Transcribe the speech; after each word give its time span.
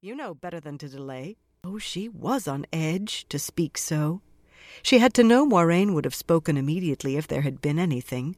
You 0.00 0.14
know 0.14 0.32
better 0.32 0.60
than 0.60 0.78
to 0.78 0.88
delay. 0.88 1.38
Oh, 1.64 1.78
she 1.78 2.08
was 2.08 2.46
on 2.46 2.66
edge 2.72 3.26
to 3.30 3.36
speak 3.36 3.76
so. 3.76 4.20
She 4.80 4.98
had 5.00 5.12
to 5.14 5.24
know 5.24 5.44
Moiraine 5.44 5.92
would 5.92 6.04
have 6.04 6.14
spoken 6.14 6.56
immediately 6.56 7.16
if 7.16 7.26
there 7.26 7.40
had 7.40 7.60
been 7.60 7.80
anything. 7.80 8.36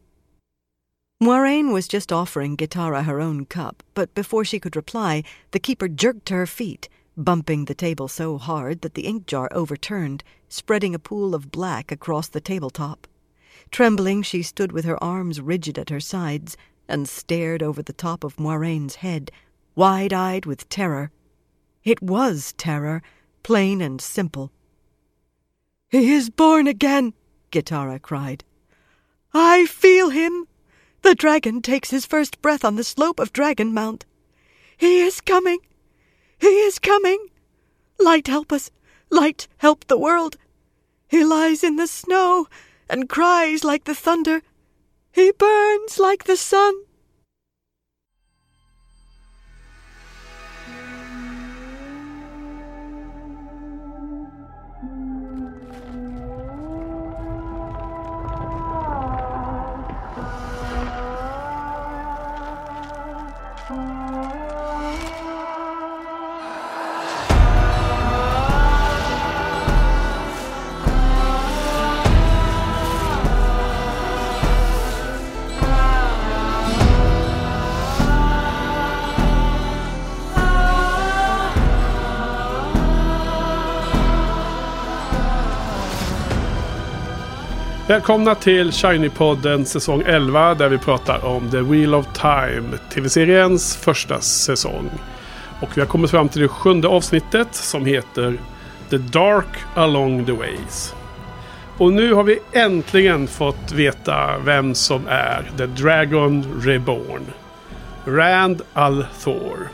Moiraine 1.23 1.71
was 1.71 1.87
just 1.87 2.15
offering 2.15 2.57
Gitara 2.57 3.05
her 3.05 3.21
own 3.21 3.45
cup, 3.45 3.83
but 3.93 4.15
before 4.15 4.43
she 4.43 4.59
could 4.59 4.75
reply, 4.75 5.23
the 5.51 5.59
keeper 5.59 5.87
jerked 5.87 6.25
to 6.29 6.35
her 6.35 6.47
feet, 6.47 6.89
bumping 7.15 7.67
the 7.67 7.75
table 7.75 8.09
so 8.09 8.39
hard 8.39 8.81
that 8.81 8.95
the 8.95 9.07
ink 9.07 9.27
jar 9.27 9.51
overturned, 9.53 10.25
spreading 10.49 10.95
a 10.95 10.99
pool 10.99 11.35
of 11.35 11.53
black 11.53 11.93
across 11.93 12.27
the 12.27 12.41
tabletop. 12.41 13.07
Trembling, 13.71 14.23
she 14.23 14.43
stood 14.43 14.73
with 14.73 14.87
her 14.87 15.03
arms 15.05 15.43
rigid 15.43 15.79
at 15.79 15.91
her 15.91 16.01
sides 16.01 16.57
and 16.89 17.07
stared 17.07 17.63
over 17.63 17.83
the 17.83 17.93
top 17.93 18.25
of 18.25 18.37
Moiraine's 18.37 18.95
head, 19.05 19.31
wide 19.75 20.15
eyed 20.15 20.47
with 20.47 20.67
terror. 20.71 21.11
It 21.85 22.03
was 22.03 22.55
terror, 22.57 23.03
plain 23.43 23.81
and 23.81 24.01
simple. 24.01 24.53
He 25.89 26.13
is 26.13 26.31
born 26.31 26.67
again, 26.67 27.15
Gitara 27.51 28.01
cried. 28.01 28.45
I 29.33 29.67
feel 29.67 30.11
him. 30.11 30.47
The 31.03 31.15
dragon 31.15 31.63
takes 31.63 31.91
his 31.91 32.05
first 32.05 32.43
breath 32.43 32.65
on 32.65 32.77
the 32.77 32.85
slope 32.85 33.19
of 33.19 33.33
Dragon 33.33 33.73
Mount. 33.73 34.05
He 34.77 35.01
is 35.01 35.21
coming. 35.21 35.61
He 36.39 36.61
is 36.61 36.79
coming. 36.79 37.29
Light 37.99 38.27
help 38.27 38.53
us. 38.53 38.71
Light 39.11 39.49
help 39.59 39.87
the 39.87 39.99
world. 39.99 40.37
He 41.09 41.25
lies 41.25 41.65
in 41.65 41.77
the 41.77 41.87
snow 41.87 42.47
and 42.89 43.09
cries 43.09 43.65
like 43.65 43.85
the 43.85 43.95
thunder. 43.95 44.43
He 45.13 45.33
burns 45.33 45.99
like 45.99 46.25
the 46.25 46.37
sun. 46.37 46.75
Välkomna 87.91 88.35
till 88.35 88.71
Shiny-podden 88.71 89.65
säsong 89.65 90.03
11 90.07 90.55
där 90.55 90.69
vi 90.69 90.79
pratar 90.79 91.25
om 91.25 91.51
The 91.51 91.61
Wheel 91.61 91.95
of 91.95 92.07
Time, 92.13 92.79
tv-seriens 92.95 93.77
första 93.77 94.21
säsong. 94.21 94.91
Och 95.61 95.69
vi 95.77 95.81
har 95.81 95.89
kommit 95.89 96.11
fram 96.11 96.29
till 96.29 96.43
det 96.43 96.49
sjunde 96.49 96.89
avsnittet 96.89 97.55
som 97.55 97.87
heter 97.87 98.39
The 98.91 98.99
Dark 98.99 99.47
Along 99.75 100.25
the 100.25 100.33
Ways. 100.33 100.95
Och 101.79 101.93
nu 101.93 102.13
har 102.13 102.23
vi 102.23 102.39
äntligen 102.53 103.27
fått 103.27 103.73
veta 103.73 104.39
vem 104.45 104.75
som 104.75 105.07
är 105.09 105.51
The 105.59 105.67
Dragon 105.67 106.63
Reborn. 106.63 107.27
Rand 108.05 108.63
Althor. 108.73 109.69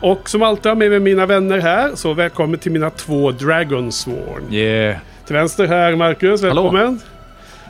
Och 0.00 0.30
som 0.30 0.42
alltid 0.42 0.66
har 0.66 0.76
med 0.76 0.90
mig 0.90 1.00
mina 1.00 1.26
vänner 1.26 1.58
här, 1.58 1.90
så 1.94 2.14
välkommen 2.14 2.58
till 2.58 2.72
mina 2.72 2.90
två 2.90 3.30
Dragonsworn. 3.30 4.52
Yeah. 4.52 4.96
Till 5.28 5.36
vänster 5.36 5.66
här 5.66 5.96
Marcus, 5.96 6.42
välkommen. 6.42 7.00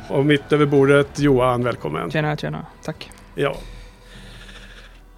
Och 0.09 0.27
mitt 0.27 0.53
över 0.53 0.67
bordet 0.67 1.19
Johan, 1.19 1.65
välkommen. 1.65 2.11
Tjena, 2.11 2.37
tjena. 2.37 2.67
Tack. 2.85 3.11
Ja. 3.35 3.57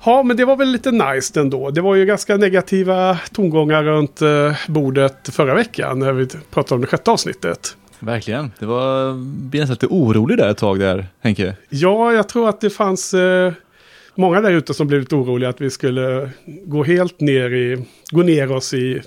Ja, 0.04 0.22
men 0.22 0.36
det 0.36 0.44
var 0.44 0.56
väl 0.56 0.68
lite 0.68 0.90
nice 0.90 1.40
ändå. 1.40 1.70
Det 1.70 1.80
var 1.80 1.94
ju 1.94 2.06
ganska 2.06 2.36
negativa 2.36 3.18
tongångar 3.32 3.82
runt 3.84 4.22
eh, 4.22 4.52
bordet 4.68 5.28
förra 5.34 5.54
veckan 5.54 5.98
när 5.98 6.12
vi 6.12 6.26
pratade 6.50 6.74
om 6.74 6.80
det 6.80 6.86
sjätte 6.86 7.10
avsnittet. 7.10 7.76
Verkligen. 7.98 8.52
Det 8.58 8.66
var 8.66 9.12
blev 9.48 9.60
nästan 9.60 9.74
lite 9.74 9.86
orolig 9.86 10.38
där 10.38 10.50
ett 10.50 10.58
tag 10.58 10.78
där, 10.78 11.06
Henke. 11.20 11.56
Ja, 11.68 12.12
jag 12.12 12.28
tror 12.28 12.48
att 12.48 12.60
det 12.60 12.70
fanns 12.70 13.14
eh, 13.14 13.52
många 14.14 14.40
där 14.40 14.50
ute 14.50 14.74
som 14.74 14.86
blev 14.86 15.00
lite 15.00 15.14
oroliga 15.14 15.48
att 15.48 15.60
vi 15.60 15.70
skulle 15.70 16.30
gå 16.64 16.84
helt 16.84 17.20
ner 17.20 17.50
i, 17.50 17.84
gå 18.10 18.22
ner 18.22 18.52
oss 18.52 18.74
i 18.74 19.02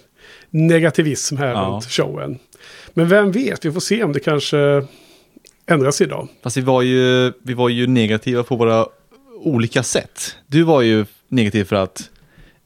negativism 0.49 1.37
här 1.37 1.47
Ja. 1.47 1.59
runt 1.59 1.85
showen. 1.85 2.39
Men 2.93 3.07
vem 3.07 3.31
vet, 3.31 3.65
vi 3.65 3.71
får 3.71 3.79
se 3.79 4.03
om 4.03 4.13
det 4.13 4.19
kanske 4.19 4.87
ändras 5.65 6.01
idag. 6.01 6.27
Fast 6.43 6.57
vi 6.57 6.61
var, 6.61 6.81
ju, 6.81 7.33
vi 7.43 7.53
var 7.53 7.69
ju 7.69 7.87
negativa 7.87 8.43
på 8.43 8.55
våra 8.55 8.85
olika 9.35 9.83
sätt. 9.83 10.35
Du 10.47 10.63
var 10.63 10.81
ju 10.81 11.05
negativ 11.27 11.63
för 11.63 11.75
att 11.75 12.09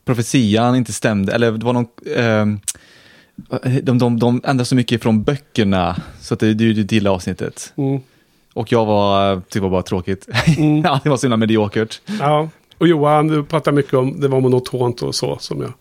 profetian 0.05 0.75
inte 0.75 0.93
stämde, 0.93 1.33
eller 1.33 1.51
det 1.51 1.65
var 1.65 1.73
någon... 1.73 1.87
ehm, 2.15 2.59
de, 3.83 3.97
de, 3.97 4.19
de 4.19 4.41
ändrade 4.43 4.65
så 4.65 4.75
mycket 4.75 5.01
från 5.01 5.23
böckerna, 5.23 6.01
så 6.21 6.33
att 6.33 6.39
det, 6.39 6.53
du, 6.53 6.73
du 6.73 6.95
gillade 6.95 7.15
avsnittet. 7.15 7.73
Mm. 7.75 8.01
Och 8.53 8.71
jag 8.71 8.85
var, 8.85 9.35
tyckte 9.35 9.59
det 9.59 9.63
var 9.63 9.69
bara 9.69 9.83
tråkigt. 9.83 10.27
Mm. 10.57 10.81
ja, 10.85 10.99
det 11.03 11.09
var 11.09 11.17
så 11.17 11.25
himla 11.27 11.37
mediokert. 11.37 12.01
Ja, 12.19 12.49
och 12.77 12.87
Johan, 12.87 13.27
du 13.27 13.43
pratade 13.43 13.75
mycket 13.75 13.93
om 13.93 14.19
det 14.21 14.27
var 14.27 14.41
monotont 14.41 15.01
och 15.01 15.15
så 15.15 15.37
som 15.39 15.61
jag 15.61 15.73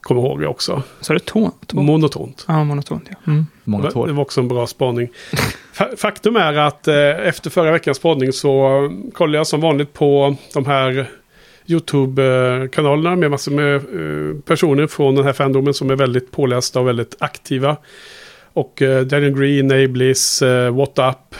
kommer 0.00 0.20
ihåg 0.20 0.42
också. 0.42 0.82
Så 1.00 1.12
är 1.12 1.14
det 1.18 1.24
tå? 1.24 1.50
Monotont. 1.72 2.44
ja, 2.48 2.64
monotont 2.64 3.04
ja. 3.10 3.16
Mm. 3.32 3.46
Många 3.64 3.84
Det 3.84 3.90
tår. 3.90 4.08
var 4.08 4.22
också 4.22 4.40
en 4.40 4.48
bra 4.48 4.66
spaning. 4.66 5.08
Fa- 5.74 5.96
Faktum 5.96 6.36
är 6.36 6.54
att 6.58 6.88
eh, 6.88 6.96
efter 7.28 7.50
förra 7.50 7.72
veckans 7.72 7.96
spaning 7.96 8.32
så 8.32 8.80
kollade 9.14 9.38
jag 9.38 9.46
som 9.46 9.60
vanligt 9.60 9.92
på 9.92 10.36
de 10.54 10.66
här 10.66 11.06
YouTube-kanalerna 11.66 13.16
med 13.16 13.30
massor 13.30 13.52
med 13.52 13.74
eh, 13.76 14.40
personer 14.40 14.86
från 14.86 15.14
den 15.14 15.24
här 15.24 15.32
fandomen 15.32 15.74
som 15.74 15.90
är 15.90 15.96
väldigt 15.96 16.30
pålästa 16.30 16.80
och 16.80 16.88
väldigt 16.88 17.16
aktiva. 17.18 17.76
Och 18.52 18.82
eh, 18.82 19.00
Daniel 19.04 19.38
Green, 19.38 19.70
Ablis, 19.84 20.42
eh, 20.42 20.74
What 20.76 20.98
Up. 20.98 21.34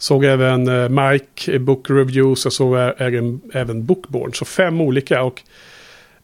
Såg 0.00 0.24
även 0.24 0.64
Mike, 0.94 1.58
Book 1.58 1.90
Reviews 1.90 2.46
och 2.46 2.52
såg 2.52 2.76
även, 2.98 3.40
även 3.52 3.86
Bookborn. 3.86 4.34
Så 4.34 4.44
fem 4.44 4.80
olika. 4.80 5.22
Och 5.22 5.42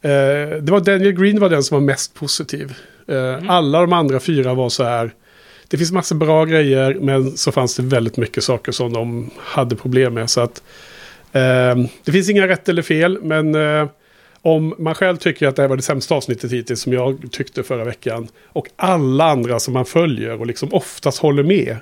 det 0.08 0.70
var 0.70 0.80
Daniel 0.80 1.12
Green 1.12 1.40
var 1.40 1.48
den 1.48 1.62
som 1.62 1.74
var 1.74 1.86
mest 1.86 2.14
positiv. 2.14 2.74
Eh, 3.08 3.50
Alla 3.50 3.80
de 3.80 3.92
andra 3.92 4.20
fyra 4.20 4.54
var 4.54 4.68
så 4.68 4.84
här. 4.84 5.14
Det 5.68 5.78
finns 5.78 5.92
massor 5.92 6.16
bra 6.16 6.44
grejer 6.44 6.94
men 7.00 7.36
så 7.36 7.52
fanns 7.52 7.76
det 7.76 7.82
väldigt 7.82 8.16
mycket 8.16 8.44
saker 8.44 8.72
som 8.72 8.92
de 8.92 9.30
hade 9.38 9.76
problem 9.76 10.14
med. 10.14 10.30
Så 10.30 10.40
att 10.40 10.62
eh, 11.32 11.76
det 12.04 12.12
finns 12.12 12.30
inga 12.30 12.48
rätt 12.48 12.68
eller 12.68 12.82
fel 12.82 13.18
men 13.22 13.54
eh, 13.54 13.88
om 14.42 14.74
man 14.78 14.94
själv 14.94 15.16
tycker 15.16 15.48
att 15.48 15.56
det 15.56 15.62
här 15.62 15.68
var 15.68 15.76
det 15.76 15.82
sämsta 15.82 16.14
avsnittet 16.14 16.52
hittills 16.52 16.80
som 16.80 16.92
jag 16.92 17.24
tyckte 17.30 17.62
förra 17.62 17.84
veckan 17.84 18.28
och 18.44 18.68
alla 18.76 19.24
andra 19.24 19.60
som 19.60 19.74
man 19.74 19.84
följer 19.84 20.40
och 20.40 20.46
liksom 20.46 20.68
oftast 20.72 21.18
håller 21.18 21.42
med. 21.42 21.76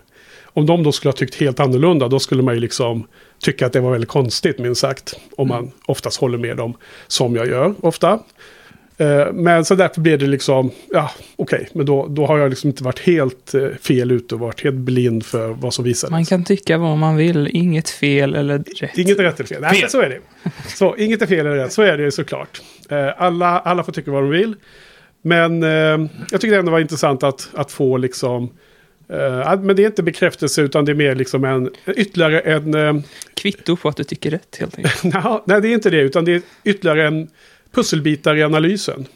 Om 0.44 0.66
de 0.66 0.82
då 0.82 0.92
skulle 0.92 1.08
ha 1.08 1.16
tyckt 1.16 1.34
helt 1.34 1.60
annorlunda 1.60 2.08
då 2.08 2.20
skulle 2.20 2.42
man 2.42 2.54
ju 2.54 2.60
liksom 2.60 3.06
tycka 3.42 3.66
att 3.66 3.72
det 3.72 3.80
var 3.80 3.90
väldigt 3.92 4.10
konstigt 4.10 4.58
minst 4.58 4.80
sagt. 4.80 5.14
Om 5.36 5.48
man 5.48 5.70
oftast 5.86 6.20
håller 6.20 6.38
med 6.38 6.56
dem 6.56 6.74
som 7.06 7.36
jag 7.36 7.46
gör 7.46 7.74
ofta. 7.80 8.18
Eh, 8.96 9.32
Men 9.32 9.64
så 9.64 9.74
därför 9.74 10.00
blev 10.00 10.18
det 10.18 10.26
liksom, 10.26 10.70
ja 10.90 11.10
okej, 11.36 11.68
men 11.72 11.86
då, 11.86 12.06
då 12.06 12.26
har 12.26 12.38
jag 12.38 12.50
liksom 12.50 12.68
inte 12.70 12.84
varit 12.84 12.98
helt 13.00 13.54
eh, 13.54 13.68
fel 13.68 14.10
ute 14.10 14.34
och 14.34 14.40
varit 14.40 14.64
helt 14.64 14.76
blind 14.76 15.24
för 15.26 15.48
vad 15.48 15.74
som 15.74 15.84
visades. 15.84 16.10
Man 16.10 16.24
kan 16.24 16.44
tycka 16.44 16.78
vad 16.78 16.98
man 16.98 17.16
vill, 17.16 17.48
inget 17.52 17.88
fel 17.90 18.34
eller 18.34 18.58
rätt. 18.58 18.98
Inget 18.98 19.18
är 19.18 19.22
rätt 19.22 19.40
eller 19.40 19.48
fel. 19.48 19.60
Nej, 19.60 19.78
men 19.80 19.90
så 19.90 20.00
är 20.00 20.08
det. 20.08 20.20
Så, 20.76 20.96
inget 20.96 21.22
är 21.22 21.26
fel 21.26 21.46
eller 21.46 21.56
rätt, 21.56 21.72
så 21.72 21.82
är 21.82 21.98
det 21.98 22.12
såklart. 22.12 22.62
Eh, 22.90 23.08
Alla, 23.22 23.60
alla 23.60 23.84
får 23.84 23.92
tycka 23.92 24.10
vad 24.10 24.22
de 24.22 24.30
vill. 24.30 24.54
Men 25.24 25.62
jag 25.62 26.40
tycker 26.40 26.50
det 26.50 26.56
ändå 26.58 26.72
var 26.72 26.80
intressant 26.80 27.22
att, 27.22 27.48
att 27.54 27.72
få 27.72 27.96
liksom... 27.96 28.50
att- 29.44 29.64
men 29.64 29.76
det 29.76 29.82
är 29.82 29.86
inte 29.86 30.02
bekräftelse 30.02 30.62
utan 30.62 30.84
det 30.84 30.92
är 30.92 30.96
mer 30.96 31.14
liksom 31.14 31.44
en 31.44 31.70
ytterligare 31.96 32.40
en... 32.40 32.74
eh, 32.74 32.94
Kvitto 33.34 33.76
på 33.76 33.88
att 33.88 33.96
du 33.96 34.04
tycker 34.04 34.30
rätt 34.30 34.56
helt 34.60 34.78
enkelt. 34.78 35.04
Nja, 35.04 35.42
nej, 35.46 35.60
det 35.60 35.68
är 35.68 35.72
inte 35.74 35.90
det, 35.90 36.00
utan 36.00 36.24
det 36.24 36.32
är 36.34 36.42
ytterligare 36.64 37.06
en 37.06 37.28
pusselbitar 37.72 38.36
i 38.36 38.42
analysen. 38.42 39.06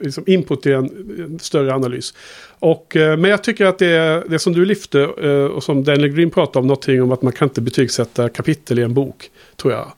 Liksom 0.00 0.24
input 0.26 0.66
i 0.66 0.72
en, 0.72 0.84
en 1.18 1.38
större 1.38 1.74
analys. 1.74 2.14
Och, 2.58 2.96
eh, 2.96 3.16
men 3.16 3.30
jag 3.30 3.44
tycker 3.44 3.66
att 3.66 3.78
det, 3.78 4.24
det 4.28 4.38
som 4.38 4.52
du 4.52 4.64
lyfte 4.64 5.06
och 5.06 5.64
som 5.64 5.84
Daniel 5.84 6.08
Green 6.08 6.30
pratade 6.30 6.58
om, 6.58 6.66
någonting 6.66 7.02
om 7.02 7.12
att 7.12 7.22
man 7.22 7.32
kan 7.32 7.48
inte 7.48 7.60
betygsätta 7.60 8.28
kapitel 8.28 8.78
i 8.78 8.82
en 8.82 8.94
bok, 8.94 9.30
tror 9.56 9.72
jag 9.72 9.92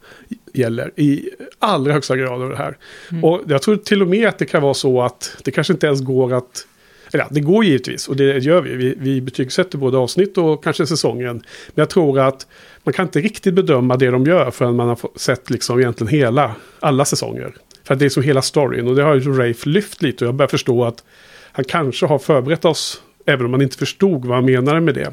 gäller 0.54 0.92
i 0.96 1.30
allra 1.58 1.92
högsta 1.92 2.16
grad 2.16 2.42
av 2.42 2.50
det 2.50 2.56
här. 2.56 2.76
Och 3.22 3.40
jag 3.48 3.62
tror 3.62 3.76
till 3.76 4.02
och 4.02 4.08
med 4.08 4.28
att 4.28 4.38
det 4.38 4.44
kan 4.46 4.62
vara 4.62 4.74
så 4.74 5.02
att 5.02 5.36
det 5.44 5.50
kanske 5.50 5.72
inte 5.72 5.86
ens 5.86 6.00
går 6.00 6.34
att 6.34 6.66
eller 7.12 7.24
ja, 7.24 7.28
det 7.30 7.40
går 7.40 7.64
givetvis 7.64 8.08
och 8.08 8.16
det 8.16 8.38
gör 8.38 8.60
vi. 8.60 8.76
vi. 8.76 8.94
Vi 8.98 9.20
betygsätter 9.20 9.78
både 9.78 9.98
avsnitt 9.98 10.38
och 10.38 10.64
kanske 10.64 10.86
säsongen. 10.86 11.36
Men 11.68 11.82
jag 11.82 11.90
tror 11.90 12.18
att 12.18 12.46
man 12.82 12.92
kan 12.92 13.06
inte 13.06 13.20
riktigt 13.20 13.54
bedöma 13.54 13.96
det 13.96 14.10
de 14.10 14.24
gör 14.24 14.50
förrän 14.50 14.76
man 14.76 14.88
har 14.88 14.98
sett 15.16 15.50
liksom 15.50 15.78
egentligen 15.78 16.10
hela, 16.10 16.54
alla 16.80 17.04
säsonger. 17.04 17.52
För 17.84 17.94
att 17.94 18.00
det 18.00 18.04
är 18.04 18.08
så 18.08 18.20
hela 18.20 18.42
storyn. 18.42 18.88
Och 18.88 18.96
det 18.96 19.02
har 19.02 19.14
ju 19.14 19.32
Rafe 19.32 19.68
lyft 19.68 20.02
lite. 20.02 20.24
Och 20.24 20.28
jag 20.28 20.34
börjar 20.34 20.48
förstå 20.48 20.84
att 20.84 21.04
han 21.52 21.64
kanske 21.64 22.06
har 22.06 22.18
förberett 22.18 22.64
oss. 22.64 23.02
Även 23.26 23.44
om 23.44 23.50
man 23.50 23.62
inte 23.62 23.76
förstod 23.76 24.24
vad 24.24 24.36
han 24.36 24.44
menade 24.44 24.80
med 24.80 24.94
det. 24.94 25.12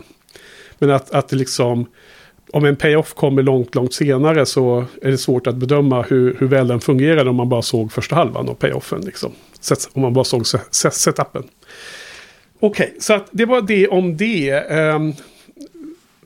Men 0.80 0.92
att, 0.92 1.12
att 1.12 1.30
det 1.30 1.36
liksom... 1.36 1.86
Om 2.52 2.66
en 2.66 2.76
payoff 2.76 3.14
kommer 3.14 3.44
långt, 3.44 3.76
långt 3.76 3.94
senare 3.94 4.46
så 4.46 4.86
är 5.02 5.12
det 5.12 5.18
svårt 5.18 5.48
att 5.48 5.56
bedöma 5.56 6.02
hur, 6.02 6.36
hur 6.40 6.48
väl 6.48 6.68
den 6.68 6.80
fungerade 6.80 7.30
om 7.30 7.36
man 7.36 7.50
bara 7.50 7.62
såg 7.62 7.92
första 7.92 8.16
halvan 8.16 8.50
av 8.50 8.54
payoffen. 8.54 9.02
Liksom. 9.02 9.32
Om 9.94 10.02
man 10.02 10.14
bara 10.14 10.24
såg 10.24 10.48
setupen. 10.72 11.44
Okej, 12.59 12.95
så 13.00 13.13
att 13.13 13.27
det 13.31 13.45
var 13.45 13.62
det 13.62 13.88
om 13.88 14.18
det. 14.18 14.54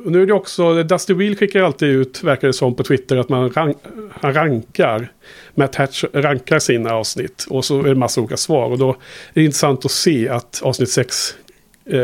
Och 0.05 0.11
nu 0.11 0.21
är 0.21 0.25
det 0.25 0.33
också, 0.33 0.83
Dusty 0.83 1.13
Wheel 1.13 1.35
skickar 1.35 1.63
alltid 1.63 1.89
ut, 1.89 2.23
verkar 2.23 2.47
det 2.47 2.53
som 2.53 2.75
på 2.75 2.83
Twitter, 2.83 3.17
att 3.17 3.29
man 3.29 3.49
rank, 3.49 3.77
han 4.11 4.33
rankar. 4.33 5.11
Matt 5.55 5.75
Hatch 5.75 6.03
rankar 6.13 6.59
sina 6.59 6.93
avsnitt. 6.93 7.45
Och 7.49 7.65
så 7.65 7.79
är 7.79 7.83
det 7.83 7.95
massa 7.95 8.21
olika 8.21 8.37
svar. 8.37 8.71
Och 8.71 8.77
då 8.77 8.89
är 8.89 8.95
det 9.33 9.43
intressant 9.43 9.85
att 9.85 9.91
se 9.91 10.29
att 10.29 10.61
avsnitt 10.63 10.89
6 10.89 11.35
eh, 11.85 11.97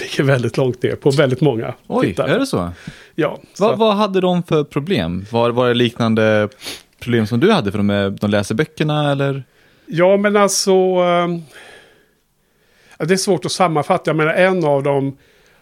ligger 0.00 0.22
väldigt 0.22 0.56
långt 0.56 0.82
ner 0.82 0.94
på 0.94 1.10
väldigt 1.10 1.40
många 1.40 1.74
Oj, 1.86 2.06
tittare. 2.06 2.34
är 2.34 2.38
det 2.38 2.46
så? 2.46 2.70
Ja, 3.14 3.40
så 3.54 3.76
Vad, 3.76 3.96
hade 3.96 4.20
de 4.20 4.42
för 4.42 4.64
problem? 4.64 5.26
Var, 5.30 5.50
var 5.50 5.68
det 5.68 5.74
liknande 5.74 6.48
problem 7.00 7.26
som 7.26 7.40
du 7.40 7.50
hade? 7.50 7.70
För 7.70 7.78
de, 7.78 8.16
de 8.20 8.30
läser 8.30 8.54
böckerna 8.54 9.12
eller? 9.12 9.44
Ja, 9.86 10.16
men 10.16 10.36
alltså... 10.36 10.72
ja, 10.72 11.28
det 12.98 13.14
är 13.14 13.16
svårt 13.16 13.44
att 13.44 13.52
sammanfatta. 13.52 14.10
Jag 14.10 14.16
menar, 14.16 14.34
en 14.34 14.64
av 14.64 14.82
dem 14.82 15.16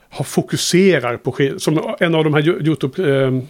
har 0.08 0.24
fokuserar 0.24 1.16
på... 1.16 1.58
Som 1.58 1.94
en 1.98 2.14
av 2.14 2.24
de 2.24 2.34
här 2.34 2.42
Yo- 2.42 2.66
YouTube 2.66 3.24
ehm, 3.24 3.42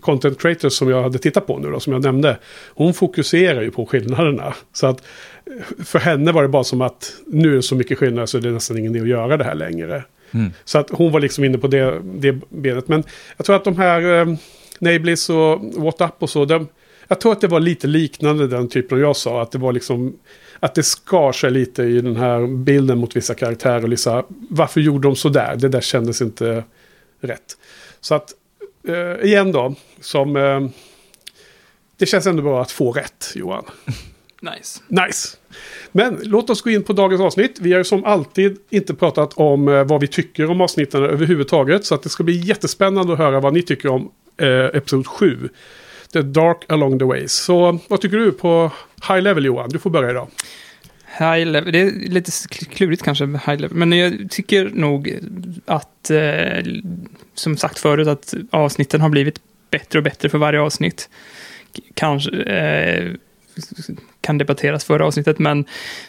content 0.00 0.40
creators 0.40 0.72
som 0.72 0.90
jag 0.90 1.02
hade 1.02 1.18
tittat 1.18 1.46
på 1.46 1.58
nu 1.58 1.70
då, 1.70 1.80
som 1.80 1.92
jag 1.92 2.02
nämnde. 2.02 2.38
Hon 2.74 2.94
fokuserar 2.94 3.62
ju 3.62 3.70
på 3.70 3.86
skillnaderna. 3.86 4.54
Så 4.72 4.86
att 4.86 5.02
eh, 5.46 5.84
för 5.84 5.98
henne 5.98 6.32
var 6.32 6.42
det 6.42 6.48
bara 6.48 6.64
som 6.64 6.80
att 6.80 7.12
nu 7.26 7.52
är 7.52 7.56
det 7.56 7.62
så 7.62 7.74
mycket 7.74 7.98
skillnader 7.98 8.26
så 8.26 8.38
det 8.38 8.48
är 8.48 8.52
nästan 8.52 8.78
ingen 8.78 8.96
idé 8.96 9.02
att 9.02 9.08
göra 9.08 9.36
det 9.36 9.44
här 9.44 9.54
längre. 9.54 10.04
Mm. 10.30 10.50
Så 10.64 10.78
att 10.78 10.90
hon 10.90 11.12
var 11.12 11.20
liksom 11.20 11.44
inne 11.44 11.58
på 11.58 11.66
det, 11.66 12.00
det 12.04 12.32
benet. 12.48 12.88
Men 12.88 13.04
jag 13.36 13.46
tror 13.46 13.56
att 13.56 13.64
de 13.64 13.76
här 13.76 14.20
eh, 14.20 14.34
Nablis 14.78 15.30
och 15.30 15.60
WhatsApp 15.76 16.22
och 16.22 16.30
så. 16.30 16.44
De, 16.44 16.68
jag 17.08 17.20
tror 17.20 17.32
att 17.32 17.40
det 17.40 17.48
var 17.48 17.60
lite 17.60 17.86
liknande 17.86 18.46
den 18.46 18.68
typen 18.68 19.00
jag 19.00 19.16
sa. 19.16 19.42
Att 19.42 19.52
det 19.52 19.58
var 19.58 19.72
liksom 19.72 20.16
att 20.60 20.74
det 20.74 20.82
skar 20.82 21.32
sig 21.32 21.50
lite 21.50 21.82
i 21.82 22.00
den 22.00 22.16
här 22.16 22.46
bilden 22.46 22.98
mot 22.98 23.16
vissa 23.16 23.34
karaktärer. 23.34 23.82
Och 23.82 23.88
liksom, 23.88 24.22
varför 24.50 24.80
gjorde 24.80 25.08
de 25.08 25.16
så 25.16 25.28
där? 25.28 25.56
Det 25.56 25.68
där 25.68 25.80
kändes 25.80 26.22
inte 26.22 26.64
rätt. 27.20 27.56
Så 28.00 28.14
att 28.14 28.34
eh, 28.88 29.26
igen 29.26 29.52
då. 29.52 29.74
Som, 30.00 30.36
eh, 30.36 30.60
det 31.96 32.06
känns 32.06 32.26
ändå 32.26 32.42
bra 32.42 32.62
att 32.62 32.70
få 32.70 32.92
rätt 32.92 33.32
Johan. 33.34 33.64
Nice. 34.42 34.80
Nice. 34.88 35.36
Men 35.92 36.18
låt 36.22 36.50
oss 36.50 36.62
gå 36.62 36.70
in 36.70 36.82
på 36.82 36.92
dagens 36.92 37.20
avsnitt. 37.20 37.58
Vi 37.60 37.72
har 37.72 37.78
ju 37.78 37.84
som 37.84 38.04
alltid 38.04 38.58
inte 38.70 38.94
pratat 38.94 39.32
om 39.34 39.68
eh, 39.68 39.84
vad 39.84 40.00
vi 40.00 40.06
tycker 40.06 40.50
om 40.50 40.60
avsnitten 40.60 41.04
överhuvudtaget. 41.04 41.84
Så 41.84 41.94
att 41.94 42.02
det 42.02 42.08
ska 42.08 42.22
bli 42.22 42.36
jättespännande 42.36 43.12
att 43.12 43.18
höra 43.18 43.40
vad 43.40 43.52
ni 43.52 43.62
tycker 43.62 43.88
om 43.88 44.10
eh, 44.36 44.48
episod 44.48 45.06
7. 45.06 45.48
The 46.12 46.22
Dark 46.22 46.64
Along 46.68 46.98
the 46.98 47.04
Ways. 47.04 47.32
Så 47.32 47.78
vad 47.88 48.00
tycker 48.00 48.16
du 48.16 48.32
på 48.32 48.72
high 49.08 49.22
level 49.22 49.44
Johan? 49.44 49.70
Du 49.70 49.78
får 49.78 49.90
börja 49.90 50.10
idag. 50.10 50.28
High 51.18 51.46
level, 51.46 51.72
det 51.72 51.80
är 51.80 51.90
lite 51.90 52.30
klurigt 52.48 53.02
kanske 53.02 53.24
high 53.26 53.56
level, 53.56 53.76
men 53.76 53.92
jag 53.92 54.30
tycker 54.30 54.70
nog 54.74 55.18
att, 55.66 56.10
eh, 56.10 56.64
som 57.34 57.56
sagt 57.56 57.78
förut, 57.78 58.08
att 58.08 58.34
avsnitten 58.50 59.00
har 59.00 59.08
blivit 59.08 59.40
bättre 59.70 59.98
och 59.98 60.02
bättre 60.02 60.28
för 60.28 60.38
varje 60.38 60.60
avsnitt. 60.60 61.08
Kanske 61.94 62.42
eh, 62.42 63.12
kan 64.20 64.38
debatteras 64.38 64.84
förra 64.84 65.06
avsnittet, 65.06 65.38
men, 65.38 65.64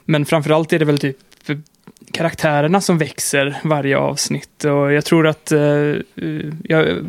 men 0.06 0.25
framförallt 0.25 0.74
är 0.74 0.80
det 0.80 0.86
väl 0.86 1.00
typ 1.00 1.18
karaktärerna 2.12 2.81
som 2.81 2.97
växer 2.97 3.59
varje 3.63 3.97
avsnitt. 3.97 4.63
Och 4.63 4.94
jag 4.94 5.06
tror 5.06 5.27
att 5.27 5.51
eh, 5.51 5.62
eh, 5.62 6.54
jag 6.63 6.77
har 6.77 7.04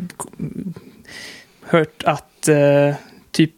hört 1.61 2.03
att 2.03 2.32
eh, 2.47 2.95
typ 3.31 3.53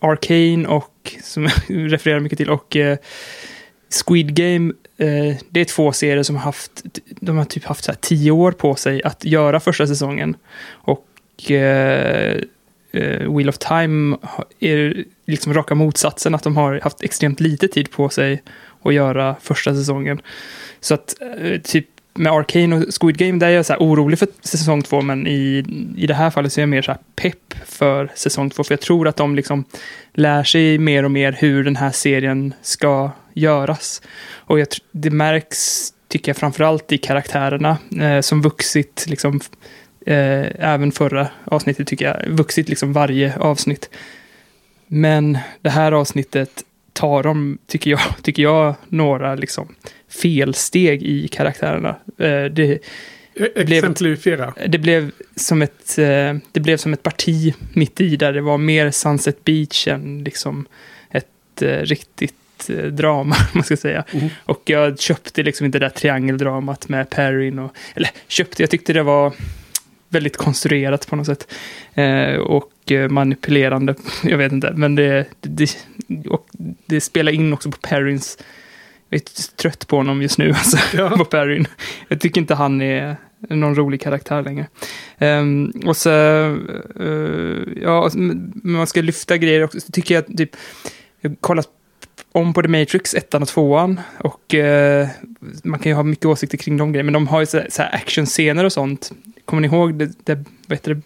Arcane 0.00 0.68
och, 0.68 1.16
som 1.22 1.42
jag 1.42 1.52
refererar 1.92 2.20
mycket 2.20 2.38
till, 2.38 2.50
och 2.50 2.76
eh, 2.76 2.98
Squid 3.90 4.34
Game, 4.34 4.72
eh, 4.96 5.36
det 5.50 5.60
är 5.60 5.64
två 5.64 5.92
serier 5.92 6.22
som 6.22 6.36
har 6.36 6.42
haft, 6.42 6.84
de 7.20 7.38
har 7.38 7.44
typ 7.44 7.64
haft 7.64 7.84
så 7.84 7.92
här 7.92 7.98
tio 8.00 8.30
år 8.30 8.52
på 8.52 8.74
sig 8.74 9.02
att 9.02 9.24
göra 9.24 9.60
första 9.60 9.86
säsongen. 9.86 10.36
Och 10.68 11.50
eh, 11.50 12.40
eh, 12.92 13.36
Wheel 13.36 13.48
of 13.48 13.58
Time 13.58 14.16
är 14.60 15.04
liksom 15.26 15.54
raka 15.54 15.74
motsatsen, 15.74 16.34
att 16.34 16.42
de 16.42 16.56
har 16.56 16.80
haft 16.80 17.02
extremt 17.02 17.40
lite 17.40 17.68
tid 17.68 17.90
på 17.90 18.08
sig 18.08 18.42
att 18.82 18.94
göra 18.94 19.36
första 19.40 19.74
säsongen. 19.74 20.20
Så 20.80 20.94
att 20.94 21.14
eh, 21.38 21.60
typ 21.60 21.86
med 22.14 22.32
Arcane 22.32 22.76
och 22.76 22.84
Squid 23.00 23.18
Game, 23.18 23.38
där 23.38 23.46
är 23.46 23.50
jag 23.50 23.66
så 23.66 23.72
här 23.72 23.80
orolig 23.80 24.18
för 24.18 24.28
säsong 24.40 24.82
två, 24.82 25.00
men 25.00 25.26
i, 25.26 25.64
i 25.96 26.06
det 26.06 26.14
här 26.14 26.30
fallet 26.30 26.52
så 26.52 26.60
är 26.60 26.62
jag 26.62 26.68
mer 26.68 26.82
så 26.82 26.92
här 26.92 27.00
pepp 27.16 27.54
för 27.66 28.10
säsong 28.14 28.50
två, 28.50 28.64
för 28.64 28.72
jag 28.72 28.80
tror 28.80 29.08
att 29.08 29.16
de 29.16 29.36
liksom 29.36 29.64
lär 30.14 30.44
sig 30.44 30.78
mer 30.78 31.04
och 31.04 31.10
mer 31.10 31.32
hur 31.32 31.64
den 31.64 31.76
här 31.76 31.90
serien 31.90 32.54
ska 32.62 33.10
göras. 33.34 34.02
Och 34.32 34.60
jag, 34.60 34.68
det 34.92 35.10
märks, 35.10 35.90
tycker 36.08 36.30
jag, 36.30 36.36
framförallt 36.36 36.92
i 36.92 36.98
karaktärerna 36.98 37.78
eh, 38.00 38.20
som 38.20 38.42
vuxit, 38.42 39.06
liksom, 39.08 39.40
eh, 40.06 40.46
även 40.58 40.92
förra 40.92 41.28
avsnittet 41.44 41.86
tycker 41.86 42.04
jag, 42.04 42.36
vuxit 42.36 42.68
liksom 42.68 42.92
varje 42.92 43.36
avsnitt. 43.36 43.90
Men 44.86 45.38
det 45.60 45.70
här 45.70 45.92
avsnittet 45.92 46.64
tar 47.00 47.22
de, 47.22 47.58
tycker 47.66 47.90
jag, 47.90 48.00
tycker 48.22 48.42
jag 48.42 48.74
några 48.88 49.34
liksom 49.34 49.74
felsteg 50.08 51.02
i 51.02 51.28
karaktärerna. 51.28 51.88
Eh, 52.18 52.44
det, 52.44 52.78
blev- 53.54 53.72
Exemplifiera. 53.72 54.54
det 54.68 54.78
blev 54.78 55.10
som 55.36 55.62
ett, 55.62 55.98
eh, 55.98 56.34
det 56.52 56.60
blev 56.60 56.76
som 56.76 56.92
ett 56.92 57.02
parti 57.02 57.54
mitt 57.72 58.00
i 58.00 58.16
där 58.16 58.32
det 58.32 58.40
var 58.40 58.58
mer 58.58 58.90
Sunset 58.90 59.44
Beach 59.44 59.88
än 59.88 60.24
liksom 60.24 60.66
ett 61.10 61.62
eh, 61.62 61.68
riktigt 61.68 62.34
drama, 62.90 63.36
man 63.52 63.64
ska 63.64 63.76
säga. 63.76 64.04
Mhm. 64.12 64.28
Och 64.44 64.62
jag 64.64 65.00
köpte 65.00 65.42
liksom 65.42 65.66
inte 65.66 65.78
det 65.78 65.84
där 65.84 65.90
triangeldramat 65.90 66.88
med 66.88 67.10
Perrin 67.10 67.58
och, 67.58 67.74
eller 67.94 68.10
köpte, 68.28 68.62
jag 68.62 68.70
tyckte 68.70 68.92
det 68.92 69.02
var 69.02 69.32
väldigt 70.10 70.36
konstruerat 70.36 71.06
på 71.06 71.16
något 71.16 71.26
sätt. 71.26 71.52
Eh, 71.94 72.34
och 72.34 72.92
eh, 72.92 73.08
manipulerande, 73.08 73.94
jag 74.24 74.38
vet 74.38 74.52
inte, 74.52 74.72
men 74.76 74.94
det, 74.94 75.26
det, 75.40 75.76
och 76.28 76.46
det 76.86 77.00
spelar 77.00 77.32
in 77.32 77.52
också 77.52 77.70
på 77.70 77.78
Perrins 77.78 78.38
jag 79.10 79.20
är 79.20 79.56
trött 79.56 79.86
på 79.86 79.96
honom 79.96 80.22
just 80.22 80.38
nu, 80.38 80.48
alltså, 80.52 80.96
Ja. 80.96 81.10
på 81.10 81.24
Perrin. 81.24 81.66
Jag 82.08 82.20
tycker 82.20 82.40
inte 82.40 82.54
han 82.54 82.82
är 82.82 83.16
någon 83.48 83.74
rolig 83.74 84.00
karaktär 84.00 84.42
längre. 84.42 84.66
Ehm, 85.18 85.72
och 85.86 85.96
så, 85.96 86.10
eh, 87.00 87.82
ja, 87.82 88.10
man 88.62 88.86
ska 88.86 89.02
lyfta 89.02 89.36
grejer 89.36 89.64
också, 89.64 89.80
så 89.80 89.92
tycker 89.92 90.14
jag 90.14 90.36
typ, 90.36 90.56
jag 91.20 91.30
har 91.30 91.36
kollat 91.36 91.68
om 92.32 92.52
på 92.52 92.62
The 92.62 92.68
Matrix, 92.68 93.14
ettan 93.14 93.42
och 93.42 93.48
tvåan, 93.48 94.00
och 94.18 94.54
eh, 94.54 95.08
man 95.64 95.80
kan 95.80 95.90
ju 95.90 95.96
ha 95.96 96.02
mycket 96.02 96.26
åsikter 96.26 96.58
kring 96.58 96.76
de 96.76 96.92
grejerna, 96.92 97.06
men 97.06 97.12
de 97.12 97.28
har 97.28 97.40
ju 97.40 97.46
så, 97.46 97.62
så 97.68 97.82
actionscener 97.82 98.64
och 98.64 98.72
sånt. 98.72 99.12
Kommer 99.44 99.60
ni 99.60 99.68
ihåg 99.68 99.94
det, 99.94 100.12
det 100.24 100.34
vad 100.66 100.78
heter 100.78 100.94
det, 100.94 101.02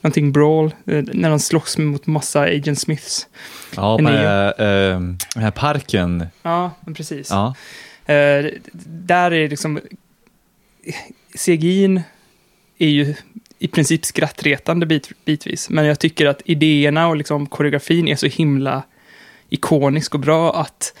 någonting 0.00 0.32
brawl, 0.32 0.66
eh, 0.66 1.04
när 1.12 1.30
de 1.30 1.40
slåss 1.40 1.78
mot 1.78 2.06
massa 2.06 2.40
Agent 2.40 2.78
Smiths? 2.78 3.26
Ja, 3.76 3.98
på 3.98 4.04
den 4.04 4.14
här, 4.14 4.46
eh, 4.48 5.00
den 5.34 5.42
här 5.42 5.50
parken. 5.50 6.26
Ja, 6.42 6.70
men 6.80 6.94
precis. 6.94 7.30
Ja. 7.30 7.54
Eh, 8.06 8.46
där 8.84 9.30
är 9.32 9.48
liksom... 9.48 9.80
CGI'n 11.34 12.02
är 12.78 12.88
ju 12.88 13.14
i 13.58 13.68
princip 13.68 14.04
skrattretande 14.04 14.86
bit, 14.86 15.10
bitvis. 15.24 15.70
Men 15.70 15.84
jag 15.84 15.98
tycker 15.98 16.26
att 16.26 16.42
idéerna 16.44 17.08
och 17.08 17.16
liksom 17.16 17.46
koreografin 17.46 18.08
är 18.08 18.16
så 18.16 18.26
himla 18.26 18.82
ikonisk 19.48 20.14
och 20.14 20.20
bra 20.20 20.60
att 20.60 20.94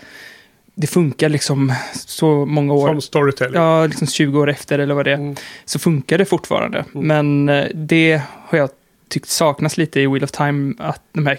det 0.74 0.86
funkar 0.86 1.28
liksom 1.28 1.72
så 1.94 2.46
många 2.46 2.72
år. 2.72 2.88
Som 2.88 3.00
storytelling. 3.00 3.54
Ja, 3.62 3.86
liksom 3.86 4.06
20 4.06 4.40
år 4.40 4.50
efter 4.50 4.78
eller 4.78 4.94
vad 4.94 5.04
det 5.04 5.10
är. 5.10 5.14
Mm. 5.16 5.36
Så 5.64 5.78
funkar 5.78 6.18
det 6.18 6.24
fortfarande. 6.24 6.84
Mm. 6.94 7.06
Men 7.06 7.48
eh, 7.48 7.68
det 7.74 8.22
har 8.48 8.58
jag 8.58 8.70
tyckt 9.08 9.28
saknas 9.28 9.76
lite 9.76 10.00
i 10.00 10.06
Wheel 10.06 10.24
of 10.24 10.30
Time. 10.30 10.74
Att 10.78 11.02
de 11.12 11.26
här 11.26 11.38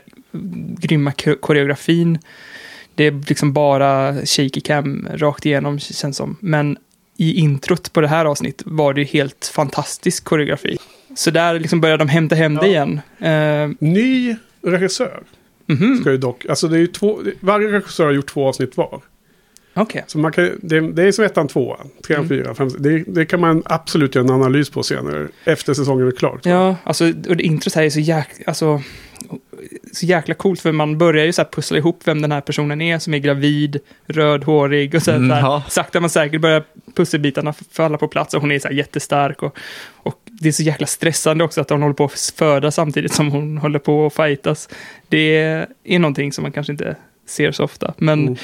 grymma 0.80 1.12
ko- 1.12 1.36
koreografin. 1.40 2.20
Det 2.96 3.04
är 3.04 3.12
liksom 3.28 3.54
bara 3.54 4.14
shaky 4.26 4.62
cam 4.62 5.08
rakt 5.14 5.46
igenom 5.46 5.80
känns 5.80 6.18
som. 6.18 6.38
Men 6.40 6.78
i 7.18 7.34
introt 7.40 7.94
på 7.94 8.02
det 8.02 8.08
här 8.08 8.26
avsnitt 8.26 8.62
var 8.66 8.94
det 8.94 9.02
ju 9.02 9.08
helt 9.08 9.52
fantastisk 9.54 10.24
koreografi. 10.24 10.78
Så 11.16 11.32
där 11.32 11.60
liksom 11.60 11.82
började 11.82 12.02
de 12.04 12.10
hämta 12.10 12.36
hem 12.36 12.56
det 12.56 12.68
Ja. 12.68 12.72
igen. 12.72 13.02
Eh, 13.20 13.70
Ny 13.90 14.36
regissör. 14.62 15.24
Mhm, 15.70 15.98
Ska 16.02 16.12
ju 16.12 16.18
dock, 16.18 16.46
alltså 16.46 16.68
det 16.68 16.78
är 16.78 16.80
ju 16.82 16.88
två, 16.88 17.20
varje 17.40 17.68
regissör 17.72 18.06
har 18.06 18.12
gjort 18.12 18.30
två 18.30 18.48
avsnitt 18.48 18.78
var. 18.78 19.02
Okej. 19.74 20.04
Så 20.08 20.18
man 20.18 20.32
kan, 20.32 20.50
det, 20.62 20.80
det 20.80 21.04
är 21.04 21.12
som 21.12 21.26
ettan, 21.26 21.48
tvåan, 21.48 21.90
trean, 22.08 22.26
Mm. 22.26 22.30
fyran, 22.30 22.56
fem. 22.56 22.70
Det, 22.80 23.04
det 23.08 23.26
kan 23.26 23.40
man 23.40 23.64
absolut 23.66 24.16
göra 24.16 24.26
en 24.26 24.32
analys 24.32 24.70
på 24.70 24.84
senare. 24.84 25.28
Efter 25.44 25.74
säsongen 25.74 26.08
är 26.08 26.12
klar. 26.12 26.40
Ja, 26.44 26.76
alltså, 26.84 27.06
och 27.06 27.38
det 27.38 27.44
introt 27.44 27.74
här 27.76 27.84
är 27.84 27.90
så 27.90 28.00
jäk... 28.00 28.28
Alltså, 28.46 28.82
så 29.94 30.06
jäkla 30.06 30.34
coolt 30.36 30.62
för 30.62 30.72
man 30.72 30.98
börjar 30.98 31.26
ju 31.26 31.34
så 31.34 31.42
här 31.42 31.50
pussla 31.50 31.78
ihop 31.78 32.02
vem 32.06 32.22
den 32.22 32.32
här 32.32 32.42
personen 32.42 32.82
är 32.82 33.00
som 33.00 33.14
är 33.14 33.18
gravid, 33.18 33.80
rödhårig 34.08 34.96
och 34.96 35.04
så, 35.04 35.12
Mm, 35.12 35.30
så 35.30 35.36
här, 35.36 35.42
ja. 35.42 35.64
sakta 35.70 36.00
men 36.00 36.10
säkert 36.10 36.42
börjar 36.42 36.64
pusselbitarna 36.96 37.54
falla 37.72 37.98
på 37.98 38.08
plats 38.08 38.34
och 38.34 38.42
hon 38.42 38.52
är 38.52 38.60
så 38.60 38.68
här 38.68 38.76
jättestark 38.76 39.44
och, 39.44 39.58
och 39.96 40.19
det 40.40 40.48
är 40.48 40.52
så 40.52 40.64
jäkla 40.64 40.88
stressande 40.88 41.44
också 41.44 41.62
att 41.62 41.70
hon 41.70 41.82
håller 41.82 41.94
på 41.96 42.06
att 42.06 42.34
föda 42.38 42.72
samtidigt 42.72 43.14
som 43.14 43.32
hon 43.32 43.58
håller 43.58 43.80
på 43.80 44.06
att 44.06 44.14
fightas. 44.16 44.70
Det 45.10 45.38
är 45.84 46.00
någonting 46.00 46.32
som 46.34 46.42
man 46.42 46.52
kanske 46.52 46.74
inte 46.74 46.96
ser 47.28 47.52
så 47.52 47.64
ofta, 47.64 47.94
men 47.98 48.20
Mm. 48.22 48.36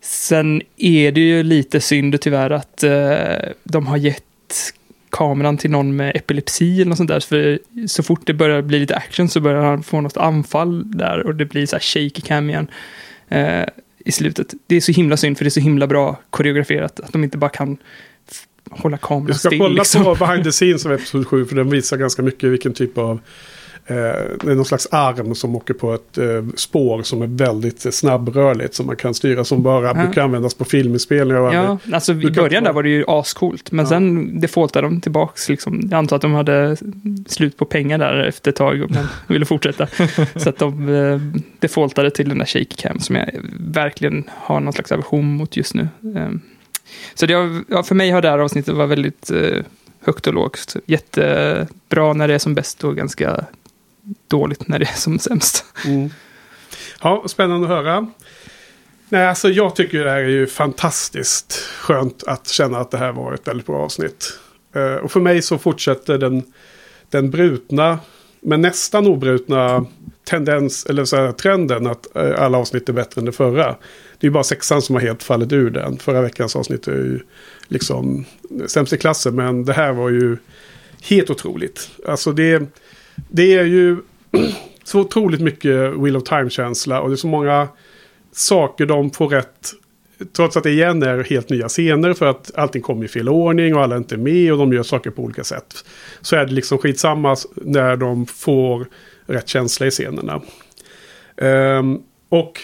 sen 0.00 0.62
är 0.76 1.12
det 1.12 1.20
ju 1.20 1.42
lite 1.42 1.80
synd 1.80 2.20
tyvärr 2.20 2.50
att 2.50 2.82
eh, 2.82 3.50
de 3.64 3.86
har 3.86 3.96
gett 3.96 4.22
kameran 5.10 5.56
till 5.56 5.70
någon 5.70 5.96
med 5.96 6.16
epilepsi 6.16 6.74
eller 6.74 6.88
något 6.88 6.96
sånt 6.98 7.08
där. 7.10 7.20
För 7.20 7.58
så 7.86 8.02
fort 8.02 8.20
det 8.26 8.34
börjar 8.34 8.62
bli 8.62 8.78
lite 8.78 8.94
action 8.96 9.28
så 9.28 9.40
börjar 9.40 9.62
han 9.64 9.82
få 9.82 10.00
något 10.00 10.16
anfall 10.16 10.90
där 10.90 11.26
och 11.26 11.34
det 11.34 11.44
blir 11.44 11.66
så 11.66 11.76
här 11.76 11.80
shaky 11.80 12.20
cam 12.20 12.50
igen 12.50 12.68
eh, 13.28 13.64
i 13.98 14.12
slutet. 14.12 14.54
Det 14.66 14.76
är 14.76 14.80
så 14.80 14.92
himla 14.92 15.16
synd 15.16 15.38
för 15.38 15.44
det 15.44 15.48
är 15.48 15.50
så 15.50 15.60
himla 15.60 15.86
bra 15.86 16.16
koreograferat 16.30 17.00
att 17.00 17.12
de 17.12 17.24
inte 17.24 17.38
bara 17.38 17.50
kan 17.50 17.76
hålla 18.70 18.96
kameran 18.96 19.26
Vi 19.26 19.34
ska 19.34 19.48
still. 19.48 19.58
kolla 19.58 19.74
liksom. 19.74 20.04
på 20.04 20.14
behind 20.18 20.44
the 20.44 20.52
scenes 20.52 20.86
av 20.86 20.92
Episod 20.92 21.26
7 21.26 21.44
för 21.46 21.56
den 21.56 21.70
visar 21.70 21.96
ganska 21.96 22.22
mycket 22.22 22.50
vilken 22.50 22.72
typ 22.72 22.98
av 22.98 23.20
eh, 23.88 23.94
det 23.94 24.44
är 24.50 24.54
någon 24.54 24.64
slags 24.64 24.88
arm 24.90 25.34
som 25.34 25.56
åker 25.56 25.74
på 25.74 25.94
ett 25.94 26.18
eh, 26.18 26.24
spår 26.56 27.02
som 27.02 27.22
är 27.22 27.26
väldigt 27.26 27.94
snabbrörligt 27.94 28.74
som 28.74 28.86
man 28.86 28.96
kan 28.96 29.14
styra 29.14 29.44
som 29.44 29.62
bara 29.62 29.86
Ja. 29.86 29.94
brukar 29.94 30.22
användas 30.22 30.54
på 30.54 30.64
filminspelningar. 30.64 31.40
Och 31.40 31.54
Ja, 31.54 31.78
alltså 31.92 32.12
i 32.12 32.30
början 32.30 32.64
där 32.64 32.72
var 32.72 32.82
det 32.82 32.88
ju 32.88 33.04
ascoolt, 33.08 33.72
men 33.72 33.84
Ja. 33.84 33.88
sen 33.88 34.40
defaultade 34.40 34.86
de 34.86 35.00
tillbaks. 35.00 35.48
Liksom. 35.48 35.80
Jag 35.90 35.98
antar 35.98 36.16
att 36.16 36.22
de 36.22 36.34
hade 36.34 36.76
slut 37.26 37.56
på 37.56 37.64
pengar 37.64 37.98
där 37.98 38.24
efter 38.24 38.50
ett 38.50 38.56
tag 38.56 38.82
och 38.82 38.90
men 38.90 39.06
ville 39.28 39.44
fortsätta. 39.44 39.86
Så 40.36 40.48
att 40.48 40.58
de 40.58 40.88
eh, 40.94 41.20
defaultade 41.58 42.10
till 42.10 42.28
den 42.28 42.38
där 42.38 42.46
shake 42.46 42.74
cam 42.76 43.00
som 43.00 43.16
jag 43.16 43.30
verkligen 43.60 44.24
har 44.28 44.60
någon 44.60 44.72
slags 44.72 44.92
aversion 44.92 45.26
mot 45.36 45.56
just 45.56 45.74
nu. 45.74 45.88
Eh, 46.16 46.28
så 47.14 47.26
det, 47.26 47.62
ja, 47.68 47.82
för 47.82 47.94
mig 47.94 48.10
har 48.10 48.22
det 48.22 48.30
här 48.30 48.38
avsnittet 48.38 48.74
varit 48.74 48.90
väldigt 48.90 49.30
eh, 49.30 49.62
högt 50.00 50.26
och 50.26 50.34
lågt. 50.34 50.76
Jättebra 50.86 52.12
när 52.12 52.28
det 52.28 52.34
är 52.34 52.38
som 52.38 52.54
bäst 52.54 52.84
och 52.84 52.96
ganska 52.96 53.44
dåligt 54.28 54.68
när 54.68 54.78
det 54.78 54.84
är 54.84 54.96
som 54.96 55.18
sämst. 55.18 55.64
Mm. 55.84 56.10
Ja, 57.02 57.24
spännande 57.26 57.66
att 57.66 57.84
höra. 57.84 58.06
Nej, 59.08 59.26
alltså 59.26 59.48
jag 59.48 59.76
tycker 59.76 60.04
det 60.04 60.10
här 60.10 60.18
är 60.18 60.28
ju 60.28 60.46
fantastiskt 60.46 61.52
skönt 61.78 62.24
att 62.26 62.48
känna 62.48 62.78
att 62.78 62.90
det 62.90 62.98
här 62.98 63.12
var 63.12 63.34
ett 63.34 63.48
väldigt 63.48 63.66
bra 63.66 63.76
avsnitt. 63.76 64.38
Eh, 64.74 64.94
och 64.94 65.12
för 65.12 65.20
mig 65.20 65.42
så 65.42 65.58
fortsätter 65.58 66.18
den, 66.18 66.42
den 67.10 67.30
brutna, 67.30 67.98
men 68.40 68.60
nästan 68.60 69.06
obrutna 69.06 69.86
tendens, 70.24 70.86
eller 70.86 71.04
så 71.04 71.16
här, 71.16 71.32
trenden 71.32 71.86
att 71.86 72.16
eh, 72.16 72.42
alla 72.42 72.58
avsnitt 72.58 72.88
är 72.88 72.92
bättre 72.92 73.20
än 73.20 73.24
det 73.24 73.32
förra. 73.32 73.76
Det 74.18 74.26
är 74.26 74.28
ju 74.28 74.32
bara 74.32 74.44
sexan 74.44 74.82
som 74.82 74.94
har 74.94 75.02
helt 75.02 75.22
fallit 75.22 75.52
ur 75.52 75.70
den. 75.70 75.98
Förra 75.98 76.20
veckans 76.20 76.56
avsnitt 76.56 76.88
är 76.88 76.92
ju 76.92 77.20
liksom 77.68 78.24
sämst 78.66 78.92
i 78.92 78.98
klassen, 78.98 79.34
men 79.34 79.64
det 79.64 79.72
här 79.72 79.92
var 79.92 80.10
ju 80.10 80.36
helt 81.02 81.30
otroligt. 81.30 81.90
Alltså 82.06 82.32
det, 82.32 82.62
det 83.28 83.54
är 83.54 83.64
ju 83.64 83.96
så 84.84 85.00
otroligt 85.00 85.40
mycket 85.40 85.92
Wheel 85.96 86.16
of 86.16 86.24
Time-känsla 86.24 87.00
och 87.00 87.08
det 87.08 87.14
är 87.14 87.16
så 87.16 87.26
många 87.26 87.68
saker 88.32 88.86
de 88.86 89.10
får 89.10 89.28
rätt. 89.28 89.72
Trots 90.32 90.56
att 90.56 90.62
det 90.62 90.70
igen 90.70 91.02
är 91.02 91.24
helt 91.24 91.50
nya 91.50 91.68
scener 91.68 92.14
för 92.14 92.26
att 92.26 92.50
allting 92.54 92.82
kommer 92.82 93.04
i 93.04 93.08
fel 93.08 93.28
ordning 93.28 93.74
och 93.74 93.82
alla 93.82 93.94
är 93.94 93.98
inte 93.98 94.16
med 94.16 94.52
och 94.52 94.58
de 94.58 94.72
gör 94.72 94.82
saker 94.82 95.10
på 95.10 95.22
olika 95.22 95.44
sätt. 95.44 95.84
Så 96.20 96.36
är 96.36 96.46
det 96.46 96.52
liksom 96.52 96.78
skitsamma 96.78 97.36
när 97.54 97.96
de 97.96 98.26
får 98.26 98.86
rätt 99.26 99.48
känsla 99.48 99.86
i 99.86 99.90
scenerna. 99.90 100.42
Um, 101.36 102.02
och, 102.28 102.60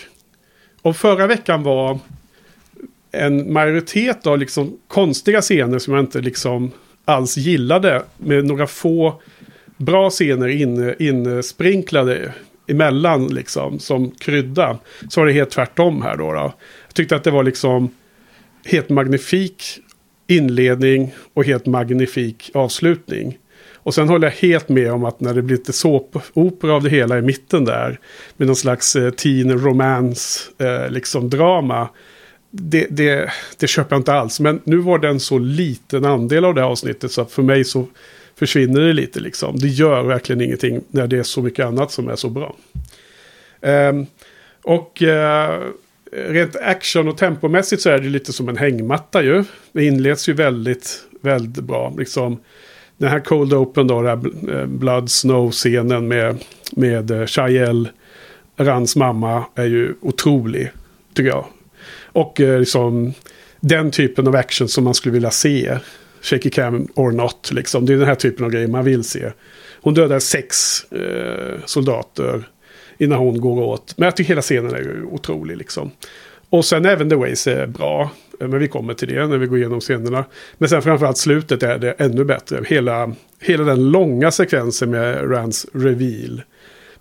och 0.82 0.96
förra 0.96 1.26
veckan 1.26 1.62
var 1.62 1.98
en 3.12 3.52
majoritet 3.52 4.26
av 4.26 4.38
liksom 4.38 4.78
konstiga 4.88 5.40
scener 5.40 5.78
som 5.78 5.94
jag 5.94 6.02
inte 6.02 6.20
liksom 6.20 6.70
alls 7.04 7.36
gillade. 7.36 8.02
Med 8.16 8.44
några 8.44 8.66
få 8.66 9.22
bra 9.76 10.10
scener 10.10 10.48
in, 10.48 10.94
insprinklade 10.98 12.32
emellan 12.66 13.26
liksom 13.26 13.78
som 13.78 14.10
krydda. 14.10 14.78
Så 15.10 15.20
var 15.20 15.26
det 15.26 15.32
helt 15.32 15.50
tvärtom 15.50 16.02
här 16.02 16.16
då. 16.16 16.32
då. 16.32 16.52
Jag 16.86 16.94
tyckte 16.94 17.16
att 17.16 17.24
det 17.24 17.30
var 17.30 17.42
liksom 17.42 17.90
helt 18.64 18.88
magnifik 18.88 19.64
inledning 20.26 21.14
och 21.34 21.44
helt 21.44 21.66
magnifik 21.66 22.50
avslutning. 22.54 23.38
Och 23.82 23.94
sen 23.94 24.08
håller 24.08 24.26
jag 24.26 24.48
helt 24.48 24.68
med 24.68 24.92
om 24.92 25.04
att 25.04 25.20
när 25.20 25.34
det 25.34 25.42
blir 25.42 25.56
lite 25.56 25.72
såpopera 25.72 26.74
av 26.74 26.82
det 26.82 26.90
hela 26.90 27.18
i 27.18 27.22
mitten 27.22 27.64
där. 27.64 27.98
Med 28.36 28.46
någon 28.46 28.56
slags 28.56 28.96
eh, 28.96 29.10
teen 29.10 29.58
romance 29.58 30.40
eh, 30.58 30.90
liksom 30.90 31.30
drama. 31.30 31.88
Det, 32.50 32.86
det, 32.90 33.30
det 33.58 33.66
köper 33.66 33.96
jag 33.96 34.00
inte 34.00 34.12
alls. 34.12 34.40
Men 34.40 34.60
nu 34.64 34.76
var 34.76 34.98
det 34.98 35.08
en 35.08 35.20
så 35.20 35.38
liten 35.38 36.04
andel 36.04 36.44
av 36.44 36.54
det 36.54 36.60
här 36.60 36.68
avsnittet 36.68 37.12
så 37.12 37.20
att 37.20 37.32
för 37.32 37.42
mig 37.42 37.64
så 37.64 37.86
försvinner 38.36 38.80
det 38.80 38.92
lite 38.92 39.20
liksom. 39.20 39.58
Det 39.58 39.68
gör 39.68 40.02
verkligen 40.02 40.40
ingenting 40.40 40.80
när 40.90 41.06
det 41.06 41.18
är 41.18 41.22
så 41.22 41.42
mycket 41.42 41.66
annat 41.66 41.92
som 41.92 42.08
är 42.08 42.16
så 42.16 42.28
bra. 42.28 42.56
Ehm, 43.60 44.06
och 44.62 45.02
eh, 45.02 45.60
rent 46.12 46.56
action 46.56 47.08
och 47.08 47.18
tempomässigt 47.18 47.82
så 47.82 47.90
är 47.90 47.98
det 47.98 48.08
lite 48.08 48.32
som 48.32 48.48
en 48.48 48.56
hängmatta 48.56 49.22
ju. 49.22 49.44
Det 49.72 49.84
inleds 49.84 50.28
ju 50.28 50.32
väldigt, 50.32 51.04
väldigt 51.20 51.64
bra. 51.64 51.94
Liksom, 51.98 52.38
den 53.02 53.10
här 53.10 53.20
Cold 53.20 53.52
Open 53.52 53.86
då, 53.86 54.02
den 54.02 54.06
här 54.06 54.60
eh, 54.60 54.66
Blood 54.66 55.10
Snow-scenen 55.10 56.08
med, 56.08 56.44
med 56.72 57.10
eh, 57.10 57.86
Rans 58.56 58.96
mamma, 58.96 59.44
är 59.54 59.64
ju 59.64 59.94
otrolig, 60.00 60.70
tycker 61.14 61.28
jag. 61.28 61.44
Och 62.06 62.40
eh, 62.40 62.58
liksom 62.58 63.14
den 63.60 63.90
typen 63.90 64.28
av 64.28 64.36
action 64.36 64.68
som 64.68 64.84
man 64.84 64.94
skulle 64.94 65.12
vilja 65.12 65.30
se. 65.30 65.78
Shaky 66.20 66.50
cam 66.50 66.88
or 66.94 67.12
not, 67.12 67.50
liksom. 67.52 67.86
Det 67.86 67.92
är 67.92 67.96
den 67.96 68.06
här 68.06 68.14
typen 68.14 68.44
av 68.44 68.50
grejer 68.50 68.68
man 68.68 68.84
vill 68.84 69.04
se. 69.04 69.30
Hon 69.80 69.94
dödar 69.94 70.18
sex 70.18 70.84
eh, 70.92 71.60
soldater 71.64 72.48
innan 72.98 73.18
hon 73.18 73.40
går 73.40 73.62
åt. 73.62 73.94
Men 73.96 74.04
jag 74.04 74.16
tycker 74.16 74.28
hela 74.28 74.42
scenen 74.42 74.74
är 74.74 74.78
ju 74.78 75.04
otrolig 75.04 75.56
liksom. 75.56 75.90
Och 76.50 76.64
sen 76.64 76.86
även 76.86 77.10
The 77.10 77.16
Ways 77.16 77.46
är 77.46 77.66
bra. 77.66 78.10
Eh, 78.40 78.48
men 78.48 78.58
vi 78.58 78.68
kommer 78.68 78.94
till 78.94 79.08
det 79.08 79.26
när 79.26 79.38
vi 79.38 79.46
går 79.46 79.58
igenom 79.58 79.80
scenerna. 79.80 80.24
Men 80.58 80.68
sen 80.68 80.82
framförallt 80.82 81.18
slutet 81.18 81.62
är 81.62 81.78
det 81.78 81.90
ännu 81.90 82.24
bättre. 82.24 82.64
Hela, 82.66 83.12
hela 83.40 83.64
den 83.64 83.90
långa 83.90 84.30
sekvensen 84.30 84.90
med 84.90 85.30
Rands 85.30 85.66
reveal. 85.72 86.42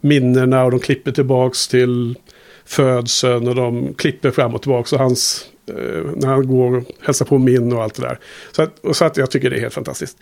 Minnena 0.02 0.64
och 0.64 0.72
de 0.72 0.80
klipper 0.80 1.12
tillbaks 1.12 1.68
till 1.68 2.16
födseln 2.66 3.48
och 3.48 3.56
de 3.56 3.94
klipper 3.94 4.32
fram 4.32 4.56
och 4.56 4.62
tillbaka. 4.62 4.96
Och 4.96 5.02
hans, 5.02 5.50
eh, 5.68 6.06
när 6.16 6.28
han 6.28 6.48
går 6.48 6.78
och 6.78 6.84
hälsar 7.02 7.26
på 7.26 7.38
min 7.38 7.74
och 7.74 7.84
allt 7.84 7.96
det 7.96 8.02
där. 8.02 8.20
Så 8.52 8.62
att, 8.62 8.80
och 8.80 8.96
så 8.96 9.06
att 9.06 9.18
jag 9.18 9.32
tycker 9.32 9.50
det 9.50 9.56
är 9.56 9.62
helt 9.62 9.74
fantastiskt. 9.74 10.18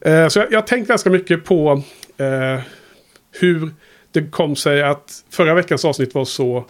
Eh, 0.00 0.28
så 0.28 0.38
jag, 0.38 0.52
jag 0.52 0.60
har 0.60 0.66
tänkt 0.66 0.88
ganska 0.88 1.10
mycket 1.10 1.44
på 1.44 1.82
eh, 2.16 2.60
hur 3.40 3.70
det 4.12 4.30
kom 4.30 4.56
sig 4.56 4.82
att 4.82 5.24
förra 5.30 5.54
veckans 5.54 5.84
avsnitt 5.84 6.14
var 6.14 6.24
så 6.24 6.64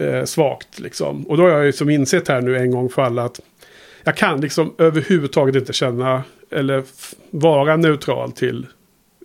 eh, 0.00 0.24
svagt. 0.24 0.80
Liksom. 0.80 1.22
Och 1.22 1.36
då 1.36 1.42
har 1.42 1.50
jag 1.50 1.64
ju 1.64 1.72
som 1.72 1.90
insett 1.90 2.28
här 2.28 2.40
nu 2.40 2.56
en 2.56 2.70
gång 2.70 2.88
för 2.88 3.02
alla 3.02 3.24
att 3.24 3.40
jag 4.04 4.16
kan 4.16 4.40
liksom 4.40 4.74
överhuvudtaget 4.78 5.54
inte 5.54 5.72
känna 5.72 6.22
eller 6.50 6.82
vara 7.30 7.76
neutral 7.76 8.32
till 8.32 8.66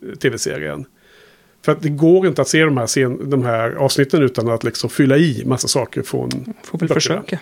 eh, 0.02 0.16
tv-serien. 0.16 0.86
För 1.66 1.72
att 1.72 1.82
det 1.82 1.90
går 1.90 2.28
inte 2.28 2.42
att 2.42 2.48
se 2.48 2.64
de 2.64 2.78
här, 2.78 2.86
scen- 2.86 3.30
de 3.30 3.44
här 3.46 3.72
avsnitten 3.72 4.24
utan 4.24 4.50
att 4.50 4.64
liksom 4.64 4.90
fylla 4.90 5.18
i 5.18 5.44
massa 5.46 5.68
saker 5.68 6.02
från... 6.02 6.30
Får 6.64 6.78
väl 6.80 6.88
Böckerna. 6.88 6.94
försöka. 6.94 7.40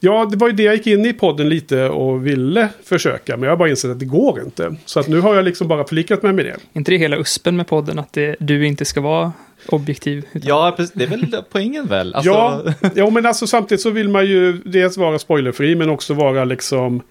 Ja, 0.00 0.28
det 0.30 0.36
var 0.36 0.48
ju 0.48 0.54
det 0.54 0.62
jag 0.62 0.74
gick 0.74 0.86
in 0.86 1.06
i 1.06 1.12
podden 1.12 1.48
lite 1.48 1.88
och 1.88 2.26
ville 2.26 2.68
försöka. 2.84 3.36
Men 3.36 3.42
jag 3.42 3.50
har 3.50 3.56
bara 3.56 3.68
insett 3.68 3.90
att 3.90 3.98
det 3.98 4.04
går 4.04 4.40
inte. 4.40 4.76
Så 4.84 5.00
att 5.00 5.08
nu 5.08 5.20
har 5.20 5.34
jag 5.34 5.44
liksom 5.44 5.68
bara 5.68 5.84
förlikat 5.84 6.22
mig 6.22 6.32
med 6.32 6.44
det. 6.44 6.56
Inte 6.72 6.90
det 6.90 6.96
hela 6.96 7.16
uspen 7.16 7.56
med 7.56 7.66
podden, 7.66 7.98
att 7.98 8.12
det, 8.12 8.36
du 8.40 8.66
inte 8.66 8.84
ska 8.84 9.00
vara 9.00 9.32
objektiv? 9.66 10.24
Utan 10.32 10.48
Ja, 10.48 10.74
precis. 10.76 10.94
det 10.94 11.04
är 11.04 11.08
väl 11.08 11.42
poängen 11.50 11.86
väl? 11.86 12.14
Alltså, 12.14 12.30
Ja, 12.30 12.62
ja, 12.94 13.10
men 13.10 13.26
alltså 13.26 13.46
samtidigt 13.46 13.82
så 13.82 13.90
vill 13.90 14.08
man 14.08 14.26
ju 14.26 14.52
dels 14.52 14.96
vara 14.96 15.18
spoilerfri 15.18 15.74
men 15.74 15.90
också 15.90 16.14
vara 16.14 16.44
liksom... 16.44 17.02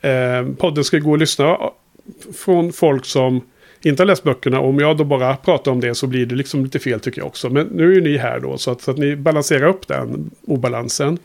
Eh, 0.00 0.46
podden 0.58 0.84
ska 0.84 0.98
gå 0.98 1.10
och 1.10 1.18
lyssna 1.18 1.58
från 2.34 2.72
folk 2.72 3.04
som 3.04 3.40
inte 3.82 4.02
har 4.02 4.06
läst 4.06 4.22
böckerna. 4.22 4.60
Om 4.60 4.78
jag 4.78 4.96
då 4.96 5.04
bara 5.04 5.36
pratar 5.36 5.72
om 5.72 5.80
det 5.80 5.94
så 5.94 6.06
blir 6.06 6.26
det 6.26 6.34
liksom 6.34 6.64
lite 6.64 6.78
fel 6.78 7.00
tycker 7.00 7.20
jag 7.20 7.26
också. 7.26 7.50
Men 7.50 7.66
nu 7.66 7.90
är 7.90 7.94
ju 7.94 8.00
ni 8.00 8.16
här 8.16 8.40
då 8.40 8.58
så 8.58 8.70
att, 8.70 8.80
så 8.80 8.90
att 8.90 8.98
ni 8.98 9.16
balanserar 9.16 9.68
upp 9.68 9.88
den 9.88 10.30
obalansen. 10.46 11.18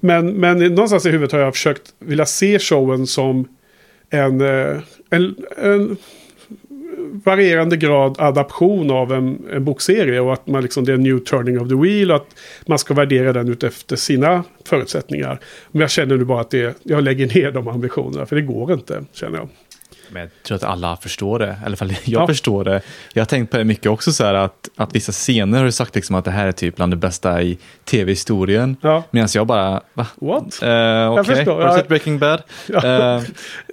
Men, 0.00 0.32
men 0.32 0.58
någonstans 0.58 1.06
i 1.06 1.10
huvudet 1.10 1.32
har 1.32 1.38
jag 1.38 1.54
försökt 1.54 1.94
vilja 1.98 2.26
se 2.26 2.58
showen 2.58 3.06
som 3.06 3.48
en, 4.10 4.40
eh, 4.40 4.78
en, 5.10 5.34
en 5.56 5.96
varierande 7.24 7.76
grad 7.76 8.16
adaption 8.20 8.90
av 8.90 9.12
en, 9.12 9.38
en 9.52 9.64
bokserie 9.64 10.20
och 10.20 10.32
att 10.32 10.46
man 10.46 10.62
liksom, 10.62 10.84
det 10.84 10.92
är 10.92 10.94
en 10.94 11.02
new 11.02 11.18
turning 11.18 11.60
of 11.60 11.68
the 11.68 11.74
wheel 11.74 12.10
och 12.10 12.16
att 12.16 12.26
man 12.66 12.78
ska 12.78 12.94
värdera 12.94 13.32
den 13.32 13.48
utefter 13.48 13.96
sina 13.96 14.44
förutsättningar. 14.64 15.38
Men 15.72 15.80
jag 15.80 15.90
känner 15.90 16.16
nu 16.16 16.24
bara 16.24 16.40
att 16.40 16.50
det, 16.50 16.76
jag 16.82 17.02
lägger 17.04 17.26
ner 17.34 17.50
de 17.50 17.68
ambitionerna 17.68 18.26
för 18.26 18.36
det 18.36 18.42
går 18.42 18.72
inte, 18.72 19.04
känner 19.12 19.38
jag. 19.38 19.48
Men 20.10 20.22
jag 20.22 20.30
tror 20.42 20.56
att 20.56 20.64
alla 20.64 20.96
förstår 20.96 21.38
det, 21.38 21.46
i 21.62 21.66
alla 21.66 21.76
fall 21.76 21.88
jag 22.04 22.22
Ja. 22.22 22.26
förstår 22.26 22.64
det. 22.64 22.80
Jag 23.12 23.20
har 23.20 23.26
tänkt 23.26 23.50
på 23.50 23.56
det 23.56 23.64
mycket 23.64 23.86
också 23.86 24.12
så 24.12 24.24
här 24.24 24.34
att, 24.34 24.68
att 24.76 24.94
vissa 24.94 25.12
scener 25.12 25.62
har 25.62 25.70
sagt 25.70 25.94
liksom 25.94 26.16
att 26.16 26.24
det 26.24 26.30
här 26.30 26.46
är 26.46 26.52
typ 26.52 26.76
bland 26.76 26.92
det 26.92 26.96
bästa 26.96 27.42
i 27.42 27.58
tv-historien. 27.84 28.76
Ja. 28.80 29.02
Medan 29.10 29.28
jag 29.34 29.46
bara, 29.46 29.80
va? 29.94 30.06
What? 30.20 30.62
Uh, 30.62 31.10
Okej, 31.20 31.34
förstår, 31.36 31.60
har 31.62 31.68
du 31.68 31.74
sett 31.74 31.88
Breaking 31.88 32.18
Bad? 32.18 32.42
Ja. 32.68 33.16
Eh, 33.16 33.22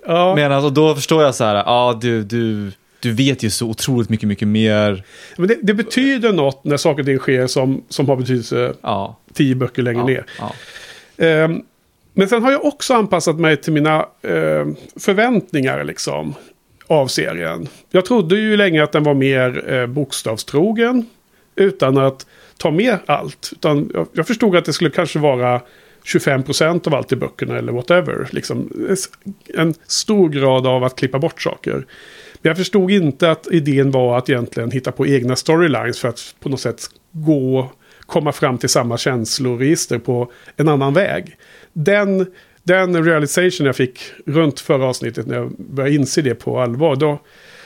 Ja. 0.05 0.35
medan, 0.35 0.65
och 0.65 0.73
då 0.73 0.95
förstår 0.95 1.23
jag 1.23 1.35
så 1.35 1.43
här, 1.43 1.55
ja 1.55 1.97
du, 2.01 2.23
du, 2.23 2.71
du 3.03 3.11
vet 3.11 3.43
ju 3.43 3.49
så 3.49 3.67
otroligt 3.67 4.09
mycket, 4.09 4.27
mycket 4.27 4.47
mer. 4.47 5.03
Men 5.37 5.47
det, 5.47 5.57
det 5.61 5.73
betyder 5.73 6.33
något 6.33 6.63
när 6.63 6.77
saker 6.77 6.99
och 7.01 7.05
ting 7.05 7.17
sker 7.19 7.47
som, 7.47 7.83
som 7.89 8.09
har 8.09 8.15
betydelse 8.15 8.73
Ja, 8.81 9.17
tio 9.33 9.55
böcker 9.55 9.81
längre 9.81 9.99
ja, 10.01 10.05
ner. 10.05 10.25
ja. 10.39 10.53
Ehm, 11.25 11.61
men 12.13 12.29
sen 12.29 12.43
har 12.43 12.51
jag 12.51 12.65
också 12.65 12.93
anpassat 12.93 13.39
mig 13.39 13.57
till 13.57 13.73
mina 13.73 14.05
ehm, 14.21 14.75
förväntningar 14.95 15.83
liksom, 15.83 16.33
av 16.87 17.07
serien. 17.07 17.67
Jag 17.89 18.05
trodde 18.05 18.35
ju 18.35 18.57
länge 18.57 18.83
att 18.83 18.91
den 18.91 19.03
var 19.03 19.13
mer 19.13 19.73
eh, 19.73 19.87
bokstavstrogen. 19.87 21.05
Utan 21.55 21.97
att 21.97 22.25
ta 22.57 22.71
med 22.71 22.97
allt. 23.05 23.49
Utan 23.51 23.91
jag, 23.93 24.07
jag 24.13 24.27
förstod 24.27 24.55
att 24.55 24.65
det 24.65 24.73
skulle 24.73 24.89
kanske 24.89 25.19
vara 25.19 25.61
25% 26.05 26.87
av 26.87 26.95
allt 26.95 27.11
i 27.11 27.15
böckerna 27.15 27.57
eller 27.57 27.71
whatever. 27.71 28.27
Liksom, 28.31 28.69
en 29.55 29.73
stor 29.87 30.29
grad 30.29 30.67
av 30.67 30.83
att 30.83 30.95
klippa 30.95 31.19
bort 31.19 31.41
saker. 31.41 31.85
Men 32.43 32.49
jag 32.49 32.57
förstod 32.57 32.91
inte 32.91 33.31
att 33.31 33.47
idén 33.51 33.91
var 33.91 34.17
att 34.17 34.29
egentligen 34.29 34.71
hitta 34.71 34.91
på 34.91 35.07
egna 35.07 35.35
storylines 35.35 35.99
för 35.99 36.07
att 36.07 36.35
på 36.39 36.49
något 36.49 36.59
sätt 36.59 36.81
gå, 37.11 37.71
komma 37.99 38.31
fram 38.31 38.57
till 38.57 38.69
samma 38.69 38.97
känsloregister 38.97 39.99
på 39.99 40.31
en 40.55 40.69
annan 40.69 40.93
väg. 40.93 41.37
Den, 41.73 42.25
den 42.63 43.05
realization 43.05 43.65
jag 43.65 43.75
fick 43.75 43.99
runt 44.25 44.59
förra 44.59 44.85
avsnittet 44.85 45.27
när 45.27 45.35
jag 45.35 45.51
började 45.57 45.95
inse 45.95 46.21
det 46.21 46.35
på 46.35 46.59
allvar. 46.59 46.95
Då, 46.95 47.19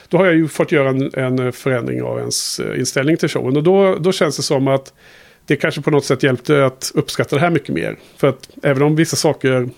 då 0.08 0.18
har 0.18 0.26
jag 0.26 0.36
ju 0.36 0.48
fått 0.48 0.72
göra 0.72 0.90
en, 0.90 1.12
en 1.14 1.54
förändring 1.54 2.02
av 2.02 2.20
ens 2.20 2.60
eh, 2.60 2.80
inställning 2.80 3.18
till 3.18 3.30
showen. 3.30 3.58
Och 3.58 3.64
då, 3.64 3.96
då 3.96 4.12
känns 4.12 4.38
det 4.38 4.44
som 4.44 4.68
att 4.68 4.94
det 5.46 5.56
kanske 5.56 5.82
på 5.82 5.92
något 5.92 6.06
sätt 6.06 6.24
hjälpte 6.24 6.66
att 6.66 6.92
uppskatta 6.96 7.36
det 7.36 7.42
här 7.42 7.50
mycket 7.50 7.76
mer. 7.76 7.98
För 8.18 8.28
att 8.28 8.50
även 8.64 8.84
om 8.84 8.96
vissa 8.96 9.16
saker 9.16 9.70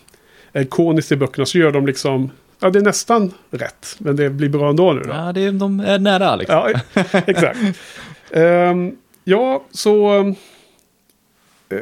är 0.53 0.61
ikoniskt 0.61 1.11
i 1.11 1.15
böckerna 1.15 1.45
så 1.45 1.57
gör 1.57 1.71
de 1.71 1.85
liksom... 1.85 2.31
Ja, 2.59 2.69
det 2.69 2.79
är 2.79 2.83
nästan 2.83 3.33
rätt. 3.51 3.95
Men 3.97 4.15
det 4.15 4.29
blir 4.29 4.49
bra 4.49 4.69
ändå 4.69 4.93
nu 4.93 5.01
då. 5.01 5.09
ja 5.09 5.31
det 5.33 5.41
är, 5.45 5.51
de 5.51 5.79
är 5.79 5.99
nära 5.99 6.35
liksom. 6.35 6.55
Ja, 6.55 6.79
exakt. 7.27 7.59
Ehm, 8.31 8.95
ja, 9.23 9.63
så... 9.71 10.19
eh, 11.69 11.77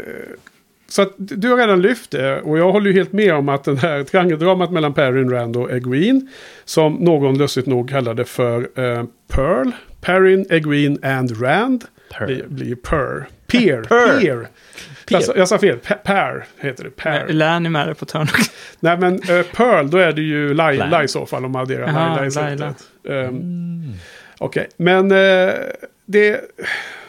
så 0.89 1.01
att 1.01 1.13
du 1.17 1.49
har 1.49 1.57
redan 1.57 1.81
lyft 1.81 2.11
det 2.11 2.41
och 2.41 2.57
jag 2.57 2.71
håller 2.71 2.87
ju 2.91 2.93
helt 2.97 3.11
med 3.13 3.33
om 3.33 3.49
att 3.49 3.63
den 3.63 3.77
här 3.77 4.03
triangeldramat 4.03 4.71
mellan 4.71 4.93
Perrin, 4.93 5.29
Rand 5.29 5.57
och 5.57 5.71
Egwene 5.71 6.21
som 6.65 6.93
någon 6.93 7.37
lustigt 7.37 7.65
nog 7.65 7.89
kallade 7.89 8.25
för 8.25 8.61
eh, 8.75 9.03
Pearl, 9.27 9.71
Perrin, 10.01 10.45
Egwene 10.49 10.97
and 11.17 11.41
Rand 11.41 11.85
Per. 12.11 12.25
blir, 12.25 12.45
blir 12.47 12.75
Per. 12.75 13.27
Peer. 13.47 13.81
Per. 13.83 14.19
Peer. 14.19 14.47
Jag, 15.09 15.23
sa- 15.23 15.33
jag 15.35 15.47
sa 15.47 15.57
fel. 15.57 15.77
Pa- 15.77 15.95
Per 15.95 16.45
heter 16.59 16.83
det. 16.83 16.89
Per. 16.89 17.27
Län 17.27 17.65
är 17.65 17.69
med 17.69 17.87
det 17.87 17.95
på 17.95 18.05
törn. 18.05 18.27
Nej 18.79 18.97
men 18.97 19.13
eh, 19.29 19.45
Pearl, 19.55 19.89
då 19.89 19.97
är 19.97 20.11
det 20.11 20.21
ju 20.21 20.53
Laila 20.53 21.03
i 21.03 21.07
så 21.07 21.25
fall 21.25 21.45
om 21.45 21.51
man 21.51 21.61
adderar 21.61 21.87
Jaha, 21.87 22.29
Laila 22.35 22.73
i. 23.03 23.09
Um, 23.09 23.93
Okej, 24.39 24.67
men 24.77 25.11
eh, 25.11 25.53
det, 26.05 26.41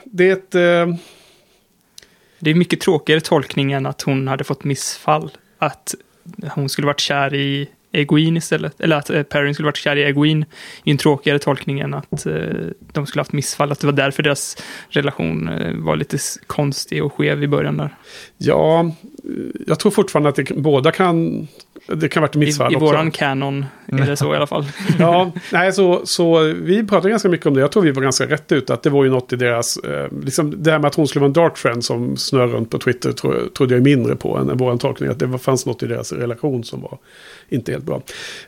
det 0.05 0.29
är 0.29 0.33
ett... 0.33 0.55
eh, 0.55 0.97
Det 2.39 2.51
är 2.51 2.55
mycket 2.55 2.81
tråkigare 2.81 3.21
tolkning 3.21 3.73
än 3.73 3.87
att 3.87 4.03
hon 4.03 4.29
hade 4.29 4.45
fått 4.45 4.65
missfall. 4.65 5.31
Att 5.59 5.95
hon 6.51 6.69
skulle 6.69 6.87
varit 6.87 7.01
kär 7.01 7.35
i 7.35 7.69
Egwene 7.93 8.39
istället. 8.39 8.81
Eller 8.81 8.97
att 8.97 9.11
eh, 9.11 9.23
Perrin 9.23 9.55
skulle 9.55 9.67
varit 9.67 9.77
kär 9.77 9.97
i 9.97 10.03
Egwene. 10.03 10.47
i 10.85 10.91
en 10.91 10.99
tråkigare 10.99 11.39
tolkning 11.39 11.81
än 11.81 11.95
att 11.95 12.27
eh, 12.27 12.35
de 12.93 13.07
skulle 13.07 13.21
haft 13.21 13.33
missfall. 13.33 13.73
Att 13.73 13.81
det 13.81 13.87
var 13.87 13.93
därför 13.93 14.23
deras 14.23 14.57
relation 14.89 15.49
eh, 15.49 15.75
var 15.75 15.97
lite 15.97 16.19
konstig 16.47 17.05
och 17.05 17.13
skev 17.13 17.43
i 17.43 17.49
början 17.49 17.77
där. 17.77 17.95
ja, 18.37 18.91
jag 19.67 19.79
tror 19.79 19.93
fortfarande 19.93 20.29
att 20.29 20.37
det, 20.37 20.57
båda 20.57 20.93
kan... 20.93 21.49
Det 21.95 22.09
kan 22.09 22.21
ha 22.23 22.27
varit 22.27 22.37
I, 22.37 22.39
missfall 22.39 22.73
i 22.73 22.77
också. 22.77 22.87
våran 22.87 23.11
kanon 23.11 23.67
är 23.87 24.07
det 24.07 24.17
så 24.17 24.33
i 24.33 24.37
alla 24.37 24.47
fall. 24.47 24.65
Ja, 24.99 25.33
nej, 25.53 25.73
så, 25.73 26.07
så 26.07 26.39
vi 26.43 26.87
pratade 26.87 27.11
ganska 27.11 27.29
mycket 27.29 27.47
om 27.47 27.55
det. 27.55 27.61
Jag 27.61 27.73
tror 27.73 27.83
vi 27.83 27.91
var 27.91 28.03
ganska 28.03 28.27
rätt 28.27 28.53
ut. 28.53 28.71
Att 28.71 28.83
det 28.83 28.91
var 28.91 29.05
ju 29.05 29.11
något 29.11 29.33
i 29.33 29.37
deras... 29.37 29.77
Eh, 29.77 30.07
liksom 30.25 30.63
det 30.63 30.71
här 30.71 30.79
med 30.79 30.89
att 30.89 30.95
hon 30.95 31.09
skulle 31.09 31.21
vara 31.21 31.27
en 31.29 31.33
dark 31.33 31.57
friend 31.59 31.85
som 31.85 32.17
snurrar 32.17 32.47
runt 32.49 32.71
på 32.71 32.79
Twitter 32.79 33.13
tro, 33.13 33.49
trodde 33.57 33.75
jag 33.75 33.83
mindre 33.83 34.17
på 34.17 34.37
än 34.37 34.57
vår 34.57 34.77
tolkning. 34.77 35.09
Att 35.11 35.19
det 35.19 35.27
var, 35.27 35.39
fanns 35.39 35.67
något 35.67 35.83
i 35.83 35.87
deras 35.87 36.13
relation 36.13 36.65
som 36.65 36.81
var 36.83 36.99
inte 37.49 37.73
helt 37.73 37.85
bra. 37.85 38.03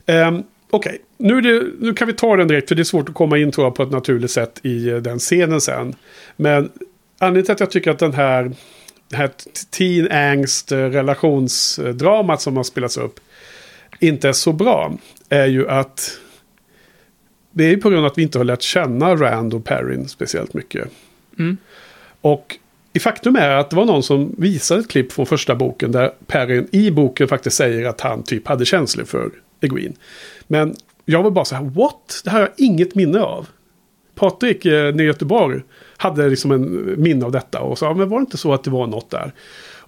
Um, 0.06 0.42
Okej, 0.72 0.98
nu, 1.18 1.38
är 1.38 1.42
det- 1.42 1.66
nu 1.80 1.94
kan 1.94 2.06
vi 2.06 2.12
ta 2.12 2.36
den 2.36 2.48
direkt. 2.48 2.68
För 2.68 2.74
det 2.74 2.82
är 2.82 2.84
svårt 2.84 3.08
att 3.08 3.14
komma 3.14 3.38
in 3.38 3.52
tror 3.52 3.66
jag 3.66 3.74
på 3.74 3.82
ett 3.82 3.90
naturligt 3.90 4.30
sätt 4.30 4.60
i 4.62 4.88
eh, 4.88 4.96
den 4.96 5.18
scenen 5.18 5.60
sen. 5.60 5.94
Men 6.36 6.70
anledningen 7.18 7.44
till 7.44 7.52
att 7.52 7.60
jag 7.60 7.70
tycker 7.70 7.90
att 7.90 7.98
den 7.98 8.12
här, 8.14 8.52
det 9.08 9.16
här 9.16 9.30
teen 9.78 10.10
angst 10.12 10.72
eh, 10.72 10.78
relationsdramat 10.78 12.40
som 12.42 12.56
har 12.56 12.64
spelats 12.64 12.96
upp 12.96 13.20
inte 14.00 14.28
är 14.28 14.32
så 14.32 14.52
bra 14.52 14.94
är 15.28 15.46
ju 15.46 15.68
att 15.68 16.18
det 17.50 17.64
är 17.64 17.76
på 17.76 17.90
grund 17.90 18.04
av 18.04 18.10
att 18.10 18.18
vi 18.18 18.22
inte 18.22 18.38
har 18.38 18.44
lärt 18.44 18.62
känna 18.62 19.16
Rand 19.16 19.54
och 19.54 19.64
Perrin 19.64 20.08
speciellt 20.08 20.54
mycket. 20.54 20.88
Mm. 21.38 21.56
Och 22.20 22.58
i 22.92 22.98
faktum 22.98 23.36
är 23.36 23.50
att 23.50 23.70
det 23.70 23.76
var 23.76 23.84
någon 23.84 24.02
som 24.02 24.34
visade 24.38 24.80
ett 24.80 24.90
klipp 24.90 25.12
från 25.12 25.26
första 25.26 25.54
boken 25.54 25.92
där 25.92 26.12
Perrin 26.26 26.68
i 26.72 26.90
boken 26.90 27.28
faktiskt 27.28 27.56
säger 27.56 27.88
att 27.88 28.00
han 28.00 28.22
typ 28.22 28.48
hade 28.48 28.64
känslor 28.64 29.04
för 29.04 29.30
Egwene. 29.60 29.94
Men 30.46 30.74
jag 31.04 31.22
var 31.22 31.30
bara 31.30 31.44
så 31.44 31.54
här, 31.54 31.64
what? 31.64 32.20
Det 32.24 32.30
här 32.30 32.40
har 32.40 32.46
jag 32.46 32.66
inget 32.66 32.94
minne 32.94 33.20
av. 33.20 33.48
Patrik 34.14 34.64
eh, 34.64 34.96
i 34.96 35.02
Göteborg 35.02 35.60
hade 35.96 36.28
liksom 36.28 36.50
en 36.50 36.94
minne 37.02 37.24
av 37.24 37.32
detta 37.32 37.60
och 37.60 37.78
sa, 37.78 37.94
men 37.94 38.08
var 38.08 38.18
det 38.18 38.22
inte 38.22 38.36
så 38.36 38.52
att 38.52 38.64
det 38.64 38.70
var 38.70 38.86
något 38.86 39.10
där? 39.10 39.32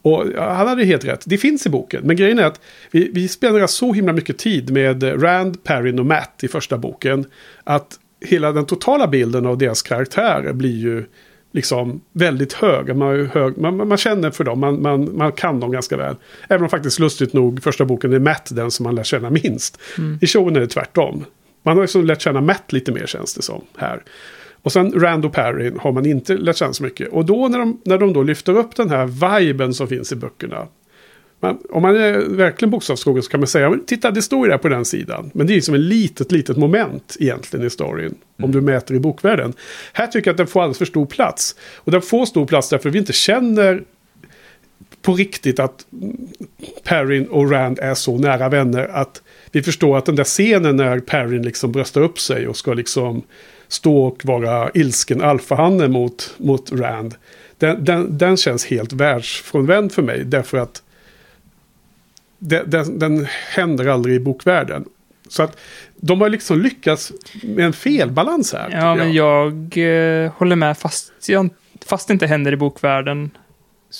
Och 0.02 0.26
han 0.36 0.68
hade 0.68 0.84
helt 0.84 1.04
rätt. 1.04 1.22
Det 1.26 1.38
finns 1.38 1.66
i 1.66 1.70
boken. 1.70 2.02
Men 2.04 2.16
grejen 2.16 2.38
är 2.38 2.44
att 2.44 2.60
vi, 2.90 3.10
vi 3.14 3.28
spenderar 3.28 3.66
så 3.66 3.92
himla 3.92 4.12
mycket 4.12 4.38
tid 4.38 4.70
med 4.70 5.22
Rand, 5.22 5.64
Perrin 5.64 5.98
och 5.98 6.06
Matt 6.06 6.40
i 6.44 6.48
första 6.48 6.78
boken. 6.78 7.24
Att 7.64 7.98
hela 8.20 8.52
den 8.52 8.66
totala 8.66 9.06
bilden 9.06 9.46
av 9.46 9.58
deras 9.58 9.82
karaktärer 9.82 10.52
blir 10.52 10.78
ju 10.78 11.04
liksom 11.52 12.00
väldigt 12.12 12.52
hög. 12.52 12.96
Man, 12.96 13.16
ju 13.16 13.26
hög, 13.26 13.58
man, 13.58 13.88
man- 13.88 13.98
känner 13.98 14.30
för 14.30 14.44
dem, 14.44 14.60
man, 14.60 14.82
man, 14.82 15.16
man 15.16 15.32
kan 15.32 15.60
dem 15.60 15.72
ganska 15.72 15.96
väl. 15.96 16.16
Även 16.48 16.62
om 16.62 16.68
faktiskt 16.68 16.98
lustigt 16.98 17.32
nog 17.32 17.62
första 17.62 17.84
boken 17.84 18.12
är 18.12 18.18
Matt 18.18 18.48
den 18.52 18.70
som 18.70 18.84
man 18.84 18.94
lär 18.94 19.02
känna 19.04 19.30
minst. 19.30 19.80
I 20.20 20.26
showen 20.26 20.56
är 20.56 20.60
det 20.60 20.66
tvärtom. 20.66 21.24
Man 21.62 21.76
har 21.76 21.82
liksom 21.82 22.04
lärt 22.04 22.22
känna 22.22 22.40
Matt 22.40 22.72
lite 22.72 22.92
mer 22.92 23.06
känns 23.06 23.34
det 23.34 23.42
som 23.42 23.64
här. 23.76 24.02
Och 24.62 24.72
sen 24.72 25.00
Rand 25.00 25.24
och 25.24 25.32
Perrin 25.32 25.78
har 25.78 25.92
man 25.92 26.06
inte 26.06 26.36
lärt 26.36 26.56
känna 26.56 26.72
så 26.72 26.82
mycket. 26.82 27.08
Och 27.08 27.24
då 27.24 27.48
när 27.48 27.58
de, 27.58 27.80
när 27.84 27.98
de 27.98 28.12
då 28.12 28.22
lyfter 28.22 28.56
upp 28.56 28.76
den 28.76 28.90
här 28.90 29.06
viben 29.06 29.74
som 29.74 29.88
finns 29.88 30.12
i 30.12 30.16
böckerna. 30.16 30.66
Man, 31.40 31.58
om 31.70 31.82
man 31.82 31.96
är 31.96 32.18
verkligen 32.36 32.70
bokstavstrogen 32.70 33.22
så 33.22 33.30
kan 33.30 33.40
man 33.40 33.46
säga, 33.46 33.70
"Men 33.70 33.84
titta 33.84 34.10
det 34.10 34.22
står 34.22 34.46
ju 34.46 34.50
där 34.50 34.58
på 34.58 34.68
den 34.68 34.84
sidan. 34.84 35.30
Men 35.34 35.46
det 35.46 35.52
är 35.52 35.54
ju 35.54 35.60
som 35.60 35.74
ett 35.74 35.80
litet, 35.80 36.32
litet 36.32 36.56
moment 36.56 37.16
egentligen 37.20 37.66
i 37.66 37.70
storyn. 37.70 38.14
Om 38.42 38.52
du 38.52 38.60
mäter 38.60 38.96
i 38.96 39.00
bokvärlden. 39.00 39.52
Här 39.92 40.06
tycker 40.06 40.28
jag 40.28 40.32
att 40.32 40.36
den 40.36 40.46
får 40.46 40.60
alldeles 40.62 40.78
för 40.78 40.84
stor 40.84 41.06
plats. 41.06 41.56
Och 41.76 41.92
den 41.92 42.02
får 42.02 42.26
stor 42.26 42.46
plats 42.46 42.68
därför 42.68 42.88
att 42.88 42.94
vi 42.94 42.98
inte 42.98 43.12
känner 43.12 43.84
på 45.02 45.14
riktigt 45.14 45.60
att 45.60 45.86
mm, 45.92 46.16
Perrin 46.84 47.26
och 47.26 47.50
Rand 47.50 47.78
är 47.78 47.94
så 47.94 48.18
nära 48.18 48.48
vänner 48.48 48.88
att 48.92 49.22
vi 49.52 49.62
förstår 49.62 49.98
att 49.98 50.06
den 50.06 50.16
där 50.16 50.24
scenen 50.24 50.76
när 50.76 51.00
Perrin 51.00 51.42
liksom 51.42 51.72
bröstar 51.72 52.00
upp 52.00 52.18
sig 52.18 52.48
och 52.48 52.56
ska 52.56 52.72
liksom 52.72 53.22
stå 53.72 54.04
och 54.04 54.24
vara 54.24 54.70
ilsken 54.74 55.22
alfahanne 55.22 55.88
mot, 55.88 56.34
mot 56.38 56.72
Rand. 56.72 57.14
Den, 57.58 57.84
den, 57.84 58.18
den 58.18 58.36
känns 58.36 58.66
helt 58.66 58.92
världsfrånvänd 58.92 59.92
för 59.92 60.02
mig 60.02 60.24
därför 60.24 60.58
att 60.58 60.82
den, 62.38 62.70
den, 62.70 62.98
den 62.98 63.26
händer 63.54 63.86
aldrig 63.86 64.16
i 64.16 64.20
bokvärlden. 64.20 64.84
Så 65.28 65.42
att 65.42 65.56
de 65.96 66.20
har 66.20 66.28
liksom 66.28 66.60
lyckats 66.60 67.12
med 67.42 67.64
en 67.64 67.72
felbalans 67.72 68.52
här. 68.52 68.68
Ja, 68.72 68.94
tycker 68.94 69.04
men 69.04 69.12
jag 69.12 69.78
eh, 70.24 70.32
håller 70.32 70.56
med. 70.56 70.78
Fast, 70.78 71.28
jag, 71.28 71.48
fast 71.86 72.08
det 72.08 72.12
inte 72.12 72.26
händer 72.26 72.52
i 72.52 72.56
bokvärlden 72.56 73.30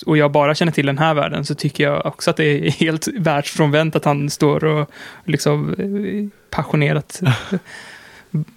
och 0.05 0.17
jag 0.17 0.31
bara 0.31 0.55
känner 0.55 0.71
till 0.71 0.85
den 0.85 0.97
här 0.97 1.13
världen 1.13 1.45
så 1.45 1.55
tycker 1.55 1.83
jag 1.83 2.05
också 2.05 2.29
att 2.29 2.37
det 2.37 2.45
är 2.45 2.71
helt 2.71 3.07
världsfrånvänt 3.07 3.95
att 3.95 4.05
han 4.05 4.29
står 4.29 4.63
och 4.63 4.89
liksom 5.25 5.73
eh, 5.73 6.39
passionerat 6.49 7.21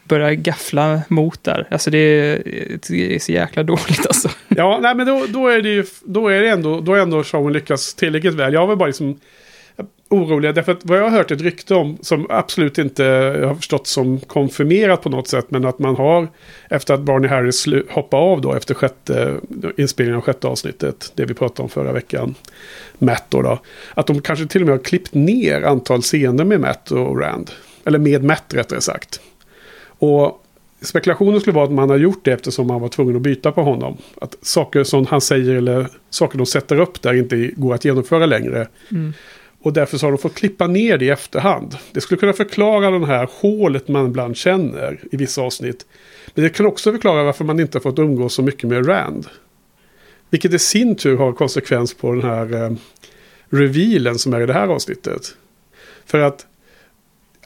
börjar 0.05 0.33
gaffla 0.33 1.01
mot 1.09 1.45
där. 1.45 1.67
Alltså 1.71 1.91
det 1.91 1.99
är, 1.99 2.43
det 2.89 3.15
är 3.15 3.19
så 3.19 3.33
jäkla 3.33 3.63
dåligt 3.63 4.07
alltså. 4.07 4.29
Ja, 4.49 4.79
nej, 4.83 4.95
men 4.95 5.07
då, 5.07 5.27
då 5.29 5.49
är 5.49 5.63
det 5.63 5.69
ju, 5.69 5.85
då 6.05 6.29
är 6.29 6.43
det 6.43 6.49
ändå, 6.49 6.81
då 6.81 6.95
är 6.95 6.99
ändå 6.99 7.25
showen 7.25 7.53
lyckas 7.53 7.95
tillräckligt 7.95 8.35
väl. 8.35 8.53
Jag 8.53 8.67
var 8.67 8.77
bara 8.77 8.87
liksom 8.87 9.21
orolig, 10.09 10.55
därför 10.55 10.73
att 10.73 10.85
vad 10.85 10.99
jag 10.99 11.03
har 11.03 11.11
hört 11.11 11.31
ett 11.31 11.41
rykte 11.41 11.75
om, 11.75 11.99
som 12.01 12.27
absolut 12.31 12.79
inte 12.79 13.03
jag 13.41 13.49
har 13.49 13.55
förstått 13.55 13.87
som 13.87 14.21
konfirmerat 14.21 15.03
på 15.03 15.09
något 15.09 15.29
sätt, 15.29 15.47
men 15.49 15.65
att 15.65 15.79
man 15.79 15.97
har, 15.97 16.29
efter 16.71 16.95
att 16.95 17.01
Barney 17.01 17.31
Harris 17.31 17.67
hoppade 17.91 18.23
av 18.23 18.41
då, 18.41 18.55
efter 18.55 18.75
sjätte, 18.75 19.35
inspelningen 19.77 20.17
av 20.17 20.23
sjätte 20.23 20.49
avsnittet, 20.49 21.13
det 21.15 21.25
vi 21.25 21.35
pratade 21.35 21.63
om 21.63 21.69
förra 21.69 21.93
veckan, 21.93 22.35
Matt 22.99 23.25
då, 23.29 23.43
då, 23.43 23.59
att 23.95 24.07
de 24.07 24.21
kanske 24.21 24.47
till 24.47 24.61
och 24.61 24.67
med 24.67 24.77
har 24.77 24.85
klippt 24.85 25.15
ner 25.15 25.63
antal 25.63 26.03
scener 26.03 26.45
med 26.45 26.61
Matt 26.61 26.91
och 26.91 27.21
Rand. 27.21 27.51
Eller 27.85 27.99
med 27.99 28.25
Matt 28.25 28.55
rättare 28.55 28.81
sagt. 28.81 29.21
Och 29.99 30.43
spekulationen 30.81 31.41
skulle 31.41 31.55
vara 31.55 31.65
att 31.65 31.73
man 31.73 31.91
har 31.91 31.97
gjort 31.97 32.25
det 32.25 32.33
eftersom 32.33 32.67
man 32.67 32.81
var 32.81 32.89
tvungen 32.89 33.17
att 33.17 33.23
byta 33.23 33.53
på 33.53 33.63
honom. 33.63 33.97
Att 34.21 34.37
saker 34.43 34.85
som 34.85 35.07
han 35.07 35.21
säger 35.21 35.55
eller 35.55 35.89
saker 36.11 36.39
de 36.39 36.47
sätter 36.47 36.81
upp 36.81 37.03
där 37.03 37.15
inte 37.15 37.51
går 37.57 37.75
att 37.75 37.85
genomföra 37.85 38.27
längre. 38.27 38.69
Mm. 38.91 39.13
Och 39.63 39.73
därför 39.73 39.99
så 39.99 40.07
har 40.07 40.11
de 40.11 40.19
fått 40.19 40.35
klippa 40.35 40.67
ner 40.67 40.99
det 40.99 41.05
i 41.05 41.11
efterhand. 41.11 41.77
Det 41.93 42.01
skulle 42.01 42.19
kunna 42.19 42.33
förklara 42.33 42.91
den 42.91 43.05
här 43.05 43.29
hålet 43.41 43.89
man 43.89 44.07
ibland 44.07 44.37
känner 44.37 44.99
i 45.13 45.17
vissa 45.17 45.43
avsnitt. 45.43 45.87
Men 46.35 46.45
det 46.45 46.51
kan 46.51 46.67
också 46.67 46.93
förklara 46.93 47.25
varför 47.25 47.45
man 47.45 47.61
inte 47.61 47.79
har 47.79 47.83
fått 47.83 47.99
umgås 47.99 48.35
så 48.35 48.43
mycket 48.43 48.69
med 48.69 48.89
Rand. 48.89 49.27
Vilket 50.31 50.53
i 50.53 50.59
sin 50.59 50.97
tur 50.97 51.17
har 51.17 51.33
konsekvens 51.33 51.95
på 51.95 52.13
den 52.13 52.23
här 52.23 52.65
eh, 52.65 52.73
revealen 53.51 54.19
som 54.19 54.35
är 54.35 54.41
i 54.41 54.47
det 54.47 54.53
här 54.53 54.69
avsnittet. 54.69 55.35
För 56.07 56.19
att 56.19 56.47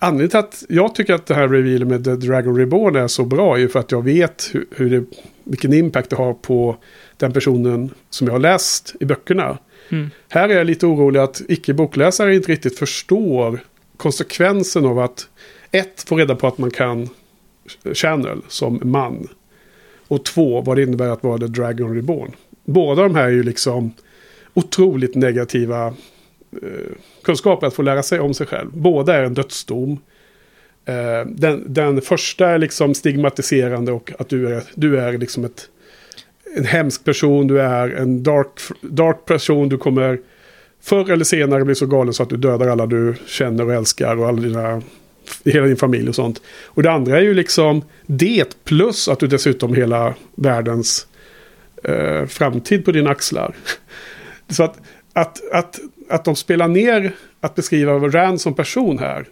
anledningen 0.00 0.30
till 0.30 0.38
att 0.38 0.64
jag 0.68 0.94
tycker 0.94 1.14
att 1.14 1.26
det 1.26 1.34
här 1.34 1.48
revealen 1.48 1.88
med 1.88 2.04
The 2.04 2.14
Dragon 2.14 2.56
Reborn 2.56 2.96
är 2.96 3.08
så 3.08 3.24
bra 3.24 3.56
är 3.56 3.60
ju 3.60 3.68
för 3.68 3.78
att 3.78 3.92
jag 3.92 4.04
vet 4.04 4.50
hur, 4.52 4.66
hur 4.70 4.90
det, 4.90 5.04
vilken 5.44 5.72
impact 5.72 6.10
det 6.10 6.16
har 6.16 6.34
på 6.34 6.76
den 7.16 7.32
personen 7.32 7.90
som 8.10 8.26
jag 8.26 8.34
har 8.34 8.40
läst 8.40 8.94
i 9.00 9.04
böckerna. 9.04 9.58
Mm. 9.88 10.10
Här 10.28 10.48
är 10.48 10.56
jag 10.56 10.66
lite 10.66 10.86
orolig 10.86 11.20
att 11.20 11.42
icke-bokläsare 11.48 12.34
inte 12.34 12.52
riktigt 12.52 12.78
förstår 12.78 13.60
konsekvensen 13.96 14.86
av 14.86 14.98
att 14.98 15.28
ett, 15.70 16.04
få 16.08 16.16
reda 16.16 16.34
på 16.34 16.46
att 16.46 16.58
man 16.58 16.70
kan 16.70 17.08
channel 17.94 18.42
som 18.48 18.80
man. 18.84 19.28
Och 20.08 20.24
två, 20.24 20.60
vad 20.60 20.76
det 20.76 20.82
innebär 20.82 21.08
att 21.08 21.22
vara 21.22 21.38
The 21.38 21.46
Dragon 21.46 21.94
Reborn. 21.94 22.32
Båda 22.64 23.02
de 23.02 23.14
här 23.14 23.24
är 23.24 23.30
ju 23.30 23.42
liksom 23.42 23.92
otroligt 24.54 25.14
negativa 25.14 25.94
Eh, 26.52 26.96
kunskaper 27.22 27.66
att 27.66 27.74
få 27.74 27.82
lära 27.82 28.02
sig 28.02 28.20
om 28.20 28.34
sig 28.34 28.46
själv. 28.46 28.70
Båda 28.72 29.14
är 29.14 29.22
en 29.22 29.34
dödsdom. 29.34 29.98
Eh, 30.84 31.26
den, 31.26 31.64
den 31.66 32.00
första 32.00 32.48
är 32.48 32.58
liksom 32.58 32.94
stigmatiserande 32.94 33.92
och 33.92 34.12
att 34.18 34.28
du 34.28 34.54
är, 34.54 34.62
du 34.74 34.98
är 35.00 35.18
liksom 35.18 35.44
ett, 35.44 35.68
en 36.56 36.64
hemsk 36.64 37.04
person, 37.04 37.46
du 37.46 37.60
är 37.60 37.88
en 37.88 38.22
dark, 38.22 38.60
dark 38.80 39.24
person, 39.24 39.68
du 39.68 39.78
kommer 39.78 40.18
förr 40.82 41.10
eller 41.10 41.24
senare 41.24 41.64
bli 41.64 41.74
så 41.74 41.86
galen 41.86 42.14
så 42.14 42.22
att 42.22 42.28
du 42.28 42.36
dödar 42.36 42.68
alla 42.68 42.86
du 42.86 43.14
känner 43.26 43.64
och 43.64 43.74
älskar 43.74 44.16
och 44.16 44.28
alla 44.28 44.42
dina, 44.42 44.82
hela 45.44 45.66
din 45.66 45.76
familj 45.76 46.08
och 46.08 46.14
sånt. 46.14 46.42
Och 46.66 46.82
det 46.82 46.90
andra 46.90 47.18
är 47.18 47.22
ju 47.22 47.34
liksom 47.34 47.82
det 48.06 48.64
plus 48.64 49.08
att 49.08 49.20
du 49.20 49.26
dessutom 49.26 49.74
hela 49.74 50.14
världens 50.34 51.06
eh, 51.84 52.26
framtid 52.26 52.84
på 52.84 52.92
dina 52.92 53.10
axlar. 53.10 53.54
Så 54.48 54.62
att, 54.62 54.78
att, 55.12 55.52
att, 55.52 55.80
att 56.08 56.24
de 56.24 56.36
spelar 56.36 56.68
ner 56.68 57.12
att 57.40 57.54
beskriva 57.54 57.92
Rand 57.92 58.40
som 58.40 58.54
person 58.54 58.98
här. 58.98 59.26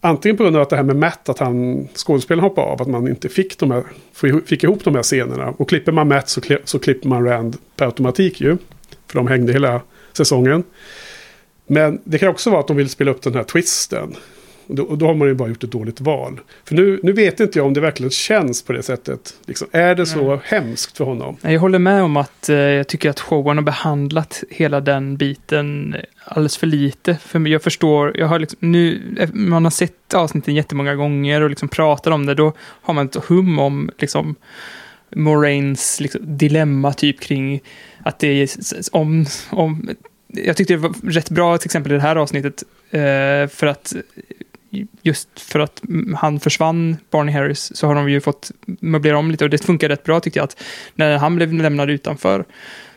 Antingen 0.00 0.36
på 0.36 0.42
grund 0.42 0.56
av 0.56 0.62
att 0.62 0.70
det 0.70 0.76
här 0.76 0.82
med 0.82 0.96
Matt, 0.96 1.28
att 1.28 1.38
han, 1.38 1.88
skådespelaren 1.94 2.44
hoppade 2.44 2.66
av, 2.66 2.82
att 2.82 2.88
man 2.88 3.08
inte 3.08 3.28
fick, 3.28 3.58
de 3.58 3.70
här, 3.70 3.84
fick 4.46 4.64
ihop 4.64 4.84
de 4.84 4.94
här 4.94 5.02
scenerna. 5.02 5.54
Och 5.56 5.68
klipper 5.68 5.92
man 5.92 6.08
Matt 6.08 6.28
så, 6.28 6.40
så 6.64 6.78
klipper 6.78 7.08
man 7.08 7.24
Rand 7.24 7.56
per 7.76 7.86
automatik 7.86 8.40
ju. 8.40 8.56
För 9.06 9.18
de 9.18 9.26
hängde 9.26 9.52
hela 9.52 9.80
säsongen. 10.12 10.64
Men 11.66 12.00
det 12.04 12.18
kan 12.18 12.28
också 12.28 12.50
vara 12.50 12.60
att 12.60 12.68
de 12.68 12.76
vill 12.76 12.88
spela 12.88 13.10
upp 13.10 13.22
den 13.22 13.34
här 13.34 13.42
twisten. 13.42 14.16
Och 14.66 14.74
då, 14.74 14.82
och 14.82 14.98
då 14.98 15.06
har 15.06 15.14
man 15.14 15.28
ju 15.28 15.34
bara 15.34 15.48
gjort 15.48 15.64
ett 15.64 15.72
dåligt 15.72 16.00
val. 16.00 16.40
För 16.64 16.74
nu, 16.74 17.00
nu 17.02 17.12
vet 17.12 17.40
inte 17.40 17.58
jag 17.58 17.66
om 17.66 17.74
det 17.74 17.80
verkligen 17.80 18.10
känns 18.10 18.62
på 18.62 18.72
det 18.72 18.82
sättet. 18.82 19.34
Liksom, 19.46 19.68
är 19.72 19.94
det 19.94 20.06
så 20.06 20.28
Nej. 20.28 20.38
hemskt 20.44 20.96
för 20.96 21.04
honom? 21.04 21.36
Jag 21.40 21.60
håller 21.60 21.78
med 21.78 22.02
om 22.02 22.16
att 22.16 22.48
eh, 22.48 22.56
jag 22.56 22.88
tycker 22.88 23.10
att 23.10 23.20
showen 23.20 23.56
har 23.56 23.64
behandlat 23.64 24.44
hela 24.50 24.80
den 24.80 25.16
biten 25.16 25.96
alldeles 26.24 26.56
för 26.56 26.66
lite. 26.66 27.14
För 27.14 27.48
jag 27.48 27.62
förstår, 27.62 28.18
jag 28.18 28.26
har 28.26 28.38
liksom, 28.38 28.58
nu, 28.60 29.00
man 29.32 29.64
har 29.64 29.70
sett 29.70 30.14
avsnitten 30.14 30.54
jättemånga 30.54 30.94
gånger 30.94 31.40
och 31.40 31.50
liksom 31.50 31.68
pratar 31.68 32.10
om 32.10 32.26
det, 32.26 32.34
då 32.34 32.52
har 32.58 32.94
man 32.94 33.06
ett 33.06 33.16
hum 33.16 33.58
om 33.58 33.90
liksom 33.98 34.34
Moraines 35.16 36.00
liksom, 36.00 36.20
dilemma 36.36 36.92
typ 36.92 37.20
kring 37.20 37.60
att 38.04 38.18
det 38.18 38.26
är 38.26 38.48
om, 38.92 39.26
om 39.50 39.88
jag 40.26 40.56
tyckte 40.56 40.74
det 40.74 40.78
var 40.78 41.10
rätt 41.10 41.30
bra 41.30 41.58
till 41.58 41.66
exempel 41.66 41.92
i 41.92 41.94
det 41.94 42.00
här 42.00 42.16
avsnittet 42.16 42.62
eh, 42.90 43.48
för 43.48 43.66
att 43.66 43.94
just 45.02 45.40
för 45.40 45.60
att 45.60 45.82
han 46.16 46.40
försvann, 46.40 46.96
Barney 47.10 47.34
Harris, 47.34 47.76
så 47.76 47.86
har 47.86 47.94
de 47.94 48.10
ju 48.10 48.20
fått 48.20 48.50
möblera 48.66 49.18
om 49.18 49.30
lite 49.30 49.44
och 49.44 49.50
det 49.50 49.64
funkar 49.64 49.88
rätt 49.88 50.04
bra 50.04 50.20
tyckte 50.20 50.38
jag 50.38 50.44
att 50.44 50.62
när 50.94 51.18
han 51.18 51.36
blev 51.36 51.52
lämnad 51.52 51.90
utanför 51.90 52.44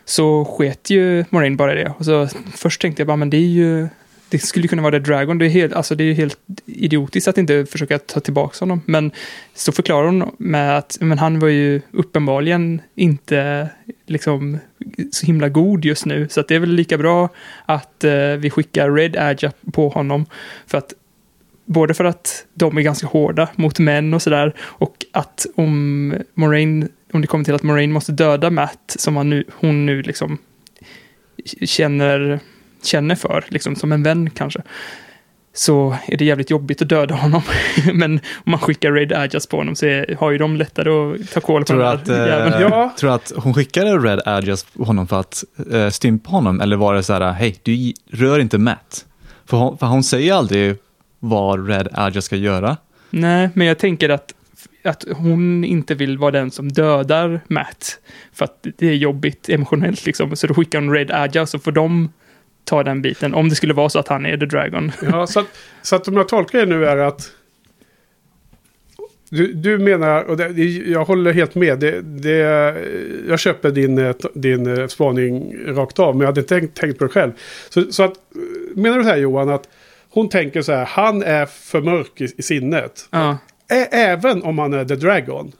så 0.04 0.44
sket 0.44 0.90
ju 0.90 1.24
Moraine 1.30 1.56
bara 1.56 1.72
i 1.72 1.84
det. 1.84 1.94
Och 1.98 2.04
så 2.04 2.28
först 2.54 2.80
tänkte 2.80 3.00
jag 3.00 3.06
bara, 3.06 3.16
men 3.16 3.30
det 3.30 3.36
är 3.36 3.40
ju 3.40 3.88
det 4.28 4.38
skulle 4.38 4.68
kunna 4.68 4.82
vara 4.82 4.92
The 4.92 4.98
Dragon. 4.98 5.38
Det 5.38 5.46
är, 5.46 5.48
helt, 5.48 5.72
alltså 5.72 5.94
det 5.94 6.04
är 6.04 6.14
helt 6.14 6.38
idiotiskt 6.66 7.28
att 7.28 7.38
inte 7.38 7.66
försöka 7.66 7.98
ta 7.98 8.20
tillbaka 8.20 8.56
honom. 8.60 8.82
Men 8.86 9.10
så 9.54 9.72
förklarar 9.72 10.06
hon 10.06 10.30
med 10.38 10.78
att 10.78 10.98
men 11.00 11.18
han 11.18 11.38
var 11.38 11.48
ju 11.48 11.80
uppenbarligen 11.90 12.80
inte 12.94 13.68
liksom 14.06 14.58
så 15.12 15.26
himla 15.26 15.48
god 15.48 15.84
just 15.84 16.06
nu. 16.06 16.28
Så 16.30 16.40
att 16.40 16.48
det 16.48 16.54
är 16.54 16.58
väl 16.58 16.72
lika 16.74 16.98
bra 16.98 17.28
att 17.66 18.04
eh, 18.04 18.12
vi 18.12 18.50
skickar 18.50 18.90
Red 18.90 19.16
Aja 19.16 19.52
på 19.72 19.88
honom. 19.88 20.26
För 20.66 20.78
att 20.78 20.94
både 21.66 21.94
för 21.94 22.04
att 22.04 22.46
de 22.54 22.78
är 22.78 22.82
ganska 22.82 23.06
hårda 23.06 23.48
mot 23.56 23.78
män 23.78 24.14
och 24.14 24.22
sådär. 24.22 24.54
Och 24.60 25.04
att 25.12 25.46
om 25.54 26.14
Moraine, 26.34 26.88
om 27.12 27.20
det 27.20 27.26
kommer 27.26 27.44
till 27.44 27.54
att 27.54 27.62
Moraine 27.62 27.92
måste 27.92 28.12
döda 28.12 28.50
Matt, 28.50 28.96
som 28.98 29.16
han 29.16 29.30
nu, 29.30 29.44
hon 29.52 29.86
nu 29.86 30.02
liksom 30.02 30.38
känner, 31.62 32.40
känner 32.82 33.14
för, 33.14 33.44
liksom 33.48 33.76
som 33.76 33.92
en 33.92 34.02
vän 34.02 34.30
kanske. 34.30 34.62
Så 35.54 35.96
är 36.06 36.16
det 36.16 36.24
jävligt 36.24 36.50
jobbigt 36.50 36.82
att 36.82 36.88
döda 36.88 37.14
honom. 37.14 37.42
Men 37.94 38.20
om 38.44 38.50
man 38.50 38.60
skickar 38.60 38.92
Raid 38.92 39.12
Ajas 39.12 39.46
på 39.46 39.56
honom 39.56 39.76
så 39.76 39.86
är, 39.86 40.16
har 40.20 40.30
ju 40.30 40.38
de 40.38 40.56
lättare 40.56 40.90
att 40.90 41.32
ta 41.32 41.40
koll 41.40 41.62
på 41.62 41.66
Tror 41.66 41.78
den 41.78 41.88
att, 41.88 42.08
här 42.08 42.22
eh, 42.22 42.28
jäveln. 42.28 42.62
Ja. 42.62 42.94
tror 42.98 43.10
du 43.10 43.14
att 43.14 43.32
hon 43.36 43.54
skickade 43.54 43.98
Red 43.98 44.20
Adjust 44.26 44.74
på 44.74 44.84
honom 44.84 45.06
för 45.06 45.20
att 45.20 45.44
eh, 45.72 45.88
stympa 45.88 46.30
honom? 46.30 46.60
Eller 46.60 46.76
var 46.76 46.94
det 46.94 47.02
så 47.02 47.12
här, 47.12 47.32
hej, 47.32 47.60
du 47.62 47.92
rör 48.10 48.38
inte 48.38 48.58
Matt? 48.58 49.04
För 49.46 49.56
hon, 49.56 49.78
för 49.78 49.86
hon 49.86 50.04
säger 50.04 50.34
aldrig 50.34 50.76
vad 51.18 51.68
Red 51.68 51.88
Adjust 51.92 52.26
ska 52.26 52.36
göra. 52.36 52.76
Nej, 53.10 53.50
men 53.54 53.66
jag 53.66 53.78
tänker 53.78 54.08
att, 54.08 54.34
att 54.84 55.04
hon 55.16 55.64
inte 55.64 55.94
vill 55.94 56.18
vara 56.18 56.30
den 56.30 56.50
som 56.50 56.72
dödar 56.72 57.40
Matt. 57.48 57.98
För 58.32 58.44
att 58.44 58.66
det 58.76 58.86
är 58.86 58.94
jobbigt 58.94 59.48
emotionellt 59.48 60.06
liksom. 60.06 60.36
Så 60.36 60.46
då 60.46 60.54
skickar 60.54 60.80
hon 60.80 60.92
Red 60.92 61.10
Aja 61.10 61.46
så 61.46 61.58
får 61.58 61.72
de 61.72 62.12
ta 62.64 62.82
den 62.82 63.02
biten. 63.02 63.34
Om 63.34 63.48
det 63.48 63.54
skulle 63.54 63.74
vara 63.74 63.88
så 63.88 63.98
att 63.98 64.08
han 64.08 64.26
är 64.26 64.36
The 64.36 64.46
Dragon. 64.46 64.92
Ja, 65.02 65.26
så, 65.26 65.40
att, 65.40 65.46
så 65.82 65.96
att 65.96 66.08
om 66.08 66.16
jag 66.16 66.28
tolkar 66.28 66.58
det 66.58 66.66
nu 66.66 66.86
är 66.86 66.96
att 66.96 67.32
du, 69.30 69.52
du 69.52 69.78
menar, 69.78 70.24
och 70.24 70.36
det, 70.36 70.62
jag 70.86 71.04
håller 71.04 71.32
helt 71.32 71.54
med, 71.54 71.78
det, 71.78 72.00
det, 72.00 72.38
jag 73.28 73.40
köper 73.40 73.70
din, 73.70 74.14
din 74.34 74.88
spaning 74.88 75.56
rakt 75.66 75.98
av, 75.98 76.14
men 76.14 76.20
jag 76.20 76.26
hade 76.26 76.40
inte 76.40 76.54
tänkt, 76.54 76.76
tänkt 76.76 76.98
på 76.98 77.04
det 77.04 77.10
själv. 77.10 77.32
Så, 77.68 77.92
så 77.92 78.02
att, 78.02 78.12
menar 78.74 78.98
du 78.98 79.04
så 79.04 79.10
här 79.10 79.16
Johan, 79.16 79.48
att 79.48 79.68
hon 80.16 80.28
tänker 80.28 80.62
så 80.62 80.72
här, 80.72 80.84
han 80.84 81.22
är 81.22 81.46
för 81.46 81.80
mörk 81.80 82.20
i, 82.20 82.28
i 82.36 82.42
sinnet. 82.42 83.08
Ja, 83.10 83.38
Ä, 83.70 83.88
även 83.90 84.42
om 84.42 84.58
han 84.58 84.74
är 84.74 84.84
The 84.84 84.96
Dragon, 84.96 85.52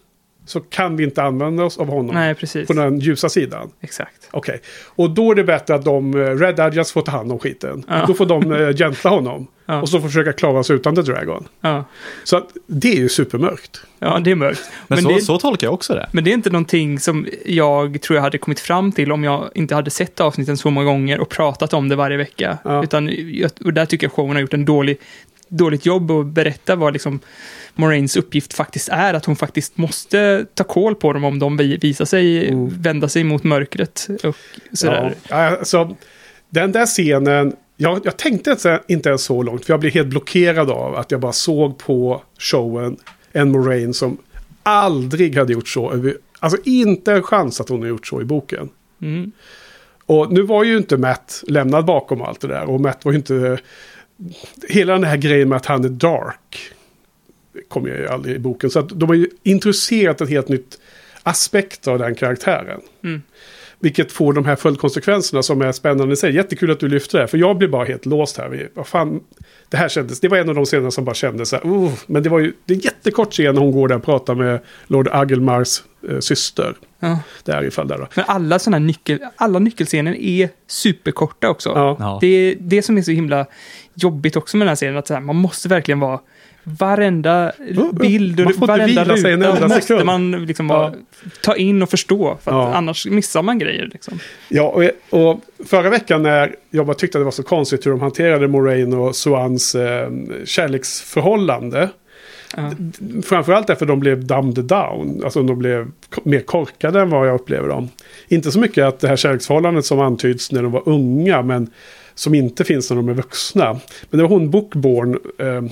så 0.47 0.61
kan 0.61 0.97
vi 0.97 1.05
inte 1.05 1.23
använda 1.23 1.64
oss 1.64 1.79
av 1.79 1.88
honom 1.88 2.14
nej 2.14 2.35
precis. 2.35 2.66
på 2.66 2.73
den 2.73 2.99
ljusa 2.99 3.29
sidan. 3.29 3.71
Exakt. 3.81 4.29
Okej, 4.31 4.61
och 4.87 5.11
då 5.11 5.31
är 5.31 5.35
det 5.35 5.45
bättre 5.45 5.75
att 5.75 5.85
de 5.85 6.14
eh, 6.14 6.19
Red 6.19 6.61
Adjust 6.61 6.90
får 6.90 7.03
ta 7.03 7.11
hand 7.11 7.33
om 7.33 7.38
skiten. 7.38 7.85
Ja. 7.88 8.05
Då 8.07 8.14
får 8.14 8.27
de 8.27 8.53
uh, 8.53 8.77
gentla 8.77 9.11
honom. 9.11 9.47
Ja. 9.66 9.81
Och 9.81 9.88
så 9.88 10.00
försöka 10.00 10.33
klara 10.33 10.62
sig 10.62 10.76
utan 10.76 10.94
The 10.94 11.02
Dragon. 11.02 11.48
Ja, 11.61 11.85
Så 12.24 12.37
att 12.37 12.48
det 12.66 12.88
är 12.92 12.96
ju 12.96 13.09
supermörkt. 13.09 13.81
ja 13.98 14.18
det 14.24 14.31
är 14.31 14.35
mörkt. 14.35 14.62
Men, 14.88 14.96
Men 14.96 15.02
så, 15.02 15.09
det- 15.09 15.20
så 15.20 15.38
tolkar 15.38 15.66
jag 15.66 15.74
också 15.74 15.94
det. 15.94 16.09
Men 16.12 16.24
det 16.24 16.31
är 16.31 16.35
inte 16.35 16.50
någonting 16.50 16.98
som 17.00 17.26
jag 17.46 18.00
tror 18.02 18.14
jag 18.16 18.22
hade 18.22 18.38
kommit 18.38 18.61
fram 18.61 18.92
till 18.92 19.12
om 19.12 19.24
jag 19.24 19.50
inte 19.55 19.74
hade 19.74 19.90
sett 19.90 20.20
avsnitten 20.20 20.57
så 20.57 20.70
många 20.70 20.87
gånger 20.87 21.20
och 21.20 21.29
pratat 21.29 21.72
om 21.74 21.88
det 21.88 21.96
varje 21.96 22.16
vecka. 22.16 22.59
Ja. 22.64 22.85
Utan, 22.85 23.11
och 23.64 23.72
där 23.72 23.87
tycker 23.87 24.05
jag 24.07 24.12
showen 24.12 24.31
har 24.37 24.40
gjort 24.40 24.55
en 24.55 24.64
dålig, 24.64 24.96
dåligt 25.48 25.87
jobb 25.87 26.11
att 26.11 26.26
berätta 26.26 26.76
vad 26.76 26.92
liksom 26.92 27.20
Moraines 27.74 28.16
uppgift 28.16 28.55
faktiskt 28.55 28.88
är. 28.88 29.14
Att 29.14 29.24
hon 29.24 29.37
faktiskt 29.37 29.76
måste 29.76 30.46
ta 30.55 30.64
koll 30.64 30.94
på 30.94 31.12
dem 31.12 31.24
om 31.24 31.38
de 31.38 31.57
vi- 31.57 31.76
visar 31.76 32.05
sig, 32.05 32.48
Mm. 32.48 32.68
vända 32.83 33.09
sig 33.09 33.24
mot 33.24 33.44
mörkret 33.44 34.09
och 34.24 34.37
sådär. 34.72 35.14
Ja, 35.29 35.37
alltså, 35.59 35.96
den 36.50 36.72
där 36.72 36.87
scenen, 36.87 37.52
jag, 37.76 38.00
jag 38.04 38.16
tänkte 38.16 38.80
inte- 38.86 39.08
ens 39.08 39.22
så 39.22 39.42
långt. 39.42 39.64
För 39.64 39.72
jag 39.72 39.80
blev 39.80 39.92
helt 39.92 40.08
blockerad 40.08 40.70
av 40.70 40.96
att 40.96 41.10
jag 41.10 41.20
bara 41.20 41.32
såg 41.32 41.78
på 41.78 42.22
showen 42.38 42.96
en 43.32 43.52
Moraine 43.52 43.94
som 43.94 44.18
aldrig 44.62 45.36
hade 45.38 45.52
gjort 45.52 45.68
så. 45.68 46.12
Alltså 46.40 46.58
inte 46.64 47.12
en 47.12 47.22
chans 47.22 47.60
att 47.60 47.68
hon 47.68 47.80
har 47.80 47.88
gjort 47.88 48.06
så 48.06 48.20
i 48.20 48.24
boken. 48.24 48.68
Mm. 49.02 49.32
Och 50.06 50.32
nu 50.32 50.42
var 50.42 50.64
ju 50.64 50.76
inte 50.76 50.96
Matt 50.96 51.44
lämnad 51.46 51.84
bakom 51.84 52.22
allt 52.22 52.40
det 52.40 52.48
där. 52.48 52.70
Och 52.70 52.80
Matt 52.80 53.04
var 53.04 53.12
ju 53.12 53.18
inte... 53.18 53.58
Hela 54.68 54.92
den 54.92 55.04
här 55.04 55.16
grejen 55.16 55.48
med 55.48 55.56
att 55.56 55.66
han 55.66 55.84
är 55.84 55.88
dark. 55.88 56.72
Kommer 57.68 57.88
ju 57.88 58.08
aldrig 58.08 58.36
i 58.36 58.38
boken. 58.38 58.70
Så 58.70 58.78
att 58.78 58.88
de 58.88 59.08
har 59.08 59.16
ju 59.16 59.28
introducerat 59.42 60.20
ett 60.20 60.28
helt 60.28 60.48
nytt 60.48 60.78
aspekt 61.22 61.88
av 61.88 61.98
den 61.98 62.14
karaktären. 62.14 62.80
Mm. 63.04 63.22
Vilket 63.80 64.12
får 64.12 64.32
de 64.32 64.44
här 64.44 64.56
följdkonsekvenserna 64.56 65.42
som 65.42 65.62
är 65.62 65.72
spännande 65.72 66.12
i 66.12 66.16
sig. 66.16 66.34
Jättekul 66.34 66.70
att 66.70 66.80
du 66.80 66.88
lyfter 66.88 67.18
det 67.18 67.22
här, 67.22 67.26
för 67.28 67.38
jag 67.38 67.58
blir 67.58 67.68
bara 67.68 67.84
helt 67.84 68.06
låst 68.06 68.36
här. 68.38 68.48
Vi- 68.48 68.68
Vad 68.74 68.86
fan, 68.86 69.20
det 69.68 69.76
här 69.76 69.88
kändes, 69.88 70.20
det 70.20 70.28
var 70.28 70.38
en 70.38 70.48
av 70.48 70.54
de 70.54 70.64
scenerna 70.64 70.90
som 70.90 71.04
bara 71.04 71.14
kändes 71.14 71.48
så 71.48 71.56
här, 71.56 71.62
oh, 71.64 71.92
men 72.06 72.22
det 72.22 72.28
var 72.28 72.38
ju, 72.38 72.52
det 72.64 72.72
är 72.72 72.76
en 72.76 72.80
jättekort 72.80 73.32
scen 73.32 73.54
när 73.54 73.62
hon 73.62 73.72
går 73.72 73.88
där 73.88 73.96
och 73.96 74.04
pratar 74.04 74.34
med 74.34 74.60
Lord 74.86 75.08
Agelmars 75.12 75.82
eh, 76.10 76.18
syster. 76.18 76.74
Ja. 77.00 77.18
Där 77.44 77.64
ifall 77.64 77.88
där 77.88 77.98
då. 77.98 78.08
Men 78.14 78.24
alla 78.28 78.58
sådana 78.58 78.78
nyckel, 78.78 79.18
alla 79.36 79.58
nyckelscener 79.58 80.14
är 80.14 80.48
superkorta 80.66 81.48
också. 81.50 81.68
Ja. 81.68 81.96
Ja. 81.98 82.18
Det 82.20 82.26
är 82.26 82.56
det 82.60 82.82
som 82.82 82.98
är 82.98 83.02
så 83.02 83.10
himla 83.10 83.46
jobbigt 83.94 84.36
också 84.36 84.56
med 84.56 84.66
den 84.66 84.68
här 84.68 84.76
serien, 84.76 84.96
att 84.96 85.06
så 85.06 85.14
här, 85.14 85.20
man 85.20 85.36
måste 85.36 85.68
verkligen 85.68 86.00
vara 86.00 86.20
varenda 86.68 87.52
bild 87.92 88.38
man 88.40 88.46
och 88.46 88.55
får 88.55 88.62
inte 88.62 88.66
varenda 88.66 89.05
ruta 89.55 89.68
måste 89.68 89.81
sekund. 89.83 90.05
man 90.07 90.46
liksom 90.46 90.70
Ja. 90.70 90.94
ta 91.42 91.57
in 91.57 91.83
och 91.83 91.90
förstå, 91.90 92.38
för 92.42 92.50
att 92.50 92.57
Ja. 92.57 92.74
annars 92.74 93.07
missar 93.07 93.42
man 93.42 93.59
grejer. 93.59 93.90
Liksom. 93.92 94.18
Ja, 94.48 94.62
och, 95.11 95.20
och 95.20 95.40
förra 95.66 95.90
veckan 95.90 96.22
när 96.22 96.55
jag 96.70 96.87
bara 96.87 96.94
tyckte 96.96 97.18
att 97.18 97.20
det 97.20 97.24
var 97.24 97.31
så 97.31 97.42
konstigt 97.42 97.87
hur 97.87 97.90
de 97.90 98.00
hanterade 98.00 98.48
Moraine 98.48 98.94
och 98.94 99.16
Swans 99.16 99.74
eh, 99.74 100.09
kärleksförhållande. 100.44 101.88
Ja. 102.57 102.70
Framförallt 103.24 103.66
därför 103.66 103.87
de 103.87 104.00
blev 104.00 104.24
dumbed 104.26 104.64
down. 104.64 105.20
Alltså 105.24 105.42
de 105.42 105.59
blev 105.59 105.87
mer 106.24 106.40
korkade 106.40 107.00
än 107.00 107.11
vad 107.11 107.29
jag 107.29 107.35
upplever 107.35 107.68
dem. 107.68 107.88
Inte 108.29 108.52
så 108.52 108.59
mycket 108.61 108.85
att 108.85 109.00
det 109.00 109.09
här 109.09 109.16
kärleksförhållandet 109.16 109.85
som 109.85 110.00
antyds 110.00 110.52
när 110.52 110.62
de 110.62 110.72
var 110.72 110.83
unga. 110.88 111.42
Men 111.42 111.70
som 112.16 112.35
inte 112.35 112.64
finns 112.64 112.90
när 112.90 112.96
de 112.96 113.09
är 113.09 113.14
vuxna. 113.14 113.81
Men 114.11 114.18
det 114.18 114.22
var 114.22 114.29
hon 114.31 114.50
Bookborn. 114.50 115.18
Eh, 115.38 115.62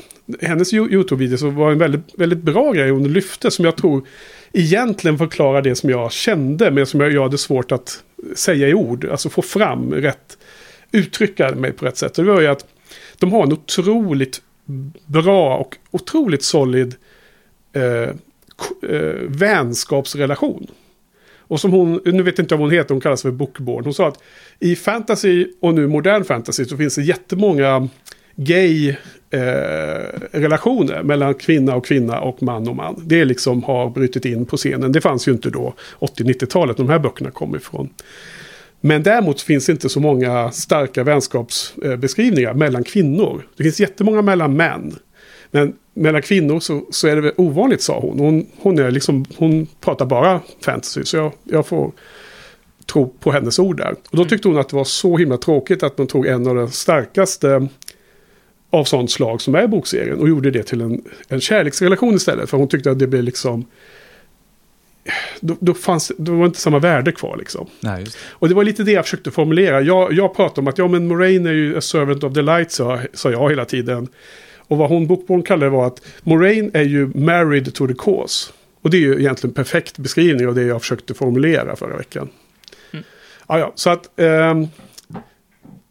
hennes 0.48 0.74
YouTube-video 0.74 1.36
så 1.36 1.50
var 1.50 1.72
en 1.72 1.78
väldigt, 1.78 2.14
väldigt 2.14 2.38
bra 2.38 2.72
grej 2.72 2.90
hon 2.90 3.12
lyfte. 3.12 3.50
Som 3.50 3.64
jag 3.64 3.76
tror 3.76 4.06
egentligen 4.52 5.18
förklarar 5.18 5.62
det 5.62 5.74
som 5.74 5.90
jag 5.90 6.12
kände. 6.12 6.70
Men 6.70 6.86
som 6.86 7.00
jag, 7.00 7.12
jag 7.12 7.22
hade 7.22 7.38
svårt 7.38 7.72
att 7.72 8.04
säga 8.34 8.68
i 8.68 8.74
ord. 8.74 9.04
Alltså 9.04 9.28
få 9.28 9.42
fram 9.42 9.94
rätt. 9.94 10.38
Uttrycka 10.92 11.54
mig 11.54 11.72
på 11.72 11.86
rätt 11.86 11.96
sätt. 11.96 12.18
Och 12.18 12.24
det 12.24 12.32
var 12.32 12.40
ju 12.40 12.46
att 12.46 12.66
de 13.18 13.32
har 13.32 13.42
en 13.42 13.52
otroligt 13.52 14.42
bra 15.06 15.56
och 15.56 15.76
otroligt 15.90 16.42
solid 16.42 16.94
eh, 17.72 18.08
eh, 18.90 19.14
vänskapsrelation. 19.28 20.66
Och 21.48 21.60
som 21.60 21.70
hon, 21.70 22.00
nu 22.04 22.22
vet 22.22 22.38
jag 22.38 22.44
inte 22.44 22.54
om 22.54 22.60
hon 22.60 22.70
heter, 22.70 22.94
hon 22.94 23.00
kallas 23.00 23.22
för 23.22 23.30
Bookborn. 23.30 23.84
Hon 23.84 23.94
sa 23.94 24.08
att 24.08 24.18
i 24.60 24.76
fantasy 24.76 25.46
och 25.60 25.74
nu 25.74 25.88
modern 25.88 26.24
fantasy 26.24 26.64
så 26.64 26.76
finns 26.76 26.94
det 26.94 27.02
jättemånga 27.02 27.88
gay 28.36 28.88
eh, 29.30 29.38
relationer 30.30 31.02
mellan 31.02 31.34
kvinna 31.34 31.76
och 31.76 31.86
kvinna 31.86 32.20
och 32.20 32.42
man 32.42 32.68
och 32.68 32.76
man. 32.76 33.02
Det 33.06 33.24
liksom 33.24 33.62
har 33.62 33.90
brutit 33.90 34.24
in 34.24 34.46
på 34.46 34.56
scenen. 34.56 34.92
Det 34.92 35.00
fanns 35.00 35.28
ju 35.28 35.32
inte 35.32 35.50
då 35.50 35.74
80-90-talet 35.98 36.78
när 36.78 36.84
de 36.84 36.92
här 36.92 36.98
böckerna 36.98 37.30
kom 37.30 37.56
ifrån. 37.56 37.88
Men 38.80 39.02
däremot 39.02 39.40
finns 39.40 39.66
det 39.66 39.72
inte 39.72 39.88
så 39.88 40.00
många 40.00 40.50
starka 40.50 41.04
vänskapsbeskrivningar 41.04 42.54
mellan 42.54 42.84
kvinnor. 42.84 43.46
Det 43.56 43.62
finns 43.62 43.80
jättemånga 43.80 44.22
mellan 44.22 44.56
män. 44.56 44.96
Men 45.50 45.74
mellan 45.94 46.22
kvinnor 46.22 46.60
så, 46.60 46.84
så 46.90 47.08
är 47.08 47.16
det 47.16 47.22
väl 47.22 47.32
ovanligt 47.36 47.82
sa 47.82 48.00
hon. 48.00 48.18
Hon, 48.18 48.46
hon, 48.56 48.78
är 48.78 48.90
liksom, 48.90 49.24
hon 49.36 49.66
pratar 49.80 50.06
bara 50.06 50.40
fantasy 50.60 51.04
så 51.04 51.16
jag, 51.16 51.32
jag 51.44 51.66
får 51.66 51.92
tro 52.86 53.14
på 53.20 53.32
hennes 53.32 53.58
ord 53.58 53.76
där. 53.76 53.94
Och 54.10 54.16
då 54.16 54.24
tyckte 54.24 54.48
hon 54.48 54.58
att 54.58 54.68
det 54.68 54.76
var 54.76 54.84
så 54.84 55.16
himla 55.16 55.36
tråkigt 55.36 55.82
att 55.82 55.98
man 55.98 56.06
tog 56.06 56.26
en 56.26 56.46
av 56.46 56.54
de 56.54 56.70
starkaste 56.70 57.68
av 58.70 58.84
sånt 58.84 59.10
slag 59.10 59.40
som 59.40 59.54
är 59.54 59.66
bokserien 59.66 60.18
och 60.18 60.28
gjorde 60.28 60.50
det 60.50 60.62
till 60.62 60.80
en, 60.80 61.02
en 61.28 61.40
kärleksrelation 61.40 62.14
istället. 62.14 62.50
För 62.50 62.58
hon 62.58 62.68
tyckte 62.68 62.90
att 62.90 62.98
det 62.98 63.06
blev 63.06 63.24
liksom... 63.24 63.64
Då, 65.40 65.56
då, 65.60 65.74
fanns, 65.74 66.12
då 66.18 66.34
var 66.34 66.46
inte 66.46 66.60
samma 66.60 66.78
värde 66.78 67.12
kvar 67.12 67.36
liksom. 67.36 67.66
Nej. 67.80 68.06
Och 68.30 68.48
det 68.48 68.54
var 68.54 68.64
lite 68.64 68.82
det 68.82 68.92
jag 68.92 69.04
försökte 69.04 69.30
formulera. 69.30 69.80
Jag, 69.80 70.12
jag 70.12 70.36
pratade 70.36 70.60
om 70.60 70.68
att 70.68 70.78
ja, 70.78 70.88
men 70.88 71.06
Moraine 71.06 71.46
är 71.46 71.52
ju 71.52 71.78
a 71.78 71.80
servant 71.80 72.24
of 72.24 72.34
the 72.34 72.42
light, 72.42 72.72
sa, 72.72 73.00
sa 73.12 73.30
jag 73.30 73.50
hela 73.50 73.64
tiden. 73.64 74.08
Och 74.68 74.78
vad 74.78 74.88
hon 74.88 75.06
Bookborn 75.06 75.42
kallade 75.42 75.70
var 75.70 75.86
att 75.86 76.00
Moraine 76.22 76.70
är 76.74 76.82
ju 76.82 77.06
married 77.14 77.74
to 77.74 77.86
the 77.86 77.94
cause. 77.94 78.52
Och 78.82 78.90
det 78.90 78.96
är 78.96 79.00
ju 79.00 79.20
egentligen 79.20 79.50
en 79.50 79.54
perfekt 79.54 79.98
beskrivning 79.98 80.46
av 80.48 80.54
det 80.54 80.62
jag 80.62 80.80
försökte 80.80 81.14
formulera 81.14 81.76
förra 81.76 81.96
veckan. 81.96 82.28
Ja, 83.48 83.58
ja, 83.58 83.72
så 83.74 83.90
att... 83.90 84.20
ehm, 84.20 84.66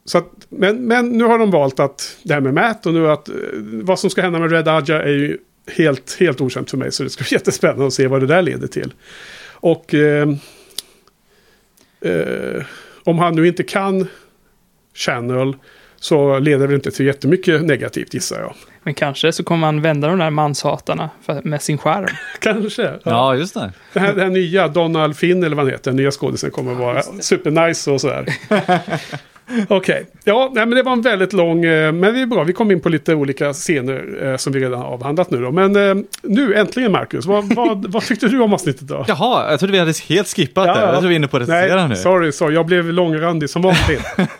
så 0.06 0.18
att 0.18 0.30
men, 0.50 0.88
men 0.88 1.10
nu 1.10 1.24
har 1.24 1.40
de 1.40 1.52
valt 1.52 1.80
att 1.80 2.18
det 2.24 2.34
här 2.34 2.42
med 2.42 2.54
Matt 2.54 2.86
och 2.86 2.94
nu 2.94 3.10
att 3.10 3.30
eh, 3.30 3.36
vad 3.62 4.00
som 4.00 4.10
ska 4.10 4.22
hända 4.22 4.40
med 4.40 4.52
Red 4.52 4.68
Aja 4.68 5.02
är 5.02 5.12
ju 5.12 5.38
helt, 5.68 6.18
helt 6.20 6.42
okänt 6.42 6.70
för 6.70 6.78
mig. 6.78 6.92
Så 6.92 7.04
det 7.04 7.10
ska 7.10 7.24
bli 7.24 7.32
jättespännande 7.34 7.88
att 7.88 7.94
se 7.94 8.08
vad 8.08 8.22
det 8.22 8.28
där 8.28 8.42
leder 8.42 8.68
till. 8.68 8.94
Och 9.52 9.94
ehm, 9.94 10.38
eh, 12.02 12.64
om 13.04 13.20
han 13.20 13.36
nu 13.36 13.48
inte 13.48 13.64
kan 13.64 14.08
Channel 14.94 15.56
så 16.04 16.39
leder 16.39 16.68
det 16.68 16.76
inte 16.76 16.92
till 16.92 17.06
jättemycket 17.06 17.62
negativt 17.62 18.13
gissar 18.13 18.39
jag. 18.39 18.56
Men 18.84 18.94
kanske 18.94 19.32
så 19.32 19.44
kommer 19.44 19.68
han 19.68 19.82
vända 19.82 20.08
de 20.08 20.20
där 20.20 20.30
manshatarna 20.30 21.10
för, 21.26 21.42
med 21.44 21.62
sin 21.62 21.78
skärm. 21.78 22.08
Kanske. 22.39 22.82
Ja. 22.84 23.00
Ja, 23.04 23.36
just 23.36 23.54
det. 23.54 23.72
Det, 23.94 24.00
här, 24.00 24.13
det 24.13 24.22
här 24.22 24.30
nya, 24.30 24.68
Donald 24.68 25.18
Finn 25.18 25.44
eller 25.44 25.56
vad 25.56 25.66
han 25.66 25.72
heter, 25.74 25.92
den 25.92 25.96
nya 25.96 26.12
skådisen 26.12 26.52
kommer 26.52 26.72
att 26.72 26.78
vara 26.78 27.02
supernice 27.02 27.92
och 27.92 28.02
sådär. 28.02 28.26
Okej, 29.68 30.06
ja, 30.24 30.52
nej, 30.54 30.66
men 30.66 30.76
det 30.76 30.84
var 30.84 30.92
en 30.94 31.02
väldigt 31.02 31.34
lång, 31.34 31.66
eh, 31.66 31.92
men 31.92 32.13
det 32.13 32.22
är 32.22 32.26
bra, 32.26 32.44
vi 32.44 32.54
kom 32.54 32.72
in 32.72 32.80
på 32.82 32.89
lite 32.89 33.16
olika 33.16 33.54
scener 33.54 34.24
eh, 34.32 34.38
som 34.38 34.54
vi 34.54 34.60
redan 34.60 34.80
har 34.80 34.86
avhandlat 34.88 35.32
nu 35.32 35.42
då. 35.42 35.52
Men 35.52 35.76
eh, 35.76 36.04
nu 36.24 36.56
äntligen 36.56 36.92
Marcus, 36.92 37.26
vad, 37.26 37.54
vad, 37.56 37.86
vad 37.92 38.04
tyckte 38.04 38.28
du 38.28 38.39
om 38.42 38.54
avsnittet 38.54 38.88
då? 38.88 39.06
Jaha, 39.08 39.52
jag 39.52 39.60
trodde 39.60 39.72
vi 39.72 39.80
hade 39.80 39.94
helt 40.10 40.28
skippat 40.28 40.68
Ja, 40.68 40.74
det. 40.74 40.80
ja. 40.82 40.88
Jag 40.92 41.00
tror 41.00 41.08
vi 41.10 41.16
är 41.16 41.18
inne 41.18 41.28
på 41.28 41.38
att 41.38 41.44
recensera 41.44 41.88
nu. 41.88 41.96
sorry, 41.96 42.32
sorry, 42.32 42.54
jag 42.56 42.66
blev 42.66 42.86
långrandig 42.86 43.50
som 43.50 43.62
vanligt. 43.62 44.04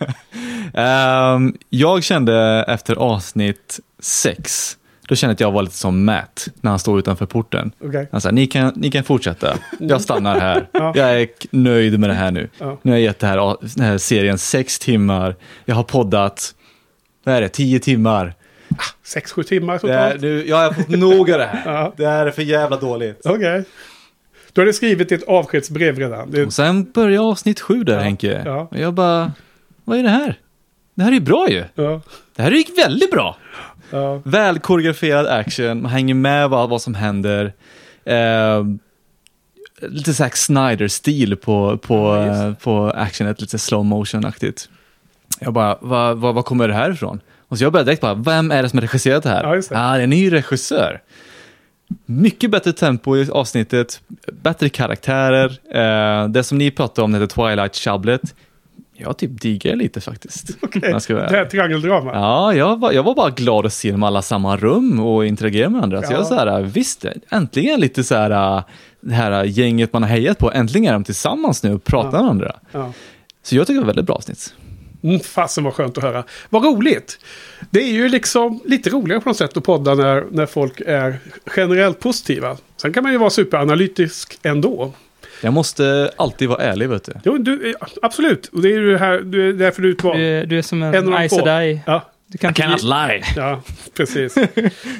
Ehm, 0.74 1.54
jag 1.70 2.02
kände 2.04 2.64
efter 2.68 2.96
avsnitt 2.96 3.80
sex, 4.02 4.76
då 5.14 5.16
kände 5.16 5.30
jag 5.30 5.34
att 5.34 5.40
jag 5.40 5.52
var 5.52 5.62
lite 5.62 5.76
som 5.76 6.04
Matt 6.04 6.48
när 6.60 6.70
han 6.70 6.78
står 6.78 6.98
utanför 6.98 7.26
porten. 7.26 7.72
Okej. 7.84 8.08
Han 8.12 8.20
sa, 8.20 8.30
ni 8.30 8.46
kan, 8.46 8.72
ni 8.76 8.90
kan 8.90 9.04
fortsätta. 9.04 9.56
Jag 9.78 10.00
stannar 10.00 10.40
här. 10.40 10.68
Ja. 10.72 10.92
Jag 10.96 11.20
är 11.22 11.28
nöjd 11.50 12.00
med 12.00 12.10
det 12.10 12.14
här 12.14 12.30
nu. 12.30 12.48
Ja. 12.58 12.78
Nu 12.82 12.90
har 12.90 12.98
jag 12.98 13.04
gett 13.04 13.18
det 13.18 13.26
här, 13.26 13.56
den 13.76 13.84
här 13.86 13.98
serien 13.98 14.38
sex 14.38 14.78
timmar. 14.78 15.36
Jag 15.64 15.74
har 15.74 15.82
poddat, 15.82 16.54
vad 17.24 17.34
är 17.34 17.40
det, 17.40 17.48
tio 17.48 17.78
timmar. 17.78 18.34
Sex, 19.04 19.32
sju 19.32 19.42
timmar 19.42 19.78
Det 19.82 19.92
är, 19.92 20.06
totalt. 20.08 20.22
nu, 20.22 20.46
jag 20.48 20.56
har 20.56 20.72
fått 20.72 20.88
nog 20.88 21.30
av 21.30 21.38
det 21.38 21.44
här. 21.46 21.62
Ja. 21.72 21.92
Det 21.96 22.06
här 22.06 22.26
är 22.26 22.30
för 22.30 22.42
jävla 22.42 22.76
dåligt. 22.76 23.20
Okej. 23.24 23.64
Du 24.52 24.60
hade 24.60 24.72
skrivit 24.72 25.12
ett 25.12 25.22
avskedsbrev 25.28 25.98
redan. 25.98 26.30
Det, 26.30 26.44
Och 26.46 26.52
sen 26.52 26.92
börjar 26.92 27.22
avsnitt 27.30 27.60
sju 27.60 27.84
där 27.84 27.98
Henke. 27.98 28.42
ja. 28.44 28.68
Och 28.70 28.78
jag 28.78 28.94
bara, 28.94 29.32
vad 29.84 29.98
är 29.98 30.02
det 30.02 30.08
här? 30.08 30.38
Det 30.94 31.02
här 31.02 31.10
är 31.10 31.14
ju 31.14 31.20
bra 31.20 31.48
ju. 31.50 31.64
ja, 31.74 32.00
Det 32.36 32.42
här 32.42 32.50
gick 32.50 32.78
väldigt 32.78 33.10
bra. 33.10 33.36
Ja, 33.90 34.22
Väl 34.24 34.58
koreograferad 34.58 35.26
action, 35.26 35.82
man 35.82 35.90
hänger 35.90 36.14
med 36.14 36.50
vad, 36.50 36.68
vad 36.68 36.82
som 36.82 36.94
händer. 36.94 37.52
Eh, 38.04 38.64
lite 39.80 40.14
Zack 40.14 40.36
Snyder-stil 40.36 41.36
på, 41.36 41.78
på, 41.78 41.94
Ja, 41.94 42.46
eh, 42.48 42.54
på 42.54 42.90
actionet, 42.90 43.40
lite 43.40 43.58
slow 43.58 43.84
motion-aktigt. 43.84 44.68
Jag 45.40 45.52
bara, 45.52 45.78
vad 45.80 46.18
vad 46.18 46.34
vad 46.34 46.44
kommer 46.44 46.68
det 46.68 46.74
här 46.74 46.90
ifrån? 46.90 47.20
Och 47.48 47.58
så 47.58 47.64
jag 47.64 47.72
började 47.72 47.90
direkt 47.90 48.02
bara, 48.02 48.14
vem 48.14 48.50
är 48.50 48.62
det 48.62 48.68
som 48.68 48.76
har 48.76 48.80
regisserat 48.80 49.22
det 49.22 49.28
här? 49.28 49.44
Ja, 49.44 49.54
det. 49.54 49.70
Ah, 49.70 49.92
det 49.92 49.98
är 49.98 50.04
en 50.04 50.10
ny 50.10 50.32
regissör. 50.32 51.00
Mycket 52.06 52.50
bättre 52.50 52.72
tempo 52.72 53.16
i 53.16 53.30
avsnittet, 53.30 54.00
bättre 54.32 54.68
karaktärer. 54.68 55.58
Eh, 55.74 56.28
det 56.28 56.44
som 56.44 56.58
ni 56.58 56.70
pratade 56.70 57.04
om, 57.04 57.14
heter 57.14 57.26
Twilight 57.26 57.76
Chablet. 57.76 58.34
Jag 58.96 59.18
typ 59.18 59.40
diggar 59.40 59.76
lite 59.76 60.00
faktiskt. 60.00 60.50
okej. 60.62 60.80
vara 61.14 61.28
Det 61.30 61.36
ärlig. 61.38 61.50
triangeldrama. 61.50 62.12
Ja, 62.14 62.54
jag 62.54 62.80
var, 62.80 62.92
jag 62.92 63.02
var 63.02 63.14
bara 63.14 63.30
glad 63.30 63.66
att 63.66 63.72
se 63.72 63.90
dem 63.90 64.02
alla 64.02 64.18
i 64.18 64.22
samma 64.22 64.56
rum 64.56 65.00
och 65.00 65.26
interagera 65.26 65.68
med 65.68 65.76
varandra. 65.78 66.02
Så 66.02 66.12
Ja. 66.12 66.16
jag 66.18 66.26
så 66.26 66.34
här, 66.34 66.62
visst, 66.62 67.04
äntligen 67.30 67.80
lite 67.80 68.04
så 68.04 68.14
här, 68.14 68.62
det 69.00 69.14
här 69.14 69.44
gänget 69.44 69.92
man 69.92 70.02
har 70.02 70.10
hejat 70.10 70.38
på, 70.38 70.52
äntligen 70.52 70.88
är 70.88 70.92
de 70.92 71.04
tillsammans 71.04 71.62
nu 71.62 71.74
och 71.74 71.84
pratar 71.84 72.08
Ja. 72.08 72.12
med 72.12 72.22
varandra. 72.22 72.56
Ja. 72.72 72.92
Så 73.42 73.56
jag 73.56 73.66
tycker 73.66 73.74
det 73.74 73.80
var 73.80 73.86
väldigt 73.86 74.06
bra 74.06 74.14
avsnitt. 74.16 74.54
Mm, 75.02 75.20
fasen 75.20 75.64
vad 75.64 75.74
skönt 75.74 75.98
att 75.98 76.04
höra. 76.04 76.24
Vad 76.50 76.64
roligt. 76.64 77.18
Det 77.70 77.80
är 77.82 77.92
ju 77.92 78.08
liksom 78.08 78.60
lite 78.64 78.90
roligare 78.90 79.20
på 79.20 79.28
något 79.28 79.36
sätt 79.36 79.56
att 79.56 79.64
podda 79.64 79.94
när, 79.94 80.24
när 80.30 80.46
folk 80.46 80.80
är 80.86 81.16
generellt 81.56 82.00
positiva. 82.00 82.56
Sen 82.76 82.92
kan 82.92 83.02
man 83.02 83.12
ju 83.12 83.18
vara 83.18 83.30
superanalytisk 83.30 84.38
ändå. 84.42 84.92
Jag 85.44 85.52
måste 85.52 86.10
alltid 86.16 86.48
vara 86.48 86.62
ärlig, 86.62 86.88
vet 86.88 87.04
du. 87.04 87.12
Jo, 87.24 87.38
du, 87.38 87.70
eh, 87.70 87.74
absolut. 88.02 88.46
Och 88.46 88.62
det 88.62 88.68
är 88.68 88.78
ju 88.80 88.96
här, 88.96 89.18
du, 89.20 89.48
är 89.48 89.52
därför 89.52 89.82
du 89.82 89.88
är 89.88 89.92
utvald. 89.92 90.18
Du, 90.18 90.46
du 90.46 90.58
är 90.58 90.62
som 90.62 90.82
en, 90.82 90.94
En 91.12 91.28
få. 91.28 91.36
Sedai. 91.36 91.80
Ja, 91.86 92.02
Du 92.26 92.38
kan 92.38 92.48
inte... 92.72 92.86
lie. 92.86 93.22
ja, 93.36 93.60
precis. 93.96 94.34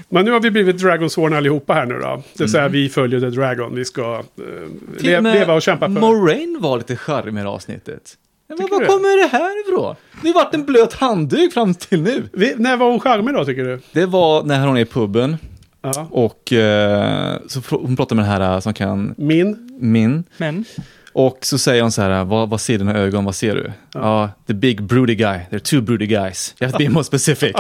Men 0.09 0.25
nu 0.25 0.31
har 0.31 0.41
vi 0.41 0.51
blivit 0.51 0.79
Dragonsworn 0.79 1.35
allihopa 1.35 1.73
här 1.75 1.87
nu 1.87 1.95
då. 1.99 2.23
Det 2.35 2.43
vill 2.45 2.51
säga 2.53 2.69
vi 2.69 2.89
följer 2.89 3.21
The 3.21 3.27
Dragon. 3.31 3.75
Vi 3.75 3.85
ska 3.85 4.03
eh, 4.15 4.19
Mm. 4.39 4.81
Till 4.99 5.07
le, 5.07 5.21
leva 5.21 5.55
och 5.55 5.63
kämpa 5.63 5.87
för. 5.87 6.01
Moraine 6.01 6.61
var 6.61 6.77
lite 6.79 6.97
charmig 6.97 7.31
i 7.33 7.35
det 7.35 7.41
här 7.41 7.47
avsnittet. 7.55 8.13
Men 8.49 8.59
var 8.71 8.81
du? 8.81 8.87
kommer 8.87 9.23
det 9.23 9.29
här 9.39 9.69
ifrån? 9.69 9.95
Det 10.23 10.29
har 10.29 10.35
varit 10.35 10.55
en 10.55 10.65
blöt 10.65 10.93
handduk 10.93 11.53
fram 11.53 11.75
till 11.75 12.03
nu. 12.03 12.23
vi, 12.33 12.55
när 12.57 12.77
var 12.77 12.91
hon 12.91 13.01
charmig 13.01 13.35
då 13.35 13.45
tycker 13.45 13.65
du? 13.65 13.81
Det 13.93 14.07
var 14.07 14.43
när 14.43 14.67
hon 14.67 14.77
är 14.77 14.81
i 14.81 14.85
puben 14.85 15.37
Ja. 15.83 16.07
och 16.11 16.53
eh, 16.53 17.37
så 17.47 17.61
hon 17.71 17.97
pratar 17.97 18.17
med 18.17 18.25
den 18.25 18.33
här 18.43 18.61
som 18.61 18.75
kan 18.75 19.15
Min? 19.17 19.64
Min. 19.79 20.25
Men, 20.37 20.65
Och 21.13 21.39
så 21.43 21.59
säger 21.59 21.83
hon 21.83 21.93
så 21.93 22.03
här, 22.03 22.25
vad, 22.25 22.49
vad 22.49 22.61
ser 22.61 22.79
dina 22.79 22.95
ögon, 22.95 23.25
vad 23.25 23.35
ser 23.35 23.55
du? 23.55 23.73
Ja, 23.95 24.31
the 24.47 24.55
big 24.55 24.83
broody 24.83 25.15
guy, 25.15 25.39
they're 25.51 25.59
two 25.59 25.81
broody 25.81 26.07
guys. 26.07 26.55
You 26.61 26.67
have 26.71 26.73
to 26.73 26.79
be 26.85 26.89
more 26.89 27.05
specific. 27.05 27.53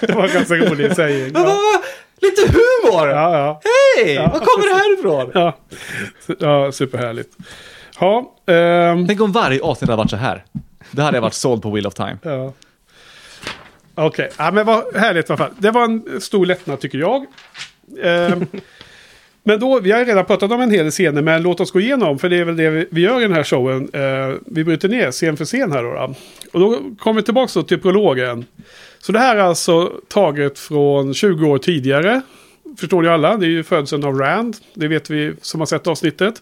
Det 0.00 0.14
var 0.14 0.28
ganska 0.34 0.54
rolig 0.54 0.96
sägning. 0.96 1.30
Ja, 1.34 1.56
Lite 2.22 2.42
humor! 2.52 3.08
ja. 3.08 3.38
ja. 3.38 3.60
Hej! 3.64 4.16
Var 4.16 4.26
kommer 4.28 4.68
det 4.68 4.74
här 4.74 4.98
ifrån? 4.98 5.30
ja. 5.34 5.56
ja 6.38 6.72
superhärligt. 6.72 7.36
Ja, 8.00 8.34
ehm, 8.46 9.06
Tänk 9.06 9.20
om 9.20 9.32
varje 9.32 9.62
avsnitt 9.62 9.88
hade 9.90 9.96
varit 9.98 10.10
så 10.10 10.16
här. 10.16 10.44
Det 10.90 11.02
hade 11.02 11.16
jag 11.16 11.22
varit 11.22 11.34
såld 11.34 11.62
på 11.62 11.70
Wheel 11.70 11.86
of 11.86 11.94
Time. 11.94 12.16
ja. 12.22 12.52
Okej, 13.94 14.30
ja, 14.38 14.50
men 14.50 14.66
vad 14.66 14.96
härligt 14.96 15.30
i 15.30 15.32
alla 15.32 15.36
fall. 15.38 15.50
Det 15.58 15.70
var 15.70 15.84
en 15.84 16.20
stor 16.20 16.46
lättnad 16.46 16.80
tycker 16.80 16.98
jag. 16.98 17.26
Ehm, 18.02 18.46
men 19.42 19.60
då, 19.60 19.80
vi 19.80 19.92
har 19.92 20.04
redan 20.04 20.24
pratat 20.24 20.52
om 20.52 20.60
en 20.60 20.70
hel 20.70 20.84
del 20.84 20.90
scener, 20.90 21.22
men 21.22 21.42
låt 21.42 21.60
oss 21.60 21.70
gå 21.70 21.80
igenom, 21.80 22.18
för 22.18 22.28
det 22.28 22.36
är 22.36 22.44
väl 22.44 22.56
det 22.56 22.86
vi, 22.90 23.00
gör 23.00 23.20
i 23.20 23.22
den 23.22 23.32
här 23.32 23.44
showen. 23.44 23.88
Eh, 23.92 24.36
vi 24.46 24.64
bryter 24.64 24.88
ner 24.88 25.10
scen 25.10 25.36
för 25.36 25.44
scen 25.44 25.72
här 25.72 25.82
då. 25.82 25.92
då. 25.92 26.14
Och 26.52 26.60
då 26.60 26.78
kommer 26.98 27.20
vi 27.20 27.24
tillbaka 27.24 27.62
till 27.62 27.80
prologen. 27.80 28.44
Så 28.98 29.12
det 29.12 29.18
här 29.18 29.36
är 29.36 29.40
alltså 29.40 29.92
taget 30.08 30.58
från 30.58 31.14
20 31.14 31.46
år 31.46 31.58
tidigare. 31.58 32.20
Förstår 32.80 33.02
ni 33.02 33.08
alla? 33.08 33.36
Det 33.36 33.46
är 33.46 33.50
ju 33.50 33.62
födseln 33.62 34.04
av 34.04 34.18
Rand. 34.18 34.56
Det 34.74 34.88
vet 34.88 35.10
vi 35.10 35.32
som 35.42 35.60
har 35.60 35.66
sett 35.66 35.86
avsnittet. 35.86 36.34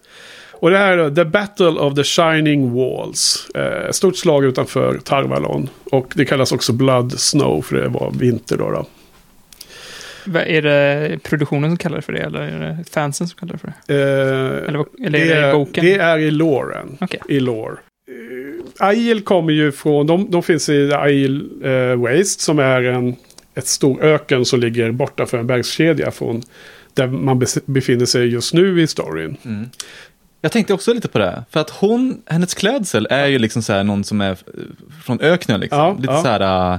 Och 0.53 0.71
det 0.71 0.79
här 0.79 0.99
är 0.99 1.11
The 1.11 1.25
Battle 1.25 1.67
of 1.69 1.95
the 1.95 2.05
Shining 2.05 2.75
Walls. 2.75 3.51
Eh, 3.55 3.91
stort 3.91 4.17
slag 4.17 4.45
utanför 4.45 4.99
Tarvalon. 4.99 5.69
Och 5.91 6.13
det 6.15 6.25
kallas 6.25 6.53
också 6.53 6.73
Blood 6.73 7.21
Snow 7.21 7.63
för 7.63 7.77
det 7.77 7.89
var 7.89 8.11
vinter 8.19 8.57
då. 8.57 8.71
då. 8.71 8.87
Är 10.37 10.63
det 10.63 11.19
produktionen 11.23 11.71
som 11.71 11.77
kallar 11.77 11.97
det 11.97 12.03
för 12.03 12.13
det 12.13 12.21
eller 12.21 12.41
är 12.41 12.61
det 12.61 12.91
fansen 12.91 13.29
som 13.29 13.39
kallar 13.39 13.53
det 13.53 13.59
för 13.59 13.73
det? 13.87 13.95
Eh, 13.95 14.69
Eller, 14.69 15.07
eller 15.07 15.19
är 15.19 15.43
det 15.43 15.49
i 15.49 15.53
boken? 15.53 15.85
det 15.85 15.95
är 15.95 16.19
i 16.19 16.31
loren. 16.31 16.97
Okej. 17.01 17.21
I 17.29 17.41
lore. 17.41 17.77
Uh, 18.11 18.63
Aiel 18.79 19.21
kommer 19.21 19.53
ju 19.53 19.73
från, 19.73 20.07
de, 20.07 20.31
de 20.31 20.43
finns 20.43 20.69
i 20.69 20.93
Aiel 20.93 21.51
eh, 21.65 21.97
Waste 21.97 22.43
som 22.43 22.59
är 22.59 22.83
en 22.83 23.17
ett 23.59 23.67
stor 23.67 24.05
öken 24.05 24.45
som 24.45 24.61
ligger 24.61 24.93
borta 24.93 25.27
för 25.27 25.39
en 25.39 25.47
bergskedja 25.47 26.11
från 26.11 26.43
där 26.95 27.07
man 27.07 27.45
befinner 27.65 28.07
sig 28.07 28.27
just 28.27 28.55
nu 28.55 28.83
i 28.83 28.87
storyn. 28.87 29.37
Jag 30.41 30.53
tänkte 30.53 30.75
också 30.75 30.95
lite 30.95 31.09
på 31.09 31.19
det, 31.19 31.45
för 31.51 31.61
att 31.61 31.71
hon, 31.71 32.23
hennes 32.27 32.55
klädsel 32.55 33.07
är 33.11 33.27
ju 33.27 33.39
liksom 33.39 33.63
så 33.63 33.73
här 33.73 33.85
någon 33.85 34.05
som 34.05 34.21
är 34.21 34.31
eh, 34.31 34.37
från 35.05 35.21
öknen 35.21 35.61
liksom. 35.61 35.79
Ja, 35.79 35.97
lite 36.01 36.13
ja. 36.13 36.23
så 36.23 36.29
här 36.29 36.73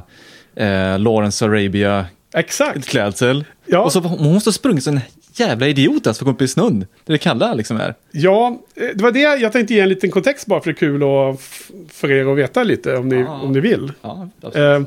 uh, 0.94 1.00
Lawrence 1.00 1.46
Arabia 1.46 2.06
Exakt. 2.34 2.86
klädsel. 2.90 3.46
Ja. 3.66 3.80
Och 3.80 3.92
så 3.94 4.00
hon 4.00 4.34
måste 4.34 4.48
ha 4.48 4.54
sprungit 4.54 4.84
som 4.84 4.96
en 4.96 5.02
jävla 5.34 5.68
idiot 5.68 5.94
alltså 5.94 6.04
för 6.04 6.12
att 6.12 6.20
komma 6.26 6.36
upp 6.36 6.42
i 6.42 6.48
snön. 6.48 6.80
Det 6.80 6.86
är 7.12 7.14
det 7.14 7.18
kalla 7.18 7.54
liksom 7.54 7.78
är. 7.78 7.94
Ja, 8.12 8.60
eh, 8.76 8.88
det 8.96 9.04
var 9.04 9.12
det 9.12 9.20
jag 9.20 9.52
tänkte 9.52 9.74
ge 9.74 9.80
en 9.80 9.90
liten 9.90 10.12
kontext 10.12 10.46
bara 10.46 10.62
för 10.62 10.72
det 10.72 10.74
är 10.74 10.80
kul 10.80 11.04
och 11.04 11.42
för 11.90 12.12
er 12.12 12.32
att 12.32 12.38
veta 12.38 12.64
lite 12.64 12.96
om 12.96 13.10
ni, 13.10 13.16
Ja. 13.22 13.40
om 13.44 13.52
ni 13.52 13.60
vill. 13.60 13.92
Ja. 14.02 14.30
Eh, 14.56 14.82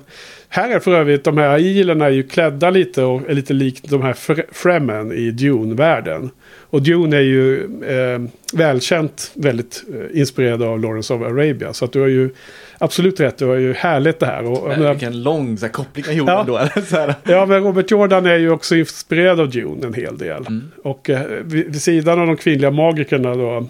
här 0.48 0.70
är 0.70 0.80
för 0.80 0.94
övrigt 0.94 1.24
de 1.24 1.38
här 1.38 1.48
ailerna 1.48 2.06
är 2.06 2.10
ju 2.10 2.22
klädda 2.22 2.70
lite 2.70 3.02
och 3.02 3.30
är 3.30 3.34
lite 3.34 3.52
likt 3.52 3.90
de 3.90 4.02
här 4.02 4.12
fr- 4.12 4.44
Fremen 4.52 5.12
i 5.12 5.30
Dune-världen. 5.30 6.30
Och 6.72 6.82
Dune 6.82 7.16
är 7.16 7.20
ju 7.20 7.64
eh, 7.84 8.20
välkänt 8.52 9.30
väldigt 9.34 9.84
eh, 9.94 10.20
inspirerad 10.20 10.62
av 10.62 10.80
Lawrence 10.80 11.14
of 11.14 11.22
Arabia. 11.22 11.72
Så 11.72 11.84
att 11.84 11.92
du 11.92 12.00
har 12.00 12.08
ju 12.08 12.30
absolut 12.78 13.20
rätt, 13.20 13.38
du 13.38 13.46
har 13.46 13.54
ju 13.54 13.72
härligt 13.72 14.18
det 14.18 14.26
här. 14.26 14.44
Och, 14.44 14.68
menar, 14.68 14.90
Vilken 14.90 15.22
lång 15.22 15.58
så 15.58 15.66
här, 15.66 15.72
koppling 15.72 16.04
jag 16.06 16.14
gjorde 16.14 16.32
Ja. 16.32 16.68
här. 16.90 17.14
Ja, 17.24 17.46
men 17.46 17.62
Robert 17.64 17.90
Jordan 17.90 18.26
är 18.26 18.36
ju 18.38 18.50
också 18.50 18.76
inspirerad 18.76 19.40
av 19.40 19.50
Dune 19.50 19.86
en 19.86 19.94
hel 19.94 20.18
del. 20.18 20.44
Och 20.82 21.10
eh, 21.10 21.20
vid, 21.44 21.66
vid 21.66 21.82
sidan 21.82 22.20
av 22.20 22.26
de 22.26 22.36
kvinnliga 22.36 22.70
magikerna 22.70 23.34
då, 23.34 23.66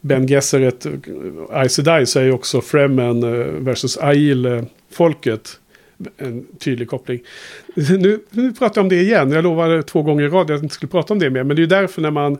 Ben 0.00 0.26
Gesserit 0.26 0.84
och 0.84 1.56
Aes 1.60 1.72
Sedai, 1.74 2.06
så 2.06 2.20
är 2.20 2.24
ju 2.24 2.32
också 2.32 2.60
Fremen 2.60 3.22
eh, 3.22 3.46
versus 3.46 3.98
Aiel-folket 3.98 5.60
en 6.16 6.46
tydlig 6.58 6.88
koppling. 6.88 7.20
Nu, 7.74 8.20
nu 8.30 8.52
pratar 8.52 8.80
jag 8.80 8.84
om 8.84 8.88
det 8.88 9.00
igen, 9.00 9.30
jag 9.32 9.44
lovade 9.44 9.82
två 9.82 10.02
gånger 10.02 10.24
i 10.24 10.28
rad 10.28 10.42
att 10.42 10.48
jag 10.48 10.62
inte 10.62 10.74
skulle 10.74 10.90
prata 10.90 11.12
om 11.12 11.18
det 11.18 11.30
mer, 11.30 11.44
men 11.44 11.56
det 11.56 11.62
är 11.62 11.66
därför 11.66 12.02
när 12.02 12.10
man 12.10 12.38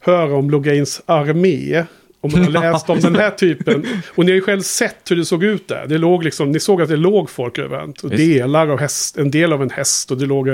hör 0.00 0.32
om 0.32 0.50
Logains 0.50 1.02
armé, 1.06 1.84
om 2.20 2.32
man 2.32 2.44
har 2.44 2.50
läst 2.50 2.90
om 2.90 3.00
den 3.00 3.16
här 3.16 3.30
typen, 3.30 3.86
och 4.14 4.24
ni 4.24 4.30
har 4.30 4.36
ju 4.36 4.42
själv 4.42 4.60
sett 4.60 5.10
hur 5.10 5.16
det 5.16 5.24
såg 5.24 5.44
ut 5.44 5.68
där. 5.68 5.86
Det 5.86 5.98
låg 5.98 6.24
liksom, 6.24 6.50
ni 6.50 6.60
såg 6.60 6.82
att 6.82 6.88
det 6.88 6.96
låg 6.96 7.30
folk 7.30 7.58
överallt, 7.58 8.04
och 8.04 8.10
delar 8.10 8.68
av 8.68 8.78
häst, 8.78 9.18
en 9.18 9.30
del 9.30 9.52
av 9.52 9.62
en 9.62 9.70
häst, 9.70 10.10
och 10.10 10.18
det 10.18 10.26
låg 10.26 10.48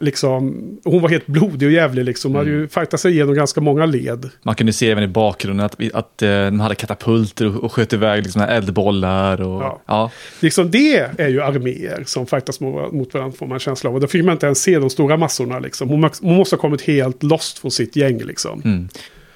liksom, 0.00 0.62
hon 0.84 1.02
var 1.02 1.08
helt 1.08 1.26
blodig 1.26 1.68
och 1.68 1.72
jävlig 1.72 2.04
liksom, 2.04 2.34
hade 2.34 2.50
ju 2.50 2.68
fightat 2.68 3.00
sig 3.00 3.12
igenom 3.12 3.34
ganska 3.34 3.60
många 3.60 3.86
led. 3.86 4.30
Man 4.42 4.54
kunde 4.54 4.72
se 4.72 4.90
även 4.90 5.04
i 5.04 5.08
bakgrunden 5.08 5.66
att, 5.66 5.94
att 5.94 6.22
eh, 6.22 6.28
de 6.28 6.60
hade 6.60 6.74
katapulter 6.74 7.46
och, 7.56 7.64
och 7.64 7.72
sköt 7.72 7.92
iväg 7.92 8.22
liksom, 8.22 8.42
eldbollar. 8.42 9.40
Och, 9.40 9.62
Ja. 9.62 9.80
ja. 9.86 10.10
Liksom 10.40 10.70
det 10.70 11.10
är 11.18 11.28
ju 11.28 11.42
arméer 11.42 12.04
som 12.06 12.26
fightas 12.26 12.60
mot 12.60 12.92
mot 12.92 13.14
varandra 13.14 13.36
får 13.36 13.46
man 13.46 13.58
känsla 13.58 13.90
av. 13.90 13.94
Och 13.94 14.00
då 14.00 14.06
fick 14.06 14.24
man 14.24 14.32
inte 14.32 14.46
ens 14.46 14.62
se 14.62 14.78
de 14.78 14.90
stora 14.90 15.16
massorna 15.16 15.58
liksom. 15.58 15.88
Hon, 15.88 16.10
hon 16.20 16.36
måste 16.36 16.56
ha 16.56 16.60
kommit 16.60 16.82
helt 16.82 17.22
lost 17.22 17.58
från 17.58 17.70
sitt 17.70 17.96
gäng 17.96 18.18
liksom. 18.18 18.62
Mm. 18.64 18.88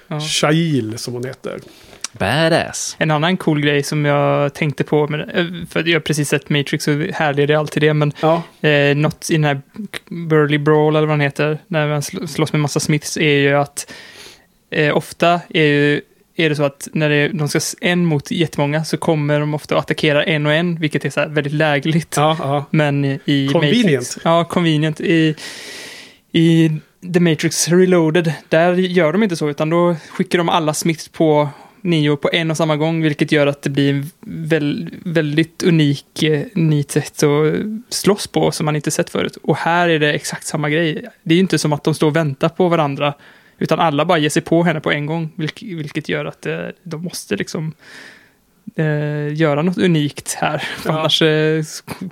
Ja. 0.07 0.19
Shail 0.19 0.97
som 0.97 1.13
hon 1.13 1.25
heter. 1.25 1.59
Badass. 2.19 2.95
En 2.99 3.11
annan 3.11 3.37
cool 3.37 3.61
grej 3.61 3.83
som 3.83 4.05
jag 4.05 4.53
tänkte 4.53 4.83
på, 4.83 5.07
men, 5.07 5.29
eh, 5.29 5.45
för 5.69 5.87
jag 5.87 5.95
har 5.95 5.99
precis 5.99 6.29
sett 6.29 6.49
Matrix 6.49 6.87
och 6.87 6.93
härlig 6.93 7.43
är 7.43 7.47
det 7.47 7.55
alltid 7.55 7.83
det, 7.83 7.93
men 7.93 8.13
Ja, 8.21 8.43
eh, 8.61 8.95
något 8.95 9.27
i 9.29 9.33
den 9.33 9.43
här 9.43 9.61
Burly 10.09 10.57
Brawl 10.57 10.95
eller 10.95 11.07
vad 11.07 11.13
den 11.13 11.21
heter, 11.21 11.57
när 11.67 11.87
man 11.87 12.01
sl- 12.01 12.27
slåss 12.27 12.53
med 12.53 12.59
massa 12.61 12.79
Smiths, 12.79 13.17
är 13.17 13.37
ju 13.37 13.53
att 13.53 13.91
eh, 14.71 14.97
ofta 14.97 15.41
är, 15.49 15.63
ju, 15.63 16.01
är 16.35 16.49
det 16.49 16.55
så 16.55 16.63
att 16.63 16.87
när 16.93 17.09
det, 17.09 17.27
de 17.27 17.47
ska 17.49 17.59
en 17.81 18.05
mot 18.05 18.31
jättemånga 18.31 18.85
så 18.85 18.97
kommer 18.97 19.39
de 19.39 19.53
ofta 19.53 19.75
och 19.75 19.81
attackerar 19.81 20.23
en 20.23 20.45
och 20.45 20.53
en, 20.53 20.79
vilket 20.79 21.05
är 21.05 21.09
så 21.09 21.19
här 21.19 21.27
väldigt 21.27 21.53
lägligt. 21.53 22.13
ja, 22.17 22.37
ja. 22.39 22.65
Men 22.69 23.05
i 23.05 23.49
Convenient. 23.51 23.85
Matrix, 23.85 24.17
ja, 24.23 24.43
convenient. 24.43 25.01
I, 25.01 25.35
I 26.31 26.71
The 27.13 27.19
Matrix 27.19 27.67
Reloaded, 27.67 28.33
där 28.49 28.73
gör 28.73 29.11
de 29.13 29.23
inte 29.23 29.35
så, 29.35 29.49
utan 29.49 29.69
då 29.69 29.95
skickar 30.11 30.37
de 30.37 30.49
alla 30.49 30.73
Smiths 30.73 31.07
på 31.09 31.49
Neo 31.85 32.17
på 32.17 32.29
en 32.33 32.51
och 32.51 32.57
samma 32.57 32.75
gång, 32.75 33.01
vilket 33.01 33.31
gör 33.31 33.47
att 33.47 33.61
det 33.61 33.69
blir 33.69 33.93
en 33.93 34.09
väl, 34.19 34.89
väldigt 35.05 35.63
unik 35.63 36.23
eh, 36.23 36.45
nytt 36.53 36.91
sätt 36.91 37.23
att 37.23 37.53
slåss 37.89 38.27
på 38.27 38.51
som 38.51 38.65
man 38.65 38.75
inte 38.75 38.91
sett 38.91 39.09
förut. 39.09 39.37
Och 39.41 39.57
här 39.57 39.89
är 39.89 39.99
det 39.99 40.13
exakt 40.13 40.45
samma 40.45 40.69
grej. 40.69 41.05
Det 41.23 41.33
är 41.33 41.35
ju 41.35 41.41
inte 41.41 41.57
som 41.57 41.73
att 41.73 41.83
de 41.83 41.93
står 41.93 42.07
och 42.07 42.15
väntar 42.15 42.49
på 42.49 42.69
varandra, 42.69 43.13
utan 43.57 43.79
alla 43.79 44.05
bara 44.05 44.17
ger 44.17 44.29
sig 44.29 44.41
på 44.41 44.63
henne 44.63 44.79
på 44.79 44.91
en 44.91 45.05
gång, 45.05 45.29
vilket, 45.35 45.67
vilket 45.67 46.09
gör 46.09 46.25
att 46.25 46.45
eh, 46.45 46.59
de 46.83 47.03
måste 47.03 47.35
liksom 47.35 47.73
eh, 48.75 49.33
göra 49.33 49.61
något 49.61 49.77
unikt 49.77 50.33
här, 50.33 50.57
för 50.77 50.89
Ja. 50.89 50.99
annars 50.99 51.21
eh, 51.21 51.63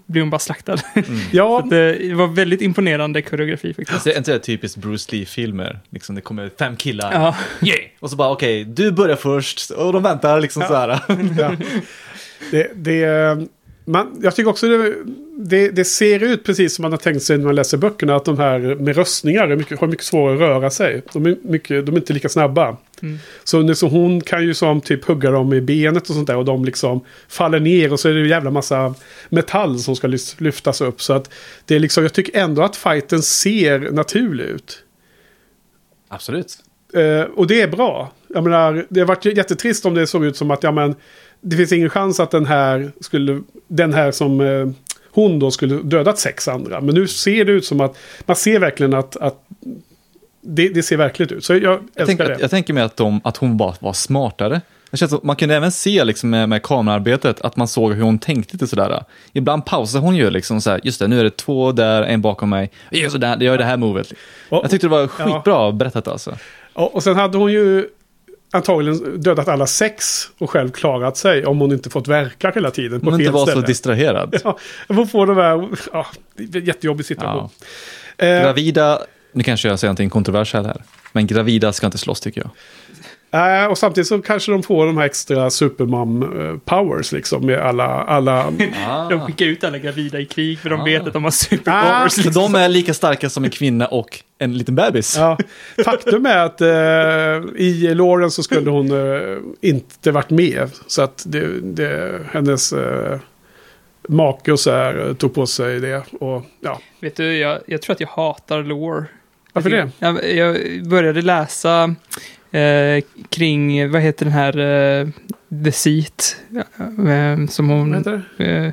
blir 0.06 0.22
hon 0.22 0.30
bara 0.30 0.40
slaktad. 0.40 0.78
ja 1.32 1.48
Så 1.50 1.58
att, 1.58 1.72
eh, 1.72 1.78
det 2.08 2.14
var 2.16 2.28
väldigt 2.28 2.62
imponerande 2.62 3.22
koreografi 3.22 3.74
faktiskt. 3.74 4.04
Det 4.04 4.14
är 4.14 4.18
inte 4.18 4.32
det 4.34 4.40
typiskt 4.40 4.78
Bruce 4.78 5.16
Lee-filmer. 5.16 5.80
Liksom, 5.90 6.16
det 6.16 6.22
kommer 6.22 6.50
fem 6.60 6.76
killar. 6.76 7.12
Ja, 7.14 7.36
Yeah! 7.68 7.80
Och 8.00 8.10
så 8.10 8.16
bara 8.16 8.30
okej, 8.32 8.64
du 8.64 8.92
börjar 8.92 9.16
först. 9.16 9.70
Och 9.70 9.94
de 9.94 10.04
väntar 10.04 10.42
liksom 10.42 10.64
så 10.68 10.74
här. 10.76 11.00
ja. 11.40 11.56
Det, 12.52 12.72
det, 12.76 13.38
man, 13.86 14.20
jag 14.24 14.36
tycker 14.36 14.50
också 14.50 14.68
det, 14.68 14.94
det, 15.38 15.70
det 15.70 15.86
ser 15.86 16.24
ut 16.24 16.44
precis 16.46 16.76
som 16.76 16.82
man 16.84 16.92
har 16.92 16.98
tänkt 16.98 17.24
sig 17.24 17.38
när 17.38 17.46
man 17.46 17.56
läser 17.56 17.78
böckerna. 17.78 18.16
Att 18.16 18.26
de 18.26 18.38
här 18.40 18.60
med 18.60 18.96
röstningar 18.96 19.48
är 19.48 19.56
mycket, 19.56 19.80
har 19.80 19.88
mycket 19.88 20.06
svårare 20.06 20.34
att 20.36 20.40
röra 20.40 20.70
sig. 20.70 21.02
De 21.14 21.26
är, 21.26 21.36
mycket, 21.44 21.86
de 21.86 21.96
är 21.96 22.00
inte 22.00 22.14
lika 22.14 22.30
snabba. 22.30 22.78
Mm. 23.04 23.20
Så 23.44 23.76
så 23.76 23.88
hon 23.88 24.22
kan 24.22 24.44
ju 24.44 24.54
som 24.54 24.82
typ 24.82 25.06
hugga 25.06 25.32
dem 25.32 25.54
i 25.54 25.62
benet 25.62 26.10
och 26.10 26.16
sånt 26.16 26.28
där. 26.28 26.38
Och 26.38 26.46
de 26.46 26.66
liksom 26.66 27.02
faller 27.28 27.60
ner 27.60 27.94
och 27.94 28.00
så 28.00 28.10
är 28.10 28.14
det 28.14 28.22
en 28.22 28.28
jävla 28.28 28.52
massa 28.52 28.96
metall 29.30 29.80
som 29.80 29.96
ska 29.96 30.08
lyftas 30.38 30.82
upp. 30.82 31.02
Så 31.02 31.14
att 31.14 31.30
det 31.66 31.76
är 31.76 31.80
liksom, 31.80 32.04
jag 32.04 32.14
tycker 32.14 32.40
ändå 32.40 32.62
att 32.62 32.76
fighten 32.76 33.22
ser 33.22 33.80
naturlig 33.92 34.44
ut. 34.44 34.84
Absolut. 36.08 36.58
Eh, 36.94 37.22
och 37.22 37.48
det 37.48 37.62
är 37.62 37.68
bra. 37.68 38.12
Jag 38.28 38.44
menar, 38.44 38.86
det 38.90 39.00
har 39.00 39.08
varit 39.08 39.26
jättetrist 39.26 39.86
om 39.86 39.94
det 39.94 40.08
såg 40.08 40.26
ut 40.26 40.38
som 40.38 40.52
att 40.52 40.64
ja, 40.64 40.72
men, 40.72 40.96
det 41.42 41.58
finns 41.58 41.72
ingen 41.72 41.90
chans 41.90 42.20
att 42.20 42.32
den 42.32 42.46
här 42.46 42.92
skulle, 43.00 43.42
den 43.68 43.94
här 43.94 44.12
som 44.12 44.42
eh, 44.42 44.70
hon 45.12 45.40
då 45.40 45.52
skulle 45.52 45.76
dödat 45.76 46.20
sex 46.20 46.48
andra. 46.48 46.82
Men 46.82 46.96
nu 46.96 47.08
ser 47.08 47.46
det 47.46 47.52
ut 47.52 47.66
som 47.66 47.82
att 47.82 47.98
man 48.26 48.36
ser 48.36 48.60
verkligen 48.60 48.94
att, 48.94 49.16
att 49.16 49.46
det, 50.44 50.70
det 50.70 50.84
ser 50.84 50.98
verkligt 50.98 51.32
ut. 51.32 51.46
Så 51.46 51.54
jag 51.54 51.62
Jag, 51.64 51.74
älskar 51.74 52.06
tänker, 52.06 52.26
det. 52.26 52.38
jag 52.42 52.50
tänker 52.50 52.74
mig 52.74 52.84
att, 52.84 52.98
de, 52.98 53.22
att 53.24 53.38
hon 53.38 53.58
bara 53.58 53.76
var 53.80 53.94
smartare. 53.94 54.62
Det 54.92 54.98
känns 54.98 55.10
som, 55.12 55.20
man 55.24 55.36
kunde 55.36 55.56
även 55.56 55.72
se 55.72 56.04
liksom 56.04 56.30
med, 56.30 56.50
med 56.50 56.64
kamerarbetet 56.64 57.42
att 57.42 57.56
man 57.56 57.68
såg 57.68 57.94
hur 57.94 58.04
hon 58.04 58.20
tänkte 58.20 58.54
lite 58.54 58.68
sådär. 58.68 59.04
Ibland 59.34 59.66
pausar 59.66 60.00
hon 60.00 60.16
ju 60.16 60.30
liksom 60.30 60.62
så 60.62 60.70
här, 60.70 60.82
just 60.84 61.00
det, 61.00 61.08
nu 61.08 61.20
är 61.20 61.24
det 61.24 61.38
två 61.38 61.72
där, 61.72 62.04
en 62.04 62.22
bakom 62.22 62.50
mig. 62.50 62.72
Gör, 62.92 63.10
sådär, 63.10 63.30
jag 63.30 63.42
gör 63.44 63.58
det 63.58 63.64
här 63.64 63.78
movet. 63.78 64.14
Jag 64.50 64.70
tyckte 64.70 64.88
det 64.88 64.92
var 64.92 65.08
skitbra 65.08 65.72
berättat 65.72 66.08
alltså. 66.08 66.38
och, 66.74 66.96
och 66.96 67.04
sen 67.04 67.16
hade 67.16 67.38
hon 67.38 67.52
ju 67.52 67.86
antagligen 68.52 69.22
dödat 69.22 69.48
alla 69.48 69.68
sex 69.68 70.30
och 70.38 70.50
själv 70.50 70.72
klarat 70.72 71.18
sig 71.18 71.46
om 71.46 71.60
hon 71.60 71.72
inte 71.72 71.90
fått 71.90 72.08
verka 72.08 72.52
hela 72.56 72.72
tiden 72.72 73.00
på 73.00 73.06
hon 73.06 73.14
fel 73.14 73.22
inte 73.22 73.34
var 73.34 73.46
så 73.46 73.52
ställe. 73.52 73.68
distraherad. 73.68 74.36
ja, 74.44 74.58
hon 74.88 75.08
får 75.08 75.28
de 75.28 75.38
här, 75.38 75.70
ja, 75.94 76.06
det 76.36 76.60
jättejobbig 76.60 77.06
situation. 77.06 77.50
Ja. 78.18 78.26
Eh, 78.26 78.42
Gravida, 78.44 79.00
nu 79.34 79.44
kanske 79.44 79.68
jag 79.68 79.80
säger 79.80 79.90
någonting 79.90 80.10
kontroversiellt 80.10 80.68
här, 80.68 80.84
men 81.12 81.28
gravida 81.28 81.74
ska 81.74 81.86
inte 81.86 81.98
slåss 81.98 82.20
tycker 82.20 82.42
jag. 82.42 82.52
Äh, 83.34 83.66
och 83.66 83.78
samtidigt 83.78 84.08
så 84.08 84.22
kanske 84.22 84.52
de 84.52 84.64
får 84.64 84.86
de 84.86 84.98
här 84.98 85.06
extra 85.06 85.50
supermom-powers 85.50 87.14
liksom 87.14 87.46
med 87.46 87.60
alla... 87.60 87.86
alla... 87.86 88.54
Ah. 88.88 89.04
De 89.10 89.22
skickar 89.22 89.46
ut 89.46 89.64
alla 89.64 89.78
gravida 89.78 90.20
i 90.20 90.26
krig 90.26 90.60
för 90.60 90.70
de 90.70 90.82
Ah. 90.82 90.84
vet 90.84 91.08
att 91.08 91.14
de 91.14 91.24
har 91.24 91.30
Ah, 91.30 91.32
superpowers. 91.32 92.24
Så 92.24 92.30
de 92.30 92.56
är 92.56 92.70
lika 92.70 92.94
starka 92.94 93.30
som 93.30 93.44
en 93.44 93.50
kvinna 93.50 93.86
och 93.88 94.20
en 94.38 94.58
liten 94.58 94.76
bebis. 94.76 95.16
Ja, 95.18 95.38
faktum 95.86 96.26
är 96.26 96.38
att 96.38 96.62
eh, 96.62 97.62
i 97.62 97.94
Lauren 97.96 98.32
så 98.32 98.44
skulle 98.44 98.70
hon 98.70 98.92
eh, 98.92 99.38
inte 99.62 100.12
varit 100.12 100.30
med. 100.30 100.70
Så 100.88 101.02
att 101.02 101.24
det, 101.28 101.48
det, 101.62 102.20
hennes 102.32 102.74
eh, 102.74 103.20
make 104.10 104.52
och 104.52 104.60
så 104.60 104.72
här 104.72 105.14
tog 105.14 105.34
på 105.34 105.46
sig 105.48 105.80
det. 105.80 106.04
Och 106.20 106.46
ja, 106.62 106.80
Vet 107.00 107.16
du, 107.16 107.38
jag, 107.38 107.60
jag 107.66 107.82
tror 107.82 107.94
att 107.94 108.00
jag 108.00 108.08
hatar 108.08 108.64
lore. 108.64 109.06
Varför 109.54 109.70
det? 109.70 109.90
Jag, 110.00 110.36
jag 110.36 110.84
började 110.88 111.22
läsa 111.22 111.96
eh, 112.52 113.04
kring, 113.30 113.92
vad 113.92 114.02
heter 114.02 114.26
den 114.26 114.34
här, 114.34 114.58
eh, 114.58 115.08
The 115.66 115.72
Seat, 115.72 116.36
eh, 117.08 117.48
som 117.48 117.68
Vad 117.68 117.78
hon... 117.78 117.94
heter 117.94 118.22
det? 118.38 118.46
Eh, 118.46 118.72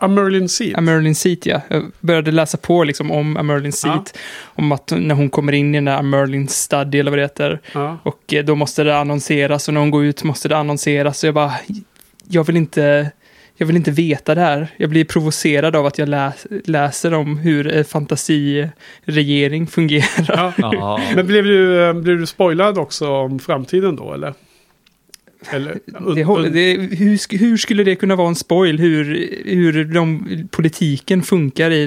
A, 0.00 0.08
Merlin 0.08 0.48
Seat. 0.48 0.78
A 0.78 0.80
Merlin 0.80 1.14
Seat, 1.14 1.46
ja. 1.46 1.60
Jag 1.68 1.92
började 2.00 2.30
läsa 2.30 2.58
på 2.58 2.84
liksom 2.84 3.10
om 3.10 3.32
Merlin 3.32 3.72
Seat. 3.72 4.18
Om 4.42 4.72
att 4.72 4.92
när 4.96 5.14
hon 5.14 5.30
kommer 5.30 5.52
in 5.52 5.74
i 5.74 5.76
den 5.76 5.84
där 5.84 6.02
Merlin 6.02 6.48
Study, 6.48 6.98
eller 6.98 7.10
vad 7.10 7.18
det 7.18 7.22
heter. 7.22 7.60
Ja. 7.72 7.98
Och 8.02 8.34
eh, 8.34 8.44
då 8.44 8.54
måste 8.54 8.84
det 8.84 8.98
annonseras 8.98 9.68
och 9.68 9.74
när 9.74 9.80
hon 9.80 9.90
går 9.90 10.04
ut 10.04 10.24
måste 10.24 10.48
det 10.48 10.56
annonseras. 10.56 11.18
Så 11.18 11.26
jag 11.26 11.34
bara, 11.34 11.52
jag 12.28 12.44
vill 12.44 12.56
inte, 12.56 13.10
jag 13.60 13.66
vill 13.66 13.76
inte 13.76 13.90
veta 13.90 14.34
det 14.34 14.40
här. 14.40 14.68
Jag 14.76 14.90
blir 14.90 15.04
provocerad 15.04 15.76
av 15.76 15.86
att 15.86 15.98
jag 15.98 16.08
läs, 16.08 16.46
läser 16.64 17.14
om 17.14 17.38
hur 17.38 17.66
en 17.66 17.84
fantasiregering 17.84 19.66
fungerar. 19.66 20.54
Ja. 20.58 21.00
Men 21.14 21.26
blev 21.26 21.44
du, 21.44 21.84
eh, 21.84 21.92
blev 21.94 22.18
du 22.18 22.26
spoilad 22.26 22.78
också 22.78 23.08
om 23.08 23.38
framtiden 23.38 23.96
då 23.96 24.14
eller? 24.14 24.34
Eller 25.50 25.72
Det, 26.42 26.48
det, 26.48 26.96
hur, 26.96 27.38
hur 27.38 27.56
skulle 27.56 27.84
det 27.84 27.94
kunna 27.96 28.16
vara 28.16 28.28
en 28.28 28.34
spoil? 28.34 28.78
Hur, 28.78 29.04
hur 29.44 29.84
de, 29.84 30.24
politiken 30.50 31.22
funkar 31.22 31.70
i, 31.70 31.82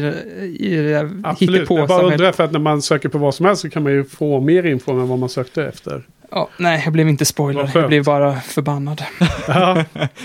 i 0.60 0.76
det 0.76 0.90
där 0.92 1.10
Absolut, 1.24 1.70
jag 1.70 1.88
bara 1.88 2.02
undrar 2.04 2.32
för 2.32 2.44
att 2.44 2.52
när 2.52 2.60
man 2.60 2.82
söker 2.82 3.10
på 3.10 3.18
vad 3.18 3.36
som 3.36 3.46
helst 3.46 3.62
så 3.62 3.70
kan 3.70 3.84
man 3.84 3.92
ju 3.92 4.04
få 4.04 4.40
mer 4.42 4.66
info 4.66 4.92
än 4.92 5.08
vad 5.08 5.20
man 5.20 5.30
sökte 5.30 5.64
efter. 5.66 6.04
Ja, 6.32 6.50
nej, 6.58 6.82
jag 6.84 6.94
blev 6.94 7.10
inte 7.10 7.26
spoilad. 7.26 7.72
Jag 7.74 7.88
blev 7.88 8.04
bara 8.04 8.36
förbannad. 8.42 9.02
Ja, 9.48 9.84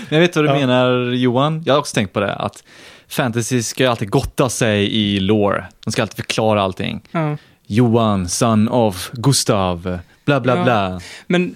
jag 0.09 0.19
vet 0.19 0.35
vad 0.35 0.45
du 0.45 0.49
Ja. 0.49 0.55
menar 0.59 1.11
Johan. 1.13 1.63
Jag 1.65 1.73
har 1.73 1.79
också 1.79 1.95
tänkt 1.95 2.13
på 2.13 2.19
det. 2.19 2.33
Att 2.33 2.63
fantasy 3.07 3.63
ska 3.63 3.83
ju 3.83 3.89
alltid 3.89 4.09
gotta 4.09 4.49
sig 4.49 4.95
i 4.95 5.19
lore. 5.19 5.65
De 5.85 5.91
ska 5.91 6.01
alltid 6.01 6.15
förklara 6.15 6.61
allting. 6.61 7.01
Ja. 7.11 7.37
Johan, 7.67 8.29
son 8.29 8.67
of 8.69 9.09
Gustav, 9.13 9.99
bla 10.27 10.39
bla 10.39 10.57
Ja. 10.57 10.63
bla. 10.63 11.01
Men 11.27 11.55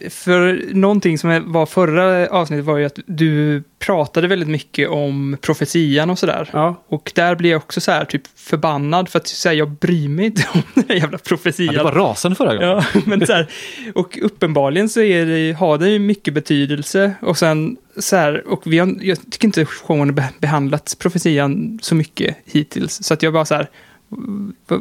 eh, 0.00 0.10
för 0.10 0.62
någonting 0.74 1.18
som 1.18 1.52
var 1.52 1.66
förra 1.66 2.26
avsnittet 2.28 2.64
var 2.64 2.76
ju 2.78 2.84
att 2.84 2.98
du 3.06 3.62
pratade 3.78 4.28
väldigt 4.28 4.48
mycket 4.48 4.88
om 4.88 5.36
profetian 5.40 6.10
och 6.10 6.18
sådär. 6.18 6.50
ja. 6.52 6.82
Och 6.88 7.12
där 7.14 7.34
blir 7.34 7.50
jag 7.50 7.58
också 7.58 7.80
så 7.80 7.90
här 7.92 8.04
typ 8.04 8.22
förbannad 8.36 9.08
för 9.08 9.18
att 9.18 9.26
säga 9.28 9.54
jag 9.54 9.70
bryr 9.70 10.08
mig 10.08 10.24
inte 10.26 10.46
om 10.54 10.62
den 10.74 10.84
där 10.88 10.94
jävla 10.94 11.18
profetian. 11.18 11.74
Ja, 11.74 11.78
det 11.78 11.84
var 11.84 11.92
rasande 11.92 12.36
förra 12.36 12.54
gången. 12.54 12.68
Ja, 12.68 12.84
men 13.06 13.26
så 13.26 13.32
här, 13.32 13.46
och 13.94 14.18
uppenbarligen 14.22 14.88
så 14.88 15.00
är 15.00 15.26
det, 15.26 15.52
har 15.52 15.78
det 15.78 15.88
ju 15.90 15.98
mycket 15.98 16.34
betydelse. 16.34 17.12
Och 17.22 17.38
sen 17.38 17.76
så 17.98 18.16
här, 18.16 18.48
och 18.48 18.62
vi 18.64 18.78
har, 18.78 18.96
jag 19.00 19.18
tycker 19.30 19.46
inte 19.48 19.64
showen 19.64 20.20
behandlat 20.38 20.96
profetian 20.98 21.78
så 21.82 21.94
mycket 21.94 22.36
hittills. 22.44 23.02
Så 23.02 23.14
att 23.14 23.22
jag 23.22 23.32
bara 23.32 23.44
så 23.44 23.54
här, 23.54 23.68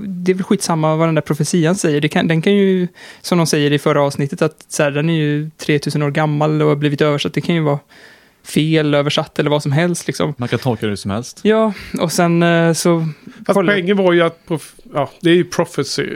det 0.08 0.32
är 0.32 0.34
väl 0.36 0.44
skitsamma 0.44 0.96
vad 0.96 1.08
den 1.08 1.16
där 1.16 1.22
profetian 1.22 1.76
säger. 1.76 2.02
Det 2.02 2.10
kan, 2.10 2.28
den 2.28 2.42
kan 2.42 2.54
ju, 2.56 2.88
som 3.22 3.38
de 3.38 3.48
säger 3.48 3.74
i 3.74 3.80
förra 3.80 4.02
avsnittet, 4.02 4.42
att 4.42 4.66
så 4.68 4.84
här, 4.84 4.92
den 4.92 5.10
är 5.10 5.14
ju 5.14 5.50
3000 5.58 6.04
år 6.04 6.12
gammal 6.12 6.62
och 6.62 6.70
har 6.70 6.76
blivit 6.76 7.02
översatt. 7.02 7.34
Det 7.34 7.42
kan 7.42 7.56
ju 7.56 7.62
vara 7.62 7.80
fel 8.44 8.94
översatt 8.94 9.40
eller 9.40 9.50
vad 9.50 9.64
som 9.64 9.72
helst 9.72 10.08
liksom. 10.08 10.34
Man 10.38 10.50
kan 10.50 10.60
tolka 10.60 10.86
det 10.86 10.90
hur 10.90 10.96
som 10.96 11.12
helst. 11.12 11.40
Ja, 11.44 11.74
och 12.00 12.12
sen 12.12 12.44
eh, 12.44 12.74
så... 12.74 13.00
Fast 13.00 13.56
kolla- 13.56 13.72
poängen 13.72 13.98
var 13.98 14.14
ju 14.14 14.22
att 14.22 14.48
prof, 14.48 14.74
ja, 14.94 15.12
det 15.22 15.30
är 15.30 15.36
ju 15.36 15.44
prophecy, 15.44 16.08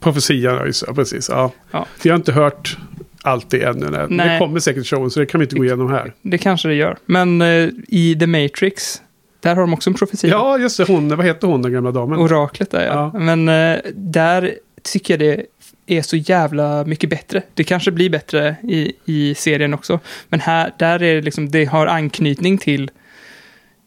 profetian, 0.00 0.54
ja, 0.54 0.64
det, 0.86 0.94
precis. 0.94 1.28
Ja. 1.28 1.52
Ja. 1.70 1.86
Vi 2.02 2.10
har 2.10 2.16
inte 2.16 2.32
hört 2.32 2.78
allt 3.22 3.50
det 3.50 3.62
ännu. 3.62 3.90
Nej. 3.90 4.00
Det 4.08 4.14
Nej. 4.14 4.38
kommer 4.38 4.60
säkert 4.60 4.86
showen 4.86 5.10
så 5.10 5.20
det 5.20 5.26
kan 5.26 5.40
vi 5.40 5.44
inte 5.44 5.56
gå 5.56 5.64
igenom 5.64 5.90
här. 5.90 6.12
Det 6.22 6.38
kanske 6.38 6.68
det 6.68 6.74
gör. 6.74 6.96
Men 7.06 7.42
eh, 7.42 7.68
i 7.88 8.16
The 8.20 8.26
Matrix, 8.26 9.02
där 9.42 9.54
har 9.54 9.60
de 9.60 9.74
också 9.74 9.90
en 9.90 9.94
profetia. 9.94 10.30
Ja, 10.30 10.58
just 10.58 10.76
det. 10.76 10.84
Hon, 10.84 11.16
vad 11.16 11.26
heter 11.26 11.46
hon, 11.46 11.62
den 11.62 11.72
gamla 11.72 11.90
damen? 11.90 12.18
Oraklet 12.18 12.70
där 12.70 12.86
ja. 12.86 13.10
Ja. 13.14 13.18
Men 13.18 13.48
eh, 13.48 13.80
där 13.94 14.54
tycker 14.82 15.18
jag 15.18 15.36
det 15.36 15.46
är 15.86 16.02
så 16.02 16.16
jävla 16.16 16.84
mycket 16.84 17.10
bättre. 17.10 17.42
Det 17.54 17.64
kanske 17.64 17.90
blir 17.90 18.10
bättre 18.10 18.56
i, 18.62 18.92
i 19.04 19.34
serien 19.34 19.74
också. 19.74 20.00
Men 20.28 20.40
här, 20.40 20.72
där 20.78 21.02
är 21.02 21.14
det 21.14 21.20
liksom, 21.20 21.50
det 21.50 21.64
har 21.64 21.86
anknytning 21.86 22.58
till 22.58 22.90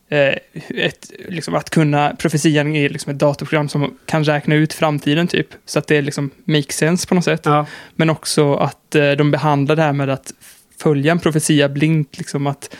eh, 0.09 0.35
ett, 0.69 1.11
liksom 1.27 1.55
att 1.55 1.69
kunna, 1.69 2.15
profetian 2.19 2.75
är 2.75 2.89
liksom 2.89 3.13
ett 3.13 3.19
datorprogram 3.19 3.69
som 3.69 3.97
kan 4.05 4.23
räkna 4.23 4.55
ut 4.55 4.73
framtiden 4.73 5.27
typ. 5.27 5.47
Så 5.65 5.79
att 5.79 5.87
det 5.87 6.01
liksom 6.01 6.31
makes 6.45 6.77
sense 6.77 7.07
på 7.07 7.15
något 7.15 7.23
sätt. 7.23 7.41
Ja, 7.43 7.65
Men 7.95 8.09
också 8.09 8.53
att 8.55 8.95
eh, 8.95 9.11
de 9.11 9.31
behandlar 9.31 9.75
det 9.75 9.81
här 9.81 9.93
med 9.93 10.09
att 10.09 10.33
följa 10.80 11.11
en 11.11 11.19
profetia 11.19 11.69
blint. 11.69 12.17
Liksom 12.17 12.47
att 12.47 12.76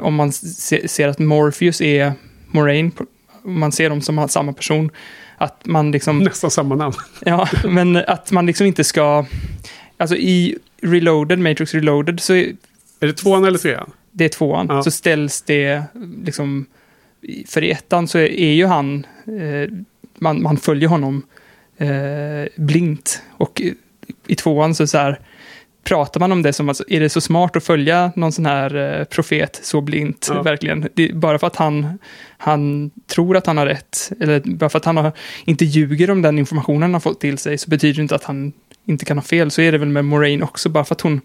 om 0.00 0.14
man 0.14 0.32
se, 0.32 0.88
ser 0.88 1.08
att 1.08 1.18
Morpheus 1.18 1.80
är 1.80 2.12
Moraine, 2.46 2.90
om 3.42 3.60
man 3.60 3.72
ser 3.72 3.90
dem 3.90 4.00
som 4.00 4.28
samma 4.28 4.52
person, 4.52 4.90
att 5.38 5.66
man 5.66 5.90
liksom, 5.90 6.18
nästan 6.18 6.50
samma 6.50 6.74
namn. 6.74 6.94
ja, 7.24 7.48
men 7.64 7.96
att 7.96 8.32
man 8.32 8.46
liksom 8.46 8.66
inte 8.66 8.84
ska, 8.84 9.26
alltså 9.96 10.16
i 10.16 10.58
Reloaded, 10.82 11.38
Matrix 11.38 11.74
Reloaded, 11.74 12.20
så 12.20 12.34
är, 12.34 12.56
Är 13.00 13.06
det 13.06 13.12
tvåan 13.12 13.44
eller 13.44 13.58
trean? 13.58 13.90
det 14.12 14.24
är 14.24 14.28
tvåan, 14.28 14.66
Ja. 14.70 14.82
så 14.82 14.90
ställs 14.90 15.42
det 15.42 15.82
liksom, 16.24 16.66
för 17.46 17.64
i 17.64 17.70
ettan 17.70 18.08
så 18.08 18.18
är, 18.18 18.30
är 18.30 18.52
ju 18.52 18.66
han, 18.66 19.06
eh, 19.26 19.72
man, 20.18 20.42
man 20.42 20.56
följer 20.56 20.88
honom 20.88 21.22
eh, 21.76 22.48
blint. 22.56 23.22
Och 23.30 23.60
i, 23.60 23.74
i 24.26 24.34
tvåan 24.34 24.74
så, 24.74 24.86
så 24.86 24.98
här, 24.98 25.20
pratar 25.88 26.20
man 26.20 26.32
om 26.32 26.42
det 26.42 26.52
som, 26.52 26.68
alltså, 26.68 26.84
är 26.88 27.00
det 27.00 27.08
så 27.08 27.20
smart 27.20 27.56
att 27.56 27.64
följa 27.64 28.12
någon 28.16 28.32
sån 28.32 28.46
här 28.46 28.98
eh, 29.00 29.04
profet 29.04 29.60
så 29.62 29.80
blint, 29.80 30.28
Ja. 30.34 30.42
verkligen? 30.42 30.88
Det, 30.94 31.12
bara 31.14 31.38
för 31.38 31.46
att 31.46 31.56
han, 31.56 31.98
han 32.38 32.90
tror 33.06 33.36
att 33.36 33.46
han 33.46 33.56
har 33.58 33.66
rätt, 33.66 34.12
eller 34.20 34.40
bara 34.44 34.70
för 34.70 34.78
att 34.78 34.84
han 34.84 34.96
har, 34.96 35.12
inte 35.44 35.64
ljuger 35.64 36.10
om 36.10 36.22
den 36.22 36.38
informationen 36.38 36.82
han 36.82 36.92
har 36.92 37.00
fått 37.00 37.20
till 37.20 37.38
sig, 37.38 37.58
så 37.58 37.70
betyder 37.70 37.94
det 37.94 38.02
inte 38.02 38.14
att 38.14 38.24
han 38.24 38.52
inte 38.86 39.04
kan 39.04 39.18
ha 39.18 39.22
fel. 39.22 39.50
Så 39.50 39.60
är 39.62 39.72
det 39.72 39.78
väl 39.78 39.88
med 39.88 40.04
Moraine 40.04 40.42
också, 40.42 40.68
bara 40.68 40.84
för 40.84 40.94
att 40.94 41.00
hon 41.00 41.20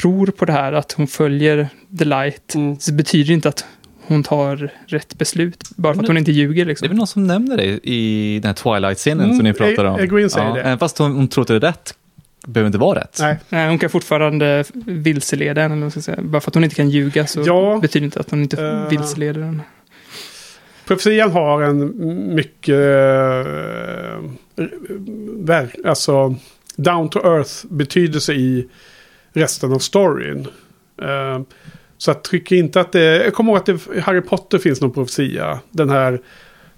tror 0.00 0.26
på 0.26 0.44
det 0.44 0.52
här, 0.52 0.72
att 0.72 0.92
hon 0.92 1.06
följer 1.06 1.68
the 1.98 2.04
light, 2.04 2.54
Mm. 2.54 2.78
så 2.80 2.92
betyder 2.92 3.26
det 3.28 3.32
inte 3.34 3.48
att 3.48 3.64
hon 4.06 4.22
tar 4.22 4.70
rätt 4.86 5.18
beslut, 5.18 5.64
bara 5.76 5.94
för 5.94 6.02
att 6.02 6.08
hon 6.08 6.16
inte 6.18 6.32
ljuger. 6.32 6.54
Det 6.54 6.60
är 6.62 6.64
Liksom. 6.66 6.88
väl 6.88 6.96
någon 6.96 7.06
som 7.06 7.26
nämner 7.26 7.56
det 7.56 7.64
i 7.88 8.38
den 8.42 8.46
här 8.48 8.54
Twilight-scenen 8.54 9.24
Mm, 9.24 9.36
som 9.36 9.44
ni 9.44 9.52
pratar 9.52 9.84
om. 9.84 10.00
Egwene 10.00 10.28
säger 10.30 10.56
ja, 10.56 10.70
det. 10.70 10.78
Fast 10.78 10.98
hon, 10.98 11.12
hon 11.12 11.28
tror 11.28 11.42
att 11.42 11.48
det 11.48 11.54
är 11.56 11.60
rätt, 11.60 11.94
behöver 12.46 12.66
inte 12.66 12.78
vara 12.78 13.00
rätt. 13.00 13.16
Nej. 13.20 13.36
Nej, 13.48 13.68
hon 13.68 13.78
kan 13.78 13.90
fortfarande 13.90 14.64
vilseleda 14.86 15.62
en, 15.62 15.72
eller 15.72 15.82
vad 15.82 15.92
ska 15.92 16.00
säga. 16.00 16.18
Bara 16.22 16.40
för 16.40 16.50
att 16.50 16.54
hon 16.54 16.64
inte 16.64 16.76
kan 16.76 16.90
ljuga 16.90 17.26
så 17.26 17.42
Ja. 17.46 17.78
betyder 17.82 18.00
det 18.00 18.04
inte 18.04 18.20
att 18.20 18.30
hon 18.30 18.42
inte 18.42 18.62
Eh. 18.66 18.88
vilseleder 18.88 19.40
en. 19.40 19.62
Profetian 20.86 21.30
har 21.30 21.62
en 21.62 21.92
mycket... 22.34 22.68
Uh, 22.74 24.30
ver, 25.44 25.74
alltså, 25.84 26.34
down 26.76 27.08
to 27.10 27.18
earth 27.18 27.66
betydelse 27.70 28.32
i 28.32 28.68
resten 29.32 29.72
av 29.72 29.78
storyn. 29.78 30.46
Eh, 31.02 31.40
så 31.98 32.10
jag 32.10 32.22
tycker 32.22 32.56
inte 32.56 32.80
att 32.80 32.92
det... 32.92 33.24
Jag 33.24 33.34
kommer 33.34 33.52
ihåg 33.52 33.58
att 33.58 33.66
det 33.66 34.00
Harry 34.02 34.20
Potter 34.20 34.58
finns 34.58 34.80
någon 34.80 34.92
profetia. 34.92 35.58
Den 35.70 35.90
här, 35.90 36.20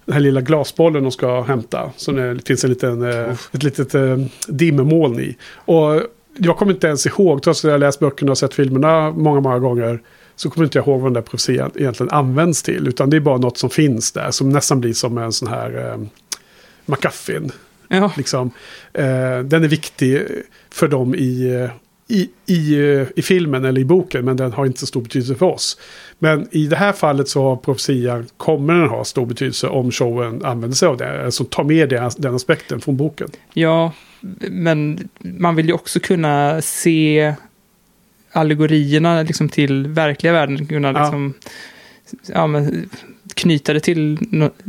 den 0.05 0.13
här 0.13 0.21
lilla 0.21 0.41
glasbollen 0.41 1.03
de 1.03 1.13
ska 1.13 1.43
hämta. 1.43 1.91
Som 1.97 2.17
det 2.17 2.47
finns 2.47 2.65
en 2.65 2.71
liten, 2.71 3.03
eh, 3.03 3.37
ett 3.53 3.63
litet 3.63 3.95
uh, 3.95 4.27
dimmermoln 4.49 5.21
i. 5.21 5.37
Och 5.55 6.03
jag 6.39 6.57
kommer 6.57 6.73
inte 6.73 6.87
ens 6.87 7.07
ihåg, 7.07 7.43
trots 7.43 7.65
att 7.65 7.71
jag 7.71 7.81
läst 7.81 8.01
böckerna 8.01 8.31
och 8.31 8.39
sett 8.39 8.55
filmerna 8.55 9.11
många, 9.11 9.41
många 9.41 9.59
gånger. 9.59 10.01
Så 10.37 10.51
kommer 10.51 10.65
inte 10.65 10.79
jag 10.79 10.87
ihåg 10.87 11.01
vad 11.01 11.07
den 11.07 11.15
där 11.15 11.31
profetian 11.31 11.71
egentligen 11.75 12.11
används 12.11 12.63
till. 12.63 12.89
Utan 12.89 13.11
det 13.11 13.17
är 13.17 13.21
bara 13.21 13.39
något 13.39 13.59
som 13.59 13.71
finns 13.71 14.13
där. 14.13 14.31
Som 14.31 14.51
nästan 14.51 14.81
blir 14.81 14.93
som 14.93 15.19
en 15.19 15.33
sån 15.33 15.49
här 15.49 15.93
eh, 15.93 16.07
McGuffin. 16.87 17.53
Ja, 17.89 18.13
Liksom. 18.17 18.51
Eh, 18.93 19.39
den 19.45 19.65
är 19.65 19.69
viktig 19.69 20.23
för 20.71 20.89
dem 20.89 21.15
i, 21.15 21.55
eh, 21.55 21.71
i, 22.09 22.29
i, 22.47 22.75
eh, 22.75 23.07
i 23.17 23.23
filmen 23.23 23.65
eller 23.65 23.81
i 23.81 23.85
boken. 23.85 24.25
Men 24.25 24.37
den 24.37 24.53
har 24.53 24.67
inte 24.67 24.81
så 24.81 24.87
stor 24.87 25.01
betydelse 25.03 25.35
för 25.35 25.47
oss. 25.47 25.79
Men 26.19 26.49
i 26.51 26.67
det 26.67 26.77
här 26.77 26.93
fallet 26.93 27.29
så 27.29 27.43
har 27.43 27.57
profetian, 27.57 28.27
kommer 28.37 28.75
den 28.75 28.89
ha 28.89 29.05
stor 29.05 29.27
betydelse 29.27 29.69
om 29.69 29.91
showen 29.91 30.45
använder 30.45 30.77
sig 30.77 30.89
av 30.89 30.97
det. 30.97 31.25
Alltså 31.25 31.45
tar 31.45 31.65
med 31.65 31.89
det, 31.89 32.11
den 32.19 32.35
aspekten 32.35 32.81
från 32.81 32.97
boken. 32.97 33.29
ja, 33.55 33.93
men 34.51 35.09
man 35.21 35.57
vill 35.57 35.67
ju 35.67 35.73
också 35.73 36.01
kunna 36.01 36.63
se 36.63 37.35
allegorierna 38.33 39.23
liksom 39.23 39.49
till 39.49 39.87
verkliga 39.87 40.33
världen. 40.33 40.67
Kunna 40.67 40.93
Ja. 40.93 41.03
liksom, 41.03 41.35
ja, 42.27 42.47
men, 42.47 42.91
knyta 43.35 43.73
det 43.73 43.81
till, 43.81 44.19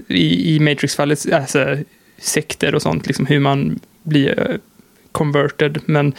i, 0.08 0.56
i 0.56 0.60
Matrix-fallet, 0.60 1.32
alltså, 1.34 1.78
sekter 2.18 2.76
och 2.76 2.82
sånt. 2.82 3.08
Liksom 3.08 3.26
hur 3.26 3.40
man 3.40 3.80
blir, 4.04 4.60
converted. 5.16 5.82
Men 5.86 6.13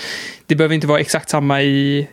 det 0.46 0.54
behöver 0.54 0.74
inte 0.74 0.86
vara 0.86 1.00
exakt 1.00 1.28
samma 1.28 1.62
i, 1.62 2.08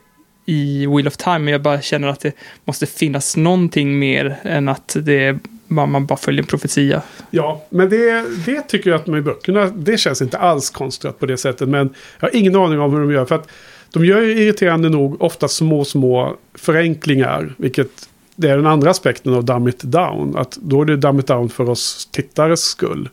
i 0.46 0.86
Wheel 0.86 1.08
of 1.08 1.18
Time. 1.18 1.40
Men 1.40 1.52
jag 1.52 1.62
bara 1.62 1.82
känner 1.82 2.08
att 2.08 2.20
det 2.20 2.34
måste 2.66 2.86
finnas 2.86 3.38
någonting 3.38 4.00
mer 4.00 4.36
än 4.44 4.70
att 4.70 4.96
det 5.00 5.40
man, 5.68 5.92
man 5.92 6.06
bara 6.06 6.18
följer 6.18 6.42
en 6.42 6.48
profetia. 6.48 7.02
Ja, 7.30 7.66
men 7.70 7.90
det, 7.90 8.26
det 8.46 8.62
tycker 8.62 8.90
jag 8.90 9.00
att 9.00 9.06
de 9.06 9.16
i 9.16 9.22
böckerna, 9.22 9.66
det 9.66 9.98
känns 9.98 10.22
inte 10.22 10.38
alls 10.38 10.70
konstrat 10.70 11.20
på 11.20 11.26
det 11.26 11.38
sättet. 11.38 11.70
Men 11.70 11.94
jag 12.20 12.28
har 12.28 12.36
ingen 12.36 12.56
aning 12.56 12.80
om 12.80 12.94
hur 12.94 13.00
de 13.00 13.12
gör. 13.12 13.26
För 13.26 13.36
att 13.36 13.50
de 13.94 14.06
gör 14.06 14.22
ju 14.22 14.32
irriterande 14.32 14.90
nog 14.90 15.22
ofta 15.22 15.48
små, 15.48 15.86
små 15.86 16.38
förenklingar. 16.54 17.56
Vilket 17.58 18.10
det 18.36 18.50
är 18.50 18.58
den 18.58 18.68
andra 18.68 18.90
aspekten 18.90 19.34
av 19.34 19.46
Dumb 19.46 19.68
It 19.68 19.84
Down. 19.84 20.38
Att 20.38 20.58
då 20.62 20.82
är 20.82 20.86
det 20.86 20.98
Dumb 20.98 21.20
It 21.20 21.28
Down 21.28 21.50
för 21.50 21.70
oss 21.70 22.10
tittares 22.12 22.64
skull. 22.64 23.10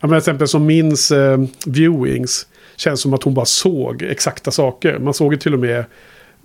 Jag 0.00 0.10
menar, 0.10 0.20
till 0.20 0.30
exempel 0.30 0.48
som 0.48 0.66
minns 0.66 1.10
eh, 1.10 1.38
viewings. 1.66 2.46
Känns 2.76 3.00
som 3.00 3.14
att 3.14 3.22
hon 3.22 3.34
bara 3.34 3.46
såg 3.46 4.02
exakta 4.02 4.50
saker. 4.50 4.98
Man 4.98 5.14
såg 5.14 5.32
ju 5.32 5.38
till 5.38 5.54
och 5.54 5.60
med 5.60 5.78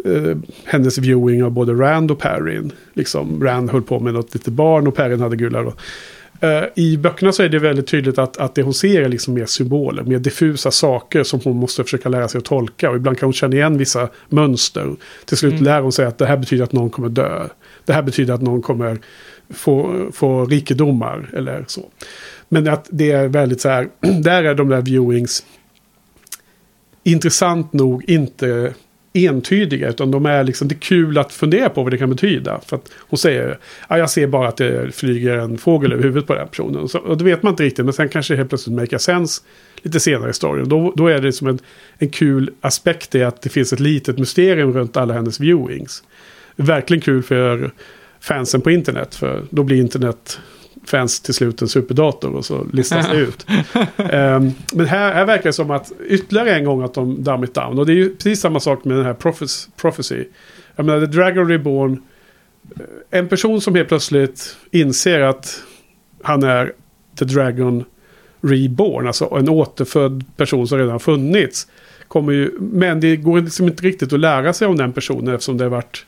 eh, 0.06 0.38
hennes 0.66 0.98
viewing 0.98 1.44
av 1.44 1.52
både 1.52 1.74
Rand 1.74 2.12
och 2.12 2.20
Perrin. 2.20 2.72
Liksom 2.94 3.44
Rand 3.44 3.72
höll 3.72 3.82
på 3.82 4.00
med 4.00 4.14
något 4.14 4.34
litet 4.34 4.54
barn 4.54 4.88
och 4.88 4.96
Perrin 4.96 5.20
hade 5.20 5.36
gula. 5.36 5.62
Då. 5.62 5.74
Eh, 6.42 6.64
I 6.76 6.98
böckerna 6.98 7.32
så 7.32 7.44
är 7.44 7.50
det 7.50 7.60
väldigt 7.60 7.88
tydligt 7.88 8.18
att, 8.18 8.38
att 8.38 8.56
det 8.56 8.62
hon 8.62 8.74
ser 8.74 9.02
är 9.02 9.10
liksom 9.10 9.34
mer 9.34 9.46
symboler, 9.46 10.04
mer 10.04 10.20
diffusa 10.20 10.72
saker 10.72 11.24
som 11.24 11.40
hon 11.44 11.58
måste 11.58 11.84
försöka 11.84 12.10
lära 12.10 12.28
sig 12.28 12.38
att 12.38 12.46
tolka. 12.46 12.90
Och 12.90 12.96
ibland 12.96 13.20
kan 13.20 13.28
hon 13.28 13.34
känna 13.34 13.56
igen 13.56 13.78
vissa 13.78 14.10
mönster. 14.30 14.96
Till 15.26 15.38
slut 15.38 15.52
mm. 15.52 15.64
lär 15.64 15.82
hon 15.82 15.92
sig 15.92 16.06
att 16.06 16.18
det 16.18 16.26
här 16.26 16.38
betyder 16.38 16.64
att 16.64 16.72
någon 16.72 16.90
kommer 16.90 17.10
dö. 17.10 17.48
Det 17.86 17.94
här 17.94 18.02
betyder 18.02 18.34
att 18.34 18.42
någon 18.42 18.62
kommer 18.62 19.00
få, 19.50 20.08
få 20.14 20.46
rikedomar 20.46 21.30
eller 21.34 21.66
så. 21.68 21.90
Men 22.50 22.68
att 22.68 22.88
det 22.90 23.12
är 23.12 23.28
väldigt 23.28 23.62
så 23.62 23.70
här, 23.70 23.90
där 24.22 24.44
är 24.44 24.56
de 24.56 24.70
där 24.70 24.82
viewings 24.82 25.46
intressant 27.04 27.74
nog 27.74 28.10
inte 28.10 28.74
entydiga. 29.14 29.90
Utan 29.90 30.12
de 30.12 30.26
är 30.26 30.44
liksom, 30.44 30.68
det 30.68 30.76
är 30.76 30.80
kul 30.80 31.18
att 31.18 31.34
fundera 31.34 31.70
på 31.70 31.84
vad 31.84 31.92
det 31.92 31.98
kan 31.98 32.10
betyda. 32.10 32.62
För 32.66 32.76
att 32.76 32.92
hon 32.98 33.18
säger, 33.18 33.58
ja, 33.90 33.98
jag 33.98 34.10
ser 34.10 34.28
bara 34.28 34.48
att 34.48 34.58
det 34.58 34.96
flyger 34.96 35.38
en 35.38 35.58
fågel 35.58 35.94
över 35.94 36.04
huvudet 36.04 36.28
på 36.28 36.36
den 36.36 36.48
personen. 36.48 36.88
Så, 36.88 37.00
och 37.00 37.18
det 37.18 37.24
vet 37.24 37.44
man 37.44 37.54
inte 37.54 37.64
riktigt, 37.64 37.86
men 37.86 37.94
sen 37.94 38.10
kanske 38.10 38.34
det 38.34 38.38
helt 38.38 38.50
plötsligt 38.50 38.76
make 38.76 39.00
sense 39.00 39.42
lite 39.82 40.00
senare 40.00 40.30
i 40.30 40.34
storyn. 40.34 40.70
Då, 40.70 40.94
då 40.96 41.08
är 41.08 41.20
det 41.20 41.32
som 41.32 41.48
en, 41.48 41.60
en 41.98 42.10
kul 42.10 42.52
aspekt 42.62 43.16
i 43.16 43.24
att 43.24 43.42
det 43.42 43.50
finns 43.50 43.74
ett 43.74 43.80
litet 43.80 44.18
mysterium 44.18 44.74
runt 44.74 44.98
alla 44.98 45.14
hennes 45.14 45.40
viewings. 45.40 46.04
Verkligen 46.56 47.02
kul 47.02 47.24
för 47.24 47.72
fansen 48.20 48.62
på 48.62 48.72
internet, 48.72 49.16
för 49.16 49.44
då 49.50 49.64
blir 49.64 49.78
internet 49.78 50.40
fans 50.92 51.20
till 51.20 51.34
slut 51.34 51.62
en 51.62 51.68
superdator 51.68 52.36
och 52.36 52.46
så 52.46 52.68
listas 52.74 53.08
det 53.10 53.18
ut. 53.18 53.46
um, 53.98 54.54
men 54.74 54.86
här, 54.86 55.14
här 55.14 55.26
verkar 55.26 55.44
det 55.44 55.54
som 55.54 55.72
att 55.72 55.92
ytterligare 56.08 56.56
en 56.56 56.66
gång 56.66 56.84
att 56.84 56.94
de 56.94 57.24
dumb 57.24 57.44
it 57.44 57.54
down. 57.54 57.80
Och 57.80 57.86
det 57.86 57.92
är 57.92 57.96
ju 57.96 58.16
precis 58.16 58.42
samma 58.42 58.60
sak 58.60 58.86
med 58.86 58.98
den 58.98 59.06
här 59.06 59.14
prophes 59.14 59.70
prophecy. 59.76 60.24
Jag 60.76 60.86
menar, 60.86 61.00
The 61.00 61.06
Dragon 61.06 61.48
Reborn. 61.48 62.04
Eh, 62.76 63.20
en 63.20 63.28
person 63.28 63.62
som 63.62 63.76
helt 63.76 63.88
plötsligt 63.88 64.56
inser 64.72 65.20
att 65.20 65.64
han 66.22 66.44
är 66.44 66.74
The 67.20 67.26
Dragon 67.26 67.86
Reborn. 68.42 69.08
Alltså 69.08 69.26
en 69.26 69.50
återfödd 69.50 70.24
person 70.38 70.68
som 70.68 70.78
redan 70.78 71.00
funnits. 71.00 71.68
Kommer 72.08 72.34
ju, 72.34 72.52
men 72.60 73.00
det 73.00 73.16
går 73.16 73.42
liksom 73.42 73.68
inte 73.68 73.84
riktigt 73.84 74.14
att 74.14 74.20
lära 74.20 74.54
sig 74.54 74.68
om 74.68 74.78
den 74.78 74.94
personen 74.94 75.36
eftersom 75.36 75.58
det 75.58 75.64
har 75.64 75.70
varit 75.70 76.06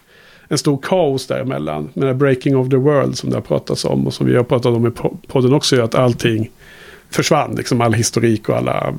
en 0.54 0.58
stor 0.58 0.80
kaos 0.82 1.28
däremellan. 1.28 1.90
Med 1.94 2.08
det 2.08 2.14
breaking 2.14 2.58
of 2.58 2.70
the 2.70 2.76
world 2.76 3.18
som 3.18 3.30
det 3.30 3.36
har 3.36 3.42
pratats 3.42 3.86
om 3.86 4.08
och 4.08 4.14
som 4.14 4.28
vi 4.28 4.36
har 4.36 4.44
pratat 4.44 4.76
om 4.76 4.88
i 4.88 4.92
podden 5.28 5.54
också. 5.54 5.82
Att 5.82 5.96
allting 5.96 6.52
försvann, 7.10 7.56
liksom 7.56 7.82
all 7.82 7.94
historik 7.94 8.50
och 8.50 8.58
alla 8.58 8.94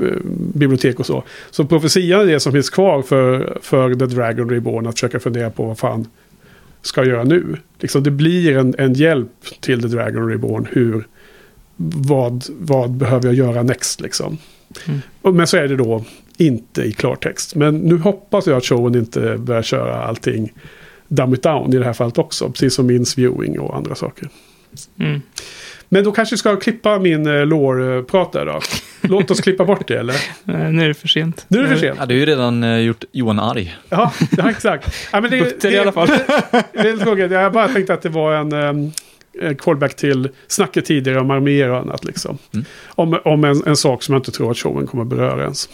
eh, 0.00 0.16
bibliotek 0.54 1.00
och 1.00 1.06
så. 1.06 1.24
Så 1.50 1.64
profetian 1.64 2.20
är 2.20 2.26
det 2.26 2.40
som 2.40 2.52
finns 2.52 2.70
kvar 2.70 3.02
för, 3.02 3.58
för 3.62 3.94
The 3.94 4.06
Dragon 4.06 4.50
Reborn 4.50 4.86
att 4.86 4.94
försöka 4.94 5.20
fundera 5.20 5.50
på 5.50 5.66
vad 5.66 5.78
fan 5.78 6.06
ska 6.82 7.04
göra 7.04 7.24
nu. 7.24 7.56
Liksom 7.80 8.02
det 8.02 8.10
blir 8.10 8.56
en, 8.56 8.74
en 8.78 8.94
hjälp 8.94 9.60
till 9.60 9.82
The 9.82 9.88
Dragon 9.88 10.28
Reborn 10.28 10.68
hur 10.70 11.06
vad, 11.76 12.44
vad 12.48 12.90
behöver 12.90 13.26
jag 13.26 13.34
göra 13.34 13.62
next 13.62 14.00
liksom. 14.00 14.38
Mm. 14.86 15.36
Men 15.36 15.46
så 15.46 15.56
är 15.56 15.68
det 15.68 15.76
då 15.76 16.04
inte 16.36 16.82
i 16.82 16.92
klartext. 16.92 17.54
Men 17.54 17.76
nu 17.76 17.98
hoppas 17.98 18.46
jag 18.46 18.56
att 18.56 18.64
showen 18.64 18.94
inte 18.94 19.36
börjar 19.38 19.62
köra 19.62 20.02
allting 20.04 20.52
dumb 21.12 21.34
it 21.34 21.42
down 21.42 21.74
i 21.74 21.78
det 21.78 21.84
här 21.84 21.92
fallet 21.92 22.18
också. 22.18 22.48
Precis 22.48 22.74
som 22.74 22.86
min 22.86 23.04
viewing 23.16 23.60
och 23.60 23.76
andra 23.76 23.94
saker. 23.94 24.28
Mm. 24.98 25.22
Men 25.88 26.04
då 26.04 26.12
kanske 26.12 26.34
vi 26.34 26.38
ska 26.38 26.56
klippa 26.56 26.98
min 26.98 27.26
uh, 27.26 27.46
lore-prat 27.46 28.32
där 28.32 28.46
då. 28.46 28.60
Låt 29.00 29.30
oss 29.30 29.40
klippa 29.40 29.64
bort 29.64 29.88
det 29.88 29.98
eller? 29.98 30.16
nu 30.72 30.84
är 30.84 30.88
det 30.88 30.94
för 30.94 31.08
sent. 31.08 31.44
Nu 31.48 31.58
är 31.58 31.62
det 31.62 31.68
för 31.68 31.76
sent. 31.76 31.98
Ja, 32.00 32.06
du 32.06 32.14
har 32.14 32.18
ju 32.18 32.26
redan 32.26 32.64
uh, 32.64 32.80
gjort 32.80 33.04
Johan 33.12 33.38
arg. 33.38 33.76
Ja, 33.88 34.12
ja 34.36 34.50
exakt. 34.50 34.94
Ja, 35.12 35.20
men 35.20 35.30
det, 35.30 35.38
Butter 35.38 35.70
det, 35.70 35.76
i 35.76 35.78
alla 35.78 35.92
fall. 35.92 36.08
det 36.72 36.88
är 36.88 37.04
tråkigt. 37.04 37.30
Jag 37.30 37.52
bara 37.52 37.68
tänkte 37.68 37.94
att 37.94 38.02
det 38.02 38.08
var 38.08 38.34
en... 38.34 38.52
Um, 38.52 38.92
callback 39.58 39.96
till 39.96 40.28
snacket 40.46 40.84
tidigare 40.84 41.20
om 41.20 41.30
arméer 41.30 41.70
och 41.70 41.78
annat. 41.78 42.04
Liksom. 42.04 42.38
Mm. 42.54 42.66
Om, 42.88 43.18
om 43.24 43.44
en, 43.44 43.62
en, 43.66 43.76
sak 43.76 44.02
som 44.02 44.12
jag 44.12 44.20
inte 44.20 44.30
tror 44.30 44.50
att 44.50 44.58
showen 44.58 44.86
kommer 44.86 45.04
beröra 45.04 45.42
ens. 45.42 45.68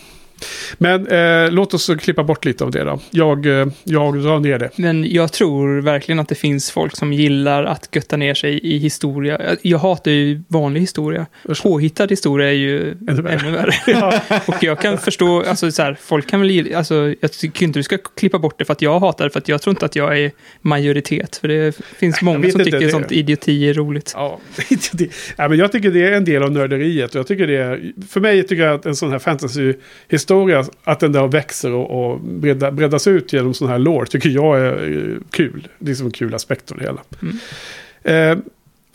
Men 0.79 1.07
eh, 1.07 1.51
låt 1.51 1.75
oss 1.75 1.91
klippa 1.99 2.25
bort 2.25 2.45
lite 2.45 2.65
av 2.65 2.71
det 2.71 2.85
då. 2.85 3.01
Jag, 3.11 3.47
eh, 3.47 3.67
jag 3.85 4.23
drar 4.23 4.41
ner 4.41 4.59
det. 4.59 4.71
Men 4.77 5.13
jag 5.13 5.33
tror 5.33 5.81
verkligen 5.81 6.19
att 6.19 6.29
det 6.29 6.35
finns 6.35 6.71
folk 6.71 6.97
som 6.97 7.13
gillar 7.13 7.65
att 7.65 7.89
götta 7.93 8.17
ner 8.17 8.35
sig 8.35 8.61
i 8.63 8.79
historia. 8.79 9.57
Jag 9.63 9.79
hatar 9.79 10.11
ju 10.11 10.43
vanlig 10.49 10.81
historia. 10.81 11.27
Påhittad 11.63 12.07
historia 12.07 12.49
är 12.49 12.53
ju 12.53 12.91
ännu 12.91 13.23
värre. 13.23 13.41
Ännu 13.41 13.51
värre. 13.51 13.75
ja. 13.87 14.21
Och 14.47 14.63
jag 14.63 14.81
kan 14.81 14.99
förstå, 14.99 15.43
alltså 15.43 15.71
så 15.71 15.83
här, 15.83 15.99
folk 16.01 16.31
kan 16.31 16.41
väl 16.41 16.51
gilla, 16.51 16.79
alltså 16.79 17.15
jag 17.21 17.33
tycker 17.33 17.65
inte 17.67 17.79
du 17.79 17.83
ska 17.83 17.99
klippa 17.99 18.39
bort 18.39 18.59
det 18.59 18.65
för 18.65 18.73
att 18.73 18.83
jag 18.83 19.01
hatar 19.01 19.25
det, 19.25 19.31
för 19.31 19.39
att 19.39 19.49
jag 19.49 19.63
tror 19.63 19.73
inte 19.73 19.87
att 19.87 19.97
jag 19.97 20.19
är 20.19 20.31
majoritet. 20.61 21.37
För 21.37 21.49
det 21.49 21.77
finns 21.97 22.23
många 22.23 22.51
som 22.51 22.65
tycker 22.65 22.81
det. 22.81 22.91
sånt 22.91 23.13
idioti 23.13 23.69
är 23.69 23.75
roligt. 23.75 24.13
Ja, 24.15 24.41
ja, 25.37 25.49
men 25.49 25.59
jag 25.59 25.73
tycker 25.73 25.91
det 25.91 26.09
är 26.09 26.13
en 26.13 26.25
del 26.25 26.43
av 26.43 26.53
nörderiet. 26.53 27.15
Och 27.15 27.19
jag 27.19 27.27
tycker 27.27 27.47
det 27.47 27.57
är, 27.57 27.93
för 28.09 28.21
mig 28.21 28.43
tycker 28.43 28.63
jag 28.63 28.75
att 28.75 28.87
en 28.87 28.97
sån 28.97 29.11
här 29.11 29.19
fantasy-historia 29.19 30.28
historia, 30.29 30.65
att 30.85 31.01
den 31.01 31.13
där 31.13 31.27
växer 31.27 31.73
och, 31.73 32.11
och 32.11 32.21
bredda, 32.21 32.71
breddas 32.71 33.07
ut 33.07 33.33
genom 33.33 33.55
sån 33.55 33.69
här 33.69 33.79
lore, 33.79 34.07
tycker 34.07 34.29
jag 34.29 34.59
är 34.59 35.13
eh, 35.13 35.17
kul. 35.31 35.69
Det 35.79 35.91
är 35.91 35.95
som 35.95 36.07
en 36.07 36.13
kul 36.13 36.35
aspekt 36.35 36.73
av 36.73 36.79
det 36.79 36.85
hela. 36.85 37.01
Mm. 37.23 38.39
Eh, 38.39 38.45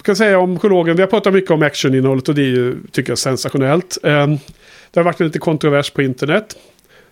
kan 0.04 0.16
säga 0.16 0.40
om 0.40 0.60
prologen, 0.60 0.96
vi 0.96 1.02
har 1.02 1.10
pratat 1.10 1.34
mycket 1.34 1.52
om 1.52 1.62
actioninnehållet 1.62 2.30
och 2.30 2.36
det 2.36 2.42
är 2.42 2.46
ju, 2.46 2.76
tycker 2.92 3.12
jag, 3.12 3.18
sensationellt. 3.18 3.98
Eh, 4.04 4.28
det 4.92 5.00
har 5.00 5.04
varit 5.04 5.20
lite 5.20 5.40
kontrovers 5.40 5.90
på 5.90 6.02
internet. 6.02 6.58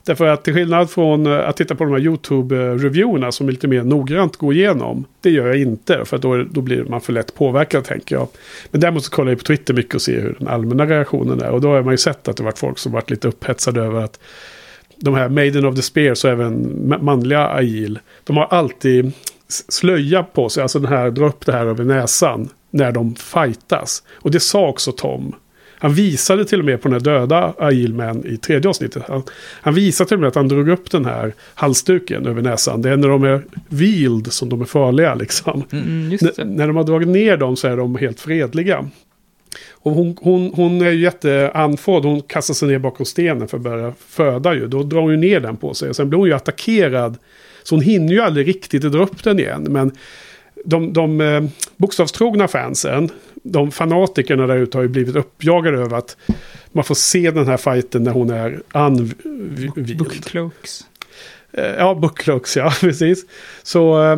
Därför 0.06 0.26
att 0.26 0.44
till 0.44 0.54
skillnad 0.54 0.90
från 0.90 1.26
eh, 1.26 1.50
att 1.50 1.58
titta 1.58 1.76
på 1.76 1.84
de 1.84 1.94
här 1.94 2.00
YouTube-reviewerna 2.00 3.32
som 3.32 3.50
lite 3.50 3.68
mer 3.68 3.84
noggrant 3.84 4.38
går 4.38 4.54
igenom. 4.54 5.06
Det 5.22 5.30
gör 5.30 5.48
jag 5.48 5.58
inte, 5.60 6.06
för 6.06 6.18
då, 6.18 6.44
då 6.44 6.62
blir 6.62 6.84
man 6.84 7.02
för 7.02 7.14
lätt 7.14 7.36
påverkad 7.36 7.84
tänker 7.84 8.16
jag. 8.16 8.28
Men 8.72 8.82
däremot 8.82 9.04
så 9.04 9.12
kollar 9.12 9.32
jag 9.32 9.38
på 9.38 9.44
Twitter 9.44 9.74
mycket 9.74 9.96
och 9.96 10.02
ser 10.02 10.22
hur 10.22 10.36
den 10.40 10.48
allmänna 10.48 10.86
reaktionen 10.86 11.42
är. 11.42 11.50
Och 11.50 11.62
då 11.62 11.70
har 11.70 11.82
man 11.82 11.94
ju 11.94 11.98
sett 11.98 12.28
att 12.28 12.38
det 12.38 12.44
varit 12.44 12.60
folk 12.60 12.78
som 12.78 12.92
varit 12.92 13.10
lite 13.10 13.28
upphetsade 13.28 13.82
över 13.82 14.02
att 14.02 14.20
de 14.96 15.16
här 15.16 15.30
Maiden 15.30 15.66
of 15.66 15.76
the 15.76 15.82
Spears 15.82 16.26
och 16.26 16.32
även 16.32 16.84
manliga 17.02 17.48
Ail. 17.48 18.00
De 18.24 18.38
har 18.38 18.46
alltid 18.46 19.12
slöja 19.48 20.24
på 20.24 20.50
sig, 20.50 20.64
alltså 20.64 20.80
den 20.80 20.90
här, 20.90 21.12
dra 21.12 21.28
upp 21.28 21.46
det 21.46 21.52
här 21.52 21.66
över 21.66 21.84
näsan 21.84 22.50
när 22.72 22.92
de 22.92 23.16
fightas. 23.16 24.04
Och 24.12 24.32
det 24.32 24.40
sa 24.40 24.68
också 24.68 24.92
Tom. 24.92 25.36
Han 25.82 25.94
visade 25.94 26.46
till 26.46 26.60
och 26.60 26.66
med 26.66 26.82
på 26.82 26.88
den 26.88 26.94
här 26.94 27.00
döda 27.00 27.54
Ailman 27.60 28.26
i 28.26 28.38
tredje 28.38 28.70
avsnittet. 28.70 29.04
Han, 29.08 29.24
han 29.62 29.74
visade 29.74 30.08
till 30.08 30.16
och 30.16 30.22
med 30.22 30.28
att 30.28 30.36
han 30.36 30.48
drog 30.48 30.70
upp 30.70 30.92
den 30.92 31.06
här 31.06 31.34
halsduken 31.54 32.26
över 32.26 32.42
näsan. 32.42 32.82
Det 32.82 32.90
är 32.90 32.98
när 32.98 33.08
de 33.08 33.24
är 33.24 33.42
vild 33.70 34.34
som 34.34 34.50
de 34.50 34.62
är 34.62 34.66
farliga 34.66 35.16
liksom. 35.16 35.64
Mm, 35.72 36.10
när 36.46 36.68
de 36.68 36.76
har 36.76 36.84
dragit 36.84 37.08
ner 37.08 37.38
dem 37.38 37.56
så 37.56 37.68
är 37.68 37.78
de 37.78 37.96
helt 37.96 38.20
fredliga. 38.20 38.90
Och 39.72 39.92
hon, 39.92 40.18
hon, 40.22 40.52
hon 40.56 40.82
är 40.82 40.92
ju 40.92 41.00
jätteandfådd. 41.00 42.06
Hon 42.06 42.22
kastar 42.22 42.54
sig 42.54 42.68
ner 42.68 42.80
bakom 42.80 43.06
stenen 43.06 43.48
för 43.48 43.58
att 43.58 43.64
börja 43.64 43.94
föda 44.08 44.54
ju. 44.54 44.68
Då 44.68 44.84
drar 44.84 45.02
hon 45.02 45.20
ner 45.22 45.40
den 45.40 45.58
på 45.58 45.74
sig. 45.74 45.90
Och 45.90 45.96
sen 45.96 46.10
blir 46.10 46.18
hon 46.18 46.28
ju 46.28 46.34
attackerad. 46.34 47.18
Så 47.64 47.76
hon 47.76 47.84
hinner 47.84 48.14
ju 48.14 48.22
aldrig 48.22 48.48
riktigt 48.48 48.82
dra 48.82 49.04
upp 49.04 49.24
den 49.24 49.40
igen. 49.40 49.68
Men 49.70 49.92
de, 50.66 50.94
de 50.94 51.22
eh, 51.22 51.44
bokstavstrogna 51.78 52.48
fansen, 52.48 53.10
de 53.44 53.72
fanatikerna 53.72 54.48
där 54.48 54.58
ute 54.58 54.78
har 54.78 54.84
ju 54.84 54.88
blivit 54.88 55.16
uppjagade 55.16 55.78
över 55.78 55.98
att 55.98 56.18
man 56.72 56.84
får 56.84 56.96
se 56.96 57.32
den 57.32 57.48
här 57.48 57.58
fighten 57.58 58.04
när 58.04 58.12
hon 58.12 58.30
är 58.30 58.62
anvild. 58.72 59.98
Bookcloaks. 59.98 60.86
Eh, 61.54 61.66
ja, 61.66 61.96
bookcloaks, 61.96 62.58
ja, 62.58 62.74
precis. 62.82 63.26
Så 63.64 64.04
eh, 64.04 64.18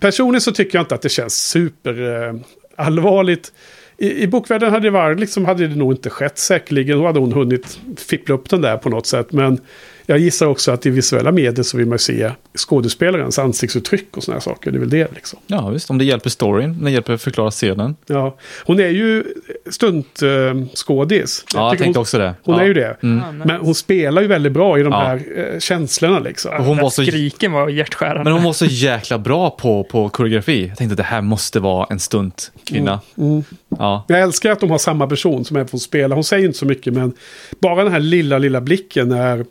personligen 0.00 0.40
så 0.40 0.52
tycker 0.52 0.78
jag 0.78 0.82
inte 0.82 0.94
att 0.94 1.02
det 1.02 1.08
känns 1.08 1.48
super 1.48 2.24
eh, 2.28 2.34
allvarligt. 2.76 3.52
I, 3.98 4.22
I 4.22 4.26
bokvärlden 4.26 4.70
hade 4.70 4.86
det, 4.86 4.90
varit, 4.90 5.20
liksom, 5.20 5.44
hade 5.44 5.66
det 5.66 5.76
nog 5.76 5.92
inte 5.92 6.10
skett 6.10 6.38
säkerligen. 6.38 6.98
Då 6.98 7.06
hade 7.06 7.20
hon 7.20 7.32
hunnit 7.32 7.78
fippla 7.96 8.34
upp 8.34 8.50
den 8.50 8.60
där 8.60 8.76
på 8.76 8.88
något 8.88 9.06
sätt. 9.06 9.32
Men 9.32 9.60
jag 10.06 10.18
gissar 10.18 10.46
också 10.46 10.72
att 10.72 10.86
i 10.86 10.90
visuella 10.90 11.32
medier 11.32 11.62
så 11.62 11.76
vill 11.76 11.86
man 11.86 11.98
se 11.98 12.30
skådespelarens 12.58 13.38
ansiktsuttryck 13.38 14.16
och 14.16 14.22
sådana 14.22 14.36
här 14.36 14.42
saker. 14.42 14.70
Det 14.70 14.76
är 14.76 14.80
väl 14.80 14.90
det 14.90 15.14
liksom. 15.14 15.38
Ja, 15.46 15.68
visst. 15.68 15.90
Om 15.90 15.98
det 15.98 16.04
hjälper 16.04 16.30
storyn, 16.30 16.70
om 16.70 16.84
det 16.84 16.90
hjälper 16.90 17.12
att 17.12 17.22
förklara 17.22 17.50
scenen. 17.50 17.96
Ja. 18.06 18.36
Hon 18.64 18.80
är 18.80 18.88
ju 18.88 19.24
stuntskådis. 19.70 21.44
Ja, 21.54 21.68
jag 21.68 21.78
tänkte 21.78 21.98
hon, 21.98 22.02
också 22.02 22.18
det. 22.18 22.34
hon 22.42 22.54
ja. 22.54 22.62
är 22.62 22.66
ju 22.66 22.74
det. 22.74 22.96
Mm. 23.02 23.38
Men 23.38 23.60
hon 23.60 23.74
spelar 23.74 24.22
ju 24.22 24.28
väldigt 24.28 24.52
bra 24.52 24.78
i 24.78 24.82
de 24.82 24.92
Ja. 24.92 25.00
här 25.00 25.22
eh, 25.36 25.58
känslorna 25.58 26.18
liksom. 26.18 26.52
Och 26.58 26.64
hon 26.64 26.78
var 26.78 26.90
så 26.90 27.04
skriken 27.04 27.52
var 27.52 27.68
hjärtskärande. 27.68 28.24
Men 28.24 28.32
hon 28.32 28.42
var 28.42 28.52
så 28.52 28.64
jäkla 28.64 29.18
bra 29.18 29.50
på, 29.50 29.84
på 29.84 30.08
koreografi. 30.08 30.66
Jag 30.68 30.78
tänkte 30.78 30.92
att 30.92 30.96
det 30.96 31.02
här 31.02 31.20
måste 31.20 31.60
vara 31.60 31.86
en 31.90 31.98
stuntkvinna. 32.00 33.00
Mm. 33.18 33.44
Ja. 33.78 34.04
Jag 34.08 34.20
älskar 34.20 34.50
att 34.52 34.60
de 34.60 34.70
har 34.70 34.78
samma 34.78 35.06
person 35.06 35.44
som 35.44 35.56
även 35.56 35.68
får 35.68 35.78
spela. 35.78 36.14
Hon 36.14 36.24
säger 36.24 36.46
inte 36.46 36.58
så 36.58 36.66
mycket 36.66 36.94
men 36.94 37.12
bara 37.60 37.84
den 37.84 37.92
här 37.92 38.00
lilla, 38.00 38.38
lilla 38.38 38.60
blicken 38.60 39.08
när 39.08 39.44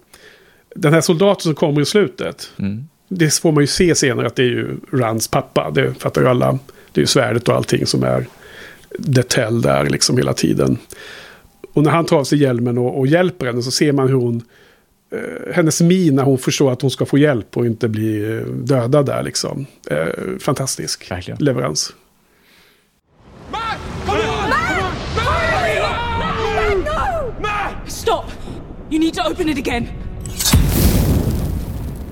den 0.76 0.93
här 0.93 1.01
soldaten 1.01 1.43
som 1.43 1.55
kommer 1.55 1.82
i 1.82 1.86
slutet. 1.86 2.51
Mm. 2.59 2.88
Det 3.07 3.34
får 3.34 3.51
man 3.51 3.63
ju 3.63 3.67
se 3.67 3.95
senare 3.95 4.28
att 4.28 4.36
det 4.36 4.43
är 4.43 4.47
ju 4.47 4.78
Runs 4.91 5.28
pappa. 5.28 5.72
Det 5.72 5.93
fattar 5.93 6.22
ju 6.22 6.28
alla. 6.28 6.59
Det 6.91 6.99
är 6.99 7.03
ju 7.03 7.07
svärdet 7.07 7.49
och 7.49 7.55
allting 7.55 7.86
som 7.86 8.03
är 8.03 8.26
tell 9.28 9.61
där 9.61 9.89
liksom 9.89 10.17
hela 10.17 10.34
tiden. 10.34 10.78
Och 11.74 11.84
när 11.84 11.91
han 11.91 12.05
tar 12.05 12.17
av 12.17 12.24
sig 12.24 12.41
hjälmen 12.41 12.78
och, 12.78 12.99
och 12.99 13.07
hjälper 13.07 13.45
henne 13.45 13.61
så 13.61 13.72
ser 13.72 13.91
man 13.91 14.07
hur 14.07 14.15
hon... 14.15 14.43
Eh, 15.11 15.53
hennes 15.53 15.82
min 15.82 16.15
när 16.15 16.24
hon 16.24 16.38
förstår 16.38 16.72
att 16.72 16.82
hon 16.82 16.91
ska 16.91 17.05
få 17.05 17.17
hjälp 17.17 17.57
och 17.57 17.65
inte 17.65 17.88
bli 17.88 18.38
eh, 18.38 18.45
dödad 18.47 19.05
där 19.05 19.24
liksom. 19.24 19.65
Eh, 19.89 20.38
fantastisk 20.39 21.11
Verkligen. 21.11 21.38
leverans. 21.43 21.93
Stop! 27.88 28.26
You 28.91 28.99
need 28.99 29.13
to 29.13 29.22
open 29.32 29.49
it 29.49 29.57
again. 29.57 29.88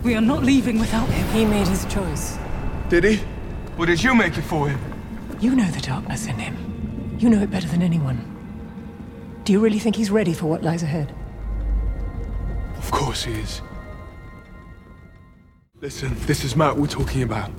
We 0.03 0.15
are 0.15 0.21
not 0.21 0.43
leaving 0.43 0.79
without 0.79 1.09
him. 1.09 1.27
He 1.29 1.45
made 1.45 1.67
his 1.67 1.85
choice. 1.85 2.37
Did 2.87 3.03
he? 3.03 3.19
Or 3.77 3.85
did 3.85 4.01
you 4.01 4.15
make 4.15 4.37
it 4.37 4.43
for 4.43 4.69
him? 4.69 4.79
You 5.41 5.55
know 5.55 5.69
the 5.69 5.81
darkness 5.81 6.25
in 6.27 6.35
him. 6.35 7.17
You 7.19 7.29
know 7.29 7.41
it 7.41 7.51
better 7.51 7.67
than 7.67 7.81
anyone. 7.81 8.25
Do 9.43 9.51
you 9.51 9.59
really 9.59 9.79
think 9.79 9.95
he's 9.95 10.09
ready 10.11 10.33
for 10.33 10.45
what 10.45 10.63
lies 10.63 10.83
ahead? 10.83 11.13
Of 12.77 12.91
course 12.91 13.23
he 13.23 13.33
is. 13.33 13.61
Listen, 15.81 16.15
this 16.25 16.43
is 16.43 16.55
Matt 16.55 16.77
we're 16.77 16.87
talking 16.87 17.23
about. 17.23 17.51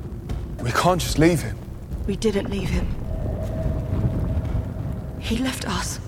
We 0.62 0.70
can't 0.72 1.00
just 1.00 1.18
leave 1.18 1.42
him. 1.42 1.58
We 2.06 2.16
didn't 2.16 2.50
leave 2.50 2.68
him. 2.68 2.86
He 5.20 5.38
left 5.38 5.68
us. 5.68 6.00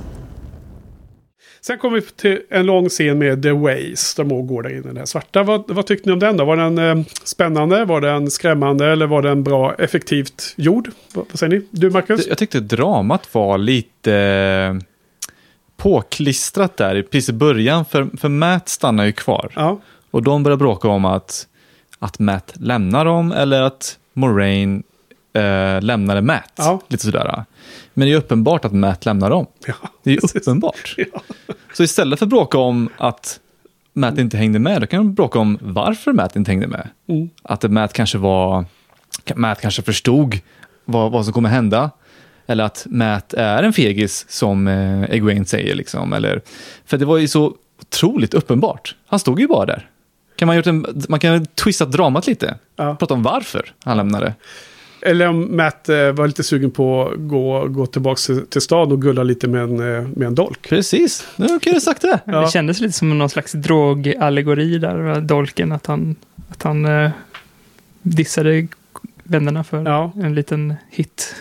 Sen 1.67 1.79
kommer 1.79 1.95
vi 1.95 2.03
till 2.03 2.41
en 2.51 2.67
lång 2.67 2.89
scen 2.89 3.19
med 3.19 3.43
The 3.43 3.51
Ways. 3.51 4.15
De 4.15 4.47
går 4.47 4.63
där 4.63 4.71
inne 4.71 4.79
i 4.79 4.83
den 4.83 4.97
här 4.97 5.05
svarta. 5.05 5.43
Vad, 5.43 5.71
vad 5.71 5.87
tyckte 5.87 6.09
ni 6.09 6.13
om 6.13 6.19
den 6.19 6.37
då? 6.37 6.45
Var 6.45 6.57
den 6.57 6.79
eh, 6.79 7.05
spännande? 7.25 7.85
Var 7.85 8.01
den 8.01 8.31
skrämmande? 8.31 8.87
Eller 8.87 9.07
var 9.07 9.23
den 9.23 9.43
bra, 9.43 9.75
effektivt 9.75 10.55
gjord? 10.57 10.91
Vad, 11.15 11.25
vad 11.31 11.39
säger 11.39 11.59
ni? 11.59 11.67
Du 11.71 11.91
Marcus? 11.91 12.27
Jag 12.27 12.39
tyckte 12.39 12.61
dramat 12.61 13.35
var 13.35 13.59
lite 13.59 14.15
eh, 14.15 14.75
påklistrat 15.77 16.77
där 16.77 17.03
precis 17.03 17.29
i 17.29 17.33
början. 17.33 17.85
För, 17.85 18.09
för 18.17 18.29
Matt 18.29 18.69
stannar 18.69 19.05
ju 19.05 19.13
kvar. 19.13 19.53
Ja. 19.57 19.81
Och 20.11 20.23
de 20.23 20.43
börjar 20.43 20.57
bråka 20.57 20.89
om 20.89 21.05
att, 21.05 21.47
att 21.99 22.19
Matt 22.19 22.53
lämnar 22.55 23.05
dem 23.05 23.33
eller 23.33 23.63
att 23.63 23.99
Moraine 24.13 24.83
eh, 25.33 25.81
lämnade 25.81 26.23
Matt. 26.23 26.53
Ja. 26.57 26.81
Lite 26.89 27.05
sådär. 27.05 27.45
Men 27.95 28.09
det 28.09 28.15
är 28.15 28.17
uppenbart 28.17 28.65
att 28.65 28.73
Matt 28.73 29.07
lämnar 29.07 29.31
dem. 29.31 29.47
ja. 29.67 29.75
Det 30.03 30.11
är 30.11 30.15
ju 30.15 30.21
uppenbart. 30.35 30.95
Ja. 30.97 31.23
Så 31.73 31.83
istället 31.83 32.19
för 32.19 32.27
att 32.27 32.31
bråka 32.31 32.59
om 32.59 32.89
att 32.97 33.41
Matt 33.93 34.19
inte 34.19 34.37
hängde 34.37 34.59
med, 34.59 34.81
då 34.81 34.87
kan 34.87 34.99
de 34.99 35.15
bråka 35.15 35.39
om 35.39 35.59
varför 35.61 36.13
Matt 36.13 36.37
inte 36.37 36.51
hängde 36.51 36.67
med. 36.67 36.89
Mm. 37.09 37.31
Att 37.43 37.71
Matt 37.71 37.93
kanske 37.93 38.19
var, 38.19 38.65
Matt 39.35 39.61
kanske 39.61 39.83
förstod 39.83 40.39
vad, 40.85 41.13
vad 41.13 41.25
som 41.25 41.35
kommer 41.35 41.49
hända. 41.49 41.91
Eller 42.47 42.65
att 42.65 42.87
Matt 42.91 43.35
är 43.35 43.63
en 43.63 43.73
fegis 43.73 44.27
som 44.29 44.69
eh, 44.69 45.03
Egwene 45.11 45.45
säger. 45.45 45.75
Liksom. 45.75 46.13
Eller, 46.13 46.41
för 46.85 46.99
det 46.99 47.05
var 47.05 47.19
ju 47.19 47.29
så 47.29 47.55
otroligt 47.81 48.35
uppenbart. 48.35 48.95
Han 49.07 49.19
stod 49.19 49.41
ju 49.41 49.49
bara 49.49 49.67
där. 49.67 49.89
Kan 50.37 50.47
man, 50.47 50.57
gjort 50.57 50.67
en, 50.67 51.05
man 51.09 51.21
kan 51.21 51.47
twista 51.47 51.85
dramat 51.85 52.27
lite. 52.27 52.55
Ja. 52.77 52.97
Prata 52.97 53.15
om 53.15 53.23
varför 53.23 53.73
han 53.85 53.97
lämnade. 53.97 54.35
Eller 55.03 55.29
om 55.29 55.57
Matt 55.57 55.89
eh, 55.89 56.13
var 56.13 56.27
lite 56.27 56.43
sugen 56.43 56.71
på 56.71 57.09
att 57.09 57.19
gå, 57.19 57.67
gå 57.69 57.87
tillbaka 57.87 58.19
till, 58.19 58.47
till 58.47 58.61
stan 58.61 58.93
och 58.93 59.03
gulla 59.03 59.23
lite 59.23 59.49
med 59.49 59.63
en, 59.63 59.97
eh, 59.97 60.09
med 60.09 60.27
en 60.27 60.35
dolk. 60.35 60.69
Precis, 60.69 61.27
nu 61.37 61.47
kan 61.47 61.59
jag 61.65 61.73
ha 61.73 61.81
sagt 61.81 62.03
det. 62.03 62.21
Ja. 62.25 62.41
Det 62.41 62.51
kändes 62.51 62.81
lite 62.81 62.93
som 62.93 63.19
någon 63.19 63.29
slags 63.31 63.53
drogallegori 63.53 64.79
där, 64.79 64.95
med 64.97 65.23
dolken, 65.23 65.73
att 65.73 65.87
han, 65.87 66.17
att 66.51 66.63
han 66.63 66.85
eh, 66.85 67.11
dissade 68.03 68.67
vännerna 69.23 69.65
för 69.65 69.83
Ja. 69.85 70.13
en 70.23 70.35
liten 70.35 70.75
hit. 70.91 71.35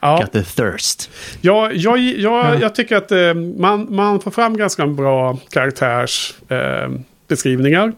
Ja. 0.00 0.20
Got 0.20 0.32
the 0.32 0.42
thirst. 0.42 1.10
Ja, 1.40 1.70
jag, 1.72 1.98
jag, 1.98 2.18
Ja. 2.18 2.54
jag 2.60 2.74
tycker 2.74 2.96
att 2.96 3.12
eh, 3.12 3.34
man, 3.34 3.86
man 3.94 4.20
får 4.20 4.30
fram 4.30 4.56
ganska 4.56 4.86
bra 4.86 5.38
karaktärsbeskrivningar. 5.50 7.00
Beskrivningar, 7.28 7.86
eh, 7.86 7.92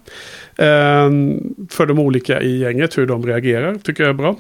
Ehm, 0.63 1.55
för 1.71 1.87
de 1.87 1.99
olika 1.99 2.43
i 2.43 2.59
gänget, 2.59 2.99
hur 2.99 3.07
de 3.07 3.27
reagerar, 3.27 3.75
tycker 3.75 4.03
jag 4.03 4.11
är 4.11 4.15
bra. 4.15 4.37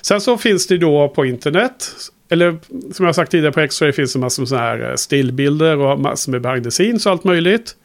Sen 0.00 0.20
så 0.20 0.38
finns 0.38 0.66
det 0.66 0.78
då 0.78 1.08
på 1.08 1.24
internet, 1.26 1.90
eller 2.28 2.56
som 2.92 3.06
jag 3.06 3.14
sagt 3.14 3.30
tidigare 3.30 3.52
på 3.52 3.60
X-ray 3.60 3.92
finns 3.92 4.12
det 4.12 4.18
massor 4.18 4.42
med 4.42 4.48
sådana 4.48 4.66
här 4.66 4.90
eh, 4.90 4.94
stillbilder 4.96 5.76
och 5.76 6.00
massor 6.00 6.32
med 6.32 6.40
behind 6.40 6.64
the 6.64 6.70
scenes 6.70 7.06
och 7.06 7.12
allt 7.12 7.24
möjligt. 7.24 7.76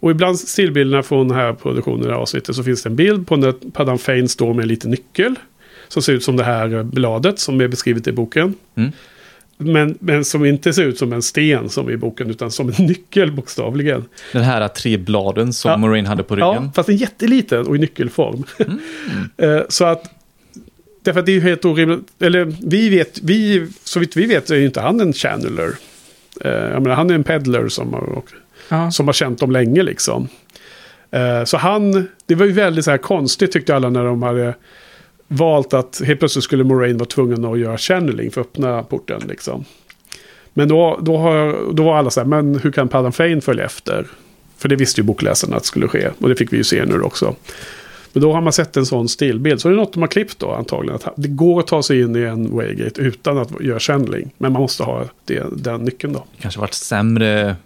Och 0.00 0.10
ibland 0.10 0.38
stillbilderna 0.38 1.02
från 1.02 1.28
den 1.28 1.36
här 1.36 1.52
produktionen, 1.52 2.02
det 2.02 2.08
här 2.08 2.20
avsnittet, 2.20 2.56
så 2.56 2.62
finns 2.62 2.82
det 2.82 2.88
en 2.88 2.96
bild 2.96 3.26
på 3.26 3.36
när 3.36 3.52
Paddan 3.52 3.98
Fane 3.98 4.28
står 4.28 4.54
med 4.54 4.62
en 4.62 4.68
liten 4.68 4.90
nyckel. 4.90 5.34
Som 5.88 6.02
ser 6.02 6.12
ut 6.12 6.24
som 6.24 6.36
det 6.36 6.44
här 6.44 6.74
eh, 6.74 6.82
bladet 6.82 7.38
som 7.38 7.60
är 7.60 7.68
beskrivet 7.68 8.06
i 8.06 8.12
boken. 8.12 8.54
Mm. 8.76 8.92
Men, 9.58 9.98
men 10.00 10.24
som 10.24 10.44
inte 10.44 10.72
ser 10.72 10.84
ut 10.84 10.98
som 10.98 11.12
en 11.12 11.22
sten 11.22 11.68
som 11.68 11.90
i 11.90 11.96
boken, 11.96 12.30
utan 12.30 12.50
som 12.50 12.68
en 12.68 12.74
nyckel 12.86 13.32
bokstavligen. 13.32 14.04
Den 14.32 14.42
här 14.42 14.68
tre 14.68 14.96
bladen 14.96 15.52
som 15.52 15.70
Ja. 15.70 15.76
Moraine 15.76 16.06
hade 16.06 16.22
på 16.22 16.36
ryggen. 16.36 16.48
Ja, 16.64 16.70
fast 16.74 16.88
en 16.88 16.96
jätteliten 16.96 17.66
och 17.66 17.76
i 17.76 17.78
nyckelform. 17.78 18.44
Eh, 19.36 19.60
så 19.68 19.84
att, 19.84 20.04
därför 21.02 21.20
att 21.20 21.26
det 21.26 21.32
är 21.32 21.34
ju 21.34 21.40
helt 21.40 21.64
orimligt, 21.64 22.06
eller 22.20 22.54
vi 22.66 22.88
vet, 22.88 23.20
vi, 23.22 23.66
så 23.84 24.00
vitt 24.00 24.16
vi 24.16 24.26
vet 24.26 24.50
är 24.50 24.56
ju 24.56 24.64
inte 24.64 24.80
han 24.80 25.00
en 25.00 25.12
channeler. 25.12 25.70
Eh, 26.40 26.50
jag 26.52 26.82
menar, 26.82 26.94
han 26.96 27.10
är 27.10 27.14
en 27.14 27.24
peddler 27.24 27.68
som 27.68 27.92
har, 27.92 28.22
Ja. 28.68 28.90
som 28.90 29.06
har 29.08 29.12
känt 29.12 29.38
dem 29.38 29.50
länge 29.50 29.82
liksom. 29.82 30.28
Eh, 31.10 31.44
så 31.44 31.56
han, 31.56 32.08
det 32.26 32.34
var 32.34 32.46
ju 32.46 32.52
väldigt 32.52 32.84
så 32.84 32.90
här 32.90 32.98
konstigt 32.98 33.52
tyckte 33.52 33.76
alla 33.76 33.90
när 33.90 34.04
de 34.04 34.22
hade 34.22 34.54
valt 35.28 35.74
att 35.74 36.02
helt 36.04 36.18
plötsligt 36.18 36.44
skulle 36.44 36.64
Moraine 36.64 36.98
vara 36.98 37.08
tvungen 37.08 37.44
att 37.44 37.58
göra 37.58 37.78
channeling 37.78 38.30
för 38.30 38.40
att 38.40 38.46
öppna 38.46 38.82
porten 38.82 39.22
liksom. 39.28 39.64
Men 40.54 40.68
då, 40.68 40.98
då, 41.02 41.16
har, 41.16 41.72
då 41.72 41.84
var 41.84 41.96
alla 41.96 42.10
så 42.10 42.20
här, 42.20 42.26
men 42.26 42.58
hur 42.58 42.72
kan 42.72 42.88
Padam 42.88 43.12
Fane 43.12 43.40
följa 43.40 43.64
efter? 43.64 44.06
För 44.56 44.68
det 44.68 44.76
visste 44.76 45.00
ju 45.00 45.04
bokläsarna 45.04 45.56
att 45.56 45.62
det 45.62 45.66
skulle 45.66 45.88
ske. 45.88 46.10
Och 46.18 46.28
det 46.28 46.36
fick 46.36 46.52
vi 46.52 46.56
ju 46.56 46.64
se 46.64 46.84
nu 46.84 47.02
också. 47.02 47.34
Men 48.12 48.22
då 48.22 48.32
har 48.32 48.40
man 48.40 48.52
sett 48.52 48.76
en 48.76 48.86
sån 48.86 49.08
stillbild. 49.08 49.60
Så 49.60 49.68
det 49.68 49.74
är 49.74 49.76
något 49.76 49.92
de 49.92 50.02
har 50.02 50.08
klippt 50.08 50.38
då 50.38 50.52
antagligen. 50.52 50.94
Att 51.04 51.14
det 51.16 51.28
går 51.28 51.60
att 51.60 51.66
ta 51.66 51.82
sig 51.82 52.00
in 52.00 52.16
i 52.16 52.20
en 52.20 52.56
Waygate 52.56 53.00
utan 53.00 53.38
att 53.38 53.60
göra 53.60 53.80
channeling. 53.80 54.30
Men 54.38 54.52
man 54.52 54.62
måste 54.62 54.82
ha 54.82 55.04
det, 55.24 55.44
den 55.52 55.80
nyckeln 55.80 56.12
då. 56.12 56.24
Det 56.36 56.42
kanske 56.42 56.60
varit 56.60 56.74
sämre 56.74 57.56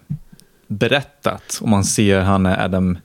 berättat 0.67 1.59
om 1.61 1.69
man 1.69 1.83
ser 1.83 2.19
han 2.19 2.45
är 2.45 2.65
Adam 2.65 2.97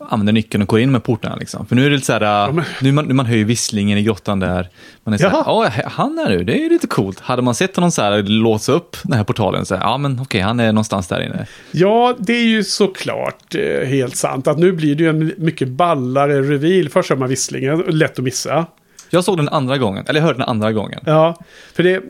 använder 0.00 0.32
nyckeln 0.32 0.62
och 0.62 0.68
går 0.68 0.80
in 0.80 0.92
med 0.92 1.04
portarna. 1.04 1.36
Liksom. 1.36 1.66
För 1.66 1.76
nu 1.76 1.86
är 1.86 1.90
det 1.90 1.94
lite 1.96 2.06
så 2.06 2.12
här, 2.12 2.52
men- 2.52 2.64
nu 2.80 2.92
man, 2.92 3.04
nu 3.04 3.14
man 3.14 3.26
hör 3.26 3.36
ju 3.36 3.44
visslingen 3.44 3.98
i 3.98 4.02
grottan 4.02 4.40
där. 4.40 4.68
Man 5.04 5.14
är 5.14 5.18
så 5.18 5.28
här, 5.28 5.42
ja 5.46 5.70
han 5.84 6.18
är 6.18 6.30
du, 6.30 6.44
det 6.44 6.64
är 6.66 6.70
lite 6.70 6.86
coolt. 6.86 7.20
Hade 7.20 7.42
man 7.42 7.54
sett 7.54 7.76
honom 7.76 7.90
så 7.90 8.02
här 8.02 8.22
låsa 8.22 8.72
upp 8.72 8.96
den 9.02 9.12
här 9.12 9.24
portalen, 9.24 9.66
så 9.66 9.74
här, 9.74 9.82
ja 9.82 9.98
men 9.98 10.20
okej, 10.20 10.40
han 10.40 10.60
är 10.60 10.72
någonstans 10.72 11.08
där 11.08 11.20
inne. 11.20 11.46
Ja, 11.72 12.14
det 12.18 12.32
är 12.32 12.46
ju 12.46 12.64
såklart 12.64 13.54
eh, 13.54 13.88
helt 13.88 14.16
sant. 14.16 14.46
Att 14.46 14.58
nu 14.58 14.72
blir 14.72 14.94
det 14.94 15.02
ju 15.02 15.10
en 15.10 15.32
mycket 15.38 15.68
ballare 15.68 16.42
reveal. 16.42 16.88
Först 16.88 17.10
hör 17.10 17.16
man 17.16 17.28
visslingen, 17.28 17.78
lätt 17.88 18.18
att 18.18 18.24
missa. 18.24 18.66
Jag 19.10 19.24
såg 19.24 19.36
den 19.36 19.48
andra 19.48 19.78
gången, 19.78 20.04
eller 20.08 20.20
jag 20.20 20.26
hörde 20.26 20.38
den 20.38 20.48
andra 20.48 20.72
gången. 20.72 21.00
Ja, 21.06 21.36
för 21.74 21.82
det, 21.82 22.02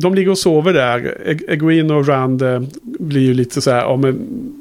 de 0.00 0.14
ligger 0.14 0.30
och 0.30 0.38
sover 0.38 0.72
där. 0.72 1.18
Eg- 1.26 1.44
Egwene 1.48 1.94
och 1.94 2.08
Rand 2.08 2.42
eh, 2.42 2.62
blir 2.82 3.20
ju 3.20 3.34
lite 3.34 3.60
så 3.60 3.70
här, 3.70 3.80
ja 3.80 3.96
men 3.96 4.18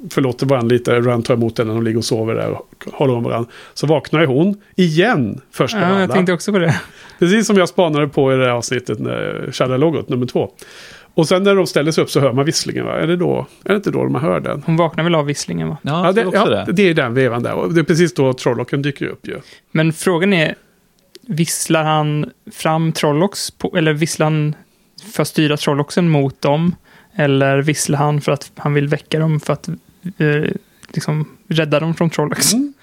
förlåter 0.09 0.45
varandra 0.45 0.73
lite. 0.73 0.99
Rand 0.99 1.25
tar 1.25 1.33
emot 1.33 1.57
henne 1.57 1.67
när 1.67 1.75
de 1.75 1.83
ligger 1.83 1.97
och 1.97 2.05
sover 2.05 2.35
där 2.35 2.49
och 2.49 2.85
håller 2.93 3.13
om 3.15 3.23
varandra. 3.23 3.49
Så 3.73 3.87
vaknar 3.87 4.19
ju 4.21 4.25
hon 4.27 4.61
igen 4.75 5.41
först 5.51 5.75
av 5.75 5.81
Ja, 5.81 5.87
alla. 5.87 5.99
jag 5.99 6.11
tänkte 6.11 6.33
också 6.33 6.51
på 6.51 6.59
det. 6.59 6.81
Precis 7.19 7.47
som 7.47 7.57
jag 7.57 7.69
spanade 7.69 8.07
på 8.07 8.33
i 8.33 8.35
det 8.35 8.43
här 8.43 8.51
avsnittet, 8.51 8.99
när 8.99 9.45
Shadow-logot 9.51 10.09
nummer 10.09 10.25
två. 10.25 10.49
Och 11.15 11.27
sen 11.27 11.43
när 11.43 11.55
de 11.55 11.67
ställer 11.67 11.91
sig 11.91 12.03
upp 12.03 12.09
så 12.09 12.19
hör 12.19 12.33
man 12.33 12.45
visslingen, 12.45 12.85
va? 12.85 12.93
Är 12.99 13.07
det, 13.07 13.15
då, 13.15 13.45
är 13.65 13.69
det 13.69 13.75
inte 13.75 13.91
då 13.91 14.03
man 14.09 14.21
hör 14.21 14.39
den? 14.39 14.63
Hon 14.65 14.77
vaknar 14.77 15.03
väl 15.03 15.15
av 15.15 15.25
visslingen 15.25 15.67
va? 15.69 15.77
Ja, 15.81 16.05
Ja, 16.05 16.11
det, 16.11 16.21
ja, 16.33 16.45
det. 16.65 16.71
det 16.71 16.89
är 16.89 16.93
den 16.93 17.13
vevan 17.13 17.43
där. 17.43 17.53
Och 17.53 17.73
det 17.73 17.79
är 17.81 17.83
precis 17.83 18.13
då 18.13 18.33
Trollocken 18.33 18.81
dyker 18.81 19.05
upp 19.07 19.27
ju. 19.27 19.37
Men 19.71 19.93
frågan 19.93 20.33
är, 20.33 20.55
visslar 21.27 21.83
han 21.83 22.29
fram 22.51 22.91
Trollocs, 22.91 23.51
på, 23.51 23.77
eller 23.77 23.93
visslar 23.93 24.25
han 24.25 24.55
för 25.11 25.21
att 25.21 25.27
styra 25.27 25.57
Trolloxen 25.57 26.09
mot 26.09 26.41
dem? 26.41 26.75
Eller 27.15 27.57
visslar 27.61 27.97
han 27.97 28.21
för 28.21 28.31
att 28.31 28.51
han 28.55 28.73
vill 28.73 28.87
väcka 28.87 29.19
dem 29.19 29.39
för 29.39 29.53
att 29.53 29.67
eh, 30.17 30.51
liksom 30.93 31.27
rädda 31.47 31.79
dem 31.79 31.93
från 31.95 32.09
Trollocs. 32.09 32.53
Mm. 32.53 32.73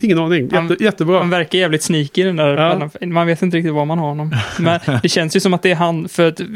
Ingen 0.00 0.18
aning. 0.18 0.50
Han- 0.52 0.68
Jätte, 0.68 0.84
jättebra. 0.84 1.18
Han 1.18 1.30
verkar 1.30 1.58
jävligt 1.58 1.82
sneaky 1.82 2.22
den 2.22 2.36
där. 2.36 2.56
Ja. 3.00 3.06
Man 3.06 3.26
vet 3.26 3.42
inte 3.42 3.56
riktigt 3.56 3.72
var 3.72 3.84
man 3.84 3.98
har 3.98 4.08
honom. 4.08 4.34
Men 4.58 4.80
det 5.02 5.08
känns 5.08 5.36
ju 5.36 5.40
som 5.40 5.54
att 5.54 5.62
det 5.62 5.70
är 5.70 5.74
han, 5.74 6.08
för 6.08 6.28
att... 6.28 6.40
eh, 6.40 6.46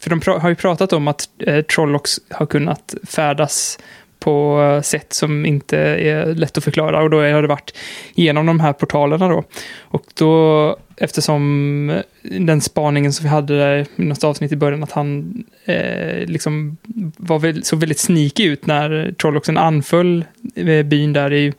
För 0.00 0.10
de 0.10 0.20
har 0.40 0.48
ju 0.48 0.54
pratat 0.54 0.92
om 0.92 1.08
att 1.08 1.28
eh, 1.38 1.62
Trollocs 1.62 2.20
har 2.30 2.46
kunnat 2.46 2.94
färdas 3.08 3.78
på 4.20 4.60
eh, 4.62 4.82
sätt 4.82 5.12
som 5.12 5.46
inte 5.46 5.78
är 5.78 6.34
lätt 6.34 6.58
att 6.58 6.64
förklara. 6.64 7.02
Och 7.02 7.10
då 7.10 7.16
har 7.16 7.42
det 7.42 7.48
varit 7.48 7.76
genom 8.14 8.46
de 8.46 8.60
här 8.60 8.72
portalerna 8.72 9.28
då. 9.28 9.44
Och 9.80 10.04
då, 10.14 10.76
eftersom 11.00 11.90
eh, 11.90 12.02
den 12.40 12.60
spaningen 12.60 13.12
som 13.12 13.22
vi 13.22 13.28
hade 13.28 13.58
där 13.58 13.86
i 13.96 14.04
något 14.04 14.24
avsnitt 14.24 14.52
i 14.52 14.56
början, 14.56 14.82
att 14.82 14.92
han 14.92 15.44
eh, 15.64 16.26
liksom 16.26 16.76
var 17.16 17.38
väl, 17.38 17.64
såg 17.64 17.80
väldigt 17.80 17.98
sneaky 17.98 18.44
ut 18.44 18.66
när 18.66 19.12
Trolloxen 19.12 19.58
anföll 19.58 20.24
eh, 20.54 20.82
byn 20.82 21.12
där 21.12 21.32
i 21.32 21.52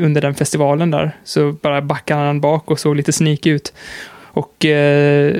under 0.00 0.20
den 0.20 0.34
festivalen 0.34 0.90
där. 0.90 1.16
Så 1.24 1.52
bara 1.52 1.82
backade 1.82 2.20
han 2.20 2.40
bak 2.40 2.70
och 2.70 2.80
såg 2.80 2.96
lite 2.96 3.12
sneaky 3.12 3.50
ut. 3.50 3.72
Och 4.32 4.64
eh, 4.64 5.36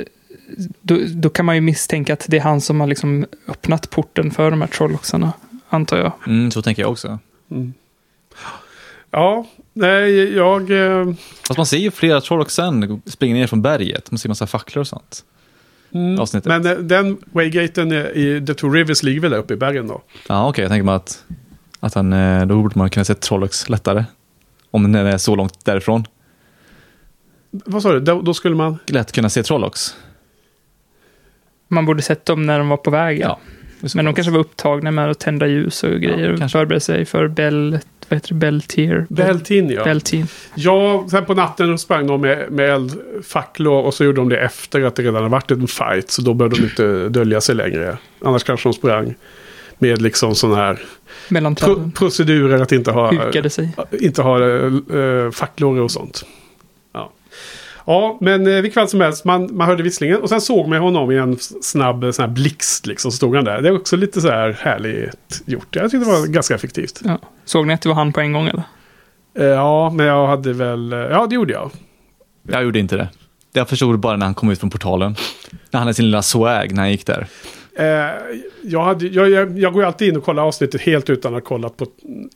då, 0.81 0.99
då 1.15 1.31
kan 1.31 1.45
man 1.45 1.55
ju 1.55 1.61
misstänka 1.61 2.13
att 2.13 2.27
det 2.29 2.37
är 2.37 2.41
han 2.41 2.61
som 2.61 2.81
har 2.81 2.87
liksom 2.87 3.27
öppnat 3.49 3.91
porten 3.91 4.31
för 4.31 4.51
de 4.51 4.61
här 4.61 4.69
trolloxarna, 4.69 5.33
antar 5.69 5.99
jag. 5.99 6.13
Mm, 6.27 6.51
så 6.51 6.63
tänker 6.63 6.83
jag 6.83 6.91
också. 6.91 7.19
Mm. 7.51 7.73
Ja, 9.11 9.47
nej, 9.73 10.35
jag... 10.37 10.71
eh, 10.71 11.15
Fast 11.49 11.57
man 11.57 11.67
ser 11.67 11.77
ju 11.79 11.91
flera 11.91 12.21
Trollocs 12.21 12.55
sen 12.55 13.03
springa 13.07 13.35
ner 13.35 13.47
från 13.47 13.63
berget. 13.63 14.11
Man 14.11 14.19
ser 14.19 14.29
massa 14.29 14.47
facklor 14.47 14.81
och 14.81 14.87
sånt. 14.87 15.25
Mm. 15.95 16.21
Avsnittet. 16.21 16.49
Men 16.49 16.67
eh, 16.67 16.79
den 16.79 17.19
Waygaten 17.33 17.93
är- 17.93 18.17
i 18.17 18.47
The 18.47 18.55
Two 18.55 18.71
Rivers 18.73 19.03
ligger 19.03 19.21
väl 19.21 19.31
där 19.31 19.39
uppe 19.39 19.55
i 19.55 19.57
bergen 19.57 19.87
då? 19.89 20.03
Ja, 20.29 20.49
okej. 20.49 20.63
jag 20.63 20.71
tänker 20.71 20.85
mig 20.85 20.95
att, 20.95 21.25
att 21.81 21.95
han, 21.95 22.13
eh, 22.13 22.47
då 22.47 22.63
borde 22.63 22.79
man 22.79 22.91
kunna 22.91 23.05
se 23.05 23.15
Trollocs 23.15 23.69
lättare. 23.69 24.05
Om 24.71 24.93
den 24.93 25.07
är 25.07 25.19
så 25.19 25.37
långt 25.37 25.65
därifrån. 25.65 26.05
Vad 27.51 27.83
sa 27.83 27.93
du? 27.93 28.01
Då, 28.01 28.21
då 28.23 28.35
skulle 28.35 28.55
man... 28.55 28.79
Lätt 28.87 29.13
kunna 29.13 29.31
se 29.31 29.43
Trollocs. 29.43 29.97
Man 31.69 31.87
borde 31.87 32.03
sett 32.03 32.25
dem 32.27 32.47
när 32.47 32.59
de 32.59 32.69
var 32.69 32.77
på 32.77 32.91
väg. 32.91 33.19
Ja. 33.21 33.39
Men 33.95 34.05
de 34.05 34.15
kanske 34.15 34.31
var 34.33 34.39
upptagna 34.41 34.91
med 34.91 35.11
att 35.11 35.19
tända 35.21 35.47
ljus 35.47 35.83
och 35.85 35.91
grejer 35.91 36.33
och 36.33 36.39
kanske. 36.39 36.59
förbereda 36.59 36.81
sig 36.81 37.05
för 37.05 37.29
Bell, 37.29 37.79
vad 38.13 38.17
heter 38.17 38.29
det, 38.29 38.35
Beltier? 38.35 39.07
Beltin 39.09 39.71
ja. 39.71 39.85
Beltin. 39.85 40.27
Ja, 40.55 41.07
sen 41.11 41.25
på 41.25 41.35
natten 41.35 41.79
sprang 41.79 42.07
de 42.07 42.21
med, 42.21 42.53
med 42.53 42.71
eldfacklor 42.71 43.83
och 43.85 43.95
så 43.95 44.05
gjorde 44.05 44.21
de 44.21 44.29
det 44.29 44.39
efter 44.39 44.83
att 44.83 44.97
det 44.97 45.03
redan 45.03 45.23
har 45.23 45.29
varit 45.29 45.51
en 45.51 45.69
fight. 45.69 46.11
Så 46.11 46.23
då 46.23 46.35
behövde 46.35 46.57
de 46.57 46.65
inte 46.65 47.09
dölja 47.09 47.41
sig 47.41 47.55
längre. 47.55 47.99
Annars 48.25 48.45
kanske 48.45 48.69
de 48.69 48.73
sprang 48.73 49.15
med 49.79 50.03
liksom 50.03 50.35
sådana 50.35 50.57
här 50.57 50.79
pro 51.55 51.91
procedurer 51.95 52.63
att 52.63 52.73
inte 52.73 52.91
ha, 52.91 53.13
Hukade 53.13 53.51
sig. 53.51 53.77
inte 54.01 54.23
ha 54.23 54.47
äh, 54.47 55.31
facklor 55.33 55.81
och 55.81 55.91
sånt. 55.91 56.25
Ja, 57.87 58.19
men 58.21 58.47
eh, 58.47 58.53
vilket 58.55 58.75
fall 58.75 58.89
som 58.89 59.01
helst, 59.01 59.25
man, 59.25 59.57
man 59.57 59.67
hörde 59.69 59.83
visslingen 59.83 60.17
och 60.23 60.29
sen 60.29 60.41
såg 60.41 60.69
man 60.69 60.79
honom 60.79 61.11
i 61.11 61.17
en 61.17 61.37
snabb 61.63 62.05
sån 62.15 62.23
här 62.25 62.33
blixt. 62.33 62.87
Liksom, 62.87 63.11
så 63.11 63.17
stod 63.17 63.37
han 63.37 63.45
där. 63.45 63.63
Det 63.63 63.69
är 63.69 63.77
också 63.77 63.97
lite 63.97 64.21
så 64.21 64.29
här 64.31 64.57
härligt 64.61 65.43
gjort. 65.47 65.77
Jag 65.77 65.91
tyckte 65.91 66.11
det 66.11 66.19
var 66.21 66.27
ganska 66.27 66.55
effektivt. 66.55 67.01
Ja. 67.05 67.19
Såg 67.45 67.67
ni 67.67 67.75
att 67.75 67.83
det 67.83 67.89
var 67.89 67.97
han 67.97 68.13
på 68.13 68.21
en 68.21 68.33
gång 68.33 68.47
eller? 68.49 68.63
Eh, 69.39 69.45
Ja, 69.47 69.91
men 69.91 70.07
jag 70.07 70.27
hade 70.27 70.53
väl... 70.53 70.93
eh, 70.93 70.99
Ja, 70.99 71.27
det 71.27 71.35
gjorde 71.35 71.53
jag. 71.53 71.71
Jag 72.49 72.63
gjorde 72.65 72.79
inte 72.79 72.97
det. 72.97 73.09
Jag 73.53 73.69
förstod 73.69 73.99
bara 74.01 74.17
när 74.17 74.27
han 74.27 74.35
kom 74.35 74.51
ut 74.51 74.61
från 74.61 74.71
portalen. 74.71 75.17
När 75.71 75.79
han 75.79 75.83
hade 75.83 75.95
sin 75.95 76.05
lilla 76.05 76.23
swag 76.23 76.73
när 76.75 76.83
han 76.83 76.91
gick 76.91 77.07
där. 77.07 77.27
Eh, 77.75 77.85
jag, 78.63 78.83
hade, 78.83 79.07
jag, 79.07 79.31
jag, 79.31 79.59
jag 79.59 79.73
går 79.73 79.85
alltid 79.85 80.09
in 80.09 80.17
och 80.17 80.25
kollar 80.25 80.43
avsnittet 80.43 80.81
helt 80.81 81.11
utan 81.11 81.35
att 81.35 81.45
kolla 81.45 81.69
på 81.69 81.87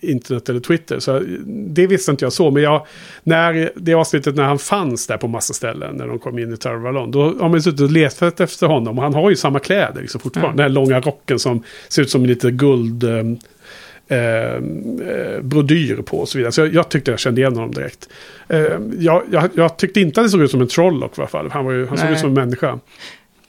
internet 0.00 0.48
eller 0.48 0.60
Twitter. 0.60 0.98
Så 0.98 1.22
det 1.46 1.86
visste 1.86 2.10
inte 2.10 2.24
jag 2.24 2.32
så. 2.32 2.50
Men 2.50 2.62
jag, 2.62 2.86
när 3.22 3.70
det 3.76 3.94
avsnittet 3.94 4.36
när 4.36 4.44
han 4.44 4.58
fanns 4.58 5.06
där 5.06 5.16
på 5.16 5.28
massa 5.28 5.54
ställen. 5.54 5.96
När 5.96 6.06
de 6.06 6.18
kom 6.18 6.38
in 6.38 6.52
i 6.52 6.56
Tower 6.56 6.76
of 6.76 6.82
Valon. 6.82 7.10
Då 7.10 7.22
har 7.40 7.48
man 7.48 7.62
suttit 7.62 7.80
och 7.80 7.90
letat 7.90 8.40
efter 8.40 8.66
honom. 8.66 8.98
Och 8.98 9.04
han 9.04 9.14
har 9.14 9.30
ju 9.30 9.36
samma 9.36 9.58
kläder 9.58 10.00
liksom 10.00 10.20
fortfarande. 10.20 10.48
Mm. 10.48 10.56
Den 10.56 10.64
här 10.64 10.96
långa 10.96 11.00
rocken 11.00 11.38
som 11.38 11.62
ser 11.88 12.02
ut 12.02 12.10
som 12.10 12.26
lite 12.26 12.50
guld... 12.50 13.04
Eh, 13.04 13.24
eh, 14.08 14.60
brodyr 15.42 16.02
på 16.02 16.18
och 16.18 16.28
så 16.28 16.38
vidare. 16.38 16.52
Så 16.52 16.60
jag, 16.60 16.74
jag 16.74 16.88
tyckte 16.88 17.10
jag 17.10 17.20
kände 17.20 17.40
igen 17.40 17.54
honom 17.54 17.74
direkt. 17.74 18.08
Eh, 18.48 18.60
jag, 18.98 19.22
jag, 19.30 19.50
jag 19.54 19.76
tyckte 19.76 20.00
inte 20.00 20.20
att 20.20 20.26
det 20.26 20.30
såg 20.30 20.42
ut 20.42 20.50
som 20.50 20.60
en 20.60 20.68
Trollock 20.68 21.18
i 21.18 21.20
alla 21.20 21.28
fall. 21.28 21.50
Han, 21.50 21.64
var 21.64 21.72
ju, 21.72 21.86
han 21.86 21.98
såg 21.98 22.10
ut 22.10 22.18
som 22.18 22.28
en 22.28 22.34
människa. 22.34 22.78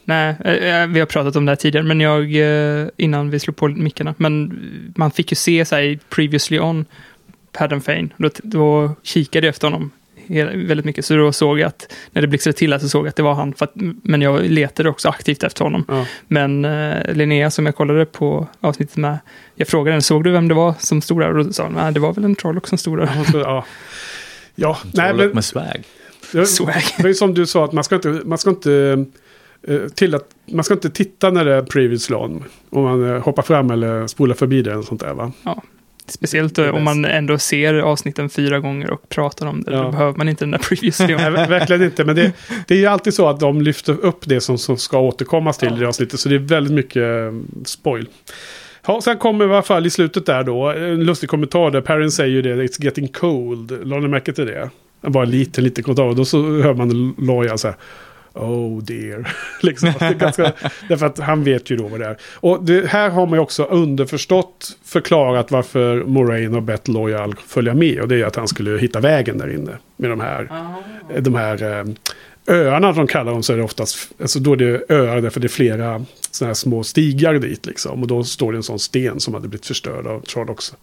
Nej, 0.08 0.36
eh, 0.45 0.88
vi 0.88 0.99
har 0.99 1.05
pratat 1.05 1.36
om 1.36 1.45
det 1.45 1.51
här 1.51 1.55
tidigare, 1.55 1.86
men 1.86 2.01
jag, 2.01 2.36
eh, 2.36 2.88
innan 2.97 3.30
vi 3.30 3.39
slog 3.39 3.55
på 3.55 3.68
mickarna, 3.68 4.14
men 4.18 4.60
man 4.95 5.12
fick 5.12 5.32
ju 5.32 5.36
se 5.36 5.66
så 5.66 5.76
här 5.76 5.99
Previously 6.10 6.60
On, 6.60 6.86
Padden 7.51 7.82
Fane, 7.82 8.10
då, 8.18 8.30
då 8.43 8.95
kikade 9.03 9.47
jag 9.47 9.49
efter 9.49 9.68
honom 9.68 9.91
väldigt 10.28 10.86
mycket, 10.86 11.05
så 11.05 11.16
då 11.16 11.32
såg 11.32 11.60
jag 11.60 11.68
att, 11.68 11.93
när 12.12 12.22
det 12.22 12.28
blixtrade 12.28 12.58
till 12.58 12.74
här 12.74 12.80
så 12.80 12.89
såg 12.89 13.05
jag 13.05 13.10
att 13.10 13.16
det 13.16 13.24
var 13.24 13.34
han, 13.34 13.53
för 13.53 13.66
att, 13.66 13.72
men 14.03 14.22
jag 14.22 14.43
letade 14.43 14.89
också 14.89 15.10
aktivt 15.10 15.43
efter 15.43 15.64
honom. 15.64 15.86
Ja. 15.88 16.05
Men 16.28 16.66
eh, 16.66 17.14
Linnea 17.14 17.51
som 17.51 17.66
jag 17.66 17.76
kollade 17.76 18.05
på 18.05 18.47
avsnittet 18.60 18.97
med, 18.97 19.18
jag 19.55 19.68
frågade 19.68 19.91
henne, 19.91 20.01
såg 20.01 20.24
du 20.24 20.32
vem 20.32 20.47
det 20.47 20.53
var 20.53 20.74
som 20.80 21.01
stod 21.01 21.22
där? 21.22 21.38
Och 21.38 21.45
då 21.45 21.53
sa 21.53 21.64
hon, 21.64 21.74
nej 21.74 21.93
det 21.93 21.99
var 21.99 22.14
väl 22.14 22.26
en 22.26 22.36
Trollock 22.36 22.68
som 22.68 22.78
stod 22.78 22.97
där. 22.97 23.10
Ja, 23.34 23.39
ja. 23.39 23.66
ja 24.55 24.78
nej, 24.93 25.10
Trolloc 25.10 25.26
men, 25.26 25.36
med 25.36 25.45
swag. 25.45 25.84
det, 26.32 26.45
Swag. 26.45 26.84
det 26.97 27.08
ju 27.08 27.14
som 27.14 27.34
du 27.34 27.45
sa 27.45 27.66
att 27.66 27.74
man 27.74 27.84
ska 27.84 27.95
inte, 27.95 28.22
man 28.26 28.38
ska 28.38 28.49
inte, 28.49 28.74
eh, 28.74 28.97
till 29.95 30.15
att, 30.15 30.26
man 30.51 30.63
ska 30.63 30.74
inte 30.74 30.89
titta 30.89 31.30
när 31.30 31.45
det 31.45 31.53
är 31.53 31.61
previous 31.61 32.11
on. 32.11 32.43
Om 32.70 32.84
man 32.84 33.09
eh, 33.15 33.22
hoppar 33.24 33.43
fram 33.43 33.72
eller 33.72 34.07
spolar 34.07 34.36
förbi 34.36 34.61
det 34.61 34.72
eller 34.72 34.82
sånt 34.84 35.01
där 35.01 35.13
va. 35.13 35.32
Speciellt 36.09 36.55
Det 36.55 36.63
är 36.63 36.68
eh, 36.68 36.76
om 36.76 36.84
man 36.84 37.05
ändå 37.05 37.38
ser 37.38 37.74
avsnitten 37.74 38.30
fyra 38.30 38.59
gånger 38.59 38.89
och 38.91 39.09
pratar 39.09 39.45
om 39.47 39.63
det, 39.63 39.72
Ja. 39.74 39.84
då 39.84 39.91
behöver 39.91 40.18
man 40.18 40.30
inte 40.30 40.45
den 40.45 40.51
där 40.51 40.57
Previously 40.57 41.05
On. 41.15 41.22
Nej, 41.22 41.32
ver- 41.32 41.49
verkligen 41.49 41.84
inte. 41.84 42.05
Men 42.05 42.15
det, 42.15 42.32
det 42.68 42.74
är 42.76 42.80
ju 42.80 42.86
alltid 42.86 43.13
så 43.13 43.28
att 43.30 43.39
de 43.39 43.61
lyfter 43.61 44.05
upp 44.05 44.20
det 44.26 44.41
som, 44.41 44.57
som 44.57 44.78
ska 44.78 44.99
återkommas 44.99 45.57
till 45.57 45.74
i 45.74 45.80
det 45.80 45.88
avsnittet. 45.88 46.20
Så 46.20 46.30
det 46.30 46.36
är 46.36 46.39
väldigt 46.39 46.74
mycket 46.74 47.03
eh, 47.03 47.32
spoil. 47.65 48.07
Ja, 48.88 49.01
sen 49.01 49.18
kommer 49.18 49.47
i 49.47 49.51
alla 49.51 49.61
fall 49.61 49.86
i 49.86 49.89
slutet 49.89 50.26
där 50.26 50.43
då, 50.43 50.70
en 50.72 51.03
lustig 51.03 51.30
kommentar 51.30 51.72
där 51.72 51.82
Perrin 51.82 52.11
säger 52.11 52.32
ju 52.34 52.41
det, 52.41 52.55
it's 52.63 52.84
getting 52.86 53.07
cold. 53.07 53.88
Lade 53.88 54.01
ni 54.01 54.07
märke 54.07 54.34
till 54.34 54.45
det? 54.45 54.70
Var 55.01 55.24
en 55.24 55.30
liten, 55.32 55.63
liten 55.63 55.84
kommentar. 55.84 56.03
Och 56.03 56.15
då 56.15 56.26
så 56.26 56.38
hör 56.61 56.74
man 56.74 57.15
Loya 57.18 57.57
så 57.57 57.68
här, 57.68 57.78
oh 58.38 58.83
dear. 58.83 59.33
liksom, 59.61 59.89
att 59.89 59.99
det 59.99 60.05
är 60.05 60.13
ganska, 60.13 60.53
därför 60.89 61.05
att 61.05 61.19
han 61.19 61.43
vet 61.43 61.69
ju 61.69 61.77
då 61.77 61.88
vad 61.88 61.99
det 61.99 62.05
är. 62.05 62.17
Och 62.33 62.63
det, 62.63 62.88
här 62.88 63.09
har 63.09 63.25
man 63.25 63.33
ju 63.33 63.39
också 63.39 63.63
underförstått 63.63 64.77
förklarat 64.85 65.51
varför 65.51 66.03
Moraine 66.03 66.55
och 66.55 66.63
Beth 66.63 66.91
Loyal 66.91 67.35
följa 67.47 67.73
med. 67.73 68.01
Och 68.01 68.07
det 68.07 68.21
är 68.21 68.25
att 68.25 68.35
han 68.35 68.47
skulle 68.47 68.77
hitta 68.77 68.99
vägen 68.99 69.38
där 69.38 69.53
inne. 69.53 69.71
Med 69.97 70.09
de 70.09 70.19
här, 70.19 70.49
de 71.19 71.35
här 71.35 71.63
eh, 71.63 71.85
öarna 72.47 72.91
de 72.91 73.07
kallar 73.07 73.31
dem 73.31 73.43
så 73.43 73.53
är 73.53 73.57
det 73.57 73.63
oftast, 73.63 74.11
alltså 74.21 74.39
då 74.39 74.53
är 74.53 74.57
det 74.57 74.85
öar 74.89 75.21
därför 75.21 75.39
det 75.39 75.47
är 75.47 75.49
flera 75.49 76.05
sådana 76.31 76.49
här 76.49 76.53
små 76.53 76.83
stigar 76.83 77.33
dit 77.33 77.65
liksom. 77.65 78.01
Och 78.01 78.07
då 78.07 78.23
står 78.23 78.51
det 78.51 78.57
en 78.57 78.63
sån 78.63 78.79
sten 78.79 79.19
som 79.19 79.33
hade 79.33 79.47
blivit 79.47 79.65
förstörd 79.65 80.07
av 80.07 80.21
Troll 80.21 80.49
också. 80.49 80.75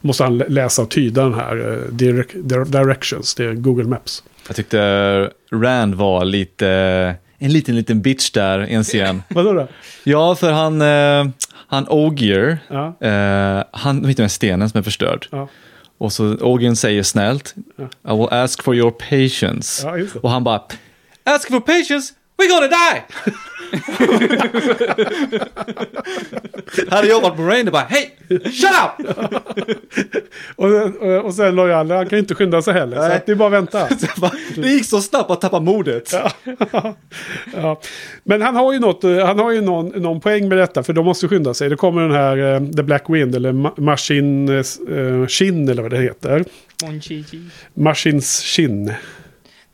Måste 0.00 0.24
han 0.24 0.38
lä- 0.38 0.48
läsa 0.48 0.82
och 0.82 0.90
tyda 0.90 1.22
den 1.24 1.34
här 1.34 1.56
eh, 1.56 1.92
direc- 1.92 2.42
dir- 2.42 2.64
directions, 2.84 3.34
det 3.34 3.44
är 3.44 3.52
Google 3.54 3.84
Maps. 3.84 4.22
Jag 4.46 4.56
tyckte 4.56 5.30
Rand 5.52 5.94
var 5.94 6.24
lite, 6.24 6.68
en 7.38 7.52
liten, 7.52 7.76
liten 7.76 8.02
bitch 8.02 8.30
där 8.30 8.66
i 8.66 8.74
en 8.74 8.84
scen. 8.84 9.22
Vadå 9.28 9.52
då? 9.52 9.68
Ja, 10.04 10.34
för 10.34 10.52
han, 10.52 10.82
eh, 10.82 11.32
han 11.66 11.88
Ogier, 11.88 12.58
Ja. 12.68 12.96
eh, 13.00 13.64
han 13.72 14.04
hittar 14.04 14.22
den 14.22 14.30
stenen 14.30 14.70
som 14.70 14.78
är 14.78 14.82
förstörd. 14.82 15.26
Ja. 15.30 15.48
Och 15.98 16.12
så 16.12 16.36
Ogier 16.40 16.74
säger 16.74 17.02
snällt, 17.02 17.54
I 17.78 18.12
will 18.16 18.28
ask 18.30 18.62
for 18.62 18.74
your 18.74 18.90
patience. 18.90 19.86
Ja. 19.86 20.20
Och 20.22 20.30
han 20.30 20.44
bara, 20.44 20.62
ask 21.24 21.48
for 21.48 21.60
patience, 21.60 22.14
we're 22.40 22.48
gonna 22.48 22.68
die! 22.68 23.02
hade 26.88 27.08
jag 27.08 27.20
varit 27.20 27.38
Moraine 27.38 27.68
och 27.68 27.72
bara, 27.72 27.86
hej, 27.88 28.16
shut 28.28 28.70
up! 28.84 29.16
Och, 30.56 30.66
och, 30.66 31.24
och 31.24 31.34
sen 31.34 31.54
Loyal, 31.54 31.90
han 31.90 32.06
kan 32.06 32.16
ju 32.16 32.20
inte 32.20 32.34
skynda 32.34 32.62
sig 32.62 32.74
heller. 32.74 32.96
Så 32.96 33.02
Nej. 33.02 33.16
att 33.16 33.26
det 33.26 33.32
är 33.32 33.36
bara 33.36 33.46
att 33.46 33.52
vänta. 33.52 33.88
det 34.56 34.68
gick 34.68 34.84
så 34.84 35.00
snabbt 35.00 35.30
att 35.30 35.40
tappa 35.40 35.60
modet. 35.60 36.14
ja. 37.54 37.80
Men 38.24 38.42
han 38.42 38.56
har 38.56 38.72
ju, 38.72 38.78
något, 38.78 39.04
eh, 39.04 39.26
han 39.26 39.38
har 39.38 39.52
ju 39.52 39.60
någon, 39.60 39.88
någon 39.88 40.20
poäng 40.20 40.48
med 40.48 40.58
detta, 40.58 40.82
för 40.82 40.92
de 40.92 41.04
måste 41.04 41.28
skynda 41.28 41.54
sig. 41.54 41.68
Det 41.68 41.76
kommer 41.76 42.02
den 42.02 42.12
här 42.12 42.54
eh, 42.54 42.66
The 42.76 42.82
Black 42.82 43.04
Wind, 43.08 43.34
eller 43.34 43.52
Ma- 43.52 43.80
Machine 43.80 44.48
uh, 44.48 45.26
Shin, 45.26 45.68
eller 45.68 45.82
vad 45.82 45.90
det 45.90 45.98
heter. 45.98 46.44
Monchichi. 46.82 47.40
Machines 47.74 48.42
Shin. 48.42 48.92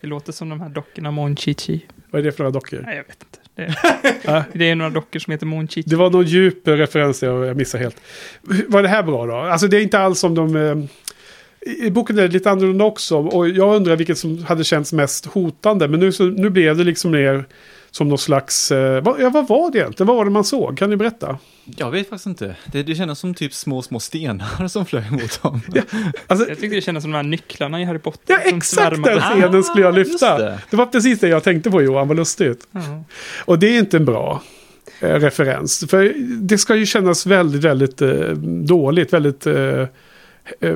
Det 0.07 0.11
låter 0.11 0.33
som 0.33 0.49
de 0.49 0.61
här 0.61 0.69
dockorna 0.69 1.11
Monchichi. 1.11 1.87
Vad 2.11 2.21
är 2.21 2.25
det 2.25 2.33
för 2.33 2.45
några 2.45 2.51
dockor? 2.51 2.83
Nej, 2.87 2.97
jag 2.97 3.05
vet 3.05 3.23
inte. 3.23 3.39
Det 4.23 4.29
är, 4.31 4.45
det 4.53 4.71
är 4.71 4.75
några 4.75 4.91
dockor 4.91 5.19
som 5.19 5.31
heter 5.31 5.47
Monchichi. 5.47 5.91
Det 5.91 5.97
var 5.97 6.11
någon 6.11 6.25
djup 6.25 6.69
referens 6.69 7.23
jag, 7.23 7.57
missade 7.57 7.85
helt. 7.85 8.01
Var 8.69 8.83
det 8.83 8.89
här 8.89 9.03
bra 9.03 9.27
då? 9.27 9.35
Alltså 9.35 9.69
det 9.69 9.77
är 9.77 9.81
inte 9.81 9.99
alls 9.99 10.19
som 10.19 10.35
de... 10.35 10.57
eh, 10.57 10.77
i 11.87 11.91
boken 11.91 12.19
är 12.19 12.23
det 12.23 12.29
lite 12.29 12.51
annorlunda 12.51 12.85
också. 12.85 13.19
Och 13.19 13.49
jag 13.49 13.77
undrar 13.77 13.97
vilket 13.97 14.19
som 14.19 14.45
hade 14.45 14.65
känts 14.65 14.93
mest 14.93 15.27
hotande. 15.27 15.89
Men 15.89 16.01
nu, 16.01 16.13
så, 16.13 16.25
nu 16.25 16.51
blev 16.51 16.77
det 16.77 16.85
liksom 16.85 17.11
mer 17.11 17.45
som 17.91 18.09
någon 18.09 18.19
slags... 18.19 18.73
Eh, 18.73 19.03
vad, 19.03 19.21
ja, 19.21 19.31
vad 19.31 19.49
var 19.49 19.71
det 19.71 19.79
egentligen? 19.79 20.07
Vad 20.07 20.17
var 20.17 20.25
det 20.25 20.31
man 20.31 20.45
såg? 20.45 20.79
Kan 20.79 20.91
ni 20.91 20.97
berätta? 20.97 21.39
Jag 21.77 21.91
vet 21.91 22.09
faktiskt 22.09 22.27
inte. 22.27 22.57
Det, 22.73 22.83
det 22.83 22.95
kändes 22.95 23.19
som 23.19 23.35
typ 23.35 23.55
små, 23.55 23.83
små 23.83 24.01
stenar 24.01 24.69
som 24.69 24.87
flög 24.87 25.13
mot 25.13 25.43
dem. 25.43 25.61
Alltså, 26.27 26.49
Jag 26.49 26.59
tyckte 26.61 26.77
det 26.77 26.81
kändes 26.83 27.03
som 27.05 27.11
de 27.11 27.17
här 27.17 27.23
nycklarna 27.25 27.81
i 27.81 27.85
Harry 27.85 27.99
Potter. 27.99 28.35
ja, 28.45 28.57
exakt 28.57 28.97
den 29.05 29.21
scenen 29.21 29.65
skulle 29.65 29.85
jag 29.85 29.95
Ah, 29.95 29.99
lyfta. 29.99 30.39
det. 30.39 30.59
Det. 30.71 30.77
var 30.77 30.87
precis 30.87 31.21
det 31.21 31.29
jag 31.29 31.43
tänkte 31.45 31.71
på 31.71 31.83
Johan, 31.83 32.09
vad 32.09 32.17
lustigt. 32.17 32.69
Ja. 32.71 32.81
Och 33.45 33.59
det 33.59 33.67
är 33.75 33.79
inte 33.79 33.97
en 33.97 34.05
bra 34.05 34.43
eh, 35.01 35.09
referens. 35.09 35.85
För 35.91 36.13
det 36.41 36.59
ska 36.59 36.75
ju 36.77 36.87
kännas 36.87 37.27
väldigt, 37.27 37.65
väldigt 37.65 38.03
eh, 38.03 38.11
dåligt. 38.65 39.13
Väldigt 39.13 39.47
eh, 39.47 39.85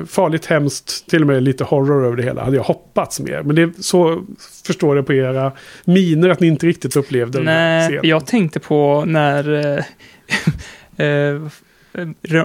farligt, 0.07 0.45
hemskt, 0.45 1.09
till 1.09 1.21
och 1.21 1.27
med 1.27 1.43
lite 1.43 1.63
horror 1.63 2.05
över 2.05 2.17
det 2.17 2.23
hela. 2.23 2.43
Hade 2.43 2.55
jag 2.55 2.63
hoppats 2.63 3.19
mer. 3.19 3.41
Men 3.43 3.55
det 3.55 3.83
så 3.83 4.23
förstår 4.65 4.95
jag 4.95 5.05
på 5.05 5.13
era 5.13 5.51
miner 5.85 6.29
att 6.29 6.39
ni 6.39 6.47
inte 6.47 6.67
riktigt 6.67 6.95
upplevde 6.95 7.37
den 7.37 7.45
Nej, 7.45 7.87
scenen. 7.87 8.07
jag 8.07 8.25
tänkte 8.27 8.59
på 8.59 9.05
när 9.05 9.53
eh, 9.53 9.83
eh, 11.07 11.41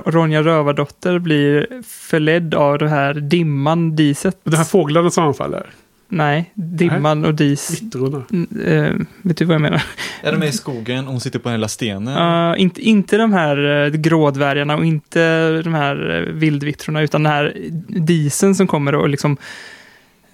Ronja 0.05 0.43
Rövardotter 0.43 1.19
blir 1.19 1.83
förledd 1.87 2.55
av 2.55 2.79
det 2.79 2.89
här 2.89 3.15
dimman, 3.15 3.97
diset. 3.97 4.39
De 4.45 4.57
här 4.57 4.65
fåglarna 4.65 5.11
som 5.11 5.25
anfaller. 5.25 5.67
Nej, 6.09 6.51
dimman 6.55 7.25
och 7.25 7.35
dis. 7.35 7.83
Vittrorna. 7.83 8.25
Eh, 8.65 8.95
vet 9.23 9.37
du 9.37 9.45
vad 9.45 9.55
jag 9.55 9.61
menar? 9.61 9.83
Är 10.23 10.33
de 10.33 10.39
med 10.39 10.49
i 10.49 10.53
skogen 10.53 11.07
och 11.07 11.13
hon 11.13 11.21
sitter 11.21 11.39
på 11.39 11.49
den 11.49 11.59
lilla 11.59 11.69
stenen? 11.69 12.17
Uh, 12.53 12.61
inte, 12.61 12.81
inte 12.81 13.17
de 13.17 13.33
här 13.33 13.59
uh, 13.59 13.89
grådvärgarna 13.89 14.77
och 14.77 14.85
inte 14.85 15.51
de 15.63 15.75
här 15.75 16.11
uh, 16.11 16.33
vildvittrorna 16.33 17.03
utan 17.03 17.23
den 17.23 17.33
här 17.33 17.57
disen 17.89 18.55
som 18.55 18.67
kommer 18.67 18.95
och 18.95 19.09
liksom, 19.09 19.37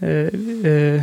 uh, 0.02 0.08
uh, 0.08 1.02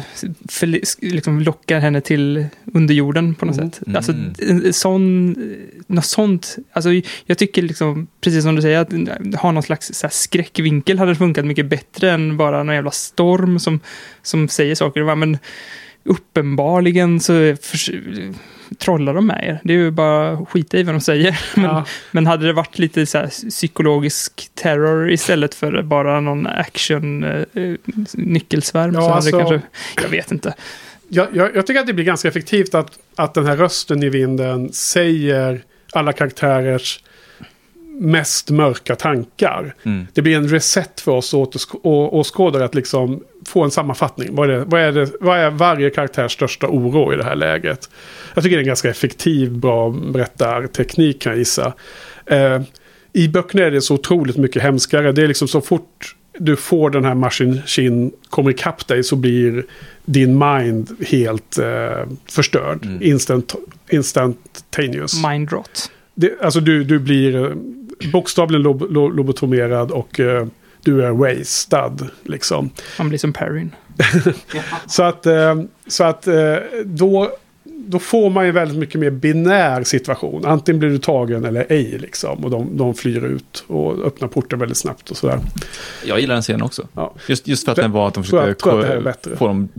förli- 0.49 0.95
liksom 1.01 1.39
lockar 1.41 1.79
henne 1.79 2.01
till 2.01 2.45
underjorden 2.73 3.35
på 3.35 3.45
något 3.45 3.57
Mm. 3.57 3.71
sätt. 3.71 3.81
Mm. 3.87 3.95
Alltså 3.95 4.13
en 4.43 4.73
sån, 4.73 5.35
något 5.87 6.05
sånt. 6.05 6.55
Alltså, 6.71 6.89
jag 7.25 7.37
tycker 7.37 7.61
liksom, 7.61 8.07
precis 8.21 8.43
som 8.43 8.55
du 8.55 8.61
säger, 8.61 8.79
att 8.79 9.35
ha 9.41 9.51
någon 9.51 9.63
slags 9.63 9.91
så 9.93 10.07
här, 10.07 10.11
skräckvinkel 10.11 10.99
hade 10.99 11.15
funkat 11.15 11.45
mycket 11.45 11.65
bättre 11.65 12.11
än 12.11 12.37
bara 12.37 12.63
någon 12.63 12.75
jävla 12.75 12.91
storm 12.91 13.59
som, 13.59 13.79
som 14.21 14.47
säger 14.47 14.75
saker. 14.75 15.15
Men 15.15 15.37
uppenbarligen 16.03 17.19
så 17.19 17.55
förs- 17.61 17.91
trollar 18.77 19.13
de 19.13 19.27
med 19.27 19.43
er. 19.43 19.59
Det 19.63 19.73
är 19.73 19.77
ju 19.77 19.91
bara 19.91 20.31
att 20.31 20.49
skita 20.49 20.77
i 20.77 20.83
vad 20.83 20.95
de 20.95 21.01
säger. 21.01 21.39
Men, 21.55 21.65
Ja. 21.65 21.85
men 22.11 22.27
hade 22.27 22.47
det 22.47 22.53
varit 22.53 22.79
lite 22.79 23.05
så 23.05 23.27
psykologisk 23.49 24.49
terror 24.53 25.11
istället 25.11 25.55
för 25.55 25.81
bara 25.81 26.19
någon 26.19 26.47
action 26.47 27.23
eh, 27.23 27.29
eh, 27.63 27.75
nyckelsvärm 28.13 28.93
Ja, 28.93 29.01
så 29.01 29.09
alltså- 29.09 29.37
kanske, 29.37 29.61
jag 30.01 30.09
vet 30.09 30.31
inte. 30.31 30.53
Jag, 31.07 31.27
jag, 31.33 31.55
jag 31.55 31.67
tycker 31.67 31.79
att 31.79 31.87
det 31.87 31.93
blir 31.93 32.05
ganska 32.05 32.27
effektivt 32.27 32.75
att, 32.75 32.99
att 33.15 33.33
den 33.33 33.45
här 33.45 33.57
rösten 33.57 34.03
i 34.03 34.09
vinden 34.09 34.73
säger 34.73 35.61
alla 35.93 36.13
karaktärers 36.13 36.99
mest 37.99 38.49
mörka 38.49 38.95
tankar. 38.95 39.75
Mm. 39.83 40.07
Det 40.13 40.21
blir 40.21 40.35
en 40.35 40.47
reset 40.47 41.01
för 41.01 41.11
oss 41.11 41.33
åskådare 41.83 42.65
att 42.65 42.75
liksom 42.75 43.23
få 43.45 43.63
en 43.63 43.71
sammanfattning. 43.71 44.35
Vad 44.35 44.49
är, 44.49 44.53
det, 44.53 44.65
vad, 44.65 44.81
är 44.81 44.91
det, 44.91 45.11
vad 45.19 45.39
är 45.39 45.49
varje 45.49 45.89
karaktärs 45.89 46.31
största 46.33 46.67
oro 46.67 47.13
i 47.13 47.15
det 47.15 47.23
här 47.23 47.35
läget? 47.35 47.89
Jag 48.33 48.43
tycker 48.43 48.55
det 48.55 48.59
är 48.59 48.63
en 48.63 48.67
ganska 48.67 48.89
effektiv, 48.89 49.51
bra 49.51 49.89
berättarteknik 49.89 51.21
kan 51.21 51.31
jag 51.31 51.39
gissa. 51.39 51.73
Eh, 52.25 52.61
I 53.13 53.27
böckerna 53.27 53.65
är 53.65 53.71
det 53.71 53.81
så 53.81 53.93
otroligt 53.93 54.37
mycket 54.37 54.61
hemskare. 54.61 55.11
Det 55.11 55.23
är 55.23 55.27
liksom 55.27 55.47
så 55.47 55.61
fort 55.61 56.15
du 56.39 56.55
får 56.55 56.89
den 56.89 57.05
här 57.05 57.15
Machine 57.15 57.61
Chin 57.65 58.11
kommer 58.29 58.51
ikapp 58.51 58.87
dig 58.87 59.03
så 59.03 59.15
blir 59.15 59.65
din 60.05 60.37
mind 60.37 61.05
helt 61.07 61.57
eh, 61.57 62.07
förstörd. 62.25 62.85
Mm. 62.85 63.01
Instant, 63.01 63.55
instantaneous. 63.89 65.23
Mindrot. 65.23 65.91
Det, 66.15 66.41
alltså 66.41 66.59
du, 66.59 66.83
du 66.83 66.99
blir 66.99 67.35
eh, 67.35 67.55
bokstavligen 68.13 68.61
lob, 68.61 68.91
lo, 68.91 69.09
lobotomerad 69.09 69.91
och 69.91 70.19
eh, 70.19 70.47
du 70.83 71.05
är 71.05 71.11
wasted. 71.11 72.09
Liksom. 72.23 72.69
Man 72.97 73.09
blir 73.09 73.19
som 73.19 73.33
Perrin. 73.33 73.75
Så 74.87 75.03
att, 75.03 75.25
eh, 75.25 75.55
så 75.87 76.03
att 76.03 76.27
eh, 76.27 76.55
då, 76.85 77.31
då 77.63 77.99
får 77.99 78.29
man 78.29 78.45
ju 78.45 78.51
väldigt 78.51 78.77
mycket 78.77 78.99
mer 79.01 79.09
binär 79.09 79.83
situation. 79.83 80.45
Antingen 80.45 80.79
blir 80.79 80.89
du 80.89 80.97
tagen 80.97 81.45
eller 81.45 81.65
ej. 81.69 81.97
Liksom. 81.99 82.43
Och 82.45 82.51
de, 82.51 82.77
de 82.77 82.93
flyr 82.93 83.25
ut 83.25 83.63
och 83.67 84.05
öppnar 84.05 84.27
porten 84.27 84.59
väldigt 84.59 84.77
snabbt 84.77 85.11
och 85.11 85.17
sådär. 85.17 85.39
Jag 86.05 86.19
gillar 86.19 86.33
den 86.33 86.41
scenen 86.41 86.61
också. 86.61 86.87
Ja. 86.93 87.13
Just, 87.27 87.47
just 87.47 87.65
för 87.65 87.71
att 87.71 87.75
den 87.75 87.91
var 87.91 88.07
att 88.07 88.13
de 88.13 88.23
försökte 88.23 89.35
få 89.37 89.47
dem 89.47 89.69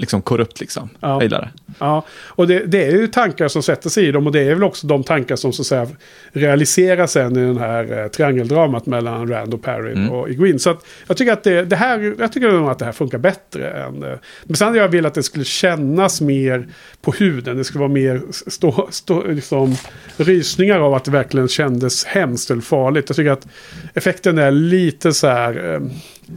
liksom 0.00 0.22
korrupt 0.22 0.60
liksom. 0.60 0.88
Ja. 1.00 1.08
Jag 1.08 1.22
gillar 1.22 1.40
det. 1.40 1.50
Ja, 1.78 2.04
och 2.26 2.46
det, 2.48 2.58
det 2.66 2.84
är 2.86 2.90
ju 2.90 3.06
tankar 3.06 3.48
som 3.48 3.62
sätter 3.62 3.90
sig 3.90 4.06
i 4.08 4.12
dem 4.12 4.26
och 4.26 4.32
det 4.32 4.40
är 4.40 4.54
väl 4.54 4.64
också 4.64 4.86
de 4.86 5.04
tankar 5.04 5.36
som 5.36 5.52
så 5.52 5.62
att 5.62 5.66
säga 5.66 5.86
realiseras 6.32 7.12
sen 7.12 7.36
i 7.36 7.40
den 7.40 7.58
här 7.58 7.98
eh, 8.02 8.08
triangeldramat 8.08 8.86
mellan 8.86 9.28
Rand 9.28 9.54
och 9.54 9.62
Perrin 9.62 9.96
Mm. 9.96 10.10
och 10.10 10.28
Egwene. 10.30 10.58
Så 10.58 10.70
att 10.70 10.86
jag 11.08 11.16
tycker 11.16 11.32
att 11.32 11.44
det, 11.44 11.64
det 11.64 11.76
här, 11.76 12.14
jag 12.18 12.32
tycker 12.32 12.48
nog 12.52 12.70
att 12.70 12.78
det 12.78 12.84
här 12.84 12.92
funkar 12.92 13.18
bättre 13.18 13.70
än... 13.70 14.02
eh, 14.02 14.14
Men 14.44 14.56
sen 14.56 14.66
hade 14.68 14.78
jag 14.78 14.88
velat 14.88 15.10
att 15.10 15.14
det 15.14 15.22
skulle 15.22 15.44
kännas 15.44 16.20
mer 16.20 16.68
på 17.02 17.12
huden. 17.12 17.56
Det 17.56 17.64
skulle 17.64 17.80
vara 17.80 17.92
mer 17.92 18.22
stå, 18.50 18.88
stå, 18.90 19.26
liksom, 19.26 19.76
rysningar 20.16 20.78
av 20.80 20.94
att 20.94 21.04
det 21.04 21.10
verkligen 21.10 21.48
kändes 21.48 22.04
hemskt 22.04 22.50
eller 22.50 22.62
farligt. 22.62 23.04
Jag 23.08 23.16
tycker 23.16 23.30
att 23.30 23.46
effekten 23.94 24.38
är 24.38 24.50
lite 24.50 25.12
så 25.12 25.26
här... 25.26 25.74
Eh, 25.74 25.80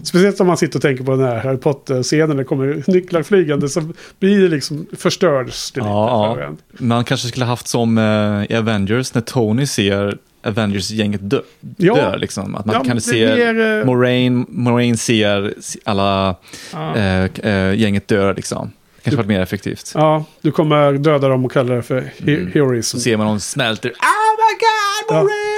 speciellt 0.04 0.40
om 0.42 0.48
man 0.48 0.58
sitter 0.58 0.76
och 0.78 0.82
tänker 0.82 1.04
på 1.04 1.12
den 1.16 1.28
här 1.28 1.40
Harry 1.40 1.58
Potter-scenen. 1.58 2.30
när 2.30 2.36
Det 2.38 2.44
kommer 2.44 2.84
nycklar 2.88 3.24
flygande 3.24 3.70
så 3.70 3.82
blir 4.20 4.42
det 4.42 4.48
liksom 4.48 4.88
förstörs 4.98 5.72
det 5.72 5.80
lite 5.80 5.90
Ja, 5.90 6.36
för. 6.36 6.56
Man 6.84 7.04
kanske 7.04 7.28
skulle 7.28 7.46
haft 7.46 7.68
som 7.68 7.98
eh, 7.98 8.52
i 8.52 8.56
Avengers 8.56 9.14
när 9.14 9.22
Tony 9.22 9.66
ser 9.66 10.18
Avengers-gänget 10.46 11.30
dö, 11.30 11.40
Ja. 11.78 11.96
dö 11.96 12.18
liksom. 12.18 12.56
Att 12.56 12.66
man 12.66 12.76
Ja, 12.76 12.84
kan 12.84 13.02
se 13.02 13.34
blir, 13.34 13.80
eh, 13.80 13.86
Moraine, 13.86 14.46
Moraine 14.50 14.98
ser 14.98 15.54
alla 15.86 16.36
Ja. 16.74 16.96
eh, 16.96 17.24
eh, 17.24 17.74
gänget 17.80 18.08
dö 18.08 18.34
liksom. 18.34 18.72
Kanske 19.04 19.18
varit 19.18 19.28
mer 19.28 19.42
effektivt. 19.42 19.92
Ja, 19.96 20.26
du 20.42 20.52
kommer 20.52 20.94
döda 20.94 21.28
dem 21.28 21.46
och 21.46 21.52
kalla 21.52 21.74
det 21.76 21.82
för 21.82 22.02
he- 22.02 22.38
Mm. 22.38 22.52
heroism. 22.54 22.98
Så 22.98 23.02
ser 23.04 23.18
man 23.18 23.28
dem 23.28 23.40
smälter. 23.40 23.90
Oh 23.90 23.94
my 23.96 24.54
god. 24.60 25.24
Moraine, 25.24 25.53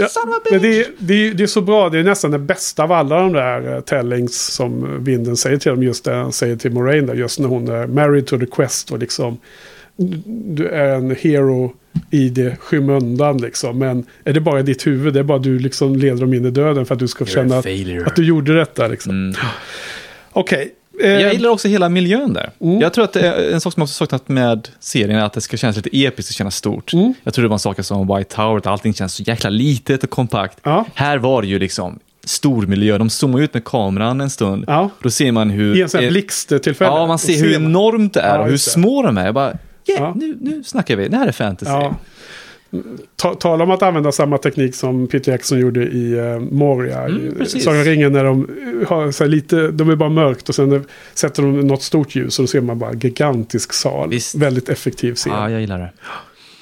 you 0.00 0.04
Ja, 0.04 0.08
son 0.08 0.28
of 0.28 0.34
a 0.34 0.40
men 0.50 0.62
bitch! 0.62 0.86
det, 0.98 1.06
det, 1.06 1.30
det 1.30 1.42
är 1.42 1.46
så 1.46 1.60
bra, 1.60 1.88
det 1.88 1.98
är 1.98 2.02
nästan 2.02 2.30
det 2.30 2.38
bästa 2.38 2.82
av 2.82 2.92
alla 2.92 3.18
de 3.18 3.32
där 3.32 3.74
uh, 3.74 3.80
tellings 3.80 4.46
som 4.46 5.04
vinden 5.04 5.36
säger 5.36 5.56
till 5.56 5.70
dem. 5.70 5.82
Just 5.82 6.04
det 6.04 6.14
han 6.14 6.32
säger 6.32 6.56
till 6.56 6.72
Moraine 6.72 7.06
där, 7.06 7.14
just 7.14 7.38
när 7.38 7.48
hon 7.48 7.68
är 7.68 7.86
married 7.86 8.26
to 8.26 8.38
the 8.38 8.46
quest 8.46 8.92
och 8.92 8.98
liksom 8.98 9.38
du 10.56 10.68
är 10.68 10.94
en 10.94 11.16
hero 11.16 11.72
i 12.10 12.28
det 12.28 12.56
skymundan 12.56 13.38
liksom. 13.38 13.78
Men 13.78 14.04
är 14.24 14.32
det 14.32 14.40
bara 14.40 14.60
i 14.60 14.62
ditt 14.62 14.86
huvud, 14.86 15.14
det 15.14 15.20
är 15.20 15.24
bara 15.24 15.38
du 15.38 15.58
liksom 15.58 15.96
leder 15.96 16.20
dem 16.20 16.34
in 16.34 16.46
i 16.46 16.50
döden 16.50 16.86
för 16.86 16.94
att 16.94 16.98
du 16.98 17.08
ska 17.08 17.26
känna 17.26 17.58
att, 17.58 17.64
failure. 17.64 18.06
att 18.06 18.16
du 18.16 18.24
gjorde 18.24 18.56
detta 18.56 18.88
liksom. 18.88 19.12
Mm. 19.12 19.34
Okej. 20.32 20.74
Eh, 21.02 21.10
Jag 21.10 21.32
gillar 21.32 21.50
också 21.50 21.68
hela 21.68 21.88
miljön 21.88 22.32
där. 22.32 22.50
Mm. 22.60 22.80
Jag 22.80 22.92
tror 22.92 23.04
att 23.04 23.16
är 23.16 23.52
en 23.52 23.60
sak 23.60 23.72
som 23.72 23.80
jag 23.80 23.84
också 23.84 23.94
saknat 23.94 24.28
med 24.28 24.68
serien 24.80 25.18
är 25.18 25.24
att 25.24 25.32
det 25.32 25.40
ska 25.40 25.56
kännas 25.56 25.76
lite 25.76 25.90
episkt 25.92 26.30
och 26.30 26.34
kännas 26.34 26.56
stort. 26.56 26.92
Mm. 26.92 27.14
Jag 27.22 27.34
tror 27.34 27.42
det 27.42 27.48
var 27.48 27.54
en 27.54 27.58
sak 27.58 27.84
som 27.84 28.16
White 28.16 28.36
Tower, 28.36 28.58
att 28.58 28.66
allting 28.66 28.94
känns 28.94 29.14
så 29.14 29.22
jäkla 29.22 29.50
litet 29.50 30.04
och 30.04 30.10
kompakt. 30.10 30.58
Ja. 30.62 30.84
Här 30.94 31.18
var 31.18 31.42
det 31.42 31.48
ju 31.48 31.58
liksom 31.58 31.98
stor 32.24 32.66
miljö. 32.66 32.98
De 32.98 33.10
zoomar 33.10 33.40
ut 33.40 33.54
med 33.54 33.64
kameran 33.64 34.20
en 34.20 34.30
stund. 34.30 34.64
Ja. 34.66 34.90
Då 35.02 35.10
ser 35.10 35.32
man 35.32 35.50
hur... 35.50 35.76
I 35.76 35.82
en 35.82 35.88
sån 35.88 36.00
här 36.00 36.06
eh, 36.06 36.10
blixttillfälle. 36.10 36.90
Ja, 36.90 37.06
man 37.06 37.18
ser 37.18 37.38
hur 37.38 37.54
enormt 37.54 38.14
det 38.14 38.20
är 38.20 38.36
Ja, 38.36 38.42
och 38.42 38.48
hur 38.48 38.56
små 38.56 39.02
de 39.02 39.18
är. 39.18 39.24
Jag 39.24 39.34
bara, 39.34 39.58
yeah, 39.88 40.16
nu, 40.16 40.36
nu 40.40 40.64
snackar 40.64 40.96
vi. 40.96 41.08
Det 41.08 41.16
här 41.16 41.28
är 41.28 41.32
fantasy. 41.32 41.70
Ta, 43.16 43.34
tala 43.34 43.64
om 43.64 43.70
att 43.70 43.82
använda 43.82 44.12
samma 44.12 44.38
teknik 44.38 44.74
som 44.74 45.06
Peter 45.06 45.32
Jackson 45.32 45.60
gjorde 45.60 45.82
i 45.82 46.20
uh, 46.20 46.40
Moria. 46.40 47.02
Mm. 47.04 47.46
Sagan 47.46 47.84
ringen 47.84 48.12
när 48.12 48.24
de 48.24 48.48
eh, 48.82 48.88
har 48.88 49.10
så 49.10 49.24
här 49.24 49.28
lite, 49.30 49.68
de 49.68 49.90
är 49.90 49.96
bara 49.96 50.08
mörkt 50.10 50.48
och 50.48 50.54
sen 50.54 50.84
sätter 51.14 51.42
de 51.42 51.60
något 51.60 51.82
stort 51.82 52.14
ljus 52.14 52.38
och 52.38 52.42
då 52.42 52.46
ser 52.46 52.60
man 52.60 52.78
bara 52.78 52.92
gigantisk 52.92 53.72
sal. 53.72 54.08
Visst. 54.10 54.34
Väldigt 54.34 54.68
effektiv 54.68 55.14
scen. 55.14 55.32
Ja, 55.32 55.50
jag 55.50 55.60
gillar 55.60 55.78
det. 55.78 55.90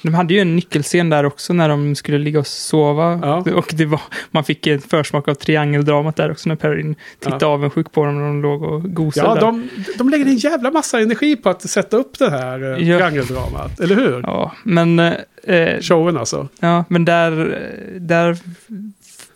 De 0.03 0.13
hade 0.13 0.33
ju 0.33 0.39
en 0.39 0.55
nyckelscen 0.55 1.09
där 1.09 1.23
också 1.23 1.53
när 1.53 1.69
de 1.69 1.95
skulle 1.95 2.17
ligga 2.17 2.39
och 2.39 2.47
sova. 2.47 3.19
Ja. 3.23 3.53
Och 3.55 3.71
det 3.73 3.85
var, 3.85 4.01
man 4.31 4.43
fick 4.43 4.67
en 4.67 4.81
försmak 4.81 5.27
av 5.27 5.33
triangeldramat 5.33 6.15
där 6.15 6.31
också 6.31 6.49
när 6.49 6.55
Perrin 6.55 6.95
tittade 7.19 7.45
Ja. 7.45 7.47
avundsjuk 7.47 7.91
på 7.91 8.05
dem 8.05 8.19
när 8.19 8.27
de 8.27 8.41
låg 8.41 8.63
och 8.63 8.93
gosade. 8.93 9.27
Ja, 9.27 9.35
de, 9.35 9.69
de 9.97 10.09
lägger 10.09 10.25
en 10.25 10.37
jävla 10.37 10.71
massa 10.71 10.99
energi 10.99 11.35
på 11.35 11.49
att 11.49 11.69
sätta 11.69 11.97
upp 11.97 12.19
det 12.19 12.29
här 12.29 12.63
uh, 12.63 12.89
Ja. 12.89 12.97
triangeldramat. 12.97 13.79
Eller 13.79 13.95
hur? 13.95 14.21
Ja, 14.23 14.51
men, 14.63 14.99
eh, 15.43 15.79
Showen 15.81 16.17
alltså. 16.17 16.47
ja, 16.59 16.85
men 16.89 17.05
där, 17.05 17.59
där 17.99 18.37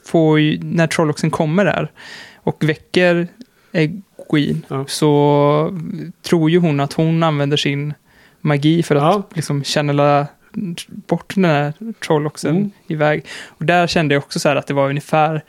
får 0.05 0.39
ju, 0.39 0.59
när 0.63 0.87
Trolloxen 0.87 1.31
kommer 1.31 1.65
där 1.65 1.91
och 2.35 2.63
väcker 2.63 3.27
Egwene 3.71 4.59
Ja. 4.67 4.85
så 4.87 5.79
tror 6.21 6.49
ju 6.51 6.59
hon 6.59 6.79
att 6.79 6.93
hon 6.93 7.23
använder 7.23 7.57
sin 7.57 7.93
magi 8.41 8.83
för 8.83 8.95
att 8.95 9.01
Ja. 9.01 9.23
liksom 9.33 9.63
channela 9.63 10.27
bort 10.87 11.35
den 11.35 11.45
här 11.45 11.73
Trolloxen 12.05 12.55
Mm. 12.55 12.71
iväg. 12.87 13.25
Och 13.47 13.65
där 13.65 13.87
kände 13.87 14.15
jag 14.15 14.23
också 14.23 14.39
så 14.39 14.49
här 14.49 14.55
att 14.55 14.67
det 14.67 14.73
var 14.73 14.89
ungefär 14.89 15.43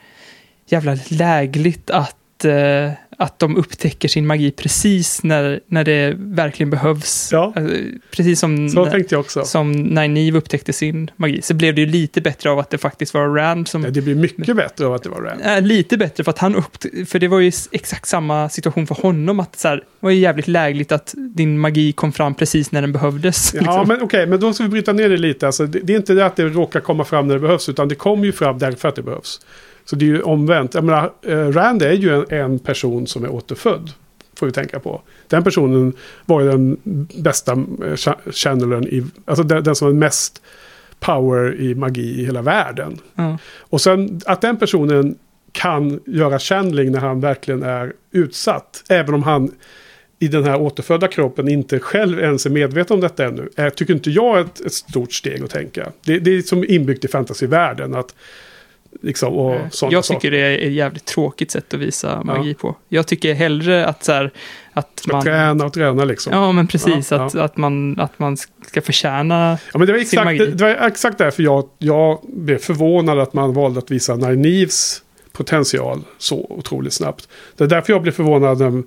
jävla 0.67 0.97
lägligt 1.09 1.89
att 1.89 2.15
att, 2.35 2.45
eh, 2.45 2.91
att 3.17 3.39
de 3.39 3.57
upptäcker 3.57 4.07
sin 4.07 4.27
magi 4.27 4.51
precis 4.51 5.23
när, 5.23 5.59
när 5.67 5.83
det 5.83 6.13
verkligen 6.17 6.69
behövs. 6.69 7.29
Ja. 7.31 7.53
Alltså, 7.55 7.75
precis 8.11 8.39
som, 8.39 8.69
Så 8.69 8.85
tänkte 8.85 9.15
jag 9.15 9.19
också. 9.19 9.43
som 9.43 9.71
när 9.71 10.07
Nive 10.07 10.37
upptäckte 10.37 10.73
sin 10.73 11.11
magi. 11.15 11.41
Så 11.41 11.53
blev 11.53 11.75
det 11.75 11.81
ju 11.81 11.87
lite 11.87 12.21
bättre 12.21 12.49
av 12.49 12.59
att 12.59 12.69
det 12.69 12.77
faktiskt 12.77 13.13
var 13.13 13.27
Rand 13.27 13.67
som... 13.67 13.83
Ja, 13.83 13.89
det 13.89 14.01
blir 14.01 14.15
mycket 14.15 14.55
bättre 14.55 14.85
av 14.85 14.93
att 14.93 15.03
det 15.03 15.09
var 15.09 15.21
Rand. 15.21 15.41
Äh, 15.45 15.61
lite 15.61 15.97
bättre 15.97 16.23
för 16.23 16.31
att 16.31 16.39
han 16.39 16.55
upp, 16.55 16.77
för 17.07 17.19
det 17.19 17.27
var 17.27 17.39
ju 17.39 17.51
exakt 17.71 18.07
samma 18.07 18.49
situation 18.49 18.87
för 18.87 18.95
honom 18.95 19.39
att 19.39 19.55
så 19.59 19.67
här, 19.67 19.75
det 19.75 19.83
var 19.99 20.11
ju 20.11 20.19
jävligt 20.19 20.47
lägligt 20.47 20.91
att 20.91 21.13
din 21.17 21.59
magi 21.59 21.91
kom 21.91 22.11
fram 22.11 22.35
precis 22.35 22.71
när 22.71 22.81
den 22.81 22.91
behövdes. 22.91 23.53
Ja, 23.53 23.59
liksom. 23.59 23.87
men 23.87 24.01
okej, 24.01 24.27
men 24.27 24.39
då 24.39 24.53
ska 24.53 24.63
vi 24.63 24.69
bryta 24.69 24.93
ner 24.93 25.09
det 25.09 25.17
lite. 25.17 25.45
Alltså, 25.45 25.65
det, 25.65 25.79
det 25.79 25.93
är 25.93 25.97
inte 25.97 26.13
det 26.13 26.25
att 26.25 26.35
det 26.35 26.43
råkar 26.43 26.79
komma 26.79 27.03
fram 27.03 27.27
när 27.27 27.33
det 27.33 27.41
behövs, 27.41 27.69
utan 27.69 27.87
det 27.87 27.95
kommer 27.95 28.25
ju 28.25 28.31
fram 28.31 28.59
därför 28.59 28.89
att 28.89 28.95
det 28.95 29.03
behövs. 29.03 29.39
Så 29.85 29.95
det 29.95 30.05
är 30.05 30.07
ju 30.07 30.21
omvänt. 30.21 30.73
Jag 30.73 30.83
menar, 30.83 31.11
eh, 31.21 31.47
Rand 31.51 31.81
är 31.81 31.91
ju 31.91 32.15
en, 32.15 32.25
en 32.29 32.59
person 32.59 33.07
som 33.07 33.23
är 33.23 33.29
återfödd. 33.31 33.91
Får 34.35 34.45
vi 34.45 34.51
tänka 34.51 34.79
på. 34.79 35.01
Den 35.27 35.43
personen 35.43 35.93
var 36.25 36.41
ju 36.41 36.47
den 36.47 36.77
bästa 37.23 37.51
eh, 37.51 37.57
cha- 37.95 38.31
channelern 38.31 38.83
i... 38.83 39.05
Alltså 39.25 39.43
den, 39.43 39.63
den 39.63 39.75
som 39.75 39.87
har 39.87 39.93
mest 39.93 40.41
power 40.99 41.61
i 41.61 41.75
magi 41.75 42.21
i 42.21 42.25
hela 42.25 42.41
världen. 42.41 42.97
Ja. 43.15 43.37
Och 43.59 43.81
sen 43.81 44.21
att 44.25 44.41
den 44.41 44.57
personen 44.57 45.15
kan 45.51 45.99
göra 46.05 46.39
channeling 46.39 46.91
när 46.91 46.99
han 46.99 47.21
verkligen 47.21 47.63
är 47.63 47.93
utsatt. 48.11 48.83
Även 48.89 49.13
om 49.13 49.23
han 49.23 49.51
i 50.19 50.27
den 50.27 50.43
här 50.43 50.61
återfödda 50.61 51.07
kroppen 51.07 51.47
inte 51.47 51.79
själv 51.79 52.19
ens 52.19 52.45
är 52.45 52.49
medveten 52.49 52.93
om 52.93 53.01
detta 53.01 53.25
ännu. 53.25 53.49
Är, 53.55 53.69
tycker 53.69 53.93
inte 53.93 54.11
jag 54.11 54.37
är 54.37 54.41
ett, 54.41 54.65
ett 54.65 54.73
stort 54.73 55.13
steg 55.13 55.43
att 55.43 55.49
tänka. 55.49 55.91
Det, 56.05 56.19
det 56.19 56.37
är 56.37 56.41
som 56.41 56.63
inbyggt 56.63 57.05
i 57.05 57.07
fantasyvärlden. 57.07 57.95
Att, 57.95 58.15
liksom, 59.01 59.33
och 59.33 59.59
sådana 59.71 59.93
Jag 59.93 60.05
saker. 60.05 60.19
tycker 60.19 60.31
det 60.31 60.37
är 60.37 60.67
ett 60.67 60.73
jävligt 60.73 61.05
tråkigt 61.05 61.51
sätt 61.51 61.73
att 61.73 61.79
visa 61.79 62.23
magi 62.23 62.53
på. 62.53 62.75
Jag 62.89 63.07
tycker 63.07 63.33
hellre 63.33 63.85
att 63.85 64.03
så 64.03 64.11
här, 64.11 64.31
att 64.73 65.01
man... 65.07 65.23
träna 65.23 65.65
och 65.65 65.73
träna 65.73 66.05
liksom. 66.05 66.33
Ja, 66.33 66.51
men 66.51 66.67
precis. 66.67 67.11
Ja, 67.11 67.25
att, 67.25 67.33
ja. 67.33 67.43
Att, 67.43 67.57
man, 67.57 67.99
att 67.99 68.19
man 68.19 68.37
ska 68.67 68.81
förtjäna... 68.81 69.57
Ja, 69.73 69.77
men 69.79 69.87
det, 69.87 69.93
var 69.93 69.99
sin 69.99 70.07
exakt, 70.07 70.25
magi. 70.25 70.37
det, 70.37 70.51
det 70.51 70.63
var 70.63 70.87
exakt 70.87 71.17
därför 71.17 71.43
jag, 71.43 71.69
jag 71.79 72.19
blev 72.23 72.57
förvånad 72.57 73.19
att 73.19 73.33
man 73.33 73.53
valde 73.53 73.79
att 73.79 73.91
visa 73.91 74.15
Nynaeves 74.15 75.01
potential 75.31 76.03
så 76.17 76.45
otroligt 76.49 76.93
snabbt. 76.93 77.29
Det 77.57 77.63
är 77.63 77.67
därför 77.67 77.93
jag 77.93 78.01
blev 78.01 78.11
förvånad 78.11 78.59
när, 78.59 78.83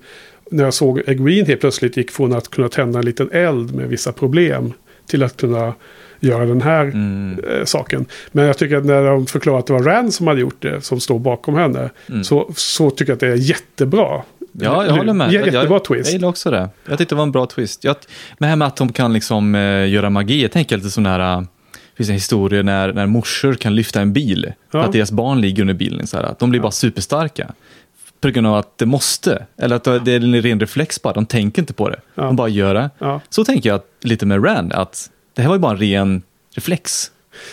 när 0.51 0.65
jag 0.65 0.75
såg 0.75 1.03
Egwene 1.07 1.47
helt 1.47 1.61
plötsligt 1.61 1.97
gick 1.97 2.11
från 2.11 2.33
att 2.33 2.49
kunna 2.49 2.69
tända 2.69 2.99
en 2.99 3.05
liten 3.05 3.31
eld 3.33 3.75
med 3.75 3.89
vissa 3.89 4.13
problem 4.13 4.73
till 5.07 5.23
att 5.23 5.37
kunna 5.37 5.75
göra 6.21 6.47
den 6.47 6.63
här 6.63 6.85
Mm. 6.85 7.39
eh, 7.51 7.65
saken. 7.65 8.07
Men 8.33 8.45
jag 8.45 8.59
tycker 8.59 8.77
att 8.77 8.85
när 8.85 9.05
de 9.05 9.27
förklarar 9.27 9.59
att 9.59 9.67
det 9.67 9.73
var 9.73 9.83
Rand 9.83 10.15
som 10.15 10.27
hade 10.27 10.41
gjort 10.41 10.63
det, 10.63 10.81
som 10.85 11.01
står 11.01 11.19
bakom 11.19 11.55
henne, 11.55 11.91
Mm. 12.09 12.25
så, 12.25 12.51
så 12.57 12.91
tycker 12.91 13.11
jag 13.13 13.15
att 13.17 13.21
det 13.21 13.27
är 13.29 13.35
jättebra. 13.37 14.23
Ja, 14.53 14.87
jag 14.87 14.93
håller 14.93 15.13
med. 15.13 15.29
Jä- 15.29 15.33
Jättebra 15.33 15.65
jag, 15.75 15.85
twist. 15.85 16.07
Jag 16.09 16.13
gillar 16.13 16.29
också 16.29 16.51
det. 16.51 16.69
Jag 16.89 16.99
tyckte 16.99 17.15
det 17.15 17.17
var 17.17 17.23
en 17.23 17.33
bra 17.33 17.47
twist. 17.47 17.85
Jag, 17.85 17.97
men 18.39 18.47
det 18.47 18.51
här 18.51 18.57
med 18.57 18.69
att 18.69 18.77
de 18.77 18.93
kan 18.93 19.13
liksom 19.13 19.55
eh, 19.55 19.89
göra 19.89 20.11
magi, 20.11 20.43
jag 20.43 20.53
tänker 20.53 20.77
lite 20.77 20.91
sån 20.91 21.07
här, 21.07 21.39
eh, 21.39 21.43
finns 21.97 22.09
en 22.09 22.15
historia 22.15 22.63
när, 22.63 22.93
när 22.93 23.07
morsor 23.07 23.55
kan 23.55 23.75
lyfta 23.75 24.01
en 24.01 24.13
bil, 24.13 24.53
Ja. 24.73 24.83
att 24.85 24.93
deras 24.93 25.13
barn 25.13 25.41
ligger 25.41 25.61
under 25.63 25.75
bilen, 25.75 26.07
så 26.07 26.17
här, 26.17 26.25
att 26.25 26.39
de 26.39 26.51
blir 26.51 26.61
bara 26.61 26.73
superstarka. 26.73 27.51
På 28.21 28.29
grund 28.29 28.47
av 28.47 28.55
att 28.55 28.79
det 28.79 28.87
måste, 28.87 29.47
eller 29.59 29.77
att 29.77 29.85
det 29.85 30.13
är 30.13 30.21
en 30.25 30.43
ren 30.43 30.61
reflex 30.61 31.03
bara, 31.03 31.15
de 31.15 31.27
tänker 31.27 31.63
inte 31.63 31.73
på 31.75 31.89
det. 31.89 32.01
Ja. 32.15 32.23
De 32.23 32.37
bara 32.37 32.49
gör 32.49 32.75
det. 32.75 32.91
Ja. 32.99 33.21
Så 33.29 33.45
tänker 33.45 33.69
jag 33.69 33.77
att, 33.77 33.87
lite 34.03 34.27
med 34.27 34.45
Rand, 34.47 34.73
att 34.73 35.11
det 35.39 35.43
här 35.43 35.49
var 35.49 35.57
ju 35.57 35.61
bara 35.61 35.73
en 35.73 35.79
ren 35.79 36.23
reflex. 36.55 37.11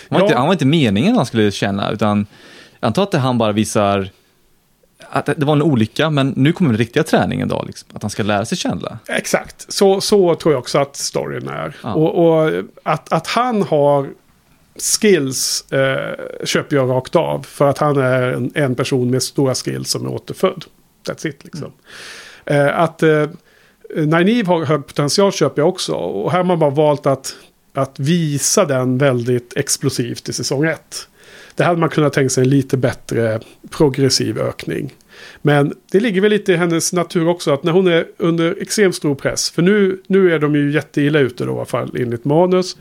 Han 0.10 0.16
var, 0.16 0.20
Ja. 0.20 0.26
inte, 0.26 0.38
han 0.38 0.48
var 0.48 0.54
inte 0.54 0.66
meningen 0.66 1.12
att 1.12 1.18
han 1.18 1.26
skulle 1.26 1.52
känna, 1.52 1.92
utan 1.92 2.28
jag 2.80 2.88
antar 2.88 3.04
att 3.04 3.14
han 3.14 3.38
bara 3.38 3.52
visar 3.52 4.10
att 5.10 5.26
det 5.26 5.46
var 5.46 5.54
en 5.54 5.62
olycka, 5.62 6.10
men 6.10 6.34
nu 6.38 6.54
kommer 6.54 6.70
den 6.70 6.78
riktiga 6.78 7.04
träningen 7.04 7.48
då, 7.48 7.64
liksom, 7.68 7.90
att 7.94 8.02
han 8.02 8.10
ska 8.12 8.24
lära 8.24 8.46
sig 8.46 8.58
känna. 8.58 9.00
Exakt, 9.08 9.74
så, 9.74 10.02
så 10.02 10.36
tror 10.36 10.54
jag 10.54 10.60
också 10.60 10.80
att 10.80 10.96
storyn 10.96 11.48
är. 11.48 11.76
Ja. 11.84 11.94
Och, 11.94 12.26
och 12.46 12.64
att, 12.84 13.14
att 13.14 13.28
han 13.28 13.62
har 13.64 14.10
skills 15.02 15.72
eh, 15.72 16.16
köper 16.46 16.76
jag 16.76 16.90
rakt 16.90 17.16
av. 17.16 17.44
För 17.44 17.68
att 17.68 17.78
han 17.78 17.98
är 17.98 18.22
en, 18.22 18.52
en 18.56 18.76
person 18.76 19.10
med 19.12 19.24
stora 19.24 19.56
skills 19.56 19.90
som 19.92 20.06
är 20.06 20.10
återfödd. 20.12 20.66
That's 21.08 21.28
it 21.28 21.44
liksom. 21.44 21.72
Eh, 22.46 22.80
att 22.80 23.04
eh, 23.04 23.30
Nynaeve 23.96 24.48
har 24.48 24.66
hög 24.66 24.88
potential 24.88 25.32
köper 25.32 25.62
jag 25.62 25.70
också. 25.70 25.94
Och 25.94 26.32
här 26.32 26.38
har 26.38 26.46
man 26.46 26.60
bara 26.60 26.70
valt 26.70 27.06
att, 27.06 27.36
att 27.78 28.00
visa 28.00 28.66
den 28.66 28.98
väldigt 28.98 29.54
explosivt 29.58 30.30
i 30.30 30.34
säsong 30.34 30.66
1. 30.66 31.08
Det 31.56 31.64
hade 31.64 31.80
man 31.80 31.90
kunnat 31.90 32.14
tänka 32.14 32.30
sig 32.30 32.44
en 32.44 32.50
lite 32.50 32.78
bättre 32.78 33.40
progressiv 33.70 34.40
ökning. 34.40 34.94
Men 35.42 35.74
det 35.92 36.00
ligger 36.00 36.22
väl 36.22 36.32
lite 36.32 36.54
i 36.54 36.56
hennes 36.56 36.94
natur 36.94 37.28
också 37.28 37.54
att 37.54 37.64
när 37.64 37.72
hon 37.72 37.88
är 37.88 38.06
under 38.18 38.62
extremt 38.62 38.96
stor 38.96 39.16
press. 39.16 39.50
För 39.50 39.62
nu, 39.62 40.02
nu 40.08 40.34
är 40.34 40.40
de 40.40 40.56
ju 40.56 40.72
jätteilla 40.72 41.20
ute 41.20 41.46
då 41.46 41.52
i 41.52 41.56
alla 41.56 41.66
fall 41.66 41.96
enligt 42.00 42.26
manus. 42.26 42.78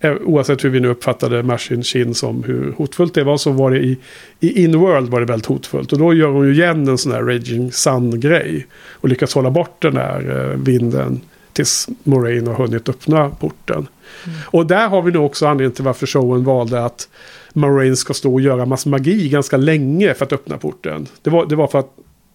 Eh, 0.00 0.12
oavsett 0.24 0.64
hur 0.64 0.70
vi 0.70 0.80
nu 0.80 0.88
uppfattade 0.88 1.42
Machine 1.42 1.82
Chin 1.82 2.14
som 2.14 2.44
hur 2.44 2.72
hotfullt 2.72 3.14
det 3.14 3.24
var 3.24 3.36
så 3.36 3.50
var 3.50 3.70
det 3.70 3.78
i, 3.78 3.98
i 4.40 4.64
Inworld 4.64 5.08
var 5.08 5.20
det 5.20 5.26
väldigt 5.26 5.46
hotfullt. 5.46 5.92
Och 5.92 5.98
då 5.98 6.14
gör 6.14 6.28
hon 6.28 6.46
ju 6.46 6.52
igen 6.52 6.88
en 6.88 6.98
sån 6.98 7.12
här 7.12 7.22
Raging 7.22 7.72
Sun-grej. 7.72 8.66
Och 8.92 9.08
lyckas 9.08 9.34
hålla 9.34 9.50
bort 9.50 9.82
den 9.82 9.96
här 9.96 10.50
eh, 10.50 10.58
vinden 10.58 11.20
tills 11.52 11.88
Moraine 12.02 12.46
har 12.46 12.54
hunnit 12.54 12.88
öppna 12.88 13.30
porten. 13.30 13.86
Mm. 14.26 14.38
Och 14.46 14.66
där 14.66 14.88
har 14.88 15.02
vi 15.02 15.12
nog 15.12 15.26
också 15.26 15.46
anledningen 15.46 15.72
till 15.72 15.84
varför 15.84 16.06
showen 16.06 16.44
valde 16.44 16.84
att 16.84 17.08
Moraine 17.52 17.96
ska 17.96 18.14
stå 18.14 18.34
och 18.34 18.40
göra 18.40 18.66
massa 18.66 18.88
magi 18.88 19.28
ganska 19.28 19.56
länge 19.56 20.14
för 20.14 20.24
att 20.24 20.32
öppna 20.32 20.58
porten. 20.58 21.06
Det 21.22 21.30
var, 21.30 21.46
det 21.46 21.56
var 21.56 21.66
för 21.66 21.78
att 21.78 21.90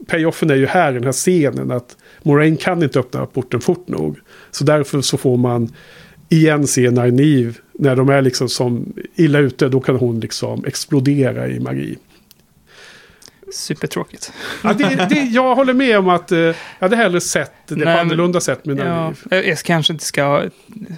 payoffen 0.07 0.49
är 0.49 0.55
ju 0.55 0.65
här 0.65 0.91
i 0.91 0.95
den 0.95 1.03
här 1.03 1.11
scenen 1.11 1.71
att 1.71 1.97
Moraine 2.23 2.57
kan 2.57 2.83
inte 2.83 2.99
öppna 2.99 3.25
porten 3.25 3.61
fort 3.61 3.87
nog. 3.87 4.17
Så 4.51 4.63
därför 4.63 5.01
så 5.01 5.17
får 5.17 5.37
man 5.37 5.73
igen 6.29 6.67
se 6.67 6.91
Nynaeve 6.91 7.53
när 7.73 7.95
de 7.95 8.09
är 8.09 8.21
liksom 8.21 8.49
som 8.49 8.93
illa 9.15 9.39
ute. 9.39 9.69
Då 9.69 9.79
kan 9.79 9.95
hon 9.95 10.19
liksom 10.19 10.65
explodera 10.65 11.47
i 11.47 11.59
magi. 11.59 11.97
Supertråkigt. 13.53 14.33
Ja, 14.63 14.73
det, 14.73 15.07
det, 15.09 15.15
jag 15.15 15.55
håller 15.55 15.73
med 15.73 15.97
om 15.99 16.09
att 16.09 16.31
eh, 16.31 16.39
jag 16.39 16.55
hade 16.79 16.95
hellre 16.95 17.21
sett 17.21 17.51
det 17.67 17.75
Nej, 17.75 17.95
på 17.95 18.01
annorlunda 18.01 18.39
sätt 18.41 18.65
med 18.65 18.77
Ja, 18.79 18.83
Nynaeve. 18.83 19.47
jag 19.49 19.57
kanske 19.57 19.93
inte 19.93 20.05
ska 20.05 20.43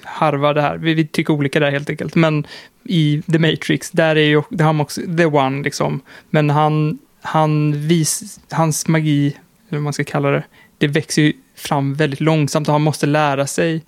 harva 0.03 0.53
det 0.53 0.62
här. 0.62 0.78
Vi, 0.78 0.93
vi 0.93 1.08
tycker 1.08 1.34
olika 1.34 1.60
där 1.60 1.72
helt 1.72 1.89
enkelt. 1.89 2.16
Men 2.16 2.47
i 2.84 3.22
The 3.32 3.39
Matrix, 3.39 3.91
där 3.91 4.16
är 4.16 4.26
ju, 4.26 4.36
har 4.36 4.74
man 4.74 4.82
också 4.82 5.01
The 5.18 5.26
One 5.26 5.64
liksom. 5.64 6.01
Men 6.30 6.49
han, 6.49 6.99
han 7.22 7.74
vis, 7.88 8.39
hans 8.51 8.88
magi, 8.88 9.28
eller 9.70 9.78
vad 9.80 9.82
man 9.82 9.93
ska 9.93 10.03
kalla 10.03 10.30
det, 10.30 10.43
det 10.78 10.88
växer 10.88 11.22
ju 11.22 11.34
fram 11.56 11.93
väldigt 11.93 12.20
långsamt 12.22 12.68
och 12.68 12.74
han 12.74 12.82
måste 12.82 13.06
lära 13.06 13.47
sig. 13.47 13.84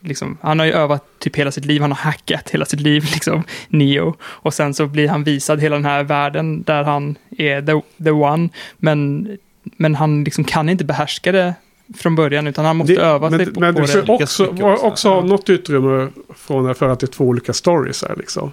Liksom, 0.00 0.38
han 0.40 0.58
har 0.58 0.66
ju 0.66 0.72
övat 0.72 1.04
typ 1.18 1.36
hela 1.36 1.50
sitt 1.50 1.64
liv, 1.64 1.80
han 1.80 1.90
har 1.90 1.96
hackat 1.98 2.50
hela 2.50 2.64
sitt 2.64 2.80
liv, 2.80 3.02
liksom, 3.14 3.42
Neo. 3.68 4.16
Och 4.22 4.54
sen 4.54 4.74
så 4.74 4.86
blir 4.86 5.08
han 5.08 5.24
visad 5.24 5.60
hela 5.60 5.76
den 5.76 5.84
här 5.84 6.02
världen 6.04 6.62
där 6.62 6.82
han 6.84 7.16
är 7.38 7.62
the, 7.62 8.04
the 8.04 8.10
one. 8.10 8.48
Men, 8.76 9.28
men 9.62 9.94
han 9.94 10.24
liksom 10.24 10.44
kan 10.44 10.68
inte 10.68 10.84
behärska 10.84 11.32
det 11.32 11.54
från 11.98 12.14
början, 12.16 12.46
utan 12.46 12.64
han 12.64 12.76
måste 12.76 12.92
Det- 12.94 13.00
öva 13.00 13.30
men, 13.30 13.38
sig 13.38 13.54
på, 13.54 13.60
men 13.60 13.74
på 13.74 13.80
det 13.80 13.86
det. 13.86 13.90
ska 13.92 14.00
Lyckas 14.12 14.40
också, 14.40 14.44
också. 14.64 14.86
också 14.86 15.08
ha 15.08 15.24
något 15.24 15.50
utrymme 15.50 16.08
från 16.36 16.74
för 16.74 16.88
att 16.88 17.00
det 17.00 17.04
är 17.04 17.08
två 17.08 17.24
olika 17.24 17.52
stories 17.52 18.02
här 18.08 18.16
liksom. 18.16 18.52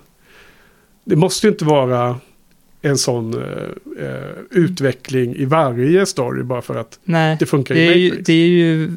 Det 1.03 1.15
måste 1.15 1.47
ju 1.47 1.51
inte 1.53 1.65
vara 1.65 2.19
en 2.81 2.97
sån 2.97 3.33
eh, 3.33 4.05
eh, 4.05 4.29
utveckling 4.51 5.35
i 5.35 5.45
varje 5.45 6.05
story 6.05 6.43
bara 6.43 6.61
för 6.61 6.75
att 6.75 6.99
Nej, 7.03 7.37
det 7.39 7.45
funkar 7.45 7.75
det 7.75 7.81
i 7.95 7.99
ju, 7.99 8.09
Matrix. 8.09 8.25
det 8.27 8.33
är 8.33 8.47
ju 8.47 8.91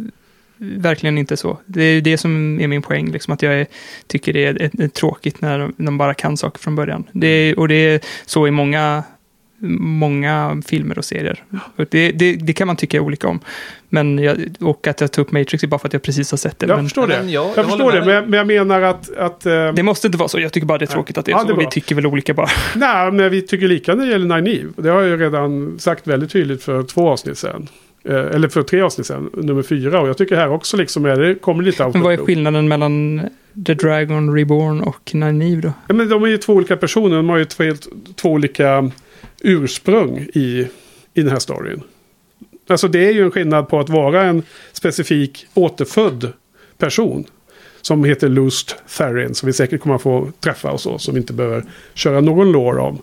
verkligen 0.58 1.18
inte 1.18 1.36
så. 1.36 1.58
Det 1.66 1.82
är 1.82 1.94
ju 1.94 2.00
det 2.00 2.18
som 2.18 2.60
är 2.60 2.68
min 2.68 2.82
poäng, 2.82 3.12
liksom, 3.12 3.34
att 3.34 3.42
jag 3.42 3.54
är, 3.60 3.66
tycker 4.06 4.32
det 4.32 4.44
är, 4.44 4.62
är, 4.62 4.82
är 4.82 4.88
tråkigt 4.88 5.40
när 5.40 5.58
de, 5.58 5.74
de 5.76 5.98
bara 5.98 6.14
kan 6.14 6.36
saker 6.36 6.58
från 6.58 6.76
början. 6.76 7.04
Det 7.12 7.26
är, 7.26 7.58
och 7.58 7.68
det 7.68 7.74
är 7.74 8.00
så 8.26 8.46
i 8.46 8.50
många, 8.50 9.02
många 9.78 10.62
filmer 10.66 10.98
och 10.98 11.04
serier. 11.04 11.44
Och 11.76 11.84
det, 11.90 12.12
det, 12.12 12.32
det 12.36 12.52
kan 12.52 12.66
man 12.66 12.76
tycka 12.76 13.00
olika 13.02 13.28
om. 13.28 13.40
Men 13.88 14.18
jag, 14.18 14.36
och 14.60 14.86
att 14.86 15.00
jag 15.00 15.12
tog 15.12 15.26
upp 15.26 15.32
Matrix 15.32 15.62
är 15.64 15.66
bara 15.68 15.78
för 15.78 15.86
att 15.86 15.92
jag 15.92 16.02
precis 16.02 16.30
har 16.30 16.38
sett 16.38 16.58
det. 16.58 16.66
jag 16.66 16.76
men 16.76 16.84
förstår 16.84 17.06
det. 17.06 17.18
men 17.18 17.30
jag- 17.30 17.44
jag 17.48 17.58
jag 17.58 17.66
förstår 17.66 17.92
det, 17.92 18.04
men, 18.04 18.30
men 18.30 18.38
jag 18.38 18.46
menar 18.46 18.82
att... 18.82 19.16
att 19.16 19.46
eh, 19.46 19.72
det 19.72 19.82
måste 19.82 20.06
inte 20.06 20.18
vara 20.18 20.28
så. 20.28 20.40
Jag 20.40 20.52
tycker 20.52 20.66
bara 20.66 20.78
det 20.78 20.84
är 20.84 20.86
tråkigt 20.86 21.18
att 21.18 21.24
det 21.24 21.30
är 21.32 21.36
Ja, 21.36 21.44
det 21.44 21.50
är 21.52 21.54
så. 21.54 21.60
Vi 21.60 21.66
tycker 21.66 21.94
väl 21.94 22.06
olika 22.06 22.34
bara. 22.34 22.48
Nej, 22.76 23.12
men 23.12 23.30
vi 23.30 23.42
tycker 23.42 23.68
lika 23.68 23.94
när 23.94 24.04
det 24.06 24.10
gäller 24.12 24.40
Nynaeve. 24.40 24.68
Det 24.76 24.88
har 24.88 25.00
jag 25.00 25.08
ju 25.08 25.16
redan 25.16 25.78
sagt 25.78 26.06
väldigt 26.06 26.30
tydligt 26.30 26.62
för 26.62 26.82
två 26.82 27.08
avsnitt 27.08 27.38
sedan. 27.38 27.68
Eh, 28.08 28.26
eller 28.34 28.48
för 28.48 28.62
tre 28.62 28.80
avsnitt 28.80 29.06
sedan, 29.06 29.30
nummer 29.34 29.62
fyra. 29.62 30.00
Och 30.00 30.08
jag 30.08 30.18
tycker 30.18 30.36
här 30.36 30.50
också 30.50 30.76
liksom 30.76 31.04
är 31.04 31.16
det 31.16 31.34
kommer 31.34 31.62
lite 31.62 31.84
out 31.84 31.94
Men 31.94 32.02
vad 32.02 32.12
är 32.12 32.16
skillnaden 32.16 32.68
mellan 32.68 33.20
The 33.66 33.74
Dragon 33.74 34.34
Reborn 34.34 34.80
och 34.80 35.14
Nynaeve 35.14 35.60
då? 35.60 35.72
Ja, 35.88 35.94
men 35.94 36.08
de 36.08 36.22
är 36.22 36.28
ju 36.28 36.38
två 36.38 36.52
olika 36.52 36.76
personer. 36.76 37.16
De 37.16 37.28
har 37.28 37.36
ju 37.36 37.44
två, 37.44 37.64
två 38.16 38.30
olika 38.30 38.90
ursprung 39.40 40.18
i, 40.34 40.66
i 41.14 41.22
den 41.22 41.28
här 41.28 41.38
storyn. 41.38 41.82
Alltså 42.68 42.88
det 42.88 43.06
är 43.06 43.12
ju 43.12 43.22
en 43.22 43.30
skillnad 43.30 43.68
på 43.68 43.80
att 43.80 43.88
vara 43.88 44.22
en 44.22 44.42
specifik 44.72 45.46
återfödd 45.54 46.32
person. 46.78 47.24
Som 47.82 48.04
heter 48.04 48.28
Lust 48.28 48.76
Therin. 48.98 49.34
Som 49.34 49.46
vi 49.46 49.52
säkert 49.52 49.80
kommer 49.80 49.96
att 49.96 50.02
få 50.02 50.32
träffa 50.40 50.70
och 50.70 50.80
så. 50.80 50.98
Som 50.98 51.14
vi 51.14 51.20
inte 51.20 51.32
behöver 51.32 51.64
köra 51.94 52.20
någon 52.20 52.52
lore 52.52 52.80
om. 52.80 52.98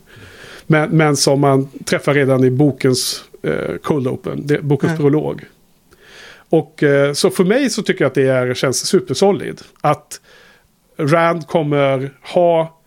Men, 0.67 0.89
men 0.89 1.15
som 1.15 1.39
man 1.39 1.67
träffar 1.85 2.13
redan 2.13 2.43
i 2.43 2.49
bokens 2.49 3.23
eh, 3.45 3.75
Cold 3.83 4.07
Open, 4.07 4.47
det, 4.47 4.61
bokens 4.61 4.91
Ja. 4.91 4.97
prolog. 4.97 5.41
Och 6.49 6.83
eh, 6.83 7.13
så 7.13 7.29
för 7.29 7.43
mig 7.43 7.69
så 7.69 7.83
tycker 7.83 8.03
jag 8.03 8.09
att 8.09 8.15
det 8.15 8.27
är, 8.27 8.53
känns 8.53 8.85
supersolid. 8.85 9.61
Att 9.81 10.21
Rand 10.97 11.47
kommer 11.47 12.11
ha 12.21 12.79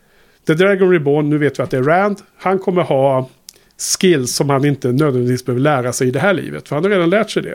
The 0.46 0.54
Dragon 0.54 0.90
Reborn, 0.90 1.30
nu 1.30 1.38
vet 1.38 1.58
vi 1.58 1.62
att 1.62 1.70
det 1.70 1.76
är 1.76 1.82
Rand. 1.82 2.18
Han 2.36 2.58
kommer 2.58 2.82
ha 2.82 3.28
skills 4.00 4.34
som 4.34 4.50
han 4.50 4.64
inte 4.64 4.92
nödvändigtvis 4.92 5.44
behöver 5.44 5.60
lära 5.62 5.92
sig 5.92 6.08
i 6.08 6.10
det 6.10 6.20
här 6.20 6.34
livet. 6.34 6.68
För 6.68 6.76
han 6.76 6.84
har 6.84 6.90
redan 6.90 7.10
lärt 7.10 7.30
sig 7.30 7.42
det. 7.42 7.54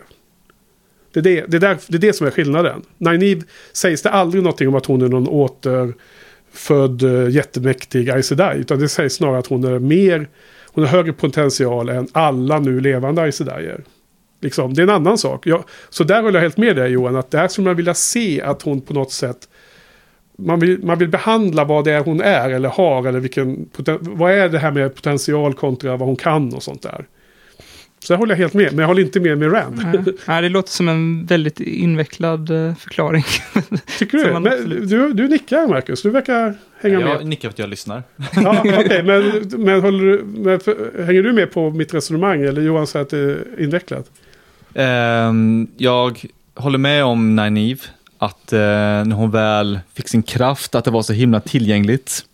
Det 1.13 1.19
är 1.19 1.23
det, 1.23 1.45
det, 1.47 1.57
är 1.57 1.61
där, 1.61 1.77
det, 1.87 1.97
är 1.97 1.99
det 1.99 2.13
som 2.13 2.27
är 2.27 2.31
skillnaden. 2.31 2.81
Nynaeve 2.97 3.41
sägs 3.73 4.01
det 4.01 4.09
aldrig 4.09 4.43
någonting 4.43 4.67
om 4.67 4.75
att 4.75 4.85
hon 4.85 5.01
är 5.01 5.07
någon 5.07 5.27
återfödd 5.27 7.03
eh, 7.03 7.29
jättemäktig 7.29 8.09
Aes 8.09 8.27
Sedai. 8.27 8.59
Utan 8.59 8.79
det 8.79 8.89
sägs 8.89 9.13
snarare 9.13 9.39
att 9.39 9.47
hon 9.47 9.63
är 9.63 9.79
mer, 9.79 10.27
hon 10.73 10.83
har 10.83 10.91
högre 10.91 11.13
potential 11.13 11.89
än 11.89 12.07
alla 12.11 12.59
nu 12.59 12.79
levande 12.79 13.21
Aes 13.21 13.41
Liksom, 14.41 14.73
det 14.73 14.81
är 14.81 14.83
en 14.83 14.89
annan 14.89 15.17
sak. 15.17 15.47
Jag, 15.47 15.63
så 15.89 16.03
där 16.03 16.21
håller 16.21 16.39
jag 16.39 16.41
helt 16.41 16.57
med 16.57 16.75
dig 16.75 16.91
Johan, 16.91 17.15
att 17.15 17.31
där 17.31 17.47
skulle 17.47 17.65
man 17.65 17.75
vilja 17.75 17.93
se 17.93 18.41
att 18.41 18.61
hon 18.61 18.81
på 18.81 18.93
något 18.93 19.11
sätt 19.11 19.47
man 20.37 20.59
vill, 20.59 20.83
man 20.83 20.99
vill 20.99 21.09
behandla 21.09 21.63
vad 21.63 21.85
det 21.85 21.91
är 21.91 22.03
hon 22.03 22.21
är 22.21 22.49
eller 22.49 22.69
har 22.69 23.07
eller 23.07 23.19
vilken, 23.19 23.69
vad 23.99 24.31
är 24.31 24.49
det 24.49 24.59
här 24.59 24.71
med 24.71 24.95
potential 24.95 25.53
kontra 25.53 25.97
vad 25.97 26.07
hon 26.07 26.15
kan 26.15 26.53
och 26.53 26.63
sånt 26.63 26.81
där. 26.81 27.05
Så 28.03 28.13
där 28.13 28.17
håller 28.17 28.31
jag 28.31 28.37
helt 28.39 28.53
med, 28.53 28.71
men 28.71 28.79
jag 28.79 28.87
håller 28.87 29.01
inte 29.01 29.19
med 29.19 29.37
med 29.37 29.53
Rand. 29.53 29.81
Ja. 29.93 30.11
Ja, 30.25 30.41
det 30.41 30.49
låter 30.49 30.71
som 30.71 30.89
en 30.89 31.25
väldigt 31.25 31.59
invecklad 31.59 32.49
eh, 32.49 32.75
förklaring. 32.75 33.23
Tycker 33.99 34.17
du? 34.17 34.33
absolut- 34.33 34.89
du? 34.89 35.13
Du 35.13 35.27
nickar 35.27 35.67
Marcus, 35.67 36.01
du 36.01 36.09
verkar 36.09 36.53
hänga 36.81 36.99
Jag 36.99 37.17
med. 37.17 37.27
nickar 37.27 37.49
för 37.49 37.53
att 37.53 37.59
jag 37.59 37.69
lyssnar. 37.69 38.03
Ja, 38.35 38.61
okej, 38.65 39.03
men, 39.03 39.51
men, 39.63 39.81
håller 39.81 40.03
du, 40.03 40.23
men 40.25 40.59
för, 40.59 41.03
hänger 41.05 41.23
du 41.23 41.33
med 41.33 41.51
på 41.51 41.69
mitt 41.69 41.93
resonemang 41.93 42.41
eller 42.41 42.61
Johan 42.61 42.87
säger 42.87 43.03
att 43.03 43.09
det 43.09 43.17
är 43.19 43.37
invecklat? 43.59 44.05
Ehm, 44.75 45.67
jag 45.77 46.25
håller 46.55 46.77
med 46.77 47.03
om 47.03 47.35
Nynaeve, 47.35 47.79
att 48.17 48.53
eh, 48.53 48.59
när 48.59 49.15
hon 49.15 49.31
väl 49.31 49.79
fick 49.93 50.07
sin 50.07 50.23
kraft, 50.23 50.75
att 50.75 50.85
det 50.85 50.91
var 50.91 51.01
så 51.01 51.13
himla 51.13 51.39
tillgängligt. 51.39 52.25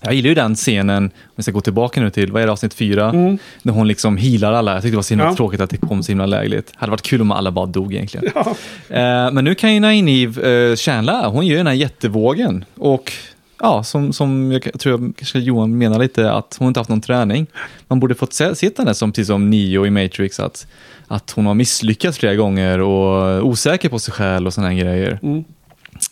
Jag 0.00 0.14
gillar 0.14 0.28
ju 0.28 0.34
den 0.34 0.54
scenen, 0.54 1.04
om 1.04 1.32
vi 1.36 1.42
ska 1.42 1.52
gå 1.52 1.60
tillbaka 1.60 2.00
nu 2.00 2.10
till, 2.10 2.32
vad 2.32 2.42
är 2.42 2.46
det, 2.46 2.52
avsnitt 2.52 2.74
fyra? 2.74 3.10
Mm. 3.10 3.38
När 3.62 3.72
hon 3.72 3.88
liksom 3.88 4.16
healar 4.16 4.52
alla. 4.52 4.72
Jag 4.72 4.82
tyckte 4.82 4.92
det 4.92 4.96
var 4.96 5.02
så 5.02 5.14
himla 5.14 5.24
Ja. 5.24 5.36
tråkigt 5.36 5.60
att 5.60 5.70
det 5.70 5.76
kom 5.76 6.02
så 6.02 6.12
himla 6.12 6.26
lägligt. 6.26 6.72
hade 6.76 6.90
varit 6.90 7.02
kul 7.02 7.20
om 7.20 7.32
alla 7.32 7.50
bara 7.50 7.66
dog 7.66 7.94
egentligen. 7.94 8.32
Ja. 8.34 8.54
Eh, 8.96 9.32
men 9.32 9.44
nu 9.44 9.54
kan 9.54 9.74
ju 9.74 10.26
uh, 10.26 10.76
tjäna, 10.76 11.28
hon 11.28 11.46
gör 11.46 11.52
ju 11.52 11.56
den 11.56 11.66
här 11.66 11.74
jättevågen. 11.74 12.64
Och 12.74 13.12
ja, 13.60 13.82
som, 13.82 14.12
som 14.12 14.52
jag 14.52 14.80
tror 14.80 15.00
jag 15.00 15.12
kanske 15.16 15.38
Johan 15.38 15.78
menar 15.78 15.98
lite, 15.98 16.32
att 16.32 16.56
hon 16.58 16.68
inte 16.68 16.80
haft 16.80 16.90
någon 16.90 17.00
träning. 17.00 17.46
Man 17.88 18.00
borde 18.00 18.14
fått 18.14 18.32
se, 18.32 18.54
sett 18.54 18.78
henne 18.78 18.94
som, 18.94 19.12
precis 19.12 19.26
som 19.26 19.50
Neo 19.50 19.86
i 19.86 19.90
Matrix, 19.90 20.40
att, 20.40 20.66
att 21.06 21.30
hon 21.30 21.46
har 21.46 21.54
misslyckats 21.54 22.18
flera 22.18 22.34
gånger 22.34 22.80
och 22.80 23.46
osäker 23.46 23.88
på 23.88 23.98
sig 23.98 24.14
själv 24.14 24.46
och 24.46 24.54
sådana 24.54 24.74
grejer. 24.74 25.18
Mm. 25.22 25.44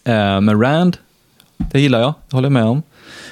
Eh, 0.04 0.40
men 0.40 0.62
Rand, 0.62 0.96
det 1.56 1.80
gillar 1.80 2.00
jag, 2.00 2.14
det 2.28 2.36
håller 2.36 2.46
jag 2.46 2.52
med 2.52 2.64
om. 2.64 2.82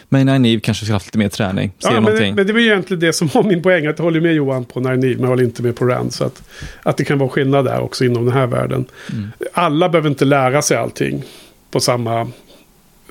Men 0.08 0.26
Nynaeve 0.26 0.60
kanske 0.60 0.84
skulle 0.84 0.94
haft 0.94 1.06
lite 1.06 1.18
mer 1.18 1.28
träning, 1.28 1.68
se 1.78 1.88
Ja, 1.88 1.90
men, 1.92 2.02
någonting. 2.02 2.34
men 2.34 2.46
det 2.46 2.52
var 2.52 2.60
ju 2.60 2.66
egentligen 2.66 3.00
det 3.00 3.12
som 3.12 3.28
var 3.34 3.42
min 3.42 3.62
poäng. 3.62 3.86
Att 3.86 3.98
jag 3.98 4.04
håller 4.04 4.20
med 4.20 4.34
Johan 4.34 4.64
på 4.64 4.80
Nynaeve, 4.80 5.14
men 5.14 5.20
jag 5.20 5.28
håller 5.28 5.44
inte 5.44 5.62
med 5.62 5.76
på 5.76 5.84
Rand. 5.84 6.12
Så 6.14 6.24
att, 6.24 6.42
att 6.82 6.96
det 6.96 7.04
kan 7.04 7.18
vara 7.18 7.28
skillnad 7.28 7.64
där 7.64 7.80
också 7.80 8.04
inom 8.04 8.24
den 8.24 8.34
här 8.34 8.46
världen. 8.46 8.84
Mm. 9.12 9.28
Alla 9.52 9.88
behöver 9.88 10.08
inte 10.08 10.24
lära 10.24 10.62
sig 10.62 10.76
allting 10.76 11.22
på 11.70 11.80
samma 11.80 12.28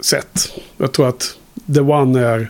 sätt. 0.02 0.54
Jag 0.78 0.92
tror 0.92 1.10
att 1.10 1.38
The 1.74 1.80
One 1.80 2.20
är, 2.22 2.50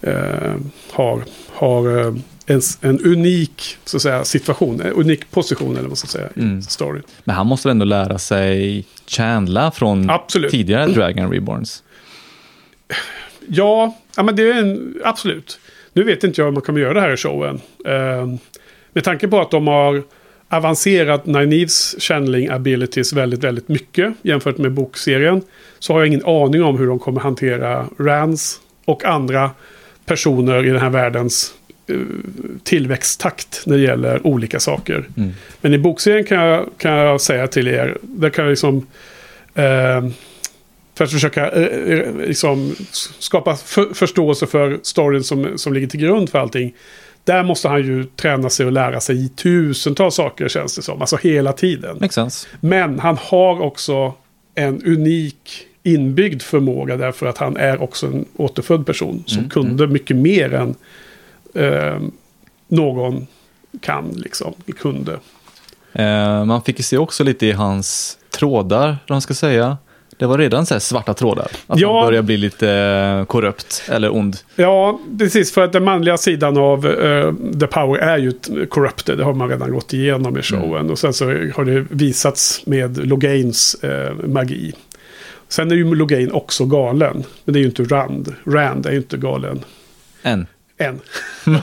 eh, 0.00 0.54
har, 0.92 1.22
har 1.52 1.98
eh, 2.00 2.14
en, 2.46 2.60
en 2.80 3.00
unik 3.00 3.76
så 3.84 3.96
att 3.96 4.02
säga, 4.02 4.24
situation, 4.24 4.80
en 4.80 4.92
unik 4.92 5.30
position 5.30 5.70
eller 5.70 5.80
vad 5.80 5.88
man 5.90 5.96
ska 5.96 6.06
säga 6.08 6.28
Mm. 6.36 6.58
i 6.58 6.62
storyn. 6.62 7.02
Men 7.24 7.36
han 7.36 7.46
måste 7.46 7.70
ändå 7.70 7.84
lära 7.84 8.18
sig 8.18 8.84
chandla 9.06 9.70
från 9.70 10.10
Absolut. 10.10 10.50
tidigare 10.50 10.86
Dragon 10.86 11.30
Reborns. 11.32 11.82
Ja, 13.48 13.96
ja 14.16 14.22
men 14.22 14.36
det 14.36 14.42
är 14.42 14.54
en, 14.54 15.00
absolut. 15.04 15.60
Nu 15.92 16.04
vet 16.04 16.24
inte 16.24 16.40
jag 16.40 16.48
om 16.48 16.54
man 16.54 16.62
kommer 16.62 16.80
göra 16.80 16.94
det 16.94 17.00
här 17.00 17.12
i 17.12 17.16
showen. 17.16 17.60
Eh, 17.86 18.26
med 18.92 19.04
tanke 19.04 19.28
på 19.28 19.40
att 19.40 19.50
de 19.50 19.66
har 19.66 20.02
avancerat 20.48 21.26
Nynaeves 21.26 21.96
channeling 21.98 22.48
abilities 22.48 23.12
väldigt, 23.12 23.44
väldigt 23.44 23.68
mycket 23.68 24.14
jämfört 24.22 24.58
med 24.58 24.72
bokserien. 24.72 25.42
Så 25.78 25.92
har 25.92 26.00
jag 26.00 26.06
ingen 26.06 26.24
aning 26.24 26.62
om 26.62 26.78
hur 26.78 26.86
de 26.86 26.98
kommer 26.98 27.20
hantera 27.20 27.86
Rands 27.98 28.60
och 28.84 29.04
andra 29.04 29.50
personer 30.06 30.66
i 30.66 30.68
den 30.68 30.80
här 30.80 30.90
världens 30.90 31.54
eh, 31.86 31.96
tillväxttakt 32.62 33.62
när 33.66 33.76
det 33.76 33.82
gäller 33.82 34.26
olika 34.26 34.60
saker. 34.60 35.08
Mm. 35.16 35.30
Men 35.60 35.74
i 35.74 35.78
bokserien 35.78 36.24
kan 36.24 36.38
jag, 36.38 36.68
kan 36.78 36.92
jag 36.92 37.20
säga 37.20 37.46
till 37.46 37.68
er, 37.68 37.98
där 38.02 38.30
kan 38.30 38.44
jag 38.44 38.50
liksom... 38.50 38.86
Eh, 39.54 40.08
för 40.98 41.04
att 41.04 41.12
försöka 41.12 41.50
eh, 41.50 41.98
eh, 41.98 42.14
liksom, 42.16 42.74
skapa 43.18 43.56
för, 43.56 43.94
förståelse 43.94 44.46
för 44.46 44.78
storyn 44.82 45.24
som, 45.24 45.58
som 45.58 45.72
ligger 45.72 45.86
till 45.86 46.00
grund 46.00 46.30
för 46.30 46.38
allting. 46.38 46.74
Där 47.24 47.42
måste 47.42 47.68
han 47.68 47.82
ju 47.82 48.04
träna 48.04 48.50
sig 48.50 48.66
och 48.66 48.72
lära 48.72 49.00
sig 49.00 49.24
i 49.24 49.28
tusentals 49.28 50.14
saker 50.14 50.48
känns 50.48 50.76
det 50.76 50.82
som. 50.82 51.00
Alltså 51.00 51.16
hela 51.16 51.52
tiden. 51.52 51.96
Men 52.60 52.98
han 52.98 53.18
har 53.20 53.60
också 53.60 54.12
en 54.54 54.82
unik 54.84 55.66
inbyggd 55.82 56.42
förmåga 56.42 56.96
därför 56.96 57.26
att 57.26 57.38
han 57.38 57.56
är 57.56 57.82
också 57.82 58.06
en 58.06 58.24
återfödd 58.36 58.86
person 58.86 59.22
som 59.26 59.38
Mm, 59.38 59.50
kunde 59.50 59.86
mycket 59.86 60.16
mer 60.16 60.54
än 60.54 60.74
eh, 61.54 62.00
någon 62.68 63.26
kan 63.80 64.08
liksom, 64.16 64.54
kunde. 64.78 65.18
Eh, 65.92 66.44
man 66.44 66.62
fick 66.62 66.78
ju 66.78 66.82
se 66.82 66.98
också 66.98 67.24
lite 67.24 67.46
i 67.46 67.52
hans 67.52 68.18
trådar, 68.30 68.86
vad 68.86 69.14
man 69.14 69.20
ska 69.20 69.34
säga. 69.34 69.76
Det 70.18 70.26
var 70.26 70.38
redan 70.38 70.66
så 70.66 70.74
här 70.74 70.78
svarta 70.78 71.14
trådar. 71.14 71.46
Att 71.66 71.78
Ja. 71.80 71.98
han 72.00 72.06
börjar 72.08 72.22
bli 72.22 72.36
lite 72.36 72.70
eh, 72.70 73.24
korrupt 73.24 73.82
eller 73.88 74.14
ond. 74.16 74.36
Ja, 74.56 75.00
precis. 75.18 75.52
För 75.52 75.64
att 75.64 75.72
den 75.72 75.84
manliga 75.84 76.16
sidan 76.16 76.56
av 76.56 76.86
eh, 76.86 77.32
The 77.60 77.66
Power 77.66 77.98
är 78.00 78.18
ju 78.18 78.32
corrupted. 78.66 79.18
Det 79.18 79.24
har 79.24 79.32
man 79.34 79.48
redan 79.48 79.72
gått 79.72 79.92
igenom 79.92 80.38
i 80.38 80.42
showen. 80.42 80.90
Och 80.90 80.98
sen 80.98 81.12
så 81.12 81.24
har 81.24 81.64
det 81.64 81.84
visats 81.90 82.66
med 82.66 83.06
Logains 83.06 83.74
eh, 83.84 84.14
magi. 84.26 84.72
Sen 85.48 85.70
är 85.70 85.74
ju 85.76 85.94
Logain 85.94 86.32
också 86.32 86.64
galen. 86.64 87.24
Men 87.44 87.52
det 87.52 87.58
är 87.58 87.60
ju 87.60 87.66
inte 87.66 87.82
Rand. 87.84 88.34
Rand 88.46 88.86
är 88.86 88.90
ju 88.90 88.96
inte 88.96 89.16
galen 89.16 89.60
Än. 90.22 90.46
än. 90.78 91.00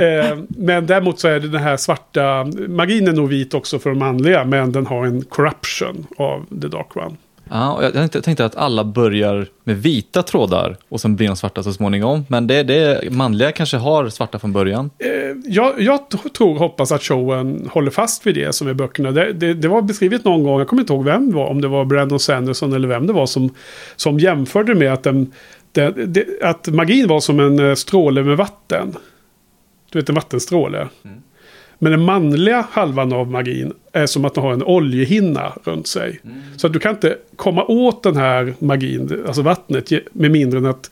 eh, 0.00 0.38
men 0.48 0.86
däremot 0.86 1.20
så 1.20 1.28
är 1.28 1.40
det 1.40 1.48
den 1.48 1.62
här 1.62 1.76
svarta... 1.76 2.44
Magin 2.68 3.08
är 3.08 3.12
nog 3.12 3.28
vit 3.28 3.54
också 3.54 3.78
för 3.78 3.90
de 3.90 3.98
manliga. 3.98 4.44
Men 4.44 4.72
den 4.72 4.86
har 4.86 5.06
en 5.06 5.22
corruption 5.24 6.06
av 6.18 6.46
The 6.62 6.68
Dark 6.68 6.96
One. 6.96 7.16
Ja, 7.50 7.82
jag 7.82 7.92
tänkte, 7.92 8.22
tänkte 8.22 8.44
att 8.44 8.56
alla 8.56 8.84
börjar 8.84 9.46
med 9.64 9.82
vita 9.82 10.22
trådar 10.22 10.76
och 10.88 11.00
sen 11.00 11.16
blir 11.16 11.26
de 11.26 11.36
svarta 11.36 11.62
så 11.62 11.72
småningom. 11.72 12.24
Men 12.28 12.46
det, 12.46 12.62
det 12.62 13.12
manliga 13.12 13.52
kanske 13.52 13.76
har 13.76 14.08
svarta 14.08 14.38
från 14.38 14.52
början. 14.52 14.90
Eh, 14.98 15.10
jag, 15.44 15.80
jag 15.80 16.00
tror, 16.36 16.58
hoppas 16.58 16.92
att 16.92 17.02
showen 17.02 17.68
håller 17.72 17.90
fast 17.90 18.26
vid 18.26 18.34
det 18.34 18.54
som 18.54 18.68
är 18.68 18.74
böckerna. 18.74 19.10
Det, 19.10 19.32
det, 19.32 19.54
det 19.54 19.68
var 19.68 19.82
beskrivet 19.82 20.24
någon 20.24 20.42
gång, 20.42 20.58
jag 20.58 20.68
kommer 20.68 20.82
inte 20.82 20.92
ihåg 20.92 21.04
vem 21.04 21.30
det 21.30 21.36
var, 21.36 21.46
om 21.46 21.60
det 21.60 21.68
var 21.68 21.84
Brandon 21.84 22.20
Sanderson 22.20 22.72
eller 22.72 22.88
vem 22.88 23.06
det 23.06 23.12
var 23.12 23.26
som, 23.26 23.54
som 23.96 24.18
jämförde 24.18 24.74
med 24.74 24.92
att, 24.92 25.02
den, 25.02 25.32
det, 25.72 26.42
att 26.42 26.68
magin 26.68 27.08
var 27.08 27.20
som 27.20 27.40
en 27.40 27.58
eh, 27.68 27.74
stråle 27.74 28.22
med 28.22 28.36
vatten. 28.36 28.96
Du 29.92 29.98
vet 29.98 30.08
en 30.08 30.14
vattenstråle. 30.14 30.88
Men 31.78 31.92
den 31.92 32.02
manliga 32.02 32.66
halvan 32.70 33.12
av 33.12 33.30
magin 33.30 33.72
är 33.92 34.06
som 34.06 34.24
att 34.24 34.34
den 34.34 34.44
har 34.44 34.52
en 34.52 34.62
oljehinna 34.62 35.52
runt 35.64 35.86
sig. 35.86 36.20
Så 36.56 36.66
att 36.66 36.72
du 36.72 36.78
kan 36.78 36.90
inte 36.90 37.16
komma 37.36 37.64
åt 37.64 38.02
den 38.02 38.16
här 38.16 38.54
magin, 38.58 39.24
alltså 39.26 39.42
vattnet, 39.42 39.92
med 40.12 40.30
mindre 40.30 40.58
än 40.58 40.66
att 40.66 40.90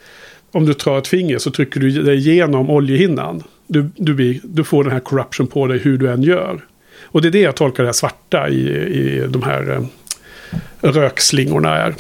om 0.51 0.67
du 0.67 0.75
tar 0.75 0.99
ett 0.99 1.09
finger 1.09 1.39
så 1.39 1.51
trycker 1.51 1.81
du 1.81 2.03
dig 2.03 2.17
igenom 2.17 2.71
oljehinnan. 2.71 3.43
Du, 3.67 3.91
du, 3.97 4.41
du 4.45 4.65
får 4.65 4.85
den 4.85 4.93
här 4.93 5.01
corruption 5.01 5.47
på 5.47 5.67
dig 5.67 5.79
hur 5.79 5.99
du 5.99 6.11
än 6.11 6.23
gör. 6.23 6.65
Och 7.03 7.23
det 7.23 7.29
är 7.29 7.33
det 7.33 7.41
jag 7.41 7.57
tolkar 7.57 7.83
det 7.83 7.89
här 7.89 7.93
svarta 7.93 8.49
i, 8.49 8.69
i 8.71 9.27
de 9.29 9.43
här 9.43 9.71
eh, 9.71 10.93
rökslingorna 10.93 11.77
är. 11.77 11.95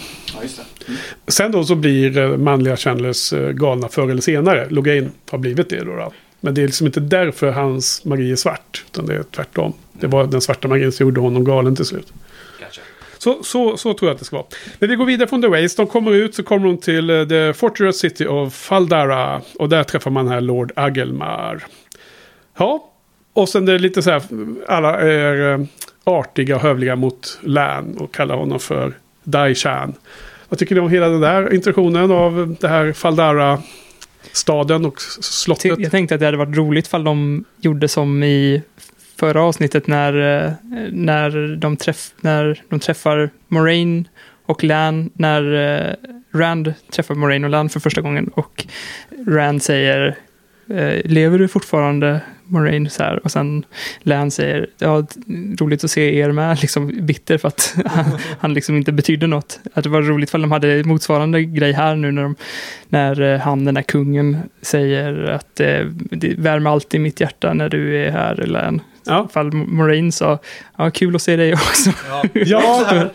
Sen 1.29 1.53
då 1.53 1.65
så 1.65 1.75
blir 1.75 2.19
eh, 2.19 2.37
manliga 2.37 2.77
channelers 2.77 3.33
eh, 3.33 3.51
galna 3.51 3.89
förr 3.89 4.11
eller 4.11 4.23
senare. 4.23 4.67
Logain 4.71 5.11
har 5.31 5.39
blivit 5.39 5.71
det 5.71 5.85
då, 5.85 5.97
då. 5.97 6.13
Men 6.45 6.55
det 6.55 6.63
är 6.63 6.67
liksom 6.67 6.87
inte 6.87 7.01
därför 7.01 7.51
hans 7.51 8.05
magi 8.05 8.33
är 8.33 8.37
svart. 8.37 8.85
Utan 8.87 9.07
det 9.07 9.15
är 9.15 9.23
tvärtom. 9.23 9.73
Det 9.93 10.07
var 10.07 10.27
den 10.27 10.41
svarta 10.41 10.69
magin 10.69 10.93
som 10.93 11.07
gjorde 11.07 11.21
honom 11.21 11.45
galen 11.45 11.77
till 11.77 11.85
slut. 11.85 12.13
Så, 13.19 13.43
så, 13.43 13.77
så 13.77 13.95
tror 13.95 14.09
jag 14.09 14.15
att 14.15 14.19
det 14.19 14.25
ska 14.25 14.37
vara. 14.37 14.47
När 14.79 14.89
vi 14.89 14.97
går 14.97 15.05
vidare 15.05 15.29
från 15.29 15.43
The 15.43 15.49
Waste, 15.49 15.83
de 15.83 15.87
kommer 15.87 16.13
ut 16.13 16.35
så 16.35 16.43
kommer 16.43 16.67
de 16.67 16.79
till 16.79 17.11
eh, 17.11 17.29
The 17.29 17.53
Fortress 17.53 17.99
City 17.99 18.27
of 18.27 18.55
Faldara. 18.55 19.41
Och 19.59 19.69
där 19.69 19.85
träffar 19.85 20.11
man 20.11 20.29
här 20.29 20.41
Lord 20.41 20.73
Agelmar. 20.77 21.65
Ja, 22.59 22.91
och 23.33 23.49
sen 23.49 23.69
är 23.69 23.73
det 23.73 23.79
lite 23.79 24.03
så 24.03 24.11
här, 24.11 24.23
alla 24.69 25.01
är 25.01 25.53
eh, 25.53 25.67
artiga 26.05 26.57
och 26.57 26.63
hövliga 26.63 26.97
mot 26.97 27.39
Lan 27.43 27.97
och 27.99 28.15
kallar 28.15 28.37
honom 28.37 28.61
för 28.61 28.93
Daishan. 29.23 29.95
Vad 30.49 30.59
tycker 30.59 30.75
ni 30.75 30.81
om 30.81 30.91
hela 30.91 31.09
den 31.09 31.21
där 31.21 31.55
introduktionen 31.55 32.11
av 32.11 32.57
det 32.61 32.69
här 32.69 32.93
Staden 34.33 34.85
och 34.85 35.01
slottet? 35.01 35.79
Jag 35.79 35.91
tänkte 35.91 36.15
att 36.15 36.21
det 36.21 36.27
hade 36.27 36.39
varit 36.39 36.57
roligt 36.57 36.87
ifall 36.87 37.05
de 37.05 37.45
gjorde 37.61 37.89
som 37.89 38.23
i 38.23 38.63
förra 39.17 39.43
avsnittet 39.43 39.87
när, 39.87 40.45
eh, 40.45 40.53
när, 40.91 41.57
de, 41.57 41.77
träff, 41.77 42.11
när 42.21 42.63
de 42.69 42.81
träffar 42.81 43.31
Moraine 43.49 44.09
och 44.47 44.65
Lan, 44.65 45.11
när 45.15 45.55
eh, 45.55 45.95
Rand 46.39 46.75
träffar 46.93 47.15
Moraine 47.15 47.45
och 47.45 47.51
Lan 47.51 47.69
för 47.69 47.81
första 47.81 48.01
gången 48.01 48.29
och 48.29 48.67
Rand 49.27 49.63
säger 49.63 50.19
lever 51.05 51.39
du 51.39 51.49
fortfarande 51.49 52.21
Moraine 52.47 52.91
så 52.91 53.03
här 53.03 53.25
och 53.25 53.31
sen 53.31 53.65
Lan 54.01 54.31
säger 54.31 54.67
ja, 54.79 55.07
roligt 55.61 55.85
att 55.85 55.91
se 55.91 56.19
er 56.19 56.33
med, 56.33 56.59
liksom 56.63 57.07
bitter 57.07 57.39
för 57.39 57.49
att 57.49 57.77
han, 57.87 58.05
han 58.39 58.55
liksom 58.55 58.77
inte 58.77 58.93
betydde 58.93 59.27
något. 59.27 59.61
Att 59.75 59.85
det 59.85 59.91
var 59.91 60.03
roligt 60.03 60.31
för 60.31 60.39
de 60.39 60.53
hade 60.53 60.85
motsvarande 60.85 61.43
grej 61.45 61.73
här 61.73 61.97
nu 61.97 62.13
när, 62.13 62.23
de, 62.23 62.37
när 62.89 63.21
eh, 63.21 63.41
han, 63.41 63.65
den 63.65 63.77
här 63.77 63.83
kungen, 63.83 64.37
säger 64.63 65.31
att 65.31 65.61
eh, 65.61 65.81
det 66.11 66.35
värmer 66.39 66.71
alltid 66.71 67.01
mitt 67.01 67.21
hjärta 67.21 67.55
när 67.55 67.69
du 67.69 67.97
är 68.07 68.11
här, 68.11 68.37
Lan. 68.47 68.81
Ja. 69.07 69.29
Fall 69.33 69.53
Moraine 69.53 70.13
sa, 70.13 70.39
ja 70.77 70.91
kul 70.91 71.17
att 71.17 71.23
se 71.23 71.37
dig 71.37 71.53
också. 71.53 71.91
Ja, 72.35 73.11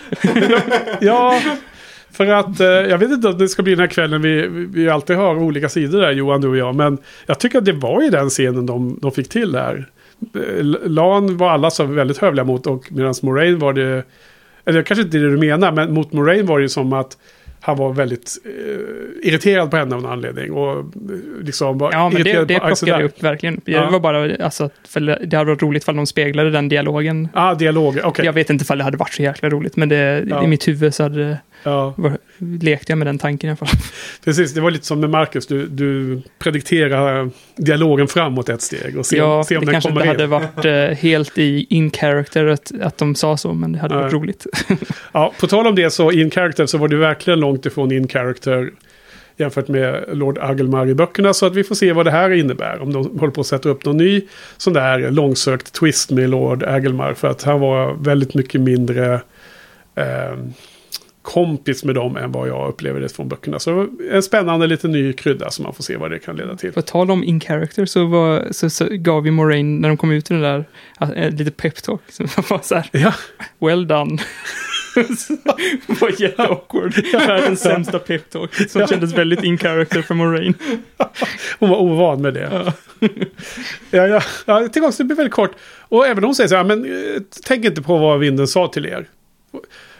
ja, 1.02 1.42
för 2.11 2.26
att 2.27 2.60
eh, 2.60 2.68
jag 2.68 2.98
vet 2.98 3.11
inte 3.11 3.27
om 3.27 3.38
det 3.38 3.48
ska 3.48 3.64
bli 3.64 3.72
den 3.72 3.80
här 3.80 3.88
kvällen 3.88 4.22
vi, 4.22 4.48
vi 4.73 4.90
alltid 4.90 5.15
har 5.15 5.36
olika 5.36 5.69
sidor 5.69 6.02
där 6.02 6.11
Johan, 6.11 6.41
du 6.41 6.48
och 6.48 6.57
jag. 6.57 6.76
Men 6.76 6.98
jag 7.26 7.40
tycker 7.40 7.57
att 7.57 7.65
det 7.65 7.73
var 7.73 8.02
ju 8.02 8.10
den 8.10 8.30
scenen 8.30 8.65
de, 8.65 8.99
de 9.02 9.11
fick 9.11 9.30
till 9.30 9.52
där. 9.52 9.86
Eh, 10.36 10.64
Lan 10.90 11.38
var 11.38 11.49
alla 11.49 11.69
så 11.72 11.84
väldigt 11.84 12.18
hövliga 12.18 12.45
mot 12.45 12.68
och 12.68 12.91
medan 12.91 13.14
Moraine 13.22 13.60
var 13.60 13.73
det, 13.73 14.03
eller 14.65 14.81
kanske 14.81 15.03
inte 15.03 15.18
det 15.18 15.30
du 15.31 15.38
menar, 15.38 15.72
men 15.72 15.94
mot 15.94 16.14
Moraine 16.14 16.45
var 16.45 16.60
det 16.60 16.64
ju 16.64 16.69
som 16.69 16.94
att 16.94 17.18
han 17.61 17.77
var 17.77 17.94
väldigt 17.94 18.38
eh, 18.45 19.30
irriterad 19.30 19.72
på 19.72 19.77
henne 19.77 19.95
av 19.95 20.02
någon 20.02 20.11
anledning. 20.11 20.52
Och 20.52 20.80
eh, 20.80 20.86
liksom 21.41 21.77
var 21.77 21.91
Ja, 21.91 22.10
men 22.10 22.23
det, 22.23 22.45
det 22.45 22.60
plockade 22.60 22.91
jag 22.91 23.03
upp 23.03 23.23
verkligen. 23.23 23.61
Ja. 23.65 23.81
Det 23.86 23.91
var 23.91 23.99
bara, 23.99 24.45
alltså, 24.45 24.69
det 25.26 25.38
hade 25.38 25.49
varit 25.49 25.61
roligt 25.61 25.84
ifall 25.84 25.95
de 25.95 26.06
speglade 26.06 26.52
den 26.52 26.69
dialogen. 26.69 27.27
Ah, 27.34 27.53
dialoger, 27.56 28.06
okej. 28.06 28.26
Jag 28.26 28.34
vet 28.34 28.49
inte 28.49 28.64
ifall 28.64 28.77
det 28.77 28.84
hade 28.84 28.98
varit 28.98 29.14
så 29.14 29.22
jäkla 29.23 29.49
roligt, 29.49 29.76
men 29.76 29.90
det, 29.90 30.23
Ja. 30.30 30.44
i 30.44 30.48
mitt 30.48 30.68
huvud 30.68 30.94
så 30.94 31.03
hade, 31.03 31.38
Ja. 31.64 31.94
lekte 32.61 32.91
jag 32.91 32.98
med 32.98 33.07
den 33.07 33.18
tanken 33.18 33.48
i 33.48 33.52
alla 33.52 33.57
fall. 33.57 33.80
Precis, 34.23 34.53
det 34.53 34.61
var 34.61 34.72
lite 34.72 34.86
som 34.86 34.99
med 34.99 35.10
Marcus. 35.10 35.48
Du, 35.48 35.68
du 35.68 36.22
predikterar 36.40 37.30
dialogen 37.56 38.07
framåt 38.07 38.49
ett 38.49 38.61
steg 38.61 38.98
och 38.98 39.06
se, 39.06 39.18
ja, 39.18 39.44
se 39.44 39.57
om 39.57 39.65
det 39.65 39.72
den 39.72 39.73
kanske 39.73 39.90
kommer 39.90 40.02
inte 40.02 40.23
in. 40.23 40.31
hade 40.31 40.48
varit 40.64 40.65
eh, 40.65 40.98
helt 40.98 41.38
i 41.38 41.65
in 41.69 41.91
character 41.91 42.45
att, 42.45 42.72
att 42.81 42.98
de 42.98 43.15
sa 43.15 43.38
så, 43.38 43.53
men 43.53 43.72
det 43.72 43.80
hade 43.80 43.95
varit 43.95 44.11
Nej. 44.11 44.22
roligt. 44.22 44.45
Ja, 45.11 45.34
på 45.40 45.48
tal 45.48 45.68
om 45.68 45.76
det 45.76 45.90
så 45.90 46.11
in 46.11 46.31
character 46.31 46.65
så 46.65 46.77
var 46.77 46.88
det 46.88 46.95
verkligen 46.95 47.40
långt 47.40 47.65
ifrån 47.65 47.91
in 47.91 48.07
character 48.07 48.72
jämfört 49.40 49.68
med 49.68 50.03
Lord 50.14 50.38
Agelmar 50.41 50.88
i 50.88 50.95
böckerna. 50.95 51.34
Så 51.34 51.45
att 51.45 51.56
vi 51.56 51.64
får 51.64 51.76
se 51.76 51.94
vad 51.94 52.06
det 52.06 52.11
här 52.11 52.30
innebär. 52.30 52.81
Om 52.81 52.94
de 52.94 53.19
håller 53.19 53.34
på 53.34 53.41
att 53.41 53.48
sätta 53.48 53.69
upp 53.69 53.86
någon 53.86 53.98
ny 53.98 54.22
sån 54.57 54.73
där 54.73 55.11
långsökt 55.11 55.73
twist 55.73 56.11
med 56.11 56.30
Lord 56.30 56.64
Agelmar. 56.64 57.14
För 57.14 57.27
att 57.27 57.44
han 57.44 57.60
var 57.60 57.94
väldigt 57.94 58.34
mycket 58.34 58.61
mindre 58.61 59.22
eh, 59.95 60.38
kompis 61.34 61.84
med 61.84 61.95
dem 61.95 62.18
än 62.18 62.31
vad 62.31 62.47
jag 62.47 62.69
upplever 62.69 62.99
det 62.99 63.10
från 63.10 63.27
böckerna. 63.27 63.60
Så 63.60 63.88
en 64.11 64.23
spännande 64.23 64.68
liten 64.68 64.91
ny 64.91 65.14
krydda 65.14 65.51
som 65.51 65.64
man 65.64 65.73
får 65.73 65.84
se 65.84 65.97
vad 65.97 66.11
det 66.11 66.19
kan 66.19 66.35
leda 66.35 66.56
till. 66.56 66.72
På 66.72 66.81
tal 66.81 67.11
om 67.11 67.23
in 67.23 67.39
character 67.39 67.85
så, 67.85 68.06
var, 68.06 68.47
så, 68.51 68.69
så 68.69 68.88
gav 68.89 69.26
ju 69.26 69.31
Moraine, 69.31 69.81
när 69.81 69.89
de 69.89 69.97
kom 69.97 70.11
ut 70.11 70.31
i 70.31 70.34
den 70.34 70.43
där, 70.43 70.65
eh, 71.15 71.31
lite 71.31 71.51
peptalk. 71.51 72.01
Som 72.10 72.27
var 72.49 72.60
så 72.64 72.76
här, 72.76 72.89
Ja, 72.91 73.14
well 73.60 73.88
done. 73.88 74.18
det 75.88 76.01
var 76.01 76.22
jätteawkward. 76.22 76.93
Världens 77.14 77.61
sämsta 77.61 77.99
peptalk. 77.99 78.69
Som 78.69 78.88
kändes 78.88 79.14
väldigt 79.14 79.43
in 79.43 79.57
character 79.57 80.01
för 80.01 80.15
Moraine. 80.15 80.53
Hon 81.60 81.69
var 81.69 81.77
ovan 81.77 82.22
med 82.22 82.34
det. 82.34 82.73
Ja, 83.91 84.07
ja, 84.07 84.22
ja, 84.45 84.68
tillbaka, 84.68 84.95
det 84.97 85.03
blir 85.03 85.18
väldigt 85.18 85.34
kort. 85.34 85.51
Och 85.80 86.07
även 86.07 86.23
hon 86.23 86.35
säger 86.35 86.47
så 86.47 86.56
här, 86.56 86.64
men 86.64 86.85
eh, 86.85 87.22
tänk 87.45 87.65
inte 87.65 87.81
på 87.81 87.97
vad 87.97 88.19
vinden 88.19 88.47
sa 88.47 88.68
till 88.68 88.85
er. 88.85 89.07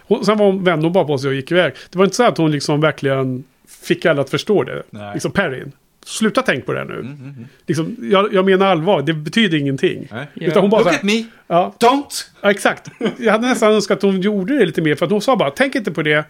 Hon, 0.10 0.26
sen 0.26 0.38
var 0.38 0.46
hon, 0.46 0.64
vände 0.64 0.86
hon 0.86 0.94
bara 0.94 1.06
på 1.06 1.18
sig 1.18 1.28
och 1.28 1.36
gick 1.36 1.52
iväg. 1.52 1.74
Det 1.90 1.98
var 1.98 2.06
inte 2.06 2.16
så 2.16 2.24
att 2.24 2.38
hon 2.38 2.52
liksom 2.52 2.82
verkligen 2.82 3.44
fick 3.82 4.06
alla 4.06 4.22
att 4.22 4.30
förstå 4.30 4.64
det. 4.64 4.84
Nej. 4.90 5.14
Liksom 5.14 5.32
Perrin. 5.32 5.72
Sluta 6.06 6.42
tänk 6.42 6.66
på 6.66 6.74
det 6.74 6.84
nu. 6.84 6.94
Mm, 6.94 7.06
mm, 7.06 7.22
mm. 7.22 7.48
Liksom, 7.68 7.96
jag, 8.02 8.34
jag 8.34 8.46
menar 8.46 8.66
allvar, 8.66 9.02
det 9.02 9.14
betyder 9.14 9.58
ingenting. 9.58 10.08
Nej. 10.12 10.28
Utan 10.36 10.62
hon 10.62 10.70
bara 10.70 10.84
så 10.84 10.90
Look 10.90 10.96
at 10.96 11.04
me, 11.04 11.26
ja, 11.48 11.74
don't! 11.80 12.26
ja, 12.42 12.52
exakt. 12.52 12.92
Jag 13.18 13.32
hade 13.32 13.48
nästan 13.48 13.74
önskat 13.74 13.98
att 13.98 14.04
hon 14.04 14.22
gjorde 14.22 14.58
det 14.60 14.66
lite 14.66 14.82
mer. 14.82 14.96
För 14.96 15.06
att 15.06 15.12
hon 15.12 15.22
sa 15.22 15.36
bara, 15.36 15.52
tänk 15.52 15.76
inte 15.76 15.92
på 15.92 16.02
det. 16.02 16.26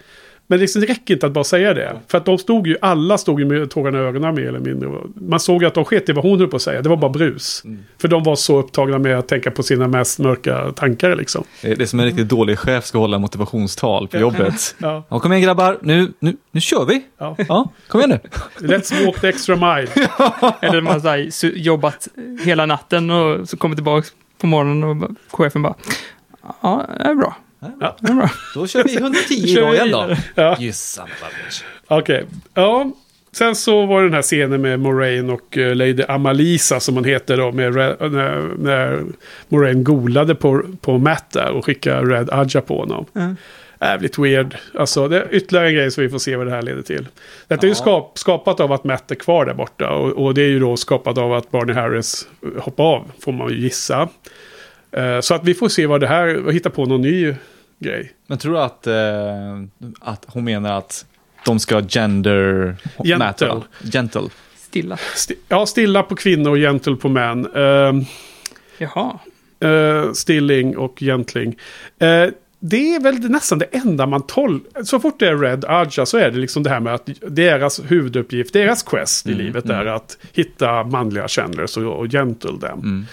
Men 0.52 0.60
liksom, 0.60 0.82
det 0.82 0.88
räcker 0.88 1.14
inte 1.14 1.26
att 1.26 1.32
bara 1.32 1.44
säga 1.44 1.74
det. 1.74 1.96
För 2.08 2.18
att 2.18 2.26
de 2.26 2.38
stod 2.38 2.68
ju, 2.68 2.78
alla 2.82 3.18
stod 3.18 3.40
ju 3.40 3.46
med 3.46 3.70
tårarna 3.70 3.98
i 3.98 4.02
ögonen 4.02 4.36
mer 4.36 4.48
eller 4.48 4.60
mindre. 4.60 4.90
Man 5.16 5.40
såg 5.40 5.62
ju 5.62 5.68
att 5.68 5.74
de 5.74 5.86
sket 5.86 6.10
i 6.10 6.12
vad 6.12 6.26
hon 6.26 6.40
höll 6.40 6.48
på 6.48 6.56
att 6.56 6.62
säga. 6.62 6.82
Det 6.82 6.90
var 6.90 6.98
bara 6.98 7.12
brus. 7.12 7.64
För 8.02 8.08
de 8.08 8.24
var 8.24 8.36
så 8.36 8.60
upptagna 8.60 9.00
med 9.00 9.20
att 9.20 9.28
tänka 9.28 9.52
på 9.52 9.64
sina 9.64 9.88
mest 9.88 10.20
mörka 10.20 10.72
tankar 10.72 11.16
liksom. 11.16 11.44
Det 11.62 11.82
är 11.82 11.86
som 11.86 12.00
en 12.00 12.06
riktigt 12.06 12.30
dålig 12.30 12.60
chef 12.60 12.86
ska 12.86 12.98
hålla 12.98 13.20
motivationstal 13.20 14.08
på 14.08 14.18
jobbet. 14.18 14.76
Ja, 14.78 15.04
Ja, 15.10 15.20
kom 15.20 15.34
igen 15.34 15.44
grabbar, 15.44 15.78
nu, 15.82 16.14
nu, 16.20 16.38
nu 16.52 16.62
kör 16.62 16.86
vi! 16.86 17.02
ja. 17.18 17.36
Ja, 17.48 17.72
kom 17.88 18.02
igen 18.02 18.10
nu! 18.10 18.30
Let's 18.68 19.06
walk 19.06 19.22
the 19.22 19.28
extra 19.28 19.56
mile. 19.56 19.88
Eller 20.62 20.82
man 20.82 21.02
har 21.02 21.46
jobbat 21.58 22.08
hela 22.44 22.66
natten 22.66 23.12
och 23.12 23.50
så 23.50 23.58
kommer 23.58 23.76
tillbaka 23.76 24.08
på 24.42 24.48
morgonen 24.48 24.84
och 24.84 25.12
chefen 25.32 25.62
bara 25.62 25.76
Ja, 26.62 26.86
det 26.98 27.04
är 27.04 27.16
bra. 27.16 27.36
Ja. 27.80 27.96
Bra. 28.00 28.30
Då 28.56 28.68
kör 28.68 28.84
vi 28.84 28.96
110 28.98 29.48
Kör 29.48 29.62
idag 29.62 29.76
igen 29.76 29.92
då. 29.92 30.16
Ja. 30.36 30.56
Okej. 31.88 32.26
Ja. 32.54 32.92
Sen 33.32 33.56
så 33.56 33.86
var 33.86 34.00
det 34.02 34.06
den 34.08 34.14
här 34.14 34.22
scenen 34.22 34.62
med 34.62 34.80
Moraine 34.80 35.30
och 35.30 35.58
eh, 35.58 35.76
Lady 35.76 36.04
Amalisa 36.08 36.80
som 36.80 36.96
hon 36.96 37.04
heter 37.04 37.38
då. 37.38 37.52
Med 37.52 37.74
Re- 37.76 38.10
när, 38.10 38.42
när 38.58 39.04
Moraine 39.50 39.84
golade 39.84 40.36
på, 40.36 40.64
på 40.82 40.98
Matt 40.98 41.32
där 41.32 41.50
och 41.52 41.66
skickade 41.66 42.16
Red 42.16 42.30
Adja 42.32 42.62
på 42.62 42.80
honom. 42.80 43.06
Ja. 43.14 43.36
Jävligt 43.82 44.18
weird. 44.20 44.56
Alltså 44.80 45.08
det 45.08 45.18
är 45.18 45.28
ytterligare 45.36 45.68
en 45.68 45.74
grej 45.74 45.92
så 45.92 46.02
vi 46.02 46.10
får 46.10 46.20
se 46.20 46.36
vad 46.36 46.48
det 46.48 46.52
här 46.52 46.62
leder 46.62 46.82
till. 46.82 47.08
Detta 47.48 47.62
är 47.62 47.68
ju 47.68 47.72
Ja. 47.72 47.76
skap, 47.76 48.18
skapat 48.18 48.60
av 48.60 48.72
att 48.72 48.84
Matt 48.84 49.12
är 49.12 49.16
kvar 49.16 49.46
där 49.46 49.54
borta. 49.54 49.90
Och, 49.90 50.26
och 50.26 50.34
det 50.34 50.42
är 50.42 50.48
ju 50.48 50.60
då 50.60 50.78
skapat 50.78 51.18
av 51.18 51.34
att 51.34 51.52
Barney 51.52 51.76
Harris 51.76 52.28
hoppar 52.58 52.84
av. 52.84 53.12
Får 53.20 53.32
man 53.32 53.50
ju 53.50 53.60
gissa. 53.60 54.10
Eh, 54.92 55.20
så 55.20 55.34
att 55.34 55.44
vi 55.44 55.54
får 55.54 55.70
se 55.70 55.86
vad 55.86 56.02
det 56.02 56.08
här, 56.08 56.52
hitta 56.52 56.70
på 56.70 56.86
någon 56.86 57.02
ny 57.02 57.36
grej. 57.80 58.12
Men 58.28 58.38
tror 58.38 58.54
du 58.54 58.60
att, 58.60 58.88
eh, 58.88 58.94
att 60.00 60.26
hon 60.28 60.44
menar 60.44 60.78
att 60.78 61.06
de 61.46 61.60
ska 61.60 61.82
gender... 61.82 62.76
Gentle. 63.04 63.62
Gentle. 63.94 64.30
Stilla. 64.58 64.96
Sti- 64.96 65.36
ja, 65.48 65.66
stilla 65.66 66.04
på 66.04 66.16
kvinnor 66.16 66.50
och 66.52 66.58
gentle 66.58 66.96
på 66.96 67.10
män. 67.10 67.46
Ehm, 67.56 68.06
Jaha. 68.78 69.20
eh, 69.60 70.12
stilling 70.14 70.78
och 70.78 70.98
gentling. 71.00 71.56
Eh, 72.00 72.26
det 72.62 72.96
är 72.96 73.04
väl 73.04 73.20
nästan 73.20 73.60
det 73.60 73.66
enda 73.66 74.06
man 74.06 74.22
tolkar. 74.22 74.84
Så 74.84 75.00
fort 75.00 75.20
det 75.20 75.28
är 75.28 75.38
Red 75.38 75.66
Adja 75.68 76.06
så 76.06 76.18
är 76.18 76.32
det 76.32 76.38
liksom 76.38 76.64
det 76.64 76.70
här 76.70 76.80
med 76.80 76.94
att 76.94 77.10
deras 77.28 77.80
huvuduppgift, 77.88 78.54
deras 78.54 78.84
quest 78.84 79.28
i 79.28 79.32
Mm, 79.32 79.46
livet 79.46 79.66
mm. 79.66 79.78
är 79.80 79.86
att 79.86 80.18
hitta 80.34 80.84
manliga 80.84 81.28
chandlers 81.28 81.78
och, 81.78 82.00
och 82.00 82.08
gentle 82.12 82.52
dem. 82.52 82.80
Mm. 82.80 83.06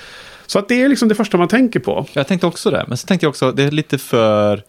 Så 0.47 0.59
att 0.59 0.68
det 0.68 0.82
är 0.82 0.89
liksom 0.89 1.09
det 1.09 1.14
första 1.14 1.36
man 1.36 1.48
tänker 1.48 1.81
på. 1.81 2.06
Jag 2.12 2.27
tänkte 2.27 2.47
också 2.47 2.70
det, 2.70 2.85
men 2.89 2.97
så 2.97 3.06
tänkte 3.06 3.24
jag 3.27 3.31
också 3.31 3.52
det 3.52 3.62
är 3.64 3.70
lite 3.70 3.98
för 3.98 4.62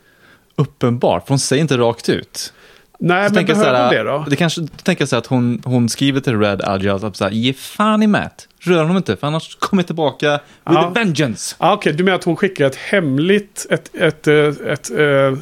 uppenbart, 0.56 1.24
för 1.28 1.30
hon 1.30 1.40
säger 1.40 1.62
inte 1.62 1.78
rakt 1.78 2.10
ut. 2.10 2.54
Nej, 3.00 3.30
Så 3.30 3.36
men 3.36 3.46
behöver 3.46 3.90
så 3.90 3.96
det 3.96 4.04
då? 4.04 4.26
Det 4.30 4.36
kanske, 4.36 4.62
då 4.62 4.68
tänker 4.84 5.02
jag 5.02 5.10
så 5.10 5.16
att 5.16 5.26
hon, 5.26 5.62
hon 5.66 5.90
skriver 5.90 6.20
till 6.22 6.40
Red 6.40 6.62
Agile 6.64 6.94
att 7.08 7.16
så 7.16 7.24
här, 7.24 7.32
ge 7.32 7.54
fan 7.54 8.04
i 8.04 8.08
Matt, 8.08 8.48
rör 8.60 8.80
honom 8.82 8.98
inte, 8.98 9.16
för 9.18 9.28
annars 9.28 9.56
kommer 9.56 9.82
jag 9.84 9.88
tillbaka 9.88 10.32
with 10.34 10.42
Ja. 10.64 10.86
a 10.88 10.92
vengeance. 10.96 11.56
Ah, 11.60 11.74
Okej, 11.74 11.94
du 11.94 12.04
menar 12.04 12.16
att 12.18 12.24
hon 12.24 12.36
skickar 12.36 12.66
ett 12.66 12.76
hemligt, 12.76 13.66
ett, 13.70 13.96
ett, 13.96 14.28
eh, 14.28 14.36
ett, 14.72 14.92
eh, 14.92 15.38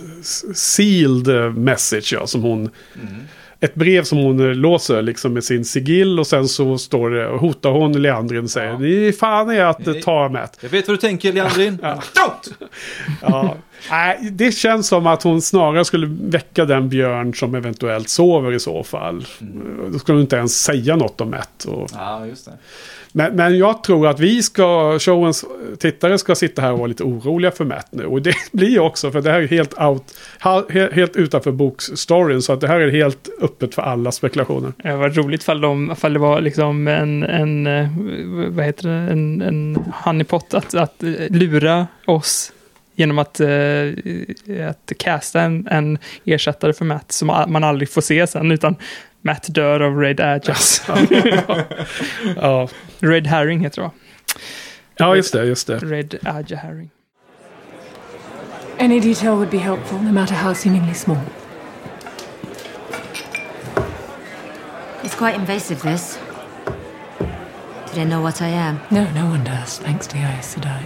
sealed 0.54 1.58
message, 1.58 2.14
ja, 2.14 2.28
som 2.28 2.42
hon... 2.42 2.70
Ett 3.60 3.76
brev 3.76 4.04
som 4.04 4.18
hon 4.18 4.54
låser 4.54 5.02
liksom 5.02 5.34
med 5.34 5.44
sin 5.44 5.66
sigill 5.66 6.20
och 6.20 6.28
sen 6.28 6.48
så 6.48 6.78
står 6.78 7.10
det, 7.10 7.28
och 7.28 7.40
hotar 7.40 7.70
hon 7.70 8.02
Leandrin 8.02 8.44
och 8.44 8.50
säger 8.50 8.72
Ja. 8.72 8.78
Ni 8.78 9.14
fan 9.14 9.50
är 9.50 9.66
att 9.66 10.02
ta 10.04 10.30
Matt. 10.30 10.58
Jag 10.62 10.70
vet 10.70 10.88
vad 10.88 10.98
du 10.98 11.02
tänker, 11.02 11.34
Leandrin. 11.34 11.78
Ja. 11.82 12.02
Ja. 13.22 13.56
Nej, 13.90 14.30
det 14.32 14.52
känns 14.52 14.88
som 14.88 15.08
att 15.08 15.24
hon 15.24 15.42
snarare 15.42 15.86
skulle 15.86 16.08
väcka 16.22 16.66
den 16.66 16.90
björn 16.90 17.34
som 17.34 17.56
eventuellt 17.56 18.10
sover 18.10 18.54
i 18.54 18.60
så 18.60 18.84
fall. 18.84 19.26
Då 19.92 20.00
skulle 20.00 20.16
hon 20.16 20.22
inte 20.22 20.36
ens 20.36 20.62
säga 20.64 20.96
något 20.96 21.22
om 21.22 21.30
Matt. 21.30 21.66
Och... 21.68 21.90
Ja, 21.94 22.26
just 22.26 22.46
det. 22.46 22.52
Men, 23.18 23.36
men 23.36 23.58
jag 23.58 23.84
tror 23.84 24.08
att 24.08 24.20
vi 24.20 24.44
ska, 24.44 25.00
showens 25.00 25.46
tittare 25.80 26.18
ska 26.18 26.36
sitta 26.36 26.62
här 26.62 26.72
och 26.72 26.78
vara 26.78 26.88
lite 26.88 27.04
oroliga 27.04 27.52
för 27.52 27.66
Matt 27.66 27.88
nu. 27.90 28.06
Och 28.06 28.22
det 28.22 28.36
blir 28.52 28.80
också, 28.80 29.12
för 29.12 29.22
det 29.22 29.32
här 29.32 29.42
är 29.42 29.48
helt, 29.48 29.74
out, 29.80 30.04
helt 30.94 31.16
utanför 31.16 31.52
bokstoryn. 31.52 32.42
Så 32.42 32.54
att 32.54 32.62
det 32.62 32.68
här 32.68 32.80
är 32.80 32.92
helt 32.92 33.30
öppet 33.42 33.76
för 33.76 33.82
alla 33.82 34.12
spekulationer. 34.12 34.74
Det 34.78 34.96
var 34.96 35.10
roligt 35.10 35.44
fall, 35.44 35.62
de, 35.62 35.96
fall 35.96 36.14
det 36.14 36.20
var 36.20 36.42
liksom 36.42 36.88
en, 36.88 37.24
en 37.24 37.68
eh, 37.68 37.90
vad 38.50 38.66
heter 38.66 38.90
det, 38.90 39.12
en, 39.12 39.42
en 39.42 39.78
honeypot 40.04 40.54
att, 40.54 40.74
att 40.74 40.96
lura 41.30 41.88
oss 42.06 42.52
genom 42.96 43.20
att, 43.20 43.40
eh, 43.40 44.70
att 44.70 44.92
casta 45.00 45.42
en, 45.42 45.68
en 45.68 45.98
ersättare 46.26 46.74
för 46.74 46.86
Matt 46.86 47.12
som 47.12 47.28
man 47.28 47.64
aldrig 47.64 47.90
får 47.90 48.02
se 48.02 48.28
sen, 48.28 48.52
utan 48.52 48.76
Matt 49.26 49.54
dör 49.54 49.80
av 49.80 50.00
Red 50.00 50.20
Adjas. 50.20 50.82
ja. 52.36 52.68
Red 53.00 53.28
Herring 53.28 53.60
heter 53.60 53.82
det 53.82 53.88
va? 53.88 53.94
Ja, 54.98 55.16
just 55.16 55.34
det, 55.34 55.46
just 55.46 55.68
det. 55.68 55.78
Red 55.78 56.16
Aja 56.24 56.58
Herring. 56.58 56.90
Any 58.80 59.00
detail 59.00 59.32
would 59.32 59.50
be 59.50 59.58
helpful, 59.58 60.00
no 60.00 60.12
matter 60.12 60.36
how 60.36 60.54
seemingly 60.54 60.94
small. 60.94 61.22
It's 65.04 65.16
quite 65.16 65.36
invasive, 65.36 65.82
this. 65.82 66.20
Do 66.68 67.94
they 67.94 68.06
know 68.06 68.22
what 68.22 68.42
I 68.42 68.50
am? 68.50 68.80
No, 68.92 69.12
no 69.12 69.26
one 69.26 69.44
does, 69.44 69.80
thanks 69.80 70.08
to 70.08 70.18
Aes 70.18 70.56
Sedai. 70.56 70.84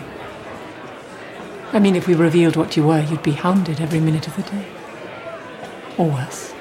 I 1.73 1.79
mean, 1.79 1.95
if 1.95 2.07
we 2.07 2.15
revealed 2.15 2.55
what 2.55 2.77
you 2.77 2.87
were, 2.87 3.01
you'd 3.01 3.23
be 3.23 3.31
hounded 3.31 3.81
every 3.81 3.99
minute 3.99 4.27
of 4.27 4.35
the 4.37 4.43
day. 4.43 4.65
Or 5.97 6.09
worse. 6.09 6.53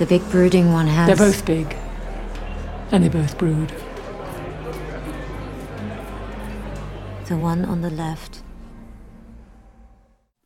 The 0.00 0.06
big 0.06 0.22
brooding 0.30 0.72
one 0.72 0.88
has. 0.88 1.06
They're 1.06 1.26
both 1.26 1.46
big. 1.46 1.66
And 2.90 3.04
they 3.04 3.10
both 3.10 3.38
brood. 3.38 3.72
The 7.28 7.34
one 7.34 7.66
on 7.66 7.82
the 7.82 7.90
left. 7.90 8.44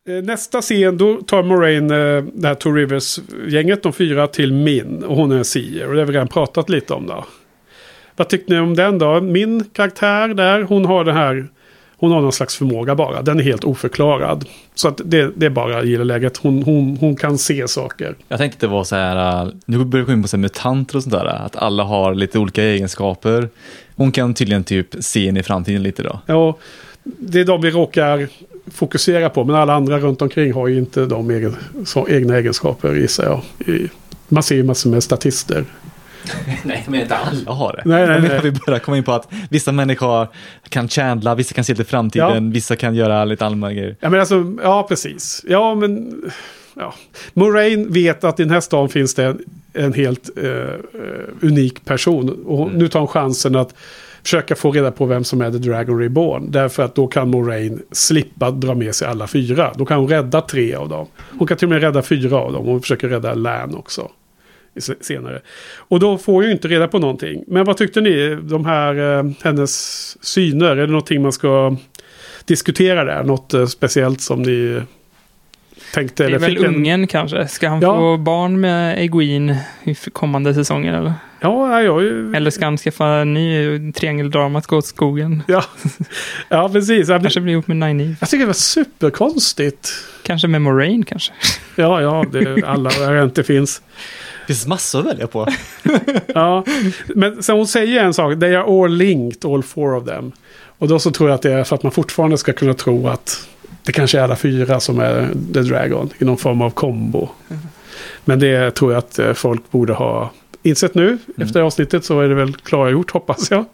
Eh, 0.09 0.24
Nästa 0.24 0.62
scen, 0.62 0.98
då 0.98 1.20
tar 1.20 1.43
Moraine 1.43 1.90
eh, 1.90 2.24
det 2.35 2.48
här 2.48 2.55
Two 2.55 2.72
Rivers-gänget, 2.72 3.82
de 3.82 3.93
fyra, 3.93 4.26
till 4.26 4.52
Min. 4.52 5.05
Och 5.05 5.16
hon 5.16 5.32
är 5.32 5.36
en 5.36 5.44
seer. 5.44 5.89
Och 5.89 5.94
det 5.94 6.01
har 6.01 6.06
vi 6.06 6.12
redan 6.12 6.28
pratat 6.28 6.68
lite 6.68 6.94
om 6.94 7.06
då. 7.06 7.24
Vad 8.16 8.28
tyckte 8.28 8.52
ni 8.52 8.60
om 8.60 8.74
den 8.74 8.98
då? 8.98 9.20
Min 9.20 9.64
karaktär 9.64 10.28
där, 10.28 10.62
hon 10.62 10.85
har 10.85 11.05
det 11.05 11.12
här... 11.12 11.48
Hon 12.05 12.12
har 12.12 12.20
någon 12.20 12.32
slags 12.32 12.56
förmåga 12.56 12.94
bara. 12.94 13.22
Den 13.22 13.40
är 13.40 13.44
helt 13.44 13.64
oförklarad. 13.64 14.44
Så 14.74 14.89
att 14.89 15.01
det, 15.05 15.32
det 15.36 15.47
är 15.47 15.51
bara 15.51 15.85
gilleläget. 15.85 16.36
Hon, 16.36 16.62
hon, 16.62 16.97
hon 16.97 17.16
kan 17.16 17.39
se 17.39 17.68
saker. 17.68 18.16
Jag 18.28 18.39
tänkte 18.39 18.56
att 18.56 18.60
det 18.60 18.66
var 18.66 18.85
så 18.85 18.97
här, 18.97 19.44
äh, 19.47 19.52
nu 19.66 19.85
börjar 19.85 20.05
vi 20.05 20.06
gå 20.06 20.12
in 20.12 20.22
på 20.22 20.28
så 20.28 20.36
här 20.36 20.43
mutanter 20.43 20.97
och 20.97 21.02
sånt 21.02 21.14
där, 21.14 21.24
att 21.24 21.56
alla 21.56 21.82
har 21.82 22.14
lite 22.14 22.39
olika 22.39 22.62
egenskaper. 22.62 23.48
Hon 23.97 24.12
kan 24.12 24.35
tydligen 24.35 24.64
typ 24.64 24.94
se 25.01 25.24
in 25.24 25.36
i 25.36 25.43
framtiden 25.43 25.82
lite 25.82 26.02
då. 26.02 26.20
Ja, 26.26 26.56
det 27.02 27.40
är 27.40 27.44
de 27.44 27.60
vi 27.60 27.70
råkar 27.70 28.28
fokusera 28.72 29.31
på. 29.31 29.44
Men 29.44 29.56
alla 29.56 29.74
andra 29.74 29.98
runt 29.98 30.22
omkring 30.22 30.52
har 30.52 30.68
ju 30.68 30.78
inte 30.78 31.06
de 31.06 31.31
egen, 31.31 31.56
så, 31.85 32.09
egna 32.09 32.36
egenskaper 32.36 32.94
gissar 32.94 33.24
jag. 33.24 33.68
I, 33.74 33.89
man 34.28 34.43
ser 34.43 34.55
ju 34.55 34.62
massor 34.62 34.90
med 34.90 35.02
statister. 35.02 35.64
Nej, 36.65 36.85
men 36.89 37.01
inte 37.01 37.17
alla 37.17 37.53
har 37.53 37.73
det. 37.73 37.83
Nej, 37.85 38.07
nej, 38.07 38.21
nej. 38.21 38.41
Vi 38.43 38.53
börjar 38.53 38.79
komma 38.79 38.97
in 38.97 39.05
på 39.05 39.13
att 39.13 39.29
vissa 39.51 39.73
människor 39.73 40.29
kan 40.69 40.89
chandla, 40.89 41.35
vissa 41.35 41.55
kan 41.55 41.65
se 41.65 41.75
till 41.75 41.85
framtiden, 41.85 42.53
vissa 42.53 42.77
kan 42.77 42.95
göra 42.95 43.25
lite 43.25 43.47
allmänna 43.47 43.73
grejer. 43.73 43.97
Ja, 44.01 44.11
men 44.11 44.21
alltså, 44.21 44.55
ja 44.63 44.87
precis. 44.89 45.45
Ja, 45.49 45.75
men... 45.75 46.23
Ja. 46.77 46.95
Moraine 47.33 47.93
vet 47.93 48.25
att 48.25 48.41
i 48.41 48.43
den 48.43 48.53
här 48.53 48.61
stan 48.61 48.89
finns 48.89 49.15
det 49.15 49.25
en, 49.25 49.39
en 49.73 49.93
helt 49.93 50.31
eh, 50.37 50.51
eh, 50.51 50.69
unik 51.41 51.85
person. 51.85 52.45
Och 52.47 52.73
nu 52.73 52.89
tar 52.89 53.01
hon 53.01 53.09
chansen 53.09 53.57
att 53.57 53.75
försöka 54.23 54.55
få 54.55 54.73
reda 54.73 54.91
på 54.91 55.07
vem 55.07 55.25
som 55.25 55.41
är 55.41 55.51
The 55.51 55.59
Dragon 55.59 55.99
Reborn. 55.99 56.51
Därför 56.51 56.83
att 56.83 56.95
då 56.95 57.07
kan 57.07 57.31
Moraine 57.31 57.83
slippa 57.93 58.51
dra 58.51 58.75
med 58.75 58.95
sig 58.95 59.09
alla 59.09 59.27
fyra. 59.27 59.73
Då 59.77 59.85
kan 59.85 59.99
hon 59.99 60.09
rädda 60.09 60.41
tre 60.41 60.75
av 60.75 60.89
dem. 60.89 61.07
Hon 61.39 61.49
kan 61.49 61.57
till 61.57 61.67
och 61.67 61.71
med 61.71 61.81
rädda 61.81 62.03
fyra 62.03 62.37
av 62.37 62.53
dem. 62.53 62.67
Hon 62.67 62.81
försöker 62.81 63.09
rädda 63.09 63.35
Lan 63.35 63.75
också. 63.75 64.11
Senare. 65.01 65.41
Och 65.77 66.01
då 66.01 66.19
får 66.19 66.45
ju 66.45 66.53
inte 66.53 66.69
reda 66.69 66.89
på 66.89 66.99
någonting. 66.99 67.45
Men 67.47 67.65
vad 67.65 67.77
tyckte 67.77 68.01
ni? 68.01 68.39
De 68.43 68.67
här, 68.67 69.19
eh, 69.19 69.25
hennes 69.45 70.17
syner. 70.25 70.67
Är 70.71 70.77
det 70.77 70.87
någonting 70.87 71.23
man 71.23 71.33
ska 71.33 71.77
diskutera 72.45 73.05
där? 73.05 73.23
Något 73.25 73.55
eh, 73.55 73.67
speciellt 73.67 74.21
som 74.21 74.43
ni 74.43 74.81
tänkte? 75.95 76.27
Det 76.27 76.35
är 76.35 76.39
väl 76.39 76.57
en- 76.65 76.75
ungen 76.75 77.07
kanske. 77.07 77.49
Ska 77.49 77.69
han 77.69 77.81
Ja. 77.81 77.97
få 77.97 78.17
barn 78.17 78.61
med 78.61 78.99
Egwene 79.03 79.61
i 79.85 79.95
kommande 79.95 80.55
säsonger 80.55 80.95
eller? 80.99 81.13
Ja, 81.41 81.83
jag 81.83 82.03
ju... 82.03 82.35
Eller 82.37 82.51
ska 82.51 82.65
han 82.65 82.77
skaffa 82.79 83.07
en 83.07 83.35
ny 83.35 83.93
triangeldramat 83.93 84.67
gå 84.67 84.77
åt 84.77 84.87
skogen? 84.87 85.43
Ja, 85.49 85.65
ja 86.49 86.69
precis. 86.73 87.09
Kanske 87.09 87.41
bli 87.41 87.53
ihop 87.53 87.67
med 87.67 87.77
Nynaeve. 87.77 88.17
jag 88.21 88.29
tycker 88.29 88.41
det 88.43 88.47
var 88.47 88.53
superkonstigt. 88.53 89.89
Kanske 90.23 90.49
med 90.49 90.63
Moraine 90.63 91.05
kanske. 91.05 91.33
Ja, 91.77 92.01
ja, 92.03 92.25
det, 92.33 92.63
alla 92.67 92.91
varianter 93.01 93.43
finns. 93.43 93.83
Det 94.47 94.55
finns 94.55 94.66
massor 94.66 95.01
att 95.01 95.07
välja 95.07 95.27
på. 95.27 95.49
Ja, 96.35 96.65
men 97.15 97.43
sen 97.43 97.57
hon 97.57 97.66
säger 97.66 98.05
en 98.05 98.15
sak. 98.15 98.41
They 98.41 98.55
are 98.55 98.85
all 98.85 98.97
linked, 98.97 99.51
all 99.51 99.62
four 99.62 99.97
of 99.97 100.05
them. 100.05 100.33
Och 100.79 100.89
då 100.89 100.99
så 100.99 101.11
tror 101.11 101.29
jag 101.29 101.35
att 101.35 101.43
det 101.43 101.53
är 101.53 101.65
för 101.65 101.77
att 101.77 101.83
man 101.83 101.93
fortfarande 101.93 102.39
ska 102.39 102.53
kunna 102.53 102.75
tro 102.75 103.09
att 103.09 103.49
det 103.83 103.93
kanske 103.93 104.19
är 104.19 104.23
alla 104.23 104.37
fyra 104.37 104.81
som 104.81 104.99
är 105.01 105.29
The 105.55 105.61
Dragon 105.61 106.11
i 106.19 106.25
någon 106.25 106.37
form 106.37 106.62
av 106.62 106.71
kombo. 106.71 107.29
Men 108.25 108.39
det 108.39 108.71
tror 108.71 108.93
jag 108.93 108.99
att 108.99 109.19
eh, 109.19 109.33
folk 109.33 109.71
borde 109.71 109.93
ha 109.93 110.31
insett 110.62 110.95
nu. 110.95 111.19
Efter 111.37 111.61
avsnittet 111.61 112.05
så 112.05 112.21
är 112.21 112.29
det 112.29 112.35
väl 112.35 112.55
klargjort 112.55 113.11
hoppas 113.11 113.51
jag. 113.51 113.65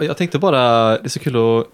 Jag 0.00 0.16
tänkte 0.16 0.38
bara, 0.38 0.88
det 0.88 1.04
är 1.04 1.08
så 1.08 1.18
kul 1.18 1.36
att... 1.36 1.66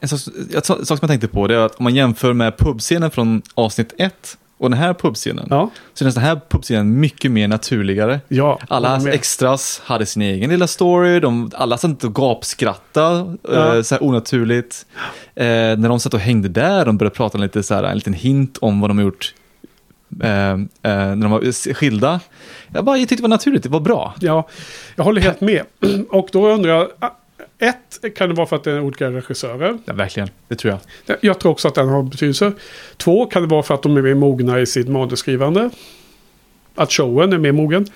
En 0.00 0.08
sak, 0.08 0.34
en 0.54 0.62
sak 0.62 0.86
som 0.86 0.98
jag 1.00 1.10
tänkte 1.10 1.28
på 1.28 1.46
det 1.46 1.54
är 1.54 1.58
att 1.58 1.74
om 1.74 1.84
man 1.84 1.94
jämför 1.94 2.32
med 2.32 2.56
pubscenen 2.56 3.10
från 3.10 3.42
avsnitt 3.54 3.94
1 3.98 4.38
och 4.62 4.70
den 4.70 4.78
här 4.78 4.94
pubscenen. 4.94 5.46
Ja, 5.50 5.70
Så 5.94 6.04
den 6.04 6.16
här 6.16 6.40
pubscenen 6.48 7.00
mycket 7.00 7.30
mer 7.30 7.48
naturligare. 7.48 8.20
ja. 8.28 8.58
Alla 8.68 9.10
extras 9.10 9.80
hade 9.84 10.06
sin 10.06 10.22
egen 10.22 10.50
lilla 10.50 10.66
story, 10.66 11.20
de, 11.20 11.50
alla 11.54 11.78
satt 11.78 11.88
inte 11.88 12.06
och 12.06 12.14
gapskratta 12.14 13.34
Ja. 13.52 13.76
eh, 13.76 13.82
så 13.82 13.94
här 13.94 14.02
onaturligt. 14.04 14.86
Eh, 15.34 15.44
när 15.46 15.88
de 15.88 16.00
satt 16.00 16.14
och 16.14 16.20
hängde 16.20 16.48
där, 16.48 16.84
de 16.86 16.98
började 16.98 17.16
prata 17.16 17.38
lite 17.38 17.62
så 17.62 17.74
här, 17.74 17.84
en 17.84 17.96
liten 17.96 18.12
hint 18.14 18.58
om 18.60 18.80
vad 18.80 18.90
de 18.90 18.98
har 18.98 19.04
gjort 19.04 19.34
eh, 20.22 20.50
eh, 20.50 20.56
när 20.82 21.16
de 21.16 21.30
var 21.30 21.74
skilda. 21.74 22.20
Jag, 22.74 22.84
bara, 22.84 22.96
jag 22.96 23.08
tyckte 23.08 23.22
det 23.22 23.28
var 23.28 23.36
naturligt, 23.36 23.62
det 23.62 23.68
var 23.68 23.80
bra. 23.80 24.14
Ja, 24.20 24.48
jag 24.96 25.04
håller 25.04 25.20
helt 25.20 25.40
med. 25.40 25.62
Och 26.10 26.28
då 26.32 26.48
undrar 26.48 26.70
jag, 26.70 26.88
ett, 27.62 28.14
kan 28.16 28.28
det 28.28 28.34
vara 28.34 28.46
för 28.46 28.56
att 28.56 28.64
det 28.64 28.70
är 28.70 28.80
olika 28.80 29.10
regissörer? 29.10 29.78
Ja, 29.84 29.92
verkligen, 29.92 30.28
det 30.48 30.54
tror 30.54 30.78
jag. 31.06 31.16
Jag 31.20 31.40
tror 31.40 31.52
också 31.52 31.68
att 31.68 31.74
den 31.74 31.88
har 31.88 32.02
betydelse. 32.02 32.52
Två, 32.96 33.26
kan 33.26 33.42
det 33.42 33.48
vara 33.48 33.62
för 33.62 33.74
att 33.74 33.82
de 33.82 33.96
är 33.96 34.02
mer 34.02 34.14
mogna 34.14 34.60
i 34.60 34.66
sitt 34.66 34.88
manusskrivande? 34.88 35.70
Att 36.74 36.92
showen 36.92 37.32
är 37.32 37.38
mer 37.38 37.52
mogen. 37.52 37.86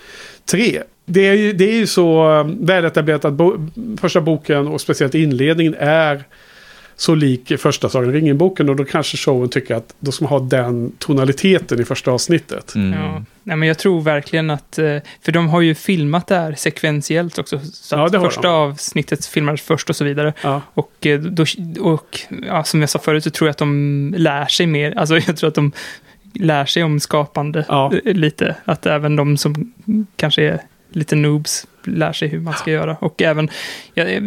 Tre, 0.44 0.82
det 1.04 1.26
är 1.26 1.34
ju, 1.34 1.52
det 1.52 1.64
är 1.64 1.74
ju 1.74 1.86
så 1.86 2.38
eh, 2.38 2.46
väletablerat 2.60 3.24
att 3.24 3.32
bo, 3.32 3.68
första 4.00 4.20
boken 4.20 4.68
och 4.68 4.80
speciellt 4.80 5.14
inledningen 5.14 5.74
är 5.78 6.24
så 6.96 7.14
lik 7.14 7.52
första 7.58 7.88
Sagan 7.88 8.12
ringen-boken 8.12 8.68
och 8.68 8.76
då 8.76 8.84
kanske 8.84 9.16
showen 9.16 9.48
tycker 9.48 9.74
att 9.74 9.94
då 10.00 10.12
ska 10.12 10.24
man 10.24 10.30
ha 10.32 10.40
den 10.48 10.92
tonaliteten 10.98 11.80
i 11.80 11.84
första 11.84 12.10
avsnittet. 12.10 12.74
Mm. 12.74 13.00
Ja. 13.00 13.22
Nej, 13.42 13.56
men 13.56 13.68
jag 13.68 13.78
tror 13.78 14.00
verkligen 14.02 14.50
att, 14.50 14.78
eh, 14.78 14.96
för 15.22 15.32
de 15.32 15.48
har 15.48 15.60
ju 15.60 15.74
filmat 15.74 16.26
det 16.26 16.34
här 16.34 16.54
sekventiellt 16.54 17.38
också. 17.38 17.60
Så 17.72 17.96
Ja, 17.96 18.08
första 18.20 18.40
de. 18.42 18.48
avsnittet 18.48 19.26
filmades 19.26 19.60
först 19.60 19.90
och 19.90 19.96
så 19.96 20.04
vidare. 20.04 20.32
Ja. 20.42 20.62
Och, 20.74 21.06
eh, 21.06 21.20
då, 21.20 21.44
och 21.80 22.20
ja, 22.46 22.64
som 22.64 22.80
jag 22.80 22.90
sa 22.90 22.98
förut 22.98 23.24
så 23.24 23.30
tror 23.30 23.48
jag 23.48 23.50
att 23.50 23.58
de 23.58 24.14
lär 24.16 24.46
sig 24.46 24.66
mer. 24.66 24.98
Alltså 24.98 25.18
jag 25.26 25.36
tror 25.36 25.48
att 25.48 25.54
de 25.54 25.72
lär 26.34 26.64
sig 26.66 26.82
om 26.84 27.00
skapande 27.00 27.64
Ja. 27.68 27.92
eh, 28.04 28.14
lite. 28.14 28.56
Att 28.64 28.86
även 28.86 29.16
de 29.16 29.36
som 29.36 29.72
kanske 30.16 30.42
är 30.42 30.60
lite 30.90 31.16
noobs 31.16 31.66
lär 31.86 32.12
sig 32.12 32.28
hur 32.28 32.40
man 32.40 32.54
ska 32.54 32.70
göra. 32.70 32.96
Och 33.00 33.22
även, 33.22 33.48
jag 33.94 34.12
jag 34.12 34.22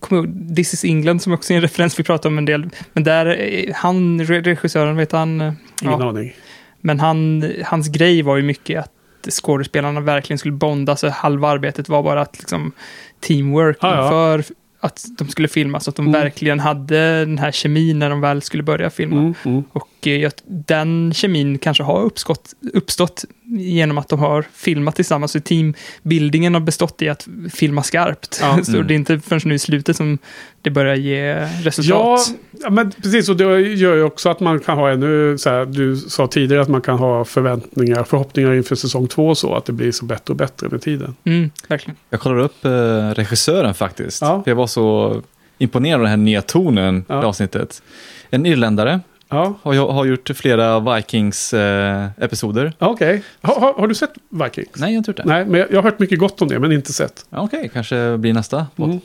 kommer 0.00 0.22
ihåg 0.22 0.56
This 0.56 0.74
is 0.74 0.84
England 0.84 1.22
som 1.22 1.32
också 1.32 1.52
är 1.52 1.56
en 1.56 1.62
referens 1.62 1.98
vi 1.98 2.04
pratar 2.04 2.28
om 2.28 2.38
en 2.38 2.44
del. 2.44 2.68
Men 2.92 3.04
där, 3.04 3.26
eh, 3.26 3.74
han, 3.74 4.20
re- 4.20 4.42
regissören, 4.44 4.96
vet 4.96 5.12
han? 5.12 5.40
eh, 5.40 5.52
Ingen 5.82 6.00
ja, 6.00 6.08
aning. 6.08 6.32
men 6.80 7.00
han, 7.00 7.50
hans 7.64 7.88
grej 7.88 8.22
var 8.22 8.36
ju 8.36 8.42
mycket 8.42 8.80
att 8.80 8.92
skådespelarna 9.32 10.00
verkligen 10.00 10.38
skulle 10.38 10.52
bonda, 10.54 10.96
så 10.96 11.08
halva 11.08 11.48
arbetet 11.48 11.88
var 11.88 12.02
bara 12.02 12.20
att 12.20 12.38
liksom 12.38 12.72
teamwork 13.20 13.76
Ja, 13.80 13.96
ja. 13.96 14.08
för 14.10 14.44
att 14.80 15.04
de 15.18 15.28
skulle 15.28 15.48
filma, 15.48 15.80
så 15.80 15.90
att 15.90 15.96
de 15.96 16.06
Mm. 16.08 16.20
verkligen 16.20 16.60
hade 16.60 17.24
den 17.24 17.38
här 17.38 17.52
kemin 17.52 17.98
när 17.98 18.10
de 18.10 18.20
väl 18.20 18.42
skulle 18.42 18.62
börja 18.62 18.90
filma. 18.90 19.16
Mm, 19.20 19.34
mm. 19.44 19.64
Och 19.72 20.06
eh, 20.06 20.30
den 20.46 21.12
kemin 21.14 21.58
kanske 21.58 21.82
har 21.82 22.02
uppstått, 22.02 22.52
uppstått 22.72 23.24
genom 23.50 23.98
att 23.98 24.08
de 24.08 24.18
har 24.18 24.46
filmat 24.54 24.96
tillsammans. 24.96 25.32
Så 25.32 25.40
teambuildingen 25.40 26.54
har 26.54 26.60
bestått 26.60 27.02
i 27.02 27.08
att 27.08 27.28
filma 27.52 27.82
skarpt. 27.82 28.38
Ja. 28.42 28.58
så 28.64 28.72
Mm. 28.72 28.86
det 28.86 28.94
är 28.94 28.96
inte 28.96 29.20
förrän 29.20 29.40
nu 29.44 29.54
i 29.54 29.58
slutet 29.58 29.96
som 29.96 30.18
det 30.62 30.70
börjar 30.70 30.94
ge 30.94 31.34
resultat. 31.62 31.90
Ja, 31.90 32.18
ja, 32.62 32.70
men 32.70 32.90
precis. 32.90 33.28
Och 33.28 33.36
det 33.36 33.44
gör 33.60 33.94
ju 33.96 34.02
också 34.02 34.28
att 34.28 34.40
man 34.40 34.60
kan 34.60 34.78
ha 34.78 34.90
ännu, 34.90 35.38
så 35.38 35.50
här, 35.50 35.64
du 35.64 35.96
sa 35.96 36.26
tidigare 36.26 36.62
att 36.62 36.68
man 36.68 36.80
kan 36.82 36.98
ha 36.98 37.24
förväntningar, 37.24 38.04
förhoppningar 38.04 38.54
inför 38.54 38.74
säsong 38.76 39.08
två 39.08 39.34
så 39.34 39.54
att 39.54 39.64
det 39.64 39.72
blir 39.72 39.92
så 39.92 40.04
bättre 40.04 40.32
och 40.32 40.36
bättre 40.36 40.68
med 40.68 40.82
tiden. 40.82 41.16
Mm, 41.24 41.50
verkligen. 41.68 41.96
Jag 42.10 42.20
kollade 42.20 42.42
upp 42.42 42.64
eh, 42.64 42.70
regissören 43.14 43.74
faktiskt. 43.74 44.22
Ja. 44.22 44.42
För 44.44 44.50
jag 44.50 44.56
var 44.56 44.66
så 44.66 45.22
imponerad 45.58 45.94
av 45.94 46.00
den 46.00 46.10
här 46.10 46.16
nya 46.16 46.42
tonen 46.42 47.04
Ja. 47.08 47.22
i 47.22 47.24
avsnittet. 47.24 47.82
En 48.30 48.46
irländare 48.46 49.00
Ja, 49.30 49.54
Har, 49.62 49.74
jag- 49.74 49.88
har 49.88 50.04
gjort 50.04 50.30
flera 50.34 50.80
Vikings-episoder. 50.80 52.72
okej. 52.78 53.22
Har, 53.42 53.60
har, 53.60 53.72
har 53.74 53.86
du 53.88 53.94
sett 53.94 54.10
Vikings? 54.28 54.68
Nej, 54.76 54.80
jag 54.80 54.86
har 54.86 54.98
inte 54.98 55.10
gjort 55.10 55.16
det. 55.16 55.22
Nej, 55.26 55.44
men 55.44 55.60
jag 55.70 55.76
har 55.76 55.82
hört 55.82 55.98
mycket 55.98 56.18
gott 56.18 56.42
om 56.42 56.48
det, 56.48 56.58
men 56.58 56.72
inte 56.72 56.92
sett. 56.92 57.26
Okej, 57.30 57.70
kanske 57.72 58.18
blir 58.18 58.32
nästa. 58.32 58.66
Mm. 58.76 59.00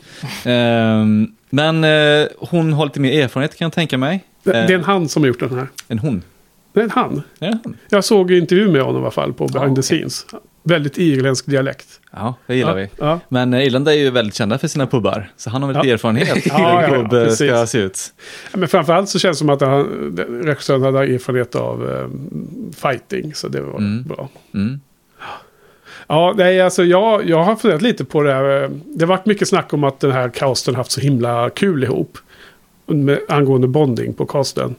Ehm, 0.45 1.32
men 1.50 1.84
eh, 1.84 2.28
hon 2.38 2.74
har 2.74 2.86
lite 2.86 3.00
mer 3.00 3.24
erfarenhet 3.24 3.56
kan 3.58 3.66
jag 3.66 3.74
tänka 3.74 3.98
mig. 3.98 4.24
Det, 4.44 4.52
Eh, 4.54 4.68
det 4.68 4.74
är 4.74 4.78
en 4.78 4.84
han 4.84 5.10
som 5.10 5.24
har 5.24 5.28
gjort 5.28 5.40
den 5.40 5.56
här. 5.56 5.68
En 5.88 6.00
hon. 6.00 6.22
Det 6.74 6.80
är 6.80 6.84
en 6.84 6.90
han. 6.91 7.22
Är 7.40 7.48
det 7.52 7.60
han? 7.64 7.78
Jag 7.90 8.04
såg 8.06 8.32
intervju 8.32 8.72
med 8.72 8.82
honom 8.82 9.02
i 9.02 9.04
alla 9.06 9.12
fall 9.12 9.34
på 9.34 9.48
behind 9.48 9.72
Ja, 9.72 9.76
the 9.76 9.80
okej. 9.82 9.84
scenes. 9.84 10.26
Väldigt 10.64 10.98
irländsk 10.98 11.45
dialekt. 11.45 11.88
Ja, 12.15 12.35
det 12.48 12.56
gillar 12.56 12.69
ja, 12.69 12.76
vi. 12.76 12.90
Ja. 13.06 13.19
Men 13.30 13.53
eh, 13.53 13.65
Irland 13.68 13.88
är 13.88 13.91
ju 13.94 14.10
väldigt 14.10 14.35
kända 14.35 14.57
för 14.57 14.68
sina 14.68 14.88
pubbar. 14.88 15.31
Så 15.38 15.49
han 15.49 15.61
har 15.64 15.69
väl 15.73 15.77
lite 15.77 15.88
Ja. 15.88 15.94
erfarenhet 15.94 16.27
hur 16.45 16.53
en 16.95 17.10
pub 17.10 17.14
eh, 17.14 17.27
ska 17.30 17.45
precis. 17.48 17.69
se 17.69 17.77
ut. 17.80 18.14
Men 18.53 18.68
framförallt 18.69 19.10
så 19.10 19.19
känns 19.19 19.38
det 19.38 19.40
som 19.40 19.49
att 19.49 19.61
han, 19.61 19.84
regissören 20.44 20.81
hade 20.84 20.99
erfarenhet 20.99 21.56
av 21.56 21.91
eh, 21.91 22.07
fighting. 22.76 23.34
Så 23.34 23.48
det 23.48 23.61
var 23.61 23.77
Mm. 23.77 24.03
bra. 24.03 24.30
Mm. 24.53 24.80
Ja, 26.07 26.34
nej, 26.38 26.61
alltså 26.61 26.84
jag, 26.84 27.30
jag 27.30 27.44
har 27.44 27.56
funderat 27.56 27.81
lite 27.81 28.06
på 28.06 28.22
det 28.23 28.34
här. 28.34 28.69
Det 28.85 29.06
har 29.06 29.07
varit 29.07 29.26
mycket 29.26 29.48
snack 29.48 29.73
om 29.73 29.84
att 29.84 29.99
den 29.99 30.11
här 30.11 30.30
casten 30.30 30.76
haft 30.76 30.91
så 30.91 31.02
himla 31.02 31.49
kul 31.49 31.84
ihop. 31.84 32.18
Med, 32.85 33.19
angående 33.30 33.68
bonding 33.68 34.14
på 34.14 34.26
casten. 34.26 34.76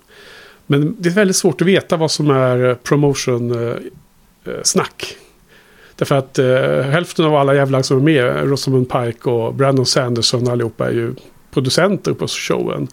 Men 0.67 0.97
det 0.99 1.09
är 1.09 1.13
väldigt 1.13 1.37
svårt 1.37 1.61
att 1.61 1.67
veta 1.67 1.97
vad 1.97 2.11
som 2.11 2.31
är 2.31 2.75
promotion-snack. 2.75 5.17
Därför 5.97 6.15
att 6.15 6.39
eh, 6.39 6.81
hälften 6.91 7.25
av 7.25 7.35
alla 7.37 7.55
jävlar 7.55 7.83
som 7.83 7.97
är 7.97 8.01
med, 8.03 8.49
Rosamund 8.49 8.89
Pike 8.93 9.31
och 9.31 9.55
Brandon 9.55 9.87
Sanderson 9.87 10.49
allihopa 10.49 10.87
är 10.87 10.93
ju 10.93 11.15
producenter 11.51 12.13
på 12.13 12.27
showen. 12.29 12.89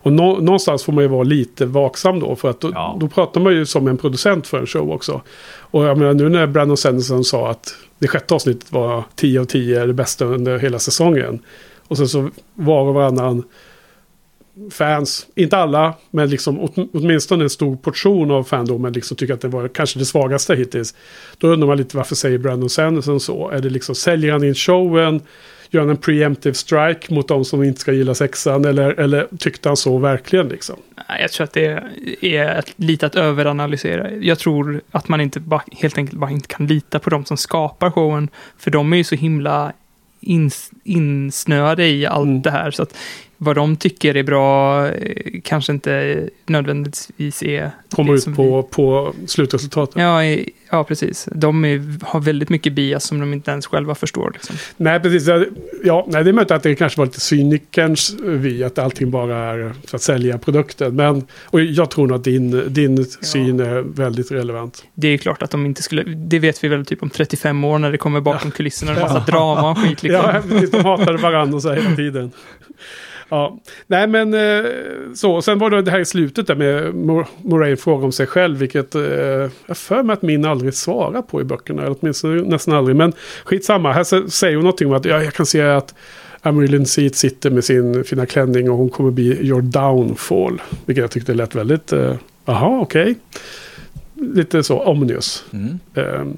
Och 0.00 0.12
nå, 0.12 0.38
någonstans 0.40 0.82
får 0.84 0.92
man 0.92 1.04
ju 1.04 1.08
vara 1.08 1.22
lite 1.22 1.66
vaksam 1.66 2.20
då. 2.20 2.36
För 2.36 2.50
att 2.50 2.60
då, 2.60 2.70
Ja. 2.74 2.96
då 3.00 3.08
pratar 3.08 3.40
man 3.40 3.52
ju 3.52 3.66
som 3.66 3.88
en 3.88 3.96
producent 3.96 4.46
för 4.46 4.58
en 4.58 4.66
show 4.66 4.90
också. 4.92 5.20
Och 5.58 5.84
jag 5.84 5.98
menar 5.98 6.14
nu 6.14 6.28
när 6.28 6.46
Brandon 6.46 6.76
Sanderson 6.76 7.24
sa 7.24 7.50
att 7.50 7.74
det 7.98 8.08
sjätte 8.08 8.34
avsnittet 8.34 8.72
var 8.72 9.02
10 9.14 9.40
av 9.40 9.44
10, 9.44 9.86
det 9.86 9.92
bästa 9.92 10.24
under 10.24 10.58
hela 10.58 10.78
säsongen. 10.78 11.38
Och 11.88 11.96
sen 11.96 12.08
så 12.08 12.30
var 12.54 12.80
och 12.82 12.94
varannan 12.94 13.42
fans, 14.70 15.26
inte 15.34 15.56
alla, 15.56 15.94
men 16.10 16.30
liksom 16.30 16.60
åt, 16.60 16.74
åtminstone 16.92 17.44
en 17.44 17.50
stor 17.50 17.76
portion 17.76 18.30
av 18.30 18.44
fandomen 18.44 18.92
liksom 18.92 19.16
tycker 19.16 19.34
att 19.34 19.40
det 19.40 19.48
var 19.48 19.68
kanske 19.68 19.98
det 19.98 20.04
svagaste 20.04 20.54
hittills. 20.54 20.94
Då 21.38 21.48
undrar 21.48 21.66
man 21.66 21.76
lite 21.76 21.96
varför 21.96 22.14
säger 22.14 22.38
Brandon 22.38 22.70
Sanderson 22.70 23.20
så? 23.20 23.50
Är 23.50 23.60
det 23.60 23.70
liksom, 23.70 23.94
säljer 23.94 24.32
han 24.32 24.44
in 24.44 24.54
showen? 24.54 25.20
Gör 25.70 25.80
han 25.80 25.90
en 25.90 25.96
preemptive 25.96 26.54
strike 26.54 27.14
mot 27.14 27.28
de 27.28 27.44
som 27.44 27.62
inte 27.62 27.80
ska 27.80 27.92
gilla 27.92 28.14
sexan? 28.14 28.64
Eller, 28.64 29.00
eller 29.00 29.26
tyckte 29.38 29.68
han 29.68 29.76
så 29.76 29.98
verkligen 29.98 30.48
liksom? 30.48 30.76
Jag 31.20 31.30
tror 31.32 31.44
att 31.44 31.52
det 31.52 31.82
är 32.20 32.58
ett, 32.58 32.72
lite 32.76 33.06
att 33.06 33.16
överanalysera. 33.16 34.10
Jag 34.10 34.38
tror 34.38 34.80
att 34.90 35.08
man 35.08 35.20
inte 35.20 35.40
bara, 35.40 35.62
helt 35.72 35.98
enkelt 35.98 36.18
bara 36.18 36.30
inte 36.30 36.48
kan 36.48 36.66
lita 36.66 36.98
på 36.98 37.10
de 37.10 37.24
som 37.24 37.36
skapar 37.36 37.90
showen. 37.90 38.28
För 38.58 38.70
de 38.70 38.92
är 38.92 38.96
ju 38.96 39.04
så 39.04 39.14
himla 39.14 39.72
ins, 40.20 40.70
insnöade 40.84 41.86
i 41.86 42.06
allt 42.06 42.28
Mm. 42.28 42.42
det 42.42 42.50
här. 42.50 42.70
Så 42.70 42.82
att 42.82 42.96
vad 43.40 43.56
de 43.56 43.76
tycker 43.76 44.16
är 44.16 44.22
bra 44.22 44.86
eh, 44.88 45.40
kanske 45.44 45.72
inte 45.72 46.28
nödvändigtvis 46.46 47.42
är... 47.42 47.70
Kommer 47.90 48.14
ut 48.14 48.36
på, 48.36 48.62
på 48.62 49.14
slutresultatet. 49.26 49.96
Ja, 49.96 50.22
ja 50.70 50.84
precis. 50.84 51.28
De 51.32 51.64
är, 51.64 52.04
har 52.04 52.20
väldigt 52.20 52.48
mycket 52.48 52.72
bias 52.72 53.04
som 53.04 53.20
de 53.20 53.32
inte 53.32 53.50
ens 53.50 53.66
själva 53.66 53.94
förstår. 53.94 54.30
Liksom. 54.34 54.56
Nej, 54.76 55.00
precis. 55.00 55.28
Ja, 55.84 56.06
nej, 56.08 56.24
det 56.24 56.30
är 56.30 56.32
möjligt 56.32 56.50
att 56.50 56.62
det 56.62 56.74
kanske 56.74 56.98
var 56.98 57.06
lite 57.06 57.20
cynikerns 57.20 58.16
vy, 58.22 58.64
att 58.64 58.78
allting 58.78 59.10
bara 59.10 59.36
är 59.36 59.72
för 59.86 59.96
att 59.96 60.02
sälja 60.02 60.38
produkten. 60.38 60.96
Men, 60.96 61.26
och 61.44 61.60
jag 61.60 61.90
tror 61.90 62.06
nog 62.06 62.16
att 62.16 62.24
din, 62.24 62.72
din 62.72 63.04
syn 63.04 63.60
är 63.60 63.80
väldigt 63.80 64.32
relevant. 64.32 64.84
Det 64.94 65.08
är 65.08 65.18
klart 65.18 65.42
att 65.42 65.50
de 65.50 65.66
inte 65.66 65.82
skulle... 65.82 66.02
Det 66.02 66.38
vet 66.38 66.64
vi 66.64 66.68
väl 66.68 66.86
typ 66.86 67.02
om 67.02 67.10
35 67.10 67.64
år 67.64 67.78
när 67.78 67.92
det 67.92 67.98
kommer 67.98 68.20
bakom 68.20 68.50
kulisserna. 68.50 68.92
En 68.92 69.00
massa 69.00 69.20
drama 69.20 69.70
och 69.70 69.78
skit. 69.78 70.02
Liksom. 70.02 70.22
Ja, 70.24 70.42
precis. 70.48 70.70
De 70.70 70.84
hatade 70.84 71.18
varandra 71.18 71.60
så 71.60 71.68
här 71.68 71.76
hela 71.76 71.96
tiden. 71.96 72.32
Ja, 73.28 73.58
nej 73.86 74.06
men 74.06 74.34
eh, 74.34 74.70
så. 75.14 75.42
Sen 75.42 75.58
var 75.58 75.70
det 75.70 75.82
det 75.82 75.90
här 75.90 76.00
i 76.00 76.04
slutet 76.04 76.46
där 76.46 76.54
med 76.54 76.94
Moraine 77.42 77.76
fråga 77.76 78.04
om 78.04 78.12
sig 78.12 78.26
själv. 78.26 78.58
Vilket 78.58 78.94
eh, 78.94 79.02
jag 79.66 79.76
för 79.76 80.02
mig 80.02 80.14
att 80.14 80.22
min 80.22 80.44
aldrig 80.44 80.74
svarar 80.74 81.22
på 81.22 81.40
i 81.40 81.44
böckerna. 81.44 81.82
Eller 81.82 81.96
åtminstone 82.00 82.42
nästan 82.42 82.74
aldrig. 82.74 82.96
Men 82.96 83.12
skitsamma. 83.44 83.92
Här 83.92 84.28
säger 84.28 84.56
hon 84.56 84.64
någonting 84.64 84.88
om 84.88 84.94
att 84.94 85.04
ja, 85.04 85.22
jag 85.22 85.34
kan 85.34 85.46
se 85.46 85.60
att 85.60 85.94
Amarylline 86.42 86.86
Seat 86.86 87.14
sitter 87.14 87.50
med 87.50 87.64
sin 87.64 88.04
fina 88.04 88.26
klänning 88.26 88.70
och 88.70 88.76
hon 88.76 88.88
kommer 88.88 89.10
bli 89.10 89.46
your 89.46 89.62
downfall. 89.62 90.62
Vilket 90.86 91.02
jag 91.02 91.10
tyckte 91.10 91.34
lät 91.34 91.54
väldigt, 91.54 91.92
eh, 91.92 92.14
jaha 92.44 92.80
okej. 92.80 93.14
Lite 94.20 94.62
så 94.62 94.80
ominous. 94.80 95.44
Mm. 95.52 95.78
Ehm, 95.94 96.36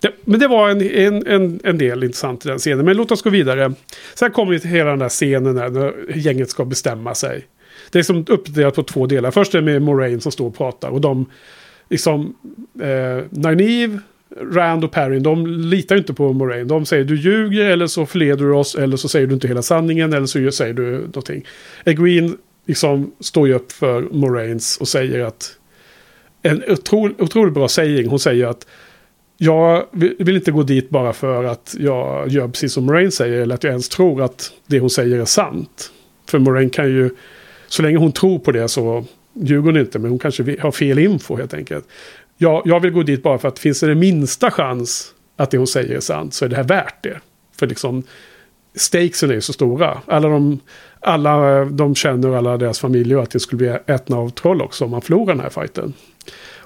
det, 0.00 0.12
men 0.24 0.40
det 0.40 0.48
var 0.48 0.70
en, 0.70 0.80
en, 0.80 1.26
en, 1.26 1.60
en 1.64 1.78
del 1.78 2.04
intressant 2.04 2.46
i 2.46 2.48
den 2.48 2.58
scenen. 2.58 2.84
Men 2.84 2.96
låt 2.96 3.10
oss 3.10 3.22
gå 3.22 3.30
vidare. 3.30 3.72
Sen 4.14 4.30
kommer 4.30 4.52
vi 4.52 4.60
till 4.60 4.70
hela 4.70 4.90
den 4.90 4.98
där 4.98 5.08
scenen 5.08 5.54
där 5.54 5.68
när 5.68 6.16
gänget 6.16 6.50
ska 6.50 6.64
bestämma 6.64 7.14
sig. 7.14 7.46
Det 7.90 7.98
är 7.98 8.02
som 8.02 8.24
uppdelat 8.28 8.74
på 8.74 8.82
två 8.82 9.06
delar. 9.06 9.30
Först 9.30 9.54
är 9.54 9.58
det 9.58 9.64
med 9.64 9.82
Moraine 9.82 10.20
som 10.20 10.32
står 10.32 10.46
och 10.46 10.56
pratar. 10.56 10.88
Och 10.88 11.00
de, 11.00 11.26
liksom, 11.88 12.36
eh, 12.82 13.24
Nynaeve, 13.30 13.98
Rand 14.36 14.84
och 14.84 14.90
Perrin, 14.90 15.22
de 15.22 15.46
litar 15.46 15.96
inte 15.96 16.14
på 16.14 16.32
Moraine. 16.32 16.68
De 16.68 16.86
säger 16.86 17.04
du 17.04 17.16
ljuger 17.16 17.64
eller 17.64 17.86
så 17.86 18.06
förleder 18.06 18.44
du 18.44 18.52
oss 18.52 18.74
eller 18.74 18.96
så 18.96 19.08
säger 19.08 19.26
du 19.26 19.34
inte 19.34 19.48
hela 19.48 19.62
sanningen 19.62 20.12
eller 20.12 20.26
så 20.26 20.50
säger 20.50 20.74
du 20.74 20.90
någonting. 20.90 21.44
Egwene 21.84 22.36
liksom 22.66 23.12
står 23.20 23.48
ju 23.48 23.54
upp 23.54 23.72
för 23.72 24.02
Moraines 24.10 24.76
och 24.76 24.88
säger 24.88 25.20
att 25.20 25.56
en 26.42 26.62
otro, 26.68 27.10
otroligt 27.18 27.54
bra 27.54 27.68
saying. 27.68 28.06
Hon 28.06 28.18
säger 28.18 28.46
att 28.46 28.66
jag 29.36 29.86
vill 29.92 30.36
inte 30.36 30.50
gå 30.50 30.62
dit 30.62 30.90
bara 30.90 31.12
för 31.12 31.44
att 31.44 31.76
jag 31.78 32.28
gör 32.28 32.48
precis 32.48 32.72
som 32.72 32.84
Moraine 32.84 33.12
säger. 33.12 33.40
Eller 33.40 33.54
att 33.54 33.64
jag 33.64 33.70
ens 33.70 33.88
tror 33.88 34.22
att 34.22 34.52
det 34.66 34.78
hon 34.78 34.90
säger 34.90 35.18
är 35.18 35.24
sant. 35.24 35.92
För 36.26 36.38
Moraine 36.38 36.70
kan 36.70 36.86
ju, 36.86 37.10
så 37.68 37.82
länge 37.82 37.96
hon 37.98 38.12
tror 38.12 38.38
på 38.38 38.52
det 38.52 38.68
så 38.68 39.04
ljuger 39.34 39.62
hon 39.62 39.76
inte. 39.76 39.98
Men 39.98 40.10
hon 40.10 40.18
kanske 40.18 40.56
har 40.60 40.72
fel 40.72 40.98
info 40.98 41.36
helt 41.36 41.54
enkelt. 41.54 41.88
Jag, 42.36 42.62
jag 42.64 42.80
vill 42.80 42.90
gå 42.90 43.02
dit 43.02 43.22
bara 43.22 43.38
för 43.38 43.48
att 43.48 43.58
finns 43.58 43.80
det 43.80 43.86
den 43.86 43.98
minsta 43.98 44.50
chans 44.50 45.14
att 45.36 45.50
det 45.50 45.58
hon 45.58 45.66
säger 45.66 45.96
är 45.96 46.00
sant 46.00 46.34
så 46.34 46.44
är 46.44 46.48
det 46.48 46.56
här 46.56 46.64
värt 46.64 47.02
det. 47.02 47.20
För 47.58 47.66
liksom 47.66 48.02
stakesen 48.74 49.30
är 49.30 49.34
ju 49.34 49.40
så 49.40 49.52
stora. 49.52 50.02
Alla 50.06 50.28
de, 50.28 50.60
alla 51.00 51.64
de 51.64 51.94
känner 51.94 52.28
och 52.28 52.36
alla 52.36 52.56
deras 52.56 52.78
familjer 52.78 53.18
att 53.18 53.30
det 53.30 53.40
skulle 53.40 53.58
bli 53.58 53.94
ätna 53.94 54.16
av 54.16 54.28
troll 54.30 54.62
också 54.62 54.84
om 54.84 54.90
man 54.90 55.02
förlorar 55.02 55.34
den 55.34 55.40
här 55.40 55.50
fighten. 55.50 55.92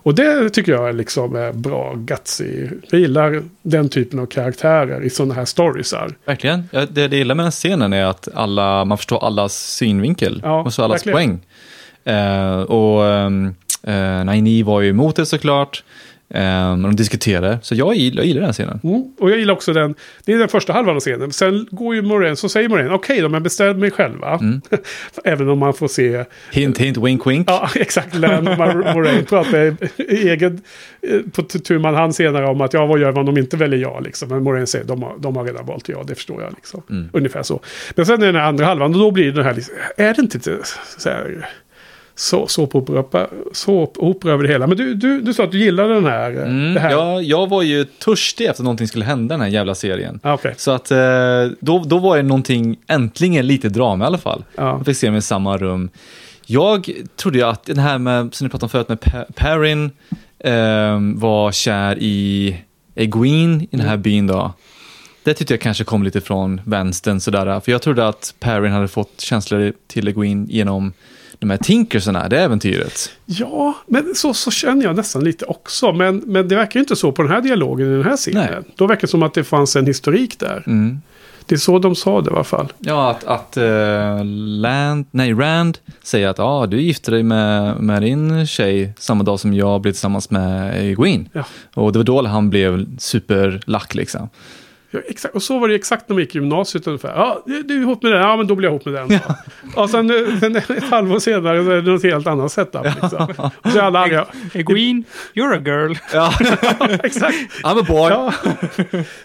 Och 0.04 0.14
det 0.14 0.50
tycker 0.50 0.72
jag 0.72 0.88
är 0.88 0.92
liksom 0.92 1.36
är 1.36 1.52
bra 1.52 1.94
gutsy. 1.96 2.68
Jag 2.90 3.00
gillar 3.00 3.42
den 3.62 3.88
typen 3.88 4.18
av 4.18 4.26
karaktärer 4.26 5.04
i 5.04 5.10
sådana 5.10 5.34
här 5.34 5.44
storiesar. 5.44 6.14
Verkligen. 6.24 6.68
Ja, 6.72 6.80
det, 6.80 6.86
det 6.86 7.00
jag 7.00 7.14
gillar 7.14 7.34
med 7.34 7.44
den 7.44 7.52
scenen 7.52 7.92
är 7.92 8.04
att 8.04 8.28
alla, 8.34 8.84
man 8.84 8.98
förstår 8.98 9.26
allas 9.26 9.54
synvinkel. 9.54 10.40
Ja, 10.44 10.62
och 10.62 10.72
så 10.72 10.82
allas 10.82 11.06
verkligen. 11.06 11.14
poäng. 11.14 12.16
Eh, 12.16 12.60
och 12.60 13.02
um, 13.02 13.46
uh, 13.88 14.24
Naini 14.24 14.62
var 14.62 14.80
ju 14.80 14.90
emot 14.90 15.16
det 15.16 15.26
såklart. 15.26 15.84
Um, 16.28 16.82
de 16.82 16.96
diskuterade. 16.96 17.58
Så 17.62 17.74
jag 17.74 17.94
gillar, 17.94 18.22
jag 18.22 18.26
gillar 18.26 18.40
den 18.42 18.52
scenen. 18.52 18.80
Mm. 18.84 19.04
Och 19.18 19.30
jag 19.30 19.38
gillar 19.38 19.54
också 19.54 19.72
den, 19.72 19.94
det 20.24 20.32
är 20.32 20.38
den 20.38 20.48
första 20.48 20.72
halvan 20.72 20.96
av 20.96 21.00
scenen. 21.00 21.32
Sen 21.32 21.66
går 21.70 21.94
ju 21.94 22.02
Moraine, 22.02 22.36
så 22.36 22.48
säger 22.48 22.68
Moraine, 22.68 22.90
okej 22.90 23.20
då, 23.20 23.28
men 23.28 23.42
bestäm 23.42 23.80
mig 23.80 23.90
själva. 23.90 24.40
Även 25.24 25.48
om 25.48 25.58
man 25.58 25.74
får 25.74 25.88
se 25.88 26.24
Hint, 26.52 26.78
hint, 26.78 26.96
wink, 26.96 27.26
wink. 27.26 27.50
Ja, 27.50 27.68
exakt. 27.76 28.14
Moraine 28.14 29.24
pratar 29.24 29.76
i 29.96 30.28
egen, 30.28 30.60
eh, 31.02 31.20
på 31.32 31.42
t- 31.42 31.58
tu 31.58 31.78
man 31.78 31.94
hand 31.94 32.14
senare 32.14 32.46
om 32.46 32.60
att 32.60 32.72
ja, 32.72 32.86
vad 32.86 33.00
gör 33.00 33.12
man 33.12 33.28
om 33.28 33.34
de 33.34 33.40
inte 33.40 33.56
väljer 33.56 33.78
ja? 33.80 34.00
Liksom. 34.00 34.28
Men 34.28 34.42
Moraine 34.42 34.66
säger 34.66 34.84
de 34.84 35.02
har, 35.02 35.18
de 35.18 35.36
har 35.36 35.44
redan 35.44 35.66
valt 35.66 35.88
ja, 35.88 36.04
det 36.06 36.14
förstår 36.14 36.42
jag. 36.42 36.52
Liksom. 36.52 36.82
Mm. 36.90 37.08
Ungefär 37.12 37.42
så. 37.42 37.60
Men 37.94 38.06
sen 38.06 38.22
är 38.22 38.26
den 38.32 38.36
andra 38.42 38.66
halvan, 38.66 38.94
och 38.94 39.00
då 39.00 39.10
blir 39.10 39.32
det 39.32 39.42
här, 39.44 39.54
liksom, 39.54 39.74
är 39.96 40.14
det 40.14 40.22
inte 40.22 40.58
så 40.98 41.08
här, 41.08 41.48
så, 42.16 42.46
såpopera 42.46 44.32
över 44.32 44.42
det 44.42 44.48
hela? 44.48 44.66
Men 44.66 44.76
du, 44.76 44.94
du, 44.94 45.20
du 45.20 45.34
sa 45.34 45.44
att 45.44 45.50
du 45.52 45.58
gillade 45.58 45.94
den 45.94 46.04
här. 46.06 46.30
eh, 46.36 46.42
Mm, 46.42 46.76
här. 46.76 46.90
jag, 46.90 47.22
jag 47.22 47.48
var 47.48 47.62
ju 47.62 47.84
törstig 47.84 48.44
efter 48.44 48.62
att 48.62 48.64
någonting 48.64 48.88
skulle 48.88 49.04
hända 49.04 49.34
i 49.34 49.38
den 49.38 49.40
här 49.46 49.48
jävla 49.48 49.74
serien. 49.74 50.20
Ah, 50.22 50.34
okej. 50.34 50.54
Så 50.56 50.70
att 50.70 50.90
eh, 50.90 50.98
då, 51.60 51.84
då 51.86 51.98
var 51.98 52.16
det 52.16 52.22
någonting, 52.22 52.76
äntligen 52.86 53.46
lite 53.46 53.68
drama 53.68 54.04
i 54.04 54.06
alla 54.06 54.18
fall. 54.18 54.44
Ja. 54.56 54.76
Jag 54.76 54.86
fick 54.86 54.96
se 54.96 55.10
mig 55.10 55.18
i 55.18 55.22
samma 55.22 55.56
rum. 55.58 55.90
Jag 56.46 56.90
trodde 57.16 57.38
ju 57.38 57.44
att 57.44 57.64
den 57.64 57.78
här 57.78 57.98
med, 57.98 58.34
som 58.34 58.44
ni 58.46 58.50
pratade 58.50 58.64
om 58.66 58.70
förut, 58.70 58.88
med 58.88 59.00
Pa- 59.00 59.24
Perrin 59.34 59.90
eh, 60.38 60.98
var 61.20 61.52
kär 61.52 61.96
i 62.00 62.56
Egwene 62.94 63.64
i 63.70 63.76
den 63.76 63.80
här 63.88 63.96
byn 63.96 64.26
då. 64.26 64.52
Det 65.24 65.34
tyckte 65.34 65.54
jag 65.54 65.60
kanske 65.60 65.84
kom 65.84 66.02
lite 66.02 66.20
från 66.20 66.60
vänstern 66.64 67.20
sådär. 67.20 67.60
För 67.60 67.72
jag 67.72 67.82
trodde 67.82 68.08
att 68.08 68.34
Perrin 68.40 68.72
hade 68.72 68.88
fått 68.88 69.20
känslor 69.20 69.72
till 69.86 70.08
Egwene 70.08 70.46
genom 70.48 70.92
de 71.38 71.50
här 71.50 71.56
Tinkersarna, 71.56 72.28
det 72.28 72.40
äventyret. 72.40 73.10
Ja, 73.26 73.74
men 73.86 74.14
så, 74.14 74.34
så 74.34 74.50
känner 74.50 74.84
jag 74.84 74.96
nästan 74.96 75.24
lite 75.24 75.44
också. 75.44 75.92
Men, 75.92 76.16
men 76.26 76.48
det 76.48 76.56
verkar 76.56 76.80
ju 76.80 76.80
inte 76.80 76.96
så 76.96 77.12
på 77.12 77.22
den 77.22 77.30
här 77.30 77.40
dialogen 77.40 77.86
i 77.86 77.96
den 77.96 78.04
här 78.04 78.16
scenen. 78.16 78.48
Nej. 78.50 78.72
Då 78.76 78.86
verkar 78.86 79.00
det 79.00 79.06
som 79.06 79.22
att 79.22 79.34
det 79.34 79.44
fanns 79.44 79.76
en 79.76 79.86
historik 79.86 80.38
där. 80.38 80.62
Mm. 80.66 81.00
Det 81.46 81.54
är 81.54 81.58
så 81.58 81.78
de 81.78 81.94
sa 81.94 82.20
det 82.20 82.30
i 82.30 82.34
alla 82.34 82.44
fall. 82.44 82.72
Ja, 82.78 83.10
att, 83.10 83.24
att 83.24 83.56
eh, 83.56 84.24
Land, 84.24 85.06
nej, 85.10 85.32
Rand 85.32 85.78
säger 86.02 86.28
att 86.28 86.38
ah, 86.38 86.66
du 86.66 86.80
gifte 86.80 87.10
dig 87.10 87.22
med, 87.22 87.80
med 87.80 88.02
din 88.02 88.46
tjej 88.46 88.92
samma 88.98 89.24
dag 89.24 89.40
som 89.40 89.54
jag 89.54 89.80
blev 89.80 89.92
tillsammans 89.92 90.30
med 90.30 90.80
Egwene. 90.84 91.24
Ja. 91.32 91.44
Och 91.74 91.92
det 91.92 91.98
var 91.98 92.04
då 92.04 92.26
han 92.26 92.50
blev 92.50 92.98
superlack 92.98 93.94
liksom. 93.94 94.28
Ja, 94.94 95.00
exakt. 95.08 95.34
Och 95.34 95.42
så 95.42 95.58
var 95.58 95.68
det 95.68 95.74
exakt 95.74 96.08
när 96.08 96.16
vi 96.16 96.22
gick 96.22 96.34
i 96.34 96.38
gymnasiet 96.38 96.86
ungefär. 96.86 97.08
Ja, 97.16 97.42
du 97.46 97.76
är 97.76 97.80
ihop 97.80 98.02
med 98.02 98.12
den. 98.12 98.20
Ja, 98.22 98.36
men 98.36 98.46
då 98.46 98.54
blir 98.54 98.68
jag 98.68 98.72
ihop 98.72 98.84
med 98.84 98.94
den. 98.94 99.10
Ja. 99.10 99.36
Och 99.82 99.90
sen, 99.90 100.38
sen 100.40 100.56
ett 100.56 100.84
halvår 100.90 101.18
senare 101.18 101.64
så 101.64 101.70
är 101.70 101.82
det 101.82 101.92
något 101.92 102.02
helt 102.02 102.26
annat 102.26 102.52
setup. 102.52 102.84
Liksom. 102.84 103.52
Och 103.62 103.70
så 103.70 103.78
är 103.78 103.82
alla 103.82 104.02
andra, 104.04 104.26
Egwene, 104.54 105.02
you're 105.34 105.56
a 105.56 105.62
girl. 105.64 105.94
Ja, 106.12 106.32
exakt. 107.04 107.36
I'm 107.64 107.80
a 107.80 107.84
boy. 107.88 108.10
Ja, 108.10 108.32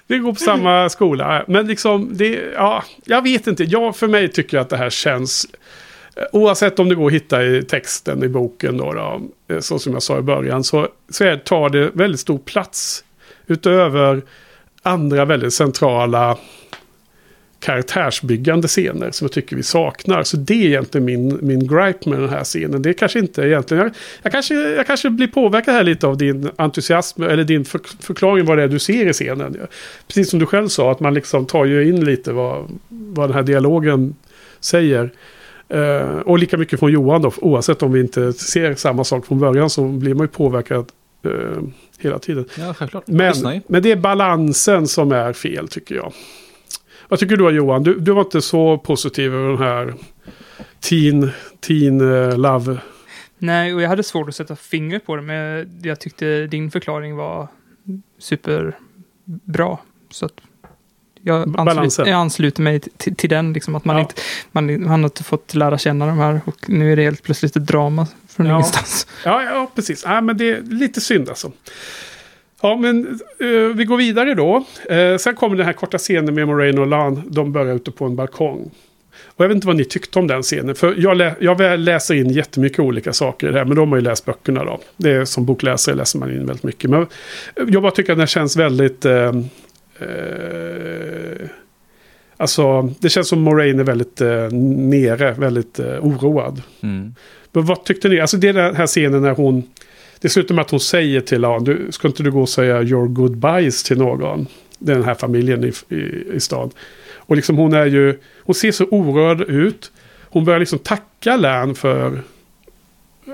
vi 0.08 0.18
går 0.18 0.34
på 0.34 0.40
samma 0.40 0.90
skola. 0.90 1.44
Men 1.48 1.68
liksom, 1.68 2.10
det, 2.12 2.40
ja, 2.56 2.84
jag 3.06 3.22
vet 3.22 3.48
inte. 3.48 3.64
Jag 3.64 3.96
för 3.96 4.08
mig 4.08 4.28
tycker 4.32 4.58
att 4.58 4.70
det 4.70 4.78
här 4.78 4.90
känns... 4.90 5.48
eh, 6.16 6.24
Oavsett 6.32 6.80
om 6.80 6.90
det 6.90 6.96
går 6.96 7.08
att 7.08 7.14
hitta 7.14 7.44
i 7.44 7.64
texten 7.64 8.24
i 8.24 8.28
boken 8.28 8.78
då, 8.78 8.94
då 8.94 9.22
eh, 9.56 9.60
så 9.60 9.80
som 9.80 9.94
jag 9.94 10.04
sa 10.04 10.18
i 10.18 10.22
början, 10.22 10.64
så, 10.64 10.88
så 11.10 11.24
är, 11.24 11.38
tar 11.38 11.70
det 11.70 11.92
väldigt 11.94 12.20
stor 12.22 12.38
plats. 12.38 13.04
Utöver 13.48 14.22
andra 14.82 15.26
väldigt 15.26 15.54
centrala 15.54 16.38
karaktärsbyggande 17.60 18.68
scener 18.68 19.12
som 19.12 19.26
jag 19.26 19.32
tycker 19.32 19.56
vi 19.56 19.64
saknar. 19.64 20.24
Så 20.24 20.38
det 20.38 20.54
är 20.54 20.68
egentligen 20.68 21.06
min, 21.06 21.40
min 21.42 21.68
gripe 21.68 22.10
med 22.10 22.20
den 22.20 22.30
här 22.30 22.44
scenen. 22.44 22.82
Det 22.82 22.90
är 22.90 22.94
kanske 22.94 23.20
inte 23.20 23.42
egentligen... 23.42 23.84
Jag, 23.84 23.92
jag, 24.22 24.32
kanske, 24.32 24.54
jag 24.54 24.88
kanske 24.88 25.10
blir 25.10 25.28
påverkad 25.28 25.74
här 25.74 25.84
lite 25.84 26.08
av 26.08 26.18
din 26.18 26.50
entusiasm 26.56 27.24
eller 27.24 27.44
din 27.44 27.66
för, 27.66 27.82
förklaring 28.00 28.46
vad 28.46 28.58
det 28.58 28.64
är 28.64 28.68
du 28.68 28.80
ser 28.80 29.10
i 29.10 29.14
scenen. 29.14 29.58
Precis 30.08 30.30
som 30.30 30.40
du 30.40 30.46
själv 30.46 30.68
sa, 30.68 30.92
att 30.92 31.00
man 31.00 31.14
liksom 31.14 31.46
tar 31.46 31.66
ju 31.66 31.90
in 31.90 32.06
lite 32.06 32.32
vad, 32.32 32.80
vad 32.90 33.30
den 33.30 33.36
här 33.36 33.44
dialogen 33.44 34.16
säger. 34.60 35.12
Uh, 35.74 36.20
och 36.20 36.40
lika 36.40 36.58
mycket 36.58 36.80
från 36.80 36.92
Johan 36.92 37.22
då, 37.22 37.32
oavsett 37.38 37.84
om 37.84 37.92
vi 37.92 38.00
inte 38.00 38.34
ser 38.34 38.76
samma 38.76 39.04
sak 39.04 39.26
från 39.26 39.40
början 39.40 39.70
så 39.70 39.84
blir 39.88 40.14
man 40.14 40.24
ju 40.24 40.28
påverkad 40.28 40.86
uh, 41.26 41.60
hela 42.00 42.20
tiden. 42.20 42.46
Ja, 42.58 42.74
självklart. 42.74 43.04
Jag. 43.06 43.44
Men, 43.44 43.62
men 43.68 43.84
det 43.84 43.92
är 43.92 43.96
balansen 43.96 44.88
som 44.88 45.12
är 45.12 45.34
fel 45.34 45.68
tycker 45.68 45.96
jag. 45.96 46.14
Vad 47.08 47.20
tycker 47.20 47.38
du 47.38 47.50
Johan? 47.50 47.84
Du, 47.84 48.00
du 48.00 48.12
var 48.12 48.22
inte 48.22 48.42
så 48.42 48.78
positiv 48.78 49.36
över 49.36 49.50
den 49.50 49.58
här 49.58 49.94
teen, 50.80 51.32
teen 51.60 52.02
eh, 52.02 52.38
love. 52.38 52.78
Nej, 53.38 53.74
och 53.74 53.82
jag 53.82 53.90
hade 53.90 54.04
svårt 54.04 54.30
att 54.30 54.36
sätta 54.36 54.56
fingret 54.56 55.06
på 55.06 55.16
det, 55.16 55.22
men 55.22 55.80
jag 55.84 56.00
tyckte 56.00 56.48
din 56.48 56.72
förklaring 56.72 57.16
var 57.16 57.48
superbra. 58.20 59.78
Så 60.10 60.26
att 60.26 60.42
jag, 61.24 61.56
ansluter, 61.60 62.12
jag 62.12 62.20
ansluter 62.20 62.62
mig 62.62 62.80
till, 62.80 63.16
till 63.16 63.30
den, 63.30 63.54
liksom, 63.54 63.76
att 63.76 63.86
man, 63.86 63.96
Ja. 63.96 64.02
inte, 64.02 64.14
man, 64.52 64.70
han 64.88 65.00
har 65.04 65.08
inte 65.10 65.24
fått 65.24 65.56
lära 65.56 65.78
känna 65.78 66.06
de 66.06 66.18
här 66.20 66.42
och 66.46 66.70
nu 66.70 66.92
är 66.92 66.96
det 66.96 67.04
helt 67.04 67.24
plötsligt 67.24 67.56
ett 67.56 67.66
drama 67.68 68.08
från 68.30 68.46
Ja. 68.46 68.54
ingenstans. 68.56 69.08
Ja, 69.26 69.44
ja 69.44 69.72
precis. 69.76 70.04
Ja, 70.06 70.22
men 70.22 70.38
det 70.38 70.50
är 70.50 70.62
lite 70.62 71.02
synd 71.02 71.30
alltså. 71.30 71.52
Ja, 72.62 72.76
men 72.78 73.20
eh, 73.40 73.76
vi 73.76 73.86
går 73.86 73.98
vidare 73.98 74.34
då. 74.34 74.66
Eh, 74.90 75.18
sen 75.18 75.36
kommer 75.36 75.56
den 75.56 75.66
här 75.66 75.74
korta 75.74 75.98
scenen 75.98 76.36
med 76.36 76.48
Moraine 76.48 76.80
och 76.80 76.88
Lan. 76.88 77.22
De 77.28 77.52
börjar 77.52 77.76
ute 77.76 77.92
på 77.92 78.06
en 78.06 78.16
balkong. 78.16 78.72
Och 79.26 79.44
jag 79.44 79.48
vet 79.50 79.56
inte 79.56 79.68
vad 79.68 79.76
ni 79.76 79.86
tyckte 79.86 80.20
om 80.20 80.28
den 80.28 80.42
scenen. 80.44 80.76
För 80.76 80.96
jag, 80.98 81.18
lä 81.18 81.36
jag 81.40 81.80
läser 81.80 82.16
in 82.16 82.30
jättemycket 82.30 82.80
olika 82.80 83.14
saker 83.14 83.52
här. 83.54 83.66
Men 83.66 83.76
de 83.78 83.90
har 83.90 83.96
ju 83.98 84.02
läst 84.04 84.26
böckerna 84.26 84.64
då. 84.64 84.80
Det 84.98 85.12
är 85.12 85.26
som 85.26 85.46
bokläsare 85.46 85.96
läser 85.96 86.20
man 86.20 86.32
in 86.32 86.46
väldigt 86.46 86.64
mycket. 86.64 86.90
Men 86.90 87.08
jag 87.68 87.82
bara 87.82 87.92
tycker 87.92 88.12
att 88.12 88.18
den 88.18 88.28
känns 88.28 88.56
väldigt... 88.58 89.06
Eh, 89.06 89.32
eh, 90.00 91.48
alltså, 92.38 92.82
det 93.00 93.10
känns 93.10 93.28
som 93.28 93.42
Moraine 93.42 93.80
är 93.80 93.84
väldigt 93.84 94.22
eh, 94.22 94.52
nere. 94.52 95.32
Väldigt 95.32 95.80
eh, 95.80 96.06
oroad. 96.06 96.62
Mm. 96.82 97.16
Men 97.52 97.66
vad 97.66 97.84
tyckte 97.84 98.10
ni? 98.10 98.20
Alltså 98.20 98.38
det 98.38 98.48
är 98.48 98.54
den 98.54 98.76
här 98.76 98.88
scenen 98.88 99.22
när 99.22 99.36
hon... 99.36 99.64
Det 100.22 100.30
slutar 100.30 100.56
med 100.56 100.62
att 100.62 100.72
hon 100.72 100.80
säger 100.80 101.22
till 101.22 101.44
honom, 101.44 101.64
du, 101.64 101.88
ska 101.92 102.08
inte 102.08 102.24
du 102.24 102.32
gå 102.32 102.42
och 102.42 102.50
säga 102.50 102.82
your 102.82 103.08
goodbyes 103.08 103.84
till 103.84 103.98
någon? 103.98 104.48
Den 104.80 105.04
här 105.04 105.16
familjen 105.16 105.64
i, 105.64 105.96
i, 105.96 106.24
i 106.34 106.40
stan. 106.40 106.72
Och 107.30 107.36
liksom 107.36 107.58
hon 107.58 107.74
är 107.74 107.86
ju, 107.86 108.20
hon 108.44 108.56
ser 108.56 108.72
så 108.72 108.86
orörd 108.86 109.42
ut. 109.42 109.92
Hon 110.30 110.46
börjar 110.46 110.60
liksom 110.60 110.80
tacka 110.80 111.38
Län 111.38 111.76
för 111.76 112.22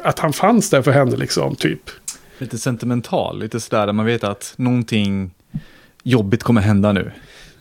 att 0.03 0.19
han 0.19 0.33
fanns 0.33 0.69
där 0.69 0.81
för 0.81 0.91
henne 0.91 1.15
liksom, 1.15 1.55
typ. 1.55 1.89
Lite 2.37 2.57
sentimental, 2.57 3.39
lite 3.39 3.59
sådär 3.59 3.85
där 3.85 3.93
man 3.93 4.05
vet 4.05 4.23
att 4.23 4.53
någonting 4.57 5.31
jobbigt 6.05 6.43
kommer 6.43 6.61
hända 6.61 6.91
nu. 6.91 7.11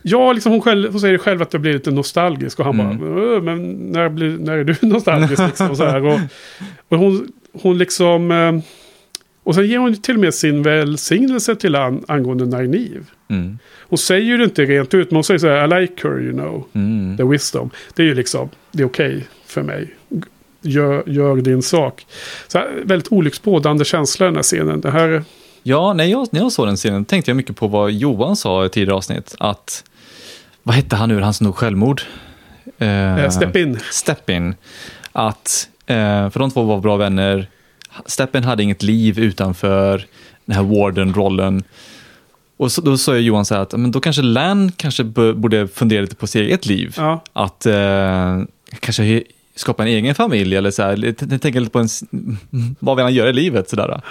Ja, 0.01 0.33
liksom 0.33 0.51
hon, 0.51 0.61
själv, 0.61 0.91
hon 0.91 1.01
säger 1.01 1.17
själv 1.17 1.41
att 1.41 1.53
jag 1.53 1.61
blir 1.61 1.73
lite 1.73 1.91
nostalgisk 1.91 2.59
och 2.59 2.65
han 2.65 2.79
Mm. 2.79 2.97
bara, 2.99 3.09
"Åh, 3.35 3.41
men 3.41 3.73
när, 3.91 4.09
blir, 4.09 4.37
när 4.37 4.53
är 4.57 4.63
du 4.63 4.75
nostalgisk? 4.87 5.41
Liksom, 5.47 5.75
så 5.75 5.85
här. 5.85 6.03
Och, 6.05 6.19
och 6.89 6.97
hon, 6.97 7.27
hon 7.53 7.77
liksom, 7.77 8.31
eh, 8.31 8.59
och 9.43 9.55
sen 9.55 9.67
ger 9.67 9.77
hon 9.77 9.95
till 10.01 10.15
och 10.15 10.21
med 10.21 10.33
sin 10.33 10.63
välsignelse 10.63 11.55
till 11.55 11.75
han 11.75 12.03
angående 12.07 12.45
Nynaeve. 12.45 13.03
Mm. 13.27 13.59
Hon 13.89 13.97
säger 13.97 14.21
ju 14.25 14.37
det 14.37 14.43
inte 14.43 14.65
rent 14.65 14.93
ut, 14.93 15.11
men 15.11 15.15
hon 15.15 15.23
säger 15.23 15.37
så 15.37 15.47
här, 15.47 15.77
I 15.77 15.81
like 15.81 16.07
her, 16.07 16.21
you 16.23 16.31
know, 16.33 16.65
Mm. 16.73 17.17
the 17.17 17.23
wisdom. 17.23 17.69
Det 17.95 18.03
är 18.03 18.07
ju 18.07 18.13
liksom, 18.15 18.49
det 18.71 18.83
är 18.83 18.87
okej 18.87 19.27
för 19.45 19.61
mig. 19.61 19.93
Gör, 20.61 21.03
gör 21.05 21.35
din 21.35 21.61
sak. 21.61 22.05
Så 22.47 22.57
här, 22.57 22.67
väldigt 22.83 23.11
olycksbådande 23.11 23.85
känsla 23.85 24.25
den 24.25 24.35
här 24.35 24.43
scenen. 24.43 24.81
Det 24.81 24.91
här, 24.91 25.23
Ja, 25.67 25.93
när 25.93 26.03
jag, 26.03 26.27
när 26.31 26.39
jag 26.41 26.51
såg 26.51 26.67
den 26.67 26.75
scenen 26.75 27.05
tänkte 27.05 27.31
jag 27.31 27.35
mycket 27.35 27.55
på 27.55 27.67
vad 27.67 27.91
Johan 27.91 28.35
sa 28.35 28.65
i 28.65 28.69
tidigare 28.69 28.95
avsnitt. 28.95 29.35
Att, 29.39 29.83
vad 30.63 30.75
hette 30.75 30.95
han 30.95 31.09
nu, 31.09 31.21
han 31.21 31.33
som 31.33 31.45
nog 31.45 31.55
självmord? 31.55 32.01
Eh, 32.77 33.29
step 33.29 33.55
in. 33.55 33.79
Steppin. 33.91 34.55
Att, 35.11 35.69
eh, 35.85 36.29
för 36.29 36.39
de 36.39 36.51
två 36.51 36.63
var 36.63 36.79
bra 36.79 36.97
vänner. 36.97 37.49
Steppin 38.05 38.43
hade 38.43 38.63
inget 38.63 38.83
liv 38.83 39.19
utanför 39.19 40.05
den 40.45 40.55
här 40.55 40.63
warden-rollen. 40.63 41.63
Och 42.57 42.71
så, 42.71 42.81
då 42.81 42.97
sa 42.97 43.13
jag 43.13 43.21
Johan 43.21 43.45
så 43.45 43.55
här 43.55 43.61
att, 43.61 43.71
men 43.71 43.91
då 43.91 43.99
kanske 43.99 44.21
Lan 44.21 44.71
kanske 44.71 45.03
borde 45.03 45.67
fundera 45.67 46.01
lite 46.01 46.15
på 46.15 46.27
sitt 46.27 46.41
eget 46.41 46.65
liv. 46.65 46.93
Ja. 46.97 47.23
Att 47.33 47.65
eh, 47.65 48.41
kanske 48.79 49.23
skapa 49.55 49.83
en 49.83 49.89
egen 49.89 50.15
familj 50.15 50.55
eller 50.55 50.71
så 50.71 50.83
här, 50.83 50.95
tänka 50.95 51.33
jag 51.33 51.41
tänker 51.41 51.59
lite 51.59 51.71
på 51.71 51.79
en, 51.79 51.87
vad 52.79 52.95
vill 52.95 53.03
han 53.03 53.13
göra 53.13 53.29
i 53.29 53.33
livet 53.33 53.69
sådär. 53.69 54.01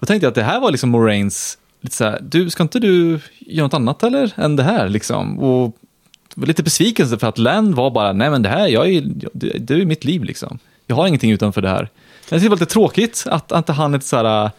Då 0.00 0.06
tänkte 0.06 0.26
jag 0.26 0.30
att 0.30 0.34
det 0.34 0.42
här 0.42 0.60
var 0.60 0.70
liksom 0.70 0.90
Moraines, 0.90 1.58
lite 1.80 1.96
så 1.96 2.04
här, 2.04 2.18
du, 2.22 2.50
ska 2.50 2.62
inte 2.62 2.78
du 2.78 3.20
göra 3.38 3.66
något 3.66 3.74
annat 3.74 4.02
eller, 4.02 4.32
än 4.36 4.56
det 4.56 4.62
här 4.62 4.88
liksom? 4.88 5.38
Och 5.38 5.76
var 6.34 6.46
lite 6.46 6.62
besvikelse 6.62 7.18
för 7.18 7.26
att 7.26 7.38
Land 7.38 7.74
var 7.74 7.90
bara, 7.90 8.12
nej 8.12 8.30
men 8.30 8.42
det 8.42 8.48
här, 8.48 8.68
jag 8.68 8.88
är, 8.88 9.02
det, 9.32 9.74
är 9.74 9.84
mitt 9.84 10.04
liv 10.04 10.24
liksom. 10.24 10.58
Jag 10.86 10.96
har 10.96 11.06
ingenting 11.06 11.30
utanför 11.30 11.62
det 11.62 11.68
här. 11.68 11.88
Jag 12.28 12.28
tycker 12.28 12.42
det 12.42 12.48
var 12.48 12.56
lite 12.56 12.72
tråkigt 12.72 13.24
att, 13.26 13.52
att 13.52 13.58
inte 13.58 13.72
han 13.72 13.94
är 13.94 13.98
så 13.98 14.16
här, 14.16 14.50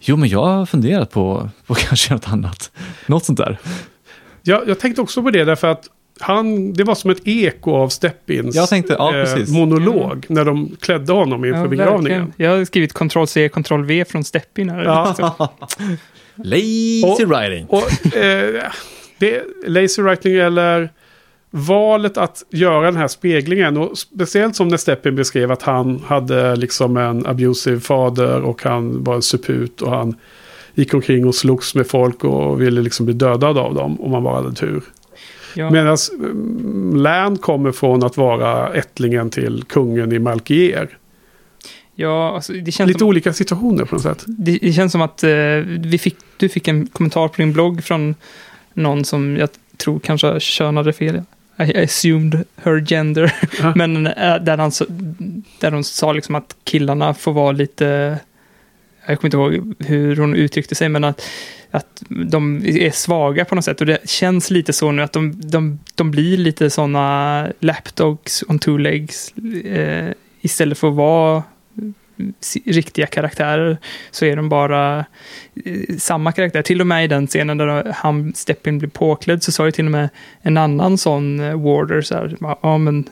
jo 0.00 0.16
men 0.16 0.28
jag 0.28 0.44
har 0.44 0.66
funderat 0.66 1.10
på, 1.10 1.50
på 1.66 1.74
kanske 1.78 2.14
något 2.14 2.28
annat. 2.28 2.70
Något 3.06 3.24
sånt 3.24 3.38
där. 3.38 3.58
Jag, 4.42 4.68
jag 4.68 4.78
tänkte 4.78 5.02
också 5.02 5.22
på 5.22 5.30
det 5.30 5.44
därför 5.44 5.68
att 5.68 5.88
han, 6.22 6.72
det 6.72 6.84
var 6.84 6.94
som 6.94 7.10
ett 7.10 7.20
eko 7.24 7.74
av 7.74 7.88
Steppins 7.88 8.54
Jag 8.56 8.68
tänkte, 8.68 8.96
ja, 8.98 9.10
precis. 9.12 9.50
monolog 9.50 10.26
när 10.28 10.44
de 10.44 10.76
klädde 10.80 11.12
honom 11.12 11.44
inför 11.44 11.60
Ja, 11.60 11.66
begravningen. 11.68 12.20
verkligen. 12.26 12.50
Jag 12.50 12.58
har 12.58 12.64
skrivit 12.64 12.92
Ctrl-C, 12.94 13.48
Ctrl-V 13.48 14.04
från 14.04 14.24
Steppin 14.24 14.68
här. 14.70 14.84
Ja. 14.84 15.14
Lazy 16.34 17.02
Och- 17.04 17.20
writing. 17.28 17.66
Och 17.68 18.16
eh, 18.16 18.62
det 19.18 19.42
lazy 19.66 20.02
writing 20.02 20.34
eller 20.34 20.90
valet 21.50 22.18
att 22.18 22.42
göra 22.50 22.84
den 22.86 22.96
här 22.96 23.08
speglingen. 23.08 23.76
Och 23.76 23.98
speciellt 23.98 24.56
som 24.56 24.68
när 24.68 24.76
Steppin 24.76 25.16
beskrev 25.16 25.52
att 25.52 25.62
han 25.62 26.02
hade 26.06 26.56
liksom 26.56 26.96
en 26.96 27.26
abusive 27.26 27.80
fader 27.80 28.40
och 28.42 28.62
han 28.62 29.04
var 29.04 29.14
en 29.14 29.22
suput 29.22 29.82
och 29.82 29.90
han 29.90 30.16
gick 30.74 30.94
omkring 30.94 31.26
och 31.26 31.34
slogs 31.34 31.74
med 31.74 31.86
folk 31.86 32.24
och 32.24 32.60
ville 32.62 32.80
liksom 32.80 33.06
bli 33.06 33.14
dödad 33.14 33.58
av 33.58 33.74
dem 33.74 34.00
om 34.00 34.10
man 34.10 34.22
bara 34.24 34.34
hade 34.42 34.54
tur. 34.54 34.82
Ja. 35.54 35.70
Medan 35.70 35.96
Län 37.02 37.38
kommer 37.38 37.72
från 37.72 38.04
att 38.04 38.16
vara 38.16 38.74
ättlingen 38.74 39.30
till 39.30 39.64
kungen 39.68 40.12
i 40.12 40.18
Malkier. 40.18 40.88
Ja, 41.94 42.34
alltså, 42.34 42.52
det, 42.52 42.72
känns 42.72 42.88
Lite 42.88 42.98
som, 42.98 43.08
olika 43.08 43.32
situationer 43.32 43.84
på 43.84 43.94
något 43.94 44.02
sätt. 44.02 44.24
det, 44.26 44.58
det 44.62 44.72
känns 44.72 44.92
som 44.92 45.02
att 45.02 45.24
eh, 45.24 45.30
vi 45.66 45.98
fick, 45.98 46.16
du 46.36 46.48
fick 46.48 46.68
en 46.68 46.86
kommentar 46.86 47.28
på 47.28 47.34
din 47.36 47.52
blogg 47.52 47.84
från 47.84 48.14
någon 48.74 49.04
som 49.04 49.36
jag 49.36 49.48
tror 49.76 49.98
kanske 49.98 50.40
könade 50.40 50.92
fel. 50.92 51.22
I 51.58 51.84
assumed 51.84 52.44
her 52.56 52.86
gender. 52.86 53.34
Ja. 53.62 53.72
Men 53.76 54.06
eh, 54.06 54.36
där, 54.36 54.58
han, 54.58 54.70
där 55.60 55.72
hon 55.72 55.84
sa 55.84 56.12
liksom 56.12 56.34
att 56.34 56.56
killarna 56.64 57.14
får 57.14 57.32
vara 57.32 57.52
lite... 57.52 58.18
Jag 59.06 59.20
kommer 59.20 59.26
inte 59.28 59.36
ihåg 59.36 59.74
hur 59.78 60.16
hon 60.16 60.34
uttryckte 60.34 60.74
sig, 60.74 60.88
men 60.88 61.04
att, 61.04 61.22
att 61.72 62.02
de 62.08 62.66
är 62.66 62.90
svaga 62.90 63.44
på 63.44 63.54
något 63.54 63.64
sätt. 63.64 63.80
Och 63.80 63.86
det 63.86 64.08
känns 64.08 64.50
lite 64.50 64.72
så 64.72 64.92
nu 64.92 65.02
att 65.02 65.12
de, 65.12 65.40
de, 65.40 65.78
de 65.94 66.10
blir 66.10 66.36
lite 66.36 66.70
sådana 66.70 67.48
lapdogs 67.60 68.44
on 68.48 68.58
two 68.58 68.78
legs. 68.78 69.32
Eh, 69.64 70.12
istället 70.40 70.78
för 70.78 70.88
att 70.88 70.94
vara 70.94 71.42
riktiga 72.64 73.06
karaktärer 73.06 73.78
så 74.10 74.24
är 74.24 74.36
de 74.36 74.48
bara 74.48 75.04
eh, 75.64 75.96
samma 75.98 76.32
karaktär. 76.32 76.62
Till 76.62 76.80
och 76.80 76.86
med 76.86 77.04
i 77.04 77.08
den 77.08 77.26
scenen 77.26 77.58
där 77.58 77.92
han, 77.96 78.34
Steppin 78.34 78.78
blir 78.78 78.88
påklädd 78.88 79.42
så 79.42 79.52
sa 79.52 79.64
ju 79.66 79.72
till 79.72 79.84
och 79.84 79.92
med 79.92 80.08
en 80.42 80.56
annan 80.56 80.98
sån 80.98 81.40
eh, 81.40 81.60
warder 81.60 82.00
så 82.00 82.14
här, 82.14 82.36
ja 82.62 82.78
men 82.78 83.08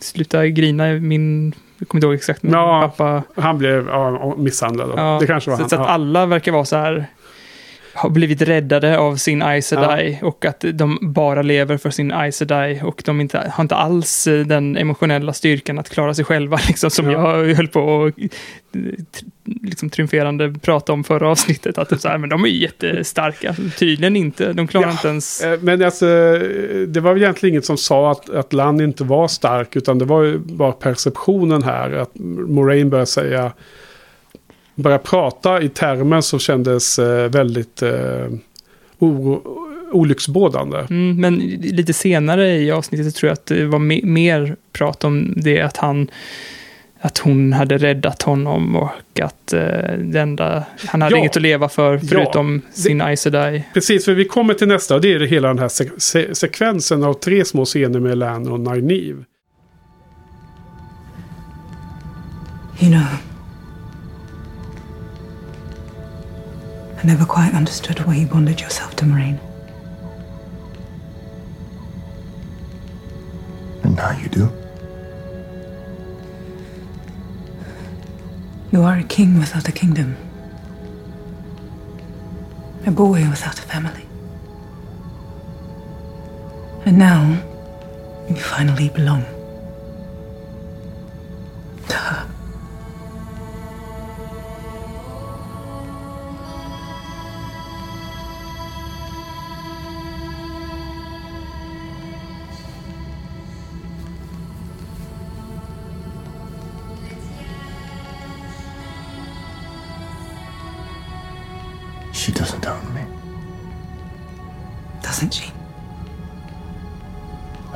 sluta 0.00 0.46
grina, 0.46 0.92
min, 0.92 1.54
jag 1.84 1.88
kommer 1.88 1.98
inte 1.98 2.06
ihåg 2.06 2.14
exakt, 2.14 2.42
men 2.42 2.52
Ja. 2.52 2.92
pappa 2.96 3.22
Han 3.42 3.58
blev 3.58 3.88
ja, 3.88 4.34
misshandlad. 4.36 4.90
Ja, 4.96 5.16
det 5.20 5.26
kanske 5.26 5.50
var 5.50 5.56
så, 5.56 5.62
han. 5.62 5.70
så 5.70 5.76
att 5.80 5.88
alla 5.88 6.26
verkar 6.26 6.52
vara 6.52 6.64
så 6.64 6.76
här 6.76 7.06
har 7.94 8.10
blivit 8.10 8.42
räddade 8.42 8.98
av 8.98 9.16
sin 9.16 9.42
Aes 9.42 9.66
Sedai 9.66 10.18
och 10.22 10.44
att 10.44 10.64
de 10.74 10.98
bara 11.02 11.42
lever 11.42 11.76
för 11.76 11.90
sin 11.90 12.12
Aes 12.12 12.36
Sedai 12.36 12.80
och 12.84 13.02
de 13.04 13.20
inte, 13.20 13.50
har 13.54 13.62
inte 13.64 13.74
alls 13.74 14.26
eh, 14.26 14.46
den 14.46 14.76
emotionella 14.76 15.32
styrkan 15.32 15.78
att 15.78 15.88
klara 15.90 16.14
sig 16.14 16.24
själva 16.24 16.58
liksom 16.68 16.90
som 16.90 17.10
Ja. 17.10 17.38
jag 17.44 17.54
höll 17.54 17.68
på 17.68 18.04
att 18.04 18.14
liksom 19.62 19.90
triumferande 19.90 20.54
prata 20.62 20.92
om 20.92 21.04
förra 21.04 21.28
avsnittet 21.28 21.78
att 21.78 21.92
är 21.92 21.96
så 21.96 22.08
här, 22.08 22.18
men 22.18 22.28
de 22.30 22.44
är 22.44 22.48
jättestarka. 22.48 23.56
Tydligen 23.78 24.16
inte, 24.16 24.52
de 24.52 24.66
klarar 24.66 24.86
Ja. 24.86 24.92
inte 24.92 25.08
ens... 25.08 25.40
Eh, 25.40 25.58
Men 25.62 25.82
alltså, 25.82 26.06
det 26.88 27.00
var 27.00 27.16
egentligen 27.16 27.54
inget 27.54 27.64
som 27.64 27.76
sa 27.76 28.10
att, 28.10 28.30
att 28.30 28.52
Land 28.52 28.80
inte 28.80 29.04
var 29.04 29.28
stark, 29.28 29.76
utan 29.76 29.98
det 29.98 30.04
var 30.04 30.22
ju 30.22 30.38
bara 30.38 30.72
perceptionen 30.72 31.62
här. 31.62 31.92
Att 31.92 32.10
Moraine 32.48 32.90
började 32.90 33.06
säga, 33.06 33.52
började 34.74 35.02
prata 35.04 35.62
i 35.62 35.68
termer 35.68 36.20
som 36.20 36.38
kändes 36.38 36.98
eh, 36.98 37.28
väldigt 37.30 37.82
eh, 37.82 38.26
oro, 38.98 39.42
olycksbådande. 39.92 40.78
Mm, 40.90 41.20
men 41.20 41.36
lite 41.60 41.92
senare 41.92 42.56
i 42.56 42.70
avsnittet 42.70 43.14
tror 43.14 43.28
jag 43.28 43.32
att 43.32 43.46
det 43.46 43.66
var 43.66 43.78
me- 43.78 44.06
mer 44.06 44.56
prat 44.72 45.04
om 45.04 45.32
det 45.36 45.60
att 45.60 45.76
han 45.76 46.08
att 47.00 47.18
hon 47.18 47.52
hade 47.52 47.78
räddat 47.78 48.22
honom 48.22 48.76
och 48.76 49.20
att 49.22 49.52
eh, 49.52 49.60
det 49.98 50.20
enda, 50.20 50.64
han 50.88 51.02
hade 51.02 51.14
Ja. 51.14 51.18
inget 51.18 51.36
att 51.36 51.42
leva 51.42 51.68
för 51.68 51.98
förutom 51.98 52.62
det- 52.74 52.80
sin 52.80 53.00
Aes 53.00 53.20
Sedai. 53.20 53.64
Precis, 53.74 54.04
för 54.04 54.12
vi 54.14 54.24
kommer 54.24 54.54
till 54.54 54.68
nästa 54.68 54.94
och 54.94 55.00
det 55.00 55.12
är 55.14 55.18
det 55.18 55.26
hela 55.26 55.48
den 55.48 55.58
här 55.58 55.68
se 55.68 55.88
se 55.98 56.34
sekvensen 56.34 57.04
av 57.04 57.14
tre 57.14 57.44
små 57.44 57.64
scener 57.64 58.00
med 58.00 58.18
Lan 58.18 58.48
och 58.52 58.60
Nynaeve. 58.60 59.24
You 62.80 62.90
know, 62.92 63.02
I 67.04 67.06
never 67.06 67.26
quite 67.26 67.52
understood 67.52 67.98
why 68.06 68.14
you 68.14 68.26
bonded 68.26 68.62
yourself 68.62 68.96
to 68.96 69.04
Marine. 69.04 69.38
And 73.82 73.94
now 73.94 74.12
you 74.12 74.26
do? 74.30 74.50
You 78.72 78.80
are 78.84 78.96
a 78.96 79.02
king 79.04 79.38
without 79.38 79.68
a 79.68 79.72
kingdom, 79.72 80.16
a 82.86 82.90
boy 82.90 83.28
without 83.28 83.58
a 83.58 83.62
family. 83.62 84.06
And 86.86 86.96
now, 86.96 87.38
you 88.30 88.36
finally 88.36 88.88
belong 88.88 89.26
to 91.88 91.96
her. 91.96 92.33
She 112.24 112.32
doesn't 112.32 112.66
own 112.66 112.94
me. 112.94 113.02
Doesn't 115.02 115.34
she? 115.34 115.52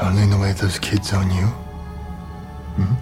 Only 0.01 0.23
in 0.23 0.31
the 0.31 0.39
way 0.39 0.53
those 0.53 0.79
kids 0.79 1.13
own 1.13 1.31
you? 1.31 1.45
Hmm? 2.79 2.95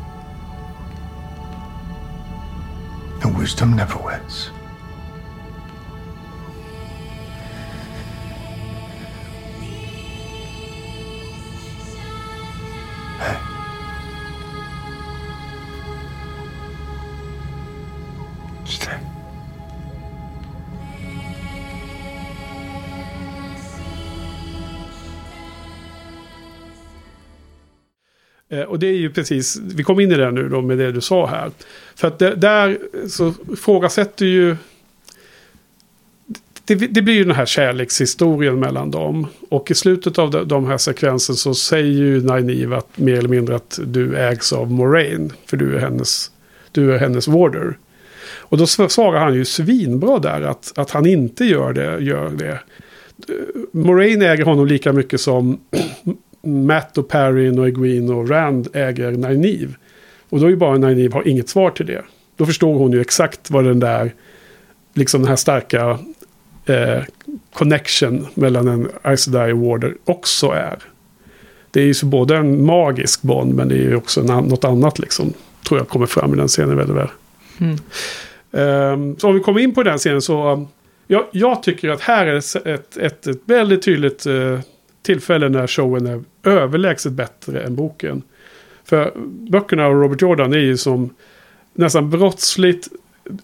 The 3.20 3.28
wisdom 3.38 3.76
never 3.76 3.96
weds. 3.96 4.50
Hey. 13.20 13.45
Eh, 28.56 28.62
och 28.62 28.78
det 28.78 28.86
är 28.86 28.96
ju 28.96 29.10
precis, 29.10 29.56
vi 29.56 29.82
kom 29.82 30.00
in 30.00 30.12
i 30.12 30.14
det 30.14 30.30
nu 30.30 30.48
då 30.48 30.62
med 30.62 30.78
det 30.78 30.92
du 30.92 31.00
sa 31.00 31.26
här. 31.26 31.50
För 31.94 32.08
att 32.08 32.18
det, 32.18 32.34
där 32.34 32.78
så 33.08 33.34
ifrågasätter 33.52 34.26
ju... 34.26 34.56
Det, 36.64 36.74
det 36.74 37.02
blir 37.02 37.14
ju 37.14 37.24
den 37.24 37.36
här 37.36 37.46
kärlekshistorien 37.46 38.60
mellan 38.60 38.90
dem. 38.90 39.26
Och 39.48 39.70
i 39.70 39.74
slutet 39.74 40.18
av 40.18 40.30
de, 40.30 40.48
de 40.48 40.66
här 40.66 40.78
sekvensen 40.78 41.36
så 41.36 41.54
säger 41.54 41.92
ju 41.92 42.22
Nainiv 42.22 42.72
att 42.74 42.98
mer 42.98 43.18
eller 43.18 43.28
mindre 43.28 43.56
att 43.56 43.78
du 43.86 44.16
ägs 44.16 44.52
av 44.52 44.70
Moraine. 44.70 45.32
För 45.46 45.56
du 45.56 45.76
är 45.76 45.80
hennes, 45.80 46.30
du 46.72 46.94
är 46.94 46.98
hennes 46.98 47.28
warder. 47.28 47.78
Och 48.48 48.58
då 48.58 48.66
svarar 48.66 49.20
han 49.20 49.34
ju 49.34 49.44
svinbra 49.44 50.18
där 50.18 50.42
att, 50.42 50.72
att 50.76 50.90
han 50.90 51.06
inte 51.06 51.44
gör 51.44 51.72
det. 51.72 52.04
Gör 52.04 52.30
det. 52.30 52.60
Eh, 53.28 53.34
Moraine 53.72 54.22
äger 54.22 54.44
honom 54.44 54.66
lika 54.66 54.92
mycket 54.92 55.20
som 55.20 55.60
Matt 56.46 56.98
och 56.98 57.08
Perrin 57.08 57.58
och 57.58 57.66
Egwene 57.66 58.12
och 58.12 58.28
Rand 58.30 58.68
äger 58.72 59.10
Nynaeve. 59.10 59.74
Och 60.28 60.40
då 60.40 60.46
är 60.46 60.50
ju 60.50 60.56
bara 60.56 60.78
Nynaeve 60.78 61.14
har 61.14 61.28
inget 61.28 61.48
svar 61.48 61.70
till 61.70 61.86
det. 61.86 62.02
Då 62.36 62.46
förstår 62.46 62.74
hon 62.74 62.92
ju 62.92 63.00
exakt 63.00 63.50
vad 63.50 63.64
den 63.64 63.80
där, 63.80 64.14
liksom 64.94 65.20
den 65.20 65.28
här 65.28 65.36
starka 65.36 65.98
eh, 66.66 67.02
connection 67.52 68.26
mellan 68.34 68.68
en 68.68 68.88
Aes 69.02 69.26
och 69.26 69.32
Warder 69.32 69.94
också 70.04 70.46
är. 70.46 70.78
Det 71.70 71.80
är 71.80 71.84
ju 71.84 71.94
så 71.94 72.06
både 72.06 72.36
en 72.36 72.66
magisk 72.66 73.22
bond 73.22 73.54
men 73.54 73.68
det 73.68 73.74
är 73.74 73.82
ju 73.82 73.96
också 73.96 74.22
något 74.22 74.64
annat 74.64 74.98
liksom. 74.98 75.32
Tror 75.68 75.80
jag 75.80 75.88
kommer 75.88 76.06
fram 76.06 76.34
i 76.34 76.36
den 76.36 76.48
scenen 76.48 76.76
väldigt 76.76 76.96
väl. 76.96 77.08
Mm. 77.60 77.76
Ehm, 78.52 79.18
så 79.18 79.28
om 79.28 79.34
vi 79.34 79.40
kommer 79.40 79.60
in 79.60 79.74
på 79.74 79.82
den 79.82 79.98
scenen 79.98 80.22
så. 80.22 80.52
um, 80.52 80.68
jag, 81.06 81.24
jag 81.30 81.62
tycker 81.62 81.88
att 81.88 82.00
här 82.00 82.26
är 82.26 82.36
ett, 82.36 82.66
ett, 82.96 83.26
ett, 83.26 83.38
väldigt 83.44 83.82
tydligt 83.82 84.26
eh, 84.26 84.60
tillfälle 85.06 85.48
när 85.48 85.66
showen 85.66 86.06
är 86.06 86.22
överlägset 86.42 87.12
bättre 87.12 87.62
än 87.62 87.74
boken. 87.76 88.22
För 88.84 89.12
böckerna 89.50 89.86
av 89.86 89.92
Robert 89.92 90.22
Jordan 90.22 90.52
är 90.52 90.58
ju 90.58 90.76
som 90.76 91.14
nästan 91.74 92.10
brottsligt 92.10 92.88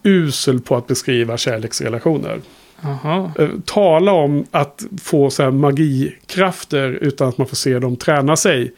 usel 0.03 0.61
på 0.61 0.75
att 0.75 0.87
beskriva 0.87 1.37
kärleksrelationer. 1.37 2.41
Jaha. 2.81 3.31
Eh, 3.39 3.49
tala 3.65 4.11
om 4.11 4.45
att 4.51 4.83
få 5.03 5.29
så 5.29 5.43
här 5.43 5.51
magikrafter 5.51 6.89
utan 6.89 7.29
att 7.29 7.37
man 7.37 7.47
får 7.47 7.55
se 7.55 7.79
dem 7.79 7.95
träna 7.95 8.35
sig. 8.35 8.71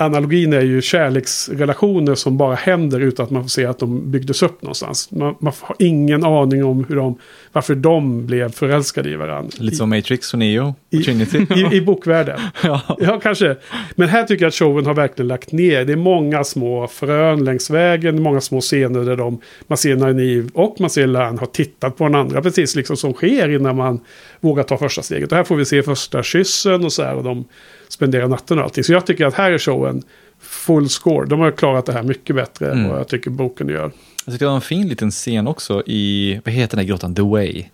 Analogin 0.00 0.52
är 0.52 0.60
ju 0.60 0.82
kärleksrelationer 0.82 2.14
som 2.14 2.36
bara 2.36 2.54
händer 2.54 3.00
utan 3.00 3.24
att 3.24 3.30
man 3.30 3.42
får 3.42 3.48
se 3.48 3.66
att 3.66 3.78
de 3.78 4.10
byggdes 4.10 4.42
upp 4.42 4.62
någonstans. 4.62 5.10
Man, 5.10 5.34
man 5.40 5.52
har 5.60 5.76
ingen 5.78 6.24
aning 6.24 6.64
om 6.64 6.84
hur 6.88 6.96
de, 6.96 7.18
varför 7.52 7.74
de 7.74 8.26
blev 8.26 8.52
förälskade 8.52 9.10
i 9.10 9.16
varandra. 9.16 9.50
Lite 9.58 9.76
som 9.76 9.90
Matrix 9.90 10.32
och 10.32 10.38
Neo, 10.38 10.74
I- 10.90 11.02
Trinity. 11.02 11.46
I, 11.72 11.76
I 11.76 11.80
bokvärlden. 11.80 12.40
ja. 12.62 12.80
Ja, 12.98 13.20
kanske. 13.22 13.56
Men 13.94 14.08
här 14.08 14.24
tycker 14.24 14.44
jag 14.44 14.48
att 14.48 14.54
showen 14.54 14.86
har 14.86 14.94
verkligen 14.94 15.28
lagt 15.28 15.52
ner. 15.52 15.84
Det 15.84 15.92
är 15.92 15.96
många 15.96 16.44
små 16.44 16.86
frön 16.86 17.44
längs 17.44 17.70
vägen. 17.70 18.22
Många 18.22 18.40
små 18.40 18.60
scener 18.60 19.00
där 19.04 19.16
de, 19.16 19.40
man 19.66 19.78
ser 19.78 19.96
Nynaeve 19.96 20.48
och 20.54 20.76
man 20.80 20.90
ser 20.90 21.06
Lan 21.06 21.38
har 21.38 21.46
tittat 21.46 21.96
på 21.96 22.04
den 22.04 22.14
andra. 22.14 22.42
Precis 22.42 22.76
liksom 22.76 22.96
som 22.96 23.12
sker 23.12 23.48
innan 23.48 23.76
man 23.76 24.00
vågar 24.40 24.62
ta 24.62 24.78
första 24.78 25.02
steget. 25.02 25.30
Och 25.32 25.36
här 25.36 25.44
får 25.44 25.56
vi 25.56 25.64
se 25.64 25.82
första 25.82 26.22
kyssen 26.22 26.84
och 26.84 26.92
så 26.92 27.02
här. 27.02 27.14
Och 27.14 27.24
de 27.24 27.44
spenderar 27.88 28.28
natten 28.28 28.58
och 28.58 28.64
allting. 28.64 28.84
Så 28.84 28.92
jag 28.92 29.06
tycker 29.06 29.26
att 29.26 29.34
här 29.34 29.50
är 29.52 29.58
showen 29.58 30.02
full 30.40 30.88
score. 30.88 31.26
De 31.26 31.40
har 31.40 31.50
klarat 31.50 31.86
det 31.86 31.92
här 31.92 32.02
mycket 32.02 32.36
bättre 32.36 32.66
än 32.72 32.78
Mm. 32.78 32.90
vad 32.90 33.00
jag 33.00 33.08
tycker 33.08 33.30
boken 33.30 33.68
gör. 33.68 33.82
Jag 34.24 34.32
tyckte 34.32 34.44
det 34.44 34.48
var 34.48 34.54
en 34.54 34.60
fin 34.60 34.88
liten 34.88 35.10
scen 35.10 35.46
också 35.48 35.82
i, 35.86 36.40
vad 36.44 36.54
heter 36.54 36.76
den 36.76 36.86
där 36.86 36.90
grottan, 36.92 37.14
The 37.14 37.22
Way. 37.22 37.64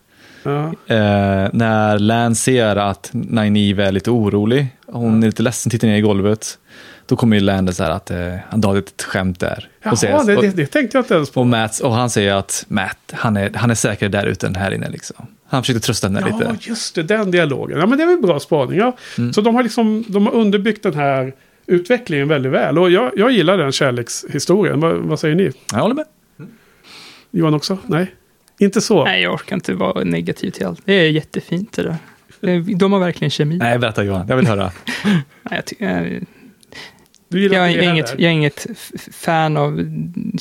Ja. 0.43 0.65
Eh, 0.87 1.49
när 1.53 1.99
Lan 1.99 2.35
ser 2.35 2.77
att 2.77 3.11
Nynaeve 3.13 3.85
är 3.85 3.93
lite 3.93 4.11
orolig, 4.11 4.67
hon 4.87 5.23
är 5.23 5.27
lite 5.27 5.43
ledsen, 5.43 5.71
tittar 5.71 5.89
ner 5.89 5.97
i 5.97 6.01
golvet. 6.01 6.59
Då 7.07 7.17
kommer 7.17 7.37
ju 7.37 7.43
Lan 7.43 7.75
så 7.75 7.83
här 7.83 7.91
att 7.91 8.11
eh, 8.11 8.35
han 8.49 8.61
drar 8.61 8.77
ett 8.77 9.03
skämt 9.03 9.41
där. 9.41 9.69
Jaha, 9.83 9.97
säger- 9.97 10.25
det, 10.27 10.37
och, 10.37 10.43
det, 10.43 10.51
det 10.57 10.67
tänkte 10.67 10.97
jag 10.99 11.03
inte 11.03 11.15
ens 11.15 11.31
på. 11.31 11.41
och, 11.41 11.47
Matt, 11.47 11.81
och 11.81 11.93
han 11.93 12.11
säger 12.11 12.35
att 12.35 12.65
Matt, 12.69 12.99
han 13.13 13.37
är, 13.37 13.51
han 13.55 13.71
är 13.71 13.75
säkrare 13.75 14.11
där 14.11 14.27
ute 14.27 14.47
än 14.47 14.55
här 14.55 14.71
inne 14.75 14.89
liksom. 14.91 15.27
Han 15.55 15.63
försökte 15.63 15.81
trösta 15.87 16.07
henne 16.09 16.21
Ja, 16.31 16.39
lite. 16.53 16.69
just 16.69 16.95
det, 16.95 17.03
den 17.03 17.31
dialogen. 17.31 17.79
Ja, 17.79 17.87
men 17.87 17.99
det 17.99 18.05
är 18.05 18.09
väl 18.09 18.19
bra 18.23 18.41
spaning. 18.41 18.79
Ja. 18.79 18.97
Mm. 19.19 19.33
Så 19.33 19.41
de 19.41 19.55
har 19.55 19.63
liksom, 19.63 20.05
de 20.09 20.27
har 20.27 20.33
underbyggt 20.35 20.83
den 20.83 20.95
här 20.95 21.35
utvecklingen 21.67 22.29
väldigt 22.29 22.53
väl. 22.53 22.79
Och 22.79 22.91
jag, 22.91 23.13
jag 23.17 23.31
gillar 23.31 23.59
den 23.59 23.73
kärlekshistorien. 23.73 24.81
Vad, 24.81 24.97
vad 24.97 25.21
säger 25.21 25.35
ni? 25.35 25.51
Jag 25.73 25.79
håller 25.79 25.95
med. 25.95 26.05
Johan 27.31 27.55
också? 27.55 27.79
Nej? 27.87 28.15
Inte 28.59 28.81
så? 28.81 29.05
Nej, 29.05 29.23
jag 29.23 29.35
orkar 29.35 29.57
inte 29.57 29.75
vara 29.75 30.05
negativ 30.05 30.51
till 30.51 30.67
allt. 30.67 30.81
Det 30.85 30.93
är 30.93 31.11
jättefint 31.11 31.73
det 31.73 31.83
där. 31.83 31.97
De 32.77 32.93
har 32.93 33.01
verkligen 33.01 33.31
kemi. 33.31 33.57
Nej, 33.57 33.79
berätta 33.79 34.05
Johan. 34.05 34.27
Jag 34.29 34.37
vill 34.37 34.47
höra. 34.47 34.73
Nej, 35.05 35.15
jag, 35.51 35.65
ty- 35.65 35.77
jag, 35.79 36.23
jag, 37.53 37.71
är 37.73 37.91
inget, 37.93 38.11
jag 38.19 38.23
är 38.23 38.29
inget 38.35 38.67
fan 39.13 39.57
av 39.57 39.87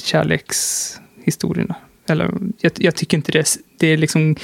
kärlekshistorierna. 0.02 1.76
Eller, 2.10 2.32
jag, 2.60 2.72
jag 2.76 2.96
tycker 2.96 3.18
inte 3.18 3.32
det. 3.32 3.58
Det 3.80 3.88
är 3.88 3.98
liksom... 3.98 4.36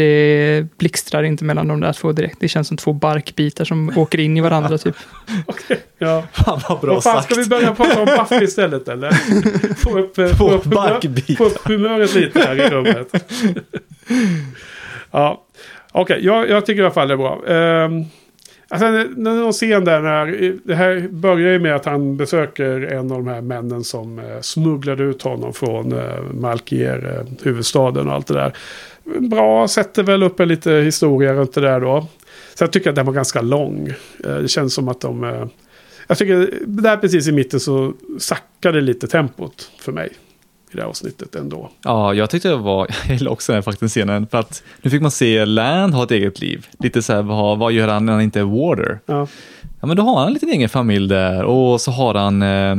Det 0.00 0.66
blixtrar 0.78 1.22
inte 1.22 1.44
mellan 1.44 1.68
de 1.68 1.80
där 1.80 1.92
två 1.92 2.12
direkt. 2.12 2.36
Det 2.40 2.48
känns 2.48 2.68
som 2.68 2.76
två 2.76 2.92
barkbitar 2.92 3.64
som 3.64 3.92
åker 3.96 4.20
in 4.20 4.36
i 4.36 4.40
varandra 4.40 4.78
typ. 4.78 4.94
Ja. 5.98 6.22
Fan 6.32 6.60
vad 6.68 6.80
bra 6.80 6.94
Vad 6.94 7.02
fan, 7.02 7.16
sagt. 7.22 7.32
ska 7.32 7.42
vi 7.42 7.48
börja 7.48 7.74
prata 7.74 8.00
om 8.00 8.06
Buffy 8.06 8.44
istället 8.44 8.88
eller? 8.88 9.10
Få 9.74 9.98
upp, 9.98 10.18
eh, 10.18 10.26
Två 10.26 10.34
få 10.34 10.50
upp, 10.54 10.64
barkbitar. 10.64 11.34
få 11.34 11.44
upp 11.44 11.66
humöret 11.68 12.14
lite 12.14 12.38
här 12.40 12.56
i 12.66 12.68
rummet. 12.70 13.08
ja, 15.10 15.44
okej. 15.92 16.18
jag, 16.24 16.48
jag 16.50 16.66
tycker 16.66 16.82
i 16.82 16.84
alla 16.84 16.94
fall 16.94 17.08
det 17.08 17.14
är 17.14 17.18
bra. 17.18 17.42
Um, 17.84 18.04
alltså, 18.68 18.86
någon 19.16 19.52
scen 19.52 19.84
där 19.84 20.00
när... 20.00 20.54
Det 20.64 20.74
här 20.74 21.08
börjar 21.10 21.52
ju 21.52 21.58
med 21.58 21.74
att 21.76 21.84
han 21.84 22.16
besöker 22.16 22.80
en 22.80 23.12
av 23.12 23.24
de 23.24 23.26
här 23.28 23.40
männen 23.40 23.84
som 23.84 24.18
eh, 24.18 24.24
smugglade 24.40 25.02
ut 25.04 25.22
honom 25.22 25.52
från 25.52 25.92
eh, 25.92 26.22
Malkier, 26.34 27.16
eh, 27.18 27.32
huvudstaden 27.44 28.08
och 28.08 28.14
allt 28.14 28.26
det 28.26 28.34
där. 28.34 28.52
Bra, 29.18 29.68
sätter 29.68 30.02
väl 30.02 30.22
upp 30.22 30.40
en 30.40 30.48
lite 30.48 30.72
historia 30.72 31.32
runt 31.32 31.52
det 31.52 31.60
där 31.60 31.80
då. 31.80 32.06
Så 32.54 32.64
jag 32.64 32.72
tycker 32.72 32.90
att 32.90 32.96
den 32.96 33.06
var 33.06 33.12
ganska 33.12 33.40
lång. 33.40 33.88
Eh, 34.24 34.34
det 34.34 34.48
känns 34.48 34.74
som 34.74 34.88
att 34.88 35.00
de... 35.00 35.24
Eh, 35.24 35.46
jag 36.08 36.18
tycker 36.18 36.50
där 36.66 36.96
precis 36.96 37.28
i 37.28 37.32
mitten 37.32 37.60
så 37.60 37.92
sackade 38.18 38.80
lite 38.80 39.06
tempot 39.06 39.70
för 39.78 39.92
mig. 39.92 40.08
I 40.72 40.76
det 40.76 40.82
här 40.82 40.88
avsnittet 40.88 41.34
ändå. 41.34 41.70
Ja, 41.84 42.14
jag 42.14 42.30
tyckte 42.30 42.48
det 42.48 42.56
var, 42.56 42.88
jag 43.06 43.16
gillar 43.16 43.32
också 43.32 43.52
den 43.52 43.62
faktiskt 43.62 43.94
scenen, 43.94 44.26
för 44.26 44.38
att 44.38 44.62
nu 44.82 44.90
fick 44.90 45.02
man 45.02 45.10
se 45.10 45.44
Land 45.44 45.94
ha 45.94 46.04
ett 46.04 46.10
eget 46.10 46.40
liv. 46.40 46.66
Lite 46.78 47.02
så 47.02 47.12
här, 47.12 47.22
vad, 47.22 47.58
vad 47.58 47.72
gör 47.72 47.88
han 47.88 48.06
när 48.06 48.12
han 48.12 48.22
inte 48.22 48.40
är 48.40 48.44
Warder? 48.44 49.00
Ja. 49.06 49.26
Ja, 49.80 49.86
men 49.86 49.96
då 49.96 50.02
har 50.02 50.18
han 50.18 50.26
en 50.26 50.32
liten 50.32 50.48
egen 50.48 50.68
familj 50.68 51.08
där 51.08 51.44
och 51.44 51.80
så 51.80 51.90
har 51.90 52.14
han 52.14 52.42
eh, 52.42 52.76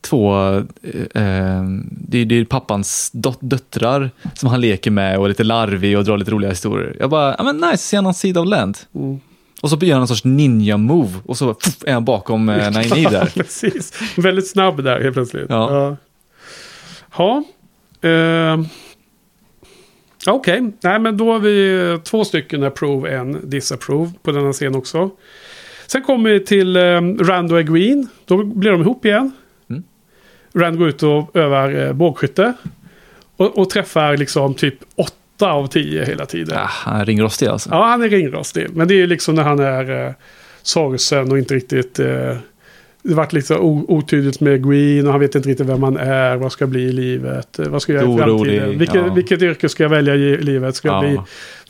två, 0.00 0.34
eh, 0.82 1.22
eh, 1.24 1.62
det, 1.90 2.18
är- 2.18 2.24
det 2.24 2.34
är 2.38 2.44
pappans 2.44 3.10
dot- 3.14 3.38
döttrar 3.40 4.10
som 4.34 4.48
han 4.48 4.60
leker 4.60 4.90
med 4.90 5.18
och 5.18 5.24
är 5.24 5.28
lite 5.28 5.44
larvig 5.44 5.98
och 5.98 6.04
drar 6.04 6.16
lite 6.18 6.30
roliga 6.30 6.50
historier. 6.50 6.96
Jag 7.00 7.10
bara, 7.10 7.34
ja 7.38 7.44
men 7.44 7.56
nice, 7.70 7.96
han 7.96 8.04
någon 8.04 8.14
sida 8.14 8.40
av 8.40 8.46
Land? 8.46 8.78
Mm. 8.94 9.20
Och 9.62 9.70
så 9.70 9.76
gör 9.80 9.92
han 9.94 10.02
en 10.02 10.08
sorts 10.08 10.24
ninja-move 10.24 11.12
och 11.26 11.36
så 11.38 11.54
pff, 11.54 11.76
är 11.86 11.92
han 11.92 12.04
bakom 12.04 12.48
eh, 12.48 12.70
Naini 12.70 13.04
där. 13.10 13.26
precis. 13.34 13.92
Väldigt 14.16 14.50
snabb 14.50 14.84
där 14.84 15.00
helt 15.00 15.14
plötsligt. 15.14 15.46
Ja. 15.48 15.96
Ja. 17.16 17.42
Ehm. 18.08 18.66
Ja, 20.26 20.32
Okej, 20.32 20.72
nej 20.82 20.98
men 20.98 21.16
då 21.16 21.32
har 21.32 21.38
vi 21.38 21.98
två 22.04 22.24
stycken 22.24 22.62
approve, 22.64 23.16
en 23.16 23.50
disapprove 23.50 24.10
på 24.22 24.32
denna 24.32 24.52
scen 24.52 24.74
också. 24.74 25.10
Sen 25.86 26.02
kommer 26.02 26.30
vi 26.30 26.44
till 26.44 26.76
um, 26.76 27.18
Rand 27.18 27.52
och 27.52 27.60
Egwene. 27.60 28.06
Då 28.24 28.44
blir 28.44 28.70
de 28.70 28.80
ihop 28.80 29.04
igen. 29.04 29.32
Rand 30.58 30.78
går 30.78 30.88
ut 30.88 31.02
och 31.02 31.36
övar 31.36 31.86
eh, 31.86 31.92
bågskytte. 31.92 32.52
Och, 33.36 33.58
och 33.58 33.70
träffar 33.70 34.16
liksom 34.16 34.54
typ 34.54 34.74
åtta 34.96 35.52
av 35.52 35.66
tio 35.66 36.04
hela 36.04 36.26
tiden. 36.26 36.58
Ah, 36.58 36.68
han 36.68 37.00
är 37.00 37.04
ringrostig 37.04 37.46
alltså. 37.46 37.70
Ja, 37.70 37.86
han 37.86 38.02
är 38.02 38.08
ringrostig. 38.08 38.66
Men 38.70 38.88
det 38.88 38.94
är 38.94 38.96
ju 38.96 39.06
liksom 39.06 39.34
när 39.34 39.42
han 39.42 39.58
är 39.58 40.06
eh, 40.06 40.12
sorgsen 40.62 41.32
och 41.32 41.38
inte 41.38 41.54
riktigt... 41.54 41.98
Eh, 41.98 42.36
det 43.08 43.14
vart 43.14 43.50
o- 43.50 43.84
otydligt 43.88 44.40
med 44.40 44.68
Green 44.70 45.06
och 45.06 45.12
han 45.12 45.20
vet 45.20 45.34
inte 45.34 45.48
riktigt 45.48 45.66
vem 45.66 45.82
han 45.82 45.96
är, 45.96 46.36
vad 46.36 46.52
ska 46.52 46.62
jag 46.62 46.70
bli 46.70 46.82
i 46.82 46.92
livet, 46.92 47.58
vad 47.68 47.82
ska 47.82 47.92
jag 47.92 48.02
göra 48.02 48.14
i 48.14 48.18
framtiden. 48.18 48.78
Vilket, 48.78 48.94
ja. 48.94 49.14
vilket 49.14 49.42
yrke 49.42 49.68
ska 49.68 49.82
jag 49.82 49.90
välja 49.90 50.14
i 50.14 50.36
livet? 50.36 50.76
Ska 50.76 50.88
jag 50.88 50.96
Ja. 51.04 51.08
bli 51.08 51.18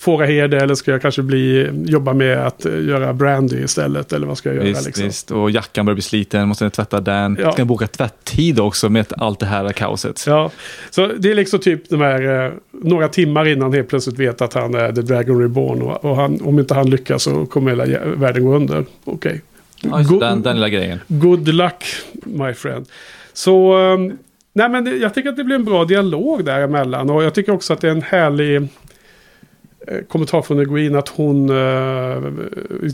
fåraherde 0.00 0.60
eller 0.60 0.74
ska 0.74 0.90
jag 0.90 1.02
kanske 1.02 1.22
bli, 1.22 1.70
jobba 1.86 2.12
med 2.12 2.38
att 2.46 2.66
eh, 2.66 2.84
göra 2.84 3.12
brandy 3.12 3.56
istället? 3.64 4.12
Eller 4.12 4.26
vad 4.26 4.38
ska 4.38 4.48
jag 4.48 4.56
göra 4.56 4.66
Visst, 4.66 4.86
liksom? 4.86 5.04
visst. 5.04 5.30
Och 5.30 5.50
jackan 5.50 5.86
börjar 5.86 5.94
bli 5.94 6.02
sliten, 6.02 6.48
måste 6.48 6.70
tvätta 6.70 7.00
den. 7.00 7.38
Ja. 7.40 7.52
Ska 7.52 7.64
boka 7.64 7.86
tvätttid 7.86 8.60
också 8.60 8.88
med 8.88 9.06
allt 9.16 9.40
det 9.40 9.46
här 9.46 9.72
kaoset. 9.72 10.24
Ja, 10.26 10.50
så 10.90 11.06
det 11.18 11.30
är 11.30 11.34
liksom 11.34 11.60
typ 11.60 11.88
de 11.90 12.00
här 12.00 12.46
eh, 12.46 12.52
några 12.82 13.08
timmar 13.08 13.48
innan 13.48 13.72
helt 13.72 13.88
plötsligt 13.88 14.18
vet 14.18 14.42
att 14.42 14.54
han 14.54 14.74
är 14.74 14.92
The 14.92 15.00
Dragon 15.02 15.40
Reborn 15.42 15.82
och, 15.82 16.04
och 16.04 16.16
han, 16.16 16.40
om 16.42 16.58
inte 16.58 16.74
han 16.74 16.90
lyckas 16.90 17.22
så 17.22 17.46
kommer 17.46 17.70
hela 17.70 18.04
världen 18.16 18.44
gå 18.44 18.54
under. 18.56 18.84
Okej. 19.04 19.42
Ja, 19.56 19.57
just 19.82 20.10
Go- 20.10 20.20
den, 20.20 20.42
den 20.42 20.56
lilla 20.56 20.68
grejen. 20.68 20.98
Good 21.08 21.48
luck 21.48 21.84
my 22.24 22.54
friend. 22.54 22.86
Så, 23.32 23.78
um, 23.78 24.18
nej 24.52 24.68
men 24.68 25.00
jag 25.00 25.14
tycker 25.14 25.28
att 25.28 25.36
det 25.36 25.44
blir 25.44 25.56
en 25.56 25.64
bra 25.64 25.84
dialog 25.84 26.44
däremellan. 26.44 27.10
Och 27.10 27.24
jag 27.24 27.34
tycker 27.34 27.52
också 27.52 27.72
att 27.72 27.80
det 27.80 27.88
är 27.88 27.92
en 27.92 28.02
härlig 28.02 28.56
eh, 28.56 29.98
kommentar 30.08 30.42
från 30.42 30.60
Egwene 30.60 30.98
att 30.98 31.08
hon, 31.08 31.50
uh, 31.50 32.22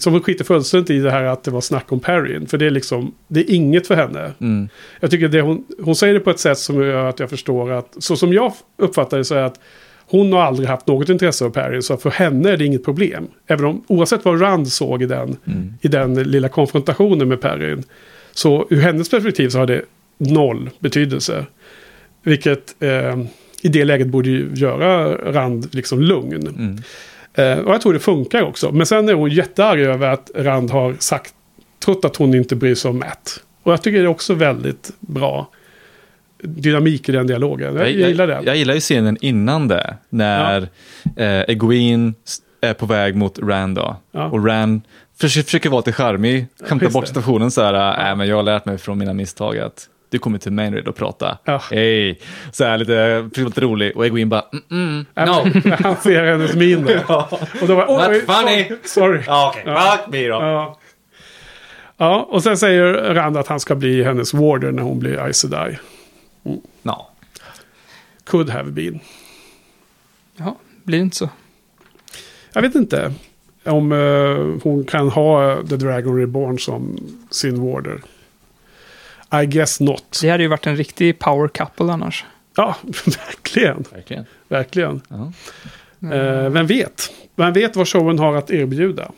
som 0.00 0.12
hon 0.12 0.22
skiter 0.22 0.44
fullständigt 0.44 0.90
i 0.90 0.98
det 0.98 1.10
här 1.10 1.24
att 1.24 1.44
det 1.44 1.50
var 1.50 1.60
snack 1.60 1.92
om 1.92 2.00
Perrin. 2.00 2.46
För 2.46 2.58
det 2.58 2.66
är 2.66 2.70
liksom, 2.70 3.14
det 3.28 3.40
är 3.40 3.54
inget 3.54 3.86
för 3.86 3.94
henne. 3.94 4.32
Mm. 4.40 4.68
Jag 5.00 5.10
tycker 5.10 5.28
det 5.28 5.40
hon, 5.40 5.64
hon 5.82 5.96
säger 5.96 6.14
det 6.14 6.20
på 6.20 6.30
ett 6.30 6.40
sätt 6.40 6.58
som 6.58 6.82
gör 6.82 7.08
att 7.08 7.20
jag 7.20 7.30
förstår 7.30 7.72
att, 7.72 7.96
så 7.98 8.16
som 8.16 8.32
jag 8.32 8.52
uppfattar 8.78 9.18
det 9.18 9.24
så 9.24 9.34
är 9.34 9.42
att 9.42 9.60
hon 10.06 10.32
har 10.32 10.40
aldrig 10.40 10.68
haft 10.68 10.86
något 10.86 11.08
intresse 11.08 11.44
av 11.44 11.50
Perrin, 11.50 11.82
så 11.82 11.96
för 11.96 12.10
henne 12.10 12.50
är 12.50 12.56
det 12.56 12.64
inget 12.64 12.84
problem. 12.84 13.26
Även 13.46 13.64
om, 13.64 13.84
oavsett 13.86 14.24
vad 14.24 14.40
Rand 14.40 14.68
såg 14.68 15.02
i 15.02 15.06
den, 15.06 15.36
i 15.80 15.88
den 15.88 16.14
lilla 16.14 16.48
konfrontationen 16.48 17.28
med 17.28 17.40
Perrin, 17.40 17.82
så 18.32 18.66
ur 18.70 18.80
hennes 18.80 19.10
perspektiv 19.10 19.48
så 19.48 19.58
har 19.58 19.66
det 19.66 19.82
noll 20.18 20.70
betydelse. 20.78 21.46
Vilket 22.22 22.82
eh, 22.82 23.18
i 23.62 23.68
det 23.68 23.84
läget 23.84 24.06
borde 24.06 24.28
ju 24.28 24.50
göra 24.54 25.16
Rand 25.32 25.74
liksom 25.74 26.00
lugn. 26.00 26.46
Mm. 26.46 26.78
Eh, 27.34 27.64
och 27.64 27.74
jag 27.74 27.80
tror 27.80 27.92
det 27.92 27.98
funkar 27.98 28.42
också. 28.42 28.72
Men 28.72 28.86
sen 28.86 29.08
är 29.08 29.14
hon 29.14 29.30
jättearg 29.30 29.80
över 29.80 30.08
att 30.08 30.30
Rand 30.34 30.70
har 30.70 30.94
sagt, 30.98 31.34
trott 31.84 32.04
att 32.04 32.16
hon 32.16 32.34
inte 32.34 32.56
bryr 32.56 32.74
sig 32.74 32.90
om 32.90 32.98
Matt. 32.98 33.40
Och 33.62 33.72
jag 33.72 33.82
tycker 33.82 33.98
det 33.98 34.04
är 34.04 34.08
också 34.08 34.34
väldigt 34.34 34.90
bra 35.00 35.48
dynamik 36.42 37.08
i 37.08 37.12
den 37.12 37.26
dialogen. 37.26 37.76
Jag, 37.76 37.90
jag 37.90 38.08
gillar 38.08 38.26
det. 38.26 38.40
Jag, 38.44 38.56
gillar 38.56 38.74
ju 38.74 38.80
scenen 38.80 39.16
innan 39.20 39.68
det, 39.68 39.96
när 40.08 40.68
eh, 41.16 41.40
Egwene 41.48 42.12
är 42.60 42.74
på 42.74 42.86
väg 42.86 43.16
mot 43.16 43.38
Rand 43.38 43.76
då. 43.76 43.96
Ja. 44.12 44.24
Och 44.24 44.46
Rand 44.46 44.80
försöker, 45.20 45.44
försöker 45.44 45.70
vara 45.70 45.80
lite 45.80 45.92
charmig, 45.92 46.46
skämtar 46.60 46.86
just 46.86 46.94
bort 46.94 47.06
situationen 47.06 47.50
så 47.50 47.62
här, 47.62 48.10
äh, 48.10 48.16
men 48.16 48.28
jag 48.28 48.36
har 48.36 48.42
lärt 48.42 48.64
mig 48.64 48.78
från 48.78 48.98
mina 48.98 49.12
misstag 49.12 49.58
att 49.58 49.88
du 50.08 50.18
kommer 50.18 50.38
till 50.38 50.52
Mainrid 50.52 50.88
och 50.88 50.96
prata. 50.96 51.38
Ja. 51.44 51.62
Hej! 51.70 52.20
Så 52.52 52.64
här 52.64 52.78
lite, 52.78 53.28
lite 53.36 53.60
rolig 53.60 53.96
och 53.96 54.06
Egwene 54.06 54.26
bara, 54.26 54.44
mm, 54.52 54.88
mm, 54.88 55.06
Ja, 55.14 55.24
no. 55.24 55.70
han 55.82 55.96
ser 55.96 56.24
hennes 56.24 56.54
min 56.54 56.84
där. 56.84 57.04
Och 57.60 57.68
då 57.68 57.74
var 57.74 57.86
Not 57.86 58.22
funny. 58.22 58.64
sorry. 58.64 58.78
sorry. 58.84 59.22
Ja, 59.26 59.54
okej, 59.54 59.74
fuck 59.74 60.12
me 60.12 60.28
då. 60.28 60.34
Ja. 60.34 60.78
ja, 61.96 62.28
och 62.30 62.42
sen 62.42 62.56
säger 62.56 63.14
Rand 63.14 63.36
att 63.36 63.48
han 63.48 63.60
ska 63.60 63.74
bli 63.74 64.04
hennes 64.04 64.34
warder 64.34 64.72
när 64.72 64.82
hon 64.82 64.98
blir 64.98 65.18
Aes 65.18 65.44
Sedai. 66.44 66.62
No. 66.82 67.06
Could 68.24 68.50
have 68.50 68.70
been. 68.70 69.00
Ja, 70.36 70.56
blir 70.84 70.98
inte 70.98 71.16
så. 71.16 71.28
Jag 72.52 72.62
vet 72.62 72.74
inte 72.74 73.14
om 73.64 73.92
eh, 73.92 74.62
hon 74.62 74.84
kan 74.84 75.08
ha 75.08 75.62
The 75.68 75.76
Dragon 75.76 76.18
Reborn 76.18 76.58
som 76.58 76.98
sin 77.30 77.60
warder. 77.60 78.00
I 79.42 79.46
guess 79.46 79.80
not. 79.80 80.18
Det 80.22 80.30
hade 80.30 80.42
ju 80.42 80.48
varit 80.48 80.66
en 80.66 80.76
riktig 80.76 81.18
power 81.18 81.48
couple 81.48 81.92
annars. 81.92 82.24
Ja, 82.56 82.76
verkligen. 83.26 83.84
Verkligen. 83.92 84.24
Verkligen. 84.48 85.00
Ja. 85.08 85.32
Eh, 86.12 86.50
vem 86.50 86.66
vet? 86.66 87.12
Vem 87.36 87.52
vet 87.52 87.76
vad 87.76 87.88
showen 87.88 88.18
har 88.18 88.36
att 88.36 88.50
erbjuda? 88.50 89.12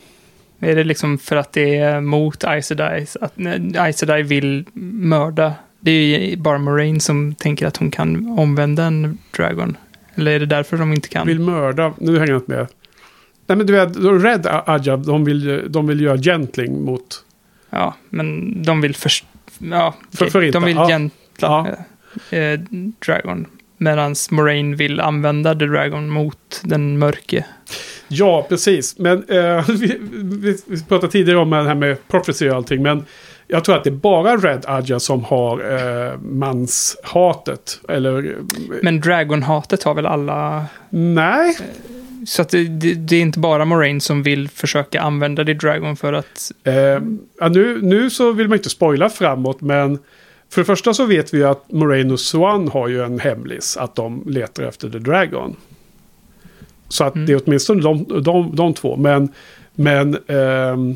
Är 0.59 0.75
det 0.75 0.83
liksom 0.83 1.17
för 1.17 1.35
att 1.35 1.53
det 1.53 1.75
är 1.75 2.01
mot 2.01 2.43
Aes 2.43 2.67
Sedai, 2.67 3.05
att 3.21 3.33
Aes 3.77 3.97
Sedai 3.97 4.23
vill 4.23 4.65
mörda? 4.73 5.53
Det 5.79 5.91
är 5.91 6.19
ju 6.19 6.37
bara 6.37 6.57
Moraine 6.57 6.99
som 6.99 7.35
tänker 7.35 7.65
att 7.67 7.77
hon 7.77 7.91
kan 7.91 8.39
omvända 8.39 8.83
en 8.83 9.17
Dragon. 9.37 9.77
Eller 10.15 10.31
är 10.31 10.39
det 10.39 10.45
därför 10.45 10.77
de 10.77 10.93
inte 10.93 11.09
kan? 11.09 11.27
Vill 11.27 11.39
mörda. 11.39 11.93
Nu 11.99 12.19
hänger 12.19 12.31
jag 12.31 12.41
inte 12.41 12.51
med. 12.51 12.67
Nej 13.47 13.57
men 13.57 13.67
du 13.67 13.73
vet, 13.73 13.97
Red 14.23 14.47
Ajab, 14.65 15.05
de 15.05 15.25
vill, 15.25 15.71
de 15.71 15.87
vill 15.87 16.01
göra 16.01 16.17
gentling 16.17 16.81
mot... 16.85 17.23
Ja, 17.69 17.95
men 18.09 18.53
de 18.63 18.81
vill 18.81 18.95
först... 18.95 19.25
Ja, 19.59 19.95
För- 20.13 20.25
förinta, 20.29 20.59
De 20.59 20.65
vill 20.65 20.75
ja. 20.75 20.87
gentla 20.87 21.11
Ja. 22.29 22.37
eh, 22.37 22.59
Dragon. 23.05 23.45
Medan 23.77 24.15
Moraine 24.31 24.75
vill 24.75 24.99
använda 24.99 25.55
The 25.55 25.65
Dragon 25.65 26.09
mot 26.09 26.61
den 26.63 26.97
mörke. 26.99 27.45
Ja, 28.07 28.45
precis. 28.49 28.99
Men 28.99 29.23
eh, 29.29 29.69
vi, 29.79 29.97
vi, 30.13 30.57
vi 30.67 30.83
pratade 30.83 31.11
tidigare 31.11 31.39
om 31.39 31.49
det 31.49 31.63
här 31.63 31.75
med 31.75 32.07
prophecy 32.07 32.49
och 32.49 32.55
allting. 32.55 32.81
Men 32.83 33.05
jag 33.47 33.63
tror 33.63 33.75
att 33.77 33.83
det 33.83 33.89
är 33.89 33.91
bara 33.91 34.37
Red 34.37 34.63
Aja 34.67 34.99
som 34.99 35.23
har 35.23 35.75
eh, 35.75 36.19
manshatet. 36.19 37.79
Eller... 37.89 38.37
Men 38.83 39.01
Dragon-hatet 39.01 39.83
har 39.83 39.93
väl 39.93 40.05
alla... 40.05 40.65
Nej. 40.89 41.57
Så 42.25 42.41
att 42.41 42.49
det, 42.49 42.63
det, 42.67 42.93
det 42.93 43.15
är 43.15 43.21
inte 43.21 43.39
bara 43.39 43.65
Moraine 43.65 44.01
som 44.01 44.23
vill 44.23 44.49
försöka 44.49 45.01
använda 45.01 45.43
det 45.43 45.53
Dragon 45.53 45.95
för 45.95 46.13
att... 46.13 46.51
Eh, 46.63 46.73
ja, 47.39 47.49
nu, 47.49 47.81
nu 47.81 48.09
så 48.09 48.31
vill 48.31 48.47
man 48.47 48.57
inte 48.57 48.69
spoila 48.69 49.09
framåt, 49.09 49.61
men 49.61 49.99
för 50.49 50.61
det 50.61 50.65
första 50.65 50.93
så 50.93 51.05
vet 51.05 51.33
vi 51.33 51.37
ju 51.37 51.47
att 51.47 51.71
Moraine 51.71 52.11
och 52.11 52.19
Swan 52.19 52.67
har 52.67 52.87
ju 52.87 53.03
en 53.03 53.19
hemlis, 53.19 53.77
att 53.77 53.95
de 53.95 54.23
letar 54.25 54.63
efter 54.63 54.89
The 54.89 54.99
Dragon. 54.99 55.55
Så 56.89 57.03
att 57.03 57.15
Mm. 57.15 57.25
det 57.25 57.33
är 57.33 57.41
åtminstone 57.45 57.81
de, 57.81 58.21
de, 58.23 58.55
de 58.55 58.73
två, 58.73 58.95
men... 58.95 59.29
Men... 59.75 60.17
ehm, 60.27 60.95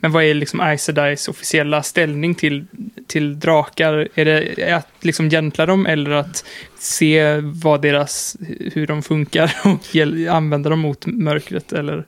men 0.00 0.12
vad 0.12 0.24
är 0.24 0.34
liksom 0.34 0.60
Aes 0.60 1.28
officiella 1.28 1.82
ställning 1.82 2.34
till, 2.34 2.64
till 3.06 3.40
drakar? 3.40 4.08
Är 4.14 4.24
det 4.24 4.72
att 4.72 4.88
liksom 5.00 5.30
gentla 5.30 5.66
dem 5.66 5.86
eller 5.86 6.10
att 6.10 6.44
se 6.78 7.40
vad 7.40 7.82
deras, 7.82 8.36
hur 8.74 8.86
de 8.86 9.02
funkar 9.02 9.54
och 9.64 9.96
använda 10.30 10.70
dem 10.70 10.78
mot 10.78 11.06
mörkret? 11.06 11.72
Eller? 11.72 12.04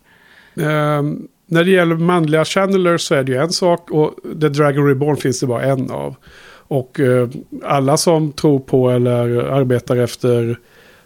Um, 0.55 1.29
när 1.47 1.65
det 1.65 1.71
gäller 1.71 1.97
manliga 1.97 2.45
channelers 2.45 3.01
så 3.01 3.15
är 3.15 3.23
det 3.23 3.33
ju 3.33 3.39
en 3.39 3.53
sak 3.53 3.91
och 3.91 4.15
The 4.41 4.49
Dragon 4.49 4.89
Reborn 4.89 5.17
finns 5.17 5.41
det 5.41 5.47
bara 5.47 5.63
en 5.63 5.91
av. 5.91 6.17
Och 6.51 7.01
uh, 7.01 7.29
alla 7.65 7.97
som 7.97 8.33
tror 8.33 8.59
på 8.59 8.91
eller 8.91 9.39
arbetar 9.39 9.97
efter 9.97 10.59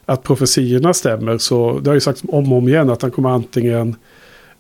att 0.07 0.23
profetiorna 0.23 0.95
stämmer 0.95 1.39
så 1.39 1.79
det 1.79 1.91
har 1.91 1.95
ju 1.95 2.01
sagts 2.01 2.23
om 2.29 2.53
och 2.53 2.59
om 2.59 2.69
igen 2.69 2.91
att 2.91 3.03
han 3.03 3.11
kommer 3.11 3.31
antingen 3.31 3.97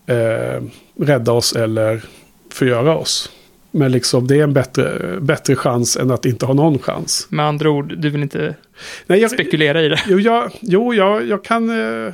eh, 0.06 0.62
rädda 0.98 1.32
oss 1.32 1.52
eller 1.52 2.04
förgöra 2.52 2.96
oss. 2.96 3.30
Men 3.70 3.92
liksom 3.92 4.26
det 4.26 4.38
är 4.38 4.42
en 4.42 4.52
bättre, 4.52 5.18
bättre 5.20 5.56
chans 5.56 5.96
än 5.96 6.10
att 6.10 6.24
inte 6.24 6.46
ha 6.46 6.54
någon 6.54 6.78
chans. 6.78 7.26
Med 7.30 7.46
andra 7.46 7.70
ord, 7.70 7.98
du 7.98 8.10
vill 8.10 8.22
inte 8.22 8.54
Nej, 9.06 9.20
jag, 9.20 9.30
spekulera 9.30 9.82
i 9.82 9.88
det. 9.88 10.00
Jo, 10.06 10.20
jag, 10.20 10.50
jo 10.60 10.94
jag, 10.94 11.26
jag 11.26 11.44
kan... 11.44 11.70
Eh, 11.70 12.12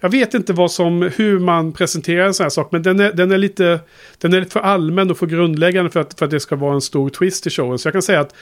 jag 0.00 0.10
vet 0.10 0.34
inte 0.34 0.52
vad 0.52 0.70
som, 0.70 1.10
hur 1.16 1.38
man 1.38 1.72
presenterar 1.72 2.26
en 2.26 2.34
sån 2.34 2.44
här 2.44 2.50
sak. 2.50 2.72
Men 2.72 2.82
den 2.82 3.00
är, 3.00 3.12
den 3.12 3.32
är, 3.32 3.38
lite, 3.38 3.80
den 4.18 4.32
är 4.32 4.40
lite 4.40 4.52
för 4.52 4.60
allmän 4.60 5.10
och 5.10 5.18
för 5.18 5.26
grundläggande 5.26 5.90
för 5.90 6.00
att, 6.00 6.18
för 6.18 6.24
att 6.24 6.30
det 6.30 6.40
ska 6.40 6.56
vara 6.56 6.74
en 6.74 6.80
stor 6.80 7.10
twist 7.10 7.46
i 7.46 7.50
showen. 7.50 7.78
Så 7.78 7.86
jag 7.86 7.92
kan 7.92 8.02
säga 8.02 8.20
att 8.20 8.34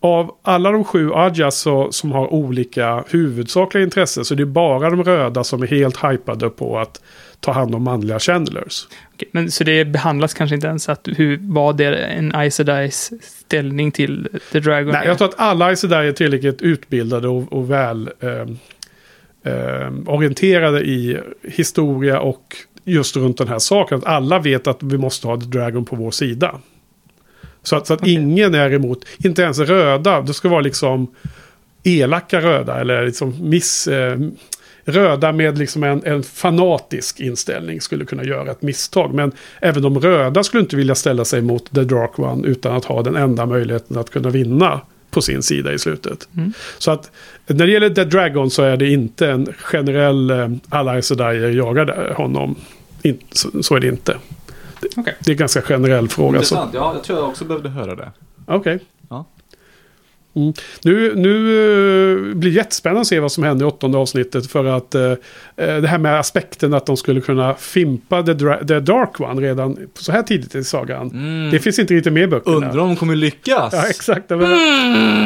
av 0.00 0.34
alla 0.42 0.70
de 0.70 0.84
sju 0.84 1.12
Ajas 1.14 1.58
så, 1.58 1.92
som 1.92 2.12
har 2.12 2.32
olika 2.32 3.04
huvudsakliga 3.08 3.84
intressen 3.84 4.24
så 4.24 4.34
det 4.34 4.42
är 4.42 4.44
bara 4.44 4.90
de 4.90 5.04
röda 5.04 5.44
som 5.44 5.62
är 5.62 5.66
helt 5.66 6.04
hypade 6.04 6.50
på 6.50 6.78
att 6.78 7.02
ta 7.42 7.52
hand 7.52 7.74
om 7.74 7.82
manliga 7.82 8.18
channelers. 8.18 8.86
Okej, 9.14 9.28
Men, 9.32 9.50
så 9.50 9.64
det 9.64 9.84
behandlas 9.84 10.34
kanske 10.34 10.54
inte 10.54 10.66
ens 10.66 10.88
att 10.88 11.08
hur, 11.16 11.38
vad 11.42 11.76
det 11.76 11.84
är 11.84 11.92
en 11.92 12.34
Aes 12.34 12.54
Sedais 12.54 13.12
ställning 13.22 13.92
till 13.92 14.28
The 14.52 14.60
Dragon 14.60 14.92
Nej, 14.92 15.06
jag 15.06 15.18
tror 15.18 15.28
att 15.28 15.40
alla 15.40 15.70
är 15.70 15.74
sådär 15.74 16.02
är 16.02 16.12
tillräckligt 16.12 16.62
utbildade 16.62 17.28
och, 17.28 17.52
och 17.52 17.70
väl 17.70 18.10
eh, 18.20 19.52
eh, 19.52 19.92
orienterade 20.06 20.80
i 20.80 21.18
historia 21.42 22.20
och 22.20 22.56
just 22.84 23.16
runt 23.16 23.38
den 23.38 23.48
här 23.48 23.58
saken. 23.58 23.98
Att 23.98 24.04
alla 24.04 24.38
vet 24.38 24.66
att 24.66 24.82
vi 24.82 24.98
måste 24.98 25.26
ha 25.26 25.40
The 25.40 25.46
Dragon 25.46 25.84
på 25.84 25.96
vår 25.96 26.10
sida. 26.10 26.60
Så 27.62 27.76
att, 27.76 27.86
så 27.86 27.94
att 27.94 28.00
Okej. 28.00 28.14
ingen 28.14 28.54
är 28.54 28.72
emot, 28.72 29.04
inte 29.24 29.42
ens 29.42 29.58
röda. 29.58 30.20
Det 30.20 30.34
ska 30.34 30.48
vara 30.48 30.60
liksom 30.60 31.14
elaka 31.82 32.40
röda 32.40 32.80
eller 32.80 33.06
liksom 33.06 33.34
miss... 33.40 33.86
Eh, 33.86 34.18
röda 34.84 35.32
med 35.32 35.58
liksom 35.58 35.82
en, 35.82 36.04
en 36.04 36.22
fanatisk 36.22 37.20
inställning 37.20 37.80
skulle 37.80 38.04
kunna 38.04 38.24
göra 38.24 38.50
ett 38.50 38.62
misstag. 38.62 39.14
Men 39.14 39.32
även 39.60 39.82
de 39.82 40.00
röda 40.00 40.42
skulle 40.42 40.60
inte 40.60 40.76
vilja 40.76 40.94
ställa 40.94 41.24
sig 41.24 41.42
mot 41.42 41.74
The 41.74 41.84
Dark 41.84 42.18
One 42.18 42.48
utan 42.48 42.76
att 42.76 42.84
ha 42.84 43.02
den 43.02 43.16
enda 43.16 43.46
möjligheten 43.46 43.98
att 43.98 44.10
kunna 44.10 44.30
vinna 44.30 44.80
på 45.10 45.22
sin 45.22 45.42
sida 45.42 45.72
i 45.72 45.78
slutet. 45.78 46.28
Mm. 46.36 46.52
Så 46.78 46.90
att 46.90 47.10
när 47.46 47.66
det 47.66 47.72
gäller 47.72 47.90
The 47.90 48.04
Dragon 48.04 48.50
så 48.50 48.62
är 48.62 48.76
det 48.76 48.88
inte 48.88 49.30
en 49.30 49.48
generell 49.58 50.30
eh, 50.30 50.48
alla 50.68 50.92
Aes 50.92 51.06
Sedai 51.06 51.56
jagar 51.56 52.14
honom. 52.16 52.54
In, 53.02 53.18
så, 53.30 53.62
så 53.62 53.76
är 53.76 53.80
det 53.80 53.88
inte. 53.88 54.16
Det, 54.80 54.88
Okej. 54.96 55.14
det 55.20 55.30
är 55.30 55.32
en 55.32 55.38
ganska 55.38 55.62
generell 55.62 56.08
fråga. 56.08 56.42
Så. 56.42 56.68
Ja, 56.72 56.92
jag 56.94 57.04
tror 57.04 57.18
jag 57.18 57.28
också 57.28 57.44
behövde 57.44 57.68
höra 57.68 57.94
det. 57.94 58.10
Okej. 58.46 58.78
Ja. 58.80 58.91
Mm. 60.34 60.52
Nu, 60.84 61.14
nu 61.14 61.30
eh, 61.30 62.34
blir 62.34 62.50
det 62.50 62.56
jättespännande 62.56 63.00
att 63.00 63.06
se 63.06 63.20
vad 63.20 63.32
som 63.32 63.44
händer 63.44 63.66
i 63.66 63.68
åttonde 63.68 63.98
avsnittet. 63.98 64.46
För 64.46 64.64
att 64.64 64.94
eh, 64.94 65.02
eh, 65.02 65.16
det 65.56 65.88
här 65.88 65.98
med 65.98 66.18
aspekten 66.18 66.74
att 66.74 66.86
de 66.86 66.96
skulle 66.96 67.20
kunna 67.20 67.54
fimpa 67.54 68.22
The, 68.22 68.32
Dra- 68.32 68.66
The 68.66 68.80
Dark 68.80 69.20
One 69.20 69.40
redan 69.40 69.76
så 69.94 70.12
här 70.12 70.22
tidigt 70.22 70.54
i 70.54 70.64
sagan. 70.64 71.10
Det 71.52 71.58
finns 71.58 71.78
inte 71.78 71.94
riktigt 71.94 72.12
med 72.12 72.22
i 72.22 72.26
böckerna. 72.26 72.56
Undrar 72.56 72.78
om 72.78 72.88
de 72.88 72.96
kommer 72.96 73.16
lyckas? 73.16 73.72
Ja, 73.72 73.88
exakt. 73.88 74.30
Jag 74.30 74.36
vet, 74.38 74.48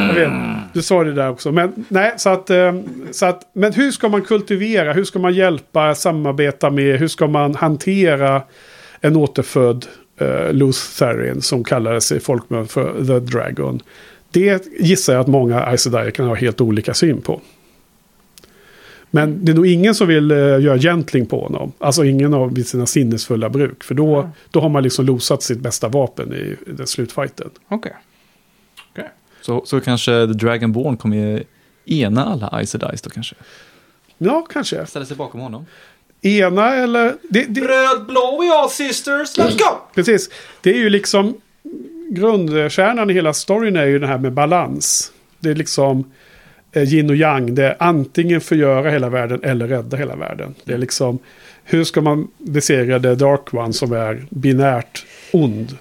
jag 0.08 0.14
vet. 0.14 0.32
Du 0.72 0.82
sa 0.82 1.04
det 1.04 1.12
där 1.12 1.30
också. 1.30 1.52
Men, 1.52 1.84
nej, 1.88 2.14
så 2.16 2.28
att, 2.28 2.50
eh, 2.50 2.74
så 3.10 3.26
att, 3.26 3.42
men 3.52 3.72
hur 3.72 3.90
ska 3.90 4.08
man 4.08 4.22
kultivera? 4.22 4.92
Hur 4.92 5.04
ska 5.04 5.18
man 5.18 5.34
hjälpa, 5.34 5.94
samarbeta 5.94 6.70
med? 6.70 6.98
Hur 6.98 7.08
ska 7.08 7.26
man 7.26 7.54
hantera 7.54 8.42
en 9.00 9.16
återfödd 9.16 9.86
uh, 10.22 10.52
Lutherian 10.52 11.42
som 11.42 11.64
kallades 11.64 12.12
i 12.12 12.20
folkmun 12.20 12.68
för 12.68 13.04
The 13.06 13.18
Dragon? 13.20 13.80
Det 14.36 14.66
gissar 14.80 15.12
jag 15.12 15.20
att 15.20 15.26
många 15.26 15.76
Sedai 15.76 16.12
kan 16.12 16.26
ha 16.26 16.34
helt 16.34 16.60
olika 16.60 16.94
syn 16.94 17.22
på. 17.22 17.40
Men 19.10 19.44
det 19.44 19.52
är 19.52 19.56
nog 19.56 19.66
ingen 19.66 19.94
som 19.94 20.08
vill 20.08 20.32
uh, 20.32 20.62
göra 20.62 20.78
gentling 20.78 21.26
på 21.26 21.40
honom. 21.40 21.72
Alltså 21.78 22.04
ingen 22.04 22.34
av 22.34 22.54
vid 22.54 22.66
sina 22.66 22.86
sinnesfulla 22.86 23.48
bruk. 23.48 23.84
För 23.84 23.94
då, 23.94 24.30
då 24.50 24.60
har 24.60 24.68
man 24.68 24.82
liksom 24.82 25.06
losat 25.06 25.42
sitt 25.42 25.58
bästa 25.58 25.88
vapen 25.88 26.32
i, 26.32 26.56
i 26.70 26.72
den 26.72 26.86
slutfighten. 26.86 27.50
Okej. 27.68 27.92
Så, 29.40 29.62
så 29.66 29.80
kanske 29.80 30.26
The 30.26 30.32
Dragonborn 30.32 30.96
kommer 30.96 31.44
ena 31.84 32.24
alla 32.24 32.66
Sedais 32.66 33.02
då 33.02 33.10
kanske? 33.10 33.34
Ja, 34.18 34.46
kanske. 34.50 34.86
Ställa 34.86 35.06
sig 35.06 35.16
bakom 35.16 35.40
honom. 35.40 35.66
Ena 36.22 36.74
eller... 36.74 37.16
Det, 37.28 37.44
det, 37.44 37.60
Röd, 37.60 38.06
blå, 38.06 38.40
we 38.40 38.58
all 38.58 38.70
sisters, 38.70 39.38
let's 39.38 39.58
go! 39.58 39.76
precis. 39.94 40.30
Det 40.60 40.70
är 40.70 40.78
ju 40.78 40.88
liksom... 40.90 41.40
Grundkärnan 42.10 43.10
i 43.10 43.12
hela 43.12 43.32
storyn 43.32 43.76
är 43.76 43.86
ju 43.86 43.98
det 43.98 44.06
här 44.06 44.18
med 44.18 44.32
balans. 44.32 45.12
Det 45.38 45.50
är 45.50 45.54
liksom 45.54 46.12
eh, 46.72 46.94
yin 46.94 47.10
och 47.10 47.16
yang. 47.16 47.54
Det 47.54 47.64
är 47.64 47.76
antingen 47.78 48.40
förgöra 48.40 48.90
hela 48.90 49.08
världen 49.08 49.40
eller 49.42 49.68
rädda 49.68 49.96
hela 49.96 50.16
världen. 50.16 50.54
Det 50.64 50.72
är 50.72 50.78
liksom... 50.78 51.18
Hur 51.68 51.84
ska 51.84 52.00
man 52.00 52.28
besegra 52.38 53.00
The 53.00 53.14
Dark 53.14 53.54
One 53.54 53.72
som 53.72 53.92
är 53.92 54.26
binärt 54.30 55.06
ond? 55.32 55.76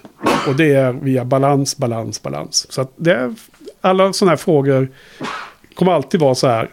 Och 0.48 0.56
det 0.56 0.74
är 0.74 0.92
via 0.92 1.26
balans, 1.26 1.78
balans, 1.78 2.22
balans. 2.22 2.72
Så 2.72 2.82
att 2.82 2.92
det 2.96 3.14
är, 3.14 3.36
alla 3.82 4.14
sådana 4.14 4.32
här 4.32 4.38
frågor 4.38 4.88
kommer 5.76 5.92
alltid 5.92 6.20
vara 6.20 6.36
så 6.36 6.48
här 6.48 6.70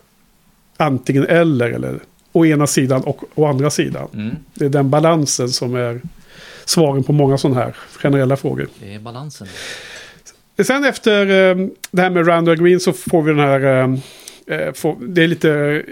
antingen 0.76 1.26
eller, 1.26 1.70
eller 1.70 1.98
å 2.32 2.46
ena 2.46 2.66
sidan 2.66 3.02
och 3.02 3.24
å 3.34 3.46
andra 3.46 3.70
sidan. 3.70 4.08
Mm. 4.14 4.36
Det 4.54 4.64
är 4.64 4.68
den 4.68 4.90
balansen 4.90 5.48
som 5.48 5.74
är 5.74 6.00
svaren 6.64 7.04
på 7.04 7.12
många 7.12 7.38
sådana 7.38 7.60
här 7.60 7.76
generella 7.96 8.36
frågor. 8.36 8.68
Det 8.80 8.94
är 8.94 8.98
balansen. 8.98 9.48
Sen 10.64 10.84
efter 10.84 11.20
eh, 11.20 11.66
det 11.90 12.02
här 12.02 12.10
med 12.10 12.28
Randall 12.28 12.56
Green 12.56 12.80
så 12.80 12.92
får 12.92 13.22
vi 13.22 13.30
den 13.30 13.40
här... 13.40 13.60
Eh, 13.60 14.58
eh, 14.58 14.94
det 15.00 15.22
är 15.22 15.28
lite 15.28 15.82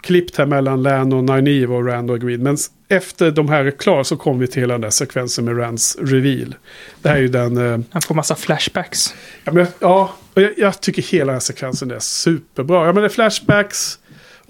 klippt 0.00 0.36
här 0.36 0.46
mellan 0.46 0.82
Lan 0.82 1.12
och 1.12 1.24
Nynaeve 1.24 1.74
och 1.74 1.86
Randall 1.86 2.18
Green. 2.18 2.42
Men 2.42 2.56
efter 2.88 3.30
de 3.30 3.48
här 3.48 3.64
är 3.64 3.70
klara 3.70 4.04
så 4.04 4.16
kommer 4.16 4.40
vi 4.40 4.46
till 4.46 4.62
hela 4.62 4.74
den 4.74 4.80
där 4.80 4.90
sekvensen 4.90 5.44
med 5.44 5.58
Rands 5.58 5.96
reveal. 6.00 6.54
Det 7.02 7.08
här 7.08 7.16
är 7.16 7.20
ju 7.20 7.28
den... 7.28 7.84
Han 7.90 8.02
får 8.02 8.14
massa 8.14 8.34
flashbacks. 8.34 9.14
Ja, 9.44 9.52
men, 9.52 9.66
ja 9.78 10.14
och 10.34 10.42
jag, 10.42 10.52
jag 10.56 10.80
tycker 10.80 11.02
hela 11.02 11.24
den 11.24 11.34
här 11.34 11.40
sekvensen 11.40 11.90
är 11.90 11.98
superbra. 11.98 12.86
Ja, 12.86 12.92
men 12.92 13.02
det 13.02 13.06
är 13.06 13.08
flashbacks. 13.08 13.98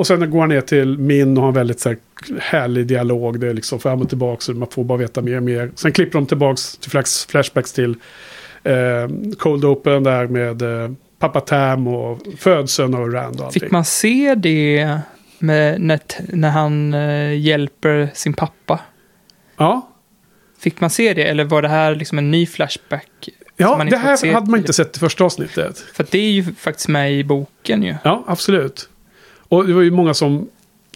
Och 0.01 0.07
sen 0.07 0.31
går 0.31 0.41
han 0.41 0.49
ner 0.49 0.61
till 0.61 0.99
Min 0.99 1.37
och 1.37 1.43
har 1.43 1.49
en 1.49 1.55
väldigt 1.55 1.81
så 1.81 1.89
här, 1.89 1.99
härlig 2.41 2.87
dialog. 2.87 3.41
Det 3.41 3.49
är 3.49 3.55
liksom 3.55 3.81
fram 3.81 4.01
och 4.01 4.09
tillbaka. 4.09 4.41
Så 4.41 4.53
man 4.53 4.69
får 4.69 4.85
bara 4.85 4.99
veta 4.99 5.23
mer 5.23 5.37
och 5.37 5.43
mer. 5.43 5.71
Sen 5.75 5.93
klipper 5.93 6.19
de 6.19 6.27
tillbaka 6.27 6.61
till 6.81 6.91
flash, 6.91 7.29
flashbacks 7.29 7.73
till 7.73 7.95
eh, 8.63 8.75
Cold 9.39 9.65
Open 9.65 10.03
där 10.03 10.27
med 10.27 10.63
eh, 10.63 10.91
pappa 11.19 11.41
Tam 11.41 11.89
och 11.89 12.19
födseln 12.39 12.95
av 12.95 13.11
Rand 13.11 13.41
och 13.41 13.47
allting. 13.47 13.61
Fick 13.61 13.71
man 13.71 13.85
se 13.85 14.35
det 14.35 14.99
med, 15.39 15.81
när, 15.81 16.01
när 16.37 16.51
han 16.51 16.95
eh, 16.95 17.39
hjälper 17.39 18.11
sin 18.15 18.33
pappa? 18.33 18.81
Ja, 19.57 19.89
Fick 20.59 20.81
man 20.81 20.91
se 20.91 21.15
det 21.15 21.25
eller 21.25 21.45
var 21.45 21.63
det 21.63 21.69
här 21.69 21.95
liksom 21.95 22.19
en 22.19 22.31
ny 22.31 22.47
flashback? 22.47 23.29
ja 23.57 23.85
det 23.91 23.97
här 23.97 24.33
hade 24.33 24.51
man 24.51 24.61
inte 24.61 24.73
sett 24.73 24.97
i 24.97 25.01
första 25.01 25.25
avsnittet. 25.25 25.79
För 25.79 26.07
det 26.11 26.19
är 26.19 26.31
ju 26.31 26.55
faktiskt 26.55 26.89
med 26.89 27.13
i 27.13 27.25
boken 27.25 27.83
ju. 27.83 27.95
Ja, 28.05 28.25
absolut. 28.27 28.89
Och 29.51 29.67
det 29.67 29.73
var 29.75 29.83
ju 29.83 29.91
många 29.91 30.15
som 30.15 30.49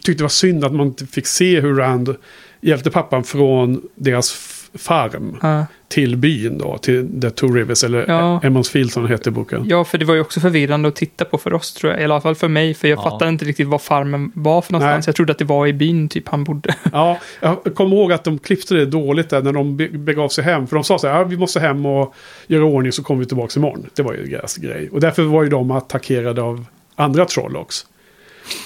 tyckte 0.03 0.21
det 0.21 0.23
var 0.23 0.29
synd 0.29 0.65
att 0.65 0.73
man 0.73 0.87
inte 0.87 1.05
fick 1.05 1.27
se 1.27 1.59
hur 1.61 1.75
Rand 1.75 2.15
hjälpte 2.61 2.91
pappan 2.91 3.23
från 3.23 3.81
deras 3.95 4.51
farm 4.77 5.37
Ja. 5.41 5.65
till 5.87 6.17
byn 6.17 6.57
då, 6.57 6.77
till 6.77 7.21
The 7.21 7.29
Two 7.29 7.45
Rivers, 7.53 7.83
eller 7.83 8.05
Ja. 8.07 8.39
Emmons 8.43 8.69
Field 8.69 8.91
som 8.91 9.07
heter 9.07 9.27
i 9.31 9.33
boken. 9.33 9.63
Ja, 9.67 9.83
för 9.85 9.97
det 9.97 10.05
var 10.05 10.15
ju 10.15 10.21
också 10.21 10.39
förvirrande 10.39 10.87
att 10.89 10.95
titta 10.95 11.25
på 11.25 11.37
för 11.37 11.53
oss 11.53 11.73
tror 11.73 11.91
jag. 11.93 12.01
I 12.01 12.03
alla 12.05 12.21
fall 12.21 12.35
för 12.35 12.47
mig, 12.47 12.73
för 12.73 12.87
jag 12.87 12.97
Ja. 12.99 13.03
fattade 13.03 13.29
inte 13.31 13.45
riktigt 13.45 13.67
vad 13.67 13.81
farmen 13.81 14.31
var 14.35 14.61
för 14.61 14.73
någonstans. 14.73 15.05
Nej. 15.05 15.09
Jag 15.09 15.15
trodde 15.15 15.31
att 15.31 15.37
det 15.39 15.45
var 15.45 15.67
i 15.67 15.73
byn 15.73 16.09
typ 16.09 16.27
han 16.27 16.43
bodde. 16.43 16.75
Ja, 16.91 17.19
jag 17.39 17.63
kommer 17.75 17.95
ihåg 17.95 18.11
att 18.11 18.23
de 18.23 18.39
klippte 18.39 18.73
det 18.75 18.85
dåligt 18.85 19.29
där 19.29 19.41
när 19.41 19.53
de 19.53 19.77
be- 19.77 19.89
begav 19.89 20.29
sig 20.29 20.43
hem. 20.43 20.67
För 20.67 20.75
de 20.75 20.83
sa 20.83 20.99
så 20.99 21.07
här, 21.07 21.17
ja, 21.17 21.23
vi 21.23 21.37
måste 21.37 21.59
hem 21.59 21.85
och 21.85 22.15
göra 22.47 22.65
ordning 22.65 22.91
så 22.91 23.03
kommer 23.03 23.19
vi 23.19 23.25
tillbaka 23.25 23.59
imorgon. 23.59 23.85
Det 23.95 24.03
var 24.03 24.13
ju 24.13 24.25
deras 24.25 24.57
grej. 24.57 24.89
Och 24.91 24.99
därför 24.99 25.23
var 25.23 25.43
ju 25.43 25.49
de 25.49 25.71
attackerade 25.71 26.41
av 26.41 26.65
andra 26.95 27.25
Trollocs. 27.25 27.85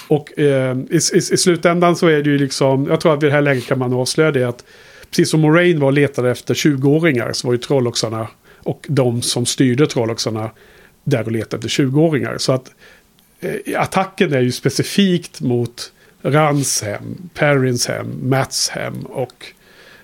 Och 0.08 0.38
eh, 0.38 0.78
i, 0.90 0.96
i, 1.12 1.16
i 1.16 1.20
slutändan 1.20 1.96
så 1.96 2.06
är 2.06 2.22
det 2.22 2.30
ju 2.30 2.38
liksom, 2.38 2.86
jag 2.86 3.00
tror 3.00 3.14
att 3.14 3.22
vid 3.22 3.30
det 3.30 3.34
här 3.34 3.42
läget 3.42 3.66
kan 3.66 3.78
man 3.78 3.92
avslöja 3.92 4.30
det 4.30 4.44
att 4.44 4.64
precis 5.10 5.30
som 5.30 5.40
Moraine 5.40 5.80
var 5.80 5.86
och 5.86 5.92
letade 5.92 6.30
efter 6.30 6.54
20-åringar 6.54 7.32
så 7.32 7.46
var 7.46 7.54
ju 7.54 7.58
trolloxarna 7.58 8.28
och 8.56 8.86
de 8.88 9.22
som 9.22 9.46
styrde 9.46 9.86
trolloxarna 9.86 10.50
där 11.04 11.24
och 11.24 11.32
letade 11.32 11.66
efter 11.66 11.84
20-åringar. 11.84 12.38
Så 12.38 12.52
att 12.52 12.72
eh, 13.40 13.80
attacken 13.80 14.32
är 14.32 14.40
ju 14.40 14.52
specifikt 14.52 15.40
mot 15.40 15.92
Rans 16.22 16.82
hem, 16.82 17.30
Perrins 17.34 17.86
hem, 17.86 18.06
Mats 18.22 18.68
hem 18.68 19.02
och 19.02 19.46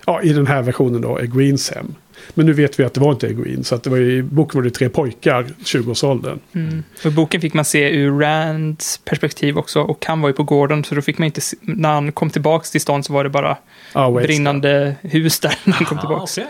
ja, 0.06 0.22
i 0.22 0.32
den 0.32 0.46
här 0.46 0.62
versionen 0.62 1.00
då 1.00 1.18
Green's 1.18 1.74
hem. 1.74 1.94
Men 2.34 2.46
nu 2.46 2.52
vet 2.52 2.80
vi 2.80 2.84
att 2.84 2.94
det 2.94 3.00
var 3.00 3.12
inte 3.12 3.26
Egween, 3.26 3.64
så 3.64 3.74
att 3.74 3.82
det 3.82 3.90
var 3.90 3.98
i 3.98 4.22
boken 4.22 4.60
var 4.60 4.64
det 4.64 4.70
tre 4.70 4.88
pojkar, 4.88 5.46
20-årsåldern. 5.64 6.38
Mm. 6.52 6.82
Och 7.04 7.12
boken 7.12 7.40
fick 7.40 7.54
man 7.54 7.64
se 7.64 7.90
ur 7.90 8.18
Rands 8.18 9.00
perspektiv 9.04 9.58
också 9.58 9.80
och 9.80 10.06
han 10.06 10.20
var 10.20 10.28
ju 10.28 10.32
på 10.32 10.42
gården 10.42 10.84
så 10.84 10.94
då 10.94 11.02
fick 11.02 11.18
man 11.18 11.26
inte 11.26 11.40
se, 11.40 11.56
när 11.60 11.92
han 11.92 12.12
kom 12.12 12.30
tillbaka 12.30 12.64
till 12.64 12.80
stan 12.80 13.02
så 13.02 13.12
var 13.12 13.24
det 13.24 13.30
bara 13.30 13.56
Waste. 13.94 14.26
brinnande 14.26 14.96
hus 15.02 15.40
där 15.40 15.54
när 15.64 15.74
han 15.74 15.86
kom 15.86 15.98
tillbaka. 15.98 16.42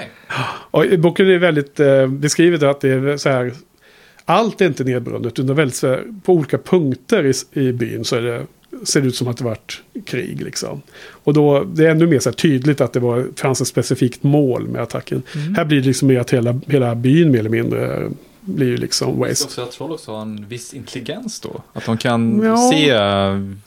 Och 0.71 0.85
i 0.87 0.99
boken 0.99 1.31
är 1.31 1.39
väldigt 1.39 1.81
eh, 1.81 2.07
beskrivet 2.07 2.63
att 2.63 2.81
det 2.81 2.89
är 2.89 3.17
så 3.17 3.29
här. 3.29 3.53
Allt 4.29 4.61
är 4.61 4.67
inte 4.67 4.85
nedbrunnet, 4.85 5.39
utan 5.39 5.57
väldigt 5.57 5.77
så 5.77 5.89
här, 5.89 6.05
på 6.23 6.33
olika 6.33 6.59
punkter 6.59 7.27
i, 7.27 7.61
i 7.61 7.73
byn 7.73 8.05
så 8.05 8.17
är 8.17 8.23
det, 8.23 8.47
ser 8.85 9.01
det 9.01 9.07
ut 9.09 9.17
som 9.17 9.29
att 9.29 9.37
det 9.37 9.45
varit 9.45 9.81
krig. 10.07 10.43
Liksom. 10.43 10.83
Och 11.09 11.35
då 11.35 11.65
det 11.65 11.87
är 11.87 11.91
ännu 11.91 12.07
mer 12.07 12.19
så 12.19 12.29
här 12.31 12.35
tydligt 12.35 12.81
att 12.81 12.93
det 12.93 13.01
var, 13.01 13.27
fanns 13.37 13.61
ett 13.61 13.69
specifikt 13.69 14.23
mål 14.23 14.69
med 14.69 14.83
attacken. 14.83 15.23
Här 15.57 15.65
blir 15.65 15.81
det 15.81 15.87
liksom 15.87 16.09
mer 16.09 16.21
att 16.21 16.31
hela, 16.33 16.61
hela 16.67 16.95
byn 16.95 17.31
mer 17.31 17.39
eller 17.39 17.51
mindre 17.51 18.11
blir 18.41 18.67
ju 18.67 18.77
liksom 18.77 19.19
waste. 19.19 19.45
också 19.45 19.63
att 19.63 19.73
troll 19.73 19.93
också 19.93 20.13
har 20.13 20.23
en 20.23 20.47
viss 20.49 20.75
intelligens 20.75 21.41
då? 21.41 21.61
Att 21.73 21.85
de 21.87 21.97
kan 21.99 22.43
Ja. 22.45 22.57
se 22.73 22.93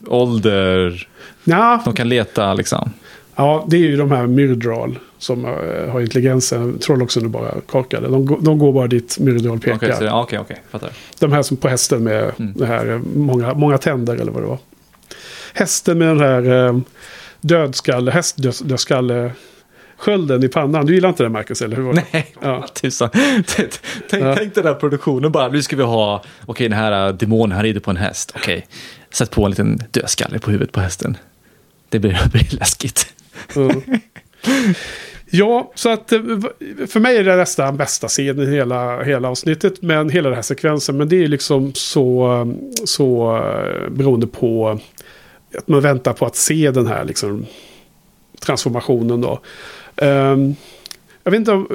ålder, 0.07 1.07
Ja, 1.43 1.81
de 1.85 1.93
kan 1.93 2.09
leta 2.09 2.53
liksom. 2.53 2.89
ja, 3.35 3.65
det 3.69 3.77
är 3.77 3.81
ju 3.81 3.97
de 3.97 4.11
här 4.11 4.27
Myrdral 4.27 4.99
som 5.17 5.45
eh, 5.45 5.89
har 5.91 6.01
intelligensen. 6.01 6.77
Trolloxen 6.79 7.25
är 7.25 7.29
bara 7.29 7.61
korkade. 7.61 8.07
De, 8.07 8.37
de 8.41 8.59
går 8.59 8.73
bara 8.73 8.87
dit 8.87 9.19
Myrdral 9.19 9.59
pekar. 9.59 9.75
Okej, 9.75 9.97
ja, 10.01 10.21
okej, 10.23 10.39
okej, 10.39 10.61
fattar. 10.71 10.89
De 11.19 11.31
här 11.31 11.41
som 11.41 11.57
på 11.57 11.67
hästen 11.67 12.03
med 12.03 12.31
Mm. 12.39 12.53
det 12.55 12.65
här 12.65 12.91
eh, 12.91 12.99
många, 13.15 13.53
många 13.53 13.77
tänder 13.77 14.15
eller 14.15 14.31
vad 14.31 14.43
det 14.43 14.47
var. 14.47 14.57
Hästen 15.53 15.97
med 15.97 16.07
den 16.07 16.19
här 16.19 16.67
eh, 16.67 16.77
dödskalle, 17.41 18.11
hästdödskalle 18.11 19.31
skölden 19.97 20.43
i 20.43 20.47
pannan. 20.47 20.85
Du 20.85 20.93
gillar 20.95 21.09
inte 21.09 21.23
det 21.23 21.29
Marcus, 21.29 21.61
eller 21.61 21.75
hur? 21.77 21.93
Nej, 21.93 22.35
Ja. 22.41 22.67
tusan. 22.73 23.09
Tänk, 24.09 24.23
Ja. 24.23 24.35
tänk 24.37 24.55
den 24.55 24.63
där 24.65 24.73
produktionen 24.73 25.31
bara, 25.31 25.47
nu 25.47 25.61
ska 25.61 25.75
vi 25.75 25.83
ha, 25.83 26.23
okej 26.45 26.69
den 26.69 26.77
här 26.77 27.07
äh, 27.07 27.13
demonen, 27.15 27.51
han 27.55 27.63
rider 27.63 27.79
på 27.79 27.91
en 27.91 27.97
häst, 27.97 28.31
okej. 28.35 28.67
Sätt 29.11 29.31
på 29.31 29.43
en 29.45 29.49
liten 29.51 29.79
dödskalle 29.91 30.39
på 30.39 30.51
huvudet 30.51 30.71
på 30.73 30.79
hästen. 30.79 31.17
Det 31.89 31.99
blir, 31.99 32.11
det 32.23 32.29
blir 32.29 32.55
läskigt. 32.59 33.13
Mm. 33.55 33.81
Ja, 35.31 35.71
så 35.75 35.89
att 35.89 36.11
eh, 36.11 36.19
för 36.87 36.99
mig 36.99 37.17
är 37.17 37.23
det 37.23 37.35
nästan 37.35 37.77
bästa 37.77 38.07
scenen 38.07 38.47
i 38.47 38.55
hela, 38.55 39.03
hela 39.03 39.29
avsnittet. 39.29 39.81
Men 39.81 40.09
hela 40.09 40.29
den 40.29 40.35
här 40.35 40.41
sekvensen. 40.43 40.97
Men 40.97 41.09
det 41.09 41.23
är 41.23 41.27
liksom 41.27 41.73
så, 41.73 42.53
så 42.85 43.37
eh, 43.37 43.89
beroende 43.89 44.27
på 44.27 44.79
att 45.57 45.67
man 45.67 45.81
väntar 45.81 46.13
på 46.13 46.25
att 46.25 46.35
se 46.35 46.71
den 46.71 46.87
här 46.87 47.05
liksom, 47.05 47.45
transformationen 48.39 49.21
då. 49.21 49.39
Um, 49.95 50.55
jag 51.23 51.31
vet 51.31 51.39
inte, 51.39 51.65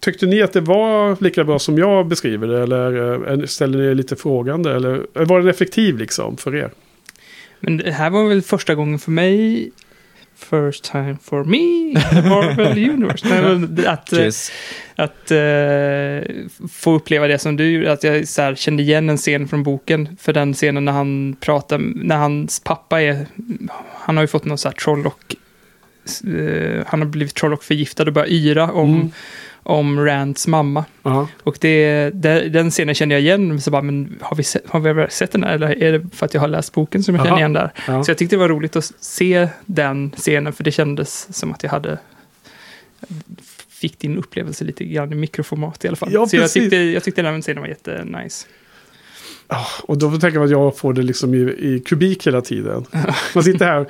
tyckte 0.00 0.26
ni 0.26 0.42
att 0.42 0.52
det 0.52 0.60
var 0.60 1.16
lika 1.20 1.44
bra 1.44 1.58
som 1.58 1.78
jag 1.78 2.06
beskriver 2.06 2.46
det? 2.46 2.62
Eller 2.62 3.32
eh, 3.32 3.46
ställer 3.46 3.78
ni 3.78 3.84
er 3.84 3.94
lite 3.94 4.16
frågande? 4.16 4.76
Eller 4.76 5.24
var 5.24 5.38
den 5.38 5.48
effektiv 5.48 5.98
liksom 5.98 6.36
för 6.36 6.54
er? 6.54 6.70
Men 7.60 7.76
det 7.76 7.92
här 7.92 8.10
var 8.10 8.28
väl 8.28 8.42
första 8.42 8.74
gången 8.74 8.98
för 8.98 9.10
mig 9.10 9.70
First 10.38 10.84
time 10.84 11.16
for 11.22 11.44
me 11.44 11.58
in 11.90 11.94
the 11.94 12.28
Marvel 12.28 12.78
Universe. 12.90 13.28
Nej, 13.28 13.42
men 13.42 13.86
att, 13.86 14.12
eh, 14.12 14.18
Cheers. 14.18 14.50
att 14.96 15.30
eh, 15.30 16.34
få 16.72 16.92
uppleva 16.94 17.26
det 17.26 17.38
som 17.38 17.56
du 17.56 17.70
gjorde, 17.70 17.92
att 17.92 18.04
jag 18.04 18.28
så 18.28 18.42
här, 18.42 18.54
kände 18.54 18.82
igen 18.82 19.10
en 19.10 19.16
scen 19.16 19.48
från 19.48 19.62
boken. 19.62 20.16
För 20.20 20.32
den 20.32 20.54
scenen 20.54 20.84
när 20.84 20.92
han 20.92 21.36
pratar, 21.40 21.78
när 21.78 22.16
hans 22.16 22.60
pappa 22.60 23.02
är, 23.02 23.26
han 23.94 24.16
har 24.16 24.24
ju 24.24 24.28
fått 24.28 24.44
någon 24.44 24.58
så 24.58 24.68
här 24.68 24.74
trollock, 24.74 25.34
eh, 26.24 26.84
han 26.86 27.00
har 27.00 27.08
blivit 27.08 27.34
trollock 27.34 27.62
förgiftad 27.64 28.04
och 28.06 28.12
börjar 28.12 28.28
yra 28.32 28.70
om, 28.72 28.94
Mm. 28.94 29.10
Om 29.68 30.04
Rands 30.04 30.46
mamma. 30.46 30.84
Ja. 31.02 31.28
Och 31.42 31.58
det, 31.60 32.10
det, 32.14 32.48
den 32.48 32.70
scenen 32.70 32.94
kände 32.94 33.14
jag 33.14 33.22
igen, 33.22 33.60
så 33.60 33.70
bara, 33.70 33.82
men 33.82 34.18
har 34.20 34.36
vi, 34.36 34.42
sett, 34.42 34.62
har 34.68 34.80
vi 34.80 35.06
sett 35.10 35.32
den 35.32 35.44
här? 35.44 35.54
Eller 35.54 35.82
är 35.82 35.92
det 35.92 36.04
för 36.12 36.26
att 36.26 36.34
jag 36.34 36.40
har 36.40 36.48
läst 36.48 36.72
boken 36.72 37.02
som 37.02 37.14
jag 37.14 37.24
känner 37.24 37.30
Aha. 37.30 37.38
igen 37.38 37.52
där? 37.52 37.72
Ja. 37.86 38.04
Så 38.04 38.10
jag 38.10 38.18
tyckte 38.18 38.36
det 38.36 38.40
var 38.40 38.48
roligt 38.48 38.76
att 38.76 38.92
se 39.00 39.48
den 39.66 40.10
scenen, 40.16 40.52
för 40.52 40.64
det 40.64 40.70
kändes 40.70 41.38
som 41.38 41.52
att 41.52 41.62
jag 41.62 41.70
hade 41.70 41.98
fick 43.68 43.98
din 43.98 44.18
upplevelse 44.18 44.64
lite 44.64 44.84
grann 44.84 45.12
i 45.12 45.14
mikroformat 45.14 45.84
i 45.84 45.88
alla 45.88 45.96
fall. 45.96 46.12
Ja, 46.12 46.26
så 46.26 46.36
jag 46.36 46.52
tyckte, 46.52 46.76
jag 46.76 47.04
tyckte 47.04 47.22
den 47.22 47.42
scenen 47.42 47.60
var 47.60 47.68
jättenice. 47.68 48.46
Ah, 49.46 49.66
Och 49.82 49.98
då 49.98 50.10
tänker 50.10 50.38
jag 50.38 50.44
att 50.44 50.50
jag 50.50 50.78
får 50.78 50.92
det 50.92 51.02
liksom 51.02 51.34
i, 51.34 51.38
i 51.38 51.82
kubik 51.86 52.26
hela 52.26 52.40
tiden. 52.40 52.84
Man 53.34 53.44
sitter 53.44 53.66
här, 53.66 53.86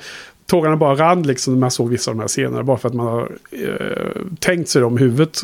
tårarna 0.49 0.77
bara 0.77 0.95
rann 0.95 1.23
liksom 1.23 1.53
när 1.53 1.59
man 1.59 1.71
såg 1.71 1.89
vissa 1.89 2.11
av 2.11 2.17
de 2.17 2.21
här 2.21 2.27
scenerna. 2.27 2.63
Bara 2.63 2.77
för 2.77 2.87
att 2.87 2.93
man 2.93 3.07
har 3.07 3.31
eh, 3.51 4.21
tänkt 4.39 4.69
sig 4.69 4.81
dem 4.81 4.97
i 4.97 5.01
huvudet 5.01 5.41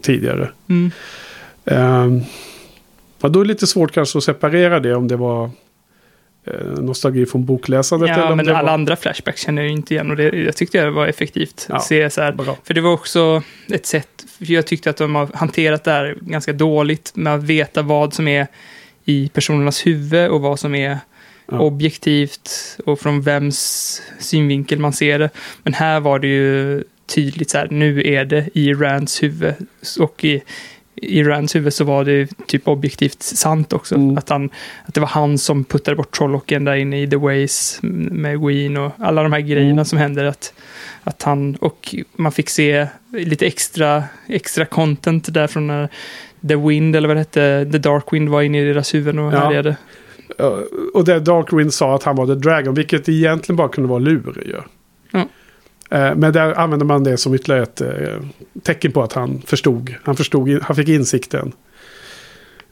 tidigare. 0.00 0.50
Mm. 0.68 0.90
Ja, 3.22 3.28
då 3.28 3.40
är 3.40 3.44
det 3.44 3.48
lite 3.48 3.66
svårt 3.66 3.92
kanske 3.92 4.18
att 4.18 4.24
separera 4.24 4.80
det 4.80 4.94
om 4.94 5.08
det 5.08 5.16
var 5.16 5.50
eh, 6.44 6.66
nostalgi 6.66 7.26
från 7.26 7.44
bokläsandet. 7.44 8.10
eller 8.10 8.22
Ja, 8.22 8.30
om 8.30 8.36
men 8.36 8.48
alla 8.48 8.62
var... 8.62 8.70
andra 8.70 8.96
flashbacks 8.96 9.42
känner 9.42 9.62
jag 9.62 9.70
inte 9.70 9.94
igen 9.94 10.10
och 10.10 10.16
det, 10.16 10.24
jag 10.24 10.56
tyckte 10.56 10.84
det 10.84 10.90
var 10.90 11.06
effektivt. 11.06 11.66
Ja, 11.68 11.80
Se 11.80 12.10
så 12.10 12.20
här. 12.20 12.56
För 12.64 12.74
det 12.74 12.80
var 12.80 12.92
också 12.92 13.42
ett 13.68 13.86
sätt, 13.86 14.26
jag 14.38 14.66
tyckte 14.66 14.90
att 14.90 14.96
de 14.96 15.14
har 15.14 15.28
hanterat 15.34 15.84
det 15.84 15.90
här 15.90 16.16
ganska 16.20 16.52
dåligt 16.52 17.12
med 17.14 17.34
att 17.34 17.42
veta 17.42 17.82
vad 17.82 18.14
som 18.14 18.28
är 18.28 18.46
i 19.04 19.28
personernas 19.28 19.86
huvud 19.86 20.28
och 20.30 20.40
vad 20.40 20.60
som 20.60 20.74
är 20.74 20.98
Ja. 21.50 21.58
objektivt 21.60 22.50
och 22.86 23.00
från 23.00 23.20
vems 23.20 24.02
synvinkel 24.18 24.78
man 24.78 24.92
ser 24.92 25.18
det. 25.18 25.30
Men 25.62 25.74
här 25.74 26.00
var 26.00 26.18
det 26.18 26.26
ju 26.28 26.84
tydligt 27.06 27.50
så 27.50 27.58
här, 27.58 27.68
nu 27.70 28.02
är 28.02 28.24
det 28.24 28.48
i 28.54 28.74
Rands 28.74 29.22
huvud. 29.22 29.54
Och 30.00 30.24
i, 30.24 30.42
i 30.94 31.22
Rands 31.22 31.54
huvud 31.56 31.74
så 31.74 31.84
var 31.84 32.04
det 32.04 32.28
typ 32.46 32.68
objektivt 32.68 33.22
sant 33.22 33.72
också. 33.72 33.94
Mm. 33.94 34.18
Att, 34.18 34.28
han, 34.28 34.50
att 34.86 34.94
det 34.94 35.00
var 35.00 35.08
han 35.08 35.38
som 35.38 35.64
puttade 35.64 35.96
bort 35.96 36.16
Trollocken 36.16 36.64
där 36.64 36.74
inne 36.74 37.02
i 37.02 37.06
The 37.10 37.16
Ways 37.16 37.78
med 37.82 38.40
Ween 38.40 38.76
och 38.76 38.92
alla 38.98 39.22
de 39.22 39.32
här 39.32 39.40
grejerna 39.40 39.70
Mm. 39.72 39.84
som 39.84 39.98
händer. 39.98 40.24
Att, 40.24 40.52
att 41.04 41.22
han, 41.22 41.54
och 41.54 41.94
man 42.16 42.32
fick 42.32 42.48
se 42.50 42.86
lite 43.12 43.46
extra, 43.46 44.04
extra 44.28 44.64
content 44.64 45.34
där 45.34 45.46
från 45.46 45.66
när 45.66 45.88
The 46.48 46.56
Wind, 46.56 46.96
eller 46.96 47.08
vad 47.08 47.16
det 47.16 47.20
hette, 47.20 47.68
The 47.72 47.78
Dark 47.78 48.04
Wind 48.12 48.28
var 48.28 48.42
inne 48.42 48.60
i 48.62 48.64
deras 48.64 48.94
huvuden 48.94 49.18
och 49.18 49.32
Ja. 49.34 49.38
härjade. 49.38 49.76
Ja, 50.40 50.58
och 50.94 51.04
där 51.04 51.20
Darkwind 51.20 51.74
sa 51.74 51.94
att 51.94 52.02
han 52.02 52.16
var 52.16 52.26
The 52.26 52.34
Dragon, 52.34 52.74
vilket 52.74 53.08
egentligen 53.08 53.56
bara 53.56 53.68
kunde 53.68 53.88
vara 53.90 53.98
lur 53.98 54.42
ju. 54.46 54.56
Ja. 55.12 55.18
Eh, 55.98 56.14
Men 56.16 56.32
där 56.32 56.58
använder 56.58 56.86
man 56.86 57.04
det 57.04 57.16
som 57.16 57.34
ytterligare 57.34 57.62
ett 57.62 57.80
eh, 57.80 57.88
tecken 58.62 58.92
på 58.92 59.02
att 59.02 59.12
han 59.12 59.42
förstod. 59.46 59.94
Han 60.04 60.16
förstod, 60.16 60.58
han 60.62 60.76
fick 60.76 60.88
insikten. 60.88 61.52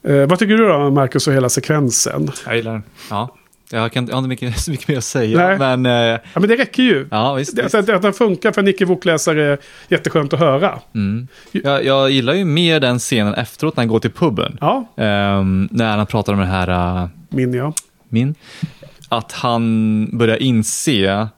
Eh, 0.03 0.27
vad 0.27 0.39
tycker 0.39 0.57
du 0.57 0.69
då, 0.69 0.91
Marcus, 0.91 1.27
och 1.29 1.33
hela 1.35 1.49
sekvensen? 1.49 2.31
Jag 2.47 2.57
gillar 2.57 2.73
den. 2.73 2.83
Ja. 3.11 3.35
Jag, 3.71 3.93
kan, 3.93 4.07
jag 4.07 4.15
har 4.15 4.19
inte 4.19 4.29
mycket, 4.29 4.59
så 4.61 4.71
mycket 4.71 4.89
mer 4.89 4.99
att 4.99 5.05
säga, 5.05 5.49
Nej. 5.49 5.59
men 5.59 5.87
eh, 5.87 5.93
Ja, 6.33 6.41
men 6.41 6.49
det 6.49 6.57
räcker 6.57 6.83
ju. 6.83 7.07
ja, 7.11 7.35
visst. 7.35 7.57
Det, 7.57 7.63
visst. 7.63 7.75
alltså, 7.75 7.93
att 7.95 8.03
den 8.03 8.13
funkar 8.13 8.53
för 8.53 8.61
en 8.63 8.69
icke-bokläsare 8.69 9.45
är 9.45 9.59
jätteskönt 9.89 10.33
att 10.33 10.39
höra. 10.41 10.79
Mm. 10.95 11.29
Jag, 11.53 11.85
jag 11.85 12.11
gillar 12.11 12.35
ju 12.35 12.45
mer 12.45 12.81
den 12.81 12.99
scenen 12.99 13.35
efteråt 13.35 13.77
när 13.77 13.83
han 13.83 13.89
går 13.89 13.99
till 14.01 14.11
puben. 14.11 14.59
Ja, 14.61 14.93
Ehm, 14.97 15.69
när 15.73 15.97
han 15.97 16.07
pratar 16.07 16.33
om 16.33 16.39
den 16.39 16.49
här 16.49 17.09
min 17.29 17.55
ja. 17.55 17.73
min. 18.09 18.35
Att 19.09 19.33
han 19.33 20.09
börjar 20.19 20.43
inse 20.43 21.29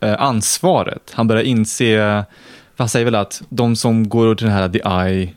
eh, 0.00 0.22
ansvaret. 0.22 1.12
Han 1.14 1.28
börjar 1.28 1.42
inse, 1.42 2.24
han 2.76 2.88
säger 2.88 3.04
väl 3.04 3.14
att 3.14 3.42
de 3.48 3.76
som 3.76 4.08
går 4.08 4.34
till 4.34 4.46
den 4.46 4.56
här 4.56 4.68
The 4.68 4.78
Eye 4.78 5.34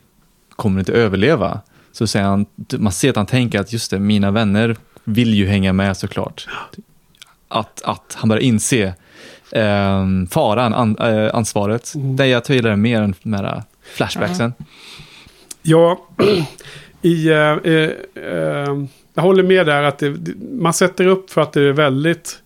kommer 0.56 0.80
inte 0.80 0.92
överleva. 0.92 1.60
Så 1.92 2.06
säger 2.06 2.26
han, 2.26 2.46
man 2.78 2.92
ser 2.92 3.10
att 3.10 3.16
han 3.16 3.26
tänker 3.26 3.60
att 3.60 3.72
just 3.72 3.90
det, 3.90 3.98
mina 3.98 4.30
vänner 4.30 4.76
vill 5.04 5.34
ju 5.34 5.46
hänga 5.46 5.72
med 5.72 5.96
såklart. 5.96 6.48
Att, 7.48 7.82
att 7.82 8.16
han 8.18 8.28
börjar 8.28 8.42
inse 8.42 8.94
eh, 9.52 10.06
faran, 10.30 10.74
an, 10.74 10.96
eh, 10.98 11.34
ansvaret. 11.34 11.94
Mm. 11.94 12.16
Det 12.16 12.26
jag 12.26 12.50
gillar 12.50 12.76
mer 12.76 13.02
än 13.02 13.14
de 13.22 13.32
här 13.32 13.62
flashbacksen. 13.82 14.54
Ja, 15.62 16.08
i, 17.02 17.28
eh, 17.28 17.36
eh, 17.36 17.90
eh, 18.14 18.84
jag 19.18 19.22
håller 19.22 19.42
med 19.42 19.66
där 19.66 19.82
att 19.82 19.98
det, 19.98 20.14
man 20.52 20.72
sätter 20.72 21.06
upp 21.06 21.30
för 21.30 21.40
att 21.40 21.52
det 21.52 21.62
är 21.62 21.72
väldigt 21.72 22.38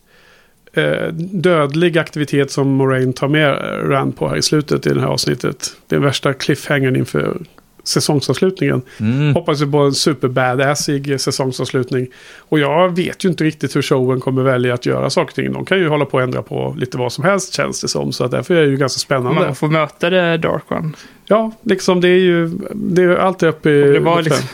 eh, 0.73 1.13
dödlig 1.15 1.99
aktivitet 1.99 2.51
som 2.51 2.69
Moraine 2.69 3.13
tar 3.13 3.29
med 3.29 3.59
Rand 3.91 4.17
på 4.17 4.29
här 4.29 4.37
i 4.37 4.43
slutet 4.43 4.87
i 4.87 4.95
det 4.95 5.01
här 5.01 5.09
avsnittet. 5.09 5.77
Det 5.87 5.97
är 5.97 6.01
värsta 6.01 6.33
cliffhangern 6.35 6.97
inför 6.97 7.37
säsongsavslutningen. 7.85 8.83
Mm. 9.01 9.35
Hoppas 9.35 9.63
ju 9.63 9.71
på 9.71 9.79
en 9.79 9.95
superbadassig 9.95 11.21
säsongsavslutning. 11.21 12.07
Och 12.39 12.59
jag 12.59 12.97
vet 12.97 13.25
ju 13.25 13.29
inte 13.29 13.45
riktigt 13.45 13.77
hur 13.77 13.83
showen 13.83 14.21
kommer 14.21 14.43
välja 14.43 14.75
att 14.75 14.87
göra 14.87 15.11
saker 15.11 15.31
och 15.31 15.35
ting. 15.35 15.53
De 15.53 15.65
kan 15.65 15.79
ju 15.79 15.89
hålla 15.89 16.05
på 16.05 16.17
och 16.17 16.23
ändra 16.23 16.43
på 16.43 16.77
lite 16.79 16.99
vad 16.99 17.13
som 17.13 17.25
helst 17.25 17.55
känns 17.55 17.81
det 17.81 17.89
som. 17.89 18.13
Så 18.13 18.25
att 18.25 18.31
därför 18.31 18.55
är 18.55 18.63
det 18.63 18.71
ju 18.71 18.77
ganska 18.77 18.99
spännande. 18.99 19.41
Man 19.41 19.55
får 19.55 19.69
möta 19.69 20.11
det 20.11 20.37
Dark 20.37 20.73
One. 20.73 20.93
Ja, 21.27 21.53
liksom 21.63 22.01
det 22.01 22.09
är 22.09 22.21
ju 22.21 22.51
det 22.75 23.03
är 23.03 23.17
alltid 23.17 23.49
uppe 23.49 23.71
i... 23.71 23.83
Kommer 23.83 23.95
det 23.95 24.01
vara, 24.01 24.21
liksom, 24.21 24.49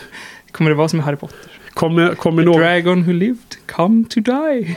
kommer 0.52 0.70
det 0.70 0.76
vara 0.76 0.88
som 0.88 0.98
i 0.98 1.02
Harry 1.02 1.16
Potter? 1.16 1.57
Kommer, 1.78 2.14
kommer 2.14 2.42
någon... 2.44 2.60
dragon 2.60 3.02
who 3.04 3.12
lived, 3.12 3.56
come 3.66 4.04
to 4.10 4.20
die. 4.20 4.76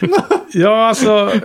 Ja, 0.52 0.86
alltså. 0.88 1.30
eh, 1.34 1.40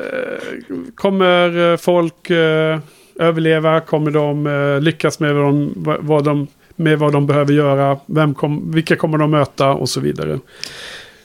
Kommer 0.95 1.71
eh, 1.71 1.77
folk 1.77 2.29
eh, 2.29 2.79
överleva? 3.19 3.79
Kommer 3.79 4.11
de 4.11 4.79
lyckas 4.81 5.19
med 5.19 5.35
vad 5.35 5.45
de, 5.45 5.73
vad 5.99 6.23
de, 6.23 6.47
med 6.75 6.99
vad 6.99 7.13
de 7.13 7.27
behöver 7.27 7.53
göra? 7.53 7.99
Vem 8.05 8.33
kom, 8.33 8.71
vilka 8.71 8.95
kommer 8.95 9.17
de 9.17 9.31
möta? 9.31 9.69
Och 9.69 9.89
så 9.89 9.99
vidare. 9.99 10.39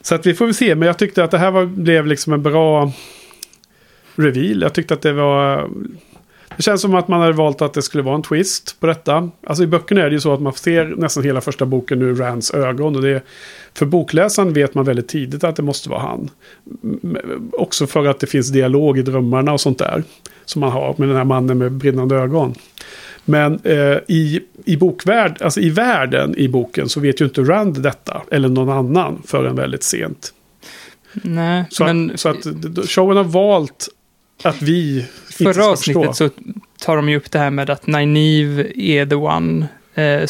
Så 0.03 0.15
att 0.15 0.27
vi 0.27 0.35
får 0.35 0.45
väl 0.45 0.55
se. 0.55 0.75
Men 0.75 0.87
jag 0.87 0.99
tyckte 0.99 1.25
att 1.25 1.31
det 1.31 1.39
här 1.39 1.51
var, 1.51 1.65
blev 1.65 2.07
liksom 2.07 2.33
en 2.33 2.43
bra 2.43 2.93
reveal. 4.17 4.63
Jag 4.63 4.73
tyckte 4.73 4.95
att 4.95 5.03
det 5.03 5.13
var... 5.13 5.69
Det 6.57 6.63
känns 6.63 6.81
som 6.81 6.95
att 6.95 7.09
man 7.09 7.21
hade 7.21 7.33
valt 7.33 7.63
att 7.63 7.75
det 7.75 7.83
skulle 7.83 8.03
vara 8.03 8.15
en 8.15 8.23
twist 8.23 8.77
på 8.81 8.87
detta. 8.87 9.31
Alltså 9.47 9.65
i 9.65 9.67
böckerna 9.67 10.01
är 10.01 10.05
det 10.05 10.15
ju 10.15 10.21
så 10.21 10.35
att 10.35 10.41
man 10.41 10.53
ser 10.53 10.85
nästan 10.85 11.25
hela 11.25 11.41
första 11.41 11.67
boken 11.67 12.03
ur 12.03 12.15
Rands 12.15 12.55
ögon. 12.55 12.97
Och 12.97 13.03
det 13.03 13.11
är, 13.11 13.23
för 13.75 13.87
bokläsaren 13.87 14.53
vet 14.53 14.75
man 14.75 14.85
väldigt 14.85 15.09
tidigt 15.09 15.45
att 15.45 15.57
det 15.57 15.63
måste 15.63 15.89
vara 15.89 16.01
han. 16.01 16.31
Också 17.53 17.87
för 17.87 18.07
att 18.07 18.21
det 18.21 18.27
finns 18.27 18.49
dialog 18.49 18.99
i 18.99 19.03
drömmarna 19.03 19.53
och 19.53 19.61
sånt 19.61 19.79
där. 19.79 20.03
Som 20.45 20.61
man 20.61 20.73
har 20.73 20.95
med 20.99 21.09
den 21.09 21.17
här 21.17 21.25
mannen 21.25 21.59
med 21.59 21.73
brinnande 21.73 22.17
ögon. 22.17 22.55
Men 23.25 23.61
eh, 23.65 23.99
i, 24.09 24.41
i 24.65 24.77
bokvärld, 24.77 25.43
alltså 25.43 25.61
i 25.61 25.71
världen 25.71 26.35
i 26.39 26.49
boken 26.49 26.89
så 26.89 27.01
vet 27.01 27.21
ju 27.21 27.25
inte 27.25 27.43
Rand 27.43 27.83
detta. 27.83 28.23
Eller 28.31 28.49
någon 28.49 28.71
annan 28.71 29.23
förrän 29.27 29.57
väldigt 29.57 29.83
sent. 29.83 30.33
Nej, 31.13 31.65
Så, 31.71 31.85
men 31.85 32.11
att, 32.11 32.21
så 32.21 32.29
att 32.29 32.45
showen 32.89 33.17
har 33.17 33.25
valt 33.25 33.89
att 34.43 34.63
vi 34.63 35.07
förra 35.31 35.67
avsnittet 35.67 36.17
så 36.17 36.31
tar 36.79 36.97
de 36.97 37.09
ju 37.09 37.17
upp 37.17 37.31
det 37.31 37.39
här 37.39 37.51
med 37.51 37.71
att 37.71 37.87
Nynaeve 37.87 38.73
är 38.81 39.07
the 39.07 39.15
one. 39.15 39.67
Eh, 39.95 40.05
eh, 40.05 40.27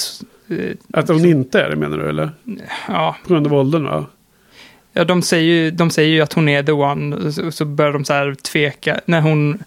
Att 0.93 1.09
hon 1.09 1.25
inte 1.25 1.61
är 1.61 1.71
det 1.71 1.77
menar 1.77 1.99
du 1.99 2.09
eller? 2.09 2.31
ja, 2.89 3.17
På 3.27 3.33
grund 3.33 3.47
av 3.47 3.55
åldern 3.55 3.85
va? 3.85 4.07
ja 4.93 5.05
de, 5.05 5.23
säger 5.23 5.45
ju, 5.45 5.71
de 5.71 5.91
säger 5.91 6.11
ju 6.11 6.21
att 6.21 6.33
hon 6.33 6.49
är 6.49 6.63
the 6.63 6.73
one. 6.73 7.33
Så, 7.33 7.53
så 7.53 7.65
börjar 7.65 7.93
de 7.93 8.05
så 8.05 8.13
här 8.13 8.35
tveka. 8.35 9.01
När 9.07 9.21
hon 9.21 9.63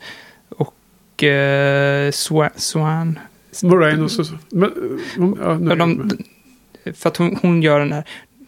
och 0.49 1.23
eh, 1.23 2.11
Swan, 2.11 2.49
Swan 2.55 3.19
Moraine 3.63 4.03
och 4.03 4.11
så... 4.11 4.23
Men, 4.49 4.71
eh, 5.19 5.69
ja, 5.69 5.75
de, 5.75 6.11
för 6.93 7.09
att 7.09 7.17
hon, 7.17 7.37
hon 7.41 7.61
gör 7.61 7.79
den 7.79 7.91
här, 7.91 8.03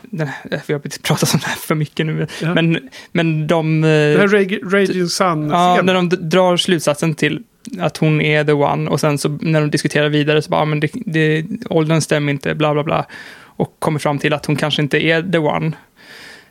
den 0.09 0.27
här, 0.27 0.61
vi 0.67 0.73
har 0.73 0.79
pratat 1.03 1.34
om 1.34 1.39
det 1.39 1.47
här 1.47 1.55
för 1.55 1.75
mycket 1.75 2.05
nu, 2.05 2.27
Ja. 2.41 2.53
men, 2.53 2.89
men 3.11 3.47
de... 3.47 3.81
det 3.81 3.88
här 3.88 4.23
eh, 4.23 4.27
Rag- 4.27 4.73
Raging 4.73 5.07
sun 5.07 5.49
Ja, 5.49 5.81
när 5.84 5.93
de 5.93 6.09
drar 6.09 6.57
slutsatsen 6.57 7.15
till 7.15 7.43
att 7.79 7.97
hon 7.97 8.21
är 8.21 8.43
the 8.43 8.51
one 8.51 8.89
och 8.89 8.99
sen 8.99 9.17
så 9.17 9.29
när 9.29 9.61
de 9.61 9.71
diskuterar 9.71 10.09
vidare 10.09 10.41
så 10.41 10.49
bara, 10.49 10.61
ah, 10.61 10.65
men 10.65 10.79
det, 10.79 10.91
det, 10.93 11.45
åldern 11.69 12.01
stämmer 12.01 12.31
inte, 12.31 12.55
bla 12.55 12.73
bla 12.73 12.84
bla. 12.84 13.05
Och 13.39 13.75
kommer 13.79 13.99
fram 13.99 14.19
till 14.19 14.34
att 14.34 14.45
hon 14.45 14.55
kanske 14.55 14.81
inte 14.81 15.05
är 15.05 15.31
the 15.31 15.38
one. 15.38 15.71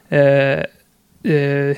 Eh, 0.08 0.60
eh, 1.34 1.76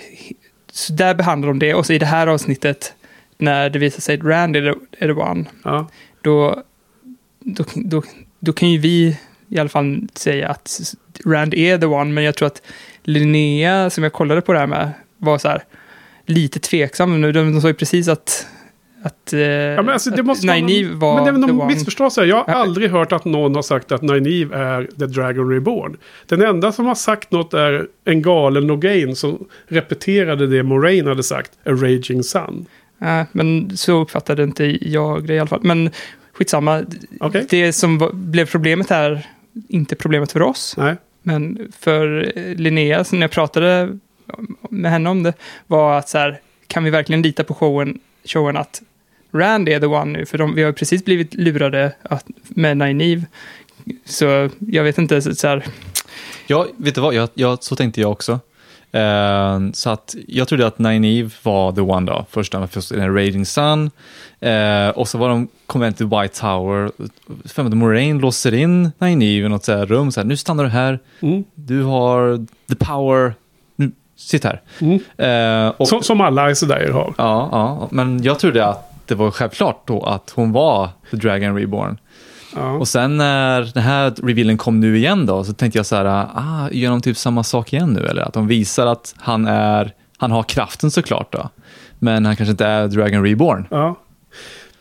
så 0.72 0.92
där 0.92 1.14
behandlar 1.14 1.48
de 1.48 1.59
det 1.59 1.74
och 1.74 1.86
så 1.86 1.92
i 1.92 1.98
det 1.98 2.06
här 2.06 2.26
avsnittet 2.26 2.94
när 3.38 3.70
det 3.70 3.78
visar 3.78 4.00
sig 4.00 4.14
att 4.14 4.24
Rand 4.24 4.56
är 4.56 4.60
the, 4.72 5.05
är 5.05 5.06
the 5.14 5.20
one, 5.20 5.44
Ja. 5.64 5.88
då, 6.22 6.62
då, 7.40 7.64
då, 7.74 8.02
då 8.40 8.52
kan 8.52 8.70
ju 8.70 8.78
vi 8.78 9.16
i 9.48 9.59
alla 9.59 9.68
fall 9.68 10.00
säga 10.14 10.48
att 10.48 10.80
Rand 11.26 11.54
är 11.54 11.78
the 11.78 11.86
one, 11.86 12.12
men 12.12 12.24
jag 12.24 12.34
tror 12.34 12.46
att 12.46 12.62
Linnea, 13.02 13.90
som 13.90 14.04
jag 14.04 14.12
kollade 14.12 14.40
på 14.40 14.52
det 14.52 14.58
här 14.58 14.66
med, 14.66 14.90
var 15.18 15.38
så 15.38 15.48
här 15.48 15.62
lite 16.26 16.60
tveksam 16.60 17.20
nu. 17.20 17.32
De, 17.32 17.52
de 17.52 17.60
sa 17.60 17.68
ju 17.68 17.74
precis 17.74 18.08
att 18.08 18.46
att, 19.02 19.32
eh, 19.32 19.40
Ja, 19.40 19.82
men 19.82 19.88
alltså, 19.88 20.10
det 20.10 20.22
måste 20.22 20.46
Nynaeve 20.46 20.88
någon- 20.88 20.98
var 20.98 21.14
Men 21.14 21.24
det 21.24 21.30
väl 21.32 21.40
the 21.40 22.10
så 22.10 22.20
här. 22.20 22.28
Jag 22.28 22.44
har 22.44 22.52
aldrig 22.54 22.90
hört 22.90 23.12
att 23.12 23.24
någon 23.24 23.54
har 23.54 23.62
sagt 23.62 23.92
att 23.92 24.02
Nynaeve 24.02 24.56
är 24.56 24.88
The 24.98 25.06
Dragon 25.06 25.50
Reborn. 25.52 25.96
Den 26.26 26.42
enda 26.42 26.72
som 26.72 26.86
har 26.86 26.94
sagt 26.94 27.30
något 27.30 27.54
är 27.54 27.86
en 28.04 28.22
galen 28.22 28.66
Nogain 28.66 29.16
som 29.16 29.48
repeterade 29.68 30.46
det 30.46 30.62
Moraine 30.62 31.06
hade 31.06 31.22
sagt. 31.22 31.50
A 31.64 31.70
Raging 31.70 32.22
Sun. 32.22 32.66
Nej, 32.98 33.26
men 33.32 33.76
så 33.76 34.00
uppfattade 34.02 34.42
inte 34.42 34.78
jag 34.88 35.26
det 35.26 35.34
i 35.34 35.38
alla 35.38 35.48
fall. 35.48 35.60
Men 35.62 35.90
skitsamma. 36.32 36.82
Okej. 37.20 37.46
Det 37.50 37.72
som 37.72 37.98
var, 37.98 38.12
blev 38.12 38.46
problemet 38.46 38.90
här, 38.90 39.26
inte 39.68 39.96
problemet 39.96 40.32
för 40.32 40.42
oss, 40.42 40.74
Nej 40.78 40.96
men 41.28 41.72
för 41.78 42.32
eh, 42.36 42.55
Linnea, 42.55 43.05
när 43.12 43.20
jag 43.20 43.30
pratade 43.30 43.98
med 44.70 44.90
henne 44.90 45.10
om 45.10 45.22
det, 45.22 45.32
var 45.66 45.98
att 45.98 46.09
så 46.09 46.18
här, 46.18 46.40
kan 46.66 46.84
vi 46.84 46.90
verkligen 46.90 47.22
lita 47.22 47.44
på 47.44 47.55
showen, 47.55 48.00
showen 48.24 48.56
att 48.56 48.82
Rand 49.32 49.68
är 49.68 49.80
the 49.80 49.86
one 49.86 50.18
nu? 50.18 50.26
För 50.26 50.38
de, 50.38 50.55
vi 50.55 50.62
har 50.62 50.72
precis 50.72 51.05
blivit 51.05 51.34
lurade 51.34 51.92
att, 52.02 52.26
med 52.48 52.76
Nineve. 52.76 53.22
Så 54.05 54.50
jag 54.59 54.84
vet 54.84 54.98
inte, 54.98 55.22
så, 55.22 55.34
så 55.34 55.48
här, 55.48 55.64
Ja, 56.46 56.66
vet 56.76 56.94
du 56.94 57.00
vad? 57.00 57.14
Jag, 57.14 57.28
jag, 57.34 57.64
så 57.64 57.76
tänkte 57.76 58.00
jag 58.00 58.12
också. 58.12 58.40
Eh, 58.93 59.60
så 59.73 59.90
att 59.90 60.15
jag 60.28 60.48
trodde 60.48 60.66
att 60.66 60.78
Nynaeve 60.78 61.31
var 61.43 61.73
the 61.73 61.81
one 61.81 62.10
då, 62.12 62.27
första 62.31 62.60
med 62.60 62.70
först 62.70 62.89
den 62.89 63.15
Raging 63.15 63.47
Sun. 63.47 63.90
Eh, 64.40 64.89
och 64.89 65.09
så 65.09 65.19
var 65.19 65.28
de, 65.28 65.48
kom 65.66 65.81
de 65.81 65.93
till 65.93 66.06
White 66.06 66.40
Tower, 66.40 66.90
för 67.48 67.65
att 67.65 67.74
Moraine 67.74 68.19
låser 68.19 68.55
in 68.55 68.82
Nynaeve 68.98 69.47
i 69.47 69.48
något 69.48 69.65
så 69.65 69.73
här 69.73 69.86
rum, 69.86 70.12
så 70.12 70.20
här, 70.20 70.27
nu 70.27 70.36
stannar 70.36 70.65
du 70.65 70.70
här, 70.70 70.98
Mm. 71.20 71.44
du 71.55 71.82
har 71.82 72.47
the 72.69 72.74
power, 72.85 73.35
nu, 73.77 73.90
sitt 74.16 74.44
här. 74.44 74.60
Mm. 74.81 75.01
Eh, 75.16 75.73
och, 75.77 75.89
Som, 75.89 76.02
som 76.02 76.20
alla 76.20 76.51
Icedair 76.51 76.90
har. 76.93 77.15
Ja, 77.19 77.48
ja, 77.52 77.89
men 77.90 78.23
jag 78.23 78.39
trodde 78.39 78.66
att 78.66 78.85
det 79.06 79.15
var 79.15 79.31
självklart 79.31 79.82
då 79.86 80.02
att 80.02 80.31
hon 80.35 80.52
var 80.52 80.89
the 81.10 81.16
Dragon 81.16 81.56
Reborn. 81.56 81.98
Ja. 82.54 82.72
Och 82.72 82.88
sen 82.88 83.16
när 83.16 83.60
den 83.74 83.82
här 83.82 84.12
revealen 84.22 84.58
kom 84.58 84.80
nu 84.80 84.96
igen 84.96 85.26
då, 85.26 85.44
så 85.44 85.52
tänkte 85.52 85.78
jag 85.78 85.86
så 85.86 85.96
här, 85.96 86.04
ah, 86.04 86.68
gör 86.72 86.90
de 86.90 87.00
typ 87.00 87.16
samma 87.16 87.44
sak 87.44 87.72
igen 87.72 87.92
nu? 87.92 88.06
Eller 88.06 88.22
att 88.22 88.34
de 88.34 88.46
visar 88.46 88.86
att 88.86 89.14
han 89.18 89.46
är, 89.46 89.92
han 90.16 90.30
har 90.30 90.42
kraften 90.42 90.90
såklart 90.90 91.32
då, 91.32 91.48
men 91.98 92.26
han 92.26 92.36
kanske 92.36 92.50
inte 92.50 92.66
är 92.66 92.88
Dragon 92.88 93.24
Reborn. 93.24 93.66
ja. 93.70 93.96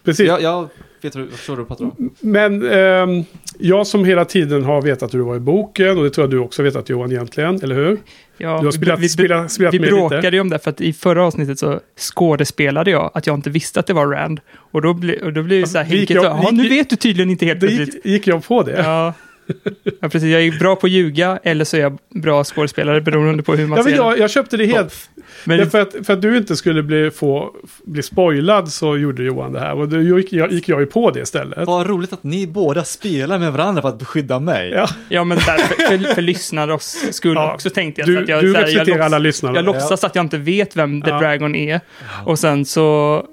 Precis. 0.03 0.27
Jag, 0.27 0.41
jag 0.41 0.69
vet 1.01 1.15
vad 1.15 1.25
du 1.25 1.31
förstår 1.31 1.57
du 1.57 1.65
pratar 1.65 1.85
om. 1.85 2.11
Men 2.19 2.71
ehm, 2.71 3.23
jag 3.59 3.87
som 3.87 4.05
hela 4.05 4.25
tiden 4.25 4.63
har 4.63 4.81
vetat 4.81 5.13
hur 5.13 5.19
det 5.19 5.25
var 5.25 5.35
i 5.35 5.39
boken 5.39 5.97
och 5.97 6.03
det 6.03 6.09
tror 6.09 6.23
jag 6.23 6.31
du 6.31 6.39
också 6.39 6.63
vet 6.63 6.75
att 6.75 6.89
Johan 6.89 7.11
egentligen, 7.11 7.63
eller 7.63 7.75
hur? 7.75 7.99
Ja, 8.37 8.59
Du 8.59 8.65
har 8.65 8.71
spelat- 8.71 8.99
vi, 8.99 9.09
spelat- 9.09 9.51
spelat 9.51 9.73
vi 9.73 9.79
lite. 9.79 9.91
bråkade 9.91 10.37
ju 10.37 10.39
om 10.41 10.49
det, 10.49 10.59
för 10.59 10.69
att 10.71 10.81
i 10.81 10.93
förra 10.93 11.23
avsnittet 11.25 11.59
så 11.59 11.79
skådespelade 11.99 12.91
jag 12.91 13.11
att 13.13 13.27
jag 13.27 13.35
inte 13.35 13.49
visste 13.49 13.79
att 13.79 13.87
det 13.87 13.93
var 13.93 14.07
Rand. 14.07 14.39
Och 14.71 14.81
då, 14.81 14.93
ble, 14.93 15.17
och 15.19 15.33
då 15.33 15.43
blev 15.43 15.61
det 15.61 15.67
så 15.67 15.77
här, 15.77 15.85
Henke, 15.85 16.13
"Ja, 16.13 16.49
nu 16.51 16.69
vet 16.69 16.89
du 16.89 16.95
tydligen 16.95 17.29
inte 17.29 17.45
helt 17.45 17.59
plötsligt. 17.59 17.93
gick, 17.95 18.05
gick 18.05 18.27
jag 18.27 18.45
på 18.47 18.63
det? 18.63 18.71
Ja. 18.77 19.13
ja, 20.01 20.09
precis. 20.09 20.23
Jag 20.29 20.41
är 20.41 20.59
bra 20.59 20.75
på 20.75 20.87
att 20.87 20.91
ljuga, 20.91 21.39
eller 21.43 21.65
så 21.65 21.77
är 21.77 21.81
jag 21.81 21.97
bra 22.09 22.43
skådespelare, 22.43 23.01
beroende 23.01 23.43
på 23.43 23.55
hur 23.55 23.67
man 23.67 23.77
Ja, 23.77 23.83
ser 23.83 23.95
jag, 23.95 24.13
det. 24.13 24.19
jag 24.19 24.29
köpte 24.29 24.57
det 24.57 24.65
helt. 24.65 25.09
Men 25.43 25.59
Ja, 25.59 25.65
för, 25.65 25.81
att, 25.81 25.95
för 26.03 26.13
att 26.13 26.21
du 26.21 26.37
inte 26.37 26.55
skulle 26.55 26.83
bli, 26.83 27.11
få, 27.11 27.55
bli 27.83 28.03
spoilad 28.03 28.69
så 28.71 28.97
gjorde 28.97 29.23
Johan 29.23 29.53
det 29.53 29.59
här. 29.59 29.73
Och 29.77 29.89
då 29.89 30.01
gick 30.01 30.33
jag, 30.33 30.51
gick 30.51 30.69
jag 30.69 30.79
ju 30.79 30.85
på 30.85 31.11
det 31.11 31.19
istället. 31.19 31.67
Vad 31.67 31.87
roligt 31.87 32.13
att 32.13 32.23
ni 32.23 32.47
båda 32.47 32.83
spelar 32.83 33.39
med 33.39 33.51
varandra 33.53 33.81
för 33.81 33.89
att 33.89 33.99
beskydda 33.99 34.39
mig. 34.39 34.69
Ja, 34.69 34.87
Ja, 35.09 35.23
men 35.23 35.37
där, 35.37 35.43
för, 35.57 35.97
för, 35.97 36.13
för 36.13 36.21
lyssnarnas 36.21 36.97
skull 37.15 37.35
Ja, 37.35 37.53
också 37.53 37.69
tänkte 37.69 38.01
jag. 38.01 38.07
du 38.09 38.17
att 38.21 38.29
jag, 38.29 38.43
du 38.43 38.53
så 38.53 38.59
här, 38.59 38.89
jag, 38.89 38.99
alla 39.01 39.17
lyssnare. 39.17 39.55
jag 39.55 39.65
låtsas 39.65 40.03
att 40.03 40.15
jag 40.15 40.25
inte 40.25 40.37
vet 40.37 40.75
vem 40.75 41.01
The 41.01 41.09
Ja. 41.09 41.19
Dragon 41.19 41.55
är. 41.55 41.79
Och 42.25 42.39
sen 42.39 42.65
så 42.65 43.23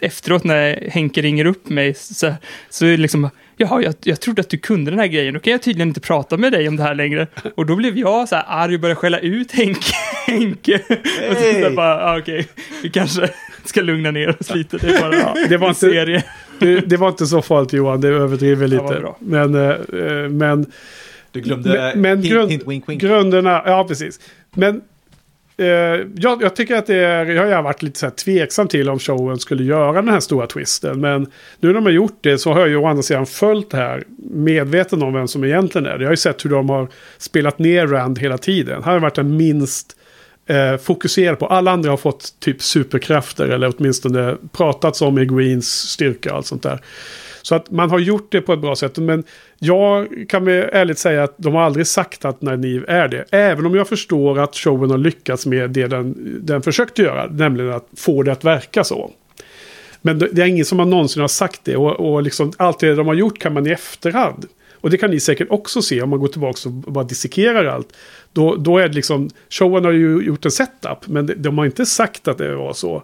efteråt 0.00 0.44
när 0.44 0.88
Henke 0.90 1.22
ringer 1.22 1.44
upp 1.44 1.68
mig 1.68 1.94
så, 1.94 2.34
så 2.70 2.86
är 2.86 2.90
det 2.90 2.96
liksom, 2.96 3.30
jaha, 3.56 3.82
jag, 3.82 3.94
jag 4.04 4.20
trodde 4.20 4.40
att 4.40 4.48
du 4.50 4.58
kunde 4.58 4.90
den 4.90 5.00
här 5.00 5.06
grejen, 5.06 5.34
då 5.34 5.40
kan 5.40 5.50
jag 5.50 5.62
tydligen 5.62 5.88
inte 5.88 6.00
prata 6.00 6.36
med 6.36 6.52
dig 6.52 6.68
om 6.68 6.76
det 6.76 6.82
här 6.82 6.94
längre. 6.94 7.26
Och 7.54 7.66
då 7.66 7.76
blev 7.76 7.98
jag 7.98 8.28
så 8.28 8.36
här 8.36 8.44
arg 8.48 8.74
och 8.74 8.80
började 8.80 9.00
skälla 9.00 9.18
ut 9.18 9.52
Henke. 9.52 9.92
Henke. 10.26 10.74
Och 11.30 11.36
så, 11.36 11.42
här 11.52 11.70
bara, 11.76 12.04
ah, 12.04 12.18
okej, 12.18 12.48
vi 12.82 12.90
kanske 12.90 13.28
ska 13.64 13.80
lugna 13.80 14.10
ner 14.10 14.36
oss 14.40 14.54
lite. 14.54 14.78
Det 14.78 14.86
är 14.94 15.00
bara 15.00 15.16
Ja, 15.16 15.34
det 15.48 15.56
var 15.56 15.66
en 15.66 15.70
inte- 15.70 15.80
serie. 15.80 16.24
det, 16.58 16.80
det 16.80 16.96
var 16.96 17.08
inte 17.08 17.26
så 17.26 17.42
farligt 17.42 17.72
Johan, 17.72 18.00
det 18.00 18.08
överdriver 18.08 18.68
lite. 18.68 18.82
bra. 19.00 19.16
men, 19.20 19.54
eh, 19.54 19.76
men, 20.30 20.66
Du 21.32 21.40
glömde 21.40 21.68
men, 21.94 22.00
men 22.00 22.18
hint, 22.22 22.32
grund, 22.32 22.50
hint, 22.50 22.62
wink, 22.68 22.88
wink. 22.88 23.00
grunderna, 23.02 23.62
ja 23.66 23.84
precis. 23.88 24.20
Men 24.54 24.80
eh, 25.62 26.06
jag, 26.14 26.42
jag 26.42 26.56
tycker 26.56 26.76
att 26.76 26.86
det 26.86 26.96
är, 26.96 27.26
jag 27.26 27.56
har 27.56 27.62
varit 27.62 27.82
lite 27.82 27.98
så 27.98 28.06
här 28.06 28.10
tveksam 28.10 28.68
till 28.68 28.90
om 28.90 28.98
showen 28.98 29.38
skulle 29.38 29.64
göra 29.64 29.92
den 29.92 30.08
här 30.08 30.20
stora 30.20 30.46
twisten. 30.46 31.00
Men 31.00 31.22
nu 31.60 31.68
när 31.68 31.74
de 31.74 31.84
har 31.84 31.92
gjort 31.92 32.18
det 32.20 32.38
så 32.38 32.52
har 32.52 32.60
jag 32.60 32.68
ju 32.68 32.76
å 32.76 32.86
andra 32.86 33.02
sidan 33.02 33.26
följt 33.26 33.70
det 33.70 33.76
här 33.76 34.04
medveten 34.30 35.02
om 35.02 35.12
vem 35.12 35.28
som 35.28 35.44
egentligen 35.44 35.86
är 35.86 35.98
det. 35.98 36.02
Jag 36.02 36.08
har 36.08 36.12
ju 36.12 36.16
sett 36.16 36.44
hur 36.44 36.50
de 36.50 36.68
har 36.68 36.88
spelat 37.18 37.58
ner 37.58 37.86
Rand 37.86 38.18
hela 38.18 38.38
tiden. 38.38 38.82
Han 38.82 38.92
har 38.92 39.00
varit 39.00 39.14
den 39.14 39.36
minst 39.36 39.96
eh, 40.46 40.76
fokuserad 40.76 41.38
på. 41.38 41.46
Alla 41.46 41.70
andra 41.70 41.90
har 41.90 41.96
fått 41.96 42.40
typ 42.40 42.62
superkrafter 42.62 43.48
eller 43.48 43.74
åtminstone 43.76 44.36
pratats 44.52 45.02
om 45.02 45.18
i 45.18 45.26
Greens 45.26 45.68
styrka 45.68 46.30
och 46.30 46.36
allt 46.36 46.46
sånt 46.46 46.62
där. 46.62 46.80
Så 47.42 47.54
att 47.54 47.70
man 47.70 47.90
har 47.90 47.98
gjort 47.98 48.32
det 48.32 48.40
på 48.40 48.52
ett 48.52 48.58
bra 48.58 48.76
sätt. 48.76 48.98
Men 48.98 49.24
jag 49.58 50.08
kan 50.28 50.44
med 50.44 50.70
ärligt 50.72 50.98
säga 50.98 51.22
att 51.22 51.34
de 51.36 51.54
har 51.54 51.62
aldrig 51.62 51.86
sagt 51.86 52.24
att 52.24 52.42
Nynaeve 52.42 52.84
är 52.88 53.08
det. 53.08 53.24
Även 53.30 53.66
om 53.66 53.74
jag 53.74 53.88
förstår 53.88 54.38
att 54.38 54.56
showen 54.56 54.90
har 54.90 54.98
lyckats 54.98 55.46
med 55.46 55.70
det 55.70 55.86
den, 55.86 56.14
den 56.42 56.62
försökte 56.62 57.02
göra. 57.02 57.26
Nämligen 57.26 57.72
att 57.72 57.88
få 57.96 58.22
det 58.22 58.32
att 58.32 58.44
verka 58.44 58.84
så. 58.84 59.10
Men 60.02 60.18
det 60.18 60.28
det 60.32 60.42
är 60.42 60.46
ingen 60.46 60.64
som 60.64 60.78
har 60.78 60.86
någonsin 60.86 61.20
har 61.20 61.28
sagt 61.28 61.60
det. 61.64 61.76
Och, 61.76 62.12
och 62.12 62.22
liksom, 62.22 62.52
allt 62.56 62.78
det 62.78 62.94
de 62.94 63.06
har 63.06 63.14
gjort 63.14 63.38
kan 63.38 63.54
man 63.54 63.66
i 63.66 63.70
efterhand. 63.70 64.46
Och 64.82 64.90
det 64.90 64.96
kan 64.96 65.10
ni 65.10 65.20
säkert 65.20 65.50
också 65.50 65.82
se 65.82 66.02
om 66.02 66.10
man 66.10 66.18
går 66.18 66.28
tillbaka 66.28 66.68
och 66.68 66.72
bara 66.72 67.04
dissekerar 67.04 67.64
allt. 67.64 67.92
Då, 68.32 68.56
då 68.56 68.78
är 68.78 68.88
det 68.88 68.94
liksom, 68.94 69.30
showen 69.50 69.84
har 69.84 69.92
ju 69.92 70.22
gjort 70.22 70.44
en 70.44 70.50
setup. 70.50 71.06
Men 71.06 71.26
de, 71.26 71.34
de 71.34 71.58
har 71.58 71.64
inte 71.64 71.86
sagt 71.86 72.28
att 72.28 72.38
det 72.38 72.54
var 72.54 72.72
så. 72.72 73.02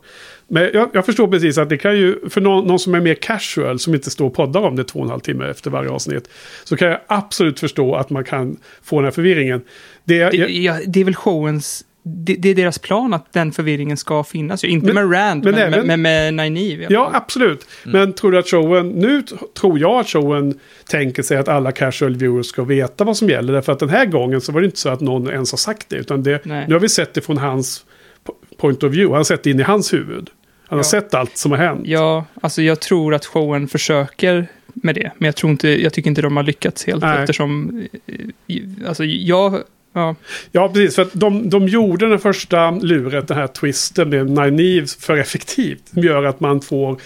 Men 0.49 0.71
jag, 0.75 0.91
jag 0.93 1.07
förstår 1.07 1.29
precis 1.29 1.59
att 1.59 1.69
det 1.69 1.79
kan 1.79 1.97
ju, 1.97 2.29
för 2.31 2.41
någon, 2.41 2.67
någon 2.67 2.79
som 2.79 2.95
är 2.95 3.01
mer 3.01 3.15
casual, 3.15 3.79
som 3.79 3.95
inte 3.95 4.11
står 4.11 4.27
och 4.27 4.35
poddar 4.35 4.61
om 4.61 4.77
det 4.77 4.85
två 4.85 4.99
och 4.99 5.05
en 5.05 5.11
halv 5.11 5.21
timme 5.21 5.47
efter 5.51 5.71
varje 5.71 5.91
avsnitt. 5.91 6.29
Så 6.65 6.77
kan 6.77 6.89
jag 6.89 7.01
absolut 7.07 7.61
förstå 7.61 7.95
att 7.95 8.11
man 8.11 8.25
kan 8.25 8.57
få 8.83 8.97
den 8.97 9.05
här 9.05 9.13
förvirringen. 9.13 9.61
Det, 10.05 10.31
Det, 10.31 10.37
jag, 10.37 10.51
ja, 10.51 10.79
det 10.87 11.01
är 11.01 11.05
väl 11.05 11.15
showens... 11.15 11.85
Det, 12.03 12.35
det 12.35 12.49
är 12.49 12.55
deras 12.55 12.79
plan 12.79 13.15
att 13.15 13.33
den 13.33 13.53
förvirringen 13.53 13.97
ska 13.97 14.25
finnas. 14.25 14.65
Inte 14.65 14.87
Men- 14.93 14.95
med 15.09 15.19
Rand, 15.19 15.45
men 15.45 15.55
men, 15.55 15.75
även- 15.75 15.87
men, 15.87 16.03
med 16.03 16.35
Nynaeve. 16.35 16.87
Ja, 16.91 17.11
absolut. 17.15 17.67
Mm. 17.87 18.01
Men 18.01 18.13
tror 18.13 18.33
du 18.33 18.39
att 18.39 18.49
showen... 18.49 18.89
Nu 18.89 19.23
tror 19.61 19.79
jag 19.79 20.01
att 20.01 20.09
showen 20.09 20.59
tänker 20.89 21.23
sig 21.23 21.37
att 21.37 21.49
alla 21.49 21.73
casual 21.73 22.17
viewers 22.17 22.47
ska 22.47 22.65
veta 22.65 23.05
vad 23.05 23.17
som 23.17 23.29
gäller. 23.29 23.53
Därför 23.53 23.73
att 23.73 23.79
den 23.79 23.89
här 23.89 24.07
gången 24.07 24.41
så 24.41 24.53
var 24.53 24.61
det 24.61 24.65
inte 24.65 24.79
så 24.79 24.89
att 24.89 25.01
någon 25.01 25.29
ens 25.31 25.53
har 25.53 25.57
sagt 25.57 25.89
det. 25.89 25.97
Utan 25.97 26.23
det, 26.23 26.45
Nej. 26.45 26.65
nu 26.69 26.75
har 26.75 26.81
vi 26.81 26.89
sett 26.89 27.15
det 27.15 27.21
från 27.21 27.39
hans 27.39 27.85
po- 28.25 28.57
point 28.59 28.83
of 28.83 28.93
view. 28.93 29.07
Han 29.13 29.17
har 29.17 29.25
sett 29.25 29.43
det 29.43 29.51
in 29.51 29.61
i 29.61 29.63
hans 29.63 29.93
huvud. 29.93 30.31
Han 30.69 30.79
har 30.79 30.85
Ja. 30.85 30.89
sett 30.89 31.15
allt 31.15 31.37
som 31.37 31.51
har 31.51 31.59
hänt. 31.59 31.81
Ja, 31.85 32.25
alltså 32.41 32.63
jag 32.63 32.81
tror 32.81 33.15
att 33.15 33.27
showen 33.27 33.69
försöker 33.69 34.47
med 34.75 34.95
det. 34.95 35.13
Men 35.19 35.27
jag, 35.27 35.37
tror 35.37 35.51
inte, 35.53 35.83
jag 35.83 35.93
tycker 35.93 36.11
inte 36.11 36.23
de 36.23 36.37
har 36.37 36.45
lyckats 36.45 36.87
helt. 36.87 37.03
Nej. 37.03 37.21
Eftersom, 37.21 37.83
eh, 38.07 38.89
alltså 38.89 39.05
jag, 39.05 39.59
ja, 39.99 40.15
Ja, 40.53 40.69
precis. 40.69 40.95
För 40.95 41.03
att 41.03 41.13
de, 41.13 41.51
de 41.51 41.69
gjorde 41.69 42.09
den 42.09 42.19
första 42.19 42.71
luret, 42.71 43.29
den 43.29 43.37
här 43.37 43.47
twisten 43.47 44.09
med 44.09 44.27
Nynaeve 44.31 44.87
för 45.01 45.17
effektivt. 45.17 45.89
Som 45.95 46.03
gör 46.03 46.25
att 46.25 46.41
man 46.41 46.61
får 46.61 47.01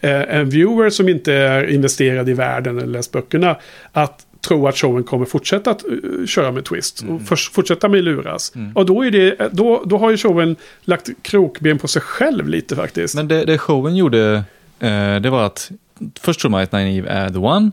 eh, 0.00 0.36
en 0.36 0.50
viewer 0.50 0.90
som 0.90 1.08
inte 1.08 1.32
är 1.32 1.70
investerad 1.70 2.28
i 2.28 2.32
världen 2.32 2.78
eller 2.78 2.86
läst 2.88 3.12
böckerna. 3.12 3.56
Att 3.92 4.26
tro 4.48 4.68
att 4.68 4.76
showen 4.78 5.04
kommer 5.04 5.24
fortsätta 5.26 5.70
att 5.70 5.84
eh, 5.84 6.26
köra 6.26 6.52
med 6.52 6.64
twist. 6.64 7.04
Och 7.08 7.22
förs- 7.22 7.50
fortsätta 7.52 7.88
med 7.88 8.04
luras. 8.04 8.52
Och 8.74 8.86
då, 8.86 9.02
är 9.04 9.10
det, 9.10 9.48
då, 9.52 9.82
då 9.86 9.98
har 9.98 10.10
ju 10.10 10.16
showen 10.16 10.56
lagt 10.84 11.08
krokben 11.22 11.78
på 11.78 11.88
sig 11.88 12.02
själv 12.02 12.48
lite 12.48 12.76
faktiskt. 12.76 13.14
Men 13.14 13.28
det, 13.28 13.44
det 13.44 13.58
showen 13.58 13.96
gjorde, 13.96 14.42
eh, 14.80 15.16
det 15.20 15.30
var 15.30 15.46
att 15.46 15.70
först 16.20 16.40
tror 16.40 16.50
man 16.50 16.62
att 16.62 16.72
Nynaeve 16.72 17.08
är 17.08 17.30
the 17.30 17.38
one. 17.38 17.70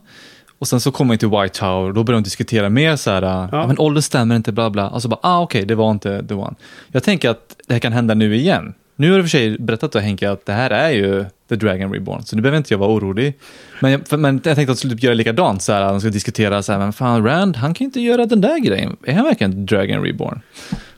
Och 0.59 0.67
sen 0.67 0.79
så 0.79 0.91
kommer 0.91 1.07
man 1.07 1.17
till 1.17 1.29
White 1.29 1.59
Tower 1.59 1.93
då 1.93 2.03
börjar 2.03 2.19
de 2.19 2.23
diskutera 2.23 2.69
mer 2.69 2.95
så 2.95 3.11
här, 3.11 3.49
ja. 3.51 3.67
men 3.67 3.79
ålder 3.79 4.01
stämmer 4.01 4.35
inte, 4.35 4.51
bla 4.51 4.69
bla. 4.69 4.89
Och 4.89 5.01
så 5.01 5.07
bara, 5.07 5.19
ah 5.23 5.41
okej, 5.41 5.65
det 5.65 5.75
var 5.75 5.91
inte 5.91 6.25
the 6.27 6.33
one. 6.33 6.55
Jag 6.87 7.03
tänker 7.03 7.29
att 7.29 7.55
det 7.67 7.73
här 7.73 7.79
kan 7.79 7.93
hända 7.93 8.13
nu 8.13 8.35
igen. 8.35 8.73
Nu 8.95 9.11
har 9.11 9.17
du 9.17 9.23
för 9.23 9.29
sig 9.29 9.57
berättat 9.59 9.91
då 9.91 9.99
Henke 9.99 10.31
att 10.31 10.45
det 10.45 10.53
här 10.53 10.69
är 10.69 10.89
ju 10.89 11.25
The 11.49 11.55
Dragon 11.55 11.93
Reborn, 11.93 12.23
så 12.23 12.35
nu 12.35 12.41
behöver 12.41 12.57
inte 12.57 12.73
jag 12.73 12.79
vara 12.79 12.89
orolig. 12.89 13.33
Men 13.79 13.91
jag, 13.91 14.07
för, 14.07 14.17
men 14.17 14.35
jag 14.35 14.43
tänkte 14.43 14.61
att 14.61 14.67
de 14.67 14.75
skulle 14.75 14.93
typ 14.93 15.03
göra 15.03 15.13
likadant, 15.13 15.61
så 15.61 15.73
här, 15.73 15.89
de 15.89 16.01
ska 16.01 16.09
diskutera 16.09 16.63
så 16.63 16.71
här, 16.71 16.79
men 16.79 16.93
fan 16.93 17.25
Rand, 17.25 17.57
han 17.57 17.73
kan 17.73 17.85
ju 17.85 17.85
inte 17.85 18.01
göra 18.01 18.25
den 18.25 18.41
där 18.41 18.59
grejen. 18.59 18.97
Är 19.03 19.13
han 19.13 19.25
verkligen 19.25 19.65
Dragon 19.65 20.03
Reborn? 20.03 20.41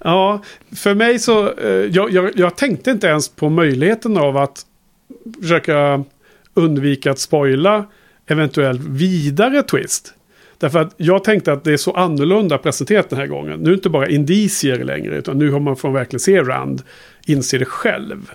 Ja, 0.03 0.41
för 0.75 0.95
mig 0.95 1.19
så... 1.19 1.53
Eh, 1.53 1.69
jag, 1.69 2.11
jag, 2.11 2.31
jag 2.35 2.57
tänkte 2.57 2.91
inte 2.91 3.07
ens 3.07 3.29
på 3.29 3.49
möjligheten 3.49 4.17
av 4.17 4.37
att 4.37 4.65
försöka 5.41 6.03
undvika 6.53 7.11
att 7.11 7.19
spoila 7.19 7.85
eventuell 8.27 8.79
vidare 8.79 9.63
twist. 9.63 10.13
Därför 10.57 10.79
att 10.79 10.93
jag 10.97 11.23
tänkte 11.23 11.53
att 11.53 11.63
det 11.63 11.73
är 11.73 11.77
så 11.77 11.91
annorlunda 11.91 12.57
presenterat 12.57 13.09
den 13.09 13.19
här 13.19 13.27
gången. 13.27 13.59
Nu 13.59 13.65
är 13.65 13.69
det 13.69 13.73
inte 13.73 13.89
bara 13.89 14.09
indicier 14.09 14.83
längre, 14.83 15.17
utan 15.17 15.37
nu 15.37 15.51
har 15.51 15.59
man 15.59 15.75
från 15.75 15.93
verkligen 15.93 16.19
se 16.19 16.41
Rand 16.41 16.81
inse 17.25 17.57
det 17.57 17.65
själv. 17.65 18.31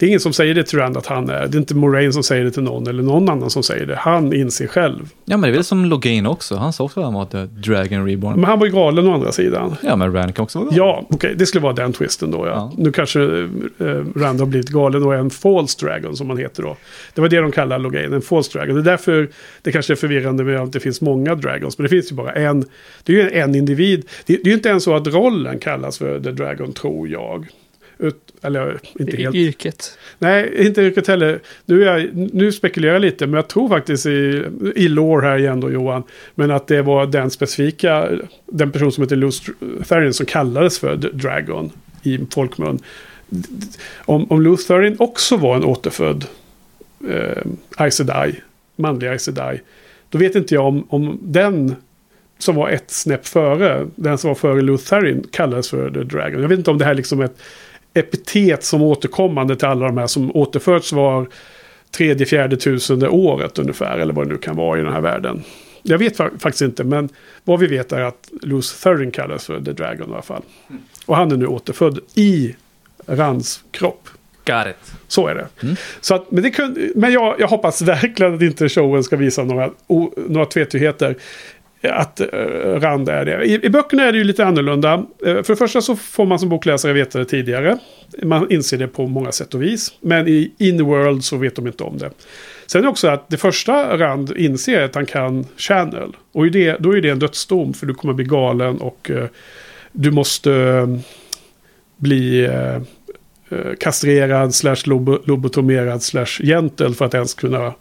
Det 0.00 0.06
är 0.06 0.08
ingen 0.08 0.20
som 0.20 0.32
säger 0.32 0.54
det 0.54 0.64
till 0.64 0.78
Rand 0.78 0.96
att 0.96 1.06
han 1.06 1.30
är. 1.30 1.46
Det 1.46 1.56
är 1.56 1.58
inte 1.58 1.74
Moraine 1.74 2.12
som 2.12 2.22
säger 2.22 2.44
det 2.44 2.50
till 2.50 2.62
någon 2.62 2.86
eller 2.86 3.02
någon 3.02 3.28
annan 3.28 3.50
som 3.50 3.62
säger 3.62 3.86
det. 3.86 3.96
Han 3.96 4.32
inser 4.32 4.66
själv. 4.66 5.08
Ja, 5.24 5.36
men 5.36 5.40
det 5.40 5.48
är 5.48 5.52
väl 5.52 5.64
som 5.64 5.84
Logain 5.84 6.26
också. 6.26 6.56
Han 6.56 6.72
sa 6.72 6.84
också 6.84 7.00
att 7.00 7.04
han 7.04 7.14
var 7.14 7.24
The 7.24 7.70
Dragon 7.70 8.06
Reborn. 8.06 8.40
Men 8.40 8.44
han 8.44 8.58
var 8.58 8.66
ju 8.66 8.72
galen 8.72 9.08
å 9.08 9.14
andra 9.14 9.32
sidan. 9.32 9.76
Ja, 9.82 9.96
men 9.96 10.12
Rand 10.12 10.34
kan 10.34 10.42
också 10.42 10.58
vara 10.58 10.70
galen. 10.70 10.84
Ja, 10.86 11.06
okej, 11.10 11.34
det 11.36 11.46
skulle 11.46 11.62
vara 11.62 11.72
den 11.72 11.92
twisten 11.92 12.30
då. 12.30 12.46
Ja. 12.46 12.52
Ja. 12.52 12.72
Nu 12.76 12.92
kanske 12.92 13.20
eh, 13.78 13.86
Rand 14.16 14.40
har 14.40 14.46
blivit 14.46 14.68
galen 14.68 15.02
och 15.02 15.14
är 15.14 15.18
en 15.18 15.30
false 15.30 15.86
dragon 15.86 16.16
som 16.16 16.26
man 16.26 16.38
heter 16.38 16.62
då. 16.62 16.76
Det 17.14 17.20
var 17.20 17.28
det 17.28 17.40
de 17.40 17.52
kallar 17.52 17.78
Logain, 17.78 18.12
en 18.12 18.22
false 18.22 18.58
dragon. 18.58 18.74
Det 18.74 18.80
är 18.80 18.84
därför 18.84 19.28
det 19.62 19.72
kanske 19.72 19.92
är 19.92 19.96
förvirrande 19.96 20.44
med 20.44 20.60
att 20.60 20.72
det 20.72 20.80
finns 20.80 21.00
många 21.00 21.34
dragons. 21.34 21.78
Men 21.78 21.82
det 21.82 21.88
finns 21.88 22.12
ju 22.12 22.16
bara 22.16 22.32
en. 22.32 22.64
Det 23.04 23.12
är 23.12 23.16
ju 23.16 23.30
en 23.30 23.54
individ. 23.54 24.08
Det, 24.26 24.36
det 24.36 24.42
är 24.42 24.46
ju 24.46 24.54
inte 24.54 24.68
ens 24.68 24.84
så 24.84 24.94
att 24.94 25.06
rollen 25.06 25.58
kallas 25.58 25.98
för 25.98 26.20
The 26.20 26.30
Dragon, 26.30 26.72
tror 26.72 27.08
jag. 27.08 27.46
Ut, 28.00 28.34
eller 28.42 28.80
inte 28.98 29.16
helt. 29.16 29.34
yrket. 29.34 29.98
Nej, 30.18 30.66
inte 30.66 30.82
yrket 30.82 31.06
heller. 31.06 31.40
Nu, 31.64 31.82
jag, 31.82 32.08
nu 32.14 32.52
spekulerar 32.52 32.92
jag 32.92 33.02
lite, 33.02 33.26
men 33.26 33.34
jag 33.34 33.48
tror 33.48 33.68
faktiskt 33.68 34.06
i, 34.06 34.44
i 34.76 34.88
lore 34.88 35.26
här 35.26 35.38
igen 35.38 35.60
då 35.60 35.70
Johan. 35.70 36.02
Men 36.34 36.50
att 36.50 36.66
det 36.66 36.82
var 36.82 37.06
den 37.06 37.30
specifika, 37.30 38.08
den 38.46 38.72
person 38.72 38.92
som 38.92 39.02
heter 39.04 39.16
Lutherian 39.16 40.12
som 40.12 40.26
kallades 40.26 40.78
för 40.78 40.96
Dragon 40.96 41.72
i 42.02 42.18
folkmun. 42.30 42.78
Om, 43.98 44.30
om 44.30 44.42
Lutherian 44.42 44.96
också 44.98 45.36
var 45.36 45.56
en 45.56 45.64
återfödd 45.64 46.24
eh, 47.08 47.42
Aes 47.76 47.96
Sedai, 47.96 48.34
manlig 48.76 49.08
Aes 49.08 49.22
Sedai, 49.22 49.60
då 50.08 50.18
vet 50.18 50.34
inte 50.34 50.54
jag 50.54 50.66
om, 50.66 50.86
om 50.88 51.18
den 51.22 51.74
som 52.38 52.56
var 52.56 52.68
ett 52.68 52.90
snäpp 52.90 53.26
före, 53.26 53.86
den 53.94 54.18
som 54.18 54.28
var 54.28 54.34
före 54.34 54.62
Lutherian 54.62 55.24
kallades 55.30 55.70
för 55.70 55.90
The 55.90 56.02
Dragon. 56.02 56.42
Jag 56.42 56.48
vet 56.48 56.58
inte 56.58 56.70
om 56.70 56.78
det 56.78 56.84
här 56.84 56.94
liksom 56.94 57.20
är 57.20 57.24
ett 57.24 57.42
epitet 57.94 58.64
som 58.64 58.82
återkommande 58.82 59.56
till 59.56 59.68
alla 59.68 59.86
de 59.86 59.98
här 59.98 60.06
som 60.06 60.36
återförts 60.36 60.92
var 60.92 61.28
tredje, 61.90 62.26
fjärde 62.26 62.56
tusende 62.56 63.08
året 63.08 63.58
ungefär. 63.58 63.98
Eller 63.98 64.12
vad 64.14 64.26
det 64.26 64.32
nu 64.32 64.38
kan 64.38 64.56
vara 64.56 64.80
i 64.80 64.82
den 64.82 64.92
här 64.92 65.00
världen. 65.00 65.42
Jag 65.82 65.98
vet 65.98 66.18
fa- 66.18 66.38
faktiskt 66.38 66.62
inte, 66.62 66.84
men 66.84 67.08
vad 67.44 67.60
vi 67.60 67.66
vet 67.66 67.92
är 67.92 68.00
att 68.00 68.30
Lutherian 68.42 69.10
kallas 69.10 69.46
för 69.46 69.60
The 69.60 69.72
Dragon 69.72 70.10
i 70.10 70.12
alla 70.12 70.22
fall. 70.22 70.42
Och 71.06 71.16
han 71.16 71.32
är 71.32 71.36
nu 71.36 71.46
återfödd 71.46 71.98
i 72.14 72.54
Rands 73.06 73.64
kropp. 73.70 74.08
Got 74.44 74.66
it. 74.66 74.92
Så 75.08 75.26
är 75.26 75.34
det. 75.34 75.46
Så 76.00 76.14
att, 76.14 76.30
men 76.30 76.42
det 76.42 76.50
kunde, 76.50 76.80
men 76.94 77.12
jag, 77.12 77.40
jag 77.40 77.48
hoppas 77.48 77.82
verkligen 77.82 78.34
att 78.34 78.42
inte 78.42 78.68
showen 78.68 79.04
ska 79.04 79.16
visa 79.16 79.44
några, 79.44 79.70
o, 79.86 80.12
några 80.28 80.46
tvetydigheter. 80.46 81.16
Att 81.82 82.20
eh, 82.20 82.26
Rand 82.80 83.08
är 83.08 83.24
det. 83.24 83.44
I, 83.44 83.66
I 83.66 83.70
böckerna 83.70 84.02
är 84.02 84.12
det 84.12 84.18
ju 84.18 84.24
lite 84.24 84.44
annorlunda. 84.44 84.92
Eh, 85.26 85.42
för 85.42 85.48
det 85.48 85.56
första 85.56 85.80
så 85.80 85.96
får 85.96 86.26
man 86.26 86.38
som 86.38 86.48
bokläsare 86.48 86.92
veta 86.92 87.18
det 87.18 87.24
tidigare. 87.24 87.78
Man 88.22 88.50
inser 88.50 88.78
det 88.78 88.88
på 88.88 89.06
många 89.06 89.32
sätt 89.32 89.54
och 89.54 89.62
vis. 89.62 89.92
Men 90.00 90.28
i 90.28 90.52
In 90.58 90.78
the 90.78 90.84
World 90.84 91.24
så 91.24 91.36
vet 91.36 91.56
de 91.56 91.66
inte 91.66 91.84
om 91.84 91.98
det. 91.98 92.10
Sen 92.66 92.78
är 92.78 92.82
det 92.82 92.88
också 92.88 93.08
att 93.08 93.28
det 93.28 93.36
första 93.36 93.98
Rand 93.98 94.36
inser 94.36 94.80
är 94.80 94.84
att 94.84 94.94
han 94.94 95.06
kan 95.06 95.46
channel. 95.56 96.16
Och 96.32 96.46
i 96.46 96.50
det, 96.50 96.76
då 96.80 96.96
är 96.96 97.00
det 97.00 97.10
en 97.10 97.18
dödsdom 97.18 97.74
för 97.74 97.86
du 97.86 97.94
kommer 97.94 98.14
bli 98.14 98.24
galen 98.24 98.78
och 98.78 99.10
uh, 99.10 99.24
du 99.92 100.10
måste 100.10 100.50
uh, 100.50 100.98
bli 101.96 102.48
uh, 102.48 103.74
kastrerad 103.80 104.54
slash 104.54 104.82
lobotomerad 105.24 106.02
slash 106.02 106.42
gentle 106.42 106.92
för 106.92 107.04
att 107.04 107.14
ens 107.14 107.34
kunna... 107.34 107.74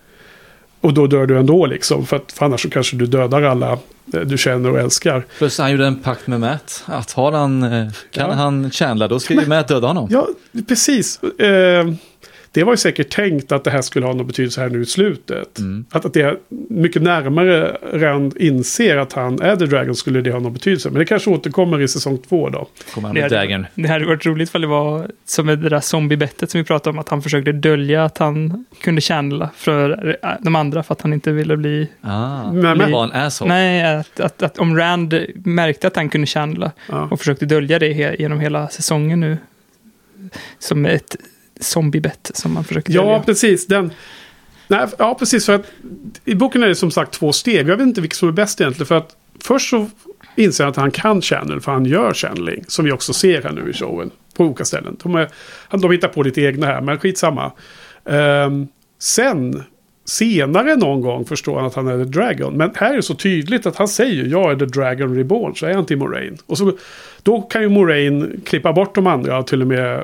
Och 0.81 0.93
då 0.93 1.07
dör 1.07 1.25
du 1.25 1.37
ändå 1.39 1.65
liksom. 1.65 2.05
För, 2.05 2.15
att, 2.17 2.31
för 2.31 2.45
annars 2.45 2.61
så 2.61 2.69
kanske 2.69 2.95
du 2.95 3.05
dödar 3.05 3.41
alla 3.41 3.71
eh, 4.13 4.21
du 4.25 4.37
känner 4.37 4.71
och 4.71 4.79
älskar. 4.79 5.25
Plus 5.37 5.59
han 5.59 5.71
gjorde 5.71 5.85
en 5.87 5.95
pakt 5.99 6.27
med 6.27 6.39
Matt. 6.39 6.83
Att 6.85 7.11
har 7.11 7.31
han, 7.31 7.63
eh, 7.63 7.69
kan 8.11 8.29
Ja. 8.29 8.35
han 8.35 8.71
chandla, 8.71 9.07
då 9.07 9.19
ska 9.19 9.33
ju 9.33 9.45
Matt 9.47 9.67
döda 9.67 9.87
honom. 9.87 10.07
Ja, 10.11 10.27
precis. 10.67 11.23
Eh, 11.23 11.87
det 12.51 12.63
var 12.63 12.73
ju 12.73 12.77
säkert 12.77 13.09
tänkt 13.09 13.51
att 13.51 13.63
det 13.63 13.71
här 13.71 13.81
skulle 13.81 14.05
ha 14.05 14.13
någon 14.13 14.27
betydelse 14.27 14.61
här 14.61 14.69
nu 14.69 14.81
i 14.81 14.85
slutet. 14.85 15.59
Att, 15.91 16.05
att 16.05 16.13
det 16.13 16.21
är 16.21 16.37
mycket 16.69 17.01
närmare 17.01 17.77
Rand 17.93 18.37
inser 18.37 18.97
att 18.97 19.13
han 19.13 19.41
är 19.41 19.55
The 19.55 19.65
Dragon 19.65 19.95
skulle 19.95 20.21
det 20.21 20.31
ha 20.31 20.39
någon 20.39 20.53
betydelse. 20.53 20.89
Men 20.89 20.99
det 20.99 21.05
kanske 21.05 21.29
återkommer 21.29 21.81
i 21.81 21.87
säsong 21.87 22.17
två 22.17 22.49
då. 22.49 22.67
Kommer 22.93 23.07
han 23.07 23.15
Det 23.15 23.21
hade, 23.21 23.65
det 23.75 23.87
hade 23.87 24.05
varit 24.05 24.25
roligt 24.25 24.49
ifall 24.49 24.61
det 24.61 24.67
var 24.67 25.11
som 25.25 25.45
med 25.45 25.59
det 25.59 25.69
där 25.69 25.79
zombiebettet 25.79 26.51
som 26.51 26.57
vi 26.61 26.65
pratade 26.65 26.89
om, 26.93 26.99
att 26.99 27.09
han 27.09 27.21
försökte 27.21 27.51
dölja 27.51 28.03
att 28.05 28.17
han 28.17 28.65
kunde 28.81 29.01
känna 29.01 29.49
för 29.55 30.17
de 30.41 30.55
andra 30.55 30.83
för 30.83 30.93
att 30.93 31.01
han 31.01 31.13
inte 31.13 31.31
ville 31.31 31.57
bli... 31.57 31.87
Ah, 32.01 32.51
Men- 32.51 32.61
men, 32.61 32.77
men- 32.77 32.91
var 32.91 33.03
en 33.03 33.11
asshole. 33.11 33.53
Nej, 33.53 33.95
att, 33.95 34.19
att, 34.19 34.43
att 34.43 34.57
om 34.57 34.77
Rand 34.77 35.25
märkte 35.35 35.87
att 35.87 35.95
han 35.95 36.09
kunde 36.09 36.27
känna 36.27 36.71
Ja. 36.89 37.07
och 37.11 37.19
försökte 37.19 37.45
dölja 37.45 37.79
det 37.79 37.93
he, 37.93 38.15
genom 38.19 38.39
hela 38.39 38.67
säsongen 38.67 39.19
nu. 39.19 39.37
Som 40.59 40.85
ett 40.85 41.15
zombiebett 41.59 42.31
som 42.33 42.53
man 42.53 42.63
försöker 42.63 42.93
Ja, 42.93 43.01
dölja. 43.03 43.19
precis. 43.23 43.67
Den, 43.67 43.91
nej, 44.67 44.87
ja, 44.97 45.15
precis. 45.19 45.45
För 45.45 45.53
att 45.55 45.65
I 46.25 46.35
boken 46.35 46.63
är 46.63 46.67
det 46.67 46.75
som 46.75 46.91
sagt 46.91 47.11
två 47.13 47.33
steg. 47.33 47.69
Jag 47.69 47.77
vet 47.77 47.87
inte 47.87 48.01
vilket 48.01 48.17
som 48.17 48.27
är 48.27 48.33
bäst 48.33 48.61
egentligen. 48.61 48.87
För 48.87 48.97
att 48.97 49.15
först 49.43 49.69
så 49.69 49.89
inser 50.35 50.63
han 50.63 50.71
att 50.71 50.77
han 50.77 50.91
kan 50.91 51.21
channel. 51.21 51.61
För 51.61 51.71
han 51.71 51.85
gör 51.85 52.13
channeling. 52.13 52.65
Som 52.67 52.85
vi 52.85 52.91
också 52.91 53.13
ser 53.13 53.41
här 53.43 53.51
nu 53.51 53.69
i 53.69 53.73
showen. 53.73 54.11
På 54.37 54.43
olika 54.45 54.65
ställen. 54.65 54.97
De, 55.03 55.15
är, 55.15 55.29
de 55.71 55.91
hittar 55.91 56.07
på 56.07 56.23
lite 56.23 56.41
egna 56.41 56.65
här. 56.65 56.81
Men 56.81 56.99
skitsamma. 56.99 57.51
Um, 58.03 58.67
sen 58.99 59.63
senare 60.09 60.75
någon 60.75 61.01
gång 61.01 61.25
förstår 61.25 61.55
han 61.55 61.65
att 61.65 61.75
han 61.75 61.87
är 61.87 61.97
The 61.97 62.09
Dragon. 62.09 62.53
Men 62.53 62.71
här 62.75 62.91
är 62.91 62.95
det 62.95 63.03
så 63.03 63.15
tydligt 63.15 63.65
att 63.65 63.75
han 63.75 63.87
säger 63.87 64.25
jag 64.25 64.51
är 64.51 64.55
The 64.55 64.65
Dragon 64.65 65.15
Reborn, 65.15 65.55
så 65.55 65.65
är 65.65 65.73
han 65.73 65.85
till 65.85 65.97
Moraine. 65.97 66.37
Och 66.45 66.57
så, 66.57 66.71
då 67.23 67.41
kan 67.41 67.61
ju 67.61 67.69
Moraine 67.69 68.41
klippa 68.45 68.73
bort 68.73 68.95
de 68.95 69.07
andra 69.07 69.39
och 69.39 69.47
till 69.47 69.61
och 69.61 69.67
med... 69.67 70.03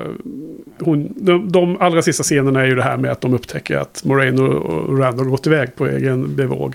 Hon, 0.78 1.14
de, 1.16 1.52
de 1.52 1.76
allra 1.80 2.02
sista 2.02 2.22
scenerna 2.22 2.60
är 2.60 2.66
ju 2.66 2.74
det 2.74 2.82
här 2.82 2.96
med 2.96 3.10
att 3.10 3.20
de 3.20 3.34
upptäcker 3.34 3.76
att 3.76 4.02
Moraine 4.04 4.40
och, 4.40 4.54
och 4.54 4.98
Rand 4.98 5.18
har 5.18 5.26
gått 5.26 5.46
iväg 5.46 5.76
på 5.76 5.86
egen 5.86 6.36
bevåg. 6.36 6.74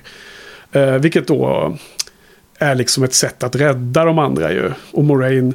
Eh, 0.71 0.95
vilket 0.95 1.27
då 1.27 1.77
är 2.57 2.75
liksom 2.75 3.03
ett 3.03 3.13
sätt 3.13 3.43
att 3.43 3.55
rädda 3.55 4.05
de 4.05 4.19
andra 4.19 4.51
ju. 4.53 4.71
Och 4.91 5.03
Moraine 5.03 5.53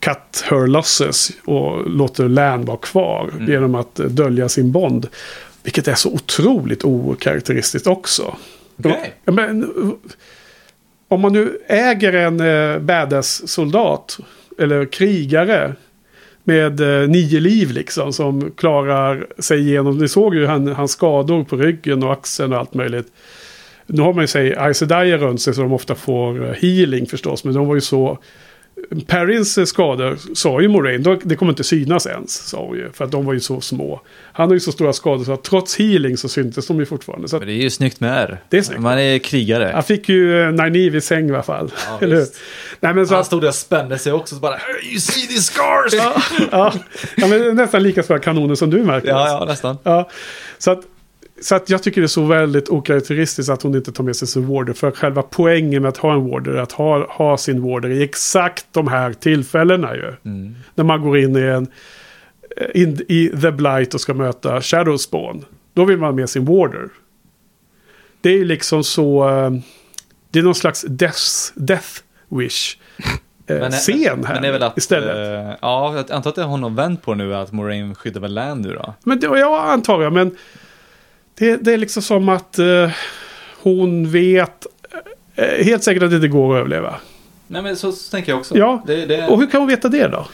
cut 0.00 0.44
her 0.50 0.66
losses 0.66 1.30
och 1.44 1.90
låter 1.90 2.28
Lan 2.28 2.64
vara 2.64 2.76
kvar 2.76 3.30
Mm. 3.32 3.50
genom 3.50 3.74
att 3.74 3.94
dölja 3.94 4.48
sin 4.48 4.72
bond. 4.72 5.06
Vilket 5.68 5.88
är 5.88 5.94
så 5.94 6.12
otroligt 6.12 6.84
okaraktäristiskt 6.84 7.86
också. 7.86 8.36
Ja, 8.76 9.32
men, 9.32 9.72
om 11.08 11.20
man 11.20 11.32
nu 11.32 11.58
äger 11.66 12.12
en 12.12 12.40
uh, 12.40 12.78
badass-soldat 12.78 14.18
eller 14.58 14.84
krigare 14.84 15.74
med 16.44 16.80
eh, 16.80 17.08
nio 17.08 17.40
liv 17.40 17.70
liksom 17.70 18.12
som 18.12 18.50
klarar 18.50 19.26
sig 19.38 19.60
igenom. 19.60 19.98
Ni 19.98 20.08
såg 20.08 20.34
ju 20.34 20.46
han, 20.46 20.68
hans 20.68 20.92
skador 20.92 21.44
på 21.44 21.56
ryggen 21.56 22.02
och 22.02 22.12
axeln 22.12 22.52
och 22.52 22.58
allt 22.58 22.74
möjligt. 22.74 23.06
Nu 23.86 24.02
har 24.02 24.12
man 24.12 24.22
ju 24.22 24.28
sig 24.28 24.74
Sedai 24.74 25.16
runt 25.16 25.40
sig 25.40 25.54
så 25.54 25.62
de 25.62 25.72
ofta 25.72 25.94
får 25.94 26.44
eh, 26.44 26.52
healing 26.52 27.06
förstås. 27.06 27.44
Men 27.44 27.54
de 27.54 27.66
var 27.66 27.74
ju 27.74 27.80
så... 27.80 28.18
Perrins 29.06 29.68
skador 29.68 30.18
sa 30.34 30.60
ju 30.60 30.68
Moraine, 30.68 31.18
det 31.22 31.36
kommer 31.36 31.52
inte 31.52 31.64
synas 31.64 32.06
ens, 32.06 32.48
sa 32.48 32.64
hon 32.66 32.76
ju. 32.76 32.90
För 32.92 33.04
att 33.04 33.10
de 33.10 33.26
var 33.26 33.32
ju 33.32 33.40
så 33.40 33.60
små. 33.60 34.00
Han 34.32 34.48
har 34.48 34.54
ju 34.54 34.60
så 34.60 34.72
stora 34.72 34.92
skador 34.92 35.24
så 35.24 35.32
att 35.32 35.44
trots 35.44 35.78
healing 35.78 36.16
så 36.16 36.28
syntes 36.28 36.66
de 36.66 36.78
ju 36.78 36.86
fortfarande. 36.86 37.28
Så 37.28 37.36
att 37.36 37.40
Men 37.40 37.48
det 37.48 37.54
är 37.54 37.62
ju 37.62 37.70
snyggt 37.70 38.00
med 38.00 38.22
R. 38.22 38.38
Det 38.48 38.58
är 38.58 38.62
snyggt. 38.62 38.80
Man 38.80 38.98
är 38.98 39.18
krigare. 39.18 39.70
han 39.74 39.82
fick 39.82 40.08
ju 40.08 40.42
eh, 40.42 40.50
Nynaeve 40.52 40.98
i 40.98 41.00
säng 41.00 41.28
i 41.28 41.32
alla 41.32 41.42
fall. 41.42 41.72
Ja, 41.88 41.98
Eller. 42.04 42.26
Nej 42.80 42.94
men 42.94 43.06
så 43.06 43.14
Han 43.14 43.24
stod 43.24 43.40
där 43.42 43.48
och 43.48 43.54
spände 43.54 43.98
sig 43.98 44.12
också 44.12 44.34
så 44.34 44.40
bara 44.40 44.58
You 44.90 45.00
see 45.00 45.26
these 45.26 45.52
scars! 45.52 45.92
ja, 45.92 46.22
ja, 46.52 46.72
ja, 47.16 47.26
men 47.26 47.56
nästan 47.56 47.82
lika 47.82 48.02
stora 48.02 48.18
kanoner 48.18 48.54
som 48.54 48.70
du 48.70 48.84
märker. 48.84 49.08
Ja, 49.08 49.28
ja, 49.28 49.44
nästan. 49.44 49.78
Ja, 49.82 50.10
så, 50.58 50.70
att, 50.70 50.80
så 51.42 51.54
att 51.54 51.70
jag 51.70 51.82
tycker 51.82 52.00
det 52.00 52.04
är 52.04 52.08
så 52.08 52.24
väldigt 52.24 52.68
okaraktäristiskt 52.68 53.50
att 53.50 53.62
hon 53.62 53.74
inte 53.74 53.92
tar 53.92 54.04
med 54.04 54.16
sig 54.16 54.28
sin 54.28 54.46
warder. 54.48 54.72
För 54.72 54.90
själva 54.90 55.22
poängen 55.22 55.82
med 55.82 55.88
att 55.88 55.96
ha 55.96 56.12
en 56.14 56.30
warder 56.30 56.52
är 56.52 56.58
att 56.62 56.72
ha, 56.72 57.06
ha 57.12 57.36
sin 57.36 57.62
warder 57.62 57.90
i 57.90 58.02
exakt 58.02 58.66
de 58.72 58.88
här 58.88 59.12
tillfällena 59.12 59.94
ju. 59.94 60.14
När 60.74 60.84
man 60.84 61.02
går 61.02 61.18
in 61.18 61.36
i, 61.36 61.40
en, 61.40 61.66
eh, 62.56 62.82
in 62.82 63.00
i 63.08 63.28
The 63.42 63.50
Blight 63.50 63.94
och 63.94 64.00
ska 64.00 64.14
möta 64.14 64.60
Shadow 64.62 64.96
Spawn. 64.96 65.44
Då 65.74 65.84
vill 65.84 65.98
man 65.98 66.06
ha 66.08 66.12
med 66.16 66.30
sin 66.30 66.44
warder. 66.44 66.88
Det 68.20 68.28
är 68.30 68.36
ju 68.36 68.44
liksom 68.44 68.84
så... 68.84 69.28
eh, 69.28 69.50
Det 70.30 70.38
är 70.38 70.42
någon 70.42 70.54
slags 70.54 70.84
death, 70.88 71.22
death 71.54 71.88
wish. 72.28 72.76
Eh, 73.50 73.70
scen 73.70 74.24
här 74.24 74.34
men 74.34 74.42
det 74.42 74.48
är 74.48 74.52
väl 74.52 74.62
att, 74.62 74.78
istället. 74.78 75.16
eh, 75.16 75.56
ja, 75.62 75.94
jag 75.96 76.12
antar 76.12 76.30
att 76.30 76.36
det 76.36 76.42
har 76.42 76.70
vänt 76.70 77.02
på 77.02 77.14
nu, 77.14 77.34
att 77.34 77.52
Moraine 77.52 77.94
skyddar 77.94 78.20
väl 78.20 78.34
Land 78.34 78.60
nu 78.66 78.72
då? 78.74 78.94
Men 79.04 79.20
det, 79.20 79.26
ja, 79.26 79.62
antar 79.62 80.02
jag. 80.02 80.12
Men 80.12 80.36
det, 81.38 81.56
det 81.56 81.72
är 81.72 81.78
liksom 81.78 82.02
som 82.02 82.28
att 82.28 82.58
eh, 82.58 82.90
hon 83.62 84.10
vet 84.10 84.66
eh, 85.34 85.64
helt 85.64 85.82
säkert 85.82 86.02
att 86.02 86.10
det 86.10 86.16
inte 86.16 86.28
går 86.28 86.54
att 86.54 86.60
överleva. 86.60 86.94
Nej, 87.46 87.62
men 87.62 87.76
så, 87.76 87.92
så 87.92 88.10
tänker 88.10 88.32
jag 88.32 88.38
också. 88.38 88.58
Ja, 88.58 88.82
Det, 88.86 89.06
det... 89.06 89.26
och 89.26 89.40
hur 89.40 89.46
kan 89.46 89.60
hon 89.60 89.68
veta 89.68 89.88
det 89.88 90.08
då? 90.08 90.26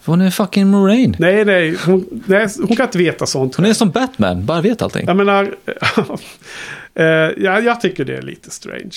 För 0.00 0.12
hon 0.12 0.20
är 0.20 0.30
fucking 0.30 0.66
Moraine. 0.66 1.16
Nej, 1.18 1.44
nej, 1.44 1.76
hon, 1.86 2.22
nej, 2.26 2.48
hon 2.58 2.76
kan 2.76 2.86
inte 2.86 2.98
veta 2.98 3.26
sånt. 3.26 3.54
Hon 3.54 3.66
är 3.66 3.72
som 3.72 3.90
Batman, 3.90 4.46
bara 4.46 4.60
vet 4.60 4.82
allting. 4.82 5.04
Jag 5.06 5.16
menar, 5.16 5.42
eh, 6.94 7.04
ja, 7.36 7.60
jag 7.60 7.80
tycker 7.80 8.04
det 8.04 8.16
är 8.16 8.22
lite 8.22 8.50
strange. 8.50 8.96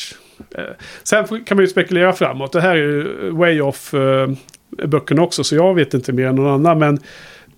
Eh, 0.55 0.63
sen 1.03 1.25
kan 1.45 1.57
man 1.57 1.65
ju 1.65 1.67
spekulera 1.67 2.13
framåt. 2.13 2.51
Det 2.51 2.61
här 2.61 2.71
är 2.71 2.75
ju 2.75 3.29
way 3.31 3.61
off 3.61 3.93
eh, 3.93 4.29
böckerna 4.87 5.21
också, 5.21 5.43
så 5.43 5.55
jag 5.55 5.75
vet 5.75 5.93
inte 5.93 6.13
mer 6.13 6.27
än 6.27 6.35
någon 6.35 6.53
annan. 6.65 6.79
Men 6.79 6.99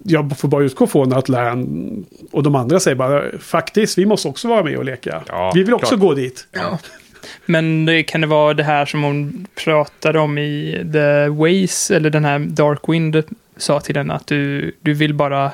jag 0.04 0.38
får 0.38 0.48
bara 0.48 0.64
utgå 0.64 0.88
från 0.88 1.14
att 1.14 1.30
Lan 1.30 2.06
och 2.32 2.44
de 2.44 2.56
andra 2.56 2.80
säger 2.80 2.96
bara 2.96 3.24
faktiskt, 3.40 3.98
vi 3.98 4.06
måste 4.06 4.28
också 4.28 4.48
vara 4.48 4.64
med 4.64 4.78
och 4.78 4.86
leka. 4.86 5.24
Ja, 5.28 5.52
vi 5.56 5.64
vill 5.64 5.74
också 5.74 5.88
klart. 5.88 6.00
gå 6.00 6.14
dit. 6.14 6.48
Men 7.46 7.86
det, 7.86 8.04
kan 8.04 8.22
det 8.22 8.28
vara 8.28 8.54
det 8.54 8.64
här 8.64 8.86
som 8.86 9.04
hon 9.04 9.48
pratade 9.64 10.20
om 10.20 10.38
i 10.38 10.86
The 10.94 11.28
Ways, 11.28 11.92
eller 11.92 12.10
den 12.10 12.26
här 12.26 12.40
Dark 12.40 12.80
Wind 12.88 13.24
sa 13.58 13.80
till 13.80 13.98
henne 13.98 14.14
att 14.14 14.28
du, 14.28 14.72
du 14.82 14.94
vill 14.94 15.14
bara 15.14 15.52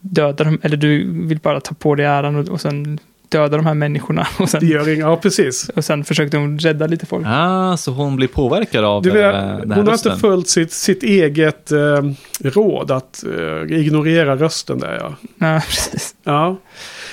döda 0.00 0.44
dem, 0.44 0.58
eller 0.62 0.76
du 0.76 1.22
vill 1.26 1.38
bara 1.38 1.60
ta 1.60 1.74
på 1.74 1.94
dig 1.94 2.06
äran 2.06 2.36
och, 2.36 2.48
och 2.48 2.60
sen 2.60 2.98
döda 3.28 3.56
de 3.56 3.66
här 3.66 3.74
människorna. 3.74 4.26
Och 4.38 4.44
Det 4.44 4.50
sen, 4.50 4.68
gör 4.68 4.88
inga, 4.88 5.04
ja 5.06 5.16
precis. 5.16 5.68
och 5.68 5.84
sen 5.84 6.04
försökte 6.04 6.36
hon 6.36 6.58
rädda 6.58 6.86
lite 6.86 7.06
folk. 7.06 7.26
Ah, 7.28 7.76
så 7.76 7.90
hon 7.90 8.16
blir 8.16 8.28
påverkad 8.28 8.84
av 8.84 9.02
Du 9.02 9.08
eh, 9.10 9.14
vet, 9.14 9.22
den 9.32 9.34
här 9.34 9.58
hon 9.60 9.70
har 9.70 9.78
inte 9.80 9.92
rösten. 9.92 10.18
följt 10.18 10.48
sitt, 10.48 10.72
sitt 10.72 11.02
eget 11.02 11.72
eh, 11.72 12.02
råd 12.40 12.90
att 12.90 13.24
eh, 13.38 13.78
ignorera 13.80 14.36
rösten 14.36 14.78
där 14.78 14.98
ja. 15.00 15.14
Ja, 15.38 15.60
precis. 15.66 16.14
Ja. 16.24 16.56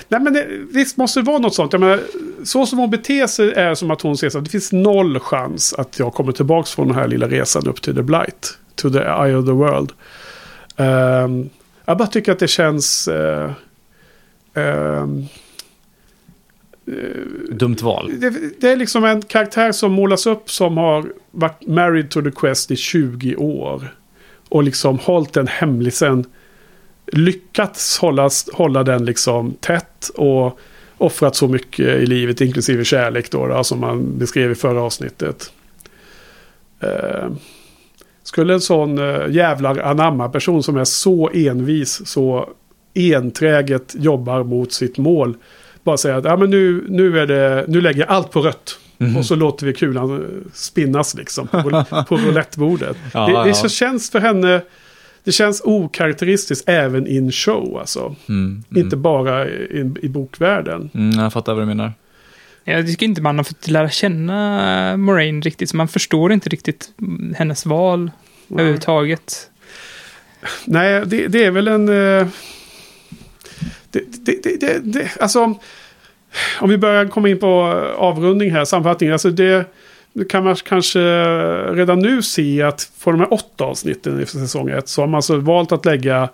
Nej 0.08 0.20
men 0.20 0.34
det, 0.34 0.48
visst 0.74 0.98
måste 0.98 1.20
det 1.20 1.24
vara 1.26 1.38
något 1.40 1.56
sånt. 1.56 1.74
Jag 1.74 1.80
menar, 1.80 2.00
så 2.44 2.66
som 2.66 2.80
hon 2.80 2.90
beter 2.90 3.28
sig 3.28 3.52
är 3.54 3.76
som 3.76 3.92
att 3.92 4.02
hon 4.02 4.18
ser 4.18 4.38
att 4.38 4.44
det 4.46 4.50
finns 4.52 4.72
noll 4.72 5.20
chans 5.20 5.74
att 5.78 6.00
jag 6.00 6.14
kommer 6.14 6.32
tillbaka 6.32 6.68
från 6.68 6.88
den 6.88 6.96
här 6.96 7.08
lilla 7.08 7.28
resan 7.28 7.68
upp 7.68 7.82
till 7.82 7.96
The 7.96 8.02
Blight. 8.02 8.58
To 8.76 8.90
the 8.90 9.00
eye 9.00 9.36
of 9.36 9.46
the 9.46 9.52
world. 9.52 9.92
Ehm, 10.78 11.50
jag 11.86 11.98
bara 11.98 12.08
tycker 12.08 12.32
att 12.32 12.40
det 12.40 12.48
känns... 12.48 13.08
eh, 13.08 13.52
ehm, 14.54 15.26
Dumt 17.52 17.78
val. 17.82 18.12
det, 18.20 18.62
det 18.62 18.70
är 18.70 18.76
liksom 18.76 19.04
en 19.06 19.22
karaktär 19.22 19.72
som 19.72 19.92
målas 19.92 20.26
upp 20.26 20.52
som 20.52 20.78
har 20.78 21.14
varit 21.32 21.68
married 21.68 22.10
to 22.10 22.22
the 22.22 22.32
quest 22.32 22.72
i 22.72 22.76
20 22.76 23.36
år. 23.36 23.96
Och 24.50 24.64
liksom 24.64 25.00
hållit 25.00 25.34
den 25.34 25.48
hemlisen. 25.48 26.26
Lyckats 27.12 27.98
hålla, 27.98 28.30
hålla 28.54 28.84
den 28.84 29.06
liksom 29.06 29.54
tätt 29.54 30.10
och 30.16 30.60
offrat 30.98 31.36
så 31.36 31.48
mycket 31.48 32.02
i 32.02 32.06
livet, 32.06 32.42
inklusive 32.42 32.86
kärlek 32.86 33.32
då, 33.32 33.48
då 33.48 33.64
som 33.64 33.80
man 33.80 34.18
beskrev 34.18 34.52
i 34.52 34.56
förra 34.56 34.82
avsnittet. 34.82 35.52
Eh, 36.80 37.30
skulle 38.24 38.54
en 38.54 38.62
sån 38.62 38.98
eh, 38.98 39.30
jävlar 39.30 39.80
anamma 39.80 40.30
person 40.30 40.64
som 40.64 40.78
är 40.78 40.86
så 40.86 41.30
envis, 41.34 42.08
så 42.08 42.50
enträget 42.94 43.96
jobbar 44.00 44.44
mot 44.44 44.74
sitt 44.74 44.98
mål. 44.98 45.38
Bara 45.86 45.98
säga 45.98 46.16
att 46.18 46.26
ja, 46.26 46.38
men 46.38 46.50
nu, 46.50 46.86
nu, 46.90 47.20
är 47.20 47.26
det, 47.28 47.66
nu 47.68 47.82
lägger 47.82 48.00
jag 48.00 48.10
allt 48.10 48.32
på 48.32 48.42
rött. 48.42 48.80
Och 49.18 49.26
så 49.26 49.36
låter 49.36 49.66
vi 49.66 49.74
kulan 49.74 50.22
eh, 50.22 50.28
spinnas 50.54 51.16
liksom 51.16 51.48
på, 51.48 51.58
roul- 51.58 52.04
på 52.10 52.18
roulettebordet. 52.18 52.98
Ja, 53.14 53.28
det, 53.28 53.44
det 53.44 53.48
ja. 53.48 53.54
så 53.54 53.70
känns 53.70 54.12
för 54.12 54.20
henne, 54.20 54.62
det 55.24 55.32
känns 55.32 55.62
okaraktäristiskt 55.66 56.70
även 56.70 57.08
in 57.08 57.32
show 57.32 57.78
alltså. 57.80 58.16
Mm, 58.30 58.64
Inte 58.76 58.96
bara 58.96 59.48
i, 59.50 59.92
i 60.02 60.10
bokvärlden. 60.10 60.90
mm, 60.94 61.20
jag 61.20 61.34
fattar 61.34 61.54
vad 61.54 61.62
du 61.62 61.68
menar. 61.68 61.94
Jag 62.64 62.88
tycker 62.88 63.06
inte 63.06 63.22
man 63.22 63.38
har 63.38 63.44
fått 63.44 63.68
lära 63.68 63.90
känna 63.90 64.98
Moraine 64.98 65.42
riktigt, 65.42 65.70
så 65.70 65.78
man 65.78 65.88
förstår 65.88 66.34
inte 66.34 66.50
riktigt 66.50 66.90
hennes 67.36 67.66
val 67.66 68.12
överhuvudtaget. 68.52 69.50
Nej, 70.66 71.04
det, 71.06 71.28
det 71.28 71.44
är 71.46 71.52
väl 71.52 71.68
en... 71.68 71.90
Det, 73.96 74.26
det, 74.26 74.44
det, 74.44 74.60
det, 74.60 74.80
det, 74.80 75.12
alltså, 75.20 75.56
om 76.60 76.70
vi 76.70 76.78
börjar 76.78 77.06
komma 77.06 77.30
in 77.30 77.40
på 77.40 77.46
eh, 77.48 78.02
avrundning 78.02 78.52
här, 78.52 78.66
sammanfattning. 78.66 79.10
Alltså 79.10 79.30
det, 79.30 79.66
det 80.14 80.26
kan 80.26 80.44
man 80.44 80.56
kanske 80.56 81.00
redan 81.74 82.00
nu 82.00 82.22
se 82.22 82.62
att 82.62 82.92
för 82.98 83.12
de 83.12 83.20
här 83.20 83.34
åtta 83.34 83.64
avsnitten 83.64 84.22
i 84.22 84.26
säsong 84.26 84.70
ett 84.70 84.88
så 84.88 85.02
har 85.02 85.08
man 85.08 85.16
alltså 85.16 85.38
valt 85.38 85.72
att 85.72 85.86
lägga 85.86 86.30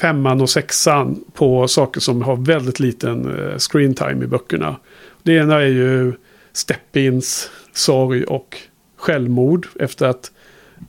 femman 0.00 0.40
och 0.40 0.50
sexan 0.50 1.24
på 1.34 1.68
saker 1.68 2.00
som 2.00 2.22
har 2.22 2.36
väldigt 2.36 2.80
liten 2.80 3.38
eh, 3.38 3.58
screen 3.58 3.94
time 3.94 4.24
i 4.24 4.26
böckerna. 4.26 4.76
Det 5.22 5.32
ena 5.32 5.54
är 5.54 5.66
ju 5.66 6.12
Steppins 6.52 7.50
sorg 7.72 8.24
och 8.24 8.56
självmord 8.96 9.66
efter 9.80 10.06
att 10.06 10.30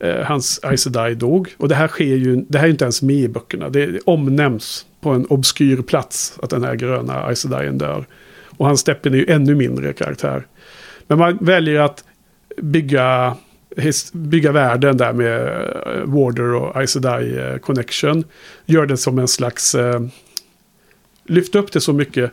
eh, 0.00 0.24
hans 0.24 0.60
Aes 0.62 0.84
dog. 1.16 1.54
Och 1.56 1.68
det 1.68 1.74
här 1.74 1.88
sker 1.88 2.16
ju, 2.16 2.36
det 2.48 2.58
här 2.58 2.66
är 2.66 2.70
inte 2.70 2.84
ens 2.84 3.02
med 3.02 3.16
i 3.16 3.28
böckerna. 3.28 3.68
Det 3.68 4.00
omnämns 4.04 4.86
på 5.00 5.10
en 5.10 5.26
obskyr 5.26 5.82
plats 5.82 6.38
att 6.42 6.50
den 6.50 6.64
här 6.64 6.74
gröna 6.74 7.14
Aes 7.14 7.42
dör. 7.78 8.06
Och 8.56 8.66
hans 8.66 8.80
steppen 8.80 9.14
är 9.14 9.18
ju 9.18 9.26
ännu 9.26 9.54
mindre 9.54 9.92
karaktär. 9.92 10.46
Men 11.06 11.18
man 11.18 11.38
väljer 11.40 11.80
att 11.80 12.04
bygga, 12.56 13.36
his- 13.76 14.16
bygga 14.16 14.52
världen 14.52 14.96
där 14.96 15.12
med 15.12 15.42
eh, 15.42 16.04
Warder 16.04 16.54
och 16.54 16.76
Aes 16.76 16.96
eh, 16.96 17.58
connection. 17.58 18.24
Gör 18.66 18.86
det 18.86 18.96
som 18.96 19.18
en 19.18 19.28
slags... 19.28 19.74
Eh, 19.74 20.00
lyft 21.24 21.54
upp 21.54 21.72
det 21.72 21.80
så 21.80 21.92
mycket. 21.92 22.32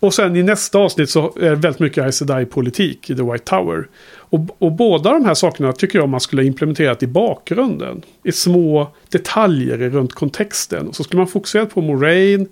Och 0.00 0.14
sen 0.14 0.36
i 0.36 0.42
nästa 0.42 0.78
avsnitt 0.78 1.10
så 1.10 1.36
är 1.40 1.50
det 1.50 1.56
väldigt 1.56 1.80
mycket 1.80 2.04
Aes 2.04 2.22
politik 2.50 3.10
i 3.10 3.16
The 3.16 3.22
White 3.22 3.44
Tower. 3.44 3.88
Och, 4.32 4.40
och 4.58 4.72
båda 4.72 5.12
de 5.12 5.24
här 5.24 5.34
sakerna 5.34 5.72
tycker 5.72 5.98
jag 5.98 6.08
man 6.08 6.20
skulle 6.20 6.42
ha 6.42 6.46
implementerat 6.46 7.02
i 7.02 7.06
bakgrunden. 7.06 8.02
I 8.24 8.32
små 8.32 8.88
detaljer 9.08 9.78
runt 9.78 10.12
kontexten. 10.12 10.88
Och 10.88 10.96
så 10.96 11.04
skulle 11.04 11.18
man 11.18 11.26
fokusera 11.28 11.66
på 11.66 11.80
Moraine, 11.80 12.46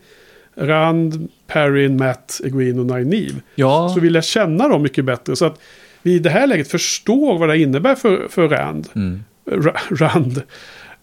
Rand, 0.55 1.29
Perrin, 1.47 1.97
Matt, 1.97 2.41
Egwene 2.45 2.81
och 2.81 2.87
Nynaeve. 2.87 3.41
Ja, 3.55 3.91
Så 3.95 4.01
vill 4.01 4.15
jag 4.15 4.25
känna 4.25 4.69
dem 4.69 4.83
mycket 4.83 5.05
bättre. 5.05 5.37
Så 5.37 5.45
att 5.45 5.61
vi 6.03 6.13
i 6.15 6.19
det 6.19 6.31
här 6.31 6.47
läget 6.47 6.69
förstår 6.71 7.39
vad 7.39 7.49
det 7.49 7.59
innebär 7.59 7.95
för, 7.95 8.27
för 8.31 8.49
Rand. 8.49 8.89
mm. 8.95 9.25
Ra- 9.47 9.97
Rand. 9.97 10.43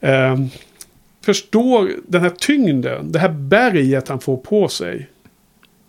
Ehm, 0.01 0.49
förstår 1.25 1.89
den 2.07 2.21
här 2.21 2.29
tyngden, 2.29 3.11
det 3.11 3.19
här 3.19 3.29
berget 3.29 4.07
han 4.07 4.19
får 4.19 4.37
på 4.37 4.67
sig. 4.67 5.07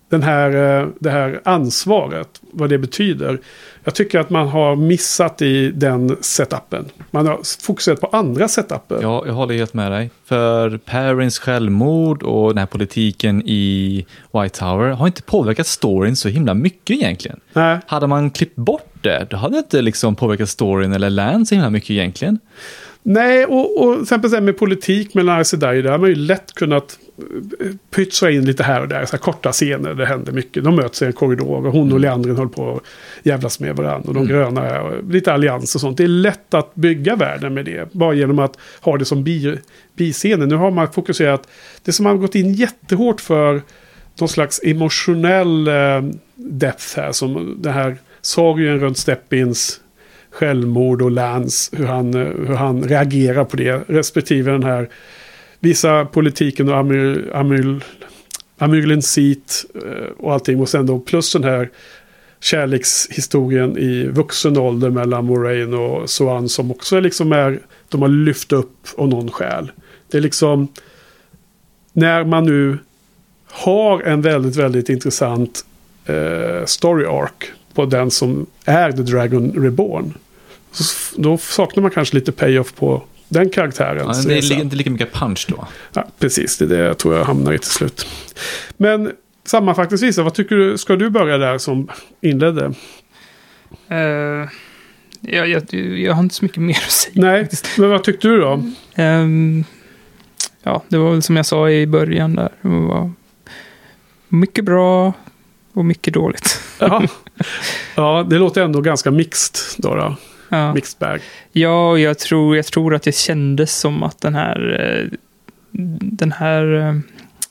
Den 0.09 0.23
här, 0.23 0.81
eh, 0.81 0.89
det 0.99 1.11
här 1.11 1.41
ansvaret, 1.45 2.29
vad 2.53 2.71
det 2.71 2.79
betyder. 2.79 3.39
Jag 3.85 3.95
tycker 3.95 4.19
att 4.19 4.31
man 4.31 4.49
har 4.49 4.77
missat 4.77 5.43
i 5.43 5.71
den 5.71 6.17
setupen. 6.21 6.85
Man 7.11 7.27
har 7.27 7.41
fokuserat 7.67 8.01
på 8.01 8.07
andra 8.07 8.49
setuper. 8.49 8.99
ja, 9.03 9.23
jag 9.27 9.33
håller 9.35 9.55
helt 9.55 9.75
med 9.75 9.93
dig. 9.93 10.11
För 10.25 10.79
Perrins 10.79 11.39
självmord 11.39 12.23
och 12.23 12.49
den 12.49 12.59
här 12.59 12.67
politiken 12.67 13.43
i 13.47 14.07
White 14.33 14.59
Tower 14.59 14.89
har 14.91 15.07
inte 15.07 15.23
påverkat 15.23 15.67
storyn 15.67 16.17
så 16.17 16.29
himla 16.29 16.55
mycket 16.55 16.97
egentligen. 16.97 17.41
Nej, 17.53 17.79
Hade 17.87 18.07
man 18.07 18.31
klippt 18.31 18.57
bort 18.57 18.85
det, 19.03 19.27
då 19.31 19.37
hade 19.37 19.55
det 19.55 19.59
inte 19.59 19.83
liksom 19.83 20.15
påverkat 20.17 20.49
storyn 20.49 20.93
eller 20.93 21.11
Lan 21.11 21.47
så 21.47 21.55
himla 21.55 21.71
mycket 21.71 21.91
egentligen. 21.91 22.39
Nej, 23.03 23.45
och, 23.45 23.83
och 23.85 23.95
till 23.95 24.03
exempel 24.03 24.43
med 24.43 24.59
politik 24.59 25.15
mellan 25.15 25.45
Sedai, 25.45 25.83
där 25.83 25.91
har 25.91 25.99
man 25.99 26.09
ju 26.09 26.15
lätt 26.15 26.55
kunnat 26.55 26.99
eh, 27.61 27.67
pytsa 27.91 28.31
in 28.31 28.45
lite 28.45 28.63
här 28.63 28.81
och 28.81 28.89
där. 28.89 29.05
Så 29.05 29.13
här 29.13 29.19
korta 29.19 29.53
scener, 29.53 29.95
det 29.95 30.07
händer 30.07 30.33
mycket. 30.33 30.65
De 30.65 30.77
möts 30.77 31.03
i 31.03 31.05
en 31.05 31.13
korridor 31.13 31.67
och 31.67 31.73
hon 31.73 31.93
och 31.93 32.01
Leandrin 32.01 32.37
håller 32.37 32.51
på 32.51 32.77
att 32.77 32.83
jävlas 33.27 33.61
med 33.61 33.77
varandra. 33.77 34.09
Och 34.09 34.15
de 34.15 34.27
gröna, 34.27 34.67
är- 34.67 34.81
och 34.81 35.05
lite 35.11 35.33
allians 35.33 35.75
och 35.75 35.81
sånt. 35.81 35.97
Det 35.97 36.05
är 36.05 36.09
lätt 36.09 36.55
att 36.55 36.75
bygga 36.75 37.17
världen 37.17 37.55
med 37.55 37.65
det. 37.65 37.93
Bara 37.93 38.15
genom 38.15 38.39
att 38.39 38.59
ha 38.81 38.97
det 38.99 39.05
som 39.05 39.25
bi, 39.25 39.59
biscener. 39.97 40.47
Nu 40.47 40.55
har 40.55 40.71
man 40.71 40.93
fokuserat, 40.93 41.49
det 41.85 41.93
som 41.93 42.07
har 42.07 42.15
gått 42.15 42.35
in 42.35 42.55
jättehårt 42.55 43.21
för 43.21 43.63
någon 44.21 44.29
slags 44.29 44.61
emotionell 44.65 45.69
eh, 45.69 46.03
depth 46.35 46.97
här. 46.97 47.13
Som 47.13 47.57
den 47.63 47.73
här 47.73 47.97
sorgen 48.21 48.79
runt 48.81 48.99
Steppins 48.99 49.81
självmord 50.31 51.03
och 51.03 51.11
Lance, 51.11 51.77
hur 51.77 51.87
han, 51.87 52.15
hur 52.15 52.55
han 52.55 52.83
reagerar 52.83 53.45
på 53.45 53.57
det. 53.57 53.85
Respektive 53.89 54.51
den 54.51 54.63
här 54.63 54.89
Vissa 55.61 56.05
politiken 56.05 56.69
och 56.69 56.77
Amyl, 56.77 57.31
Amyl, 57.35 57.85
Amylin 58.59 59.03
Seat 59.03 59.65
eh, 59.75 60.13
och 60.19 60.33
allting. 60.33 60.61
Och 60.61 60.69
sen 60.69 60.87
då 60.87 60.99
plus 60.99 61.33
den 61.33 61.45
här 61.45 61.71
kärlekshistorien 62.41 63.79
i 63.79 64.07
vuxen 64.07 64.59
ålder 64.59 64.91
mellan 64.91 65.25
Moraine 65.25 65.75
och 65.75 66.11
Soan 66.11 66.49
som 66.49 66.71
också 66.71 66.97
är 66.97 67.01
liksom 67.01 67.33
är, 67.33 67.61
de 67.89 68.03
har 68.03 68.09
lyft 68.09 68.53
upp 68.53 68.77
av 68.97 69.09
någon 69.09 69.31
skäl. 69.31 69.73
Det 70.11 70.19
är 70.19 70.23
liksom, 70.23 70.69
när 71.93 72.25
man 72.25 72.45
nu 72.45 72.79
har 73.47 74.03
en 74.03 74.23
väldigt, 74.23 74.57
väldigt 74.57 74.89
intressant 74.89 75.65
eh, 76.07 76.65
story 76.65 77.07
arc 77.07 77.53
på 77.79 77.87
den 77.87 78.11
som 78.11 78.47
är 78.65 78.93
The 78.93 79.03
Dragon 79.03 79.53
Reborn. 79.65 80.15
Så, 80.73 81.21
då 81.21 81.39
saknar 81.39 81.83
man 81.83 81.91
kanske 81.91 82.15
lite 82.15 82.33
payoff 82.33 82.75
på 82.75 83.03
den 83.29 83.45
Ja, 83.45 83.51
karaktärens 83.51 84.25
det 84.25 84.35
är 84.35 84.61
inte 84.61 84.77
lika 84.77 84.91
mycket 84.91 85.13
punch 85.13 85.47
då. 85.49 85.67
Ja, 85.93 86.07
precis, 86.19 86.59
det 86.59 86.65
är 86.65 86.69
det 86.69 86.79
jag 86.79 86.99
tror 86.99 87.17
jag 87.17 87.25
hamnar 87.25 87.53
i 87.53 87.59
till 87.59 87.71
slut. 87.71 88.07
Men 88.77 89.13
sammanfattningsvis, 89.45 90.19
vad 90.19 90.35
tycker 90.35 90.57
du? 90.57 90.79
Ska 90.79 90.97
du 90.97 91.11
börja 91.11 91.39
där 91.39 91.59
som 91.59 91.89
inledde? 92.21 92.73
Eh, 93.89 94.49
jag, 95.21 95.49
jag, 95.49 95.75
jag 95.75 96.15
har 96.15 96.23
inte 96.23 96.35
så 96.35 96.45
mycket 96.45 96.63
mer 96.63 96.83
att 96.87 96.91
säga. 96.91 97.13
Nej, 97.17 97.43
faktiskt. 97.43 97.79
men 97.79 97.91
vad 97.91 98.05
tyckte 98.05 98.29
du 98.29 98.41
då? 98.41 98.63
Ehm, 98.95 99.65
ja, 100.63 100.83
det 100.89 100.99
var 100.99 101.11
väl 101.11 101.23
som 101.23 101.37
jag 101.37 101.47
sa 101.47 101.71
i 101.71 101.87
början 101.87 102.35
där. 102.35 102.51
Det 102.63 102.69
var 102.69 103.13
mycket 104.29 104.65
bra 104.65 105.13
och 105.79 105.85
mycket 105.85 106.15
dåligt. 106.15 106.61
Ja, 106.79 107.03
ja 107.95 108.27
det 108.31 108.39
låter 108.39 108.63
ändå 108.63 108.81
ganska 108.81 109.11
mixed 109.11 109.57
då. 109.77 109.95
då. 109.95 110.17
Ja, 110.49 110.75
Mixed 110.75 110.99
bag. 110.99 111.21
ja 111.53 111.99
jag 111.99 112.19
tror, 112.19 112.57
jag 112.57 112.67
tror 112.67 112.95
att 112.95 113.03
det 113.03 113.15
kändes 113.15 113.79
som 113.79 114.03
att 114.03 114.21
den 114.21 114.35
här, 114.35 114.81
eh, 114.81 115.19
den 116.01 116.33
här 116.33 116.75
eh, 116.75 116.95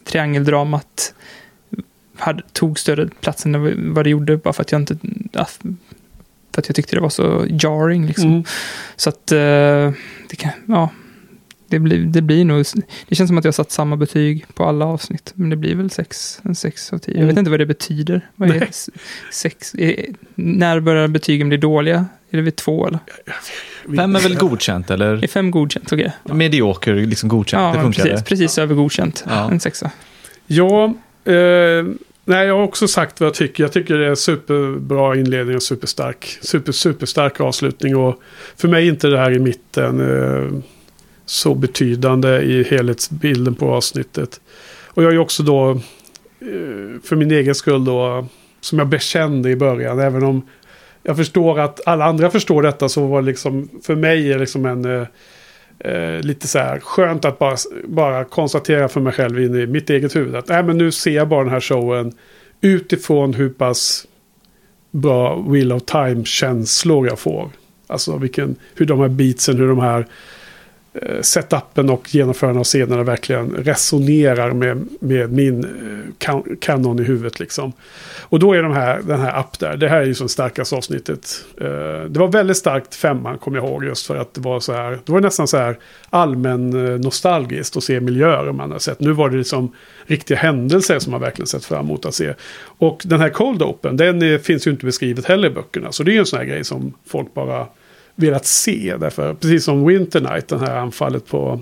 triangeldramat 0.04 1.14
hade, 2.18 2.44
tog 2.54 2.80
större 2.80 3.08
plats 3.08 3.45
än 3.45 3.94
vad 3.94 4.06
det 4.06 4.10
gjorde. 4.10 4.38
Bara 4.38 4.54
för 4.54 4.62
att 4.62 4.72
jag 4.72 4.82
inte... 4.82 4.98
För 6.52 6.62
att 6.62 6.68
jag 6.68 6.76
tyckte 6.76 6.95
det 6.95 7.02
var 7.02 7.10
så 7.10 7.45
jarring. 7.62 8.06
Liksom. 8.06 8.30
Mm. 8.30 8.44
Så 8.95 9.10
att 9.10 9.32
eh, 9.32 9.91
det 10.30 10.36
kan, 10.38 10.52
ja. 10.66 10.90
Det 11.69 11.80
blir, 11.80 11.98
det 11.99 12.22
blir 12.22 12.45
nog, 12.45 12.65
det 13.07 13.15
känns 13.15 13.27
som 13.27 13.38
att 13.38 13.44
jag 13.44 13.49
har 13.49 13.53
satt 13.53 13.72
samma 13.72 13.95
betyg 13.98 14.45
på 14.53 14.64
alla 14.64 14.85
avsnitt. 14.85 15.31
Men 15.35 15.49
det 15.49 15.56
blir 15.56 15.76
väl 15.76 15.89
sex, 15.89 16.39
en 16.44 16.56
sex 16.56 16.94
av 16.94 16.98
tio. 16.98 17.14
Jag 17.14 17.18
Mm. 17.18 17.27
vet 17.27 17.38
inte 17.38 17.52
vad 17.52 17.60
det 17.60 17.65
betyder. 17.65 18.22
Vad 18.35 18.49
är 18.49 18.68
sex? 19.31 19.76
Är, 19.76 20.06
när 20.35 20.80
börjar 20.80 21.07
betygen 21.07 21.49
bli 21.49 21.57
dåliga? 21.57 22.06
Är 22.31 22.38
det 22.38 22.44
vid 22.44 22.56
två 22.56 22.88
eller? 22.88 22.99
Fem 23.95 24.15
är 24.15 24.19
väl 24.19 24.35
godkänt 24.35 24.91
eller? 24.91 25.23
Är 25.23 25.27
fem 25.27 25.52
godkänt? 25.52 25.94
Okej. 25.94 26.11
Medioker, 26.23 26.94
liksom 26.94 27.30
godkänt. 27.30 27.61
Ja, 27.64 27.73
det 27.73 27.81
funkar 27.81 28.03
precis, 28.03 28.19
det. 28.19 28.30
precis 28.30 28.57
över 28.57 28.76
godkänt. 28.76 29.23
Ja. 29.27 29.52
En 29.52 29.60
sexa. 29.60 29.91
Ja, 30.48 30.85
eh, 31.26 31.34
nej, 32.26 32.48
jag 32.48 32.56
har 32.57 32.64
också 32.64 32.88
sagt 32.88 33.19
vad 33.19 33.27
jag 33.27 33.34
tycker. 33.34 33.64
Jag 33.64 33.72
tycker 33.73 33.98
det 33.98 34.07
är 34.07 34.15
superbra 34.15 35.15
inledning 35.15 35.56
och 35.56 35.64
superstark. 35.64 36.38
Super, 36.41 36.72
superstark 36.72 37.39
avslutning. 37.39 37.95
Och 37.98 38.22
för 38.57 38.68
mig 38.68 38.88
är 38.88 38.91
inte 38.91 39.07
det 39.07 39.18
här 39.18 39.31
i 39.31 39.39
mitten 39.39 39.99
eh, 40.02 40.60
så 41.30 41.56
betydande 41.56 42.41
i 42.41 42.64
helhetsbilden 42.64 43.56
på 43.56 43.72
avsnittet. 43.72 44.41
Och 44.86 45.04
jag 45.04 45.10
är 45.10 45.14
ju 45.14 45.20
också 45.20 45.44
då, 45.44 45.72
eh, 45.72 47.02
för 47.04 47.16
min 47.16 47.32
egen 47.32 47.56
skull 47.56 47.86
då, 47.86 48.28
som 48.62 48.80
jag 48.80 48.88
bekände 48.88 49.49
i 49.49 49.56
början, 49.56 49.99
även 49.99 50.24
om 50.24 50.41
jag 51.04 51.18
förstår 51.18 51.60
att 51.60 51.88
alla 51.88 52.06
andra 52.06 52.30
förstår 52.30 52.62
detta 52.62 52.90
så 52.90 53.08
var 53.08 53.22
det 53.22 53.26
liksom, 53.26 53.70
för 53.84 53.95
mig 53.95 54.34
är 54.34 54.40
liksom 54.40 54.66
en 54.66 54.86
eh, 54.86 55.08
eh, 55.80 56.22
lite 56.22 56.48
så 56.48 56.60
här 56.60 56.80
skönt 56.80 57.26
att 57.26 57.40
bara, 57.40 57.58
bara 57.84 58.24
konstatera 58.24 58.88
för 58.88 59.02
mig 59.02 59.14
själv 59.14 59.41
in 59.41 59.56
i 59.56 59.68
mitt 59.68 59.90
eget 59.90 60.16
huvud 60.16 60.36
att 60.36 60.48
nej, 60.48 60.64
men 60.64 60.78
nu 60.78 60.91
ser 60.91 61.12
jag 61.12 61.28
bara 61.28 61.44
den 61.44 61.54
här 61.54 61.60
showen 61.60 62.14
utifrån 62.62 63.34
hur 63.34 63.49
pass 63.49 64.08
bra 64.91 65.36
Wheel 65.36 65.72
of 65.72 65.84
Time-känslor 65.86 67.08
jag 67.08 67.20
får. 67.20 67.49
Alltså 67.88 68.18
vilken, 68.18 68.56
hur 68.76 68.86
de 68.86 68.99
här 68.99 69.08
beatsen, 69.08 69.58
hur 69.58 69.68
de 69.68 69.80
här 69.80 69.99
eh, 69.99 70.06
Eh, 71.02 71.22
setupen 71.22 71.90
och 71.90 72.15
genomförandet 72.15 72.60
av 72.60 72.64
scenerna 72.64 73.03
verkligen 73.03 73.49
resonerar 73.49 74.52
med, 74.52 74.88
med 74.99 75.32
min 75.32 75.64
eh, 75.64 75.69
kan- 76.18 76.57
kanon 76.61 76.99
i 76.99 77.03
huvudet. 77.03 77.40
Liksom. 77.40 77.74
Och 78.22 78.40
då 78.40 78.53
är 78.53 78.64
de 78.64 78.72
här, 78.72 79.02
den 79.07 79.19
här 79.19 79.40
app 79.40 79.60
där, 79.60 79.78
det 79.78 79.90
här 79.90 80.02
är 80.02 80.06
ju 80.06 80.14
som 80.14 80.30
starkaste 80.30 80.76
avsnittet. 80.76 81.45
Eh, 81.61 82.03
det 82.10 82.19
var 82.19 82.28
väldigt 82.28 82.57
starkt 82.57 82.95
femman, 82.95 83.38
kommer 83.38 83.57
jag 83.57 83.68
ihåg, 83.68 83.86
just 83.86 84.07
för 84.07 84.15
att 84.15 84.34
det 84.34 84.41
var 84.41 84.60
så 84.60 84.74
här, 84.74 84.99
det 85.06 85.11
var 85.11 85.22
nästan 85.22 85.48
så 85.48 85.57
här 85.57 85.78
allmän 86.10 86.69
nostalgiskt 87.02 87.78
att 87.78 87.84
se 87.84 87.99
miljöer 87.99 88.52
man 88.52 88.72
har 88.72 88.80
sett. 88.80 88.99
Nu 88.99 89.11
var 89.11 89.30
det 89.30 89.38
liksom 89.38 89.72
riktiga 90.06 90.38
händelser 90.38 90.99
som 90.99 91.11
man 91.11 91.22
verkligen 91.22 91.48
sett 91.48 91.65
fram 91.65 91.86
emot 91.86 92.06
att 92.06 92.15
se. 92.15 92.34
Och 92.78 93.02
den 93.06 93.19
här 93.19 93.30
Cold 93.30 93.61
Open, 93.61 93.98
den 93.98 94.40
finns 94.40 94.68
ju 94.68 94.72
inte 94.72 94.86
beskrivet 94.86 95.26
heller 95.26 95.48
i 95.48 95.52
böckerna. 95.52 95.91
Så 95.91 96.03
det 96.03 96.11
är 96.11 96.14
ju 96.14 96.19
en 96.19 96.26
sån 96.26 96.40
här 96.40 96.45
grej 96.45 96.64
som 96.64 96.94
folk 97.06 97.34
bara 97.34 97.68
velat 98.18 98.45
se. 98.45 98.95
Därför, 98.99 99.34
precis 99.34 99.64
som 99.64 99.85
Winter 99.85 100.22
Night, 100.22 100.48
det 100.48 100.60
här 100.60 100.77
anfallet 100.77 101.27
på 101.27 101.61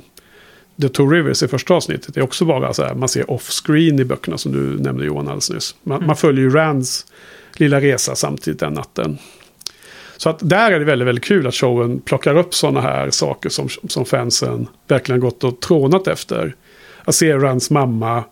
The 0.81 0.89
Two 0.89 1.09
Rivers 1.09 1.43
i 1.43 1.47
första 1.47 1.73
avsnittet. 1.73 2.13
Det 2.13 2.19
är 2.19 2.23
också 2.23 2.45
bara 2.45 2.73
så 2.73 2.83
här, 2.83 2.95
man 2.95 3.09
ser 3.09 3.31
off-screen 3.31 3.99
i 3.99 4.05
böckerna 4.05 4.37
som 4.37 4.51
du 4.51 4.83
nämnde 4.83 5.05
Johan 5.05 5.27
alldeles 5.27 5.49
nyss. 5.49 5.75
Man, 5.83 6.05
man 6.05 6.15
följer 6.15 6.43
ju 6.43 6.49
Rands 6.49 7.05
lilla 7.53 7.81
resa 7.81 8.15
samtidigt 8.15 8.59
den 8.59 8.73
natten. 8.73 9.17
Så 10.17 10.29
att 10.29 10.39
där 10.41 10.71
är 10.71 10.79
det 10.79 10.85
väldigt, 10.85 11.07
väldigt 11.07 11.23
kul 11.23 11.47
att 11.47 11.55
showen 11.55 11.99
plockar 11.99 12.37
upp 12.37 12.53
sådana 12.53 12.81
här 12.81 13.09
saker 13.09 13.49
som, 13.49 13.69
som 13.69 14.05
fansen 14.05 14.67
verkligen 14.87 15.21
gått 15.21 15.43
och 15.43 15.61
trånat 15.61 16.07
efter. 16.07 16.55
Att 17.03 17.15
se 17.15 17.33
Rands 17.33 17.69
mamma 17.69 18.23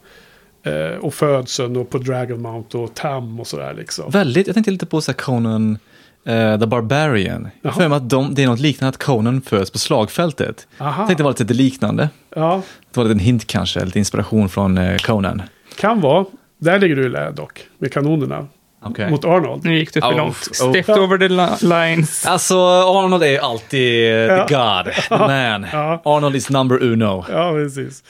eh, 0.63 0.97
och 1.01 1.13
födseln 1.13 1.77
och 1.77 1.89
på 1.89 1.97
Dragonmount 1.97 2.75
och 2.75 2.93
Tam 2.93 3.39
och 3.39 3.47
sådär 3.47 3.73
liksom. 3.73 4.11
Väldigt, 4.11 4.47
jag 4.47 4.53
tänkte 4.53 4.71
lite 4.71 4.85
på 4.85 5.01
så 5.01 5.11
här 5.11 5.17
Conan 5.17 5.77
eh, 6.25 6.59
the 6.59 6.65
Barbarian. 6.67 7.47
Jag 7.61 7.73
får 7.73 7.89
mig 7.89 7.97
att 7.97 8.09
de, 8.09 8.33
det 8.35 8.43
är 8.43 8.47
något 8.47 8.59
liknande 8.59 8.89
att 8.89 9.03
Conan 9.03 9.41
föds 9.41 9.71
på 9.71 9.77
slagfältet. 9.77 10.67
Aha. 10.79 10.89
Jag 11.01 11.07
tänkte 11.07 11.23
det 11.23 11.25
var 11.25 11.35
lite 11.39 11.53
liknande. 11.53 12.09
Ja, 12.35 12.61
Det 12.93 12.99
var 13.03 13.09
en 13.09 13.19
hint 13.19 13.47
kanske, 13.47 13.85
lite 13.85 13.99
inspiration 13.99 14.49
från 14.49 14.77
eh, 14.77 14.97
Conan. 14.97 15.41
kan 15.79 16.01
vara. 16.01 16.25
Där 16.59 16.79
ligger 16.79 16.95
du 16.95 17.05
i 17.05 17.09
lä 17.09 17.31
dock, 17.31 17.59
med 17.77 17.93
kanonerna. 17.93 18.47
Okej. 18.85 19.09
Mot 19.11 19.25
Arnold. 19.25 19.63
Nu 19.65 19.77
gick 19.77 19.93
du 19.93 20.01
för 20.01 20.07
Oh, 20.11 20.17
långt. 20.17 20.35
oh. 20.63 20.69
Stepped 20.71 20.97
over 20.99 21.17
the 21.17 21.27
li- 21.29 21.69
lines. 21.69 22.25
Alltså, 22.25 22.57
Arnold 22.81 23.23
är 23.23 23.39
alltid 23.39 24.05
Ja. 24.29 24.47
the 24.47 24.55
God, 24.55 24.93
the 25.09 25.17
man. 25.27 25.65
Ja. 25.73 26.01
Arnold 26.05 26.35
is 26.35 26.49
number 26.49 26.83
uno. 26.83 27.25
Ja, 27.31 27.51
precis. 27.51 28.03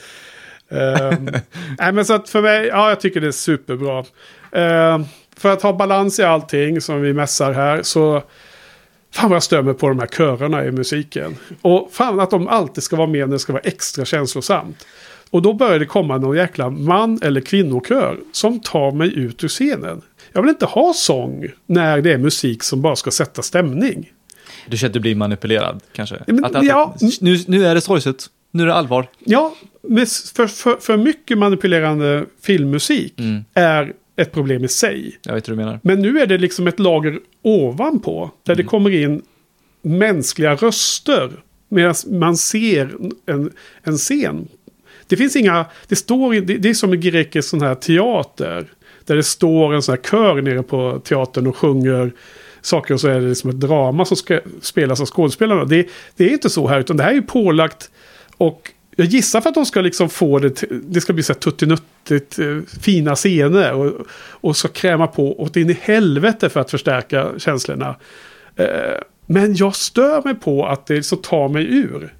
Ehm, 0.70 1.24
nej, 1.78 1.92
men 1.92 2.04
så 2.04 2.14
att 2.14 2.28
för 2.28 2.42
mig, 2.42 2.66
ja, 2.66 2.88
jag 2.88 3.00
tycker 3.00 3.20
det 3.20 3.26
är 3.26 3.32
superbra. 3.32 4.04
Ehm, 4.52 5.04
för 5.36 5.52
att 5.52 5.62
ha 5.62 5.72
balans 5.72 6.18
i 6.18 6.22
allting 6.22 6.80
som 6.80 7.00
vi 7.00 7.12
mässar 7.12 7.52
här 7.52 7.82
så 7.82 8.22
Fan 9.14 9.30
vad 9.30 9.36
jag 9.36 9.42
stör 9.42 9.62
mig 9.62 9.74
på 9.74 9.88
de 9.88 9.98
här 9.98 10.06
körerna 10.06 10.64
i 10.64 10.70
musiken. 10.70 11.36
Och 11.62 11.88
fan 11.92 12.20
att 12.20 12.30
de 12.30 12.48
alltid 12.48 12.84
ska 12.84 12.96
vara 12.96 13.06
med 13.06 13.28
när 13.28 13.32
det 13.32 13.38
ska 13.38 13.52
vara 13.52 13.62
extra 13.62 14.04
känslosamt. 14.04 14.86
Och 15.30 15.42
då 15.42 15.52
börjar 15.52 15.78
det 15.78 15.86
komma 15.86 16.18
någon 16.18 16.36
jäkla 16.36 16.70
man 16.70 17.20
eller 17.22 17.40
kvinnokör 17.40 18.18
som 18.32 18.60
tar 18.60 18.92
mig 18.92 19.18
ut 19.18 19.44
ur 19.44 19.48
scenen. 19.48 20.02
Jag 20.32 20.42
vill 20.42 20.48
inte 20.48 20.66
ha 20.66 20.92
sång 20.94 21.46
när 21.66 22.00
det 22.00 22.12
är 22.12 22.18
musik 22.18 22.62
som 22.62 22.82
bara 22.82 22.96
ska 22.96 23.10
sätta 23.10 23.42
stämning. 23.42 24.12
Du 24.68 24.76
känner 24.76 24.90
att 24.90 24.94
du 24.94 25.00
blir 25.00 25.14
manipulerad 25.14 25.80
kanske? 25.92 26.16
men- 26.26 26.44
att, 26.44 26.54
att, 26.54 26.64
ja. 26.64 26.96
nu, 27.20 27.44
nu 27.46 27.66
är 27.66 27.74
det 27.74 27.80
sorgset. 27.80 28.26
Nu 28.50 28.62
är 28.62 28.66
det 28.66 28.74
allvar. 28.74 29.06
Ja, 29.18 29.54
för, 30.34 30.46
för, 30.46 30.76
för 30.80 30.96
mycket 30.96 31.38
manipulerande 31.38 32.24
filmmusik 32.42 33.14
Mm. 33.18 33.44
är 33.54 33.92
ett 34.16 34.32
problem 34.32 34.64
i 34.64 34.68
sig. 34.68 35.18
Jag 35.22 35.34
vet 35.34 35.48
hur 35.48 35.52
du 35.52 35.56
menar. 35.56 35.80
Men 35.82 36.02
nu 36.02 36.20
är 36.20 36.26
det 36.26 36.38
liksom 36.38 36.66
ett 36.66 36.78
lager 36.78 37.20
ovanpå. 37.42 38.30
Där 38.42 38.54
det 38.54 38.64
kommer 38.64 38.90
in 38.90 39.22
mänskliga 39.82 40.54
röster. 40.54 41.30
Medan 41.68 41.94
man 42.06 42.36
ser 42.36 42.96
en, 43.26 43.52
en 43.82 43.96
scen. 43.96 44.48
Det 45.06 45.16
finns 45.16 45.36
inga, 45.36 45.66
det 45.88 45.96
står, 45.96 46.34
det, 46.34 46.56
det 46.56 46.70
är 46.70 46.74
som 46.74 46.94
i 46.94 46.96
grekisk 46.96 47.48
sån 47.48 47.62
här 47.62 47.74
teater. 47.74 48.66
Där 49.04 49.16
det 49.16 49.22
står 49.22 49.74
en 49.74 49.82
sån 49.82 49.94
här 49.94 50.02
kör 50.02 50.42
nere 50.42 50.62
på 50.62 51.00
teatern 51.04 51.46
och 51.46 51.56
sjunger 51.56 52.12
saker 52.62 52.94
och 52.94 53.00
så 53.00 53.08
är 53.08 53.20
det 53.20 53.28
liksom 53.28 53.50
ett 53.50 53.60
drama 53.60 54.04
som 54.04 54.16
ska 54.16 54.40
spelas 54.60 55.00
av 55.00 55.06
skådespelarna. 55.06 55.64
Det, 55.64 55.88
det 56.16 56.24
är 56.24 56.30
inte 56.30 56.50
så 56.50 56.68
här 56.68 56.80
utan 56.80 56.96
det 56.96 57.02
här 57.02 57.10
är 57.10 57.14
ju 57.14 57.22
pålagt 57.22 57.90
och 58.36 58.70
jag 58.96 59.06
gissar 59.06 59.40
för 59.40 59.48
att 59.48 59.54
de 59.54 59.66
ska 59.66 59.80
liksom 59.80 60.08
få 60.08 60.38
det, 60.38 60.50
till- 60.50 60.80
det 60.88 61.00
ska 61.00 61.12
bli 61.12 61.22
så 61.22 61.32
här 61.32 61.40
tuttinuttigt 61.40 62.38
eh, 62.38 62.58
fina 62.80 63.14
scener 63.14 63.72
och, 63.72 64.06
och 64.30 64.56
ska 64.56 64.68
kräma 64.68 65.06
på 65.06 65.40
åt 65.42 65.56
in 65.56 65.70
i 65.70 65.78
helvete 65.82 66.48
för 66.48 66.60
att 66.60 66.70
förstärka 66.70 67.28
känslorna. 67.38 67.96
Eh, 68.56 68.66
men 69.26 69.54
jag 69.54 69.76
stör 69.76 70.22
mig 70.24 70.34
på 70.34 70.66
att 70.66 70.86
det 70.86 71.02
så 71.02 71.16
tar 71.16 71.48
mig 71.48 71.74
ur. 71.78 72.14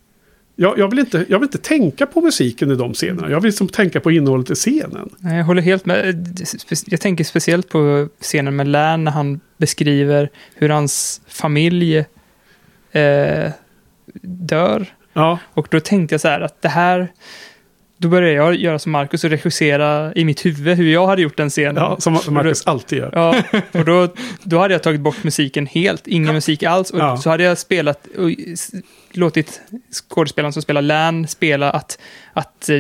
Jag, 0.57 0.79
jag, 0.79 0.91
vill 0.91 0.99
inte, 0.99 1.25
jag 1.29 1.39
vill 1.39 1.47
inte 1.47 1.59
tänka 1.59 2.07
på 2.07 2.21
musiken 2.21 2.71
i 2.71 2.75
de 2.75 2.95
scenerna. 2.95 3.31
Jag 3.31 3.41
vill 3.41 3.49
liksom 3.49 3.69
tänka 3.69 4.01
på 4.01 4.11
innehållet 4.11 4.51
i 4.51 4.55
scenen. 4.55 5.09
Nej, 5.19 5.37
jag 5.37 5.45
håller 5.45 5.63
helt 5.63 5.87
med. 5.87 6.09
Eh, 6.09 6.79
jag 6.87 7.01
tänker 7.01 7.25
speciellt 7.25 7.69
på 7.69 8.09
scenen 8.21 8.57
med 8.57 8.69
Lärn 8.69 9.05
när 9.05 9.13
han 9.13 9.41
beskriver 9.57 10.31
hur 10.55 10.69
hans 10.69 11.21
familj 11.29 11.97
eh, 12.93 13.51
dör. 14.23 14.87
Ja, 15.15 15.39
Och 15.55 15.67
då 15.71 15.81
tänkte 15.81 16.15
jag 16.15 16.21
så 16.21 16.29
här 16.29 16.41
att 16.41 16.63
det 16.63 16.69
här... 16.69 17.09
Då 17.97 18.09
började 18.09 18.35
jag 18.35 18.55
göra 18.55 18.79
som 18.79 18.93
Marcus 18.93 19.25
och 19.25 19.31
regissera 19.31 20.13
i 20.15 20.25
mitt 20.25 20.47
huvud 20.47 20.77
hur 20.77 20.93
jag 20.93 21.07
hade 21.07 21.23
gjort 21.23 21.37
den 21.37 21.51
scenen. 21.51 21.77
ja 21.77 21.97
som 22.01 22.35
Marcus 22.35 22.67
alltid 22.67 22.99
gör. 22.99 23.11
Ja, 23.13 23.43
och 23.73 23.85
då, 23.85 24.09
då 24.43 24.59
hade 24.59 24.75
jag 24.75 24.83
tagit 24.83 25.01
bort 25.01 25.25
musiken 25.25 25.67
helt, 25.67 26.07
ingen 26.07 26.35
musik 26.35 26.63
alls. 26.63 26.91
Och 26.91 26.99
Ja. 26.99 27.17
så 27.17 27.31
hade 27.31 27.43
jag 27.45 27.59
spelat, 27.59 28.07
och 28.19 28.31
låtit 29.13 29.61
skådespelaren 29.93 30.53
som 30.53 30.63
spelar 30.63 30.83
Lan 30.83 31.27
spela 31.27 31.71
att, 31.71 31.99
att 32.33 32.69
eh, 32.69 32.77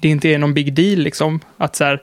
det 0.00 0.08
inte 0.08 0.28
är 0.28 0.38
någon 0.38 0.54
big 0.54 0.74
deal 0.74 0.98
liksom. 0.98 1.40
Att 1.56 1.76
så 1.76 1.84
här, 1.84 2.02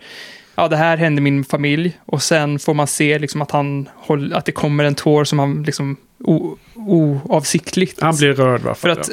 ja 0.55 0.67
det 0.67 0.77
här 0.77 0.97
hände 0.97 1.21
min 1.21 1.43
familj. 1.43 1.97
Och 2.05 2.21
sen 2.21 2.59
får 2.59 2.73
man 2.73 2.87
se 2.87 3.19
liksom 3.19 3.41
att 3.41 3.51
han 3.51 3.89
håll, 3.95 4.33
att 4.33 4.45
det 4.45 4.51
kommer 4.51 4.83
en 4.83 4.95
tår 4.95 5.23
som 5.23 5.39
han 5.39 5.63
liksom 5.63 5.97
o, 6.23 6.57
oavsiktligt. 6.75 8.01
Han 8.01 8.15
blir 8.15 8.33
rörd 8.33 8.61
va? 8.61 8.75
För 8.75 8.89
att 8.89 9.09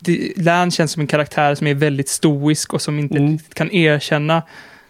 det, 0.00 0.32
Lan 0.36 0.70
känns 0.70 0.92
som 0.92 1.00
en 1.00 1.06
karaktär 1.06 1.54
som 1.54 1.66
är 1.66 1.74
väldigt 1.74 2.08
stoisk 2.08 2.74
och 2.74 2.82
som 2.82 2.98
inte 2.98 3.18
Mm. 3.18 3.38
kan 3.52 3.70
erkänna 3.72 4.42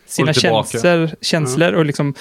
sina 0.07 0.33
känslor, 0.33 1.11
känslor 1.21 1.73
och 1.73 1.85
liksom 1.85 2.15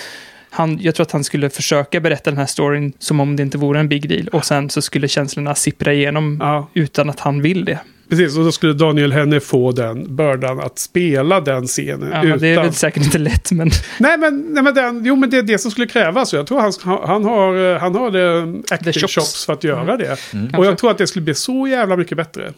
han, 0.49 0.79
jag 0.81 0.95
tror 0.95 1.05
att 1.05 1.11
han 1.11 1.23
skulle 1.23 1.49
försöka 1.49 1.99
berätta 1.99 2.31
den 2.31 2.37
här 2.37 2.45
storyn 2.45 2.93
som 2.99 3.19
om 3.19 3.35
det 3.35 3.43
inte 3.43 3.57
vore 3.57 3.79
en 3.79 3.89
big 3.89 4.09
deal 4.09 4.27
och 4.27 4.45
sen 4.45 4.69
så 4.69 4.81
skulle 4.81 5.07
känslorna 5.07 5.55
sippra 5.55 5.93
igenom 5.93 6.37
Ja, 6.41 6.67
utan 6.73 7.09
att 7.09 7.19
han 7.19 7.41
vill 7.41 7.65
det. 7.65 7.79
Precis. 8.09 8.37
Och 8.37 8.43
då 8.43 8.51
skulle 8.51 8.73
Daniel 8.73 9.11
Henne 9.11 9.39
få 9.39 9.71
den 9.71 10.15
bördan 10.15 10.59
att 10.59 10.79
spela 10.79 11.41
den 11.41 11.67
scenen. 11.67 12.09
Ja, 12.13 12.23
men 12.23 12.39
det 12.39 12.47
är 12.47 12.51
utan- 12.53 12.63
väl 12.65 12.73
säkert 12.73 13.03
inte 13.03 13.17
lätt, 13.17 13.51
men 13.51 13.71
Nej 13.99 14.17
men, 14.17 14.45
nej, 14.53 14.63
men 14.63 14.73
den, 14.73 15.05
jo, 15.05 15.15
men 15.15 15.29
det 15.29 15.37
är 15.37 15.43
det 15.43 15.57
som 15.57 15.71
skulle 15.71 15.87
krävas. 15.87 16.33
Jag 16.33 16.47
tror 16.47 16.59
han, 16.59 16.73
han 17.07 17.25
har, 17.25 17.73
eh, 17.73 17.79
han 17.79 17.95
har 17.95 18.11
det 18.11 18.61
acting 18.75 18.93
chops. 18.93 19.15
chops. 19.15 19.45
för 19.45 19.53
att 19.53 19.63
göra 19.63 19.97
det. 19.97 20.11
Och 20.11 20.19
Kanske. 20.31 20.65
jag 20.65 20.77
tror 20.77 20.91
att 20.91 20.97
det 20.97 21.07
skulle 21.07 21.23
bli 21.23 21.33
så 21.35 21.67
jävla 21.67 21.97
mycket 21.97 22.17
bättre. 22.17 22.53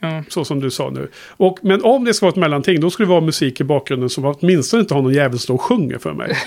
ja. 0.00 0.22
Så 0.28 0.44
som 0.44 0.60
du 0.60 0.70
sa 0.70 0.90
nu. 0.90 1.08
Och, 1.28 1.58
men 1.62 1.82
om 1.84 2.04
det 2.04 2.14
ska 2.14 2.26
vara 2.26 2.32
ett 2.32 2.36
mellanting, 2.36 2.80
då 2.80 2.90
skulle 2.90 3.06
det 3.06 3.10
vara 3.10 3.20
musik 3.20 3.60
i 3.60 3.64
bakgrunden 3.64 4.08
som 4.10 4.24
åtminstone 4.24 4.80
inte 4.80 4.94
har 4.94 5.02
någon 5.02 5.14
jävel 5.14 5.38
som 5.38 5.54
och 5.54 5.60
sjunger 5.62 5.98
för 5.98 6.12
mig. 6.12 6.36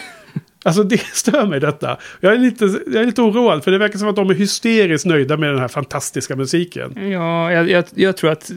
Alltså 0.64 0.84
det 0.84 0.98
stör 1.14 1.46
mig 1.46 1.60
detta. 1.60 1.98
Jag 2.20 2.34
är, 2.34 2.38
lite, 2.38 2.66
jag 2.66 2.96
är 2.96 3.06
lite 3.06 3.22
oroad, 3.22 3.64
för 3.64 3.72
det 3.72 3.78
verkar 3.78 4.00
som 4.00 4.08
att 4.08 4.16
de 4.16 4.30
är 4.30 4.34
hysteriskt 4.34 5.06
nöjda 5.06 5.38
med 5.38 5.50
den 5.50 5.60
här 5.60 5.68
fantastiska 5.68 6.36
musiken. 6.36 7.12
Ja, 7.12 7.52
jag, 7.52 7.70
jag, 7.70 7.86
jag 7.96 8.18
tror 8.18 8.32
att 8.32 8.52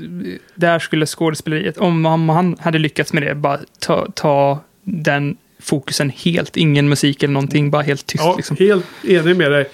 där 0.55 0.78
skulle 0.78 1.06
skådespeleriet, 1.06 1.78
om 1.78 2.05
han, 2.28 2.56
hade 2.60 2.78
lyckats 2.78 3.12
med 3.12 3.22
det, 3.22 3.35
bara 3.35 3.59
ta, 3.78 4.06
ta 4.14 4.60
den 4.82 5.36
fokusen 5.60 6.10
helt, 6.10 6.56
ingen 6.56 6.89
musik 6.89 7.22
eller 7.22 7.35
någonting, 7.35 7.70
bara 7.70 7.82
helt 7.82 8.06
tyst. 8.06 8.24
Ja, 8.24 8.35
liksom. 8.36 8.56
helt 8.56 8.86
enig 9.05 9.36
med 9.36 9.51
dig. 9.52 9.70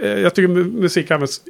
Eh, 0.00 0.08
Jag 0.08 0.34
tycker 0.34 0.48
mu- 0.48 0.80
musik 0.80 1.10
används... 1.10 1.40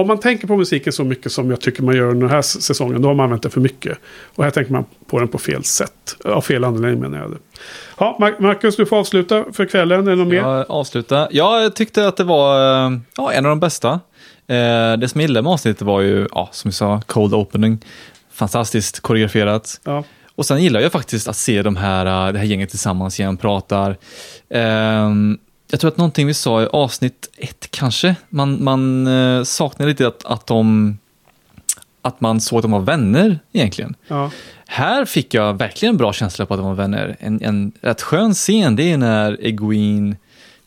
om 0.00 0.06
man 0.06 0.20
tänker 0.20 0.46
på 0.46 0.56
musiken 0.56 0.92
så 0.92 1.04
mycket 1.04 1.32
som 1.32 1.50
jag 1.50 1.60
tycker 1.60 1.82
man 1.82 1.96
gör 1.96 2.14
den 2.14 2.30
här 2.30 2.42
säsongen, 2.42 3.02
då 3.02 3.08
har 3.08 3.14
man 3.14 3.24
använt 3.24 3.42
den 3.42 3.50
för 3.50 3.60
mycket. 3.60 3.98
Och 4.34 4.44
här 4.44 4.50
tänker 4.50 4.72
man 4.72 4.84
på 5.06 5.18
den 5.18 5.28
på 5.28 5.38
fel 5.38 5.64
sätt. 5.64 6.16
Av 6.24 6.40
fel 6.40 6.64
anledning 6.64 7.00
menar 7.00 7.18
jag 7.18 7.30
det. 7.30 7.38
Ja, 7.98 8.16
Mar- 8.20 8.40
Marcus, 8.42 8.76
du 8.76 8.86
får 8.86 8.96
avsluta 8.96 9.44
för 9.52 9.66
kvällen. 9.66 10.06
Är 10.06 10.10
det 10.10 10.16
något 10.16 10.28
mer? 10.28 10.36
Jag 10.36 10.70
avsluta. 10.70 11.28
Ja, 11.30 11.62
jag 11.62 11.74
tyckte 11.76 12.08
att 12.08 12.16
det 12.16 12.24
var 12.24 12.86
eh, 12.86 12.98
ja, 13.16 13.32
en 13.32 13.44
av 13.46 13.50
de 13.50 13.60
bästa. 13.60 13.90
Eh, 14.46 14.92
det 14.98 15.08
som 15.08 15.20
jag 15.20 15.28
gillade 15.28 15.42
med 15.42 15.52
avsnittet 15.52 15.82
var 15.82 16.00
ju, 16.00 16.28
ja, 16.32 16.48
som 16.52 16.68
vi 16.68 16.72
sa, 16.72 17.00
cold 17.06 17.34
opening. 17.34 17.78
Fantastiskt 18.32 19.00
koreograferat. 19.00 19.80
Ja. 19.84 20.04
Och 20.34 20.46
sen 20.46 20.62
gillar 20.62 20.80
jag 20.80 20.92
faktiskt 20.92 21.28
att 21.28 21.36
se 21.36 21.62
de 21.62 21.76
här, 21.76 22.26
eh, 22.26 22.32
det 22.32 22.38
här 22.38 22.46
gänget 22.46 22.70
tillsammans 22.70 23.20
igen, 23.20 23.36
pratar. 23.36 23.96
Ehm, 24.50 25.38
jag 25.70 25.80
tror 25.80 25.88
att 25.90 25.96
någonting 25.96 26.26
vi 26.26 26.34
sa 26.34 26.62
i 26.62 26.66
avsnitt 26.66 27.30
ett 27.36 27.68
kanske, 27.70 28.16
man, 28.28 28.64
man 28.64 29.06
eh, 29.06 29.42
saknar 29.42 29.86
lite 29.86 30.06
att, 30.06 30.24
att 30.24 30.46
de 30.46 30.98
att 32.02 32.20
man 32.20 32.40
såg 32.40 32.58
att 32.58 32.62
de 32.62 32.70
var 32.70 32.80
vänner 32.80 33.38
egentligen. 33.52 33.94
Ja. 34.08 34.30
Här 34.66 35.04
fick 35.04 35.34
jag 35.34 35.58
verkligen 35.58 35.96
bra 35.96 36.12
känsla 36.12 36.46
på 36.46 36.54
att 36.54 36.60
de 36.60 36.66
var 36.66 36.74
vänner. 36.74 37.16
En, 37.20 37.42
en 37.42 37.72
rätt 37.80 38.02
skön 38.02 38.34
scen, 38.34 38.76
det 38.76 38.92
är 38.92 38.96
när 38.98 39.44
Egwene 39.46 40.16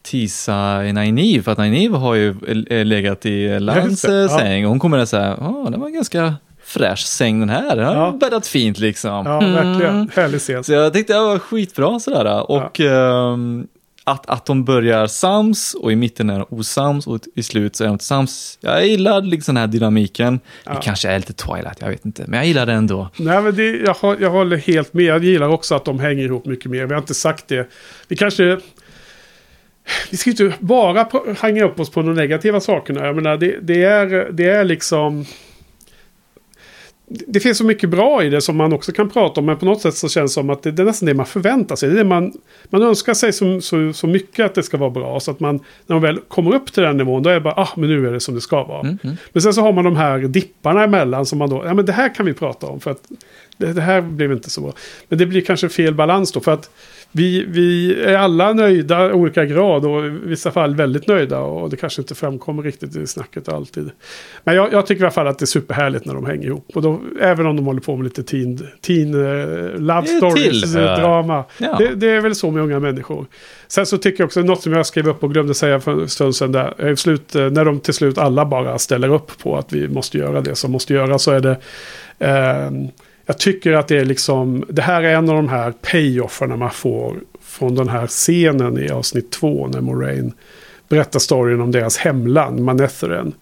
teasar 0.01 0.83
Nynaeve, 0.83 1.43
för 1.43 1.51
att 1.51 1.57
Nynaeve 1.57 1.97
har 1.97 2.15
ju 2.15 2.35
eh, 2.69 2.85
legat 2.85 3.25
i 3.25 3.59
Lans 3.59 4.05
eh, 4.05 4.13
ja. 4.15 4.39
säng 4.39 4.65
och 4.65 4.69
hon 4.69 4.79
kommer 4.79 4.97
där 4.97 5.05
så 5.05 5.17
här, 5.17 5.35
åh, 5.39 5.71
det 5.71 5.77
var 5.77 5.87
en 5.87 5.93
ganska 5.93 6.35
fräsch 6.63 7.05
säng 7.05 7.39
den 7.39 7.49
här, 7.49 7.75
den 7.75 7.85
har 7.85 7.95
Ja. 7.95 8.11
bäddat 8.11 8.47
fint 8.47 8.79
liksom. 8.79 9.25
Ja, 9.25 9.39
verkligen. 9.39 10.09
Härlig 10.15 10.41
scen. 10.41 10.63
Så 10.63 10.73
jag 10.73 10.93
tyckte 10.93 11.13
det 11.13 11.19
var 11.19 11.39
skitbra 11.39 11.99
sådär. 11.99 12.51
Och 12.51 12.79
ehm, 12.79 13.67
att, 14.03 14.29
att 14.29 14.45
de 14.45 14.65
börjar 14.65 15.07
sams 15.07 15.73
och 15.73 15.91
i 15.91 15.95
mitten 15.95 16.29
är 16.29 16.39
de 16.39 16.45
osams 16.49 17.07
och 17.07 17.19
i 17.35 17.43
slut 17.43 17.75
så 17.75 17.83
är 17.83 17.87
de 17.87 17.99
sams. 17.99 18.57
Jag 18.61 18.87
gillar 18.87 19.21
liksom 19.21 19.55
den 19.55 19.61
här 19.61 19.67
dynamiken. 19.67 20.39
Det 20.63 20.77
kanske 20.81 21.09
är 21.09 21.17
lite 21.17 21.33
Twilight, 21.33 21.77
jag 21.79 21.89
vet 21.89 22.05
inte. 22.05 22.23
Men 22.27 22.37
jag 22.37 22.47
gillar 22.47 22.65
det 22.65 22.73
ändå. 22.73 23.09
Nej, 23.17 23.41
men 23.41 23.55
det, 23.55 23.77
jag, 23.77 24.21
jag 24.21 24.29
håller 24.29 24.57
helt 24.57 24.93
med. 24.93 25.03
Jag 25.03 25.23
gillar 25.23 25.47
också 25.47 25.75
att 25.75 25.85
de 25.85 25.99
hänger 25.99 26.23
ihop 26.23 26.45
mycket 26.45 26.71
mer. 26.71 26.85
Vi 26.85 26.93
har 26.93 27.01
inte 27.01 27.13
sagt 27.13 27.47
det. 27.47 27.69
Vi 28.07 28.15
kanske... 28.15 28.59
Vi 30.11 30.17
ska 30.17 30.29
inte 30.29 30.53
bara 30.59 31.07
hänga 31.39 31.65
upp 31.65 31.79
oss 31.79 31.89
på 31.89 32.01
de 32.01 32.13
negativa 32.13 32.59
sakerna. 32.59 33.05
Jag 33.05 33.15
menar, 33.15 33.37
det, 33.37 33.59
det, 33.61 33.83
är, 33.83 34.31
det 34.31 34.49
är 34.49 34.63
liksom... 34.63 35.25
Det 37.07 37.39
finns 37.39 37.57
så 37.57 37.63
mycket 37.63 37.89
bra 37.89 38.23
i 38.23 38.29
det 38.29 38.41
som 38.41 38.57
man 38.57 38.73
också 38.73 38.91
kan 38.91 39.09
prata 39.09 39.39
om. 39.39 39.45
Men 39.45 39.57
på 39.57 39.65
något 39.65 39.81
sätt 39.81 39.95
så 39.95 40.09
känns 40.09 40.31
det 40.31 40.33
som 40.33 40.49
att 40.49 40.63
det, 40.63 40.71
det 40.71 40.81
är 40.81 40.85
nästan 40.85 41.07
det 41.07 41.13
man 41.13 41.25
förväntar 41.25 41.75
sig. 41.75 41.89
Det 41.89 41.95
är 41.95 41.97
det 41.97 42.09
man, 42.09 42.33
man 42.71 42.83
önskar 42.83 43.13
sig 43.13 43.33
så, 43.33 43.61
så, 43.61 43.93
så 43.93 44.07
mycket 44.07 44.45
att 44.45 44.55
det 44.55 44.63
ska 44.63 44.77
vara 44.77 44.89
bra. 44.89 45.19
Så 45.19 45.31
att 45.31 45.39
man, 45.39 45.59
när 45.87 45.95
man 45.95 46.01
väl 46.01 46.19
kommer 46.27 46.55
upp 46.55 46.73
till 46.73 46.83
den 46.83 46.97
nivån, 46.97 47.23
då 47.23 47.29
är 47.29 47.33
det 47.33 47.41
bara, 47.41 47.53
ah, 47.53 47.69
men 47.75 47.89
nu 47.89 48.07
är 48.07 48.11
det 48.11 48.19
som 48.19 48.35
det 48.35 48.41
ska 48.41 48.63
vara. 48.63 48.97
Men 49.33 49.41
sen 49.41 49.53
så 49.53 49.61
har 49.61 49.73
man 49.73 49.85
de 49.85 49.95
här 49.95 50.19
dipparna 50.19 50.83
emellan 50.83 51.25
som 51.25 51.39
man 51.39 51.49
då, 51.49 51.63
ja 51.65 51.73
men 51.73 51.85
det 51.85 51.93
här 51.93 52.15
kan 52.15 52.25
vi 52.25 52.33
prata 52.33 52.67
om. 52.67 52.79
För 52.79 52.91
att 52.91 53.03
det, 53.57 53.73
det 53.73 53.81
här 53.81 54.01
blev 54.01 54.31
inte 54.31 54.49
så 54.49 54.61
bra. 54.61 54.73
Men 55.09 55.19
det 55.19 55.25
blir 55.25 55.41
kanske 55.41 55.69
fel 55.69 55.93
balans 55.93 56.31
då. 56.31 56.39
För 56.39 56.53
att 56.53 56.69
vi, 57.11 57.45
vi 57.47 57.95
är 58.03 58.17
alla 58.17 58.53
nöjda 58.53 59.09
i 59.09 59.13
olika 59.13 59.45
grad 59.45 59.85
och 59.85 60.05
i 60.05 60.09
vissa 60.09 60.51
fall 60.51 60.75
väldigt 60.75 61.07
nöjda. 61.07 61.39
Och 61.39 61.69
det 61.69 61.77
kanske 61.77 62.01
inte 62.01 62.15
framkommer 62.15 62.63
riktigt 62.63 62.95
i 62.95 63.07
snacket 63.07 63.49
alltid. 63.49 63.89
Men 64.43 64.55
jag, 64.55 64.73
jag 64.73 64.85
tycker 64.85 65.01
i 65.01 65.03
alla 65.03 65.11
fall 65.11 65.27
att 65.27 65.39
det 65.39 65.43
är 65.43 65.47
superhärligt 65.47 66.05
när 66.05 66.13
de 66.13 66.25
hänger 66.25 66.47
ihop. 66.47 66.67
Och 66.75 66.81
då, 66.81 67.01
även 67.21 67.45
om 67.45 67.55
de 67.55 67.65
håller 67.65 67.81
på 67.81 67.95
med 67.95 68.03
lite 68.03 68.23
teen, 68.23 68.59
teen 68.81 69.13
eh, 69.13 69.79
love 69.79 70.01
Det 70.01 70.07
stories, 70.07 70.75
eh, 70.75 70.99
drama. 70.99 71.43
Ja. 71.57 71.75
Det, 71.77 71.95
det 71.95 72.09
är 72.09 72.21
väl 72.21 72.35
så 72.35 72.51
med 72.51 72.63
unga 72.63 72.79
människor. 72.79 73.25
Sen 73.67 73.85
så 73.85 73.97
tycker 73.97 74.23
jag 74.23 74.25
också, 74.27 74.41
något 74.41 74.63
som 74.63 74.73
jag 74.73 74.85
skrev 74.85 75.09
upp 75.09 75.23
och 75.23 75.33
glömde 75.33 75.53
säga 75.53 75.79
för 75.79 75.91
en 75.91 76.09
stund 76.09 76.35
sedan 76.35 76.51
där. 76.51 76.87
eh, 76.87 76.95
Slut, 76.95 77.33
när 77.33 77.65
de 77.65 77.79
till 77.79 77.93
slut 77.93 78.17
alla 78.17 78.45
bara 78.45 78.77
ställer 78.79 79.13
upp 79.13 79.37
på 79.43 79.57
att 79.57 79.73
vi 79.73 79.87
måste 79.87 80.17
göra 80.17 80.41
det 80.41 80.55
som 80.55 80.71
måste 80.71 80.93
göras 80.93 81.23
så 81.23 81.31
är 81.31 81.39
det... 81.39 81.57
ehm, 82.19 82.87
jag 83.31 83.37
tycker 83.37 83.73
att 83.73 83.87
det 83.87 83.97
är 83.97 84.05
liksom, 84.05 84.65
det 84.69 84.81
här 84.81 85.03
är 85.03 85.15
en 85.15 85.29
av 85.29 85.35
de 85.35 85.49
här 85.49 85.71
payofferna 85.71 86.55
man 86.55 86.71
får 86.71 87.15
från 87.41 87.75
den 87.75 87.89
här 87.89 88.07
scenen 88.07 88.77
i 88.77 88.89
avsnitt 88.89 89.31
två 89.31 89.67
när 89.67 89.81
Moraine 89.81 90.33
berättar 90.89 91.19
storyn 91.19 91.61
om 91.61 91.71
deras 91.71 91.97
hemland, 91.97 92.59
Manetheren. 92.59 93.33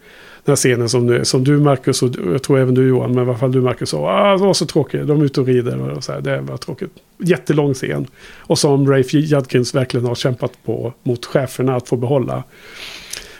Den 0.43 0.51
här 0.51 0.55
scenen 0.55 0.89
som 0.89 1.07
du, 1.07 1.25
som 1.25 1.43
du 1.43 1.59
Marcus 1.59 2.01
och 2.01 2.09
jag 2.33 2.43
tror 2.43 2.59
även 2.59 2.73
du 2.73 2.87
Johan, 2.87 3.11
men 3.11 3.25
i 3.25 3.29
alla 3.29 3.37
fall 3.37 3.51
du 3.51 3.61
Marcus 3.61 3.89
sa, 3.89 3.97
ah, 3.97 4.37
det 4.37 4.43
var 4.43 4.53
så 4.53 4.65
tråkigt, 4.65 5.07
de 5.07 5.21
är 5.21 5.25
ute 5.25 5.41
och 5.41 5.47
rider 5.47 5.89
och 5.89 6.03
så 6.03 6.11
här, 6.11 6.21
det 6.21 6.41
var 6.41 6.57
tråkigt. 6.57 6.91
Jättelång 7.17 7.73
scen. 7.73 8.07
Och 8.37 8.59
som 8.59 8.91
Rafe 8.91 9.17
Judkins 9.17 9.75
verkligen 9.75 10.05
har 10.05 10.15
kämpat 10.15 10.51
på 10.65 10.93
mot 11.03 11.25
cheferna 11.25 11.75
att 11.75 11.87
få 11.87 11.95
behålla. 11.95 12.43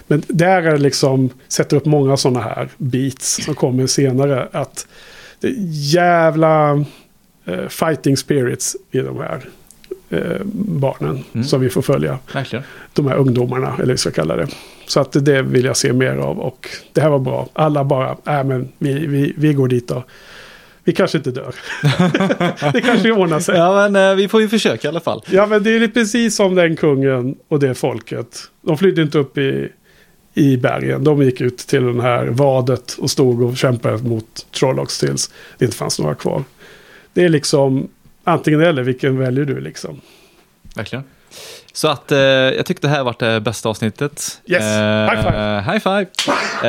Men 0.07 0.23
där 0.27 0.61
är 0.61 0.71
det 0.71 0.77
liksom, 0.77 1.29
sätter 1.47 1.77
upp 1.77 1.85
många 1.85 2.17
sådana 2.17 2.39
här 2.39 2.69
beats 2.77 3.43
som 3.45 3.55
kommer 3.55 3.87
senare. 3.87 4.47
Att 4.51 4.87
jävla 5.93 6.85
eh, 7.45 7.67
fighting 7.67 8.17
spirits 8.17 8.75
i 8.91 8.99
de 8.99 9.17
här 9.17 9.41
eh, 10.09 10.41
barnen 10.53 11.23
Mm. 11.33 11.43
som 11.43 11.61
vi 11.61 11.69
får 11.69 11.81
följa. 11.81 12.19
Verkligen. 12.33 12.65
De 12.93 13.07
här 13.07 13.15
ungdomarna, 13.15 13.75
eller 13.81 13.93
vi 13.93 13.97
ska 13.97 14.11
kalla 14.11 14.35
det. 14.35 14.47
Så 14.87 14.99
att 14.99 15.25
det 15.25 15.41
vill 15.41 15.65
jag 15.65 15.77
se 15.77 15.93
mer 15.93 16.15
av 16.17 16.39
och 16.39 16.67
det 16.93 17.01
här 17.01 17.09
var 17.09 17.19
bra. 17.19 17.49
Alla 17.53 17.83
bara, 17.83 18.09
äh, 18.09 18.43
men 18.43 18.69
vi, 18.77 18.93
vi, 19.07 19.33
vi 19.37 19.53
går 19.53 19.67
dit 19.67 19.87
då. 19.87 20.03
Vi 20.83 20.93
kanske 20.93 21.17
inte 21.17 21.31
dör. 21.31 21.55
det 22.73 22.81
kanske 22.81 23.11
ordnar 23.11 23.39
sig. 23.39 23.55
Ja, 23.57 23.89
men 23.89 24.09
eh, 24.09 24.15
vi 24.15 24.27
får 24.27 24.41
ju 24.41 24.49
försöka 24.49 24.87
i 24.87 24.89
alla 24.89 24.99
fall. 24.99 25.21
Ja, 25.29 25.45
men 25.45 25.63
det 25.63 25.69
är 25.75 25.87
precis 25.87 26.35
som 26.35 26.55
den 26.55 26.75
kungen 26.75 27.35
och 27.47 27.59
det 27.59 27.75
folket. 27.75 28.37
De 28.61 28.77
flydde 28.77 29.01
inte 29.01 29.17
upp 29.17 29.37
i, 29.37 29.69
i 30.33 30.57
bergen. 30.57 31.03
De 31.03 31.21
gick 31.21 31.41
ut 31.41 31.57
till 31.57 31.83
den 31.85 31.99
här 31.99 32.27
vadet 32.27 32.93
och 32.99 33.11
stod 33.11 33.43
och 33.43 33.57
kämpade 33.57 33.97
mot 33.97 34.45
Trollocs 34.51 34.99
tills 34.99 35.31
det 35.57 35.65
inte 35.65 35.77
fanns 35.77 35.99
några 35.99 36.15
kvar. 36.15 36.43
Det 37.13 37.23
är 37.25 37.29
liksom 37.29 37.89
antingen 38.23 38.61
eller, 38.61 38.83
vilken 38.83 39.17
väljer 39.17 39.45
du 39.45 39.59
liksom? 39.59 40.01
Verkligen. 40.75 41.03
Så 41.73 41.87
att 41.87 42.11
eh, 42.11 42.19
jag 42.19 42.65
tyckte 42.65 42.87
det 42.87 42.91
här 42.91 43.03
var 43.03 43.15
det 43.19 43.41
bästa 43.41 43.69
avsnittet. 43.69 44.41
Yes. 44.45 44.63
Eh, 44.63 45.09
High 45.09 45.21
five. 45.21 45.61
High 45.61 45.79
five. 45.79 46.05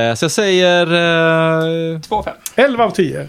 Eh, 0.01 0.15
så 0.15 0.25
jag 0.25 0.31
säger 0.31 0.87
eh, 0.87 1.99
2-5. 1.99 2.31
11 2.55 2.85
av 2.85 2.91
10. 2.91 3.29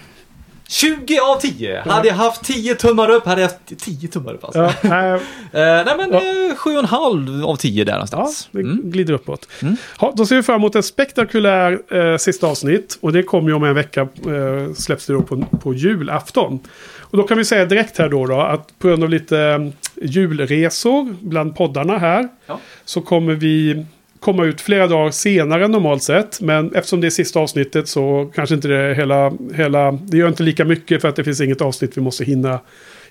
20 0.71 1.19
av 1.19 1.39
10. 1.39 1.81
Hade 1.85 2.07
jag 2.07 2.15
haft 2.15 2.43
10 2.43 2.75
tummar 2.75 3.09
upp 3.09 3.25
hade 3.25 3.41
jag 3.41 3.47
haft 3.47 3.79
10 3.79 4.07
tummar 4.07 4.33
upp 4.33 4.43
alltså. 4.43 4.73
Ja, 4.87 5.13
Eh, 5.53 5.59
nej 5.85 5.93
men 5.97 6.11
Ja. 6.11 6.17
eh, 6.19 6.55
7,5 6.55 7.43
av 7.45 7.55
10 7.55 7.83
där 7.83 7.91
ja, 7.91 7.95
någonstans. 7.97 8.49
det 8.51 8.59
Mm. 8.59 8.91
glider 8.91 9.13
uppåt. 9.13 9.47
Mm. 9.61 9.75
Ja, 10.01 10.13
då 10.17 10.25
ser 10.25 10.35
vi 10.35 10.43
fram 10.43 10.55
emot 10.55 10.75
ett 10.75 10.85
spektakulär 10.85 11.79
eh, 11.95 12.17
sista 12.17 12.47
avsnitt. 12.47 12.97
Och 13.01 13.13
det 13.13 13.23
kommer 13.23 13.49
ju 13.49 13.55
om 13.55 13.63
en 13.63 13.75
vecka, 13.75 14.01
eh, 14.01 14.73
släpps 14.75 15.05
det 15.05 15.13
då 15.13 15.21
på, 15.21 15.43
på 15.63 15.73
julafton. 15.73 16.59
Och 16.99 17.17
då 17.17 17.23
kan 17.23 17.37
vi 17.37 17.45
säga 17.45 17.65
direkt 17.65 17.97
här 17.97 18.09
då, 18.09 18.25
då 18.25 18.41
att 18.41 18.79
på 18.79 18.87
grund 18.87 19.03
av 19.03 19.09
lite 19.09 19.37
eh, 19.39 19.59
julresor 20.01 21.15
bland 21.21 21.55
poddarna 21.55 21.97
här. 21.97 22.27
Ja. 22.45 22.59
Så 22.85 23.01
kommer 23.01 23.33
vi 23.33 23.85
komma 24.21 24.45
ut 24.45 24.61
flera 24.61 24.87
dagar 24.87 25.11
senare 25.11 25.65
än 25.65 25.71
normalt 25.71 26.03
sett. 26.03 26.41
Men 26.41 26.75
eftersom 26.75 27.01
det 27.01 27.07
är 27.07 27.11
sista 27.11 27.39
avsnittet 27.39 27.87
så 27.87 28.31
kanske 28.35 28.55
inte 28.55 28.67
det 28.67 28.93
hela, 28.95 29.31
hela... 29.55 29.91
Det 29.91 30.17
gör 30.17 30.27
inte 30.27 30.43
lika 30.43 30.65
mycket 30.65 31.01
för 31.01 31.07
att 31.07 31.15
det 31.15 31.23
finns 31.23 31.41
inget 31.41 31.61
avsnitt 31.61 31.97
vi 31.97 32.01
måste 32.01 32.23
hinna, 32.23 32.59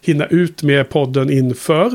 hinna 0.00 0.26
ut 0.26 0.62
med 0.62 0.88
podden 0.88 1.30
inför. 1.30 1.90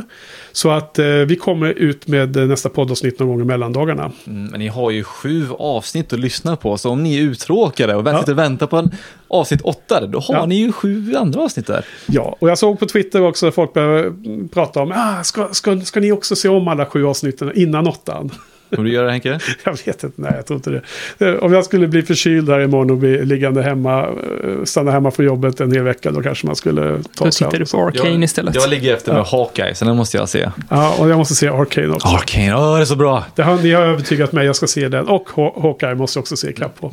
Så 0.51 0.71
att 0.71 0.99
eh, 0.99 1.05
vi 1.05 1.35
kommer 1.35 1.67
ut 1.69 2.07
med 2.07 2.35
nästa 2.35 2.69
poddavsnitt 2.69 3.19
någon 3.19 3.27
gång 3.29 3.41
i 3.41 3.43
mellandagarna. 3.43 4.11
Mm, 4.27 4.45
men 4.45 4.59
ni 4.59 4.67
har 4.67 4.91
ju 4.91 5.03
sju 5.03 5.45
avsnitt 5.59 6.13
att 6.13 6.19
lyssna 6.19 6.55
på, 6.55 6.77
så 6.77 6.89
om 6.89 7.03
ni 7.03 7.17
är 7.17 7.21
uttråkade 7.21 7.95
och 7.95 8.07
Ja. 8.07 8.19
och 8.21 8.37
väntar 8.37 8.67
på 8.67 8.77
en 8.77 8.91
avsnitt 9.27 9.61
åtta, 9.61 10.07
då 10.07 10.19
har 10.19 10.35
Ja. 10.35 10.45
ni 10.45 10.55
ju 10.55 10.71
sju 10.71 11.15
andra 11.15 11.41
avsnitt 11.41 11.67
där. 11.67 11.85
Ja, 12.07 12.35
och 12.39 12.49
jag 12.49 12.57
såg 12.57 12.79
på 12.79 12.85
Twitter 12.85 13.21
också 13.21 13.47
att 13.47 13.55
folk 13.55 13.73
började 13.73 14.13
prata 14.53 14.81
om 14.81 14.91
ah, 14.95 15.23
ska, 15.23 15.47
ska, 15.51 15.79
ska 15.79 15.99
ni 15.99 16.11
också 16.11 16.35
se 16.35 16.49
om 16.49 16.67
alla 16.67 16.85
sju 16.85 17.05
avsnitten 17.05 17.51
innan 17.55 17.87
åttan? 17.87 18.31
Kommer 18.75 18.89
du 18.89 18.93
göra 18.95 19.05
det 19.05 19.11
Henke? 19.11 19.39
Jag 19.63 19.71
vet 19.85 20.03
inte, 20.03 20.21
nej 20.21 20.31
jag 20.35 20.45
tror 20.45 20.57
inte 20.57 20.69
det. 21.17 21.29
Eh, 21.29 21.35
Om 21.43 21.53
jag 21.53 21.65
skulle 21.65 21.87
bli 21.87 22.01
förkyld 22.01 22.49
här 22.49 22.59
imorgon 22.59 22.91
och 22.91 22.97
bli 22.97 23.25
liggande 23.25 23.63
hemma, 23.63 24.01
eh, 24.03 24.63
stanna 24.63 24.91
hemma 24.91 25.11
från 25.11 25.25
jobbet 25.25 25.59
en 25.61 25.71
hel 25.71 25.83
vecka, 25.83 26.11
då 26.11 26.21
kanske 26.21 26.45
man 26.47 26.55
skulle 26.55 26.81
ta 27.15 27.25
Då 27.25 27.31
sig 27.31 27.47
tittar 27.47 27.57
an. 27.57 27.63
du 27.63 27.71
på 27.71 27.87
Arcane 27.87 28.25
istället. 28.25 28.55
Jag 28.55 28.69
ligger 28.69 28.93
efter 28.93 29.13
med 29.13 29.19
Ja. 29.19 29.27
Hawkeye, 29.31 29.75
så 29.75 29.85
den 29.85 29.95
måste 29.95 30.17
jag 30.17 30.29
se. 30.29 30.49
Ja, 30.69 30.95
och 30.99 31.09
jag 31.09 31.17
måste 31.17 31.35
se 31.35 31.47
Arcane 31.47 31.87
också. 31.93 32.07
Arcane, 32.07 32.55
åh 32.55 32.75
det 32.75 32.81
är 32.81 32.85
så 32.85 32.95
bra! 32.95 33.25
Det 33.35 33.43
har, 33.43 33.57
ni 33.57 33.71
har 33.71 33.81
övertygat 33.83 34.31
mig, 34.31 34.45
jag 34.45 34.55
ska 34.55 34.67
se 34.67 34.87
den. 34.89 35.07
Och 35.07 35.27
Haw- 35.35 35.61
Hawkeye 35.61 35.95
måste 35.95 36.17
jag 36.17 36.21
också 36.21 36.37
se 36.37 36.49
ikapp 36.49 36.79
på. 36.79 36.91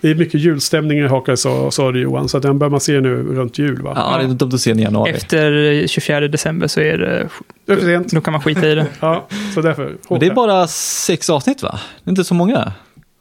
Det 0.00 0.10
är 0.10 0.14
mycket 0.14 0.40
julstämning 0.40 0.98
i 0.98 1.06
Hawkeye, 1.08 1.36
sa, 1.36 1.70
sa 1.70 1.92
du 1.92 2.00
Johan. 2.00 2.28
Så 2.28 2.38
den 2.38 2.58
bör 2.58 2.68
man 2.68 2.80
se 2.80 3.00
nu 3.00 3.22
runt 3.22 3.58
jul 3.58 3.82
va? 3.82 3.92
Ja, 3.96 4.18
det 4.18 4.24
är 4.24 4.28
dumt 4.34 4.50
att 4.54 4.60
se 4.60 4.70
den 4.70 4.80
i 4.80 4.82
januari. 4.82 5.10
Efter 5.10 5.86
24 5.86 6.20
december 6.20 6.66
så 6.68 6.80
är 6.80 6.98
det... 6.98 7.28
Det 7.66 7.72
är 7.72 7.76
för 7.76 7.86
sent. 7.86 8.12
Då 8.12 8.20
kan 8.20 8.32
man 8.32 8.42
skita 8.42 8.68
i 8.68 8.74
det. 8.74 8.86
Ja, 9.00 9.26
så 9.54 9.60
därför. 9.62 9.96
Men 10.10 10.20
det 10.20 10.26
är 10.26 10.34
bara 10.34 10.66
sex 10.68 11.30
avsnitt 11.30 11.62
va? 11.62 11.80
Det 12.04 12.08
är 12.08 12.10
inte 12.12 12.24
så 12.24 12.34
många. 12.34 12.72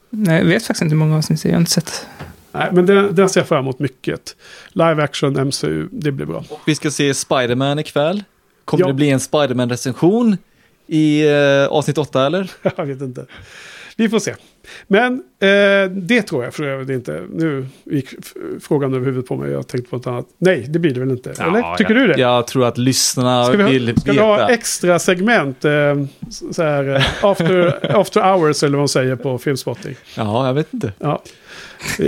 Nej, 0.09 0.37
jag 0.37 0.45
vet 0.45 0.63
faktiskt 0.65 0.81
inte 0.81 0.93
hur 0.93 0.99
många 0.99 1.17
avsnitt 1.17 1.43
det 1.43 1.49
är. 1.49 1.51
Jag 1.51 1.55
har 1.55 1.59
inte 1.59 1.71
sett. 1.71 2.05
Nej, 2.51 2.69
men 2.71 2.85
den, 2.85 3.15
den 3.15 3.29
ser 3.29 3.39
jag 3.39 3.47
fram 3.47 3.59
emot 3.59 3.79
mycket. 3.79 4.35
Live 4.69 5.03
action, 5.03 5.33
MCU, 5.47 5.87
det 5.91 6.11
blir 6.11 6.25
bra. 6.25 6.43
Vi 6.65 6.75
ska 6.75 6.91
se 6.91 7.13
Spider-Man 7.13 7.79
ikväll. 7.79 8.23
Kommer 8.65 8.81
Ja. 8.83 8.87
det 8.87 8.93
bli 8.93 9.09
en 9.09 9.19
Spider-Man-recension 9.19 10.37
i 10.87 11.27
eh, 11.27 11.65
avsnitt 11.69 11.97
åtta 11.97 12.25
eller? 12.25 12.51
Jag 12.77 12.85
vet 12.85 13.01
inte. 13.01 13.25
Vi 13.95 14.09
får 14.09 14.19
se. 14.19 14.35
Men 14.87 15.13
eh, 15.39 15.91
det 15.91 16.21
tror 16.21 16.43
jag 16.43 16.53
för 16.53 16.63
övrigt 16.63 16.89
inte. 16.89 17.23
Nu 17.33 17.67
gick 17.83 18.07
frågan 18.61 18.93
över 18.93 19.05
huvudet 19.05 19.27
på 19.27 19.35
mig. 19.35 19.51
Jag 19.51 19.67
tänkte 19.67 19.89
på 19.89 19.95
något 19.95 20.07
annat. 20.07 20.25
Nej, 20.37 20.65
det 20.69 20.79
blir 20.79 20.93
det 20.93 20.99
väl 20.99 21.11
inte? 21.11 21.29
Eller? 21.31 21.75
Tycker 21.75 21.93
du 21.95 22.07
det? 22.07 22.19
Jag 22.19 22.47
tror 22.47 22.65
att 22.65 22.77
lyssnarna 22.77 23.45
Ska 23.45 23.57
vi, 23.57 23.63
vill 23.63 23.87
ha, 23.87 23.95
ska 23.95 24.11
vi 24.11 24.17
veta. 24.17 24.27
ha 24.27 24.49
extra 24.49 24.99
segment? 24.99 25.65
Eh, 25.65 25.71
så 26.51 26.63
här, 26.63 26.95
eh, 26.95 27.25
after, 27.25 27.95
after 27.99 28.21
hours 28.21 28.63
eller 28.63 28.71
vad 28.71 28.81
man 28.81 28.87
säger 28.87 29.15
på 29.15 29.37
Filmspotting. 29.37 29.95
Ja, 30.17 30.47
jag 30.47 30.53
vet 30.53 30.73
inte. 30.73 30.93
Ja. 30.99 31.21
Eh, 31.99 32.05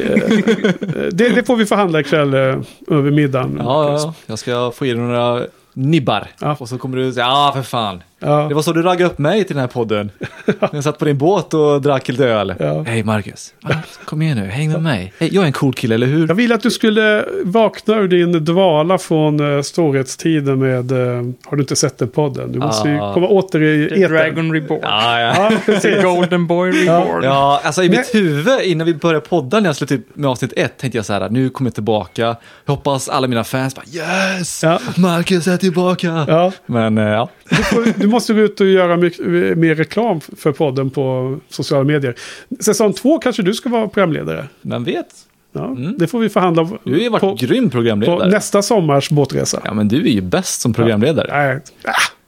det, 1.11 1.29
det 1.29 1.43
får 1.47 1.55
vi 1.55 1.65
förhandla 1.65 1.99
ikväll 1.99 2.33
eh, 2.33 2.39
över 2.87 3.11
middagen. 3.11 3.61
Ja, 3.63 3.91
ja, 3.91 4.13
jag 4.25 4.39
ska 4.39 4.71
få 4.71 4.85
in 4.85 4.97
några 5.07 5.45
nibbar. 5.73 6.27
Ja. 6.39 6.57
Och 6.59 6.69
så 6.69 6.77
kommer 6.77 6.97
du 6.97 7.13
säga, 7.13 7.25
ja 7.25 7.51
för 7.55 7.63
fan. 7.63 8.03
Ja. 8.19 8.45
Det 8.49 8.55
var 8.55 8.61
så 8.61 8.73
du 8.73 8.81
raggade 8.81 9.11
upp 9.11 9.17
mig 9.17 9.43
till 9.43 9.55
den 9.55 9.61
här 9.61 9.67
podden. 9.67 10.11
När 10.45 10.69
jag 10.71 10.83
satt 10.83 10.99
på 10.99 11.05
din 11.05 11.17
båt 11.17 11.53
och 11.53 11.81
drack 11.81 12.07
lite 12.07 12.25
öl. 12.25 12.55
Ja. 12.59 12.81
Hej 12.87 13.03
Marcus, 13.03 13.53
Va? 13.63 13.75
kom 14.05 14.21
igen 14.21 14.37
nu, 14.37 14.45
häng 14.45 14.71
med 14.71 14.81
mig. 14.81 15.13
Hej, 15.19 15.29
jag 15.33 15.41
är 15.43 15.47
en 15.47 15.53
cool 15.53 15.73
kille, 15.73 15.95
eller 15.95 16.07
hur? 16.07 16.27
Jag 16.27 16.35
vill 16.35 16.51
att 16.51 16.61
du 16.61 16.71
skulle 16.71 17.25
vakna 17.43 17.95
ur 17.95 18.07
din 18.07 18.31
dvala 18.45 18.97
från 18.97 19.39
uh, 19.39 19.61
storhetstiden 19.61 20.59
med... 20.59 20.91
eh, 20.91 21.23
har 21.45 21.55
du 21.57 21.61
inte 21.63 21.75
sett 21.75 21.97
den 21.97 22.07
podden? 22.07 22.51
Du 22.51 22.59
måste 22.59 22.89
ju 22.89 22.97
Ah. 22.99 23.13
komma 23.13 23.27
åter 23.27 23.61
i 23.61 23.89
The. 23.89 24.07
Dragon 24.07 24.53
Reborn. 24.53 24.79
Ja, 24.83 25.19
ja. 25.21 25.51
Ja. 25.83 26.01
Golden 26.01 26.47
Boy 26.47 26.71
Reborn. 26.71 27.23
Ja, 27.23 27.61
alltså 27.63 27.83
i 27.83 27.89
Nej. 27.89 27.97
mitt 27.97 28.15
huvud 28.15 28.61
innan 28.63 28.87
vi 28.87 28.93
började 28.93 29.25
podda 29.25 29.59
när 29.59 29.69
jag 29.69 29.75
slutade 29.75 30.01
med 30.13 30.29
avsnitt 30.29 30.53
ett 30.55 30.77
tänkte 30.77 30.97
jag 30.97 31.05
så 31.05 31.13
här, 31.13 31.29
nu 31.29 31.49
kommer 31.49 31.67
jag 31.69 31.73
tillbaka. 31.75 32.35
Jag 32.65 32.73
hoppas 32.73 33.09
alla 33.09 33.27
mina 33.27 33.43
fans 33.43 33.75
bara 33.75 33.85
yes! 33.91 34.63
Ja. 34.63 34.79
Marcus 34.97 35.47
är 35.47 35.57
tillbaka! 35.57 36.25
Ja, 36.27 36.51
Men 36.65 36.97
eh, 36.97 37.03
ja, 37.07 37.29
du, 37.49 37.55
får, 37.55 37.99
du 37.99 38.07
måste 38.07 38.33
gå 38.33 38.39
ut 38.39 38.61
och 38.61 38.67
göra 38.67 38.97
mycket, 38.97 39.27
mer 39.57 39.75
reklam 39.75 40.21
för 40.21 40.51
podden 40.51 40.89
på 40.89 41.37
sociala 41.49 41.83
medier. 41.83 42.15
Säsong 42.59 42.93
två 42.93 43.19
kanske 43.19 43.43
du 43.43 43.53
ska 43.53 43.69
vara 43.69 43.87
programledare. 43.87 44.47
vem 44.61 44.83
vet? 44.83 45.07
Ja, 45.51 45.75
Det 45.97 46.07
får 46.07 46.19
vi 46.19 46.29
förhandla 46.29 46.61
om 46.61 46.77
Du 46.83 46.91
har 46.91 46.99
ju 46.99 47.09
varit 47.09 47.21
på, 47.21 47.37
grym 47.39 47.65
på 47.65 47.71
programledare. 47.71 48.29
nästa 48.29 48.61
sommars 48.61 49.09
båtresa. 49.09 49.61
Ja, 49.65 49.73
men 49.73 49.87
du 49.87 49.97
är 49.97 50.11
ju 50.11 50.21
bäst 50.21 50.61
som 50.61 50.73
programledare. 50.73 51.27
Nej, 51.31 51.59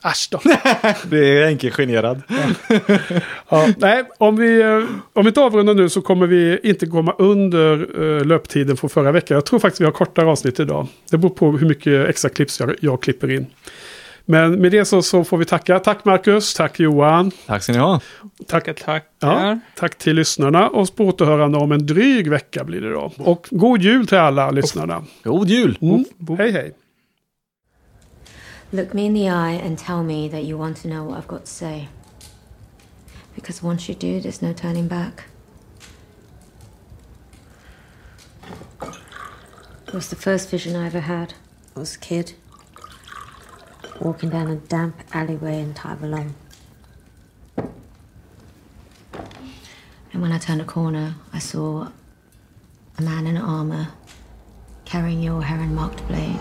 ah, 0.02 0.10
äsch 0.10 0.28
då. 0.32 0.40
Det 1.10 1.40
är 1.40 1.48
enkel 1.48 1.72
generad. 1.72 2.22
Ja, 3.50 3.68
nej, 3.78 4.04
om 4.18 4.36
vi, 4.36 4.62
eh, 4.62 4.84
om 5.14 5.24
vi 5.24 5.28
inte 5.28 5.42
avrundar 5.42 5.74
nu 5.74 5.90
så 5.90 6.02
kommer 6.02 6.28
vi 6.28 6.60
inte 6.64 6.86
komma 6.86 7.16
under 7.18 8.00
uh, 8.00 8.26
löptiden 8.26 8.78
från 8.78 8.90
förra 8.90 9.12
veckan. 9.12 9.36
Jag 9.36 9.46
tror 9.46 9.60
faktiskt 9.60 9.82
vi 9.82 9.86
har 9.86 9.92
kortare 9.92 10.26
avsnitt 10.26 10.60
idag. 10.60 10.88
Det 11.12 11.18
beror 11.18 11.32
på 11.32 11.52
hur 11.52 11.68
mycket 11.68 12.10
extra 12.10 12.30
clips 12.30 12.60
jag, 12.60 12.76
jag 12.80 13.02
klipper 13.02 13.32
in. 13.32 13.46
Men 14.30 14.62
med 14.62 14.72
det 14.72 14.86
så, 14.86 15.02
så 15.02 15.24
får 15.24 15.38
vi 15.38 15.46
tacka. 15.46 15.80
Tack 15.80 16.06
Marcus, 16.06 16.54
tack 16.54 16.80
Johan. 16.80 17.32
Tack 17.46 17.64
ska 17.64 17.74
ni 17.74 17.80
ha. 17.80 18.02
Tackar, 18.48 18.74
tackar. 18.74 19.04
Ja, 19.20 19.60
tack 19.76 19.98
till 19.98 20.16
lyssnarna 20.16 20.70
och 20.70 20.96
på 20.96 21.06
återhörande 21.06 21.58
om 21.58 21.72
en 21.72 21.86
dryg 21.86 22.30
vecka 22.30 22.64
blir 22.64 22.82
det 22.82 22.94
då. 22.94 23.12
Och 23.18 23.48
god 23.52 23.82
jul 23.82 24.08
till 24.08 24.18
alla 24.18 24.52
lyssnarna. 24.52 25.04
God 25.24 25.50
jul! 25.50 25.78
Mm. 25.82 26.06
Hej 26.38 26.52
hej. 26.52 26.74
Look 28.70 28.94
me 28.94 29.02
in 29.02 29.16
the 29.16 29.26
eye 29.26 29.62
and 29.66 29.78
tell 29.78 30.04
me 30.04 30.30
that 30.30 30.44
you 30.44 30.60
want 30.60 30.82
to 30.82 30.88
know 30.88 31.08
what 31.08 31.18
I've 31.18 31.28
got 31.28 31.42
to 31.42 31.52
say. 31.52 31.88
Because 33.36 33.66
once 33.66 33.92
you 33.92 33.98
do, 34.00 34.30
there's 34.30 34.48
no 34.48 34.54
turning 34.54 34.88
back. 34.88 35.24
It 39.88 39.94
was 39.94 40.10
the 40.10 40.16
first 40.16 40.52
vision 40.52 40.76
I 40.76 40.88
ever 40.88 41.02
had. 41.02 41.34
I 41.76 41.80
was 41.80 41.96
a 41.96 42.00
kid. 42.00 42.34
walking 44.00 44.30
down 44.30 44.48
a 44.48 44.56
damp 44.56 44.96
alleyway 45.14 45.60
in 45.60 45.74
Tarvalon. 45.74 46.32
And 50.14 50.22
when 50.22 50.32
I 50.32 50.38
turned 50.38 50.62
a 50.62 50.66
corner, 50.66 51.16
I 51.34 51.40
saw 51.40 51.90
a 52.98 53.02
man 53.02 53.28
in 53.28 53.38
armour 53.38 53.90
carrying 54.86 55.22
your 55.22 55.44
heron 55.44 55.76
marked 55.76 56.08
blade. 56.08 56.40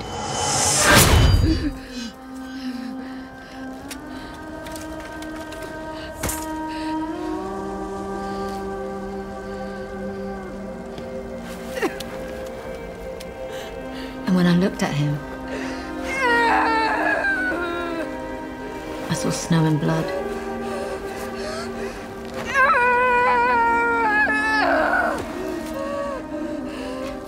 and 14.26 14.36
when 14.36 14.46
I 14.46 14.56
looked 14.56 14.82
at 14.82 14.94
him, 14.94 15.18
saw 19.18 19.30
snow 19.30 19.64
and 19.64 19.80
blood. 19.80 20.04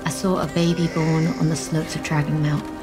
I 0.04 0.10
saw 0.10 0.40
a 0.40 0.46
baby 0.54 0.86
born 0.94 1.26
on 1.40 1.48
the 1.48 1.56
slopes 1.56 1.96
of 1.96 2.04
Dragon 2.04 2.40
Mount. 2.42 2.79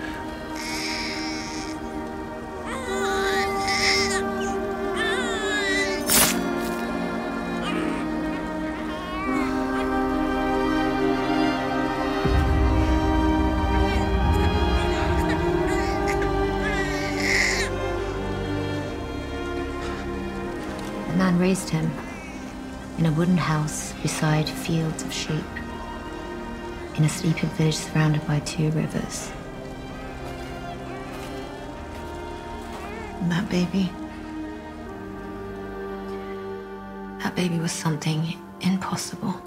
House 23.48 23.94
beside 24.02 24.50
fields 24.50 25.04
of 25.04 25.14
sheep, 25.14 25.46
in 26.96 27.06
a 27.06 27.10
sleeping 27.10 27.50
village 27.52 27.78
surrounded 27.78 28.28
by 28.28 28.42
two 28.42 28.70
rivers. 28.72 29.32
And 33.22 33.32
that 33.32 33.48
baby. 33.50 33.90
That 37.24 37.36
baby 37.38 37.58
was 37.60 37.72
something 37.72 38.38
impossible. 38.60 39.42